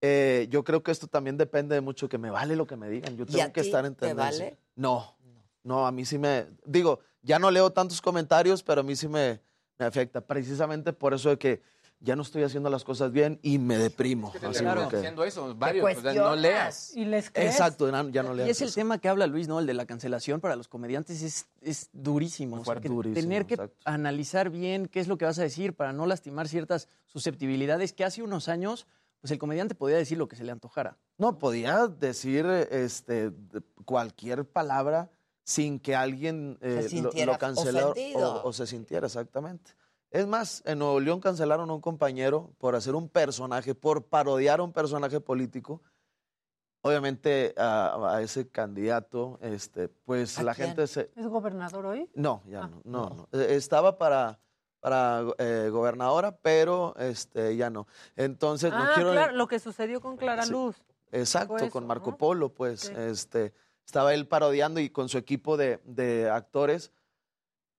eh, 0.00 0.46
yo 0.50 0.62
creo 0.62 0.82
que 0.84 0.92
esto 0.92 1.08
también 1.08 1.36
depende 1.36 1.74
de 1.74 1.80
mucho 1.80 2.08
que 2.08 2.16
me 2.18 2.30
vale 2.30 2.54
lo 2.54 2.66
que 2.66 2.76
me 2.76 2.88
digan. 2.88 3.16
Yo 3.16 3.24
¿Y 3.24 3.32
tengo 3.32 3.42
a 3.42 3.52
que 3.52 3.62
ti 3.62 3.66
estar 3.68 3.84
en 3.84 3.94
te 3.96 4.06
tendencia. 4.06 4.44
vale? 4.44 4.58
No, 4.76 5.16
no, 5.64 5.86
a 5.86 5.90
mí 5.90 6.04
sí 6.04 6.16
me... 6.16 6.46
Digo, 6.64 7.00
ya 7.22 7.38
no 7.40 7.50
leo 7.50 7.70
tantos 7.72 8.00
comentarios, 8.00 8.62
pero 8.62 8.82
a 8.82 8.84
mí 8.84 8.94
sí 8.94 9.08
me, 9.08 9.40
me 9.78 9.84
afecta. 9.86 10.20
Precisamente 10.20 10.92
por 10.92 11.12
eso 11.12 11.30
de 11.30 11.38
que 11.38 11.62
ya 12.02 12.16
no 12.16 12.22
estoy 12.22 12.42
haciendo 12.42 12.70
las 12.70 12.82
cosas 12.82 13.12
bien 13.12 13.38
y 13.42 13.58
me 13.58 13.76
deprimo. 13.76 14.28
Así 14.34 14.64
como 14.64 14.88
que- 14.88 14.96
haciendo 14.96 15.22
eso, 15.24 15.54
varios, 15.54 15.98
o 15.98 16.00
sea, 16.00 16.14
no 16.14 16.34
leas. 16.34 16.96
Y 16.96 17.04
les 17.04 17.30
Exacto, 17.34 17.86
ya 17.90 18.22
no- 18.22 18.30
no 18.30 18.34
Y 18.34 18.36
leas 18.38 18.50
es 18.50 18.62
el 18.62 18.68
eso. 18.68 18.74
tema 18.76 18.98
que 18.98 19.08
habla 19.08 19.26
Luis, 19.26 19.48
¿no? 19.48 19.58
El 19.60 19.66
de 19.66 19.74
la 19.74 19.84
cancelación 19.86 20.40
para 20.40 20.56
los 20.56 20.66
comediantes 20.66 21.20
es, 21.22 21.46
es 21.60 21.90
durísimo. 21.92 22.56
O 22.60 22.64
sea, 22.64 22.76
que 22.76 22.88
durísimo, 22.88 23.20
tener 23.20 23.44
que 23.46 23.54
exacto. 23.54 23.76
analizar 23.84 24.48
bien 24.50 24.86
qué 24.86 25.00
es 25.00 25.08
lo 25.08 25.18
que 25.18 25.26
vas 25.26 25.38
a 25.38 25.42
decir 25.42 25.74
para 25.74 25.92
no 25.92 26.06
lastimar 26.06 26.48
ciertas 26.48 26.88
susceptibilidades 27.06 27.92
que 27.92 28.04
hace 28.04 28.22
unos 28.22 28.48
años, 28.48 28.86
pues 29.20 29.30
el 29.32 29.38
comediante 29.38 29.74
podía 29.74 29.96
decir 29.98 30.16
lo 30.16 30.26
que 30.26 30.36
se 30.36 30.44
le 30.44 30.52
antojara. 30.52 30.96
No, 31.18 31.38
podía 31.38 31.86
decir 31.86 32.46
este, 32.46 33.30
cualquier 33.84 34.46
palabra 34.46 35.10
sin 35.44 35.78
que 35.78 35.94
alguien 35.94 36.56
eh, 36.62 36.88
lo- 37.02 37.12
lo, 37.26 37.38
cancelara 37.38 37.92
o 38.42 38.52
se 38.54 38.66
sintiera, 38.66 39.06
exactamente. 39.06 39.72
Es 40.10 40.26
más, 40.26 40.62
en 40.66 40.78
Nuevo 40.80 40.98
León 41.00 41.20
cancelaron 41.20 41.70
a 41.70 41.74
un 41.74 41.80
compañero 41.80 42.50
por 42.58 42.74
hacer 42.74 42.94
un 42.94 43.08
personaje, 43.08 43.74
por 43.74 44.04
parodiar 44.06 44.60
a 44.60 44.62
un 44.64 44.72
personaje 44.72 45.20
político. 45.20 45.82
Obviamente 46.82 47.54
a, 47.58 48.14
a 48.16 48.22
ese 48.22 48.48
candidato, 48.48 49.38
este, 49.42 49.88
pues 49.88 50.38
¿A 50.38 50.42
la 50.42 50.54
quién? 50.54 50.68
gente 50.68 50.86
se... 50.86 51.10
¿Es 51.14 51.26
gobernador 51.26 51.84
hoy? 51.86 52.08
No, 52.14 52.42
ya 52.46 52.62
Ah. 52.64 52.70
no, 52.70 52.80
no, 52.84 53.28
no. 53.32 53.38
Eh, 53.38 53.54
Estaba 53.54 53.98
para, 53.98 54.40
para 54.80 55.22
eh, 55.38 55.68
gobernadora, 55.70 56.38
pero 56.38 56.96
este, 56.96 57.54
ya 57.56 57.68
no. 57.68 57.86
Entonces, 58.16 58.70
no 58.72 58.78
ah, 58.78 58.90
quiero... 58.94 59.12
claro, 59.12 59.36
lo 59.36 59.46
que 59.46 59.58
sucedió 59.58 60.00
con 60.00 60.16
Clara 60.16 60.44
Sí. 60.44 60.52
Luz. 60.52 60.82
Exacto, 61.12 61.56
eso, 61.58 61.70
con 61.70 61.86
Marco 61.86 62.12
¿no? 62.12 62.16
Polo, 62.16 62.48
pues, 62.54 62.80
Sí. 62.80 62.92
este, 62.96 63.52
estaba 63.84 64.14
él 64.14 64.26
parodiando 64.26 64.80
y 64.80 64.88
con 64.88 65.08
su 65.10 65.18
equipo 65.18 65.56
de, 65.58 65.80
de 65.84 66.30
actores 66.30 66.92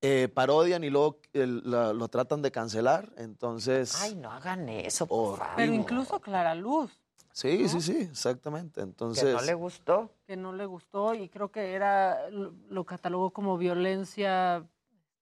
eh, 0.01 0.27
parodian 0.33 0.83
y 0.83 0.89
luego 0.89 1.19
el- 1.33 1.61
la- 1.69 1.93
lo 1.93 2.07
tratan 2.07 2.41
de 2.41 2.51
cancelar, 2.51 3.11
entonces... 3.17 4.01
Ay, 4.01 4.15
no 4.15 4.31
hagan 4.31 4.67
eso, 4.69 5.05
por 5.05 5.37
favor. 5.37 5.53
Pero 5.55 5.73
incluso 5.73 6.19
Clara 6.19 6.55
Luz, 6.55 6.91
Sí, 7.33 7.69
sí, 7.69 7.79
sí, 7.79 7.95
exactamente. 8.11 8.81
Entonces, 8.81 9.23
que 9.23 9.31
no 9.31 9.41
le 9.41 9.53
gustó. 9.53 10.11
que 10.27 10.35
no 10.35 10.51
le 10.51 10.65
gustó 10.65 11.13
y 11.15 11.29
creo 11.29 11.49
que 11.49 11.71
era 11.73 12.29
lo, 12.29 12.53
lo 12.67 12.83
catalogó 12.85 13.31
como 13.31 13.57
violencia 13.57 14.67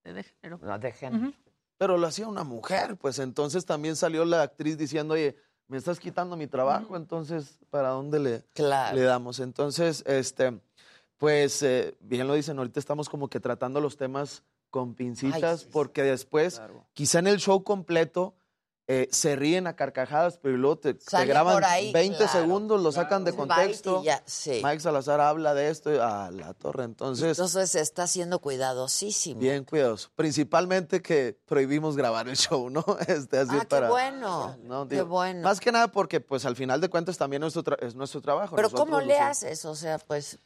de 0.04 0.24
género. 0.24 0.60
No 0.64 0.80
dejen. 0.80 1.16
Ujú. 1.26 1.34
pero 1.78 1.98
lo 1.98 2.08
hacía 2.08 2.28
una 2.28 2.44
mujer, 2.44 2.98
pues 2.98 3.20
entonces 3.20 3.64
también 3.66 3.96
salió 3.96 4.26
la 4.26 4.42
actriz 4.42 4.78
diciendo, 4.78 5.14
oye, 5.14 5.36
me 5.68 5.78
estás 5.78 6.00
quitando 6.00 6.36
mi 6.36 6.48
trabajo, 6.48 6.98
entonces, 6.98 7.60
¿para 7.70 7.90
dónde 7.90 8.20
le, 8.20 8.42
Claro. 8.54 8.96
le 8.98 9.04
damos? 9.04 9.40
Entonces, 9.40 10.04
este, 10.08 10.60
Pues 11.18 11.62
eh, 11.64 11.96
bien 12.00 12.28
lo 12.28 12.34
dicen, 12.34 12.58
ahorita 12.58 12.80
estamos 12.80 13.08
como 13.08 13.28
que 13.30 13.40
tratando 13.40 13.80
los 13.82 13.98
temas 13.98 14.42
con 14.70 14.94
pincitas, 14.96 15.64
porque 15.66 16.04
después, 16.04 16.62
quizá 16.94 17.20
en 17.20 17.28
el 17.28 17.38
show 17.40 17.64
completo, 17.64 18.36
eh, 18.92 19.08
se 19.12 19.36
ríen 19.36 19.68
a 19.68 19.76
carcajadas, 19.76 20.40
pero 20.40 20.58
luego 20.58 20.80
te, 20.80 20.98
graban 21.28 21.64
ahí, 21.64 21.92
20 21.94 22.18
claro. 22.18 22.32
segundos, 22.32 22.82
lo 22.82 22.92
sacan 22.92 23.24
de 23.24 23.36
contexto. 23.36 24.02
ya, 24.04 24.24
sí. 24.26 24.62
Mike 24.64 24.80
Salazar 24.80 25.22
habla 25.22 25.54
de 25.54 25.70
esto 25.70 25.94
y- 25.94 26.00
a 26.00 26.32
la 26.32 26.56
torre. 26.56 26.86
Entonces, 26.86 27.38
Entonces 27.38 27.70
se 27.70 27.82
está 27.82 28.08
siendo 28.08 28.40
cuidadosísimo. 28.40 29.40
bien 29.40 29.64
cuidadoso. 29.64 30.10
Principalmente 30.16 31.04
que 31.04 31.38
prohibimos 31.46 31.96
grabar 31.96 32.28
el 32.30 32.36
show, 32.36 32.72
¿no? 32.72 32.84
Este, 33.08 33.38
así 33.38 33.52
Ah, 33.54 33.60
qué 33.60 33.68
para, 33.68 33.90
bueno. 33.92 34.58
No, 34.64 34.88
Qué 34.88 35.04
bueno. 35.04 35.42
Más 35.44 35.60
que 35.60 35.72
nada 35.72 35.92
porque, 35.92 36.20
pues, 36.20 36.46
al 36.46 36.56
final 36.56 36.82
de 36.82 36.90
cuentas 36.90 37.16
también 37.16 37.42
nuestro 37.42 37.64
tra- 37.64 37.78
es 37.86 37.94
nuestro 37.94 38.22
trabajo. 38.22 38.56
Pero 38.56 38.72
¿cómo 38.72 39.02
le 39.02 39.20
haces? 39.20 39.66
O 39.66 39.76
sea, 39.76 40.00
pues 40.00 40.40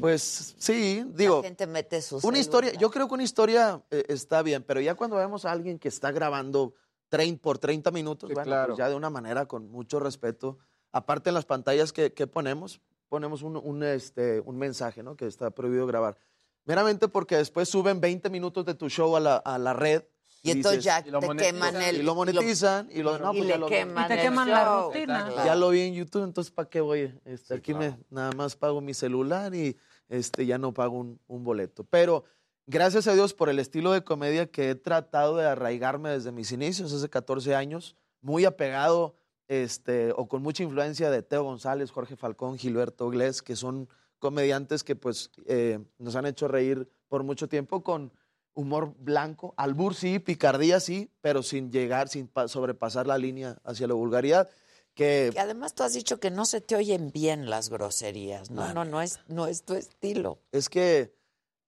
Pues 0.00 0.54
sí, 0.58 1.04
digo, 1.14 1.36
la 1.36 1.42
gente 1.48 1.66
mete 1.66 2.02
sus 2.02 2.22
una 2.24 2.38
historia, 2.38 2.72
yo 2.74 2.90
creo 2.90 3.08
que 3.08 3.14
una 3.14 3.22
historia 3.22 3.82
eh, 3.90 4.04
está 4.08 4.42
bien, 4.42 4.62
pero 4.62 4.80
ya 4.80 4.94
cuando 4.94 5.16
vemos 5.16 5.44
a 5.44 5.52
alguien 5.52 5.78
que 5.78 5.88
está 5.88 6.12
grabando 6.12 6.74
30 7.08 7.42
por 7.42 7.58
30 7.58 7.90
minutos, 7.90 8.30
bueno, 8.30 8.44
claro. 8.44 8.68
pues 8.68 8.78
ya 8.78 8.88
de 8.88 8.94
una 8.94 9.10
manera 9.10 9.46
con 9.46 9.70
mucho 9.70 10.00
respeto. 10.00 10.58
Aparte 10.92 11.30
en 11.30 11.34
las 11.34 11.44
pantallas 11.44 11.92
que, 11.92 12.12
que 12.12 12.26
ponemos, 12.26 12.80
ponemos 13.08 13.42
un, 13.42 13.56
un, 13.56 13.82
este, 13.82 14.40
un 14.40 14.56
mensaje, 14.56 15.02
¿no? 15.02 15.16
Que 15.16 15.26
está 15.26 15.50
prohibido 15.50 15.86
grabar. 15.86 16.16
Meramente 16.64 17.06
porque 17.08 17.36
después 17.36 17.68
suben 17.68 18.00
20 18.00 18.28
minutos 18.30 18.64
de 18.64 18.74
tu 18.74 18.88
show 18.88 19.16
a 19.16 19.20
la, 19.20 19.36
a 19.36 19.58
la 19.58 19.72
red. 19.72 20.02
Y 20.42 20.50
entonces 20.50 20.84
ya 20.84 21.02
Y 21.04 21.10
lo 21.10 21.20
te 21.20 21.36
queman 21.36 21.76
el- 21.80 21.96
Y 21.96 22.02
lo 22.02 22.14
monetizan. 22.14 22.88
Y, 22.92 23.02
lo, 23.02 23.18
no, 23.18 23.32
y 23.32 23.38
pues 23.38 23.48
le 23.48 23.58
lo 23.58 23.66
queman 23.66 24.04
Y 24.04 24.08
te 24.08 24.22
queman 24.22 24.50
la 24.50 24.82
rutina. 24.82 25.20
Exacto. 25.20 25.44
Ya 25.44 25.54
lo 25.54 25.70
vi 25.70 25.80
en 25.80 25.94
YouTube, 25.94 26.24
entonces 26.24 26.52
¿para 26.52 26.68
qué 26.68 26.80
voy? 26.80 27.12
Este, 27.24 27.54
aquí 27.54 27.74
me, 27.74 27.98
nada 28.10 28.32
más 28.32 28.56
pago 28.56 28.80
mi 28.80 28.94
celular 28.94 29.54
y 29.54 29.76
este, 30.08 30.46
ya 30.46 30.58
no 30.58 30.72
pago 30.72 30.96
un, 30.98 31.20
un 31.26 31.44
boleto. 31.44 31.84
Pero 31.84 32.24
gracias 32.66 33.06
a 33.06 33.14
Dios 33.14 33.34
por 33.34 33.48
el 33.48 33.58
estilo 33.58 33.92
de 33.92 34.04
comedia 34.04 34.46
que 34.50 34.70
he 34.70 34.74
tratado 34.74 35.36
de 35.36 35.46
arraigarme 35.46 36.10
desde 36.10 36.32
mis 36.32 36.52
inicios, 36.52 36.92
hace 36.92 37.08
14 37.08 37.54
años, 37.54 37.96
muy 38.20 38.44
apegado 38.44 39.14
este, 39.48 40.12
o 40.16 40.26
con 40.28 40.42
mucha 40.42 40.62
influencia 40.64 41.10
de 41.10 41.22
Teo 41.22 41.44
González, 41.44 41.90
Jorge 41.90 42.16
Falcón, 42.16 42.58
Gilberto 42.58 43.08
Glés, 43.10 43.42
que 43.42 43.54
son 43.56 43.88
comediantes 44.18 44.82
que 44.82 44.96
pues 44.96 45.30
eh, 45.46 45.78
nos 45.98 46.16
han 46.16 46.26
hecho 46.26 46.48
reír 46.48 46.88
por 47.08 47.22
mucho 47.22 47.48
tiempo 47.48 47.82
con 47.84 48.12
humor 48.54 48.94
blanco, 48.98 49.52
albur 49.58 49.94
sí, 49.94 50.18
picardía 50.18 50.80
sí, 50.80 51.10
pero 51.20 51.42
sin 51.42 51.70
llegar, 51.70 52.08
sin 52.08 52.26
pa- 52.26 52.48
sobrepasar 52.48 53.06
la 53.06 53.18
línea 53.18 53.58
hacia 53.64 53.86
la 53.86 53.92
vulgaridad. 53.94 54.48
Que, 54.96 55.30
Que 55.32 55.38
además 55.40 55.74
tú 55.74 55.82
has 55.84 55.92
dicho 55.92 56.18
que 56.18 56.30
no 56.30 56.44
se 56.46 56.60
te 56.60 56.74
oyen 56.74 57.12
bien 57.12 57.48
las 57.50 57.68
groserías. 57.68 58.50
No, 58.50 58.72
no, 58.72 58.84
no 58.84 59.02
es, 59.02 59.20
no 59.28 59.46
es 59.46 59.62
tu 59.62 59.74
estilo. 59.74 60.38
Es 60.52 60.68
que 60.70 61.14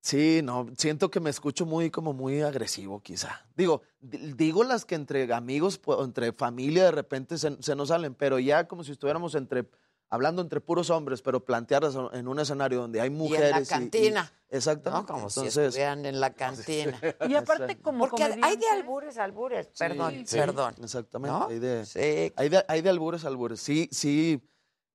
sí, 0.00 0.40
no, 0.42 0.66
siento 0.78 1.10
que 1.10 1.20
me 1.20 1.28
escucho 1.28 1.66
muy 1.66 1.90
como 1.90 2.14
muy 2.14 2.40
agresivo 2.40 3.00
quizá. 3.02 3.46
Digo, 3.54 3.82
di- 4.00 4.32
digo 4.32 4.64
las 4.64 4.86
que 4.86 4.94
entre 4.94 5.30
amigos 5.34 5.78
o 5.84 6.02
entre 6.02 6.32
familia 6.32 6.84
de 6.84 6.90
repente 6.92 7.36
se, 7.36 7.62
se 7.62 7.76
nos 7.76 7.88
salen, 7.88 8.14
pero 8.14 8.38
ya 8.38 8.66
como 8.66 8.82
si 8.82 8.92
estuviéramos 8.92 9.34
entre 9.34 9.68
hablando 10.10 10.40
entre 10.42 10.60
puros 10.60 10.90
hombres, 10.90 11.20
pero 11.22 11.44
plantearlas 11.44 11.94
en 12.12 12.28
un 12.28 12.38
escenario 12.40 12.80
donde 12.80 13.00
hay 13.00 13.08
Y 13.08 13.12
en 13.12 13.18
mujeres 13.18 13.50
la 13.50 13.64
cantina. 13.64 14.32
exactamente. 14.48 15.12
¿no? 15.12 15.18
Como 15.18 15.30
si 15.30 15.40
Entonces, 15.40 15.66
estuvieran 15.68 16.06
en 16.06 16.20
la 16.20 16.32
cantina. 16.32 16.98
Y 17.28 17.34
aparte, 17.34 17.78
como 17.80 18.08
Porque 18.08 18.24
hay 18.24 18.56
de 18.56 18.68
albures, 18.68 19.18
albures. 19.18 19.68
Perdón, 19.78 20.26
Sí, 20.26 20.36
perdón. 20.36 20.74
Exactamente. 20.82 21.38
¿No? 21.38 21.46
Hay, 21.48 21.58
de, 21.58 22.32
hay, 22.36 22.48
de, 22.48 22.64
hay 22.66 22.80
de 22.82 22.90
albures, 22.90 23.24
albures. 23.24 23.60
Sí, 23.60 23.88
sí. 23.92 24.40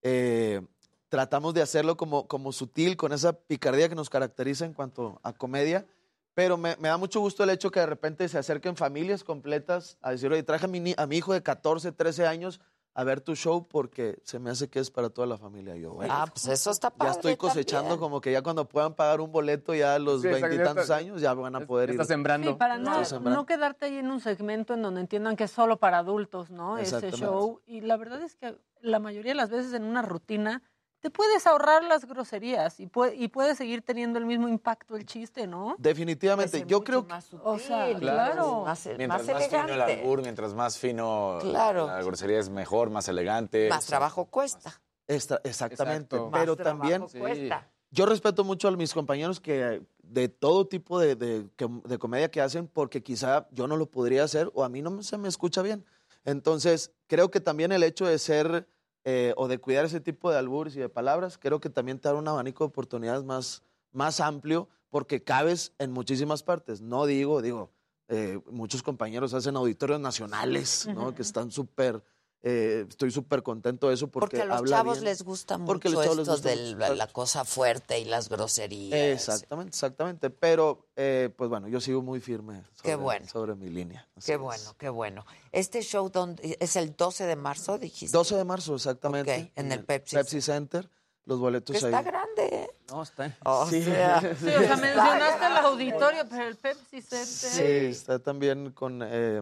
eh, 0.02 0.62
tratamos 1.10 1.54
de 1.54 1.62
hacerlo 1.62 1.96
como, 1.96 2.28
como 2.28 2.52
sutil, 2.52 2.98
con 2.98 3.14
esa 3.14 3.34
picardía 3.34 3.88
que 3.88 3.94
nos 3.96 4.10
caracteriza 4.10 4.66
en 4.66 4.74
cuanto 4.74 5.20
a 5.22 5.32
comedia. 5.34 5.86
Pero 6.34 6.58
me, 6.58 6.76
me 6.78 6.88
da 6.88 6.98
mucho 6.98 7.20
gusto 7.20 7.44
el 7.44 7.52
hecho 7.52 7.70
que 7.70 7.80
de 7.80 7.86
repente 7.86 8.28
se 8.28 8.40
acerquen 8.40 8.76
familias 8.76 9.24
completas 9.24 10.00
a 10.02 10.10
decir, 10.10 10.32
oye, 10.32 10.42
traje 10.42 10.66
a 10.66 10.68
mi, 10.68 10.96
a 10.98 11.06
mi 11.06 11.18
hijo 11.18 11.32
de 11.32 11.44
14, 11.44 11.92
13 11.92 12.26
años 12.26 12.60
a 12.96 13.04
ver 13.04 13.22
tu 13.22 13.36
show 13.36 13.68
porque 13.68 14.20
se 14.24 14.38
me 14.40 14.52
hace 14.52 14.70
que 14.70 14.80
es 14.80 14.92
para 14.92 15.10
toda 15.10 15.26
la 15.28 15.38
familia. 15.38 15.76
Yo, 15.76 15.94
bueno, 15.94 16.14
Ah, 16.16 16.28
pues 16.32 16.48
eso 16.48 16.70
está 16.70 16.92
padre 16.92 17.12
ya 17.14 17.16
estoy 17.18 17.36
cosechando 17.38 17.90
también. 17.90 18.00
como 18.00 18.22
que 18.22 18.32
ya 18.32 18.42
cuando 18.44 18.68
puedan 18.68 18.94
pagar 18.94 19.20
un 19.22 19.32
boleto 19.32 19.74
ya 19.74 19.96
a 19.96 20.00
los 20.00 20.22
veintitantos 20.22 20.84
está- 20.84 20.98
años 20.98 21.20
ya 21.22 21.34
van 21.34 21.56
a 21.56 21.62
poder 21.66 21.90
ir. 21.90 22.04
Sí, 22.06 22.54
para 22.54 22.78
no, 22.78 23.04
sembrando. 23.04 23.40
no 23.40 23.46
quedarte 23.46 23.86
ahí 23.86 23.98
en 23.98 24.12
un 24.12 24.20
segmento 24.20 24.74
en 24.76 24.82
donde 24.84 25.02
entiendan 25.02 25.36
que 25.36 25.46
es 25.46 25.52
solo 25.52 25.78
para 25.78 25.98
adultos, 26.00 26.52
¿no? 26.52 26.78
Ese 26.78 27.12
show. 27.12 27.62
Y 27.66 27.82
la 27.82 27.98
verdad 27.98 28.22
es 28.22 28.36
que 28.36 28.58
la 28.82 29.00
mayoría 29.00 29.32
de 29.32 29.36
las 29.38 29.50
veces 29.50 29.74
en 29.74 29.84
una 29.86 30.02
rutina 30.02 30.62
te 31.04 31.10
puedes 31.12 31.46
ahorrar 31.48 31.84
las 31.84 32.06
groserías 32.06 32.80
y, 32.80 32.88
puede- 32.88 33.18
y 33.18 33.28
puedes 33.28 33.58
seguir 33.58 33.82
teniendo 33.82 34.20
el 34.20 34.26
mismo 34.26 34.48
impacto 34.48 34.96
el 34.96 35.06
chiste, 35.06 35.48
¿no? 35.48 35.76
Definitivamente, 35.78 36.64
yo 36.66 36.82
creo 36.82 37.06
que... 37.06 37.14
O 37.44 37.60
sea, 37.60 37.94
claro. 38.00 38.64
Más, 38.64 38.86
Mientras 38.98 39.10
más 39.28 39.36
más, 39.36 39.46
fino 39.50 39.60
el 39.60 39.70
elegante. 39.72 40.00
albur, 40.02 40.22
mientras 40.22 40.54
más 40.54 40.78
fino 40.78 41.40
Claro. 41.42 41.88
la 41.88 42.02
grosería 42.02 42.40
es 42.40 42.48
mejor, 42.50 42.90
más 42.90 43.10
elegante. 43.10 43.68
Más 43.68 43.86
trabajo 43.86 44.28
cuesta. 44.28 44.82
Esta- 45.06 45.42
exactamente, 45.44 46.16
Exacto. 46.16 46.32
pero 46.32 46.56
Más 46.56 46.64
también 46.64 47.06
trabajo 47.06 47.20
cuesta. 47.20 47.68
yo 47.92 48.06
respeto 48.06 48.46
mucho 48.46 48.70
a 48.70 48.72
mis 48.72 48.94
compañeros 48.94 49.42
que 49.42 49.82
de 50.04 50.30
todo 50.30 50.68
tipo 50.68 51.00
de, 51.02 51.18
de- 51.18 51.50
que- 51.58 51.68
de 51.84 51.98
comedia 52.00 52.32
que 52.32 52.40
hacen 52.40 52.70
porque 52.70 53.04
quizá 53.04 53.46
yo 53.52 53.68
no 53.68 53.76
lo 53.76 53.88
podría 53.92 54.24
hacer 54.24 54.50
o 54.54 54.64
a 54.64 54.70
mí 54.70 54.82
no 54.82 55.04
se 55.04 55.18
me 55.18 55.28
escucha 55.28 55.62
bien. 55.62 55.84
Entonces, 56.24 56.94
creo 57.08 57.30
que 57.30 57.42
también 57.42 57.74
el 57.74 57.84
hecho 57.84 58.06
de 58.06 58.18
ser 58.18 58.70
eh, 59.06 59.34
o 59.36 59.48
de 59.48 59.58
cuidar 59.58 59.86
ese 59.86 60.00
tipo 60.00 60.32
de 60.32 60.38
albures 60.38 60.76
y 60.76 60.80
de 60.80 60.90
palabras, 60.90 61.38
creo 61.38 61.60
que 61.60 61.70
también 61.70 62.00
te 62.00 62.08
da 62.08 62.16
un 62.16 62.28
abanico 62.28 62.64
de 62.64 62.70
oportunidades 62.70 63.24
más, 63.24 63.64
más 63.92 64.20
amplio 64.20 64.70
porque 64.90 65.24
cabes 65.24 65.74
en 65.80 65.92
muchísimas 65.92 66.44
partes. 66.44 66.82
No 66.82 67.06
digo, 67.06 67.42
digo, 67.42 67.72
eh, 68.08 68.40
muchos 68.52 68.84
compañeros 68.84 69.34
hacen 69.34 69.56
auditorios 69.56 70.00
nacionales, 70.00 70.88
¿no? 70.94 71.16
Que 71.16 71.22
están 71.24 71.52
súper, 71.52 72.04
eh, 72.46 72.86
estoy 72.90 73.10
súper 73.10 73.42
contento 73.42 73.88
de 73.88 73.94
eso 73.96 74.08
porque, 74.10 74.38
Porque 74.38 74.42
a 74.42 74.46
los 74.46 74.58
habla 74.58 74.78
chavos 74.78 74.98
bien. 74.98 75.06
les 75.06 75.24
gusta 75.24 75.58
mucho 75.58 75.66
Porque 75.68 75.90
chavos 75.90 76.06
les 76.06 76.20
esto 76.20 76.32
gusta 76.34 76.50
de 76.50 76.56
mucho. 76.58 76.78
la, 76.78 76.90
la 76.96 77.08
cosa 77.08 77.46
fuerte 77.46 78.00
y 78.00 78.06
las 78.06 78.28
groserías. 78.28 79.00
Exactamente, 79.00 79.70
exactamente. 79.70 80.30
Pero, 80.30 80.88
eh, 80.98 81.30
pues 81.38 81.50
bueno, 81.50 81.68
yo 81.70 81.80
sigo 81.80 82.02
muy 82.02 82.20
firme 82.20 82.64
sobre, 82.74 82.82
Qué 82.84 82.96
bueno. 82.96 83.28
sobre 83.28 83.56
mi 83.56 83.70
línea. 83.70 84.08
Así 84.16 84.26
Qué 84.28 84.34
es. 84.34 84.40
bueno, 84.40 84.76
qué 84.78 84.90
bueno. 84.90 85.26
Este 85.54 85.82
show 85.82 86.10
donde, 86.10 86.58
es 86.60 86.76
el 86.76 86.96
12 86.96 87.26
de 87.26 87.36
marzo, 87.38 87.78
dijiste. 87.78 88.16
12 88.18 88.36
de 88.36 88.44
marzo, 88.44 88.76
exactamente. 88.76 89.44
Ok, 89.46 89.52
en 89.56 89.72
el 89.72 89.86
Pepsi 89.86 90.16
Pepsi 90.18 90.42
Center. 90.42 90.90
Los 91.26 91.40
boletos 91.40 91.72
Que 91.80 91.86
ahí. 91.86 91.94
está 91.94 92.02
grande, 92.02 92.46
¿eh? 92.52 92.70
No, 92.92 93.02
está. 93.02 93.38
O 93.46 93.66
Sí. 93.70 93.82
sea, 93.82 94.20
Sí, 94.40 94.48
o 94.50 94.60
sea, 94.60 94.76
mencionaste 94.76 95.46
el 95.46 95.58
auditorio, 95.66 96.26
pero 96.30 96.46
el 96.50 96.58
Pepsi 96.58 97.02
Center. 97.02 97.26
Sí, 97.26 97.64
está 97.64 98.20
también 98.20 98.72
con 98.72 99.00
eh, 99.02 99.42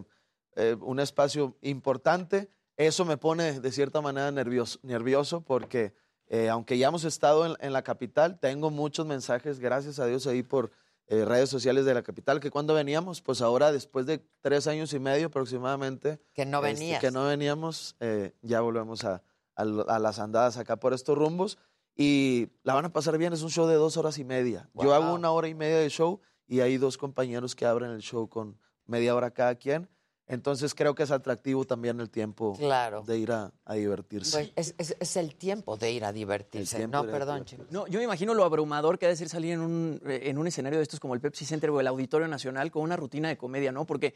eh, 0.55 0.77
un 0.79 0.99
espacio 0.99 1.57
importante. 1.61 2.51
Eso 2.77 3.05
me 3.05 3.17
pone 3.17 3.59
de 3.59 3.71
cierta 3.71 4.01
manera 4.01 4.31
nervioso, 4.31 4.79
nervioso 4.83 5.41
porque 5.41 5.93
eh, 6.27 6.49
aunque 6.49 6.77
ya 6.77 6.87
hemos 6.87 7.03
estado 7.03 7.45
en, 7.45 7.53
en 7.59 7.73
la 7.73 7.83
capital, 7.83 8.39
tengo 8.39 8.69
muchos 8.69 9.05
mensajes, 9.05 9.59
gracias 9.59 9.99
a 9.99 10.05
Dios, 10.05 10.25
ahí 10.27 10.43
por 10.43 10.71
eh, 11.07 11.25
redes 11.25 11.49
sociales 11.49 11.83
de 11.83 11.93
la 11.93 12.03
capital, 12.03 12.39
que 12.39 12.49
cuando 12.49 12.73
veníamos, 12.73 13.21
pues 13.21 13.41
ahora 13.41 13.71
después 13.73 14.05
de 14.05 14.25
tres 14.39 14.65
años 14.67 14.93
y 14.93 14.99
medio 14.99 15.27
aproximadamente, 15.27 16.21
Que 16.33 16.45
no 16.45 16.65
este, 16.65 16.79
venías. 16.79 17.01
que 17.01 17.11
no 17.11 17.25
veníamos, 17.25 17.97
eh, 17.99 18.33
ya 18.41 18.61
volvemos 18.61 19.03
a, 19.03 19.21
a 19.55 19.65
lo- 19.65 19.89
a 19.89 19.99
las 19.99 20.19
andadas 20.19 20.55
acá 20.57 20.77
por 20.77 20.93
estos 20.93 21.17
rumbos 21.17 21.57
y 21.97 22.47
la 22.63 22.73
van 22.75 22.85
a 22.85 22.93
pasar 22.93 23.17
bien, 23.17 23.33
es 23.33 23.41
un 23.41 23.49
show 23.49 23.67
de 23.67 23.75
dos 23.75 23.97
horas 23.97 24.17
y 24.17 24.23
media. 24.23 24.69
Yo 24.85 24.93
hago 24.93 25.13
una 25.15 25.31
hora 25.31 25.49
y 25.49 25.53
media 25.53 25.79
de 25.79 25.89
show 25.89 26.21
y 26.47 26.61
hay 26.61 26.77
dos 26.77 26.97
compañeros 26.97 27.55
que 27.55 27.65
abren 27.65 27.91
el 27.91 28.01
show 28.01 28.29
con 28.29 28.57
media 28.85 29.13
hora 29.13 29.31
cada 29.31 29.55
quien. 29.55 29.89
Entonces 30.31 30.73
creo 30.73 30.95
que 30.95 31.03
es 31.03 31.11
atractivo 31.11 31.65
también 31.65 31.99
el 31.99 32.09
tiempo 32.09 32.55
Claro. 32.57 33.03
de 33.03 33.17
ir 33.17 33.31
a, 33.31 33.51
a 33.65 33.73
divertirse. 33.75 34.51
Pues 34.55 34.73
es, 34.77 34.89
es- 34.91 34.97
es 34.99 35.17
el 35.17 35.35
tiempo 35.35 35.75
de 35.77 35.91
ir 35.91 36.05
a 36.05 36.11
divertirse. 36.13 36.87
No, 36.87 37.05
perdón, 37.05 37.43
chicos. 37.45 37.67
No, 37.69 37.85
yo 37.87 37.99
me 37.99 38.05
imagino 38.05 38.33
lo 38.33 38.43
abrumador 38.45 38.97
que 38.97 39.05
ha 39.05 39.09
de 39.09 39.15
ser 39.17 39.27
salir 39.29 39.53
en 39.53 39.59
un, 39.61 40.01
eh, 40.05 40.21
en 40.25 40.37
un 40.37 40.47
escenario 40.47 40.79
de 40.79 40.83
estos 40.83 40.99
como 40.99 41.13
el 41.15 41.21
Pepsi 41.21 41.45
Center 41.45 41.69
o 41.69 41.79
el 41.79 41.87
Auditorio 41.87 42.27
Nacional 42.27 42.71
con 42.71 42.83
una 42.83 42.95
rutina 42.95 43.27
de 43.29 43.37
comedia, 43.37 43.71
¿no? 43.71 43.85
Porque 43.85 44.15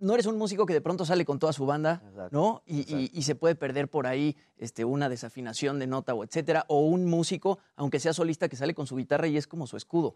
no 0.00 0.14
eres 0.14 0.26
un 0.26 0.38
músico 0.38 0.66
que 0.66 0.72
de 0.74 0.80
pronto 0.80 1.04
sale 1.04 1.24
con 1.24 1.38
toda 1.38 1.52
su 1.52 1.66
banda, 1.66 2.02
¿no? 2.30 2.62
Y, 2.66 2.80
y- 2.94 3.10
y 3.12 3.22
se 3.22 3.34
puede 3.34 3.54
perder 3.54 3.88
por 3.88 4.06
ahí 4.06 4.36
este, 4.56 4.84
una 4.84 5.08
desafinación 5.08 5.78
de 5.78 5.86
nota 5.86 6.14
o 6.14 6.24
etcétera. 6.24 6.64
O 6.68 6.80
un 6.86 7.04
músico, 7.04 7.58
aunque 7.76 7.98
sea 8.00 8.12
solista, 8.12 8.48
que 8.48 8.56
sale 8.56 8.74
con 8.74 8.86
su 8.86 8.96
guitarra 8.96 9.26
y 9.28 9.36
es 9.36 9.46
como 9.46 9.66
su 9.66 9.76
escudo. 9.76 10.14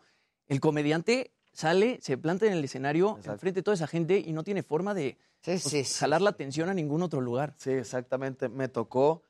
El 0.49 0.61
comediante 0.61 1.33
sale, 1.53 1.99
se 2.01 2.17
planta 2.19 2.47
en 2.47 2.53
el 2.55 2.65
escenario 2.65 3.19
enfrente 3.25 3.61
de 3.61 3.63
toda 3.63 3.75
esa 3.75 3.87
gente 3.87 4.19
y 4.19 4.33
no 4.33 4.43
tiene 4.45 4.63
forma 4.63 4.95
de 4.95 5.19
pues, 5.45 5.99
jalar 5.99 6.21
la 6.23 6.31
atención 6.31 6.69
a 6.69 6.75
ningún 6.75 7.03
otro 7.03 7.21
lugar. 7.21 7.55
Sí, 7.59 7.71
exactamente. 7.71 8.49
Me 8.49 8.69
tocó 8.69 9.23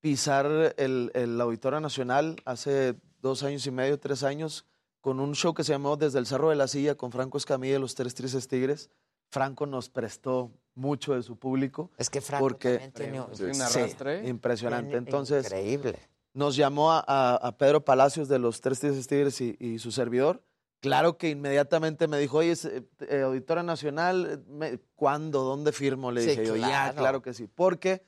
pisar 0.00 0.74
el, 0.76 1.10
el 1.14 1.40
Auditorio 1.40 1.80
Nacional 1.80 2.36
hace 2.44 2.94
dos 3.20 3.42
años 3.42 3.66
y 3.66 3.70
medio, 3.70 3.98
tres 3.98 4.22
años, 4.22 4.64
con 5.00 5.20
un 5.20 5.34
show 5.34 5.54
que 5.54 5.64
se 5.64 5.72
llamó 5.72 5.96
Desde 5.96 6.18
el 6.18 6.26
Cerro 6.26 6.50
de 6.50 6.56
la 6.56 6.68
Silla 6.68 6.94
con 6.94 7.12
Franco 7.12 7.38
Escamilla 7.38 7.76
y 7.76 7.80
los 7.80 7.94
Tres 7.94 8.14
Tristes 8.14 8.48
Tigres. 8.48 8.90
Franco 9.30 9.66
nos 9.66 9.88
prestó 9.88 10.50
mucho 10.74 11.14
de 11.14 11.22
su 11.22 11.36
público. 11.38 11.90
Es 11.98 12.10
que 12.10 12.20
Franco 12.20 12.44
porque, 12.48 12.70
también 12.78 12.92
tiene 12.92 13.20
un- 13.20 13.34
Sí, 13.36 13.44
sí, 13.54 13.60
arrastre. 13.60 14.28
impresionante. 14.28 14.96
Entonces, 14.96 15.44
increíble. 15.46 15.98
nos 16.34 16.56
llamó 16.56 16.90
a, 16.92 17.04
a- 17.06 17.36
a 17.36 17.56
Pedro 17.56 17.84
Palacios 17.84 18.28
de 18.28 18.38
los 18.38 18.60
Tres 18.60 18.80
Tigres 18.80 19.06
Tigres 19.06 19.40
y, 19.40 19.56
y 19.60 19.78
su 19.78 19.92
servidor. 19.92 20.42
Claro 20.80 21.18
que 21.18 21.28
inmediatamente 21.30 22.08
me 22.08 22.18
dijo, 22.18 22.38
oye, 22.38 22.52
es, 22.52 22.64
eh, 22.64 23.22
Auditora 23.22 23.62
Nacional, 23.62 24.44
me- 24.48 24.78
¿cuándo? 24.94 25.42
¿Dónde 25.42 25.72
firmo? 25.72 26.10
Le 26.10 26.22
Sí, 26.22 26.30
dije 26.30 26.46
yo, 26.46 26.56
ya, 26.56 26.66
claro. 26.68 26.96
claro 26.96 27.22
que 27.22 27.34
sí. 27.34 27.46
Porque 27.46 28.02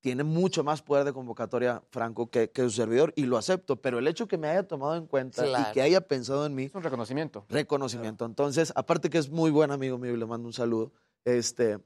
tiene 0.00 0.24
mucho 0.24 0.64
más 0.64 0.80
poder 0.80 1.04
de 1.04 1.12
convocatoria 1.12 1.82
Franco 1.90 2.30
que, 2.30 2.50
que 2.50 2.62
su 2.62 2.70
servidor 2.70 3.12
y 3.16 3.26
lo 3.26 3.36
acepto, 3.36 3.82
pero 3.82 3.98
el 3.98 4.06
hecho 4.06 4.26
que 4.28 4.38
me 4.38 4.48
haya 4.48 4.66
tomado 4.66 4.96
en 4.96 5.06
cuenta 5.06 5.44
Claro. 5.44 5.66
y 5.70 5.72
que 5.74 5.82
haya 5.82 6.00
pensado 6.00 6.46
en 6.46 6.54
mí... 6.54 6.64
Es 6.64 6.74
un 6.74 6.82
reconocimiento. 6.82 7.44
Reconocimiento. 7.48 8.24
Entonces, 8.24 8.72
aparte 8.76 9.10
que 9.10 9.18
es 9.18 9.28
muy 9.28 9.50
buen 9.50 9.70
amigo 9.70 9.98
mío 9.98 10.14
y 10.14 10.16
le 10.16 10.24
mando 10.24 10.46
un 10.46 10.52
saludo, 10.54 10.92
este, 11.24 11.78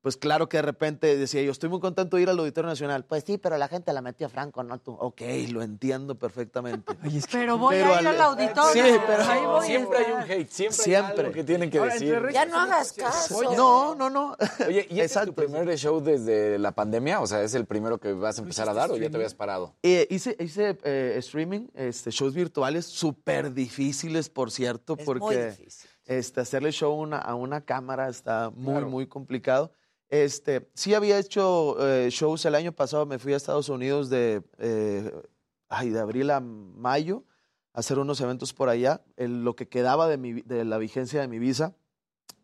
pues 0.00 0.16
claro 0.16 0.48
que 0.48 0.58
de 0.58 0.62
repente 0.62 1.16
decía 1.16 1.42
yo, 1.42 1.50
estoy 1.50 1.68
muy 1.68 1.80
contento 1.80 2.16
de 2.16 2.22
ir 2.22 2.30
al 2.30 2.38
Auditorio 2.38 2.68
Nacional. 2.68 3.04
Pues 3.04 3.24
sí, 3.26 3.36
pero 3.36 3.58
la 3.58 3.66
gente 3.68 3.92
la 3.92 4.00
metió 4.00 4.26
a 4.28 4.30
Franco, 4.30 4.62
no 4.62 4.78
tú. 4.78 4.92
Ok, 4.92 5.20
lo 5.50 5.60
entiendo 5.62 6.14
perfectamente. 6.16 6.94
Pero 7.32 7.58
voy 7.58 7.74
Pero 7.76 7.94
a 7.94 8.00
ir 8.00 8.08
al- 8.08 8.20
auditorio. 8.20 8.84
Sí, 8.84 9.00
pero- 9.06 9.22
Ahí 9.24 9.44
voy 9.44 9.58
a 9.58 9.62
Siempre 9.66 9.98
hay 9.98 10.12
un 10.12 10.20
hate, 10.20 10.50
siempre, 10.50 10.82
Siempre. 10.84 11.12
hay 11.14 11.20
algo 11.20 11.32
que 11.32 11.44
tienen 11.44 11.70
que 11.70 11.78
Ahora, 11.78 11.94
decir. 11.94 12.22
Ya 12.32 12.46
no 12.46 12.58
hagas 12.60 12.92
caso. 12.92 13.42
No, 13.54 13.94
no, 13.96 14.08
no. 14.08 14.36
Oye, 14.66 14.86
¿y 14.88 15.00
este 15.00 15.18
es 15.20 15.26
tu 15.26 15.34
primer 15.34 15.76
show 15.76 16.00
desde 16.00 16.58
la 16.58 16.72
pandemia? 16.72 17.20
O 17.20 17.26
sea, 17.26 17.42
¿es 17.42 17.54
el 17.54 17.66
primero 17.66 17.98
que 17.98 18.12
vas 18.12 18.38
a 18.38 18.42
empezar 18.42 18.68
a 18.68 18.74
dar 18.74 18.90
o 18.90 18.96
ya 18.96 19.10
te 19.10 19.16
habías 19.16 19.34
parado? 19.34 19.74
Eh, 19.82 20.06
hice 20.10 20.36
hice 20.38 20.78
eh, 20.84 21.14
streaming, 21.18 21.68
este, 21.74 22.10
shows 22.10 22.34
virtuales 22.34 22.86
súper 22.86 23.52
difíciles, 23.52 24.28
por 24.30 24.50
cierto, 24.50 24.94
Es 24.96 25.06
muy 25.06 25.18
porque 25.18 25.46
difícil. 25.46 25.90
este, 26.06 26.40
hacerle 26.40 26.70
show 26.72 26.94
una- 26.94 27.18
a 27.18 27.34
una 27.34 27.60
cámara 27.62 28.08
está 28.08 28.50
muy, 28.54 28.84
muy 28.84 29.06
complicado. 29.06 29.72
Este, 30.08 30.70
sí 30.74 30.94
había 30.94 31.18
hecho 31.18 31.76
eh, 31.86 32.08
shows 32.10 32.44
el 32.46 32.54
año 32.54 32.72
pasado, 32.72 33.04
me 33.04 33.18
fui 33.18 33.34
a 33.34 33.36
Estados 33.36 33.68
Unidos 33.68 34.08
de, 34.08 34.42
eh, 34.58 35.12
ay, 35.68 35.90
de 35.90 36.00
abril 36.00 36.30
a 36.30 36.40
mayo 36.40 37.24
a 37.74 37.80
hacer 37.80 37.98
unos 37.98 38.20
eventos 38.20 38.54
por 38.54 38.70
allá, 38.70 39.02
lo 39.16 39.54
que 39.54 39.68
quedaba 39.68 40.08
de, 40.08 40.16
mi, 40.16 40.40
de 40.42 40.64
la 40.64 40.78
vigencia 40.78 41.20
de 41.20 41.28
mi 41.28 41.38
visa 41.38 41.74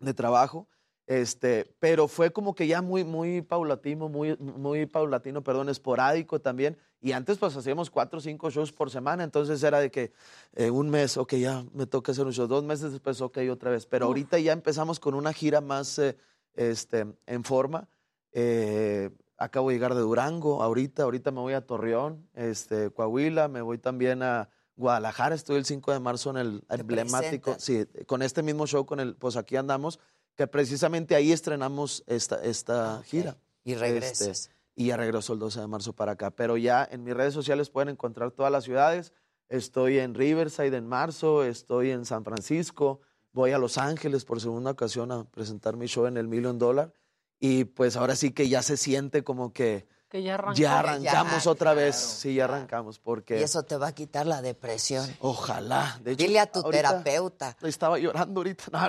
de 0.01 0.13
trabajo. 0.13 0.69
Este, 1.07 1.75
pero 1.81 2.09
fue 2.09 2.31
como 2.31 2.55
que 2.55 2.67
ya 2.67 2.81
muy, 2.81 3.05
muy 3.05 3.43
paulatino, 3.43 4.09
muy, 4.09 4.37
muy 4.39 4.87
paulatino, 4.87 5.43
perdón, 5.43 5.69
esporádico 5.69 6.41
también. 6.41 6.79
Y 7.01 7.13
antes 7.13 7.37
pues 7.37 7.55
hacíamos 7.57 7.91
cuatro 7.91 8.19
o 8.19 8.23
cinco 8.23 8.49
shows 8.51 8.73
por 8.73 8.91
semana, 8.91 9.25
entonces 9.25 9.63
era 9.63 9.81
de 9.81 9.91
que 9.91 10.13
eh, 10.55 10.71
un 10.71 10.89
mes, 10.89 11.19
ok, 11.19 11.35
ya 11.35 11.65
me 11.75 11.87
toca 11.87 12.13
hacer 12.13 12.25
un 12.25 12.33
show, 12.33 12.47
dos 12.47 12.65
meses 12.65 12.93
después, 12.93 13.21
ok, 13.21 13.39
otra 13.51 13.71
vez. 13.71 13.85
Pero 13.85 14.07
ahorita 14.07 14.39
ya 14.39 14.53
empezamos 14.53 14.99
con 14.99 15.15
una 15.15 15.35
gira 15.35 15.61
más 15.61 15.99
eh, 15.99 16.17
este, 16.55 17.07
en 17.27 17.45
forma. 17.45 17.89
Eh, 18.33 19.11
acabo 19.37 19.69
de 19.69 19.75
llegar 19.75 19.95
de 19.95 20.01
Durango, 20.01 20.63
ahorita, 20.63 21.03
ahorita 21.03 21.31
me 21.31 21.41
voy 21.41 21.55
a 21.55 21.67
Torreón, 21.67 22.29
este, 22.35 22.91
Coahuila, 22.91 23.49
me 23.49 23.63
voy 23.63 23.79
también 23.79 24.23
a 24.23 24.49
Guadalajara, 24.77 25.35
estoy 25.35 25.57
el 25.57 25.65
5 25.65 25.93
de 25.93 26.01
marzo 26.01 26.31
en 26.31 26.37
el 26.37 26.65
emblemático, 26.69 27.57
sí, 27.59 27.87
con 28.07 28.23
este 28.23 28.43
mismo 28.43 28.67
show, 28.67 28.87
con 28.87 29.01
el, 29.01 29.15
pues 29.17 29.37
aquí 29.37 29.57
andamos, 29.57 30.01
que 30.35 30.47
precisamente 30.47 31.15
ahí 31.15 31.33
estrenamos 31.33 32.03
esta, 32.07 32.43
esta 32.43 33.03
gira. 33.05 33.37
Y 33.63 33.75
regresas. 33.75 34.29
Este, 34.29 34.55
y 34.77 34.87
ya 34.87 34.97
regreso 34.97 35.33
el 35.33 35.39
12 35.39 35.61
de 35.61 35.67
marzo 35.67 35.93
para 35.93 36.13
acá. 36.13 36.31
Pero 36.31 36.57
ya 36.57 36.87
en 36.91 37.05
mis 37.05 37.15
redes 37.15 37.33
sociales 37.33 37.71
pueden 37.71 37.91
encontrar 37.91 38.33
todas 38.33 38.51
las 38.51 38.65
ciudades. 38.65 39.13
Estoy 39.49 39.99
en 39.99 40.15
Riverside 40.15 40.77
en 40.77 40.87
marzo, 40.87 41.45
estoy 41.45 41.91
en 41.91 42.05
San 42.05 42.25
Francisco, 42.25 43.01
voy 43.35 43.53
a 43.53 43.59
Los 43.59 43.77
Ángeles 43.77 44.25
por 44.25 44.41
segunda 44.41 44.71
ocasión 44.71 45.13
a 45.13 45.25
presentar 45.25 45.77
mi 45.77 45.87
show 45.87 46.07
en 46.07 46.17
el 46.17 46.27
Million 46.29 46.59
Dollar. 46.59 46.93
Y 47.39 47.65
pues 47.65 47.97
ahora 47.97 48.17
sí 48.17 48.31
que 48.31 48.49
ya 48.49 48.63
se 48.63 48.77
siente 48.79 49.23
como 49.25 49.53
que 49.53 49.87
Que 50.09 50.23
ya 50.23 50.35
arrancó. 50.35 50.55
ya 50.57 50.79
arrancamos 50.79 51.45
Ya, 51.45 51.51
otra 51.51 51.75
vez. 51.75 51.97
Sí, 51.97 52.35
ya 52.35 52.45
arrancamos 52.45 52.99
porque... 53.01 53.41
Y 53.41 53.43
eso 53.43 53.65
te 53.65 53.77
va 53.77 53.89
a 53.89 53.93
quitar 53.93 54.25
la 54.27 54.41
depresión. 54.41 55.05
Ojalá. 55.19 55.99
De 56.03 56.13
hecho, 56.13 56.25
Dile 56.25 56.39
a 56.41 56.47
tu 56.47 56.61
ahorita 56.61 56.89
terapeuta. 56.91 57.57
Estaba 57.63 57.99
llorando 57.99 58.41
ahorita. 58.41 58.65
No, 58.73 58.89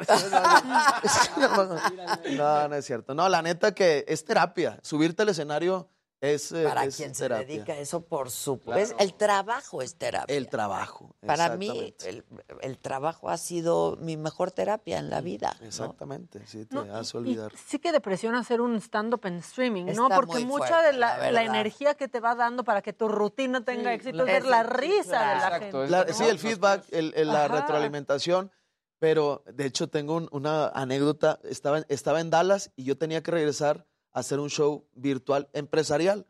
no, 1.37 1.65
no, 1.65 2.37
no, 2.37 2.67
no 2.69 2.75
es 2.75 2.85
cierto. 2.85 3.13
No, 3.13 3.27
la 3.27 3.41
neta 3.41 3.73
que 3.73 4.05
es 4.07 4.23
terapia. 4.23 4.79
Subirte 4.83 5.23
al 5.23 5.29
escenario 5.29 5.89
es, 6.21 6.51
eh, 6.51 6.63
Para 6.63 6.85
es 6.85 6.95
quien 6.95 7.13
se 7.13 7.29
dedica 7.29 7.73
a 7.73 7.77
eso, 7.77 8.01
por 8.05 8.31
supuesto. 8.31 8.95
El 8.99 9.13
trabajo 9.13 9.81
es 9.81 9.95
terapia. 9.95 10.35
El 10.35 10.47
trabajo. 10.49 11.15
Para 11.25 11.55
mí, 11.55 11.93
el, 12.05 12.23
el 12.61 12.77
trabajo 12.79 13.29
ha 13.29 13.37
sido 13.37 13.97
mi 13.99 14.17
mejor 14.17 14.51
terapia 14.51 14.97
en 14.97 15.09
la 15.09 15.21
vida. 15.21 15.55
¿no? 15.59 15.67
Exactamente, 15.67 16.45
sí, 16.47 16.65
te 16.65 16.75
No, 16.75 16.81
hace 16.95 17.17
y- 17.17 17.19
olvidar. 17.19 17.51
Y 17.53 17.57
sí 17.57 17.79
que 17.79 17.91
depresión 17.91 18.33
hacer 18.35 18.61
un 18.61 18.75
stand-up 18.77 19.21
en 19.25 19.35
streaming, 19.35 19.85
¿no? 19.93 20.09
Porque 20.09 20.33
muy 20.33 20.45
mucha 20.45 20.67
fuerte, 20.67 20.87
de 20.87 20.93
la, 20.93 21.07
la 21.09 21.15
verdad. 21.17 21.31
la 21.33 21.43
energía 21.43 21.93
que 21.95 22.07
te 22.07 22.19
va 22.19 22.33
dando 22.35 22.63
para 22.63 22.81
que 22.81 22.93
tu 22.93 23.07
rutina 23.07 23.63
tenga 23.63 23.93
éxito 23.93 24.25
es 24.25 24.25
la- 24.25 24.33
ver 24.33 24.45
la 24.45 24.63
risa 24.63 25.19
de 25.19 25.25
la 25.25 25.33
Exacto, 25.35 25.59
gente. 25.81 25.89
La- 25.89 26.05
¿no? 26.05 26.13
sí, 26.13 26.23
el 26.23 26.39
feedback, 26.39 26.85
el- 26.91 27.13
el- 27.15 27.27
la 27.27 27.47
retroalimentación. 27.47 28.51
Pero 28.97 29.43
de 29.45 29.65
hecho 29.65 29.89
tengo 29.89 30.15
un- 30.15 30.29
una 30.31 30.69
anécdota. 30.69 31.39
Estaba, 31.43 31.79
en- 31.79 31.85
estaba 31.89 32.21
en 32.21 32.29
Dallas 32.29 32.71
y 32.77 32.85
yo 32.85 32.97
tenía 32.97 33.21
que 33.21 33.29
regresar 33.31 33.85
hacer 34.15 34.39
un 34.39 34.49
show 34.49 34.87
virtual 34.95 35.49
empresarial. 35.53 36.25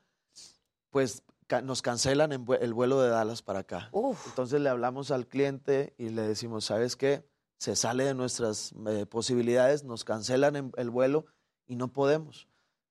Pues 0.89 1.23
ca- 1.47 1.61
nos 1.61 1.81
cancelan 1.81 2.31
en 2.31 2.45
el 2.59 2.73
vuelo 2.73 2.99
de 3.01 3.09
Dallas 3.09 3.41
para 3.41 3.59
acá. 3.59 3.89
Entonces 4.27 4.59
le 4.61 4.69
hablamos 4.69 5.11
al 5.11 5.27
cliente 5.27 5.93
y 5.97 6.09
le 6.09 6.23
decimos, 6.23 6.65
¿sabes 6.65 6.95
qué? 6.95 7.27
Se 7.57 7.75
sale 7.75 8.03
de 8.03 8.13
nuestras 8.13 8.73
eh, 8.87 9.05
posibilidades, 9.05 9.83
nos 9.83 10.03
cancelan 10.03 10.55
en- 10.55 10.71
el 10.77 10.89
vuelo 10.89 11.25
y 11.67 11.75
no 11.75 11.87
podemos. 11.93 12.47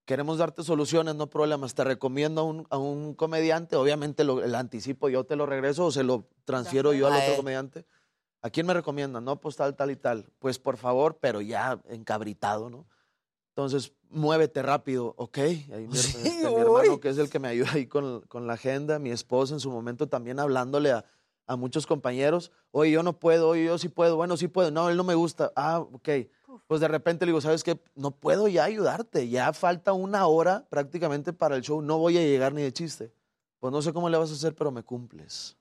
Queremos 0.07 0.37
darte 0.39 0.63
soluciones, 0.63 1.15
no 1.15 1.29
problemas. 1.31 1.75
Te 1.75 1.83
recomiendo 1.83 2.43
a 2.43 2.45
un, 2.45 2.67
a 2.71 2.77
un 2.79 3.15
comediante, 3.15 3.77
obviamente 3.77 4.23
lo, 4.25 4.43
el 4.45 4.55
anticipo 4.55 5.09
yo 5.09 5.25
te 5.25 5.35
lo 5.35 5.47
regreso 5.47 5.87
o 5.87 5.91
se 5.91 6.03
lo 6.05 6.29
transfiero 6.45 6.93
yo 6.93 7.07
al 7.09 7.15
otro 7.15 7.37
comediante. 7.37 7.87
¿A 8.43 8.51
quién 8.51 8.67
me 8.67 8.75
recomiendan? 8.75 9.25
No, 9.25 9.41
pues 9.41 9.57
tal, 9.57 9.75
tal 9.75 9.91
y 9.91 9.97
tal. 9.97 10.31
Pues 10.39 10.59
por 10.59 10.77
favor, 10.77 11.17
pero 11.21 11.41
ya 11.41 11.81
encabritado, 11.89 12.69
¿no? 12.69 12.87
Entonces, 13.57 13.93
muévete 14.11 14.63
rápido, 14.63 15.15
ok. 15.17 15.39
Ahí 15.39 15.87
mi, 15.89 15.95
este, 15.97 16.49
mi 16.51 16.61
hermano, 16.61 16.99
que 16.99 17.09
es 17.09 17.19
el 17.19 17.31
que 17.31 17.39
me 17.39 17.47
ayuda 17.47 17.71
ahí 17.75 17.87
con, 17.87 18.23
con 18.23 18.49
la 18.49 18.55
agenda, 18.55 18.99
mi 18.99 19.11
esposa 19.11 19.55
en 19.55 19.61
su 19.61 19.71
momento 19.71 20.09
también 20.09 20.41
hablándole 20.41 20.91
a, 20.91 21.05
a 21.47 21.55
muchos 21.55 21.87
compañeros, 21.87 22.51
oye, 22.73 22.91
yo 22.91 23.05
no 23.05 23.21
puedo, 23.21 23.51
oye, 23.51 23.65
yo 23.65 23.79
sí 23.79 23.89
puedo, 23.89 24.17
bueno, 24.17 24.37
sí 24.37 24.49
puedo, 24.49 24.73
no, 24.73 24.89
él 24.89 24.97
no 24.97 25.05
me 25.05 25.15
gusta, 25.15 25.53
ah, 25.55 25.79
ok. 25.79 26.09
Pues 26.67 26.81
de 26.81 26.89
repente 26.89 27.25
le 27.25 27.31
digo, 27.31 27.41
¿sabes 27.41 27.63
qué? 27.63 27.81
No 27.95 28.11
puedo 28.11 28.49
ya 28.49 28.65
ayudarte, 28.65 29.29
ya 29.29 29.53
falta 29.53 29.93
una 29.93 30.27
hora 30.27 30.67
prácticamente 30.69 31.33
para 31.33 31.55
el 31.55 31.63
show, 31.63 31.81
no 31.81 31.99
voy 31.99 32.19
a 32.19 32.23
llegar 32.23 32.53
ni 32.55 32.63
de 32.63 32.73
chiste. 32.73 33.13
Pues 33.61 33.73
no 33.73 33.83
sé 33.83 33.93
cómo 33.93 34.09
le 34.09 34.19
vas 34.19 34.31
a 34.31 34.35
hacer, 34.35 34.55
pero 34.55 34.71
me 34.71 34.83
cumples. 34.83 35.57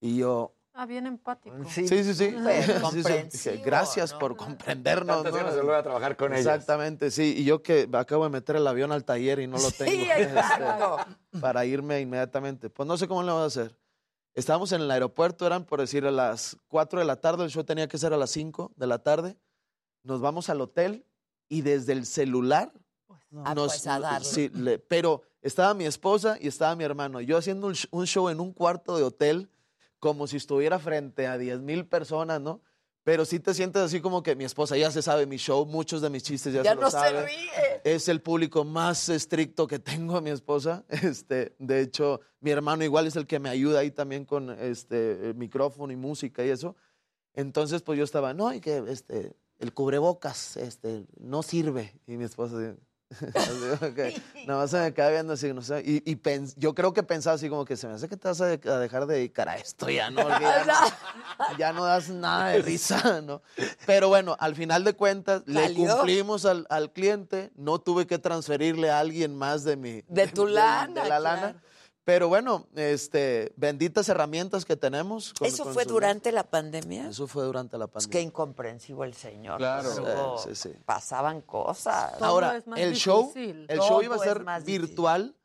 Y 0.00 0.16
yo, 0.16 0.54
Ah, 0.74 0.86
bien 0.86 1.06
empático. 1.06 1.54
Sí, 1.68 1.86
sí, 1.86 2.14
sí. 2.14 2.30
Gracias 3.64 4.12
¿no? 4.12 4.18
por 4.18 4.36
comprendernos. 4.36 5.16
Tantas 5.16 5.32
¿no? 5.32 5.38
ganas 5.38 5.54
de 5.54 5.60
volver 5.60 5.76
a 5.76 5.82
trabajar 5.82 6.16
con 6.16 6.32
ellos. 6.32 6.46
Exactamente, 6.46 7.10
sí. 7.10 7.34
Y 7.36 7.44
yo 7.44 7.62
que 7.62 7.88
acabo 7.92 8.24
de 8.24 8.30
meter 8.30 8.56
el 8.56 8.66
avión 8.66 8.90
al 8.90 9.04
taller 9.04 9.40
y 9.40 9.46
no 9.46 9.58
lo 9.58 9.70
tengo. 9.70 9.90
Sí, 9.90 10.02
este, 10.16 10.22
exacto. 10.22 10.96
para 11.40 11.64
irme 11.66 12.00
inmediatamente. 12.00 12.70
Pues 12.70 12.86
no 12.86 12.96
sé 12.96 13.06
cómo 13.06 13.22
le 13.22 13.32
voy 13.32 13.42
a 13.42 13.46
hacer. 13.46 13.76
Estábamos 14.34 14.72
en 14.72 14.80
el 14.80 14.90
aeropuerto, 14.90 15.46
eran 15.46 15.64
por 15.66 15.80
decir 15.80 16.06
a 16.06 16.10
las 16.10 16.56
4 16.68 17.00
de 17.00 17.04
la 17.04 17.16
tarde, 17.16 17.44
el 17.44 17.50
show 17.50 17.64
tenía 17.64 17.86
que 17.86 17.98
ser 17.98 18.14
a 18.14 18.16
las 18.16 18.30
5 18.30 18.72
de 18.76 18.86
la 18.86 18.98
tarde. 18.98 19.36
Nos 20.04 20.22
vamos 20.22 20.48
al 20.48 20.62
hotel 20.62 21.04
y 21.50 21.60
desde 21.60 21.92
el 21.92 22.06
celular 22.06 22.72
Ah, 23.44 23.54
nos, 23.54 23.72
pues, 23.72 23.86
a 23.86 24.20
sí, 24.20 24.50
le- 24.50 24.78
pero 24.78 25.22
estaba 25.40 25.72
mi 25.72 25.86
esposa 25.86 26.36
y 26.40 26.48
estaba 26.48 26.76
mi 26.76 26.84
hermano. 26.84 27.20
Yo 27.20 27.38
haciendo 27.38 27.66
un 27.90 28.06
show 28.06 28.28
en 28.28 28.40
un 28.40 28.52
cuarto 28.52 28.96
de 28.96 29.02
hotel, 29.04 29.50
como 30.02 30.26
si 30.26 30.36
estuviera 30.36 30.80
frente 30.80 31.28
a 31.28 31.38
10 31.38 31.60
mil 31.60 31.86
personas, 31.86 32.40
¿no? 32.40 32.60
Pero 33.04 33.24
sí 33.24 33.38
te 33.38 33.54
sientes 33.54 33.80
así 33.82 34.00
como 34.00 34.24
que 34.24 34.34
mi 34.34 34.42
esposa 34.42 34.76
ya 34.76 34.90
se 34.90 35.00
sabe 35.00 35.26
mi 35.26 35.36
show, 35.36 35.64
muchos 35.64 36.02
de 36.02 36.10
mis 36.10 36.24
chistes 36.24 36.52
ya, 36.52 36.64
Ya 36.64 36.70
se 36.70 36.74
lo 36.74 36.80
no 36.82 36.90
se 36.90 37.22
ríe. 37.24 37.80
Es 37.84 38.08
el 38.08 38.20
público 38.20 38.64
más 38.64 39.08
estricto 39.08 39.68
que 39.68 39.78
tengo 39.78 40.16
a 40.16 40.20
mi 40.20 40.30
esposa. 40.30 40.84
Este, 40.88 41.54
de 41.60 41.80
hecho, 41.80 42.20
mi 42.40 42.50
hermano 42.50 42.82
igual 42.82 43.06
es 43.06 43.14
el 43.14 43.28
que 43.28 43.38
me 43.38 43.48
ayuda 43.48 43.78
ahí 43.78 43.92
también 43.92 44.24
con 44.24 44.50
este 44.50 45.28
el 45.28 45.36
micrófono 45.36 45.92
y 45.92 45.96
música 45.96 46.44
y 46.44 46.48
eso. 46.48 46.74
Entonces, 47.34 47.82
pues 47.82 47.96
yo 47.96 48.02
estaba, 48.02 48.34
no, 48.34 48.52
y 48.52 48.60
que 48.60 48.82
este, 48.88 49.36
el 49.60 49.72
cubrebocas 49.72 50.56
este, 50.56 51.06
no 51.20 51.44
sirve. 51.44 51.94
Y 52.08 52.16
mi 52.16 52.24
esposa 52.24 52.74
Nada 54.46 54.60
más 54.60 54.70
se 54.70 54.78
me 54.80 54.92
queda 54.94 55.10
viendo 55.10 55.32
así, 55.32 55.52
no 55.52 55.62
sé. 55.62 55.82
Y, 55.84 56.02
y 56.10 56.16
pens- 56.16 56.54
yo 56.56 56.74
creo 56.74 56.92
que 56.92 57.02
pensaba 57.02 57.34
así 57.36 57.48
como 57.48 57.64
que 57.64 57.76
se 57.76 57.86
me 57.88 57.94
hace 57.94 58.08
que 58.08 58.16
te 58.16 58.28
vas 58.28 58.40
a, 58.40 58.46
de- 58.46 58.70
a 58.70 58.78
dejar 58.78 59.06
de 59.06 59.14
dedicar 59.16 59.48
a 59.48 59.56
esto 59.56 59.88
ya, 59.90 60.10
¿no? 60.10 60.28
Ya, 60.28 60.64
no, 61.50 61.58
ya 61.58 61.72
no 61.72 61.84
das 61.84 62.08
nada 62.08 62.48
de 62.50 62.58
risa, 62.62 63.20
¿no? 63.22 63.42
Pero 63.86 64.08
bueno, 64.08 64.36
al 64.40 64.54
final 64.54 64.84
de 64.84 64.94
cuentas, 64.94 65.42
le 65.46 65.72
cumplimos 65.74 66.44
al, 66.46 66.66
al 66.70 66.92
cliente, 66.92 67.50
no 67.56 67.78
tuve 67.78 68.06
que 68.06 68.18
transferirle 68.18 68.90
a 68.90 68.98
alguien 69.00 69.36
más 69.36 69.64
de 69.64 69.76
mi... 69.76 70.02
De 70.08 70.26
tu 70.28 70.46
lana, 70.46 71.02
De 71.02 71.08
la 71.08 71.20
lana. 71.20 71.62
Pero 72.04 72.28
bueno, 72.28 72.66
este, 72.74 73.52
benditas 73.56 74.08
herramientas 74.08 74.64
que 74.64 74.76
tenemos. 74.76 75.32
con- 75.34 75.46
¿Eso 75.46 75.64
con 75.64 75.72
fue 75.74 75.84
durante 75.84 76.32
la 76.32 76.42
pandemia? 76.42 77.08
Eso 77.08 77.28
fue 77.28 77.44
durante 77.44 77.78
la 77.78 77.86
pandemia. 77.86 78.12
qué 78.12 78.20
incomprensivo 78.22 79.04
el 79.04 79.14
señor. 79.14 79.58
Claro. 79.58 79.88
Pues, 80.36 80.42
Sí, 80.42 80.54
sí, 80.54 80.70
sí. 80.70 80.78
Pasaban 80.84 81.42
cosas. 81.42 82.20
Ahora, 82.20 82.62
el 82.76 82.94
show, 82.96 83.32
el 83.36 83.78
show 83.80 84.02
iba 84.02 84.16
a 84.16 84.18
Todo 84.18 84.24
es 84.24 84.44
ser 84.64 84.64
virtual, 84.64 85.36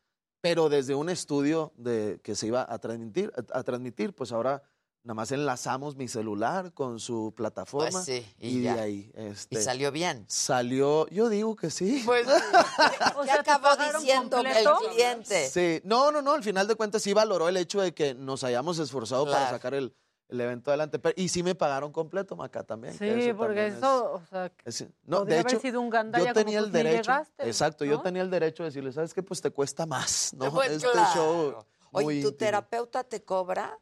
pero 0.42 0.68
desde 0.70 0.96
un 0.96 1.10
estudio 1.10 1.74
de, 1.78 2.20
que 2.24 2.34
se 2.36 2.48
iba 2.48 2.66
a 2.68 2.80
transmitir, 2.80 3.32
a, 3.54 3.60
a 3.60 3.64
transmitir, 3.64 4.14
pues 4.16 4.32
ahora 4.32 4.64
nada 5.08 5.14
más 5.16 5.32
enlazamos 5.32 5.96
mi 5.96 6.10
celular 6.10 6.74
con 6.74 7.00
su 7.00 7.34
plataforma 7.34 7.90
Pues 7.92 8.04
sí, 8.04 8.26
y 8.40 8.48
y, 8.50 8.58
de 8.58 8.64
ya. 8.64 8.74
ahí. 8.82 9.10
Este, 9.16 9.58
¿Y 9.58 9.62
salió 9.64 9.90
bien? 9.90 10.26
Salió, 10.28 11.08
yo 11.08 11.30
digo 11.30 11.56
que 11.56 11.72
sí. 11.72 12.04
Pues 12.06 12.28
¿qué 13.24 13.32
acabó 13.32 13.70
diciendo 13.78 14.40
el 14.42 14.68
cliente? 14.92 15.48
Sí, 15.50 15.80
no, 15.86 16.12
no, 16.12 16.22
no, 16.22 16.34
al 16.34 16.44
final 16.44 16.68
de 16.68 16.76
cuentas 16.76 17.02
sí 17.04 17.14
valoró 17.14 17.48
el 17.48 17.56
hecho 17.56 17.80
de 17.80 17.94
que 17.94 18.16
nos 18.16 18.44
hayamos 18.44 18.80
esforzado 18.80 19.24
para 19.24 19.50
sacar 19.50 19.74
el, 19.76 19.96
el 20.28 20.42
evento 20.42 20.72
adelante. 20.72 21.00
Pero- 21.00 21.14
y 21.18 21.30
sí 21.30 21.42
me 21.42 21.56
pagaron 21.56 21.94
completo, 21.94 22.36
Maca, 22.36 22.64
también. 22.66 22.98
que 22.98 23.14
Sí, 23.16 23.30
eso 23.30 23.38
porque 23.38 23.56
también 23.56 23.72
es- 23.72 23.78
eso, 23.78 24.12
o 24.12 24.22
sea, 24.30 24.52
es- 24.66 24.86
no, 25.06 25.24
de 25.24 25.40
haber 25.40 25.54
hecho, 25.54 25.62
sido 25.62 25.80
un 25.80 25.90
gandalla 25.90 26.26
yo 26.26 26.34
como, 26.34 26.44
tenía 26.46 26.60
el 26.60 26.66
pues, 26.70 26.84
ni 26.84 26.90
derecho, 26.90 27.12
llegaste, 27.14 27.48
exacto, 27.48 27.86
yo 27.86 28.02
tenía 28.02 28.24
el 28.24 28.30
derecho 28.30 28.64
de 28.64 28.70
decirle, 28.72 28.92
¿sabes 28.92 29.14
qué? 29.14 29.24
Pues 29.24 29.40
te 29.40 29.52
cuesta 29.52 29.86
más, 29.86 30.34
¿no? 30.34 30.52
Pues 30.54 30.72
este 30.72 30.90
claro. 30.92 31.14
show 31.14 31.66
Oye, 31.94 32.06
¿tu 32.08 32.12
íntimo. 32.28 32.34
terapeuta 32.34 33.06
te 33.06 33.24
cobra? 33.24 33.80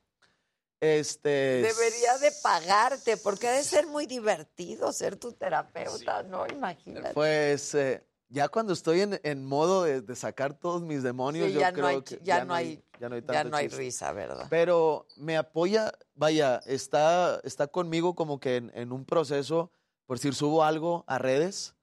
Este, 0.86 1.30
Debería 1.30 2.18
de 2.20 2.32
pagarte, 2.44 3.18
porque 3.18 3.48
debe 3.48 3.64
ser 3.64 3.88
muy 3.88 4.06
divertido 4.06 4.92
ser 4.94 5.16
tu 5.18 5.32
terapeuta, 5.34 6.24
¿no? 6.24 6.46
Imagínate. 6.48 7.14
Pues 7.14 7.74
eh, 7.76 8.04
ya 8.30 8.48
cuando 8.50 8.74
estoy 8.74 9.02
en, 9.02 9.20
en 9.24 9.46
modo 9.46 9.84
de, 9.84 10.02
de 10.02 10.16
sacar 10.16 10.54
todos 10.54 10.82
mis 10.82 11.02
demonios, 11.04 11.48
Sí, 11.48 11.54
yo 11.54 11.60
ya 11.60 11.72
creo 11.74 11.84
no 11.84 11.88
hay 11.90 12.02
que 12.02 12.20
ya 12.24 12.46
no 12.46 12.54
hay- 12.54 12.84
ya 13.00 13.10
no 13.10 13.16
hay 13.16 13.22
ya 13.22 13.28
tanto 13.28 13.50
no 13.50 13.58
hay 13.58 13.66
chiste. 13.66 13.78
risa, 13.82 14.12
¿verdad? 14.14 14.48
Pero 14.50 15.08
me 15.18 15.36
apoya, 15.38 15.92
vaya, 16.14 16.62
está, 16.66 17.40
está 17.44 17.68
conmigo 17.68 18.16
como 18.16 18.40
que 18.40 18.56
en, 18.58 18.72
en 18.74 18.92
un 18.92 19.04
proceso, 19.06 19.72
por 20.06 20.18
decir, 20.18 20.34
subo 20.36 20.64
algo 20.64 21.04
a 21.08 21.18
redes 21.18 21.76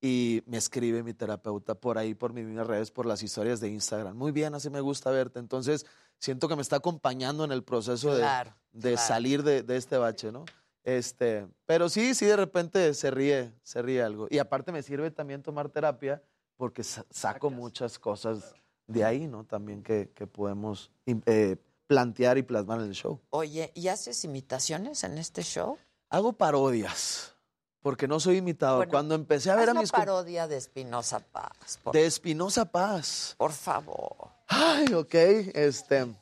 y 0.00 0.42
me 0.46 0.56
escribe 0.58 1.02
mi 1.02 1.12
terapeuta 1.12 1.74
por 1.74 1.98
ahí, 1.98 2.14
por 2.14 2.32
mis 2.32 2.46
redes, 2.66 2.90
por 2.90 3.04
las 3.04 3.22
historias 3.22 3.60
de 3.60 3.68
Instagram. 3.68 4.16
Muy 4.16 4.32
bien, 4.32 4.54
así 4.54 4.70
me 4.70 4.80
gusta 4.80 5.10
verte. 5.10 5.38
Entonces, 5.40 5.84
siento 6.20 6.46
que 6.46 6.54
me 6.54 6.62
está 6.62 6.76
acompañando 6.76 7.42
en 7.44 7.50
el 7.50 7.64
proceso 7.64 8.14
de- 8.14 8.20
Claro, 8.20 8.54
de, 8.72 8.92
claro. 8.92 9.06
salir 9.08 9.42
de, 9.42 9.62
de 9.64 9.76
este 9.76 9.98
bache, 9.98 10.30
¿no? 10.30 10.44
Este, 10.84 11.46
pero 11.66 11.88
sí, 11.88 12.14
sí, 12.14 12.24
de 12.26 12.36
repente 12.36 12.94
se 12.94 13.10
ríe, 13.10 13.52
se 13.62 13.82
ríe 13.82 14.02
algo. 14.02 14.28
Y 14.30 14.38
aparte 14.38 14.70
me 14.72 14.82
sirve 14.82 15.10
también 15.10 15.42
tomar 15.42 15.68
terapia 15.68 16.22
porque 16.56 16.84
sa- 16.84 17.04
saco 17.10 17.50
muchas 17.50 17.98
cosas 17.98 18.54
de 18.86 19.04
ahí, 19.04 19.26
¿no? 19.26 19.44
También 19.44 19.82
que, 19.82 20.10
que 20.14 20.26
podemos 20.26 20.90
eh, 21.06 21.56
plantear 21.86 22.38
y 22.38 22.42
plasmar 22.42 22.80
en 22.80 22.86
el 22.86 22.94
show. 22.94 23.20
Oye, 23.30 23.72
¿y 23.74 23.88
haces 23.88 24.24
imitaciones 24.24 25.04
en 25.04 25.18
este 25.18 25.42
show? 25.42 25.76
Hago 26.08 26.32
parodias, 26.32 27.34
porque 27.82 28.08
no 28.08 28.18
soy 28.20 28.38
imitador. 28.38 28.78
Bueno, 28.78 28.90
Cuando 28.90 29.14
empecé 29.14 29.50
a 29.50 29.56
ver 29.56 29.68
a 29.70 29.74
mis... 29.74 29.92
com- 29.92 30.00
parodia 30.00 30.48
de 30.48 30.56
Espinosa 30.56 31.20
Paz. 31.20 31.78
Por, 31.84 31.92
De 31.92 32.06
Espinosa 32.06 32.64
Paz. 32.64 33.34
por 33.38 33.52
favor. 33.52 34.29
Ay, 34.52 34.92
ok, 34.94 35.14
este... 35.54 36.12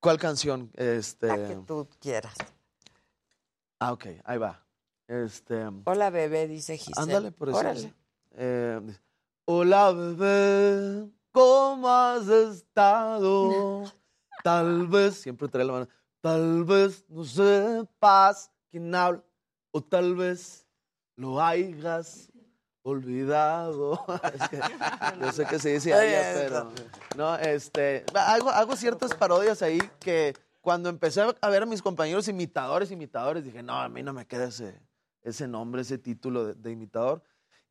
¿Cuál 0.00 0.18
canción? 0.18 0.70
Este... 0.74 1.26
La 1.26 1.48
que 1.48 1.56
tú 1.66 1.88
quieras. 1.98 2.34
Ah, 3.80 3.92
ok, 3.92 4.06
ahí 4.22 4.36
va. 4.36 4.62
Este... 5.08 5.64
Hola, 5.86 6.10
bebé, 6.10 6.46
dice 6.46 6.76
Giselle. 6.76 7.00
Ándale, 7.00 7.32
por 7.32 7.48
eso. 7.48 7.90
Eh, 8.32 8.80
Hola, 9.46 9.92
bebé, 9.92 11.10
¿cómo 11.32 11.88
has 11.88 12.28
estado? 12.28 13.84
Tal 14.44 14.86
vez, 14.86 15.14
siempre 15.14 15.48
trae 15.48 15.64
la 15.64 15.72
mano, 15.72 15.88
tal 16.20 16.64
vez 16.64 17.02
no 17.08 17.24
sepas 17.24 18.50
quién 18.70 18.94
habla, 18.94 19.24
o 19.70 19.80
tal 19.80 20.14
vez 20.14 20.66
lo 21.16 21.40
hayas 21.40 22.30
olvidado. 22.90 24.04
Es 24.34 24.48
que 24.48 24.60
yo 25.20 25.32
sé 25.32 25.46
que 25.46 25.58
se 25.58 25.70
dice 25.70 25.94
allá, 25.94 26.32
pero 26.34 26.72
no, 27.16 27.36
este, 27.36 28.04
hago, 28.14 28.50
hago 28.50 28.76
ciertas 28.76 29.14
parodias 29.14 29.62
ahí 29.62 29.80
que 30.00 30.34
cuando 30.60 30.88
empecé 30.88 31.22
a 31.40 31.48
ver 31.48 31.62
a 31.62 31.66
mis 31.66 31.82
compañeros 31.82 32.28
imitadores, 32.28 32.90
imitadores, 32.90 33.44
dije, 33.44 33.62
no, 33.62 33.74
a 33.74 33.88
mí 33.88 34.02
no 34.02 34.12
me 34.12 34.26
queda 34.26 34.46
ese, 34.46 34.80
ese 35.22 35.46
nombre, 35.46 35.82
ese 35.82 35.98
título 35.98 36.44
de, 36.44 36.54
de 36.54 36.72
imitador. 36.72 37.22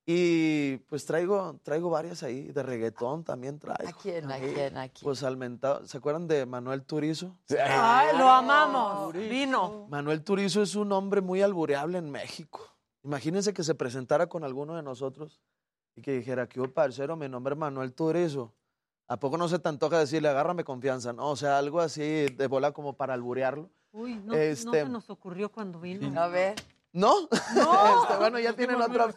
Y 0.07 0.77
pues 0.87 1.05
traigo, 1.05 1.59
traigo 1.63 1.89
varias 1.89 2.21
ahí, 2.21 2.49
de 2.49 2.61
reggaetón 2.61 3.23
también 3.23 3.57
traigo. 3.57 3.89
¿A 3.89 3.93
quién, 3.93 4.31
a 4.31 4.37
quién, 4.37 4.77
a 4.77 4.87
quién? 4.87 5.03
Pues 5.03 5.23
al 5.23 5.35
mentado, 5.35 5.87
¿se 5.87 5.97
acuerdan 5.97 6.27
de 6.27 6.45
Manuel 6.45 6.83
Turizo? 6.83 7.35
Ay, 7.59 8.15
lo 8.15 8.29
amamos. 8.29 9.13
Vino. 9.13 9.87
Manuel 9.89 10.23
Turizo 10.23 10.61
es 10.61 10.75
un 10.75 10.91
hombre 10.91 11.21
muy 11.21 11.41
albureable 11.41 11.97
en 11.97 12.11
México. 12.11 12.74
Imagínense 13.05 13.53
que 13.53 13.63
se 13.63 13.75
presentara 13.75 14.27
con 14.27 14.43
alguno 14.43 14.75
de 14.75 14.81
nosotros 14.81 15.39
y 15.95 16.01
que 16.01 16.11
dijera, 16.11 16.47
que 16.49 16.59
parcero, 16.67 17.15
mi 17.15 17.29
nombre 17.29 17.53
es 17.53 17.59
Manuel 17.59 17.93
Turizo. 17.93 18.53
¿A 19.07 19.17
poco 19.19 19.37
no 19.37 19.47
se 19.47 19.59
te 19.59 19.69
antoja 19.69 19.99
decirle, 19.99 20.27
agárrame 20.29 20.63
confianza? 20.63 21.13
No, 21.13 21.29
o 21.29 21.35
sea, 21.35 21.59
algo 21.59 21.79
así 21.79 22.01
de 22.01 22.47
bola 22.47 22.71
como 22.71 22.97
para 22.97 23.13
alburearlo. 23.13 23.69
Uy, 23.91 24.15
no, 24.15 24.33
no 24.33 24.33
Este- 24.33 24.83
se 24.83 24.89
nos 24.89 25.07
ocurrió 25.11 25.51
cuando 25.51 25.79
vino. 25.79 26.19
A 26.19 26.27
ver. 26.27 26.55
¿No? 26.91 27.13
No. 27.21 27.29
Este, 28.03 28.17
bueno, 28.17 28.39
ya 28.39 28.53
tienen 28.53 28.81
otra. 28.81 29.13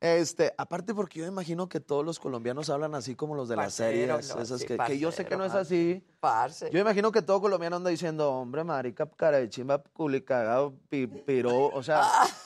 Este, 0.00 0.54
aparte 0.56 0.94
porque 0.94 1.18
yo 1.20 1.26
imagino 1.26 1.68
que 1.68 1.80
todos 1.80 2.04
los 2.06 2.18
colombianos 2.18 2.70
hablan 2.70 2.94
así 2.94 3.14
como 3.14 3.34
los 3.34 3.48
de 3.48 3.56
las 3.56 3.64
Parcero, 3.66 4.14
series, 4.16 4.34
no, 4.36 4.42
esas 4.42 4.60
sí, 4.60 4.66
que, 4.66 4.78
que 4.78 4.98
yo 4.98 5.12
sé 5.12 5.26
que 5.26 5.36
no 5.36 5.44
es 5.44 5.54
así. 5.54 6.02
Parce. 6.20 6.70
Yo 6.70 6.78
imagino 6.78 7.12
que 7.12 7.20
todo 7.20 7.40
colombiano 7.42 7.76
anda 7.76 7.90
diciendo, 7.90 8.30
hombre, 8.32 8.64
marica, 8.64 9.06
cara 9.10 9.36
de 9.38 9.48
chimba, 9.50 9.82
culicagado, 9.92 10.72
pi- 10.88 11.06
piró, 11.06 11.66
o 11.66 11.82
sea, 11.82 12.00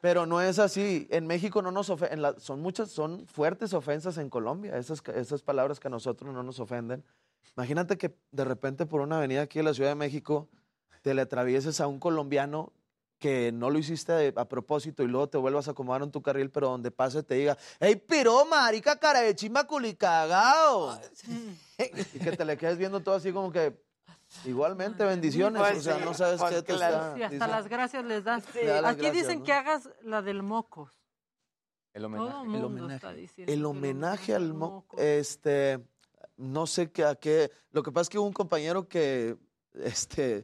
pero 0.00 0.26
no 0.26 0.40
es 0.40 0.58
así. 0.58 1.06
En 1.10 1.26
México 1.26 1.62
no 1.62 1.70
nos 1.70 1.90
ofenden, 1.90 2.22
son 2.38 2.60
muchas, 2.60 2.90
son 2.90 3.26
fuertes 3.26 3.74
ofensas 3.74 4.18
en 4.18 4.30
Colombia, 4.30 4.76
esas, 4.76 5.02
esas 5.14 5.42
palabras 5.42 5.80
que 5.80 5.88
a 5.88 5.90
nosotros 5.90 6.32
no 6.32 6.42
nos 6.42 6.60
ofenden. 6.60 7.04
Imagínate 7.56 7.96
que 7.96 8.16
de 8.32 8.44
repente 8.44 8.86
por 8.86 9.00
una 9.00 9.18
avenida 9.18 9.42
aquí 9.42 9.58
en 9.60 9.66
la 9.66 9.74
Ciudad 9.74 9.90
de 9.90 9.94
México 9.94 10.48
te 11.02 11.14
le 11.14 11.22
atravieses 11.22 11.80
a 11.80 11.86
un 11.86 12.00
colombiano 12.00 12.72
que 13.18 13.52
no 13.52 13.70
lo 13.70 13.78
hiciste 13.78 14.34
a 14.36 14.48
propósito 14.48 15.02
y 15.02 15.06
luego 15.06 15.28
te 15.28 15.38
vuelvas 15.38 15.68
a 15.68 15.70
acomodar 15.70 16.02
en 16.02 16.10
tu 16.10 16.20
carril, 16.20 16.50
pero 16.50 16.68
donde 16.68 16.90
pase 16.90 17.22
te 17.22 17.36
diga, 17.36 17.56
¡Ey, 17.80 17.96
piró, 17.96 18.44
marica, 18.44 18.98
cara 18.98 19.20
de 19.20 19.34
chimba, 19.34 19.66
culicagado! 19.66 20.98
y 21.78 22.18
que 22.18 22.32
te 22.36 22.44
le 22.44 22.56
quedes 22.56 22.76
viendo 22.76 23.00
todo 23.00 23.14
así 23.14 23.32
como 23.32 23.50
que, 23.50 23.80
igualmente, 24.44 25.04
bendiciones, 25.04 25.60
Pues 25.60 25.78
o 25.78 25.82
sea, 25.82 25.98
sí, 25.98 26.04
no 26.04 26.14
sabes 26.14 26.40
pues 26.40 26.54
qué 26.54 26.62
te 26.62 26.74
claro. 26.74 26.94
está 26.96 27.04
Sí, 27.16 27.22
hasta 27.22 27.34
diciendo. 27.34 27.46
las 27.56 27.68
gracias 27.68 28.04
les 28.04 28.24
das. 28.24 28.44
Da 28.44 28.50
Aquí 28.88 29.02
gracias, 29.02 29.12
dicen 29.12 29.38
¿no? 29.40 29.44
que 29.44 29.52
hagas 29.52 29.88
la 30.02 30.22
del 30.22 30.42
mocos. 30.42 30.90
El 31.92 32.02
Todo 32.02 32.12
homenaje. 32.40 32.56
el 32.56 32.62
mundo 32.62 32.90
está 32.90 33.12
diciendo. 33.12 33.52
El 33.52 33.64
homenaje 33.64 34.34
al 34.34 34.52
mo 34.54 34.84
este, 34.98 35.86
no 36.36 36.66
sé 36.66 36.90
qué, 36.90 37.04
a 37.04 37.14
qué, 37.14 37.50
lo 37.70 37.82
que 37.82 37.92
pasa 37.92 38.02
es 38.02 38.08
que 38.10 38.18
hubo 38.18 38.26
un 38.26 38.32
compañero 38.32 38.88
que, 38.88 39.36
este, 39.74 40.42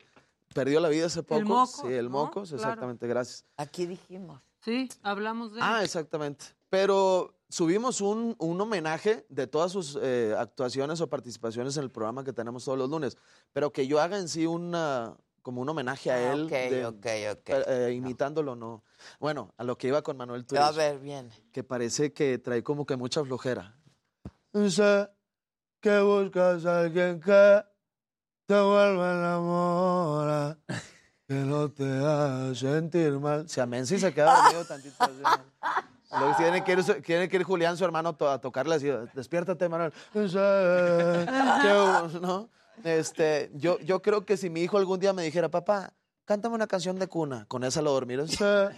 perdió 0.55 0.78
la 0.81 0.89
vida 0.89 1.07
hace 1.07 1.23
poco. 1.25 1.43
Mocos, 1.43 1.81
sí, 1.83 1.93
el 1.93 2.05
¿no? 2.05 2.10
Mocos, 2.10 2.51
Claro. 2.51 2.62
exactamente, 2.62 3.07
gracias. 3.09 3.44
Aquí 3.57 3.86
dijimos. 3.86 4.41
Sí, 4.65 4.89
hablamos 5.02 5.52
de. 5.55 5.60
Ah, 5.62 5.83
exactamente. 5.83 6.44
Pero 6.70 7.34
subimos 7.49 8.00
un, 8.00 8.36
un 8.39 8.60
homenaje 8.60 9.26
de 9.28 9.47
todas 9.47 9.73
sus 9.73 9.99
eh, 10.00 10.34
actuaciones 10.39 11.00
o 11.00 11.08
participaciones 11.10 11.76
en 11.76 11.82
el 11.82 11.90
programa 11.90 12.24
que 12.24 12.32
tenemos 12.32 12.65
todos 12.65 12.78
los 12.78 12.89
lunes. 12.89 13.18
Pero 13.52 13.73
que 13.73 13.86
yo 13.86 14.00
haga 14.00 14.16
en 14.18 14.28
sí 14.28 14.47
una, 14.47 15.16
como 15.42 15.60
un 15.62 15.68
homenaje 15.68 16.10
a 16.12 16.31
Ah, 16.31 16.32
él. 16.34 16.44
ok, 16.44 16.50
de- 16.50 16.86
ok, 16.86 16.97
ok. 17.32 17.49
eh, 17.50 17.65
eh, 17.66 17.92
imitándolo, 17.92 18.55
no. 18.55 18.84
Bueno, 19.18 19.52
a 19.58 19.65
lo 19.65 19.76
que 19.76 19.89
iba 19.89 20.00
con 20.02 20.16
Manuel 20.16 20.47
Turizo. 20.47 20.65
A 20.65 20.70
ver, 20.70 21.00
bien. 21.00 21.28
Que 21.52 21.65
parece 21.65 22.12
que 22.12 22.39
trae 22.39 22.62
como 22.62 22.86
que 22.86 22.97
mucha 22.97 23.24
flojera. 23.24 23.76
Sé 24.68 25.08
que 25.81 26.00
buscas 26.00 26.65
a 26.66 26.81
alguien 26.81 27.20
que 27.20 27.62
te 28.47 28.55
vuelva 28.55 29.10
a 29.12 29.15
enamorar, 29.18 30.58
que 31.26 31.34
no 31.34 31.68
te 31.70 31.84
haga 31.84 32.55
sentir 32.55 33.12
mal. 33.18 33.49
Si 33.49 33.60
a 33.60 33.66
Menzi 33.66 33.99
se 33.99 34.12
queda 34.15 34.36
dormido 34.42 34.65
tantito. 34.66 34.97
Luego 36.10 36.34
tiene 36.36 36.64
que, 36.64 36.72
ir, 36.72 37.02
tiene 37.02 37.28
que 37.28 37.36
ir 37.36 37.44
Julián, 37.44 37.76
su 37.76 37.84
hermano, 37.84 38.16
a 38.18 38.39
tocarle 38.39 38.74
así, 38.74 38.89
despiértate, 39.14 39.68
Manuel. 39.68 39.92
¿no? 42.20 42.48
Este, 42.82 43.50
yo, 43.55 43.78
yo 43.80 44.02
creo 44.02 44.24
que 44.24 44.36
si 44.36 44.50
mi 44.50 44.62
hijo 44.62 44.76
algún 44.76 44.98
día 44.98 45.12
me 45.12 45.22
dijera, 45.22 45.48
papá, 45.48 45.92
cántame 46.24 46.56
una 46.56 46.66
canción 46.66 46.98
de 46.98 47.06
cuna, 47.06 47.44
con 47.47 47.62
esa 47.62 47.80
lo 47.80 47.92
dormiré. 47.92 48.26
Sé 48.26 48.70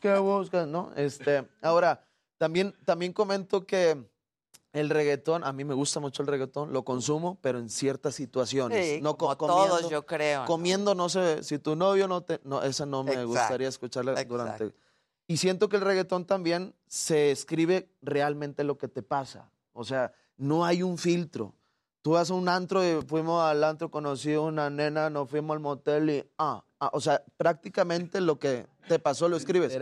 que 0.00 0.18
buscas, 0.18 0.66
¿no? 0.66 0.92
Este, 0.96 1.48
ahora, 1.62 2.04
también, 2.36 2.74
también 2.84 3.12
comento 3.12 3.66
que 3.66 4.04
el 4.74 4.90
reggaetón, 4.90 5.44
a 5.44 5.52
mí 5.52 5.64
me 5.64 5.72
gusta 5.72 6.00
mucho 6.00 6.22
el 6.22 6.28
reggaetón, 6.28 6.72
lo 6.72 6.84
consumo, 6.84 7.38
pero 7.40 7.58
en 7.58 7.70
ciertas 7.70 8.16
situaciones. 8.16 8.84
Sí, 8.84 9.00
no 9.00 9.16
como 9.16 9.36
todos, 9.36 9.88
yo 9.88 10.04
creo. 10.04 10.44
Comiendo, 10.46 10.94
no 10.94 11.08
sé, 11.08 11.44
si 11.44 11.58
tu 11.58 11.76
novio 11.76 12.08
no 12.08 12.22
te, 12.22 12.40
no, 12.44 12.62
esa 12.62 12.84
no 12.84 13.04
me 13.04 13.12
Exacto, 13.12 13.28
gustaría 13.28 13.68
escucharla 13.68 14.24
durante. 14.24 14.74
Y 15.26 15.38
siento 15.38 15.68
que 15.68 15.76
el 15.76 15.82
reggaetón 15.82 16.26
también 16.26 16.74
se 16.86 17.30
escribe 17.30 17.88
realmente 18.02 18.62
lo 18.64 18.76
que 18.76 18.88
te 18.88 19.02
pasa. 19.02 19.50
O 19.72 19.84
sea, 19.84 20.12
no 20.36 20.64
hay 20.64 20.82
un 20.82 20.98
filtro. 20.98 21.54
Tú 22.02 22.12
vas 22.12 22.30
a 22.30 22.34
un 22.34 22.48
antro 22.50 22.84
y 22.84 23.00
fuimos 23.06 23.42
al 23.42 23.64
antro, 23.64 23.90
conocí 23.90 24.34
a 24.34 24.40
una 24.40 24.68
nena, 24.68 25.08
nos 25.08 25.30
fuimos 25.30 25.54
al 25.54 25.60
motel 25.60 26.10
y 26.10 26.30
ah, 26.38 26.62
ah, 26.78 26.90
o 26.92 27.00
sea, 27.00 27.22
prácticamente 27.38 28.20
lo 28.20 28.38
que 28.38 28.66
te 28.88 28.98
pasó 28.98 29.26
lo 29.28 29.36
escribes. 29.38 29.78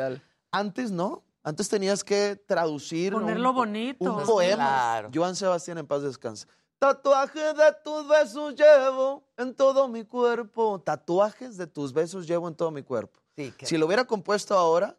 Antes 0.52 0.92
no, 0.92 1.24
antes 1.42 1.68
tenías 1.68 2.04
que 2.04 2.36
traducir 2.46 3.12
Ponerlo 3.12 3.50
un, 3.50 3.56
bonito. 3.56 4.04
un 4.14 4.22
poema. 4.24 4.54
Claro. 4.64 5.10
Joan 5.12 5.34
Sebastián 5.34 5.78
en 5.78 5.86
paz 5.88 6.02
descanse. 6.02 6.46
Tatuajes 6.78 7.56
de 7.56 7.74
tus 7.84 8.06
besos 8.08 8.54
llevo 8.54 9.24
en 9.36 9.54
todo 9.54 9.88
mi 9.88 10.04
cuerpo. 10.04 10.80
Tatuajes 10.80 11.56
de 11.56 11.66
tus 11.66 11.92
besos 11.92 12.26
llevo 12.28 12.46
en 12.46 12.54
todo 12.54 12.70
mi 12.70 12.82
cuerpo. 12.84 13.18
Sí, 13.36 13.52
que- 13.56 13.66
Si 13.66 13.76
lo 13.76 13.86
hubiera 13.86 14.04
compuesto 14.04 14.54
ahora, 14.56 14.96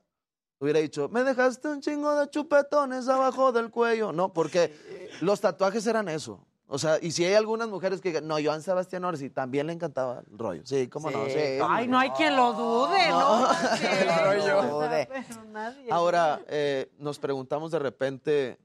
hubiera 0.59 0.79
dicho, 0.79 1.09
me 1.09 1.23
dejaste 1.23 1.67
un 1.67 1.81
chingo 1.81 2.15
de 2.15 2.29
chupetones 2.29 3.07
abajo 3.07 3.51
del 3.51 3.69
cuello. 3.69 4.11
No, 4.11 4.33
porque 4.33 4.73
los 5.21 5.41
tatuajes 5.41 5.85
eran 5.87 6.09
eso. 6.09 6.45
O 6.67 6.79
sea, 6.79 6.97
y 7.01 7.11
si 7.11 7.23
hay 7.23 7.35
algunas 7.35 7.67
mujeres 7.67 8.01
que 8.01 8.09
digan, 8.09 8.27
no, 8.27 8.37
Joan 8.43 8.63
Sebastián 8.63 9.05
Orsi 9.05 9.29
también 9.29 9.67
le 9.67 9.73
encantaba 9.73 10.23
el 10.31 10.39
rollo. 10.39 10.63
Sí, 10.65 10.87
cómo 10.87 11.11
no. 11.11 11.25
Sí. 11.25 11.59
Ay, 11.61 11.87
no 11.87 11.99
hay 11.99 12.09
quien 12.11 12.35
lo 12.35 12.53
dude, 12.53 13.09
¿no? 13.09 13.41
No, 13.41 13.53
no 14.37 14.63
lo 14.63 14.79
dude. 14.79 15.07
pero 15.07 15.43
nadie. 15.51 15.91
Ahora, 15.91 16.41
eh, 16.47 16.91
nos 16.97 17.19
preguntamos 17.19 17.71
de 17.71 17.79
repente 17.79 18.57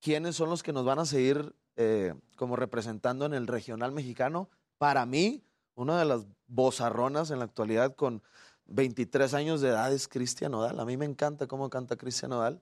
quiénes 0.00 0.36
son 0.36 0.50
los 0.50 0.62
que 0.62 0.74
nos 0.74 0.84
van 0.84 0.98
a 0.98 1.06
seguir 1.06 1.54
eh, 1.76 2.14
como 2.36 2.56
representando 2.56 3.24
en 3.24 3.32
el 3.32 3.46
regional 3.46 3.92
mexicano. 3.92 4.50
Para 4.76 5.06
mí, 5.06 5.42
una 5.74 5.98
de 5.98 6.04
las 6.04 6.26
bozarronas 6.46 7.30
en 7.30 7.38
la 7.38 7.46
actualidad 7.46 7.94
con 7.94 8.22
23 8.66 9.34
años 9.34 9.60
de 9.60 9.68
edad 9.68 9.92
es 9.92 10.08
Cristian 10.08 10.52
Nodal. 10.52 10.78
A 10.80 10.84
mí 10.84 10.96
me 10.96 11.04
encanta 11.04 11.46
cómo 11.46 11.68
canta 11.70 11.96
Cristian 11.96 12.30
Nodal. 12.30 12.60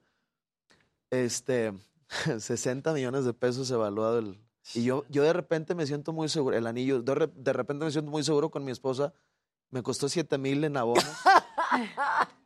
Este, 1.10 1.72
60 2.38 2.92
millones 2.92 3.24
de 3.24 3.32
pesos 3.34 3.70
evaluado 3.70 4.18
el... 4.18 4.40
Y 4.74 4.84
yo, 4.84 5.04
yo 5.08 5.24
de 5.24 5.32
repente 5.32 5.74
me 5.74 5.86
siento 5.86 6.12
muy 6.12 6.28
seguro, 6.28 6.56
el 6.56 6.66
anillo, 6.68 7.02
de, 7.02 7.14
re- 7.14 7.30
de 7.34 7.52
repente 7.52 7.84
me 7.84 7.90
siento 7.90 8.10
muy 8.12 8.22
seguro 8.22 8.50
con 8.50 8.64
mi 8.64 8.70
esposa. 8.70 9.12
Me 9.70 9.82
costó 9.82 10.08
7 10.08 10.38
mil 10.38 10.64
en 10.64 10.76
abonos. 10.76 11.04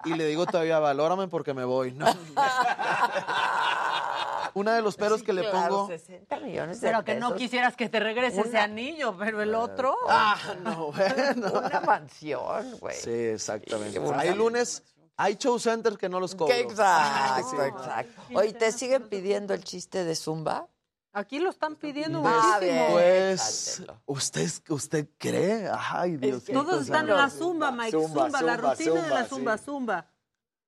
Y 0.04 0.14
le 0.14 0.24
digo 0.26 0.46
todavía, 0.46 0.78
valórame 0.78 1.26
porque 1.26 1.52
me 1.52 1.64
voy. 1.64 1.90
No. 1.90 2.06
Una 4.56 4.74
de 4.74 4.80
los 4.80 4.96
peros 4.96 5.22
que 5.22 5.34
le 5.34 5.44
pongo. 5.50 5.86
60 5.86 6.40
millones 6.40 6.80
de 6.80 6.88
Pero 6.88 7.04
que 7.04 7.14
no 7.16 7.28
pesos. 7.28 7.38
quisieras 7.42 7.76
que 7.76 7.90
te 7.90 8.00
regrese 8.00 8.40
ese 8.40 8.48
Una- 8.50 8.62
anillo, 8.64 9.14
pero 9.18 9.42
el 9.42 9.54
otro. 9.54 9.94
Ah, 10.08 10.36
no, 10.64 10.92
bueno. 10.92 11.52
Una 11.60 11.80
mansión, 11.82 12.78
güey. 12.80 12.96
Sí, 12.96 13.10
exactamente. 13.10 13.98
una- 13.98 14.20
Hay 14.20 14.34
lunes, 14.34 14.82
hay 15.18 15.34
show 15.36 15.58
centers 15.58 15.98
que 15.98 16.08
no 16.08 16.20
los 16.20 16.34
cobro. 16.34 16.54
Exacto, 16.54 17.50
Sí. 17.50 17.56
exacto. 17.66 18.22
Oye, 18.34 18.54
¿te 18.54 18.72
siguen 18.72 19.08
pidiendo 19.10 19.52
el 19.52 19.62
chiste 19.62 20.04
de 20.04 20.14
Zumba? 20.16 20.66
Aquí 21.12 21.38
lo 21.38 21.50
están 21.50 21.76
pidiendo 21.76 22.22
Ah, 22.24 22.56
muchísimo. 22.58 22.86
Pues, 22.92 23.82
¿usted, 24.06 24.50
¿usted 24.70 25.06
cree? 25.18 25.70
Ay, 25.72 26.16
Dios 26.16 26.44
que 26.44 26.52
Todos 26.54 26.82
están 26.82 27.08
en 27.10 27.16
la 27.16 27.28
zumba, 27.30 27.70
Mike. 27.72 27.90
Zumba, 27.92 28.24
Zumba, 28.24 28.42
la 28.42 28.54
zumba, 28.56 28.70
rutina 28.74 29.02
de 29.02 29.08
la 29.10 29.24
zumba, 29.26 29.26
zumba, 29.26 29.58
sí. 29.58 29.64
zumba. 29.64 30.06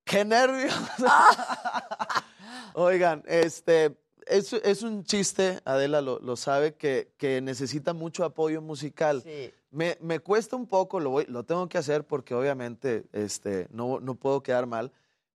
¡Qué 0.09 0.25
nervios! 0.25 0.75
Oigan, 2.75 3.23
este, 3.27 3.97
es, 4.27 4.53
es 4.53 4.83
un 4.83 5.05
chiste, 5.05 5.61
Adela 5.65 6.01
lo, 6.01 6.19
lo 6.21 6.37
sabe, 6.37 6.75
que, 6.75 7.13
que 7.19 7.41
necesita 7.41 7.93
mucho 7.93 8.25
apoyo 8.25 8.63
musical. 8.63 9.23
Sí. 9.23 9.53
Me, 9.71 9.99
me 10.01 10.21
cuesta 10.21 10.57
un 10.57 10.67
poco, 10.67 10.99
lo, 10.99 11.11
voy, 11.11 11.27
lo 11.27 11.45
tengo 11.45 11.69
que 11.69 11.77
hacer 11.77 12.07
porque 12.07 12.35
obviamente 12.35 13.05
este, 13.13 13.69
no, 13.71 14.01
no 14.01 14.15
puedo 14.15 14.43
quedar 14.43 14.67
mal, 14.67 14.93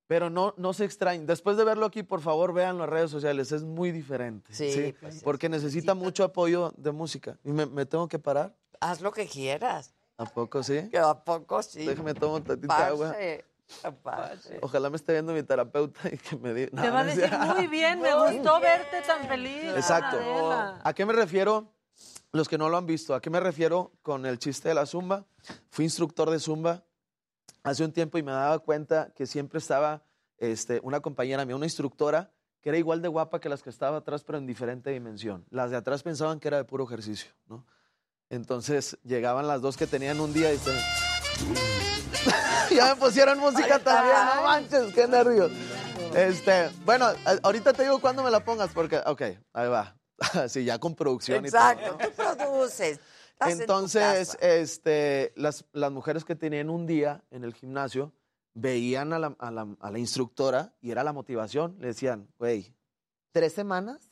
pero 0.07 0.31
no, 0.31 0.55
no 0.57 0.73
se 0.73 0.85
extrañen. 0.85 1.27
Después 1.27 1.55
de 1.55 1.63
verlo 1.65 1.85
aquí, 1.85 2.01
por 2.01 2.21
favor, 2.21 2.51
vean 2.51 2.79
las 2.79 2.89
redes 2.89 3.11
sociales, 3.11 3.51
es 3.51 3.63
muy 3.63 3.91
diferente. 3.91 4.53
Sí, 4.53 4.95
pues, 4.99 5.21
porque 5.21 5.49
necesita 5.49 5.93
mucho 5.93 6.23
apoyo 6.23 6.73
de 6.77 6.91
música. 6.91 7.37
¿Y 7.43 7.51
me, 7.51 7.67
me 7.67 7.85
tengo 7.85 8.07
que 8.07 8.17
parar? 8.17 8.55
Haz 8.79 9.01
lo 9.01 9.11
que 9.11 9.27
quieras. 9.27 9.93
¿A 10.17 10.25
poco 10.25 10.63
sí? 10.63 10.89
Que 10.89 10.97
¿A 10.97 11.13
poco 11.13 11.61
sí? 11.61 11.85
Déjame 11.85 12.13
tomar 12.15 12.41
tantita 12.43 12.87
agua. 12.87 13.15
Pase. 14.03 14.59
Ojalá 14.61 14.89
me 14.89 14.97
esté 14.97 15.13
viendo 15.13 15.33
mi 15.33 15.43
terapeuta 15.43 16.01
y 16.11 16.17
que 16.17 16.35
me 16.35 16.53
diga. 16.53 16.81
Te 16.81 16.89
va 16.89 17.01
a 17.01 17.03
decir 17.03 17.31
muy 17.55 17.67
bien, 17.67 18.01
me 18.01 18.13
gustó 18.33 18.59
verte 18.59 19.01
tan 19.01 19.27
feliz. 19.27 19.73
Exacto. 19.75 20.17
Adela. 20.17 20.81
¿A 20.83 20.93
qué 20.93 21.05
me 21.05 21.13
refiero? 21.13 21.73
Los 22.31 22.49
que 22.49 22.57
no 22.57 22.67
lo 22.67 22.77
han 22.77 22.87
visto, 22.87 23.13
¿a 23.13 23.21
qué 23.21 23.29
me 23.29 23.39
refiero 23.39 23.91
con 24.01 24.25
el 24.25 24.39
chiste 24.39 24.67
de 24.67 24.73
la 24.73 24.87
zumba? 24.87 25.25
Fui 25.69 25.85
instructor 25.85 26.31
de 26.31 26.39
zumba 26.39 26.83
hace 27.61 27.83
un 27.83 27.91
tiempo 27.91 28.17
y 28.17 28.23
me 28.23 28.31
daba 28.31 28.57
cuenta 28.59 29.11
que 29.15 29.27
siempre 29.27 29.59
estaba 29.59 30.03
este, 30.39 30.79
una 30.83 30.99
compañera 30.99 31.45
mía, 31.45 31.55
una 31.55 31.65
instructora, 31.65 32.31
que 32.61 32.69
era 32.69 32.77
igual 32.77 33.01
de 33.01 33.07
guapa 33.07 33.39
que 33.39 33.49
las 33.49 33.61
que 33.61 33.69
estaba 33.69 33.97
atrás, 33.97 34.23
pero 34.23 34.39
en 34.39 34.47
diferente 34.47 34.89
dimensión. 34.89 35.45
Las 35.51 35.69
de 35.69 35.77
atrás 35.77 36.01
pensaban 36.01 36.39
que 36.39 36.47
era 36.47 36.57
de 36.57 36.63
puro 36.63 36.85
ejercicio, 36.85 37.31
¿no? 37.47 37.65
Entonces 38.29 38.97
llegaban 39.03 39.47
las 39.47 39.61
dos 39.61 39.77
que 39.77 39.85
tenían 39.85 40.19
un 40.19 40.33
día 40.33 40.51
y. 40.53 40.57
ya 42.75 42.95
me 42.95 43.01
pusieron 43.01 43.39
música 43.39 43.79
también, 43.79 44.15
no 44.35 44.43
manches, 44.43 44.93
qué 44.93 45.07
nervios. 45.07 45.51
Este, 46.15 46.69
bueno, 46.85 47.07
ahorita 47.41 47.73
te 47.73 47.83
digo 47.83 47.99
cuándo 47.99 48.23
me 48.23 48.29
la 48.31 48.43
pongas, 48.43 48.71
porque, 48.71 48.97
ok, 49.05 49.21
ahí 49.53 49.67
va. 49.69 49.95
sí, 50.47 50.63
ya 50.63 50.77
con 50.79 50.95
producción 50.95 51.43
Exacto, 51.43 51.83
y 51.83 51.85
todo. 51.85 51.97
¿no? 51.97 52.37
tú 52.37 52.37
produces. 52.37 52.99
En 53.39 53.59
Entonces, 53.61 54.37
este, 54.39 55.33
las, 55.35 55.65
las 55.73 55.91
mujeres 55.91 56.23
que 56.23 56.35
tenían 56.35 56.69
un 56.69 56.85
día 56.85 57.23
en 57.31 57.43
el 57.43 57.53
gimnasio 57.53 58.13
veían 58.53 59.11
a 59.11 59.19
la, 59.19 59.35
a 59.39 59.51
la- 59.51 59.75
a 59.79 59.91
la 59.91 59.99
instructora 59.99 60.73
y 60.81 60.91
era 60.91 61.03
la 61.03 61.11
motivación. 61.13 61.75
Le 61.79 61.87
decían, 61.87 62.29
güey, 62.37 62.73
tres 63.31 63.51
semanas 63.53 64.11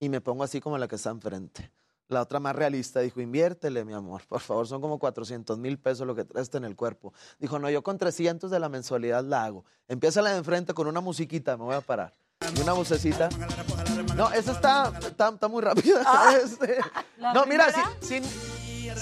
y 0.00 0.08
me 0.08 0.20
pongo 0.20 0.42
así 0.44 0.60
como 0.60 0.76
la 0.76 0.88
que 0.88 0.96
está 0.96 1.10
enfrente. 1.10 1.70
La 2.08 2.22
otra 2.22 2.40
más 2.40 2.56
realista 2.56 3.00
dijo, 3.00 3.20
inviértele, 3.20 3.84
mi 3.84 3.92
amor, 3.92 4.22
por 4.26 4.40
favor, 4.40 4.66
son 4.66 4.80
como 4.80 4.98
400 4.98 5.58
mil 5.58 5.78
pesos 5.78 6.06
lo 6.06 6.14
que 6.14 6.24
traes 6.24 6.52
en 6.54 6.64
el 6.64 6.74
cuerpo. 6.74 7.12
Dijo, 7.38 7.58
no, 7.58 7.68
yo 7.68 7.82
con 7.82 7.98
300 7.98 8.50
de 8.50 8.58
la 8.58 8.70
mensualidad 8.70 9.22
la 9.24 9.44
hago. 9.44 9.64
Empieza 9.88 10.22
la 10.22 10.30
de 10.30 10.38
enfrente 10.38 10.72
con 10.72 10.86
una 10.86 11.00
musiquita, 11.02 11.56
me 11.58 11.64
voy 11.64 11.74
a 11.74 11.82
parar. 11.82 12.14
Y 12.56 12.60
una 12.60 12.72
vocecita. 12.72 13.28
No, 14.16 14.30
esa 14.32 14.52
está, 14.52 14.92
está, 15.00 15.28
está 15.28 15.48
muy 15.48 15.62
rápida. 15.62 16.02
Este, 16.42 16.78
¿La 17.18 17.32
no, 17.34 17.44
mira, 17.46 17.66
sin, 18.00 18.22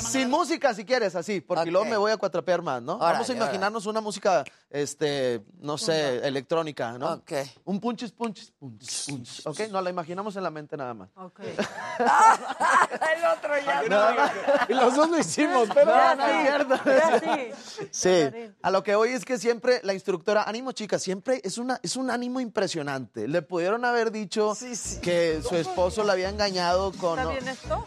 sin, 0.00 0.30
música 0.30 0.74
si 0.74 0.84
quieres, 0.84 1.14
así, 1.14 1.40
porque 1.40 1.70
luego 1.70 1.86
me 1.86 1.96
voy 1.96 2.12
a 2.12 2.16
cuatrapear 2.16 2.62
más, 2.62 2.82
¿no? 2.82 2.98
Vamos 2.98 3.28
a 3.28 3.32
Órale, 3.32 3.36
imaginarnos 3.44 3.86
una 3.86 4.00
música, 4.00 4.44
este, 4.70 5.42
no 5.60 5.78
sé, 5.78 6.26
electrónica, 6.26 6.98
¿no? 6.98 7.14
Ok. 7.14 7.32
Un 7.64 7.80
punchis, 7.80 8.12
punchis, 8.12 8.52
punchis, 8.58 9.04
punchis. 9.06 9.46
¿Ok? 9.46 9.60
No, 9.70 9.80
la 9.80 9.90
imaginamos 9.90 10.36
en 10.36 10.42
la 10.42 10.50
mente 10.50 10.76
nada 10.76 10.94
más. 10.94 11.08
Ok. 11.16 11.40
El 11.40 13.24
otro 13.36 13.58
ya 13.64 13.82
no. 13.88 14.66
Y 14.68 14.74
los 14.74 14.94
dos 14.94 15.10
lo 15.10 15.18
hicimos, 15.18 15.68
pero 15.72 15.86
No, 15.94 16.14
no 16.14 16.26
sí, 16.26 16.32
es 16.32 16.46
cierto. 16.46 16.80
ya 16.84 17.20
sí. 17.20 17.88
Sí, 17.90 18.52
a 18.62 18.70
lo 18.70 18.82
que 18.82 18.94
voy 18.94 19.10
es 19.10 19.24
que 19.24 19.38
siempre 19.38 19.80
la 19.82 19.94
instructora, 19.94 20.44
ánimo 20.44 20.72
chicas, 20.72 21.02
siempre 21.02 21.40
es, 21.44 21.58
una, 21.58 21.78
es 21.82 21.96
un 21.96 22.10
ánimo 22.10 22.40
impresionante. 22.40 23.28
Le 23.28 23.42
pudieron 23.42 23.84
haber 23.84 24.10
dicho 24.10 24.54
que 25.02 25.40
su 25.46 25.56
esposo 25.56 26.04
la 26.04 26.12
había 26.12 26.28
engañado 26.28 26.92
con... 26.92 27.18
¿Está 27.18 27.30
bien 27.30 27.48
esto? 27.48 27.84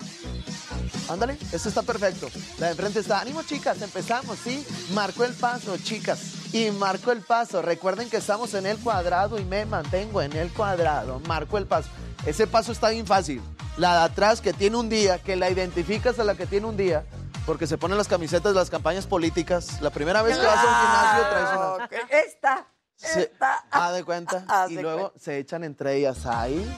Ándale, 1.09 1.38
eso 1.51 1.69
está 1.69 1.82
perfecto. 1.84 2.30
La 2.58 2.68
de 2.68 2.72
enfrente 2.74 3.00
está, 3.00 3.19
ánimo 3.19 3.43
chicas, 3.43 3.82
empezamos, 3.82 4.38
¿sí? 4.40 4.66
Marcó 4.93 5.26
el 5.26 5.34
paso, 5.34 5.77
chicas. 5.77 6.19
Y 6.53 6.72
marcó 6.72 7.11
el 7.11 7.22
paso. 7.22 7.61
Recuerden 7.61 8.09
que 8.09 8.18
estamos 8.18 8.53
en 8.53 8.66
el 8.66 8.77
cuadrado 8.77 9.40
y 9.40 9.45
me 9.45 9.66
mantengo 9.66 10.22
en 10.22 10.34
el 10.34 10.51
cuadrado. 10.51 11.19
Marcó 11.27 11.58
el 11.58 11.66
paso. 11.66 11.90
Ese 12.26 12.48
paso 12.48 12.72
está 12.72 12.90
bien 12.90 13.06
fácil. 13.06 13.42
La 13.77 13.93
de 13.93 14.00
atrás 14.06 14.42
que 14.42 14.51
tiene 14.51 14.77
un 14.77 14.90
día, 14.90 15.19
que 15.19 15.35
la 15.35 15.50
identificas 15.50 16.19
a 16.19 16.24
la 16.24 16.35
que 16.35 16.45
tiene 16.45 16.66
un 16.66 16.76
día, 16.76 17.06
porque 17.45 17.66
se 17.66 17.77
ponen 17.77 17.98
las 17.98 18.08
camisetas 18.08 18.53
de 18.53 18.59
las 18.59 18.69
campañas 18.69 19.08
políticas. 19.08 19.82
La 19.82 19.90
primera 19.90 20.22
vez 20.22 20.38
que 20.38 20.45
vas 20.45 20.58
a 20.58 20.68
un 20.68 20.76
gimnasio 20.76 21.30
traes 21.30 21.58
una... 21.58 22.19
Esta. 22.26 22.68
Se, 22.95 23.22
Esta. 23.22 23.64
haz 23.72 23.93
de 23.93 24.03
cuenta. 24.03 24.43
Haz 24.50 24.72
y 24.72 24.77
luego 24.77 25.14
se 25.18 25.38
echan 25.38 25.64
entre 25.64 25.95
ellas 25.95 26.26
ahí. 26.26 26.69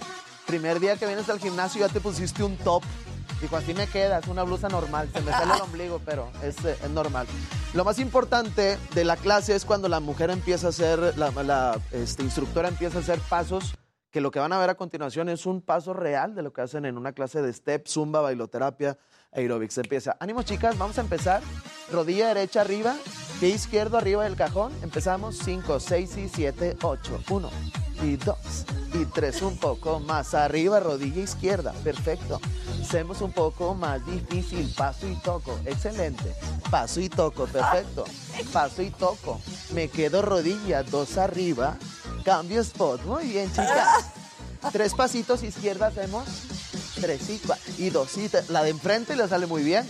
Primer 0.45 0.79
día 0.79 0.95
que 0.95 1.07
vienes 1.07 1.27
al 1.29 1.39
gimnasio 1.39 1.85
ya 1.85 1.91
te 1.91 1.99
pusiste 1.99 2.43
un 2.43 2.57
top. 2.57 2.83
Dijo, 3.41 3.55
así 3.55 3.73
me 3.73 3.87
quedas, 3.87 4.27
una 4.27 4.43
blusa 4.43 4.69
normal. 4.69 5.09
Se 5.11 5.21
me 5.21 5.31
sale 5.31 5.55
el 5.55 5.61
ombligo, 5.61 5.99
pero 6.05 6.29
es, 6.43 6.63
eh, 6.63 6.77
es 6.83 6.89
normal. 6.91 7.25
Lo 7.73 7.83
más 7.83 7.97
importante 7.97 8.77
de 8.93 9.03
la 9.03 9.17
clase 9.17 9.55
es 9.55 9.65
cuando 9.65 9.89
la 9.89 9.99
mujer 9.99 10.29
empieza 10.29 10.67
a 10.67 10.69
hacer, 10.69 11.17
la, 11.17 11.31
la, 11.43 11.79
este, 11.91 12.21
instructora 12.21 12.67
empieza 12.67 12.99
a 12.99 13.01
hacer 13.01 13.19
pasos 13.29 13.75
que 14.11 14.21
lo 14.21 14.29
que 14.29 14.39
van 14.39 14.51
a 14.53 14.59
ver 14.59 14.69
a 14.69 14.75
continuación 14.75 15.29
es 15.29 15.45
un 15.45 15.61
paso 15.61 15.93
real 15.93 16.35
de 16.35 16.43
lo 16.43 16.53
que 16.53 16.61
hacen 16.61 16.85
en 16.85 16.97
una 16.97 17.13
clase 17.13 17.41
de 17.41 17.51
step, 17.51 17.87
zumba, 17.87 18.21
bailoterapia, 18.21 18.97
aerobics. 19.31 19.77
Empieza, 19.77 20.17
ánimo 20.19 20.43
chicas, 20.43 20.77
vamos 20.77 20.97
a 20.97 21.01
empezar. 21.01 21.41
Rodilla 21.91 22.27
derecha 22.27 22.61
arriba, 22.61 22.95
pie 23.39 23.49
izquierdo 23.49 23.97
arriba 23.97 24.25
del 24.25 24.35
cajón. 24.35 24.73
Empezamos 24.83 25.37
5, 25.37 25.79
6 25.79 26.17
y 26.17 26.29
7, 26.29 26.77
8. 26.81 27.23
1 27.29 27.49
y 28.01 28.17
2 28.17 28.37
y 28.93 29.05
3. 29.05 29.41
Un 29.43 29.57
poco 29.57 29.99
más 29.99 30.33
arriba, 30.33 30.79
rodilla 30.79 31.21
izquierda. 31.21 31.73
Perfecto. 31.83 32.39
Hacemos 32.81 33.21
un 33.21 33.31
poco 33.31 33.73
más 33.75 34.05
difícil. 34.05 34.73
Paso 34.75 35.07
y 35.07 35.15
toco. 35.15 35.59
Excelente. 35.65 36.35
Paso 36.69 36.99
y 36.99 37.09
toco. 37.09 37.45
Perfecto. 37.47 38.05
Paso 38.51 38.81
y 38.81 38.89
toco. 38.89 39.39
Me 39.73 39.87
quedo 39.89 40.21
rodilla, 40.21 40.83
dos 40.83 41.17
arriba. 41.17 41.77
Cambio 42.23 42.61
spot. 42.61 43.03
Muy 43.05 43.27
bien, 43.27 43.49
chicas. 43.49 44.05
Tres 44.71 44.93
pasitos 44.93 45.43
izquierda 45.43 45.87
hacemos. 45.87 46.27
Tres 46.99 47.29
y. 47.29 47.41
Y 47.77 47.89
dos 47.89 48.17
y 48.17 48.29
tres. 48.29 48.49
La 48.49 48.63
de 48.63 48.69
enfrente 48.71 49.15
le 49.15 49.27
sale 49.27 49.47
muy 49.47 49.63
bien. 49.63 49.87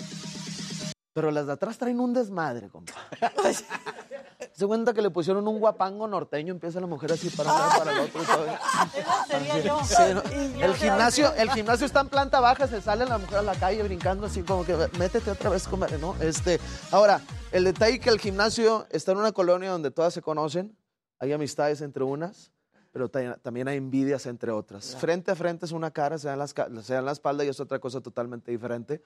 Pero 1.14 1.31
las 1.31 1.45
de 1.45 1.53
atrás 1.53 1.77
traen 1.77 1.99
un 1.99 2.14
desmadre, 2.14 2.69
compa. 2.69 2.93
Se 4.53 4.67
cuenta 4.67 4.93
que 4.93 5.01
le 5.01 5.09
pusieron 5.09 5.47
un 5.47 5.59
guapango 5.59 6.07
norteño, 6.07 6.51
empieza 6.53 6.80
la 6.80 6.88
mujer 6.88 7.11
así 7.13 7.30
para 7.30 7.51
un 7.53 7.57
lado, 7.59 7.80
para 7.80 7.91
el 7.93 7.99
otro. 7.99 8.21
sería 9.27 9.59
yo. 9.59 9.80
Sí, 9.83 9.95
¿no? 10.13 10.21
El 10.63 10.73
gimnasio, 10.75 11.33
el 11.35 11.49
gimnasio 11.51 11.85
está 11.85 12.01
en 12.01 12.09
planta 12.09 12.39
baja, 12.39 12.67
se 12.67 12.81
sale 12.81 13.05
la 13.05 13.17
mujer 13.17 13.38
a 13.39 13.41
la 13.43 13.55
calle 13.55 13.81
brincando 13.83 14.25
así 14.27 14.43
como 14.43 14.65
que 14.65 14.75
métete 14.99 15.31
otra 15.31 15.49
vez, 15.49 15.67
comadre, 15.67 15.97
¿no? 15.97 16.15
Este, 16.21 16.59
ahora, 16.91 17.21
el 17.51 17.63
detalle 17.63 17.99
que 17.99 18.09
el 18.09 18.19
gimnasio 18.19 18.85
está 18.89 19.13
en 19.13 19.19
una 19.19 19.31
colonia 19.31 19.69
donde 19.71 19.89
todas 19.91 20.13
se 20.13 20.21
conocen, 20.21 20.77
hay 21.19 21.31
amistades 21.33 21.81
entre 21.81 22.03
unas, 22.03 22.51
pero 22.91 23.09
ta- 23.09 23.38
también 23.38 23.67
hay 23.67 23.77
envidias 23.77 24.25
entre 24.25 24.51
otras. 24.51 24.95
Frente 24.97 25.31
a 25.31 25.35
frente 25.35 25.65
es 25.65 25.71
una 25.71 25.91
cara, 25.91 26.17
se 26.17 26.27
dan, 26.27 26.39
las, 26.39 26.53
se 26.83 26.93
dan 26.93 27.05
la 27.05 27.13
espalda 27.13 27.45
y 27.45 27.47
es 27.47 27.59
otra 27.59 27.80
cosa 27.80 28.01
totalmente 28.01 28.51
diferente. 28.51 29.01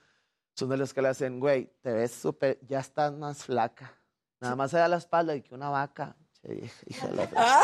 Son 0.55 0.69
de 0.69 0.77
las 0.77 0.93
que 0.93 1.01
le 1.01 1.09
hacen, 1.09 1.39
güey, 1.39 1.69
te 1.81 1.91
ves 1.91 2.11
súper, 2.13 2.59
ya 2.67 2.79
estás 2.79 3.13
más 3.13 3.43
flaca. 3.43 3.93
Nada 4.39 4.55
más 4.55 4.71
se 4.71 4.77
da 4.77 4.87
la 4.87 4.97
espalda 4.97 5.35
y 5.35 5.41
que 5.41 5.53
una 5.55 5.69
vaca. 5.69 6.15
Che, 6.41 6.55
hija- 6.65 6.83
hija 6.87 7.07
de 7.07 7.15
la 7.15 7.27
fregada. 7.27 7.61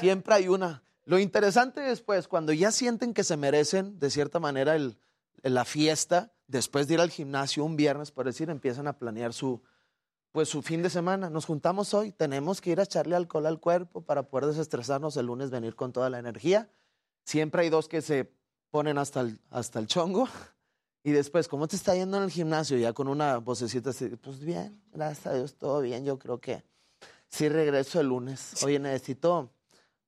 Siempre 0.00 0.34
hay 0.34 0.48
una. 0.48 0.82
Lo 1.04 1.18
interesante 1.18 1.80
después, 1.80 2.26
cuando 2.28 2.52
ya 2.52 2.70
sienten 2.72 3.14
que 3.14 3.24
se 3.24 3.36
merecen, 3.36 3.98
de 3.98 4.10
cierta 4.10 4.40
manera, 4.40 4.74
el- 4.76 4.98
la 5.42 5.64
fiesta, 5.64 6.32
después 6.48 6.88
de 6.88 6.94
ir 6.94 7.00
al 7.00 7.10
gimnasio 7.10 7.64
un 7.64 7.76
viernes, 7.76 8.10
por 8.10 8.26
decir, 8.26 8.50
empiezan 8.50 8.88
a 8.88 8.98
planear 8.98 9.32
su, 9.32 9.62
pues, 10.32 10.48
su 10.48 10.62
fin 10.62 10.82
de 10.82 10.90
semana. 10.90 11.30
Nos 11.30 11.44
juntamos 11.46 11.94
hoy, 11.94 12.10
tenemos 12.12 12.60
que 12.60 12.70
ir 12.70 12.80
a 12.80 12.84
echarle 12.84 13.14
alcohol 13.16 13.46
al 13.46 13.60
cuerpo 13.60 14.02
para 14.04 14.24
poder 14.24 14.46
desestresarnos 14.46 15.16
el 15.16 15.26
lunes, 15.26 15.50
venir 15.50 15.76
con 15.76 15.92
toda 15.92 16.10
la 16.10 16.18
energía. 16.18 16.68
Siempre 17.24 17.62
hay 17.62 17.68
dos 17.70 17.88
que 17.88 18.02
se 18.02 18.32
ponen 18.70 18.98
hasta 18.98 19.20
el, 19.20 19.40
hasta 19.50 19.78
el 19.78 19.86
chongo. 19.86 20.28
Y 21.06 21.12
después, 21.12 21.46
¿cómo 21.46 21.68
te 21.68 21.76
está 21.76 21.94
yendo 21.94 22.16
en 22.16 22.24
el 22.24 22.32
gimnasio? 22.32 22.76
Ya 22.78 22.92
con 22.92 23.06
una 23.06 23.38
vocecita 23.38 23.90
así, 23.90 24.08
pues 24.16 24.40
bien, 24.40 24.82
gracias 24.92 25.26
a 25.28 25.34
Dios, 25.34 25.54
todo 25.54 25.80
bien. 25.80 26.04
Yo 26.04 26.18
creo 26.18 26.40
que 26.40 26.64
sí 27.28 27.48
regreso 27.48 28.00
el 28.00 28.08
lunes. 28.08 28.60
Oye, 28.64 28.80
necesito 28.80 29.48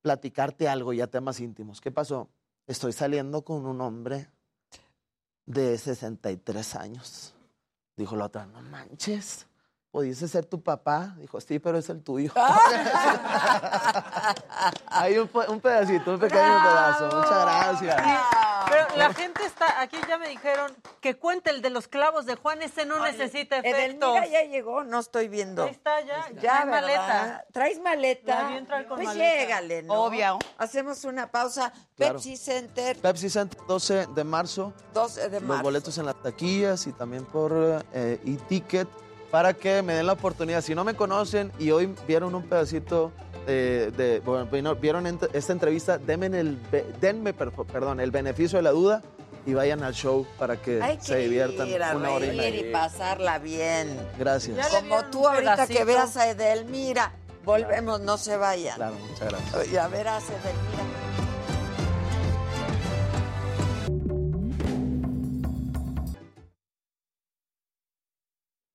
platicarte 0.03 0.69
algo, 0.69 0.93
ya 0.93 1.07
temas 1.07 1.39
íntimos. 1.39 1.81
¿Qué 1.81 1.93
pasó? 1.93 2.29
Estoy 2.67 2.93
saliendo 2.93 3.43
con 3.43 3.65
un 3.65 3.81
hombre 3.81 4.29
de 5.47 5.79
63 5.79 6.75
años. 6.75 7.33
Dijo 7.97 8.17
la 8.17 8.25
otra, 8.25 8.47
no 8.47 8.61
manches, 8.63 9.47
¿pudiese 9.93 10.27
ser 10.27 10.47
tu 10.47 10.65
papá? 10.65 11.15
Dijo, 11.21 11.41
sí, 11.41 11.61
pero 11.61 11.79
es 11.79 11.89
el 11.91 12.03
tuyo. 12.03 12.33
Hay 14.87 15.17
un, 15.17 15.31
un 15.49 15.61
pedacito, 15.61 16.15
un 16.15 16.19
pequeño 16.19 16.61
pedazo. 16.61 17.05
Muchas 17.05 17.41
gracias. 17.41 18.03
Pero 18.71 18.97
la 18.97 19.15
gente 19.15 19.45
está, 19.45 19.81
aquí 19.81 19.97
ya 20.09 20.19
me 20.19 20.29
dijeron 20.29 20.75
que 21.01 21.17
cuente 21.17 21.51
el 21.51 21.63
de 21.63 21.71
los 21.71 21.89
clavos 21.89 22.27
de 22.27 22.35
Juan, 22.35 22.63
ese 22.63 22.85
no 22.85 23.03
necesita 23.05 23.59
efectos. 23.59 23.79
Edelmira 23.81 24.27
ya 24.27 24.43
llegó, 24.45 24.85
no 24.85 24.99
estoy 25.01 25.29
viendo. 25.29 25.65
Ahí 25.65 25.71
está 25.71 26.01
ya, 26.03 26.29
Ya, 26.35 26.41
trae 26.41 26.65
¿verdad? 26.65 26.67
maleta. 26.67 27.45
¿Traes 27.53 27.81
maleta? 27.81 28.49
Con 28.89 28.97
pues 28.97 29.07
maleta. 29.09 29.41
llégale, 29.41 29.83
¿no? 29.83 29.95
Obvio. 29.95 30.39
Hacemos 30.59 31.05
una 31.05 31.31
pausa. 31.31 31.73
Claro. 31.97 32.15
Pepsi 32.15 32.37
Center, 32.37 32.97
Pepsi 32.99 33.31
Center, 33.31 33.59
12 33.67 34.07
de 34.15 34.25
marzo. 34.25 34.73
12 34.95 35.29
de 35.29 35.41
Los 35.41 35.49
marzo. 35.49 35.63
boletos 35.63 35.99
en 35.99 36.07
las 36.07 36.21
taquillas 36.23 36.87
y 36.87 36.93
también 36.93 37.25
por 37.25 37.85
eh, 37.93 38.21
e-ticket 38.25 38.89
para 39.31 39.53
que 39.55 39.83
me 39.83 39.95
den 39.95 40.07
la 40.07 40.15
oportunidad. 40.15 40.63
Si 40.63 40.75
no 40.75 40.85
me 40.85 40.95
conocen 40.95 41.53
y 41.59 41.71
hoy 41.71 41.95
vieron 42.07 42.35
un 42.35 42.49
pedacito 42.49 43.13
eh, 43.49 43.91
de, 43.97 44.21
bueno, 44.21 44.47
vino- 44.47 44.77
vieron 44.77 45.07
ent- 45.07 45.29
esta 45.33 45.53
entrevista, 45.53 45.99
denme, 45.99 46.27
el, 46.27 46.57
be- 46.71 46.87
denme 47.01 47.33
per- 47.33 47.51
perdón, 47.51 47.99
el 47.99 48.11
beneficio 48.11 48.59
de 48.59 48.63
la 48.63 48.71
duda 48.71 49.03
y 49.47 49.55
vayan 49.55 49.83
al 49.83 49.95
show 49.95 50.27
para 50.39 50.61
que 50.61 50.83
Hay 50.83 50.99
se 51.01 51.17
diviertan 51.17 51.67
ir 51.69 51.83
a 51.83 51.97
una 51.97 52.11
hora 52.11 52.27
y 52.27 52.41
y 52.69 52.73
pasarla 52.73 53.39
bien. 53.39 53.99
Gracias. 54.19 54.69
Como 54.69 55.05
tú 55.07 55.27
ahorita 55.27 55.67
que 55.67 55.85
veas 55.85 56.17
a 56.19 56.29
Edelmira. 56.31 57.13
Volvemos, 57.45 58.01
no 58.01 58.19
se 58.19 58.37
vayan. 58.37 58.77
Claro, 58.77 58.97
muchas 59.09 59.31
gracias. 59.31 59.73
Y 59.73 59.77
a 59.79 59.89
ver 59.89 60.07
a 60.09 60.19
Edelmira. 60.19 60.85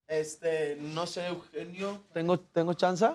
Este, 0.07 0.75
no 0.79 1.07
sé, 1.07 1.27
Eugenio. 1.27 2.03
¿Tengo, 2.13 2.39
tengo 2.39 2.73
chance? 2.73 3.07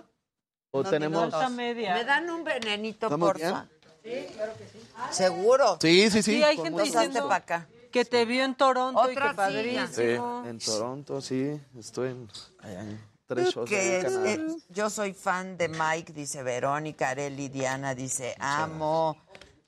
¿O 0.71 0.83
No, 0.83 0.91
tenemos...? 0.91 1.33
¿Me 1.57 2.05
dan 2.05 2.29
un 2.31 2.45
venenito, 2.45 3.07
¿Estamos 3.07 3.33
porfa? 3.33 3.67
Sí, 4.03 4.27
claro 4.35 4.53
que 4.57 4.67
sí. 4.69 4.89
¿Seguro? 5.11 5.79
Sí, 5.81 6.11
sí, 6.11 6.23
sí. 6.23 6.33
Sí, 6.37 6.43
hay 6.43 6.57
gente 6.57 6.83
diciendo 6.83 7.23
para 7.25 7.35
acá. 7.37 7.69
que 7.93 8.05
te 8.05 8.25
vio 8.25 8.45
en 8.45 8.55
Toronto 8.55 9.09
y 9.11 9.13
Otra 9.13 9.31
que 9.31 9.35
padrísimo. 9.37 10.45
En 10.47 10.59
Toronto, 10.59 11.21
sí. 11.21 11.61
Estoy 11.79 12.11
en, 12.11 12.29
allá 12.61 12.81
en 12.83 13.05
tres 13.27 13.49
shows. 13.55 13.69
Que 13.69 14.01
en 14.01 14.07
es- 14.07 14.13
Canadá. 14.13 14.31
eh, 14.33 14.47
yo 14.69 14.91
soy 14.91 15.13
fan 15.15 15.57
de 15.57 15.69
Mike, 15.69 16.13
dice 16.13 16.43
Verónica, 16.43 17.11
Areli, 17.11 17.49
Diana 17.49 17.95
dice 17.95 18.35
amo. 18.39 19.17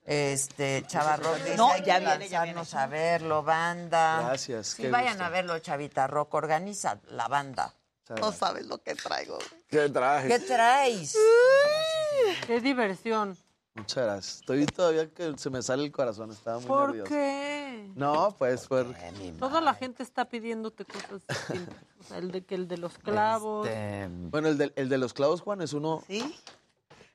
Este, 0.04 0.84
Chavarro 0.86 1.34
dice, 1.36 1.56
No, 1.56 1.76
ya 1.78 1.98
que 2.00 2.06
viene, 2.06 2.28
ya 2.28 2.42
a 2.42 2.86
verlo, 2.86 3.42
banda. 3.42 4.22
Gracias, 4.26 4.68
Sí, 4.68 4.82
qué 4.82 4.90
vayan 4.90 5.12
gusto. 5.14 5.24
a 5.24 5.28
verlo, 5.28 5.58
Chavita 5.58 6.06
Rock, 6.06 6.34
organiza 6.34 6.98
la 7.10 7.28
banda. 7.28 7.74
Muchas 8.08 8.20
No 8.20 8.32
sabes 8.32 8.66
lo 8.66 8.82
que 8.82 8.94
traigo. 8.94 9.38
¿Qué 9.70 9.88
traje? 9.88 10.28
¿Qué 10.28 10.38
traes? 10.40 11.16
Qué 12.46 12.60
diversión. 12.60 13.36
Muchas 13.74 14.04
gracias. 14.04 14.34
Estoy 14.40 14.66
todavía 14.66 15.08
que 15.08 15.38
se 15.38 15.48
me 15.48 15.62
sale 15.62 15.84
el 15.84 15.92
corazón. 15.92 16.30
Estaba 16.32 16.58
muy 16.58 16.66
¿Por 16.66 16.86
nervioso. 16.88 17.08
qué? 17.08 17.88
No, 17.94 18.34
pues 18.36 18.66
por... 18.66 18.92
Toda 19.38 19.60
la 19.60 19.74
gente 19.74 20.02
está 20.02 20.24
pidiéndote 20.28 20.84
cosas 20.84 21.22
distintas. 21.26 21.76
O 22.00 22.02
sea, 22.02 22.18
el 22.18 22.32
de 22.32 22.42
que 22.44 22.56
el 22.56 22.66
de 22.66 22.78
los 22.78 22.98
clavos. 22.98 23.68
Este, 23.68 24.08
Bueno, 24.30 24.48
el 24.48 24.58
de, 24.58 24.72
el 24.74 24.88
de 24.88 24.98
los 24.98 25.14
clavos, 25.14 25.40
Juan, 25.40 25.62
es 25.62 25.72
uno 25.72 26.02
¿Sí? 26.08 26.34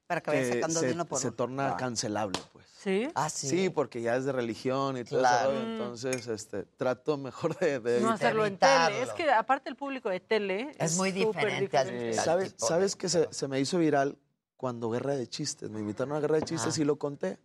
Para 0.07 0.21
que 0.21 0.31
vaya 0.31 0.43
que 0.43 0.53
sacando 0.53 0.79
se, 0.79 0.85
de 0.87 0.93
uno 0.93 1.05
por 1.05 1.19
se 1.19 1.31
torna 1.31 1.71
Ah. 1.73 1.77
cancelable. 1.77 2.39
¿Sí? 2.85 3.09
Ah, 3.15 3.29
sí. 3.31 3.49
Sí, 3.49 3.69
porque 3.71 3.99
ya 3.99 4.15
es 4.15 4.25
de 4.25 4.31
religión 4.31 4.95
y 4.95 5.03
todo 5.03 5.19
Claro. 5.19 5.51
eso. 5.53 5.61
Entonces, 5.63 6.27
este, 6.27 6.63
trato 6.63 7.17
mejor 7.17 7.57
de... 7.57 7.79
de 7.79 7.93
No 7.99 8.09
evitar. 8.09 8.13
hacerlo 8.13 8.45
en 8.45 8.57
tele. 8.59 9.01
Es 9.01 9.11
que 9.13 9.29
aparte 9.31 9.69
el 9.69 9.75
público 9.75 10.07
de 10.09 10.19
tele 10.19 10.71
Es 10.77 10.95
muy 10.95 11.11
diferente 11.11 11.77
al- 11.77 11.87
diferente. 11.87 12.19
al 12.19 12.25
¿Sabes, 12.25 12.53
tipo 12.53 12.67
¿sabes 12.67 12.95
que 12.95 13.09
se, 13.09 13.27
se 13.33 13.47
me 13.47 13.59
hizo 13.59 13.79
viral 13.79 14.19
cuando 14.55 14.91
Guerra 14.91 15.15
de 15.15 15.27
Chistes? 15.27 15.69
Me 15.71 15.79
invitaron 15.79 16.15
a 16.15 16.19
Guerra 16.19 16.35
de 16.35 16.43
Chistes 16.43 16.77
y 16.77 16.85
lo 16.85 16.97
conté. 16.99 17.39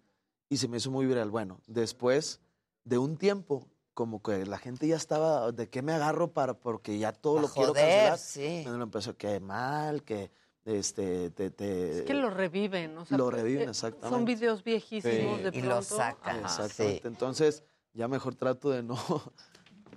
Y 0.51 0.59
se 0.59 0.69
me 0.69 0.77
hizo 0.77 0.91
muy 0.91 1.07
viral. 1.07 1.31
Bueno, 1.31 1.59
después 1.67 2.41
de 2.85 2.99
un 2.99 3.17
tiempo, 3.17 3.67
como 3.95 4.23
que 4.23 4.45
la 4.45 4.59
gente 4.59 4.87
ya 4.89 4.97
estaba, 4.97 5.53
¿de 5.53 5.71
qué 5.71 5.81
me 5.81 5.95
agarro 5.95 6.33
para? 6.35 6.53
Porque 6.53 6.99
ya 6.99 7.13
todo 7.13 7.41
lo 7.41 7.49
quiero 7.49 7.69
joder, 7.71 7.85
cancelar. 7.87 8.19
sí. 8.19 8.63
Me 8.67 8.77
lo 8.77 8.83
empezó, 8.83 9.17
que 9.17 9.41
mal, 9.41 10.03
que 10.03 10.31
este, 10.65 11.31
te, 11.31 11.51
te- 11.51 11.99
Es 12.01 12.03
que 12.03 12.15
lo 12.15 12.31
reviven. 12.31 12.97
O 12.99 13.05
sea, 13.05 13.17
Lo 13.19 13.31
reviven, 13.31 13.69
eh, 13.69 13.71
exactamente. 13.71 14.09
Son 14.17 14.25
videos 14.25 14.63
viejísimos 14.65 15.39
Sí. 15.39 15.43
de 15.43 15.49
Y 15.49 15.53
pronto. 15.63 15.69
lo 15.69 15.83
sacan. 15.83 16.45
Ajá. 16.45 16.65
Exactamente. 16.67 17.09
Entonces, 17.09 17.63
ya 17.93 18.09
mejor 18.09 18.35
trato 18.35 18.71
de 18.71 18.83
no. 18.83 18.95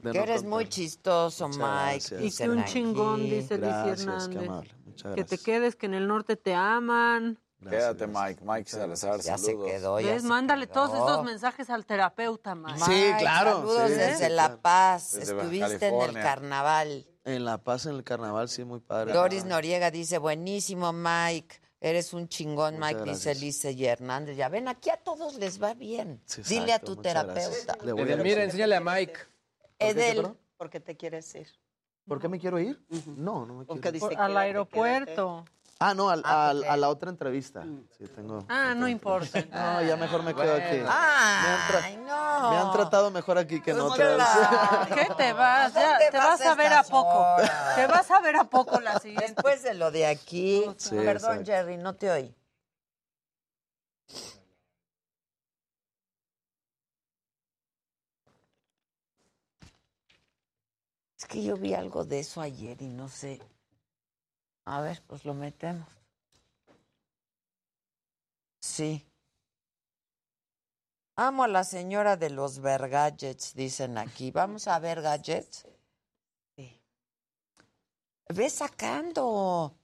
de 0.03 0.11
Que 0.11 0.17
no 0.17 0.24
eres 0.24 0.42
contar. 0.42 0.50
muy 0.50 0.69
chistoso, 0.69 1.48
Muchas 1.48 1.59
Mike. 1.61 2.16
gracias. 2.16 2.22
Y 2.22 2.38
que 2.43 2.50
un 2.50 2.59
aquí. 2.59 2.74
chingón, 2.74 3.24
dice 3.24 3.58
Gracias, 3.58 4.03
qué 4.06 4.11
Hernández. 4.11 4.50
amable. 4.50 4.72
Muchas 4.85 5.16
Que 5.16 5.24
te 5.24 5.38
quedes, 5.38 5.75
que 5.75 5.85
en 5.85 5.93
el 5.93 6.08
norte 6.08 6.35
te 6.35 6.53
aman. 6.53 7.40
Quédate, 7.69 8.08
Mike. 8.08 8.43
Mike 8.43 8.69
Salazar, 8.69 9.22
Ya 9.22 9.38
se 9.38 9.45
saludos. 9.45 9.72
quedó, 9.72 10.00
ya 10.01 10.11
¿Ves? 10.11 10.22
se 10.24 10.27
Mándale 10.27 10.67
quedó. 10.67 10.74
todos 10.90 10.95
esos 10.95 11.24
mensajes 11.24 11.69
al 11.69 11.85
terapeuta, 11.85 12.56
Mike. 12.56 12.80
Sí, 12.80 13.06
claro, 13.19 13.51
Saludos 13.59 13.88
sí, 13.88 13.93
desde 13.93 14.27
sí, 14.27 14.33
La. 14.33 14.58
Paz. 14.61 15.14
Desde 15.14 15.33
Estuviste 15.38 15.88
en 15.88 16.01
el 16.01 16.14
carnaval. 16.14 17.08
En 17.26 17.45
La 17.45 17.58
Paz, 17.58 17.85
en 17.85 17.95
el 17.95 18.03
carnaval, 18.03 18.50
sí, 18.50 18.64
muy 18.66 18.80
padre. 18.82 19.14
Doris 19.14 19.45
Noriega 19.45 19.92
dice, 19.92 20.18
buenísimo, 20.18 20.92
Mike. 20.92 21.61
Eres 21.80 22.14
un 22.14 22.27
chingón, 22.30 22.76
Muchas 22.76 22.93
Mike, 22.93 23.03
dice 23.11 23.30
gracias. 23.30 23.42
Lice 23.42 23.72
y 23.72 23.85
Hernández. 23.85 24.38
Ya 24.38 24.48
ven, 24.50 24.68
aquí 24.68 24.90
a 24.90 24.98
todos 24.98 25.35
les 25.35 25.61
va 25.61 25.74
bien. 25.74 26.22
Sí, 26.26 26.42
Dile 26.43 26.72
a 26.74 26.76
exacto, 26.76 26.95
tu 26.95 27.02
terapeuta. 27.02 27.77
Le 27.84 27.92
voy 27.92 28.02
a 28.02 28.06
Edelmira, 28.06 28.24
decir. 28.35 28.40
enséñale 28.43 28.76
a 28.76 28.80
Mike. 28.82 29.19
Edel, 29.80 30.16
perdón? 30.16 30.38
¿Por 30.58 30.69
qué 30.69 30.80
te 30.80 30.95
quieres 30.95 31.34
ir? 31.35 31.48
¿Por 32.08 32.19
qué 32.22 32.27
me 32.30 32.40
quiero 32.40 32.60
ir? 32.60 32.82
No, 33.18 33.45
no 33.45 33.53
me 33.56 33.66
Porque 33.66 33.82
quiero 33.82 33.98
ir. 33.98 34.02
dice 34.02 34.16
Por- 34.16 34.22
al 34.26 34.38
aeropuerto. 34.38 35.45
Ah, 35.80 35.93
no, 35.93 36.10
al- 36.10 36.22
Ah, 36.24 36.50
al- 36.52 36.64
a 36.64 36.77
la 36.77 36.88
otra 36.90 37.10
entrevista. 37.10 37.66
Sí, 37.98 38.06
tengo. 38.16 38.45
Ah, 38.48 38.74
no 38.76 38.88
importa. 38.88 39.42
No, 39.52 39.82
ya 39.85 39.98
mejor 39.98 40.24
me 40.24 40.34
quedo 40.34 40.53
aquí. 40.56 40.77
Ay, 40.88 41.98
no. 41.98 42.03
Me 42.50 42.58
han 42.58 42.72
tratado 42.72 43.12
mejor 43.12 43.38
aquí 43.38 43.62
que 43.62 43.72
en 43.72 43.78
Pues 43.78 43.92
otras. 43.94 44.88
¿Qué 44.94 45.08
te 45.16 45.34
vas? 45.34 45.74
Ya, 45.74 45.98
te 45.98 46.18
vas 46.18 46.40
vas 46.40 46.42
a 46.42 46.56
ver 46.56 46.74
a 46.74 46.84
poco. 46.84 47.20
horas? 47.20 47.76
Te 47.76 47.88
vas 47.88 48.12
a 48.12 48.20
ver 48.20 48.36
a 48.38 48.44
poco 48.46 48.80
la 48.80 49.00
siguiente. 49.00 49.34
Después 49.36 49.64
de 49.64 49.74
lo 49.74 49.92
de 49.92 50.06
aquí. 50.06 50.66
Sí, 50.78 50.92
Perdón, 50.92 51.14
exacto. 51.14 51.46
Jerry, 51.46 51.78
no 51.78 51.96
te 51.96 52.12
oí. 52.12 52.36
Es 61.18 61.26
que 61.28 61.44
yo 61.44 61.56
vi 61.56 61.74
algo 61.74 62.04
de 62.04 62.20
eso 62.20 62.42
ayer 62.42 62.82
y 62.82 62.90
no 62.90 63.08
sé. 63.08 63.42
A 64.66 64.82
ver, 64.82 65.02
pues 65.08 65.26
lo 65.26 65.34
metemos. 65.34 65.88
Sí. 68.62 69.06
Amo 71.16 71.43
a 71.43 71.48
la 71.48 71.64
señora 71.64 72.17
de 72.17 72.32
los 72.32 72.59
Vergadgets, 72.59 73.53
dicen 73.53 74.00
aquí. 74.00 74.32
Vamos 74.32 74.67
a 74.67 74.80
ver 74.80 75.01
gadgets. 75.01 75.67
Sí. 76.56 76.82
Ve 78.30 78.50
sacando. 78.50 79.77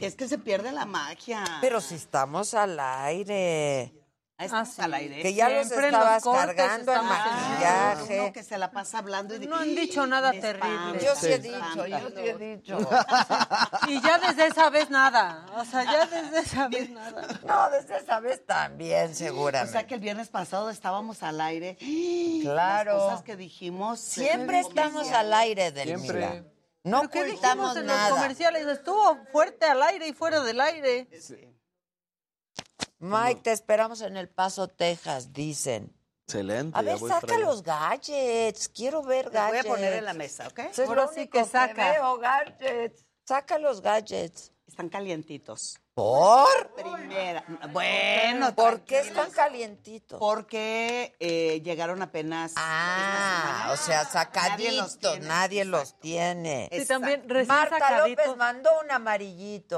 Es 0.00 0.16
que 0.16 0.26
se 0.26 0.38
pierde 0.38 0.72
la 0.72 0.84
magia. 0.84 1.44
Pero 1.60 1.80
si 1.80 1.94
estamos 1.94 2.54
al 2.54 2.80
aire. 2.80 4.01
Ah, 4.50 4.64
al 4.78 4.94
aire. 4.94 5.22
Que 5.22 5.34
ya 5.34 5.48
los 5.50 5.68
Siempre 5.68 5.90
los 5.90 6.00
estabas 6.00 6.24
cargando 6.24 6.92
el 6.94 7.02
maquillaje. 7.02 8.20
Uno 8.22 8.32
que 8.32 8.42
se 8.42 8.56
la 8.58 8.70
pasa 8.70 8.98
hablando 8.98 9.34
y 9.36 9.46
No 9.46 9.56
han 9.56 9.74
dicho 9.74 10.06
nada 10.06 10.32
terrible. 10.32 10.98
Yo 11.04 11.14
sí 11.14 11.26
he 11.26 11.38
dicho, 11.38 11.86
yo 11.86 12.08
sí 12.10 12.20
he 12.20 12.34
dicho. 12.38 12.78
Y 13.88 14.00
ya 14.00 14.18
desde 14.18 14.46
esa 14.46 14.70
vez 14.70 14.90
nada. 14.90 15.46
O 15.56 15.64
sea, 15.64 15.84
ya 15.84 16.06
desde 16.06 16.38
esa 16.40 16.68
vez 16.68 16.90
nada. 16.90 17.26
No, 17.44 17.70
desde 17.70 17.98
esa 17.98 18.20
vez 18.20 18.44
también, 18.46 19.10
O 19.10 19.14
seguramente. 19.14 19.72
sea 19.72 19.86
que 19.86 19.94
el 19.94 20.00
viernes 20.00 20.28
pasado 20.28 20.70
estábamos 20.70 21.22
al 21.22 21.40
aire. 21.40 21.76
Claro. 22.42 22.94
Las 22.96 23.02
cosas 23.04 23.22
que 23.22 23.36
dijimos. 23.36 24.00
Siempre 24.00 24.60
estamos 24.60 25.10
al 25.12 25.32
aire, 25.34 25.70
Delmira. 25.72 25.98
Siempre. 26.30 26.52
No 26.84 26.98
¿Pero 27.02 27.10
qué 27.10 27.20
ocultamos 27.30 27.74
dijimos 27.74 27.76
en 27.76 27.86
nada. 27.86 28.08
los 28.10 28.18
comerciales? 28.18 28.66
Estuvo 28.66 29.18
fuerte 29.30 29.66
al 29.66 29.82
aire 29.82 30.08
y 30.08 30.12
fuera 30.12 30.40
del 30.42 30.60
aire. 30.60 31.08
Mike, 33.02 33.40
te 33.42 33.52
esperamos 33.52 34.00
en 34.00 34.16
El 34.16 34.28
Paso, 34.28 34.68
Texas, 34.68 35.32
dicen. 35.32 35.92
Excelente. 36.26 36.78
A 36.78 36.82
ver, 36.82 36.98
saca 36.98 37.36
los 37.38 37.62
gadgets. 37.62 38.68
Quiero 38.68 39.02
ver 39.02 39.24
Los 39.26 39.32
voy 39.34 39.40
a 39.42 39.46
gadgets. 39.46 39.66
poner 39.66 39.92
en 39.94 40.04
la 40.04 40.14
mesa, 40.14 40.46
¿ok? 40.48 40.58
Eso 40.60 40.82
es 40.84 40.88
Ahora 40.88 41.02
lo 41.02 41.08
sí 41.08 41.20
único 41.20 41.38
que 41.38 41.44
saca. 41.44 41.90
veo, 41.92 42.18
gadgets. 42.18 43.04
Saca 43.26 43.58
los 43.58 43.80
gadgets. 43.82 44.52
Están 44.66 44.88
calientitos. 44.88 45.78
¿Por? 45.92 46.72
Primera. 46.74 47.44
Bueno, 47.72 48.54
¿Por 48.54 48.80
qué 48.80 49.00
tranquilos. 49.00 49.26
están 49.26 49.30
calientitos? 49.32 50.18
Porque 50.18 51.14
eh, 51.20 51.60
llegaron 51.62 52.00
apenas. 52.00 52.54
Ah, 52.56 53.68
o 53.72 53.76
sea, 53.76 54.04
sacaditos, 54.06 54.98
nadie 55.20 55.66
los 55.66 56.00
tiene. 56.00 56.70
Sí, 56.72 56.86
también 56.86 57.28
recién 57.28 57.48
Marta 57.48 57.78
sacaditos. 57.78 58.24
López 58.26 58.36
mandó 58.38 58.70
un 58.82 58.90
amarillito. 58.90 59.76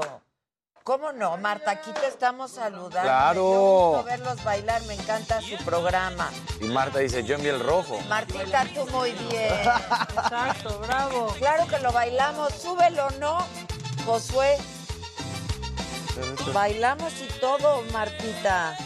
¿Cómo 0.85 1.11
no, 1.11 1.35
Marta? 1.37 1.71
Aquí 1.71 1.91
te 1.93 2.05
estamos 2.05 2.51
saludando. 2.51 3.01
Claro. 3.01 3.41
Me 3.41 3.57
gusto 3.57 4.03
verlos 4.03 4.43
bailar, 4.43 4.83
me 4.83 4.93
encanta 4.93 5.41
su 5.41 5.57
programa. 5.65 6.29
Y 6.61 6.65
Marta 6.65 6.99
dice, 6.99 7.23
yo 7.23 7.33
envié 7.37 7.49
el 7.49 7.59
rojo. 7.59 7.99
Martita, 8.07 8.67
tú 8.71 8.85
muy 8.91 9.13
bien. 9.13 9.51
Exacto, 10.15 10.77
bravo. 10.81 11.33
Claro 11.39 11.65
que 11.67 11.79
lo 11.79 11.91
bailamos, 11.91 12.53
súbelo, 12.53 13.09
¿no? 13.19 13.43
Josué. 14.05 14.59
Bailamos 16.53 17.13
y 17.19 17.39
todo, 17.39 17.81
Martita. 17.91 18.77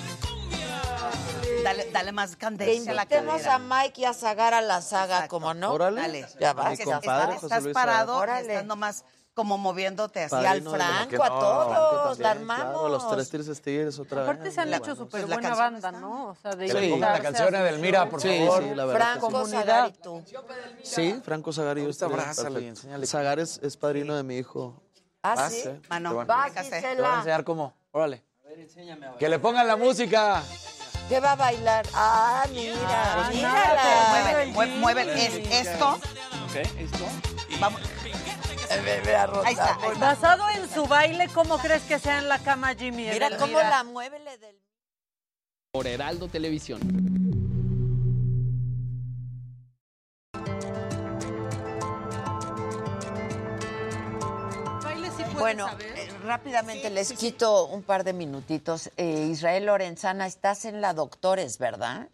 Dale, 1.66 1.92
dale 1.92 2.14
más 2.14 2.38
candela 2.38 2.92
a 2.92 2.94
la 2.94 3.04
invitemos 3.04 3.42
cadera. 3.42 3.56
a 3.56 3.60
Mike 3.60 4.00
y 4.00 4.06
a 4.06 4.14
Zagar 4.14 4.54
a 4.54 4.62
la 4.62 4.82
saga, 4.82 5.28
como 5.28 5.54
no. 5.54 5.74
Órale. 5.74 6.00
Dale. 6.00 6.28
Ya 6.40 6.54
vas. 6.54 6.80
Estás, 6.80 7.44
estás 7.44 7.64
Luis 7.64 7.74
parado, 7.74 8.16
Órale. 8.16 8.54
estás 8.54 8.66
nomás 8.66 9.04
como 9.40 9.58
moviéndote 9.58 10.24
así. 10.24 10.36
Y 10.36 10.38
al 10.40 10.44
Padrino 10.62 10.72
de 10.74 10.78
Franco, 10.80 11.16
los- 11.16 11.26
a 11.26 11.30
no, 11.30 11.40
todos, 11.40 12.18
También, 12.18 12.48
la 12.48 12.56
claro, 12.56 12.70
armamos. 12.70 12.92
los 12.92 13.10
tres 13.10 13.30
Tigres 13.30 13.62
Tigres 13.62 14.00
otra 14.00 14.22
vez. 14.22 14.30
Aparte 14.30 14.52
se 14.52 14.60
han 14.62 14.74
hecho 14.74 14.96
súper 14.98 15.22
Pues 15.22 15.26
buena 15.28 15.42
canción 15.50 15.82
banda, 15.82 15.92
¿no? 15.94 16.28
O 16.32 16.36
sea, 16.36 16.52
de 16.56 16.68
Que 16.68 16.74
le 16.74 16.90
pongan 16.90 17.14
la 17.14 17.22
canción 17.22 17.56
a 17.56 17.60
sus 17.60 17.70
Delmira, 17.72 18.10
por 18.10 18.22
Sí, 18.22 18.28
favor. 18.46 18.64
sí, 18.64 18.76
la 18.76 18.86
verdad. 18.86 19.14
que 19.14 19.20
Franco, 19.22 19.46
sí. 19.46 19.52
Zagar 19.52 19.90
y 19.90 19.94
tú. 19.94 20.24
Sí, 20.84 21.22
Franco 21.24 21.54
Zagar 21.54 21.78
y 21.78 21.82
yo. 21.82 21.88
Gusta, 21.88 22.06
estoy 22.08 22.20
abrázale, 22.20 22.50
perfecto. 22.50 22.70
enséñale. 22.70 23.08
Zagar 23.08 23.40
es, 23.40 23.60
es 23.64 23.78
padrino 23.78 24.14
de 24.18 24.24
mi 24.24 24.38
hijo. 24.38 24.82
¿Ah, 25.24 25.36
Vas, 25.36 25.54
sí? 25.54 25.64
Mano, 25.90 26.26
Vas, 26.26 26.50
Fíjate. 26.52 26.82
Te 26.82 26.96
voy 26.96 27.06
a 27.06 27.16
enseñar 27.18 27.44
cómo. 27.46 27.74
Órale. 27.92 28.24
Que 29.20 29.30
le 29.30 29.40
pongan 29.40 29.66
la 29.68 29.78
música. 29.78 30.44
¿Qué 31.08 31.20
va 31.20 31.32
a 31.32 31.36
bailar? 31.36 31.88
Ah, 31.94 32.46
mira, 32.52 32.76
Ah, 32.88 33.30
mírala. 33.34 34.08
Mueve, 34.10 34.46
mueve, 34.54 34.76
mueve. 35.06 35.26
Es, 35.26 35.68
esto. 35.68 35.90
Ok, 35.94 36.56
esto. 36.78 37.06
Vamos. 37.60 37.82
Eh, 38.70 39.02
ve 39.04 39.16
a 39.16 39.26
Rosa, 39.26 39.48
Ahí 39.48 39.54
está, 39.54 39.76
ahí 39.76 39.92
está. 39.94 40.00
Basado 40.00 40.44
en 40.56 40.70
su 40.70 40.86
baile, 40.86 41.28
¿cómo 41.34 41.58
crees 41.58 41.84
que 41.84 41.98
sea 41.98 42.20
en 42.20 42.30
la 42.30 42.40
cama, 42.40 42.76
Jimmy? 42.76 43.10
Mira 43.10 43.36
cómo 43.38 43.60
la 43.60 43.84
mueve 43.84 44.20
le 44.20 44.38
del... 44.38 44.60
Por 45.72 45.88
Heraldo 45.88 46.28
Televisión. 46.28 46.80
Bueno, 55.40 55.68
eh, 55.80 56.10
rápidamente 56.26 56.90
les 56.90 57.14
quito 57.14 57.66
un 57.68 57.82
par 57.82 58.04
de 58.04 58.12
minutitos. 58.14 58.92
Eh, 58.98 59.28
Israel 59.32 59.68
Lorenzana, 59.68 60.28
estás 60.28 60.66
en 60.66 60.82
la 60.82 60.94
Doctores, 60.94 61.58
¿verdad? 61.58 62.10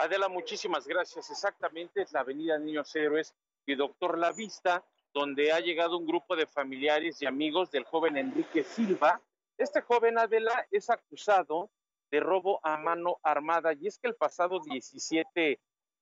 Adela, 0.00 0.28
muchísimas 0.28 0.86
gracias. 0.86 1.30
Exactamente, 1.30 2.02
es 2.02 2.12
la 2.12 2.20
Avenida 2.20 2.56
Niños 2.58 2.94
Héroes 2.94 3.34
y 3.66 3.74
Doctor 3.74 4.16
La 4.16 4.30
Vista, 4.32 4.84
donde 5.16 5.50
ha 5.50 5.60
llegado 5.60 5.96
un 5.96 6.06
grupo 6.06 6.36
de 6.36 6.46
familiares 6.46 7.22
y 7.22 7.26
amigos 7.26 7.70
del 7.70 7.84
joven 7.84 8.18
Enrique 8.18 8.62
Silva. 8.62 9.22
Este 9.56 9.80
joven, 9.80 10.18
Adela, 10.18 10.66
es 10.70 10.90
acusado 10.90 11.70
de 12.10 12.20
robo 12.20 12.60
a 12.62 12.76
mano 12.76 13.18
armada 13.22 13.72
y 13.72 13.86
es 13.86 13.98
que 13.98 14.08
el 14.08 14.14
pasado 14.14 14.60
17 14.60 15.58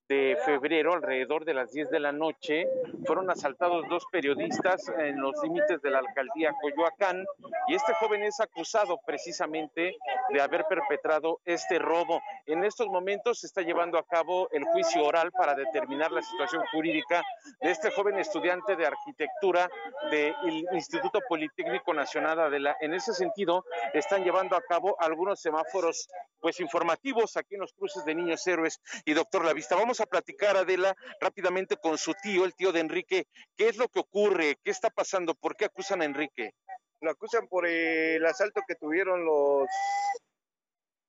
de 0.08 0.36
febrero, 0.44 0.92
alrededor 0.92 1.44
de 1.44 1.54
las 1.54 1.72
10 1.72 1.90
de 1.90 2.00
la 2.00 2.12
noche, 2.12 2.68
fueron 3.06 3.30
asaltados 3.30 3.88
dos 3.88 4.04
periodistas 4.12 4.88
en 4.98 5.20
los 5.20 5.34
límites 5.42 5.80
de 5.80 5.90
la 5.90 6.00
alcaldía 6.00 6.52
Coyoacán 6.60 7.24
y 7.68 7.74
este 7.74 7.94
joven 7.94 8.22
es 8.22 8.38
acusado 8.40 8.98
precisamente 9.06 9.96
de 10.30 10.40
haber 10.40 10.64
perpetrado 10.66 11.40
este 11.44 11.78
robo. 11.78 12.20
En 12.46 12.64
estos 12.64 12.88
momentos 12.88 13.40
se 13.40 13.46
está 13.46 13.62
llevando 13.62 13.98
a 13.98 14.06
cabo 14.06 14.48
el 14.52 14.64
juicio 14.64 15.04
oral 15.04 15.32
para 15.32 15.54
determinar 15.54 16.12
la 16.12 16.22
situación 16.22 16.62
jurídica 16.72 17.22
de 17.62 17.70
este 17.70 17.90
joven 17.90 18.18
estudiante 18.18 18.76
de 18.76 18.86
arquitectura 18.86 19.70
del 20.10 20.66
Instituto 20.72 21.20
Politécnico 21.26 21.94
Nacional 21.94 22.40
Adela. 22.40 22.76
En 22.80 22.92
ese 22.92 23.14
sentido, 23.14 23.64
están 23.94 24.22
llevando 24.22 24.56
a 24.56 24.62
cabo 24.62 24.96
algunos 25.00 25.40
semáforos 25.40 26.08
pues 26.40 26.60
informativos 26.60 27.38
aquí 27.38 27.54
en 27.54 27.62
los 27.62 27.72
cruces 27.72 28.04
de 28.04 28.14
Niños 28.14 28.46
Héroes 28.46 28.78
y 29.06 29.14
Doctor 29.14 29.46
La 29.46 29.54
Vista. 29.54 29.76
Vamos 29.76 29.93
a 30.00 30.06
platicar, 30.06 30.56
Adela, 30.56 30.96
rápidamente 31.20 31.76
con 31.76 31.98
su 31.98 32.14
tío, 32.22 32.44
el 32.44 32.54
tío 32.54 32.72
de 32.72 32.80
Enrique. 32.80 33.26
¿Qué 33.56 33.68
es 33.68 33.76
lo 33.76 33.88
que 33.88 34.00
ocurre? 34.00 34.56
¿Qué 34.62 34.70
está 34.70 34.90
pasando? 34.90 35.34
¿Por 35.34 35.56
qué 35.56 35.66
acusan 35.66 36.02
a 36.02 36.04
Enrique? 36.04 36.52
Lo 37.00 37.10
acusan 37.10 37.48
por 37.48 37.66
el 37.66 38.24
asalto 38.24 38.62
que 38.66 38.76
tuvieron 38.76 39.24
los 39.24 39.68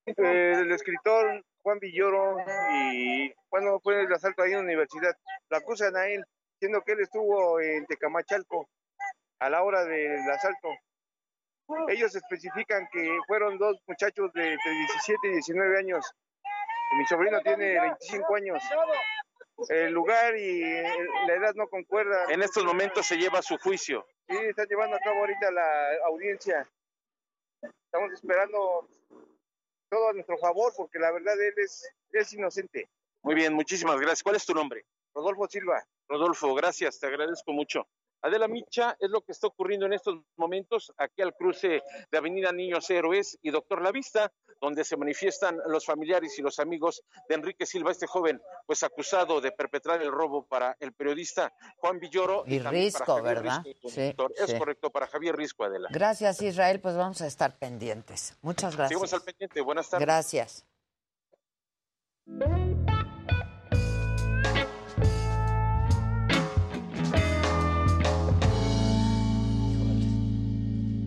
eh, 0.08 0.54
el 0.62 0.72
escritor 0.72 1.44
Juan 1.64 1.80
Villoro 1.80 2.38
y 2.74 3.34
bueno 3.50 3.80
fue 3.80 4.02
el 4.02 4.14
asalto 4.14 4.44
ahí 4.44 4.52
en 4.52 4.58
la 4.58 4.64
universidad. 4.64 5.16
Lo 5.50 5.58
acusan 5.58 5.96
a 5.96 6.08
él, 6.08 6.24
siendo 6.60 6.82
que 6.82 6.92
él 6.92 7.00
estuvo 7.00 7.60
en 7.60 7.86
Tecamachalco 7.88 8.68
a 9.40 9.50
la 9.50 9.64
hora 9.64 9.84
del 9.84 10.30
asalto. 10.30 10.70
Ellos 11.88 12.16
especifican 12.16 12.88
que 12.92 13.18
fueron 13.26 13.58
dos 13.58 13.78
muchachos 13.88 14.32
de 14.34 14.54
entre 14.54 14.72
17 14.72 15.28
y 15.28 15.32
19 15.32 15.80
años. 15.80 16.12
Mi 16.94 17.06
sobrino 17.06 17.42
tiene 17.42 17.80
25 17.80 18.36
años. 18.36 18.64
El 19.70 19.94
lugar 19.94 20.36
y 20.38 20.62
la 20.62 21.34
edad 21.34 21.54
no 21.56 21.68
concuerdan. 21.68 22.30
En 22.30 22.44
estos 22.44 22.64
momentos 22.64 23.06
se 23.06 23.18
lleva 23.18 23.42
su 23.42 23.58
juicio. 23.58 24.06
Sí, 24.28 24.36
están 24.38 24.68
llevando 24.68 24.96
a 24.96 25.00
cabo 25.00 25.20
ahorita 25.20 25.52
la 25.52 25.98
audiencia. 26.06 26.68
Estamos 27.62 28.12
esperando 28.14 28.88
todo 29.90 30.10
a 30.10 30.14
nuestro 30.14 30.38
favor 30.38 30.74
porque 30.76 31.00
la 31.00 31.12
verdad 31.12 31.40
él 31.42 31.54
es, 31.58 31.90
es 32.12 32.34
inocente. 32.34 32.90
Muy 33.24 33.36
bien, 33.36 33.54
muchísimas 33.54 34.00
gracias. 34.00 34.24
¿Cuál 34.24 34.36
es 34.36 34.46
tu 34.46 34.54
nombre? 34.54 34.86
Rodolfo 35.14 35.48
Silva. 35.48 35.84
Rodolfo, 36.08 36.54
gracias, 36.54 37.00
te 37.00 37.08
agradezco 37.08 37.54
mucho. 37.54 37.88
Adela 38.22 38.48
Micha 38.48 38.96
es 39.00 39.10
lo 39.10 39.22
que 39.22 39.32
está 39.32 39.48
ocurriendo 39.48 39.86
en 39.86 39.94
estos 39.94 40.16
momentos 40.36 40.92
aquí 40.98 41.22
al 41.22 41.34
cruce 41.34 41.84
de 42.12 42.18
Avenida 42.18 42.52
Niños 42.52 42.90
Héroes 42.90 43.38
y 43.42 43.52
Doctor 43.52 43.82
La 43.82 43.92
Vista, 43.92 44.32
donde 44.60 44.84
se 44.84 44.98
manifiestan 44.98 45.60
los 45.68 45.86
familiares 45.86 46.38
y 46.40 46.42
los 46.42 46.60
amigos 46.60 47.04
de 47.30 47.36
Enrique 47.36 47.66
Silva, 47.66 47.92
este 47.92 48.08
joven, 48.08 48.42
pues 48.66 48.84
acusado 48.84 49.42
de 49.42 49.52
perpetrar 49.52 50.02
el 50.02 50.12
robo 50.12 50.46
para 50.46 50.76
el 50.80 50.94
periodista 50.94 51.54
Juan 51.78 52.00
Villoro. 52.00 52.44
Y 52.48 52.60
Risco, 52.60 53.22
¿verdad? 53.22 53.62
Risco, 53.64 53.90
Sí. 53.90 54.16
Es 54.38 54.50
sí. 54.52 54.58
correcto, 54.58 54.90
para 54.90 55.08
Javier 55.08 55.36
Risco, 55.36 55.64
Adela. 55.64 55.90
Gracias, 55.92 56.42
Israel. 56.42 56.80
Pues 56.80 56.96
vamos 56.96 57.22
a 57.22 57.28
estar 57.28 57.58
pendientes. 57.58 58.38
Muchas 58.42 58.76
gracias. 58.76 58.90
Seguimos 58.90 59.14
al 59.14 59.22
pendiente. 59.22 59.62
Buenas 59.62 59.90
tardes. 59.90 60.06
Gracias. 60.06 60.66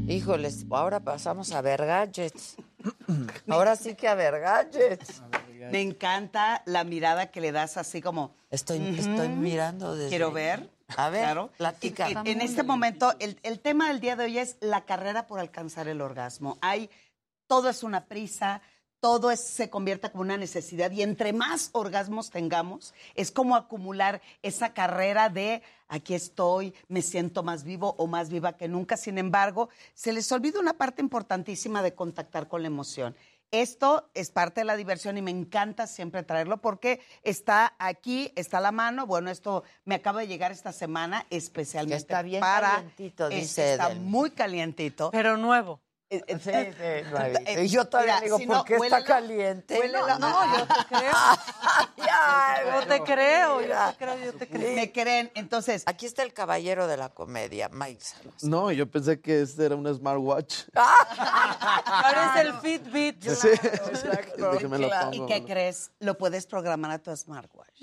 Híjoles, 0.08 0.64
ahora 0.70 1.00
pasamos 1.00 1.52
a 1.52 1.60
ver 1.60 1.84
gadgets. 1.84 2.56
Ahora 3.48 3.76
sí 3.76 3.94
que 3.94 4.08
a 4.08 4.14
ver 4.14 4.40
gadgets. 4.40 5.22
Me 5.70 5.82
encanta 5.82 6.62
la 6.64 6.84
mirada 6.84 7.30
que 7.30 7.42
le 7.42 7.52
das 7.52 7.76
así 7.76 8.00
como... 8.00 8.34
Estoy, 8.50 8.78
mirando 8.80 9.94
desde... 9.94 10.08
Quiero 10.08 10.32
ver. 10.32 10.70
A 10.96 11.10
ver, 11.10 11.24
Claro. 11.24 11.50
platica. 11.58 12.08
En, 12.08 12.26
en 12.26 12.40
este 12.40 12.62
momento, 12.62 13.14
el, 13.18 13.38
el 13.42 13.60
tema 13.60 13.88
del 13.88 14.00
día 14.00 14.16
de 14.16 14.24
hoy 14.24 14.38
es 14.38 14.56
la 14.60 14.86
carrera 14.86 15.26
por 15.26 15.40
alcanzar 15.40 15.88
el 15.88 16.00
orgasmo. 16.00 16.56
Hay, 16.62 16.88
todo 17.46 17.68
es 17.68 17.82
una 17.82 18.06
prisa, 18.06 18.62
todo 19.00 19.30
es- 19.30 19.40
se 19.40 19.70
convierta 19.70 20.10
como 20.10 20.22
una 20.22 20.36
necesidad 20.36 20.90
y 20.90 21.02
entre 21.02 21.32
más 21.32 21.70
orgasmos 21.72 22.30
tengamos, 22.30 22.94
es 23.14 23.30
como 23.30 23.56
acumular 23.56 24.20
esa 24.42 24.72
carrera 24.74 25.28
de 25.28 25.62
aquí 25.88 26.14
estoy, 26.14 26.74
me 26.88 27.02
siento 27.02 27.42
más 27.42 27.64
vivo 27.64 27.94
o 27.98 28.06
más 28.06 28.28
viva 28.30 28.56
que 28.56 28.68
nunca. 28.68 28.96
Sin 28.96 29.18
embargo, 29.18 29.68
se 29.94 30.12
les 30.12 30.30
olvida 30.32 30.60
una 30.60 30.74
parte 30.74 31.00
importantísima 31.02 31.82
de 31.82 31.94
contactar 31.94 32.48
con 32.48 32.62
la 32.62 32.68
emoción. 32.68 33.16
Esto 33.50 34.10
es 34.12 34.30
parte 34.30 34.60
de 34.60 34.66
la 34.66 34.76
diversión 34.76 35.16
y 35.16 35.22
me 35.22 35.30
encanta 35.30 35.86
siempre 35.86 36.22
traerlo 36.22 36.58
porque 36.60 37.00
está 37.22 37.74
aquí, 37.78 38.30
está 38.36 38.58
a 38.58 38.60
la 38.60 38.72
mano. 38.72 39.06
Bueno, 39.06 39.30
esto 39.30 39.64
me 39.86 39.94
acaba 39.94 40.20
de 40.20 40.26
llegar 40.26 40.52
esta 40.52 40.70
semana 40.72 41.24
especialmente 41.30 41.96
está 41.96 42.20
bien 42.20 42.40
para... 42.40 42.72
calientito, 42.72 43.30
dice 43.30 43.72
Está 43.72 43.94
muy 43.94 44.32
calientito. 44.32 45.10
Pero 45.10 45.38
nuevo. 45.38 45.80
Sí, 46.10 46.50
nuevito. 47.10 47.60
Y 47.60 47.68
yo 47.68 47.84
todavía 47.84 48.20
digo, 48.20 48.38
¿por 48.46 48.64
qué 48.64 48.76
está 48.76 49.04
caliente? 49.04 49.78
No, 49.92 50.18
no, 50.18 50.58
yo 50.58 50.66
te 50.66 50.84
creo. 50.88 51.12
yo 52.80 52.86
te 52.86 53.02
creo, 53.02 53.60
yo 53.60 53.68
te 53.68 53.96
creo, 53.98 54.16
yo 54.24 54.32
te 54.32 54.48
creo. 54.48 54.74
Me 54.74 54.90
creen, 54.90 55.30
entonces... 55.34 55.82
Aquí 55.86 56.06
está 56.06 56.22
el 56.22 56.32
caballero 56.32 56.86
de 56.86 56.96
la 56.96 57.10
comedia, 57.10 57.68
Mike 57.70 58.00
Salas. 58.00 58.42
No, 58.42 58.72
yo 58.72 58.90
pensé 58.90 59.20
que 59.20 59.42
este 59.42 59.66
era 59.66 59.76
un 59.76 59.94
smartwatch. 59.94 60.64
Parece 60.72 62.40
el 62.40 62.54
Fitbit. 62.54 63.28
Sí. 63.28 63.48
Dije, 64.52 64.68
me 64.68 64.78
lo 64.78 64.86
¿Y 64.86 65.18
pongo. 65.18 65.26
qué 65.26 65.44
crees? 65.44 65.90
Lo 66.00 66.16
puedes 66.16 66.46
programar 66.46 66.90
a 66.92 66.98
tu 66.98 67.14
smartwatch. 67.14 67.82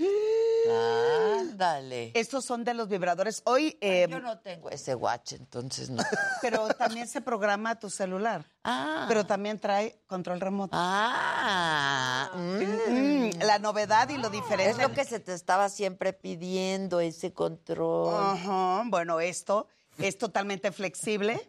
Ándale. 0.69 2.11
Estos 2.13 2.45
son 2.45 2.63
de 2.63 2.73
los 2.73 2.87
vibradores. 2.87 3.41
Hoy... 3.45 3.77
eh, 3.81 4.07
Yo 4.09 4.19
no 4.19 4.39
tengo 4.39 4.69
ese 4.69 4.95
watch, 4.95 5.33
entonces 5.33 5.89
no. 5.89 6.03
Pero 6.41 6.67
también 6.69 7.07
se 7.07 7.21
programa 7.21 7.71
a 7.71 7.79
tu 7.79 7.89
celular. 7.89 8.45
Ah. 8.63 9.05
Pero 9.07 9.25
también 9.25 9.59
trae 9.59 10.01
control 10.07 10.39
remoto. 10.39 10.75
Ah. 10.75 12.31
Mm, 12.35 13.41
la 13.43 13.59
novedad 13.59 14.09
y 14.09 14.17
lo 14.17 14.29
diferente. 14.29 14.71
Es 14.71 14.77
lo 14.77 14.93
que 14.93 15.05
se 15.05 15.19
te 15.19 15.33
estaba 15.33 15.69
siempre 15.69 16.13
pidiendo, 16.13 16.99
ese 16.99 17.33
control. 17.33 18.13
Ajá. 18.15 18.83
Bueno, 18.87 19.19
esto 19.19 19.67
es 19.97 20.17
totalmente 20.17 20.71
flexible. 20.71 21.39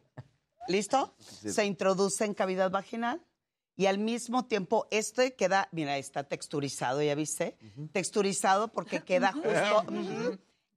¿Listo? 0.69 1.15
Sí. 1.19 1.51
Se 1.53 1.65
introduce 1.65 2.25
en 2.25 2.35
cavidad 2.35 2.71
vaginal 2.71 3.21
y 3.77 3.87
al 3.87 3.99
mismo 3.99 4.47
tiempo 4.47 4.89
este 4.91 5.35
queda, 5.35 5.69
mira, 5.71 5.99
está 5.99 6.25
texturizado, 6.25 7.03
¿ya 7.03 7.15
viste? 7.15 7.57
Texturizado 7.93 8.69
porque 8.69 9.03
queda 9.03 9.33
justo 9.33 9.85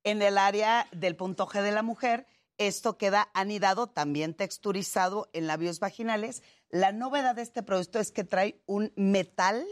en 0.04 0.22
el 0.22 0.38
área 0.38 0.88
del 0.92 1.16
punto 1.16 1.48
G 1.48 1.62
de 1.62 1.72
la 1.72 1.82
mujer. 1.82 2.28
Esto 2.58 2.98
queda 2.98 3.30
anidado, 3.34 3.88
también 3.88 4.34
texturizado 4.34 5.30
en 5.32 5.48
labios 5.48 5.80
vaginales. 5.80 6.44
La 6.70 6.92
novedad 6.92 7.36
de 7.36 7.42
este 7.42 7.64
producto 7.64 8.00
es 8.00 8.12
que 8.12 8.26
trae 8.26 8.62
un 8.66 8.92
metal, 8.98 9.66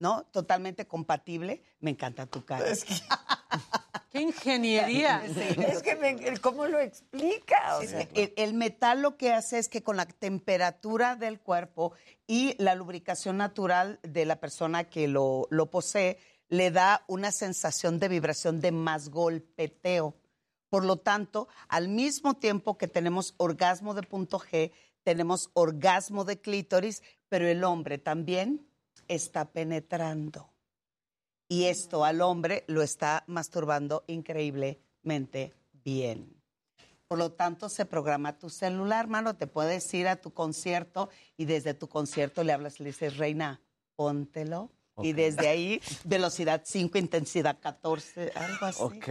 ¿no? 0.00 0.24
Totalmente 0.32 0.88
compatible. 0.88 1.62
Me 1.78 1.90
encanta 1.90 2.26
tu 2.26 2.44
cara. 2.44 2.66
¡Qué 4.12 4.20
ingeniería! 4.20 5.22
Es 5.26 5.82
que, 5.82 5.96
me- 5.96 6.38
¿cómo 6.40 6.66
lo 6.66 6.78
explica? 6.78 7.78
O 7.78 7.82
Es 7.82 7.90
sea, 7.90 8.06
que 8.06 8.24
el, 8.24 8.32
el 8.36 8.54
metal 8.54 9.00
lo 9.00 9.16
que 9.16 9.32
hace 9.32 9.58
es 9.58 9.68
que 9.68 9.82
con 9.82 9.96
la 9.96 10.04
temperatura 10.06 11.16
del 11.16 11.40
cuerpo 11.40 11.92
y 12.26 12.54
la 12.62 12.74
lubricación 12.74 13.38
natural 13.38 13.98
de 14.02 14.26
la 14.26 14.36
persona 14.38 14.84
que 14.84 15.08
lo, 15.08 15.46
lo 15.50 15.70
posee, 15.70 16.18
le 16.48 16.70
da 16.70 17.04
una 17.08 17.32
sensación 17.32 17.98
de 17.98 18.08
vibración 18.08 18.60
de 18.60 18.72
más 18.72 19.08
golpeteo. 19.08 20.14
Por 20.68 20.84
lo 20.84 20.98
tanto, 20.98 21.48
al 21.68 21.88
mismo 21.88 22.34
tiempo 22.34 22.76
que 22.76 22.88
tenemos 22.88 23.34
orgasmo 23.38 23.94
de 23.94 24.02
punto 24.02 24.38
G, 24.38 24.72
tenemos 25.02 25.50
orgasmo 25.54 26.24
de 26.24 26.40
clítoris, 26.40 27.02
pero 27.28 27.48
el 27.48 27.64
hombre 27.64 27.96
también 27.98 28.66
está 29.08 29.46
penetrando. 29.50 30.51
Y 31.52 31.66
esto 31.66 32.02
al 32.02 32.22
hombre 32.22 32.64
lo 32.66 32.80
está 32.80 33.24
masturbando 33.26 34.04
increíblemente 34.06 35.52
bien. 35.84 36.34
Por 37.06 37.18
lo 37.18 37.32
tanto, 37.32 37.68
se 37.68 37.84
programa 37.84 38.38
tu 38.38 38.48
celular, 38.48 39.06
mano. 39.06 39.36
Te 39.36 39.46
puedes 39.46 39.92
ir 39.92 40.08
a 40.08 40.16
tu 40.16 40.32
concierto 40.32 41.10
y 41.36 41.44
desde 41.44 41.74
tu 41.74 41.88
concierto 41.88 42.42
le 42.42 42.54
hablas 42.54 42.80
y 42.80 42.84
le 42.84 42.88
dices, 42.88 43.18
Reina, 43.18 43.60
póntelo. 43.96 44.70
Y 45.02 45.12
desde 45.12 45.46
ahí, 45.48 45.82
velocidad 46.04 46.62
5, 46.64 46.96
intensidad 46.96 47.58
14, 47.60 48.32
algo 48.34 48.64
así. 48.64 48.82
Ok. 48.82 49.08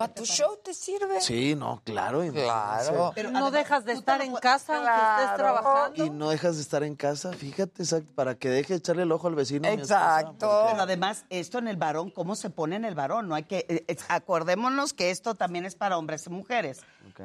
¿Para 0.00 0.14
tu 0.14 0.24
show 0.24 0.56
te 0.64 0.72
sirve? 0.72 1.20
Sí, 1.20 1.54
no, 1.54 1.82
claro. 1.84 2.22
Claro. 2.32 3.12
Pero 3.14 3.30
no 3.30 3.50
dejas 3.50 3.84
de 3.84 3.92
estar 3.92 4.22
en 4.22 4.34
casa 4.34 4.76
aunque 4.76 5.22
estés 5.22 5.36
trabajando. 5.36 6.06
Y 6.06 6.08
no 6.08 6.30
dejas 6.30 6.56
de 6.56 6.62
estar 6.62 6.82
en 6.82 6.96
casa, 6.96 7.34
fíjate, 7.34 7.82
exacto, 7.82 8.10
para 8.14 8.34
que 8.34 8.48
deje 8.48 8.72
de 8.72 8.78
echarle 8.78 9.02
el 9.02 9.12
ojo 9.12 9.28
al 9.28 9.34
vecino. 9.34 9.68
esposa, 9.68 10.32
Pero 10.38 10.80
además, 10.80 11.26
esto 11.28 11.58
en 11.58 11.68
el 11.68 11.76
varón, 11.76 12.08
¿cómo 12.08 12.34
se 12.34 12.48
pone 12.48 12.76
en 12.76 12.86
el 12.86 12.94
varón? 12.94 13.28
No 13.28 13.34
hay 13.34 13.42
que, 13.42 13.66
eh, 13.68 13.96
acordémonos 14.08 14.94
que 14.94 15.10
esto 15.10 15.34
también 15.34 15.66
es 15.66 15.74
para 15.74 15.98
hombres 15.98 16.26
y 16.26 16.30
mujeres. 16.30 16.80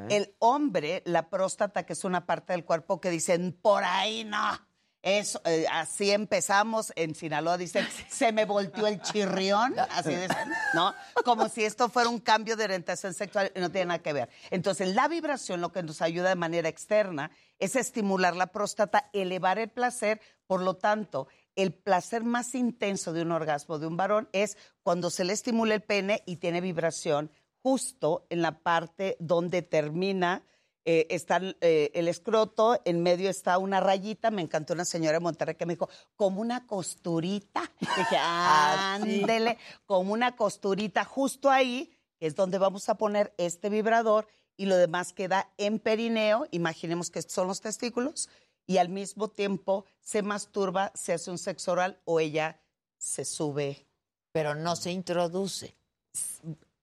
El 0.10 0.36
hombre, 0.40 1.02
la 1.06 1.30
próstata, 1.30 1.86
que 1.86 1.94
es 1.94 2.04
una 2.04 2.26
parte 2.26 2.52
del 2.52 2.66
cuerpo 2.66 3.00
que 3.00 3.10
dicen, 3.10 3.58
por 3.62 3.86
ahí 3.86 4.26
no. 4.26 4.60
Eso, 5.06 5.40
eh, 5.46 5.68
así 5.72 6.10
empezamos 6.10 6.92
en 6.96 7.14
Sinaloa, 7.14 7.60
dicen, 7.60 7.88
se 8.10 8.32
me 8.32 8.46
volteó 8.46 8.88
el 8.88 9.00
chirrión, 9.04 9.76
así 9.92 10.10
dicen, 10.10 10.50
¿no? 10.74 10.96
Como 11.24 11.48
si 11.48 11.64
esto 11.64 11.90
fuera 11.90 12.10
un 12.10 12.20
cambio 12.20 12.56
de 12.56 12.64
orientación 12.64 13.14
sexual 13.14 13.52
y 13.56 13.60
no 13.60 13.70
tiene 13.70 13.86
nada 13.86 14.02
que 14.02 14.14
ver. 14.14 14.30
Entonces, 14.50 14.96
la 14.96 15.08
vibración 15.08 15.62
lo 15.62 15.72
que 15.72 15.84
nos 15.84 16.02
ayuda 16.02 16.30
de 16.30 16.36
manera 16.36 16.70
externa 16.70 17.30
es 17.60 17.76
estimular 17.76 18.36
la 18.36 18.48
próstata, 18.48 19.12
elevar 19.14 19.60
el 19.60 19.70
placer, 19.70 20.20
por 20.48 20.64
lo 20.64 20.74
tanto, 20.74 21.28
el 21.56 21.72
placer 21.72 22.24
más 22.24 22.56
intenso 22.56 23.14
de 23.14 23.22
un 23.22 23.32
orgasmo 23.32 23.78
de 23.78 23.86
un 23.86 23.98
varón 23.98 24.28
es 24.32 24.58
cuando 24.82 25.12
se 25.12 25.24
le 25.24 25.34
estimula 25.34 25.76
el 25.76 25.84
pene 25.84 26.24
y 26.26 26.38
tiene 26.38 26.62
vibración 26.62 27.30
justo 27.62 28.26
en 28.32 28.42
la 28.42 28.64
parte 28.64 29.18
donde 29.20 29.62
termina 29.62 30.44
eh, 30.86 31.08
está 31.10 31.42
eh, 31.62 31.92
el 31.94 32.08
escroto, 32.08 32.80
en 32.86 33.02
medio 33.02 33.30
está 33.30 33.58
una 33.58 33.80
rayita. 33.80 34.32
Me 34.32 34.42
encantó 34.42 34.74
una 34.74 34.86
señora 34.86 35.14
de 35.14 35.20
Monterrey 35.20 35.56
que 35.56 35.66
me 35.66 35.74
dijo, 35.74 35.90
como 36.16 36.42
una 36.42 36.66
costurita. 36.68 37.64
Dije, 37.80 38.18
ándele, 38.18 39.58
como 39.86 40.14
una 40.14 40.36
costurita 40.36 41.04
justo 41.04 41.50
ahí, 41.50 41.92
que 42.20 42.28
es 42.28 42.36
donde 42.36 42.58
vamos 42.58 42.88
a 42.90 42.96
poner 42.96 43.34
este 43.38 43.70
vibrador 43.70 44.28
y 44.58 44.68
lo 44.68 44.78
demás 44.78 45.12
queda 45.14 45.52
en 45.58 45.80
perineo. 45.80 46.48
Imaginemos 46.52 47.10
que 47.10 47.20
estos 47.20 47.34
son 47.34 47.48
los 47.48 47.62
testículos 47.62 48.30
y 48.68 48.78
al 48.78 48.90
mismo 48.90 49.28
tiempo 49.30 49.86
se 50.02 50.22
masturba, 50.22 50.92
se 50.96 51.14
hace 51.14 51.30
un 51.32 51.38
sexo 51.38 51.72
oral 51.74 52.00
o 52.06 52.20
ella 52.20 52.60
se 52.98 53.26
sube. 53.26 53.88
Pero 54.32 54.54
no 54.54 54.76
se 54.76 54.92
introduce. 54.92 55.76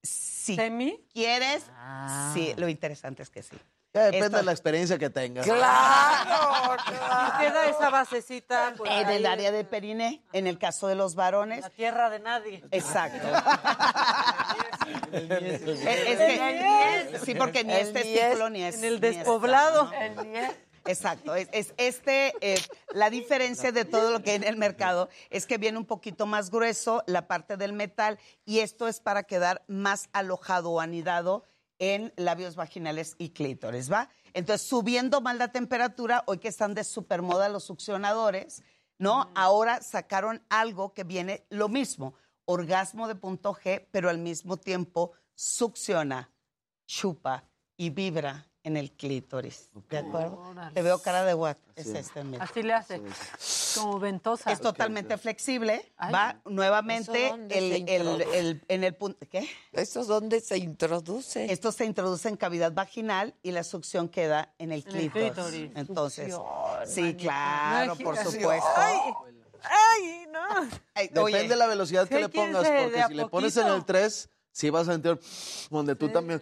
Si 0.03 0.57
¿Semi? 0.57 0.99
quieres, 1.13 1.63
Ah. 1.77 2.33
sí, 2.35 2.53
lo 2.57 2.69
interesante 2.69 3.23
es 3.23 3.31
que 3.31 3.43
sí. 3.43 3.57
Ya 3.95 4.05
depende 4.05 4.27
Esto- 4.27 4.37
de 4.39 4.43
la 4.45 4.53
experiencia 4.53 4.99
que 4.99 5.11
tengas. 5.11 5.45
¡Claro! 5.45 6.77
Y 6.87 7.43
queda 7.43 7.67
esa 7.69 7.91
basecita 7.91 8.73
pues, 8.77 8.91
en 8.91 9.09
el 9.11 9.27
ahí, 9.27 9.33
área 9.33 9.53
de 9.53 9.65
periné, 9.65 10.23
en 10.33 10.47
el 10.47 10.59
caso 10.59 10.89
de 10.89 10.95
los 10.95 11.15
varones. 11.15 11.61
la 11.61 11.69
tierra 11.71 12.09
de 12.09 12.21
nadie. 12.21 12.65
Exacto. 12.71 13.29
Es 15.13 16.19
que, 16.19 17.11
el 17.11 17.21
sí, 17.21 17.35
porque 17.35 17.65
ni 17.65 17.73
El 17.73 17.81
es 17.89 17.93
testículo 17.93 18.51
ni 18.51 18.63
es. 18.63 18.77
en 18.77 18.85
el 18.85 19.01
ni 19.01 19.07
es- 19.09 19.17
despoblado. 19.17 19.91
Exacto. 20.85 21.35
Es, 21.37 21.49
es 21.53 21.75
este, 21.77 22.33
eh, 22.41 22.59
la 22.93 23.09
diferencia 23.11 23.71
de 23.73 23.85
todo 23.85 24.11
lo 24.11 24.23
que 24.23 24.31
hay 24.31 24.37
en 24.37 24.45
el 24.45 24.57
mercado 24.57 25.09
es 25.31 25.47
que 25.47 25.57
viene 25.59 25.79
un 25.79 25.85
poquito 25.87 26.27
más 26.27 26.51
grueso 26.51 27.05
la 27.07 27.29
parte 27.29 27.57
del 27.57 27.73
metal 27.73 28.19
y 28.45 28.61
esto 28.61 28.89
es 28.89 28.99
para 29.01 29.23
quedar 29.23 29.63
más 29.69 30.09
alojado 30.13 30.71
o 30.73 30.81
anidado 30.81 31.45
en 31.83 32.13
labios 32.15 32.55
vaginales 32.55 33.17
y 33.19 33.31
clítores, 33.31 33.91
¿va? 33.91 34.09
Entonces, 34.35 34.69
subiendo 34.69 35.21
más 35.21 35.37
la 35.37 35.51
temperatura, 35.51 36.23
hoy 36.27 36.39
que 36.39 36.47
están 36.47 36.75
de 36.75 36.85
supermoda 36.85 37.49
los 37.49 37.65
succionadores, 37.65 38.63
¿no? 38.99 39.33
Ahora 39.35 39.83
sacaron 39.83 40.41
algo 40.49 40.95
que 40.95 41.03
viene 41.03 41.45
lo 41.51 41.69
mismo, 41.69 42.15
orgasmo 42.45 43.09
de 43.09 43.17
punto 43.17 43.53
G, 43.53 43.85
pero 43.91 44.11
al 44.11 44.19
mismo 44.19 44.57
tiempo 44.59 45.11
succiona, 45.35 46.31
chupa 46.87 47.49
y 47.77 47.91
vibra 47.91 48.47
en 48.65 48.77
el 48.77 48.93
clítoris. 48.93 49.71
¿De 49.91 49.99
acuerdo? 49.99 50.39
Órale. 50.51 50.73
Te 50.75 50.83
veo 50.83 51.01
cara 51.01 51.25
de 51.25 51.35
what? 51.35 51.57
Es 51.75 51.89
este, 51.89 52.23
mira. 52.23 52.45
Así 52.45 52.63
le 52.63 52.75
hace. 52.75 53.01
Como 53.75 53.99
ventosa. 53.99 54.53
Es 54.53 54.61
totalmente 54.61 55.17
flexible. 55.19 55.91
Ay, 55.97 56.13
Va 56.13 56.41
nuevamente 56.45 57.27
¿eso 57.27 57.37
dónde 57.37 57.59
el, 57.59 57.89
el- 57.89 58.23
el- 58.35 58.65
en 58.69 58.85
el 58.85 58.95
punto. 58.95 59.27
¿Qué? 59.31 59.49
¿Eso 59.73 60.05
dónde 60.05 60.41
se 60.41 60.59
introduce? 60.59 61.51
Esto 61.53 61.73
se 61.73 61.85
introduce 61.87 62.29
en 62.29 62.37
cavidad 62.37 62.73
vaginal 62.73 63.35
y 63.43 63.51
la 63.53 63.65
succión 63.65 64.09
queda 64.09 64.55
en 64.59 64.71
el 64.73 64.81
En 64.81 64.87
el 64.87 65.11
clítoris. 65.11 65.33
clítoris. 65.33 65.71
Entonces, 65.77 66.33
Succión, 66.35 66.87
sí, 66.87 67.01
manita. 67.01 67.23
claro, 67.23 67.97
por 67.97 68.17
supuesto. 68.19 68.69
Ay, 68.77 68.99
ay, 69.63 70.27
no. 70.31 70.41
Ay, 70.95 71.09
Depende 71.09 71.21
oye, 71.21 71.49
de 71.49 71.57
la 71.57 71.67
velocidad 71.67 72.09
que 72.09 72.21
le 72.21 72.29
¿quién 72.29 72.53
pongas, 72.53 72.69
porque 72.69 73.05
si 73.09 73.15
le 73.15 73.27
pones 73.29 73.57
en 73.57 73.67
el 73.69 73.85
3, 73.85 74.29
sí 74.53 74.71
vas 74.71 74.89
a 74.89 74.93
sentir 74.93 75.19
donde 75.71 75.95
tú 75.97 76.09
también. 76.11 76.41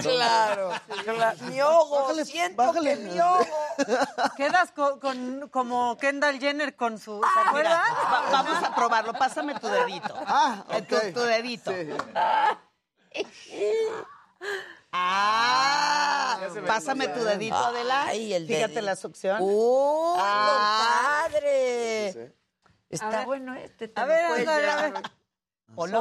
Claro, 0.00 0.70
claro. 1.04 1.38
Mi 1.42 1.60
ojo, 1.60 2.14
siento 2.24 2.72
que 2.72 2.96
mi 2.96 3.20
ojo. 3.20 3.46
Quedas 4.36 4.72
co- 4.72 4.98
con, 5.00 5.48
como 5.50 5.96
Kendall 5.98 6.38
Jenner 6.38 6.76
con 6.76 6.98
su. 6.98 7.20
¿Se 7.20 7.48
acuerdan? 7.48 7.80
Va- 7.80 8.28
vamos 8.30 8.62
a 8.64 8.74
probarlo. 8.74 9.12
Pásame 9.12 9.54
tu 9.58 9.68
dedito. 9.68 10.14
Ah, 10.26 10.64
Eh, 10.70 10.82
tu, 10.82 10.96
ok. 10.96 11.02
tu 11.14 11.20
dedito. 11.20 11.72
Ah, 14.92 16.38
pásame 16.66 17.08
tu 17.08 17.22
dedito, 17.24 17.56
Adela. 17.56 18.04
Ay, 18.04 18.32
el 18.34 18.46
Fíjate 18.46 18.66
dedito. 18.74 18.80
la 18.86 18.96
succión. 18.96 19.38
¡Uh, 19.40 20.14
Ah. 20.18 21.22
compadre! 21.28 22.32
A 22.32 22.94
Está 22.94 23.08
ver. 23.08 23.26
bueno 23.26 23.54
este. 23.54 23.88
te 23.88 24.00
A 24.00 24.04
ver, 24.04 24.26
puedes 24.28 24.48
ándale, 24.48 24.70
a 24.70 24.76
ver. 24.82 25.02
¿O 25.76 25.86
no? 25.86 26.00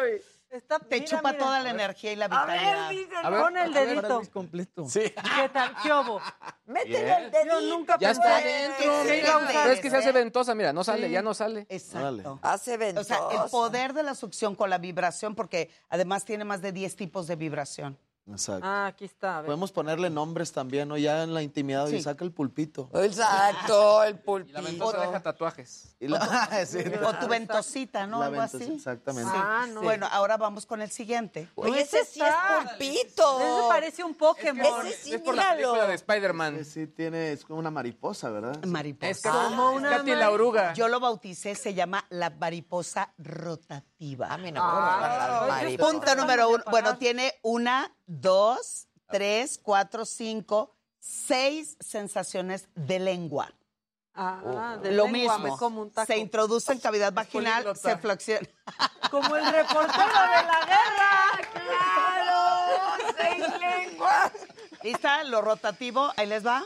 ¡Ay! 0.00 0.20
Está, 0.50 0.80
Te 0.80 0.96
mira, 0.96 1.06
chupa 1.06 1.32
mira. 1.32 1.44
toda 1.44 1.60
la 1.60 1.70
energía 1.70 2.12
y 2.12 2.16
la 2.16 2.24
A 2.24 2.28
vitalidad. 2.28 2.88
ver, 2.88 2.98
dice, 2.98 3.14
A 3.22 3.30
ver, 3.30 3.40
pon 3.40 3.56
el 3.56 3.62
a 3.76 3.80
ver, 3.80 3.88
dedito. 3.88 4.22
completo. 4.32 4.88
Sí. 4.88 5.00
¿Qué 5.36 5.48
tal? 5.52 5.76
¿Qué 5.80 5.92
hubo? 5.92 6.20
Métele 6.66 7.16
el 7.18 7.30
dedito. 7.30 7.60
Yo 7.60 7.76
nunca 7.76 7.96
Ya 8.00 8.10
está 8.10 8.36
adentro. 8.38 8.92
Pero 9.06 9.70
es 9.70 9.80
que 9.80 9.90
se 9.90 9.96
hace 9.98 10.10
ventosa, 10.10 10.54
mira, 10.56 10.72
no 10.72 10.82
sale, 10.82 11.06
Sí. 11.06 11.12
ya 11.12 11.22
no 11.22 11.34
sale. 11.34 11.66
Exacto. 11.68 12.40
Hace 12.42 12.74
O 12.74 12.78
ventosa. 12.78 13.16
sea, 13.30 13.44
el 13.44 13.50
poder 13.50 13.92
de 13.92 14.02
la 14.02 14.16
succión 14.16 14.56
con 14.56 14.70
la 14.70 14.78
vibración, 14.78 15.36
porque 15.36 15.70
además 15.88 16.24
tiene 16.24 16.44
más 16.44 16.60
de 16.62 16.72
10 16.72 16.96
tipos 16.96 17.28
de 17.28 17.36
vibración. 17.36 17.96
Exacto. 18.30 18.66
Ah, 18.66 18.86
aquí 18.86 19.04
está. 19.04 19.38
A 19.38 19.40
ver. 19.40 19.46
Podemos 19.46 19.72
ponerle 19.72 20.10
nombres 20.10 20.52
también, 20.52 20.88
¿no? 20.88 20.96
Ya 20.96 21.22
en 21.22 21.34
la 21.34 21.42
intimidad, 21.42 21.86
y 21.88 21.92
Sí. 21.96 22.02
saca 22.02 22.24
el 22.24 22.32
pulpito. 22.32 22.88
Exacto, 22.94 24.02
el 24.04 24.10
Y 24.14 24.16
la 24.18 24.22
pulpito. 24.22 24.62
ventosa 24.62 25.00
deja 25.00 25.20
tatuajes. 25.22 25.96
Y 26.00 26.08
la- 26.08 26.18
sí, 26.66 26.78
O 27.04 27.14
tu 27.14 27.28
ventosita, 27.28 28.06
¿no? 28.06 28.20
la 28.20 28.26
Algo 28.26 28.40
ventosa, 28.40 28.64
así. 28.64 28.74
Exactamente. 28.74 29.30
Ah, 29.34 29.66
no. 29.68 29.82
Bueno, 29.82 30.06
ahora 30.10 30.36
vamos 30.36 30.66
con 30.66 30.80
el 30.82 30.90
siguiente. 30.90 31.48
Oye, 31.54 31.80
ese 31.82 32.04
sí 32.04 32.20
es 32.20 32.34
pulpito. 32.68 33.40
Ese 33.40 33.68
parece 33.68 34.04
un 34.04 34.14
Pokémon. 34.14 34.86
Ese 34.86 34.96
sí, 35.02 35.14
es 35.14 35.20
por 35.20 35.34
la 35.34 35.50
película 35.50 35.72
de 35.72 35.78
míralo. 35.78 35.92
Spider-Man. 35.94 36.64
Sí, 36.64 36.64
sí, 36.64 36.86
tiene, 36.86 37.32
es 37.32 37.44
como 37.44 37.58
una 37.58 37.70
mariposa, 37.70 38.30
¿verdad? 38.30 38.62
Mariposa. 38.64 39.10
Es 39.10 39.20
Katy, 39.22 39.36
Como 39.36 39.70
es 39.72 39.76
una 39.78 39.90
Katy 39.98 40.14
la 40.14 40.30
oruga. 40.30 40.72
Yo 40.74 40.88
lo 40.88 41.00
bauticé, 41.00 41.54
se 41.54 41.74
llama 41.74 42.04
la 42.10 42.30
mariposa 42.30 43.12
rotativa. 43.18 44.28
A 44.32 44.38
mí 44.38 44.50
no 44.52 44.60
Ay, 44.62 45.48
mariposas. 45.48 45.92
Punto 45.92 46.14
número 46.14 46.48
uno. 46.48 46.64
Bueno, 46.70 46.96
tiene 46.96 47.34
una, 47.42 47.92
dos, 48.20 48.86
tres, 49.08 49.58
cuatro, 49.62 50.04
cinco, 50.04 50.74
seis 50.98 51.76
sensaciones 51.80 52.68
de 52.74 52.98
lengua. 52.98 53.52
Ah, 54.14 54.76
de 54.82 54.90
Lo 54.92 55.04
lengua, 55.06 55.38
mismo. 55.38 55.52
me 55.52 55.58
como 55.58 55.82
un 55.82 55.90
taco. 55.92 56.06
Se 56.06 56.18
introduce 56.18 56.72
en 56.72 56.80
cavidad 56.86 57.12
vaginal, 57.12 57.76
se 57.76 57.96
flexiona. 57.96 58.46
Como 59.10 59.34
el 59.36 59.44
reportero 59.46 59.88
de 59.88 60.42
la 60.46 60.60
guerra. 60.66 61.40
¡Claro! 61.52 63.14
¡Seis 63.16 63.44
lenguas! 63.60 64.32
¿Lista? 64.82 65.24
Lo 65.24 65.40
rotativo, 65.42 66.12
ahí 66.16 66.26
les 66.26 66.44
va. 66.46 66.64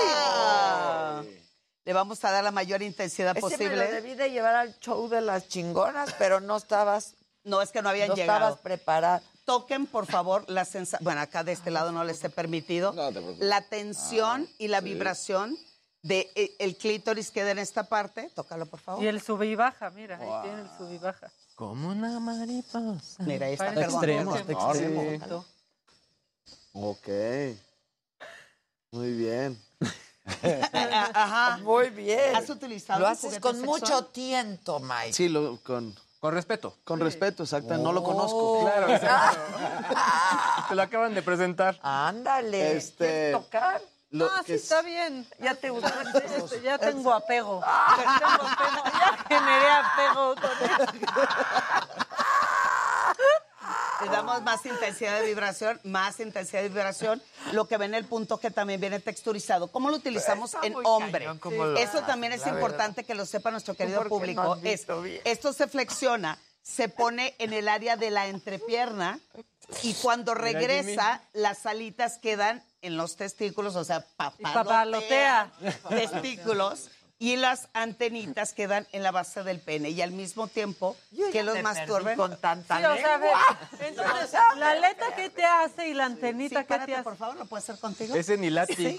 ¡Ay! 0.00 1.42
Le 1.84 1.92
vamos 1.92 2.24
a 2.24 2.30
dar 2.30 2.44
la 2.44 2.50
mayor 2.50 2.82
intensidad 2.82 3.36
Ese 3.36 3.46
me 3.46 3.50
lo 3.50 3.58
posible. 3.58 3.90
debí 3.92 4.14
de 4.14 4.30
llevar 4.30 4.54
al 4.54 4.78
show 4.78 5.08
de 5.08 5.20
las 5.22 5.48
chingonas, 5.48 6.14
pero 6.18 6.40
no 6.40 6.56
estabas, 6.56 7.14
No, 7.44 7.62
es 7.62 7.70
que 7.70 7.82
no 7.82 7.88
habían 7.88 8.08
no 8.08 8.14
llegado. 8.14 8.38
estabas 8.38 8.60
preparada. 8.60 9.22
Toquen, 9.44 9.86
por 9.86 10.06
favor, 10.06 10.44
la 10.48 10.64
sensación. 10.64 11.04
Bueno, 11.04 11.20
acá 11.20 11.42
de 11.42 11.52
este 11.52 11.70
lado 11.70 11.92
no 11.92 12.04
les 12.04 12.22
he 12.22 12.30
permitido. 12.30 12.92
No 12.92 13.08
te 13.08 13.20
preocupes. 13.20 13.40
La 13.40 13.62
tensión 13.62 14.48
y 14.58 14.68
la 14.68 14.80
vibración 14.80 15.56
de 16.02 16.30
eh, 16.34 16.54
el 16.58 16.76
clítoris 16.76 17.30
queda 17.30 17.50
en 17.50 17.58
esta 17.58 17.84
parte. 17.84 18.30
Tócalo, 18.34 18.66
por 18.66 18.80
favor. 18.80 19.02
Y 19.02 19.06
el 19.06 19.20
sube 19.20 19.46
y 19.46 19.54
baja, 19.54 19.90
mira, 19.90 20.18
ahí 20.18 20.42
tiene 20.44 20.62
el 20.62 20.68
sube 20.78 20.94
y 20.94 20.98
baja. 20.98 21.30
Como 21.54 21.88
una 21.88 22.20
mariposa. 22.20 23.22
Mira, 23.24 23.46
ahí 23.46 23.54
está. 23.54 23.74
Extremo, 23.74 24.36
extremo. 24.36 25.12
Sí. 25.12 25.18
Tócalo. 25.18 25.44
Ok. 26.72 27.08
Muy 28.92 29.12
bien. 29.12 29.60
Ajá. 31.14 31.58
Muy 31.62 31.90
bien. 31.90 32.36
¿Has 32.36 32.48
utilizado 32.48 33.00
Lo 33.00 33.08
haces 33.08 33.38
con 33.40 33.56
sexual? 33.56 33.80
mucho 33.80 34.04
tiento, 34.06 34.80
Mike. 34.80 35.12
Sí, 35.12 35.28
lo, 35.28 35.58
con, 35.62 35.94
Con 36.20 36.34
respeto. 36.34 36.76
con 36.84 37.00
respeto, 37.00 37.42
exacto. 37.44 37.76
No 37.78 37.92
lo 37.92 38.02
conozco. 38.02 38.60
Oh. 38.60 38.60
Claro, 38.60 38.88
exacto. 38.94 39.40
Te 40.68 40.74
lo 40.74 40.82
acaban 40.82 41.14
de 41.14 41.22
presentar. 41.22 41.78
Ándale. 41.82 42.76
Este- 42.76 43.06
¿Quieres 43.06 43.32
tocar? 43.32 43.80
Lo 44.10 44.26
ah, 44.26 44.42
sí, 44.44 44.52
es- 44.54 44.64
está 44.64 44.82
bien. 44.82 45.26
Ya 45.38 45.54
te 45.54 45.70
gustó. 45.70 45.88
Este, 46.36 46.60
ya 46.62 46.76
tengo 46.78 47.12
apego. 47.12 47.60
Ya 47.96 48.18
tengo 48.18 48.48
apego. 48.48 48.84
Ya 48.98 49.24
generé 49.28 49.70
apego 49.70 50.34
con 50.34 50.50
él. 50.68 51.04
Le 54.02 54.08
damos 54.08 54.42
más 54.42 54.64
intensidad 54.66 55.20
de 55.20 55.26
vibración, 55.26 55.80
más 55.84 56.20
intensidad 56.20 56.62
de 56.62 56.68
vibración. 56.68 57.22
Lo 57.52 57.66
que 57.66 57.76
ven 57.76 57.94
el 57.94 58.04
punto 58.04 58.38
que 58.38 58.50
también 58.50 58.80
viene 58.80 59.00
texturizado. 59.00 59.68
¿Cómo 59.68 59.90
lo 59.90 59.96
utilizamos 59.96 60.56
en 60.62 60.74
hombre? 60.84 61.24
cañón 61.24 61.40
lo 61.42 61.76
Eso 61.76 62.02
también 62.02 62.32
es 62.32 62.42
la 62.42 62.48
importante 62.48 63.04
que 63.04 63.14
lo 63.14 63.26
sepa 63.26 63.50
nuestro 63.50 63.74
querido 63.74 64.04
público. 64.06 64.58
Es, 64.62 64.86
esto 65.24 65.52
se 65.52 65.66
flexiona, 65.66 66.38
se 66.62 66.88
pone 66.88 67.34
en 67.38 67.52
el 67.52 67.68
área 67.68 67.96
de 67.96 68.10
la 68.10 68.26
entrepierna 68.26 69.20
y 69.82 69.94
cuando 69.94 70.34
Mira, 70.34 70.44
regresa, 70.44 71.22
las 71.32 71.66
alitas 71.66 72.18
quedan 72.18 72.62
en 72.82 72.96
los 72.96 73.16
testículos, 73.16 73.76
o 73.76 73.84
sea, 73.84 74.04
papalotea. 74.16 74.52
papalotea 74.54 75.52
testículos. 75.88 76.90
Y 77.22 77.36
las 77.36 77.68
antenitas 77.74 78.54
quedan 78.54 78.86
en 78.92 79.02
la 79.02 79.10
base 79.10 79.42
del 79.42 79.60
pene. 79.60 79.90
Y 79.90 80.00
al 80.00 80.10
mismo 80.10 80.48
tiempo 80.48 80.96
que 81.32 81.42
los 81.42 81.60
masturben. 81.62 82.16
con 82.16 82.40
tanta 82.40 82.78
Sí, 82.78 82.84
o 82.86 82.96
sea, 82.96 83.14
a 83.14 83.18
ver, 83.18 83.30
lengua. 83.30 83.58
entonces, 83.80 84.40
¿la 84.56 84.70
aleta 84.70 85.14
qué 85.14 85.28
te 85.28 85.44
hace 85.44 85.88
y 85.88 85.94
la 85.94 86.06
Sí, 86.06 86.12
antenita 86.14 86.62
qué 86.62 86.68
párate, 86.68 86.86
te 86.92 86.94
hace? 86.94 87.04
por 87.04 87.16
favor, 87.18 87.36
¿lo 87.36 87.44
puedo 87.44 87.58
hacer 87.62 87.78
contigo? 87.78 88.14
Ese 88.14 88.38
ni 88.38 88.48
lati. 88.48 88.96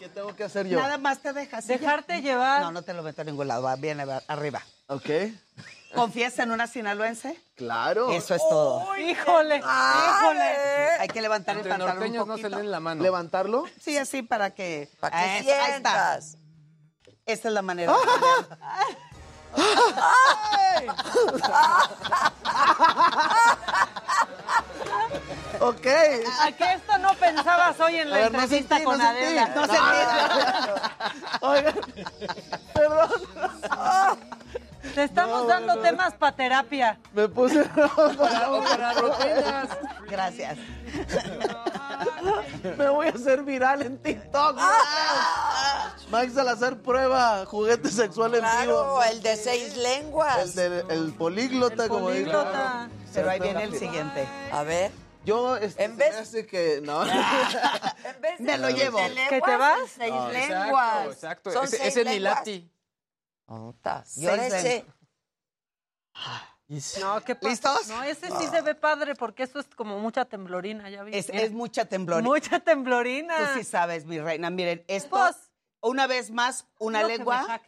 ¿Qué 0.00 0.08
tengo 0.08 0.34
que 0.34 0.44
hacer 0.44 0.66
yo? 0.66 0.80
Nada 0.80 0.98
más 0.98 1.20
te 1.20 1.32
dejas. 1.32 1.64
y 1.64 1.68
ya. 1.68 1.78
Dejarte 1.78 2.20
llevar. 2.22 2.60
No, 2.60 2.72
no 2.72 2.82
te 2.82 2.92
lo 2.92 3.02
meto 3.04 3.22
a 3.22 3.24
ningún 3.24 3.46
lado, 3.48 3.62
va 3.62 3.76
bien 3.76 4.00
arriba. 4.26 4.60
Ok. 4.88 5.08
¿Confías 5.94 6.38
en 6.40 6.50
una 6.50 6.66
sinaloense? 6.66 7.40
Claro. 7.54 8.10
Eso 8.10 8.34
es 8.34 8.42
todo. 8.42 8.96
Híjole, 8.96 9.58
híjole. 9.58 10.42
Hay 10.98 11.08
que 11.08 11.22
levantar 11.22 11.56
Entre 11.56 11.70
el 11.72 11.78
pantalón 11.78 11.94
un 11.94 11.98
norteños 12.00 12.26
no 12.26 12.36
se 12.36 12.42
poquito. 12.42 12.58
leen 12.58 12.70
la 12.72 12.80
mano. 12.80 13.02
¿Levantarlo? 13.02 13.64
Sí, 13.80 13.96
así 13.96 14.22
para 14.22 14.50
que... 14.50 14.90
Para 15.00 15.16
que 15.18 15.38
Eso, 15.38 15.50
ahí 15.62 15.72
está. 15.76 16.18
Esta 17.28 17.48
es 17.48 17.54
la 17.54 17.62
manera. 17.62 17.92
de. 17.92 17.98
Ok. 25.60 25.86
¿A 26.42 26.52
que 26.52 26.72
esto 26.72 26.98
no 26.98 27.14
pensabas 27.14 27.78
hoy 27.80 27.96
en 27.96 28.10
la 28.10 28.16
ver, 28.16 28.32
no 28.32 28.40
entrevista 28.40 28.76
sentí, 28.76 28.84
con 28.84 28.98
no 28.98 29.04
sentí. 29.04 29.24
Adela? 29.24 29.48
No 29.54 29.66
se 29.66 29.78
Oigan, 31.46 31.74
perdón. 32.72 33.10
Te 34.94 35.02
estamos 35.02 35.46
dando 35.46 35.78
temas 35.80 36.14
para 36.14 36.34
terapia. 36.34 36.98
Me 37.12 37.28
puse. 37.28 37.62
Para 37.64 38.92
rutinas. 38.94 39.68
Gracias. 40.08 40.58
Me 42.76 42.88
voy 42.88 43.06
a 43.08 43.10
hacer 43.10 43.42
viral 43.42 43.82
en 43.82 43.98
TikTok. 43.98 44.58
Mike 46.10 46.30
Salazar 46.32 46.76
prueba 46.78 47.44
juguete 47.46 47.90
sexual 47.90 48.34
en 48.34 48.40
Claro, 48.40 48.64
vivo. 48.84 49.02
el 49.04 49.22
de 49.22 49.36
seis 49.36 49.76
lenguas. 49.76 50.38
El, 50.38 50.54
de- 50.54 50.94
el 50.94 51.12
políglota, 51.14 51.88
como 51.88 52.10
digo. 52.10 52.30
Políglota. 52.32 52.88
Pero 53.14 53.30
ahí 53.30 53.40
viene 53.40 53.64
el 53.64 53.78
siguiente. 53.78 54.26
A 54.52 54.62
ver. 54.62 54.90
Yo, 55.24 55.56
este, 55.56 55.84
En 55.84 55.96
vez- 55.98 56.16
hace 56.16 56.46
que. 56.46 56.80
No. 56.82 57.02
En 58.04 58.20
vez 58.22 58.38
de 58.38 58.44
Me 58.44 58.58
lo 58.58 58.70
llevo. 58.70 58.98
lenguas, 59.00 59.28
¿Que 59.28 59.40
te 59.40 59.56
vas? 59.56 59.78
Seis 59.96 60.12
No, 60.12 60.28
lenguas. 60.30 61.06
Exacto, 61.06 61.10
exacto. 61.12 61.52
Son 61.52 61.64
Ese, 61.64 61.76
seis 61.78 61.88
ese 61.96 62.04
ni 62.04 62.18
lenguas. 62.18 62.38
lati. 62.38 62.72
Ota, 63.46 64.04
Y 64.06 64.10
Seis 64.10 64.28
ahora 64.28 64.46
ese. 64.46 64.86
No, 66.68 67.24
¿qué 67.24 67.34
pasa? 67.34 67.48
¿Listos? 67.48 67.88
No, 67.88 68.02
ese 68.02 68.28
sí 68.38 68.46
se 68.46 68.60
ve 68.60 68.74
padre 68.74 69.14
porque 69.14 69.44
eso 69.44 69.58
es 69.58 69.66
como 69.74 69.98
mucha 69.98 70.26
temblorina, 70.26 70.90
ya 70.90 71.02
vi. 71.02 71.12
Es, 71.14 71.50
mucha 71.50 71.86
temblor. 71.86 72.22
Mucha 72.22 72.60
temblorina. 72.60 73.34
Tú 73.38 73.60
sí 73.60 73.64
sabes, 73.64 74.04
mi 74.04 74.20
reina. 74.20 74.50
Miren, 74.50 74.84
esto, 74.86 75.16
Pues, 75.16 75.36
una 75.80 76.06
vez 76.06 76.30
más, 76.30 76.66
una 76.78 77.04
lengua, 77.04 77.62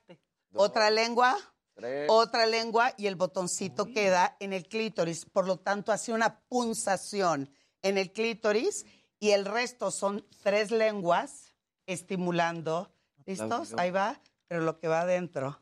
otra 0.52 0.90
lengua, 0.90 1.38
Tres. 1.74 2.08
otra 2.10 2.44
lengua 2.44 2.92
y 2.98 3.06
el 3.06 3.16
botoncito 3.16 3.86
queda 3.86 4.36
en 4.38 4.52
el 4.52 4.68
clítoris. 4.68 5.24
Por 5.24 5.46
lo 5.46 5.58
tanto, 5.58 5.92
hace 5.92 6.12
una 6.12 6.40
punzación 6.40 7.50
en 7.80 7.96
el 7.96 8.12
clítoris 8.12 8.84
y 9.18 9.30
el 9.30 9.46
resto 9.46 9.90
son 9.90 10.26
tres 10.42 10.70
lenguas 10.70 11.54
estimulando. 11.86 12.94
¿Listos? 13.24 13.72
Ahí 13.78 13.90
va. 13.90 14.20
Pero 14.46 14.60
lo 14.60 14.78
que 14.78 14.88
va 14.88 15.02
adentro. 15.02 15.58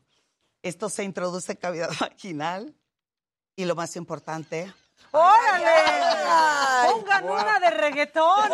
Esto 0.61 0.89
se 0.89 1.05
introduce 1.05 1.53
en 1.53 1.57
cavidad 1.57 1.89
vaginal 2.01 2.75
y 3.59 3.65
lo 3.65 3.75
más 3.75 3.97
importante, 3.97 4.71
¡Órale! 5.11 5.71
Pongan 6.91 7.29
una 7.29 7.59
de 7.59 7.69
reggaetón. 7.71 8.51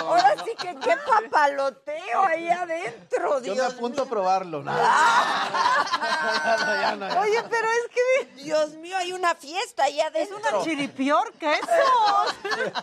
Ahora 0.00 0.34
sí 0.44 0.54
que 0.60 0.74
qué 0.76 0.96
papaloteo 0.96 2.24
ahí 2.26 2.48
adentro, 2.48 3.40
Yo 3.40 3.54
me 3.54 3.60
Dios 3.60 3.72
apunto 3.74 4.02
a 4.02 4.06
probarlo. 4.06 4.62
¿no? 4.62 4.72
Ya 4.72 6.56
no, 6.58 6.74
ya 6.80 6.96
no. 6.96 7.20
Oye, 7.20 7.42
pero 7.48 7.68
es 7.68 7.88
que 7.94 8.42
Dios 8.42 8.70
mío, 8.74 8.96
hay 8.96 9.12
una 9.12 9.34
fiesta 9.36 9.84
ahí 9.84 10.00
es 10.00 10.06
adentro. 10.06 10.36
una 10.38 10.62
chiripior, 10.64 11.32
¿qué 11.34 11.52
es 11.52 11.60
eso? 11.60 12.24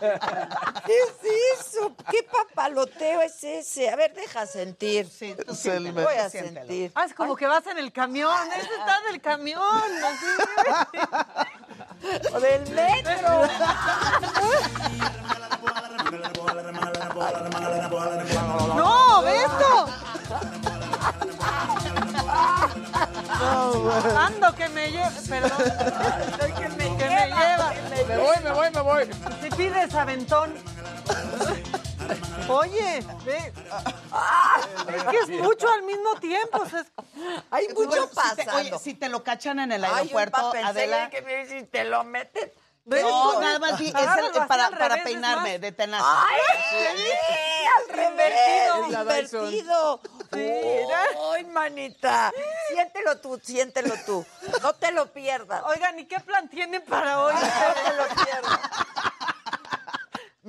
¿Qué 0.86 0.94
es 0.98 1.14
eso? 1.60 1.94
¿Qué 2.10 2.22
papaloteo 2.22 3.20
es 3.22 3.44
ese? 3.44 3.90
A 3.90 3.96
ver, 3.96 4.14
deja 4.14 4.46
sentir. 4.46 5.06
Sí, 5.08 5.34
tú 5.46 5.52
Es 5.52 5.58
siéntelo, 5.60 6.02
Voy 6.02 6.14
a 6.16 6.30
siéntelo. 6.30 6.60
sentir. 6.60 6.92
Ah, 6.94 7.04
es 7.04 7.14
como 7.14 7.36
que 7.36 7.46
vas 7.46 7.66
en 7.66 7.78
el 7.78 7.92
camión. 7.92 8.34
Ese 8.52 8.74
está 8.74 8.98
en 9.06 9.14
el 9.14 9.20
camión. 9.20 9.60
así. 10.04 10.26
O 12.32 12.40
del 12.40 12.70
metro. 12.70 13.48
¡No, 18.74 19.22
Beto! 19.22 19.88
Ando 24.16 24.54
que 24.54 24.68
me 24.70 24.90
lleva. 24.90 25.10
Perdón. 25.28 25.50
que 26.56 26.68
me, 26.70 26.96
que 26.96 27.08
me 27.08 27.26
lleva. 27.26 27.72
Me 28.08 28.18
voy, 28.18 28.36
me 28.42 28.50
voy, 28.52 28.70
me 28.70 28.80
voy. 28.80 29.10
Si 29.42 29.50
pides 29.50 29.94
aventón. 29.94 30.54
Oye, 32.48 33.04
ve. 33.24 33.52
Es 34.96 35.04
que 35.04 35.16
es 35.18 35.28
mucho 35.40 35.68
al 35.70 35.82
mismo 35.82 36.14
tiempo. 36.20 36.58
o 36.62 36.66
sea, 36.68 36.80
es- 36.80 36.86
Hay 37.50 37.68
mucho 37.68 37.88
Bueno, 37.88 38.02
si 38.04 38.08
te- 38.36 38.44
pasando. 38.44 38.56
oye, 38.56 38.78
si 38.78 38.94
te 38.94 39.08
lo 39.08 39.22
cachan 39.22 39.58
en 39.60 39.72
el 39.72 39.84
Ay, 39.84 39.90
un 39.90 39.96
aeropuerto, 39.98 40.36
papel 40.42 40.64
Adela. 40.64 41.10
que 41.10 41.22
me 41.22 41.44
dice, 41.44 41.62
te 41.64 41.84
lo 41.84 42.04
meten. 42.04 42.50
No, 42.86 43.40
nada 43.40 43.58
más 43.60 43.78
di- 43.78 43.88
es 43.88 43.94
el- 43.94 44.46
para, 44.48 45.02
peinarme 45.04 45.58
de 45.60 45.70
tenaza. 45.70 46.04
¡Ay, 46.26 46.40
sí! 46.70 47.10
¡Al 47.76 47.96
revés! 47.96 49.30
¡Invertido! 49.30 50.00
mira. 50.32 51.02
¡Ay, 51.34 51.44
manita! 51.44 52.32
Siéntelo 52.68 53.18
tú, 53.18 53.38
siéntelo 53.42 53.94
tú. 54.06 54.26
No 54.62 54.72
te 54.74 54.90
lo 54.92 55.12
pierdas. 55.12 55.62
Oigan, 55.66 55.98
¿y 56.00 56.06
qué 56.06 56.18
plan 56.20 56.48
tienen 56.48 56.82
para 56.82 57.20
hoy? 57.22 57.34
No 57.34 57.74
te 57.74 57.96
lo 57.96 58.24
pierdas. 58.24 58.60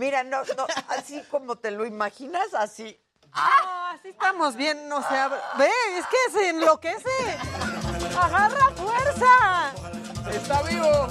Mira, 0.02 0.24
no, 0.24 0.40
no, 0.58 0.66
así 0.88 1.22
como 1.30 1.58
te 1.58 1.70
lo 1.70 1.86
imaginas, 1.86 2.56
así. 2.56 3.00
Ah, 3.32 3.94
así 3.94 4.08
estamos 4.08 4.56
bien, 4.56 4.90
no 4.90 5.08
se 5.08 5.16
abre. 5.16 5.38
Ve, 5.60 5.70
es 5.96 6.08
que 6.08 6.18
se 6.34 6.50
enloquece. 6.50 7.38
Agarra 8.20 8.72
fuerza. 8.72 9.72
Está 10.32 10.64
vivo. 10.64 11.08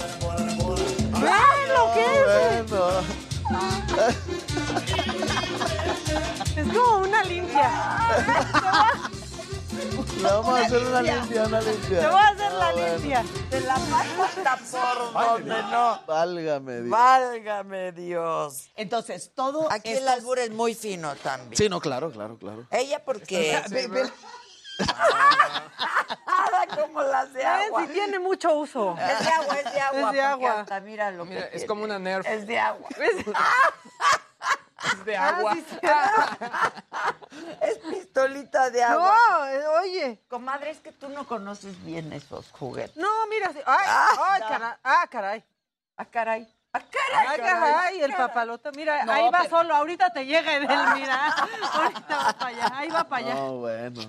Ve, 1.21 1.31
enloquece. 1.63 2.63
Bueno. 2.67 3.01
Es 6.57 6.67
como 6.77 6.97
una 6.97 7.23
limpia. 7.23 7.71
Le 10.17 10.23
vamos 10.23 10.59
a 10.59 10.65
hacer 10.65 10.83
una 10.85 11.01
limpia, 11.01 11.43
una 11.43 11.61
limpia. 11.61 11.99
Te 11.99 12.07
voy 12.07 12.15
a 12.19 12.27
hacer 12.27 12.51
la 12.53 12.67
Ah, 12.67 12.71
bueno. 12.73 12.87
limpia. 12.95 13.25
Te 13.49 13.61
la 13.61 13.73
paso 13.75 14.23
hasta 14.23 14.57
por 14.57 15.13
donde 15.13 15.63
no. 15.63 16.01
Válgame 16.05 16.73
Dios. 16.81 16.89
Válgame 16.89 17.91
Dios. 17.91 18.69
Entonces, 18.75 19.31
todo 19.33 19.71
Aquí 19.71 19.91
el 19.91 20.07
albur 20.07 20.39
es 20.39 20.51
muy 20.51 20.75
fino 20.75 21.15
también. 21.15 21.55
Sí, 21.57 21.69
no, 21.69 21.79
claro, 21.81 22.11
claro, 22.11 22.37
claro. 22.37 22.65
Ella 22.71 23.03
porque... 23.03 23.61
Ve- 23.69 23.87
ve- 23.87 24.11
Nada 26.27 26.65
como 26.75 27.01
las 27.03 27.31
de 27.33 27.43
agua. 27.45 27.79
Ven, 27.81 27.87
si 27.87 27.93
tiene 27.93 28.19
mucho 28.19 28.53
uso. 28.55 28.95
Es 28.99 29.19
de 29.25 29.29
agua, 29.31 29.55
es 29.59 29.73
de 29.73 29.79
agua. 29.79 29.91
Es 29.91 29.95
de 29.95 30.01
porque 30.03 30.21
agua. 30.21 30.59
hasta 30.61 30.79
mira 30.79 31.11
lo 31.11 31.25
Mira, 31.25 31.41
que 31.41 31.45
es 31.47 31.51
tiene. 31.51 31.67
como 31.67 31.83
una 31.83 31.99
Nerf. 31.99 32.25
Es 32.27 32.47
de 32.47 32.59
agua. 32.59 32.89
Es 34.85 35.05
de 35.05 35.17
Ah, 35.17 35.27
agua. 35.37 35.53
sí, 35.53 35.65
sí. 35.69 35.77
Es 37.61 37.77
pistolita 37.77 38.69
de 38.69 38.83
agua. 38.83 39.15
No, 39.29 39.45
eh, 39.47 39.67
oye. 39.81 40.21
Comadre, 40.29 40.71
es 40.71 40.79
que 40.79 40.91
tú 40.91 41.09
no 41.09 41.25
conoces 41.25 41.81
bien 41.85 42.11
esos 42.13 42.51
juguetes. 42.51 42.95
No, 42.97 43.07
mira. 43.29 43.51
sí. 43.53 43.59
Ay, 43.65 43.87
ay, 44.19 44.41
caray. 44.41 44.73
Ah, 44.83 45.07
caray. 45.09 45.45
Ah, 45.97 46.05
caray. 46.05 46.55
Ah, 46.73 46.79
caray. 46.79 47.27
Ay, 47.27 47.39
caray, 47.39 48.01
el 48.01 48.13
papalote. 48.13 48.71
Mira, 48.73 49.03
No, 49.05 49.11
ahí 49.13 49.29
va 49.29 49.39
pero- 49.43 49.49
solo. 49.49 49.75
Ahorita 49.75 50.11
te 50.11 50.25
llega 50.25 50.55
en 50.55 50.69
el, 50.69 50.87
mira. 50.95 51.27
Ahorita 51.73 52.17
va 52.17 52.33
para 52.33 52.47
allá. 52.47 52.71
Ahí 52.75 52.89
va 52.89 53.03
para 53.05 53.25
allá. 53.25 53.35
No, 53.35 53.51
bueno. 53.57 54.01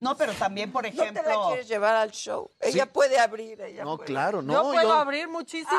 No, 0.00 0.16
pero 0.16 0.32
también, 0.32 0.72
por 0.72 0.82
¿No 0.84 0.90
te 0.90 0.96
la 0.96 1.02
ejemplo, 1.10 1.48
quieres 1.48 1.68
llevar 1.68 1.94
al 1.94 2.10
show? 2.10 2.50
Ella 2.58 2.86
puede 2.86 3.18
abrir, 3.18 3.60
ella 3.60 3.84
No, 3.84 3.96
puede. 3.98 4.06
claro, 4.06 4.40
no. 4.40 4.52
yo 4.54 4.62
puedo 4.62 4.82
yo- 4.88 4.94
abrir 4.94 5.28
muchísimo. 5.28 5.78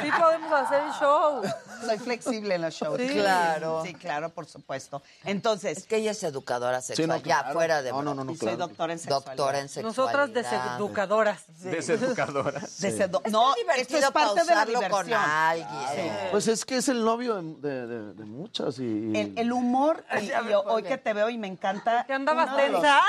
Sí 0.00 0.08
podemos 0.18 0.52
hacer 0.52 0.82
el 0.84 0.92
show. 0.92 1.42
soy 1.84 1.98
flexible 1.98 2.54
en 2.54 2.62
los 2.62 2.72
shows. 2.74 2.98
Sí. 2.98 3.08
Claro. 3.10 3.82
Sí, 3.84 3.92
claro, 3.92 4.30
por 4.30 4.46
supuesto. 4.46 5.02
Entonces, 5.24 5.76
Es 5.78 5.86
que 5.86 5.96
ella 5.96 6.12
es 6.12 6.22
educadora 6.22 6.80
sexual, 6.80 7.08
no, 7.08 7.16
ya 7.18 7.44
fuera 7.52 7.82
de 7.82 7.90
No, 7.90 8.00
no, 8.02 8.14
no, 8.14 8.24
no, 8.24 8.32
y 8.32 8.36
soy 8.38 8.56
doctora 8.56 8.94
en 8.94 8.98
sexualidad. 8.98 9.34
Doctora 9.36 9.58
en 9.60 9.68
sexualidad. 9.68 9.96
Nosotras 10.04 10.32
deseducadoras. 10.32 11.44
Deseducadoras. 11.62 12.84
Es 12.84 12.98
No, 13.30 13.54
divertido 13.54 13.98
esto 13.98 13.98
es 13.98 14.10
parte 14.12 14.40
de 14.44 14.54
la 14.54 14.64
pausarlo 14.64 14.80
con 14.90 15.06
diversión. 15.06 15.20
alguien. 15.22 16.12
Pues 16.30 16.48
es 16.48 16.64
que 16.64 16.76
es 16.78 16.88
el 16.88 17.04
novio 17.04 17.34
de, 17.42 17.86
de- 17.86 18.14
de 18.14 18.24
muchas 18.24 18.78
y... 18.78 19.12
El, 19.14 19.34
el 19.36 19.52
humor, 19.52 20.04
y, 20.22 20.30
hoy 20.66 20.82
que 20.82 20.96
te 20.98 21.12
veo 21.12 21.28
y 21.28 21.36
me 21.36 21.48
encanta. 21.48 22.04
Que 22.06 22.14
andabas 22.14 22.56
tensa. 22.56 23.00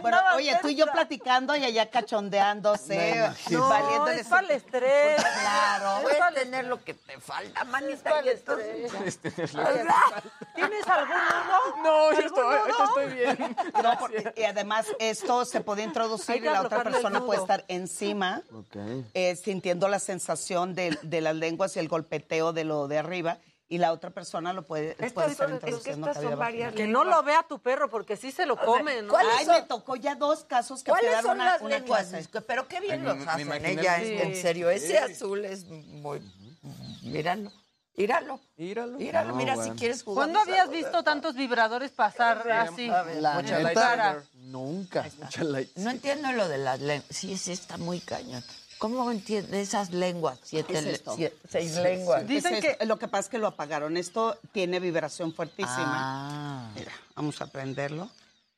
Bueno, 0.00 0.18
oye, 0.36 0.58
tú 0.60 0.68
y 0.68 0.74
yo 0.74 0.86
platicando 0.86 1.54
y 1.56 1.64
allá 1.64 1.88
cachondeándose, 1.90 3.30
No, 3.50 3.68
valiéndole 3.68 4.20
es 4.20 4.26
para 4.26 4.42
el 4.46 4.50
estrés. 4.52 5.22
Claro. 5.22 6.02
Puedes 6.02 6.34
tener 6.34 6.64
lo 6.66 6.82
que 6.82 6.94
te 6.94 7.20
falta, 7.20 7.64
manita. 7.64 8.22
y 8.24 8.28
entonces 8.30 8.92
ya. 8.92 8.98
Este, 9.04 9.30
¿Tienes 9.30 10.88
algún 10.88 11.16
uno? 11.16 11.82
No, 11.82 12.12
yo 12.12 12.26
estoy, 12.26 12.56
yo 12.68 12.84
estoy 12.84 13.14
bien. 13.14 13.56
No, 13.82 13.98
porque- 13.98 14.32
y 14.36 14.42
además 14.44 14.86
esto 14.98 15.44
se 15.44 15.60
puede 15.60 15.82
introducir 15.82 16.36
que 16.42 16.48
y 16.48 16.52
la 16.52 16.62
otra 16.62 16.82
persona 16.82 17.20
puede 17.20 17.38
nudo. 17.40 17.44
estar 17.44 17.64
encima, 17.68 18.42
Ok. 18.52 18.76
eh, 19.14 19.36
sintiendo 19.36 19.88
la 19.88 19.98
sensación 19.98 20.74
de, 20.74 20.98
de 21.02 21.20
las 21.20 21.34
lenguas 21.36 21.76
y 21.76 21.80
el 21.80 21.88
golpeteo 21.88 22.52
de 22.52 22.64
lo 22.64 22.88
de 22.88 22.98
arriba, 22.98 23.38
y 23.68 23.78
la 23.78 23.92
otra 23.92 24.10
persona 24.10 24.52
lo 24.52 24.66
puede, 24.66 24.94
puede 24.94 25.30
estar 25.32 25.34
son, 25.48 25.52
es 25.68 25.76
que 25.82 25.92
son 25.94 26.38
varias. 26.38 26.74
Que 26.74 26.86
no 26.86 27.04
lo 27.04 27.22
vea 27.22 27.44
tu 27.48 27.60
perro 27.60 27.88
porque 27.88 28.16
sí 28.16 28.30
se 28.30 28.44
lo 28.46 28.56
come, 28.56 29.02
¿no? 29.02 29.08
¿cuáles 29.08 29.32
Ay, 29.38 29.46
son? 29.46 29.54
me 29.56 29.62
tocó 29.62 29.96
ya 29.96 30.14
dos 30.14 30.44
casos 30.44 30.82
que 30.82 30.90
¿Cuáles 30.90 31.22
son 31.22 31.36
una, 31.36 31.44
las 31.52 31.62
una 31.62 31.78
lenguas? 31.78 32.08
clase. 32.08 32.28
Pero 32.46 32.68
qué 32.68 32.80
bien 32.80 33.00
Ay, 33.00 33.06
los 33.06 33.16
me 33.16 33.24
hacen, 33.24 33.40
imaginé 33.40 33.70
ella, 33.72 33.96
el- 34.02 34.20
en 34.20 34.36
serio. 34.36 34.70
Ese 34.70 34.98
azul 34.98 35.44
es 35.44 35.64
muy... 35.64 36.20
Míralo, 37.02 37.50
míralo. 37.96 38.40
Míralo. 38.56 38.98
Míralo, 38.98 39.28
No, 39.30 39.36
mira 39.36 39.54
bueno. 39.54 39.72
si 39.72 39.78
quieres 39.78 40.02
jugar. 40.02 40.26
¿Cuándo 40.26 40.40
habías 40.40 40.70
visto 40.70 41.02
tantos 41.02 41.34
vibradores 41.34 41.90
pasar 41.90 42.50
así? 42.50 42.86
La 42.86 43.34
Mucha 43.34 44.22
nunca. 44.34 45.06
Mucha 45.20 45.42
light. 45.44 45.70
No 45.76 45.90
entiendo 45.90 46.32
lo 46.32 46.48
de 46.48 46.58
las 46.58 46.80
lenguas. 46.80 47.08
Sí, 47.16 47.36
sí, 47.38 47.52
está 47.52 47.76
muy 47.76 48.00
cañón. 48.00 48.42
¿Cómo 48.84 49.10
entiende 49.10 49.62
esas 49.62 49.92
lenguas? 49.92 50.38
Siete, 50.42 50.74
es 50.78 51.02
seis 51.48 51.74
lenguas. 51.76 52.26
Dicen 52.28 52.52
Es 52.56 52.62
esto, 52.62 52.78
que- 52.78 52.84
Lo 52.84 52.98
que 52.98 53.08
pasa 53.08 53.20
es 53.20 53.28
que 53.30 53.38
lo 53.38 53.46
apagaron. 53.46 53.96
Esto 53.96 54.38
tiene 54.52 54.78
vibración 54.78 55.32
fuertísima. 55.32 56.66
Ah. 56.66 56.70
Mira, 56.74 56.92
vamos 57.14 57.40
a 57.40 57.46
prenderlo. 57.46 58.10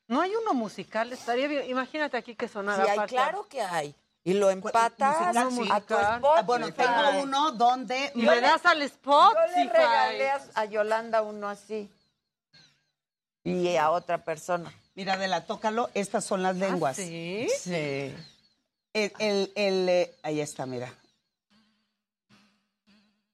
No 0.09 0.21
hay 0.21 0.33
uno 0.35 0.53
musical, 0.53 1.13
estaría 1.13 1.47
bien. 1.47 1.71
Imagínate 1.71 2.17
aquí 2.17 2.35
que 2.35 2.49
sonara 2.49 2.85
Sí, 2.85 2.91
hay, 2.91 3.07
claro 3.07 3.47
que 3.49 3.61
hay. 3.61 3.95
Y 4.25 4.35
lo 4.35 4.51
empatas 4.51 5.33
musical, 5.53 5.65
sí. 5.65 5.69
a 5.73 5.81
tu 5.81 5.95
Ah, 5.95 6.15
spot. 6.17 6.39
Ah, 6.39 6.43
bueno, 6.43 6.73
tengo 6.73 7.23
uno 7.23 7.53
donde... 7.53 8.11
Y 8.17 8.23
le 8.23 8.41
das 8.41 8.67
al 8.67 8.83
spot, 8.83 9.33
Yo 9.33 9.57
le 9.65 9.71
regalé 9.71 10.31
a, 10.31 10.41
a 10.57 10.65
Yolanda 10.65 11.23
uno 11.23 11.49
así. 11.49 11.89
Y 13.45 13.77
a 13.77 13.93
otra 13.93 14.25
persona. 14.25 14.75
Mira, 14.97 15.13
Adela, 15.13 15.47
tócalo. 15.47 15.89
Estas 15.95 16.25
son 16.25 16.43
las 16.43 16.57
lenguas. 16.57 16.97
¿Sí? 16.97 17.47
Sí. 17.61 18.13
El, 18.97 19.13
el, 19.19 19.53
el, 19.57 19.89
eh, 19.91 20.15
ahí 20.23 20.41
está, 20.41 20.65
mira. 20.65 20.91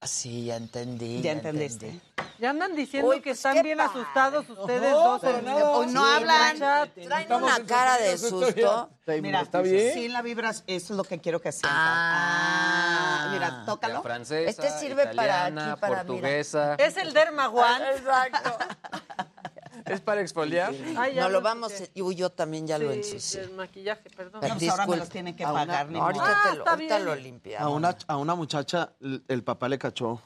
Sí, 0.03 0.47
ya 0.47 0.57
entendí. 0.57 1.23
Ya 1.23 1.31
entendiste. 1.31 1.87
entendí. 1.87 2.07
Ya 2.41 2.51
andan 2.51 2.75
diciendo 2.75 3.09
Uy, 3.11 3.19
que 3.19 3.31
pues, 3.31 3.37
están 3.39 3.55
qué 3.55 3.63
bien 3.63 3.79
padre. 3.79 4.01
asustados 4.01 4.51
ustedes 4.51 4.91
No, 4.91 4.99
dos. 4.99 5.21
pero 5.21 5.39
en- 5.39 5.45
nada. 5.45 5.71
Hoy 5.71 5.87
no 5.87 6.05
Sí, 6.05 6.13
hablan. 6.17 6.59
chat. 6.59 6.91
Traen 7.05 7.33
una 7.33 7.65
cara 7.65 7.99
de 7.99 8.19
susto. 8.19 8.91
Mira, 9.21 9.43
¿Está 9.43 9.61
bien? 9.63 9.95
Sí, 9.95 10.09
la 10.09 10.23
vibras, 10.23 10.65
eso 10.67 10.93
es 10.95 10.97
lo 10.97 11.05
que 11.05 11.21
quiero 11.21 11.41
que 11.41 11.53
sientan. 11.53 11.71
Ah. 11.73 13.19
Ah, 13.21 13.29
mira, 13.33 13.63
tócalo. 13.65 14.03
Francesa, 14.03 14.51
Este 14.51 14.71
sirve 14.81 15.03
para 15.05 15.13
italiana, 15.15 15.73
aquí, 15.75 15.81
para, 15.81 15.97
portuguesa. 15.99 16.75
Es 16.75 16.97
el 16.97 17.13
Dermaguan. 17.13 17.83
Exacto. 17.97 18.59
¿Es 19.87 20.01
para 20.01 20.21
exfoliar? 20.21 20.73
Ay, 20.97 21.15
No 21.17 21.23
lo 21.23 21.31
lo 21.31 21.41
vamos. 21.43 21.73
Uy, 21.97 22.15
yo 22.15 22.31
también 22.31 22.67
ya 22.67 22.79
lo 22.79 22.91
ensucié. 22.93 23.43
el 23.43 23.53
maquillaje, 23.53 24.09
perdón. 24.11 24.41
No, 24.43 24.49
pues 24.57 24.69
ahora 24.71 24.87
me 24.87 24.97
los 24.97 25.09
tienen 25.09 25.35
que 25.37 25.45
A 25.45 25.51
una- 25.53 25.61
pagar, 25.67 25.87
ni 25.89 25.99
No, 25.99 26.05
ahorita. 26.05 26.25
Ah, 26.27 26.41
te 26.43 26.49
lo, 26.57 26.59
está 26.61 26.71
ahorita 26.73 26.99
lo 27.01 27.15
limpiamos. 27.17 27.67
A 27.67 27.69
una, 27.69 27.97
a 28.07 28.17
una 28.17 28.35
muchacha 28.35 28.93
el, 29.29 29.43
papá 29.45 29.69
le 29.69 29.79
cachó 29.79 30.21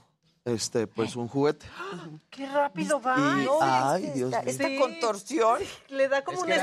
este 0.44 0.86
pues 0.86 1.16
un 1.16 1.26
juguete. 1.28 1.66
Qué 2.30 2.46
rápido 2.48 3.00
va. 3.00 3.16
Y- 3.18 3.44
No, 3.44 3.58
Ay, 3.60 4.04
es 4.04 4.08
que 4.10 4.14
Dios 4.16 4.30
esta, 4.30 4.42
mío. 4.42 4.50
esta 4.50 4.64
Sí. 4.68 4.78
contorsión. 4.78 5.58
Le 5.88 6.08
da 6.08 6.22
como 6.24 6.36
Es 6.38 6.42
un. 6.44 6.48
Te 6.50 6.58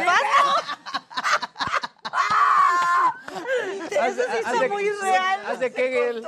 Eso 3.92 4.22
sí 4.32 4.38
está 4.38 4.68
muy 4.68 4.90
real. 4.90 5.45
Hace 5.48 5.74
Kegel. 5.74 6.28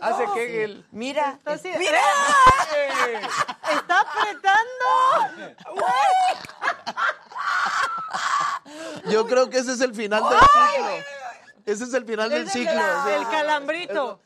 Hace 0.00 0.24
Kegel. 0.34 0.86
Mira. 0.92 1.38
Así- 1.44 1.72
Mira. 1.78 1.98
¡Está 3.72 4.00
apretando! 4.00 5.44
Yo 9.06 9.26
creo 9.26 9.50
que 9.50 9.58
ese 9.58 9.72
es 9.72 9.80
el 9.80 9.94
final 9.94 10.22
del 10.28 10.38
ciclo. 10.38 10.88
Ese 11.66 11.84
es 11.84 11.94
el 11.94 12.04
final 12.04 12.30
del 12.30 12.48
ciclo. 12.50 12.72
el 13.08 13.28
calambrito. 13.28 14.20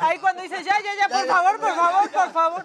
Ahí 0.00 0.18
cuando 0.18 0.42
dices, 0.42 0.64
ya, 0.64 0.76
ya, 0.80 0.94
ya, 1.00 1.08
por 1.08 1.26
favor, 1.26 1.60
por 1.60 1.74
favor, 1.74 2.10
por 2.10 2.32
favor. 2.32 2.64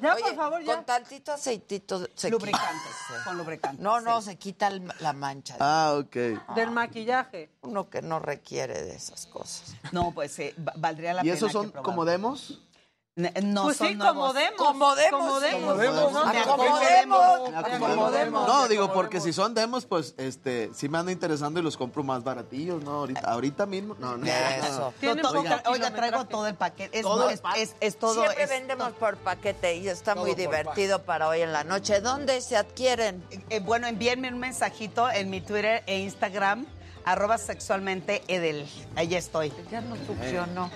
Ya, 0.00 0.14
Oye, 0.14 0.22
por 0.22 0.34
favor, 0.36 0.62
ya. 0.62 0.74
Con 0.76 0.84
tantito 0.84 1.32
aceitito 1.32 2.06
se 2.14 2.30
Lubricantes, 2.30 2.92
quita. 3.08 3.24
con 3.24 3.38
lubricantes. 3.38 3.80
No, 3.80 4.00
no, 4.00 4.20
se 4.22 4.36
quita 4.36 4.68
el- 4.68 4.92
la 5.00 5.12
mancha. 5.12 5.56
Ah, 5.60 5.94
ok. 5.98 6.16
Del 6.54 6.70
maquillaje. 6.70 7.50
Uno 7.62 7.88
que 7.90 8.02
no 8.02 8.18
requiere 8.18 8.82
de 8.84 8.94
esas 8.94 9.26
cosas. 9.26 9.74
No, 9.92 10.12
pues 10.12 10.38
eh, 10.38 10.54
va- 10.58 10.72
valdría 10.76 11.14
la 11.14 11.20
¿Y 11.22 11.24
pena. 11.24 11.34
esos 11.36 11.48
que 11.48 11.52
son 11.52 11.70
probarlo. 11.70 11.82
como 11.84 12.04
demos? 12.04 12.60
No 13.18 13.64
Pues 13.64 13.76
son 13.78 13.88
sí, 13.88 13.94
nuevos. 13.96 14.14
como 14.14 14.32
demos. 14.32 14.56
Como 14.56 14.94
demos. 14.94 15.20
Como 15.20 15.40
demos. 15.40 15.60
Como 15.60 15.74
demos. 15.76 16.12
¿no? 16.12 16.24
Me 16.26 16.38
Acomodemos. 16.38 17.18
acomodemos. 17.18 17.64
Acomodemos. 17.64 18.46
No, 18.48 18.68
digo, 18.68 18.92
porque 18.92 19.20
si 19.20 19.32
son 19.32 19.54
demos, 19.54 19.86
pues 19.86 20.14
este, 20.18 20.70
sí 20.72 20.88
me 20.88 20.98
anda 20.98 21.10
interesando 21.10 21.58
y 21.58 21.64
los 21.64 21.76
compro 21.76 22.04
más 22.04 22.22
baratillos, 22.22 22.80
¿no? 22.84 22.92
Ahorita, 22.92 23.20
ahorita 23.32 23.66
mismo. 23.66 23.96
No, 23.98 24.16
no. 24.16 24.24
Eso. 24.24 24.94
Poca 25.32 25.62
Oiga, 25.66 25.90
traigo 25.92 26.26
todo 26.26 26.46
el 26.46 26.54
paquete. 26.54 26.96
Es, 26.96 27.02
Todo 27.02 27.28
es, 27.28 27.42
es- 27.56 27.74
es 27.80 27.98
todo. 27.98 28.14
Siempre 28.22 28.44
es 28.44 28.50
vendemos 28.50 28.90
por 28.92 29.16
paquete 29.16 29.74
y 29.76 29.88
está 29.88 30.14
Todo 30.14 30.24
muy 30.24 30.34
divertido 30.36 31.02
para 31.02 31.26
hoy 31.26 31.40
en 31.40 31.52
la 31.52 31.64
noche. 31.64 32.00
¿Dónde 32.00 32.40
se 32.40 32.56
adquieren? 32.56 33.24
Eh, 33.50 33.58
bueno, 33.58 33.88
envíenme 33.88 34.28
un 34.32 34.38
mensajito 34.38 35.10
en 35.10 35.28
mi 35.28 35.40
Twitter 35.40 35.82
e 35.86 35.98
Instagram, 35.98 36.66
arroba 37.04 37.36
sexualmente 37.36 38.22
Edel. 38.28 38.68
Ahí 38.94 39.14
estoy. 39.16 39.52
Ya 39.72 39.80
no 39.80 39.96
funcionó. 39.96 40.70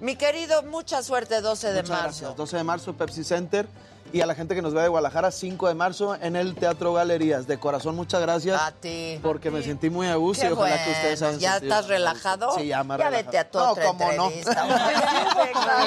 Mi 0.00 0.16
querido, 0.16 0.62
mucha 0.62 1.02
suerte 1.02 1.40
12 1.40 1.68
de 1.72 1.82
Muchas 1.82 1.88
marzo. 1.90 2.04
gracias. 2.20 2.36
12 2.36 2.56
de 2.56 2.64
marzo, 2.64 2.92
Pepsi 2.94 3.24
Center. 3.24 3.66
Y 4.10 4.22
a 4.22 4.26
la 4.26 4.34
gente 4.34 4.54
que 4.54 4.62
nos 4.62 4.72
ve 4.72 4.80
de 4.80 4.88
Guadalajara, 4.88 5.30
5 5.30 5.68
de 5.68 5.74
marzo 5.74 6.14
en 6.14 6.34
el 6.34 6.54
Teatro 6.54 6.94
Galerías. 6.94 7.46
De 7.46 7.58
corazón, 7.58 7.94
muchas 7.94 8.22
gracias. 8.22 8.58
A 8.58 8.72
ti. 8.72 9.18
Porque 9.22 9.50
me 9.50 9.62
sentí 9.62 9.90
muy 9.90 10.06
a 10.06 10.14
gusto 10.14 10.46
y 10.46 10.48
ojalá 10.52 10.82
que 10.82 10.90
ustedes 10.92 11.20
hayan 11.20 11.38
¿Ya 11.40 11.52
sentido 11.54 11.74
estás 11.74 11.88
relajado? 11.88 12.54
Sí, 12.56 12.68
ya 12.68 12.82
me 12.84 12.96
Ya 12.96 13.10
relajado. 13.10 13.26
vete 13.26 13.38
a 13.38 13.50
tu 13.50 13.58
No, 13.58 13.74
cómo 13.74 14.12
no. 14.12 14.30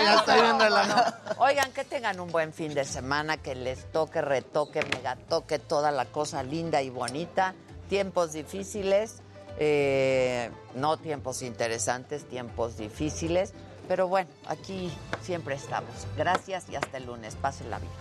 Ya 0.04 0.16
estoy 0.20 0.42
bien 0.42 0.60
relajado. 0.60 1.14
Oigan, 1.40 1.72
que 1.72 1.84
tengan 1.84 2.20
un 2.20 2.32
buen 2.32 2.54
fin 2.54 2.76
de 2.76 2.86
semana, 2.86 3.38
que 3.38 3.56
les 3.56 3.92
toque, 3.92 4.22
retoque, 4.22 4.82
mega 4.96 5.16
toque 5.28 5.58
toda 5.58 5.90
la 5.92 6.06
cosa 6.06 6.44
linda 6.44 6.82
y 6.84 6.92
bonita. 6.92 7.56
Tiempos 7.90 8.34
difíciles, 8.34 9.16
eh, 9.58 10.52
no 10.76 10.98
tiempos 10.98 11.42
interesantes, 11.42 12.28
tiempos 12.30 12.78
difíciles. 12.78 13.54
Pero 13.88 14.08
bueno, 14.08 14.30
aquí 14.48 14.92
siempre 15.22 15.56
estamos. 15.56 16.08
Gracias 16.18 16.70
y 16.70 16.76
hasta 16.76 16.98
el 16.98 17.06
lunes. 17.06 17.36
Pásenla 17.36 17.80
bien. 17.80 17.92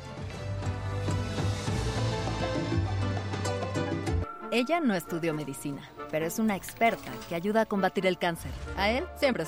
Ella 4.52 4.80
no 4.80 4.96
estudió 4.96 5.32
medicina, 5.32 5.88
pero 6.10 6.26
es 6.26 6.40
una 6.40 6.56
experta 6.56 7.12
que 7.28 7.36
ayuda 7.36 7.60
a 7.60 7.66
combatir 7.66 8.04
el 8.06 8.18
cáncer. 8.18 8.50
A 8.76 8.90
él 8.90 9.04
siempre 9.16 9.38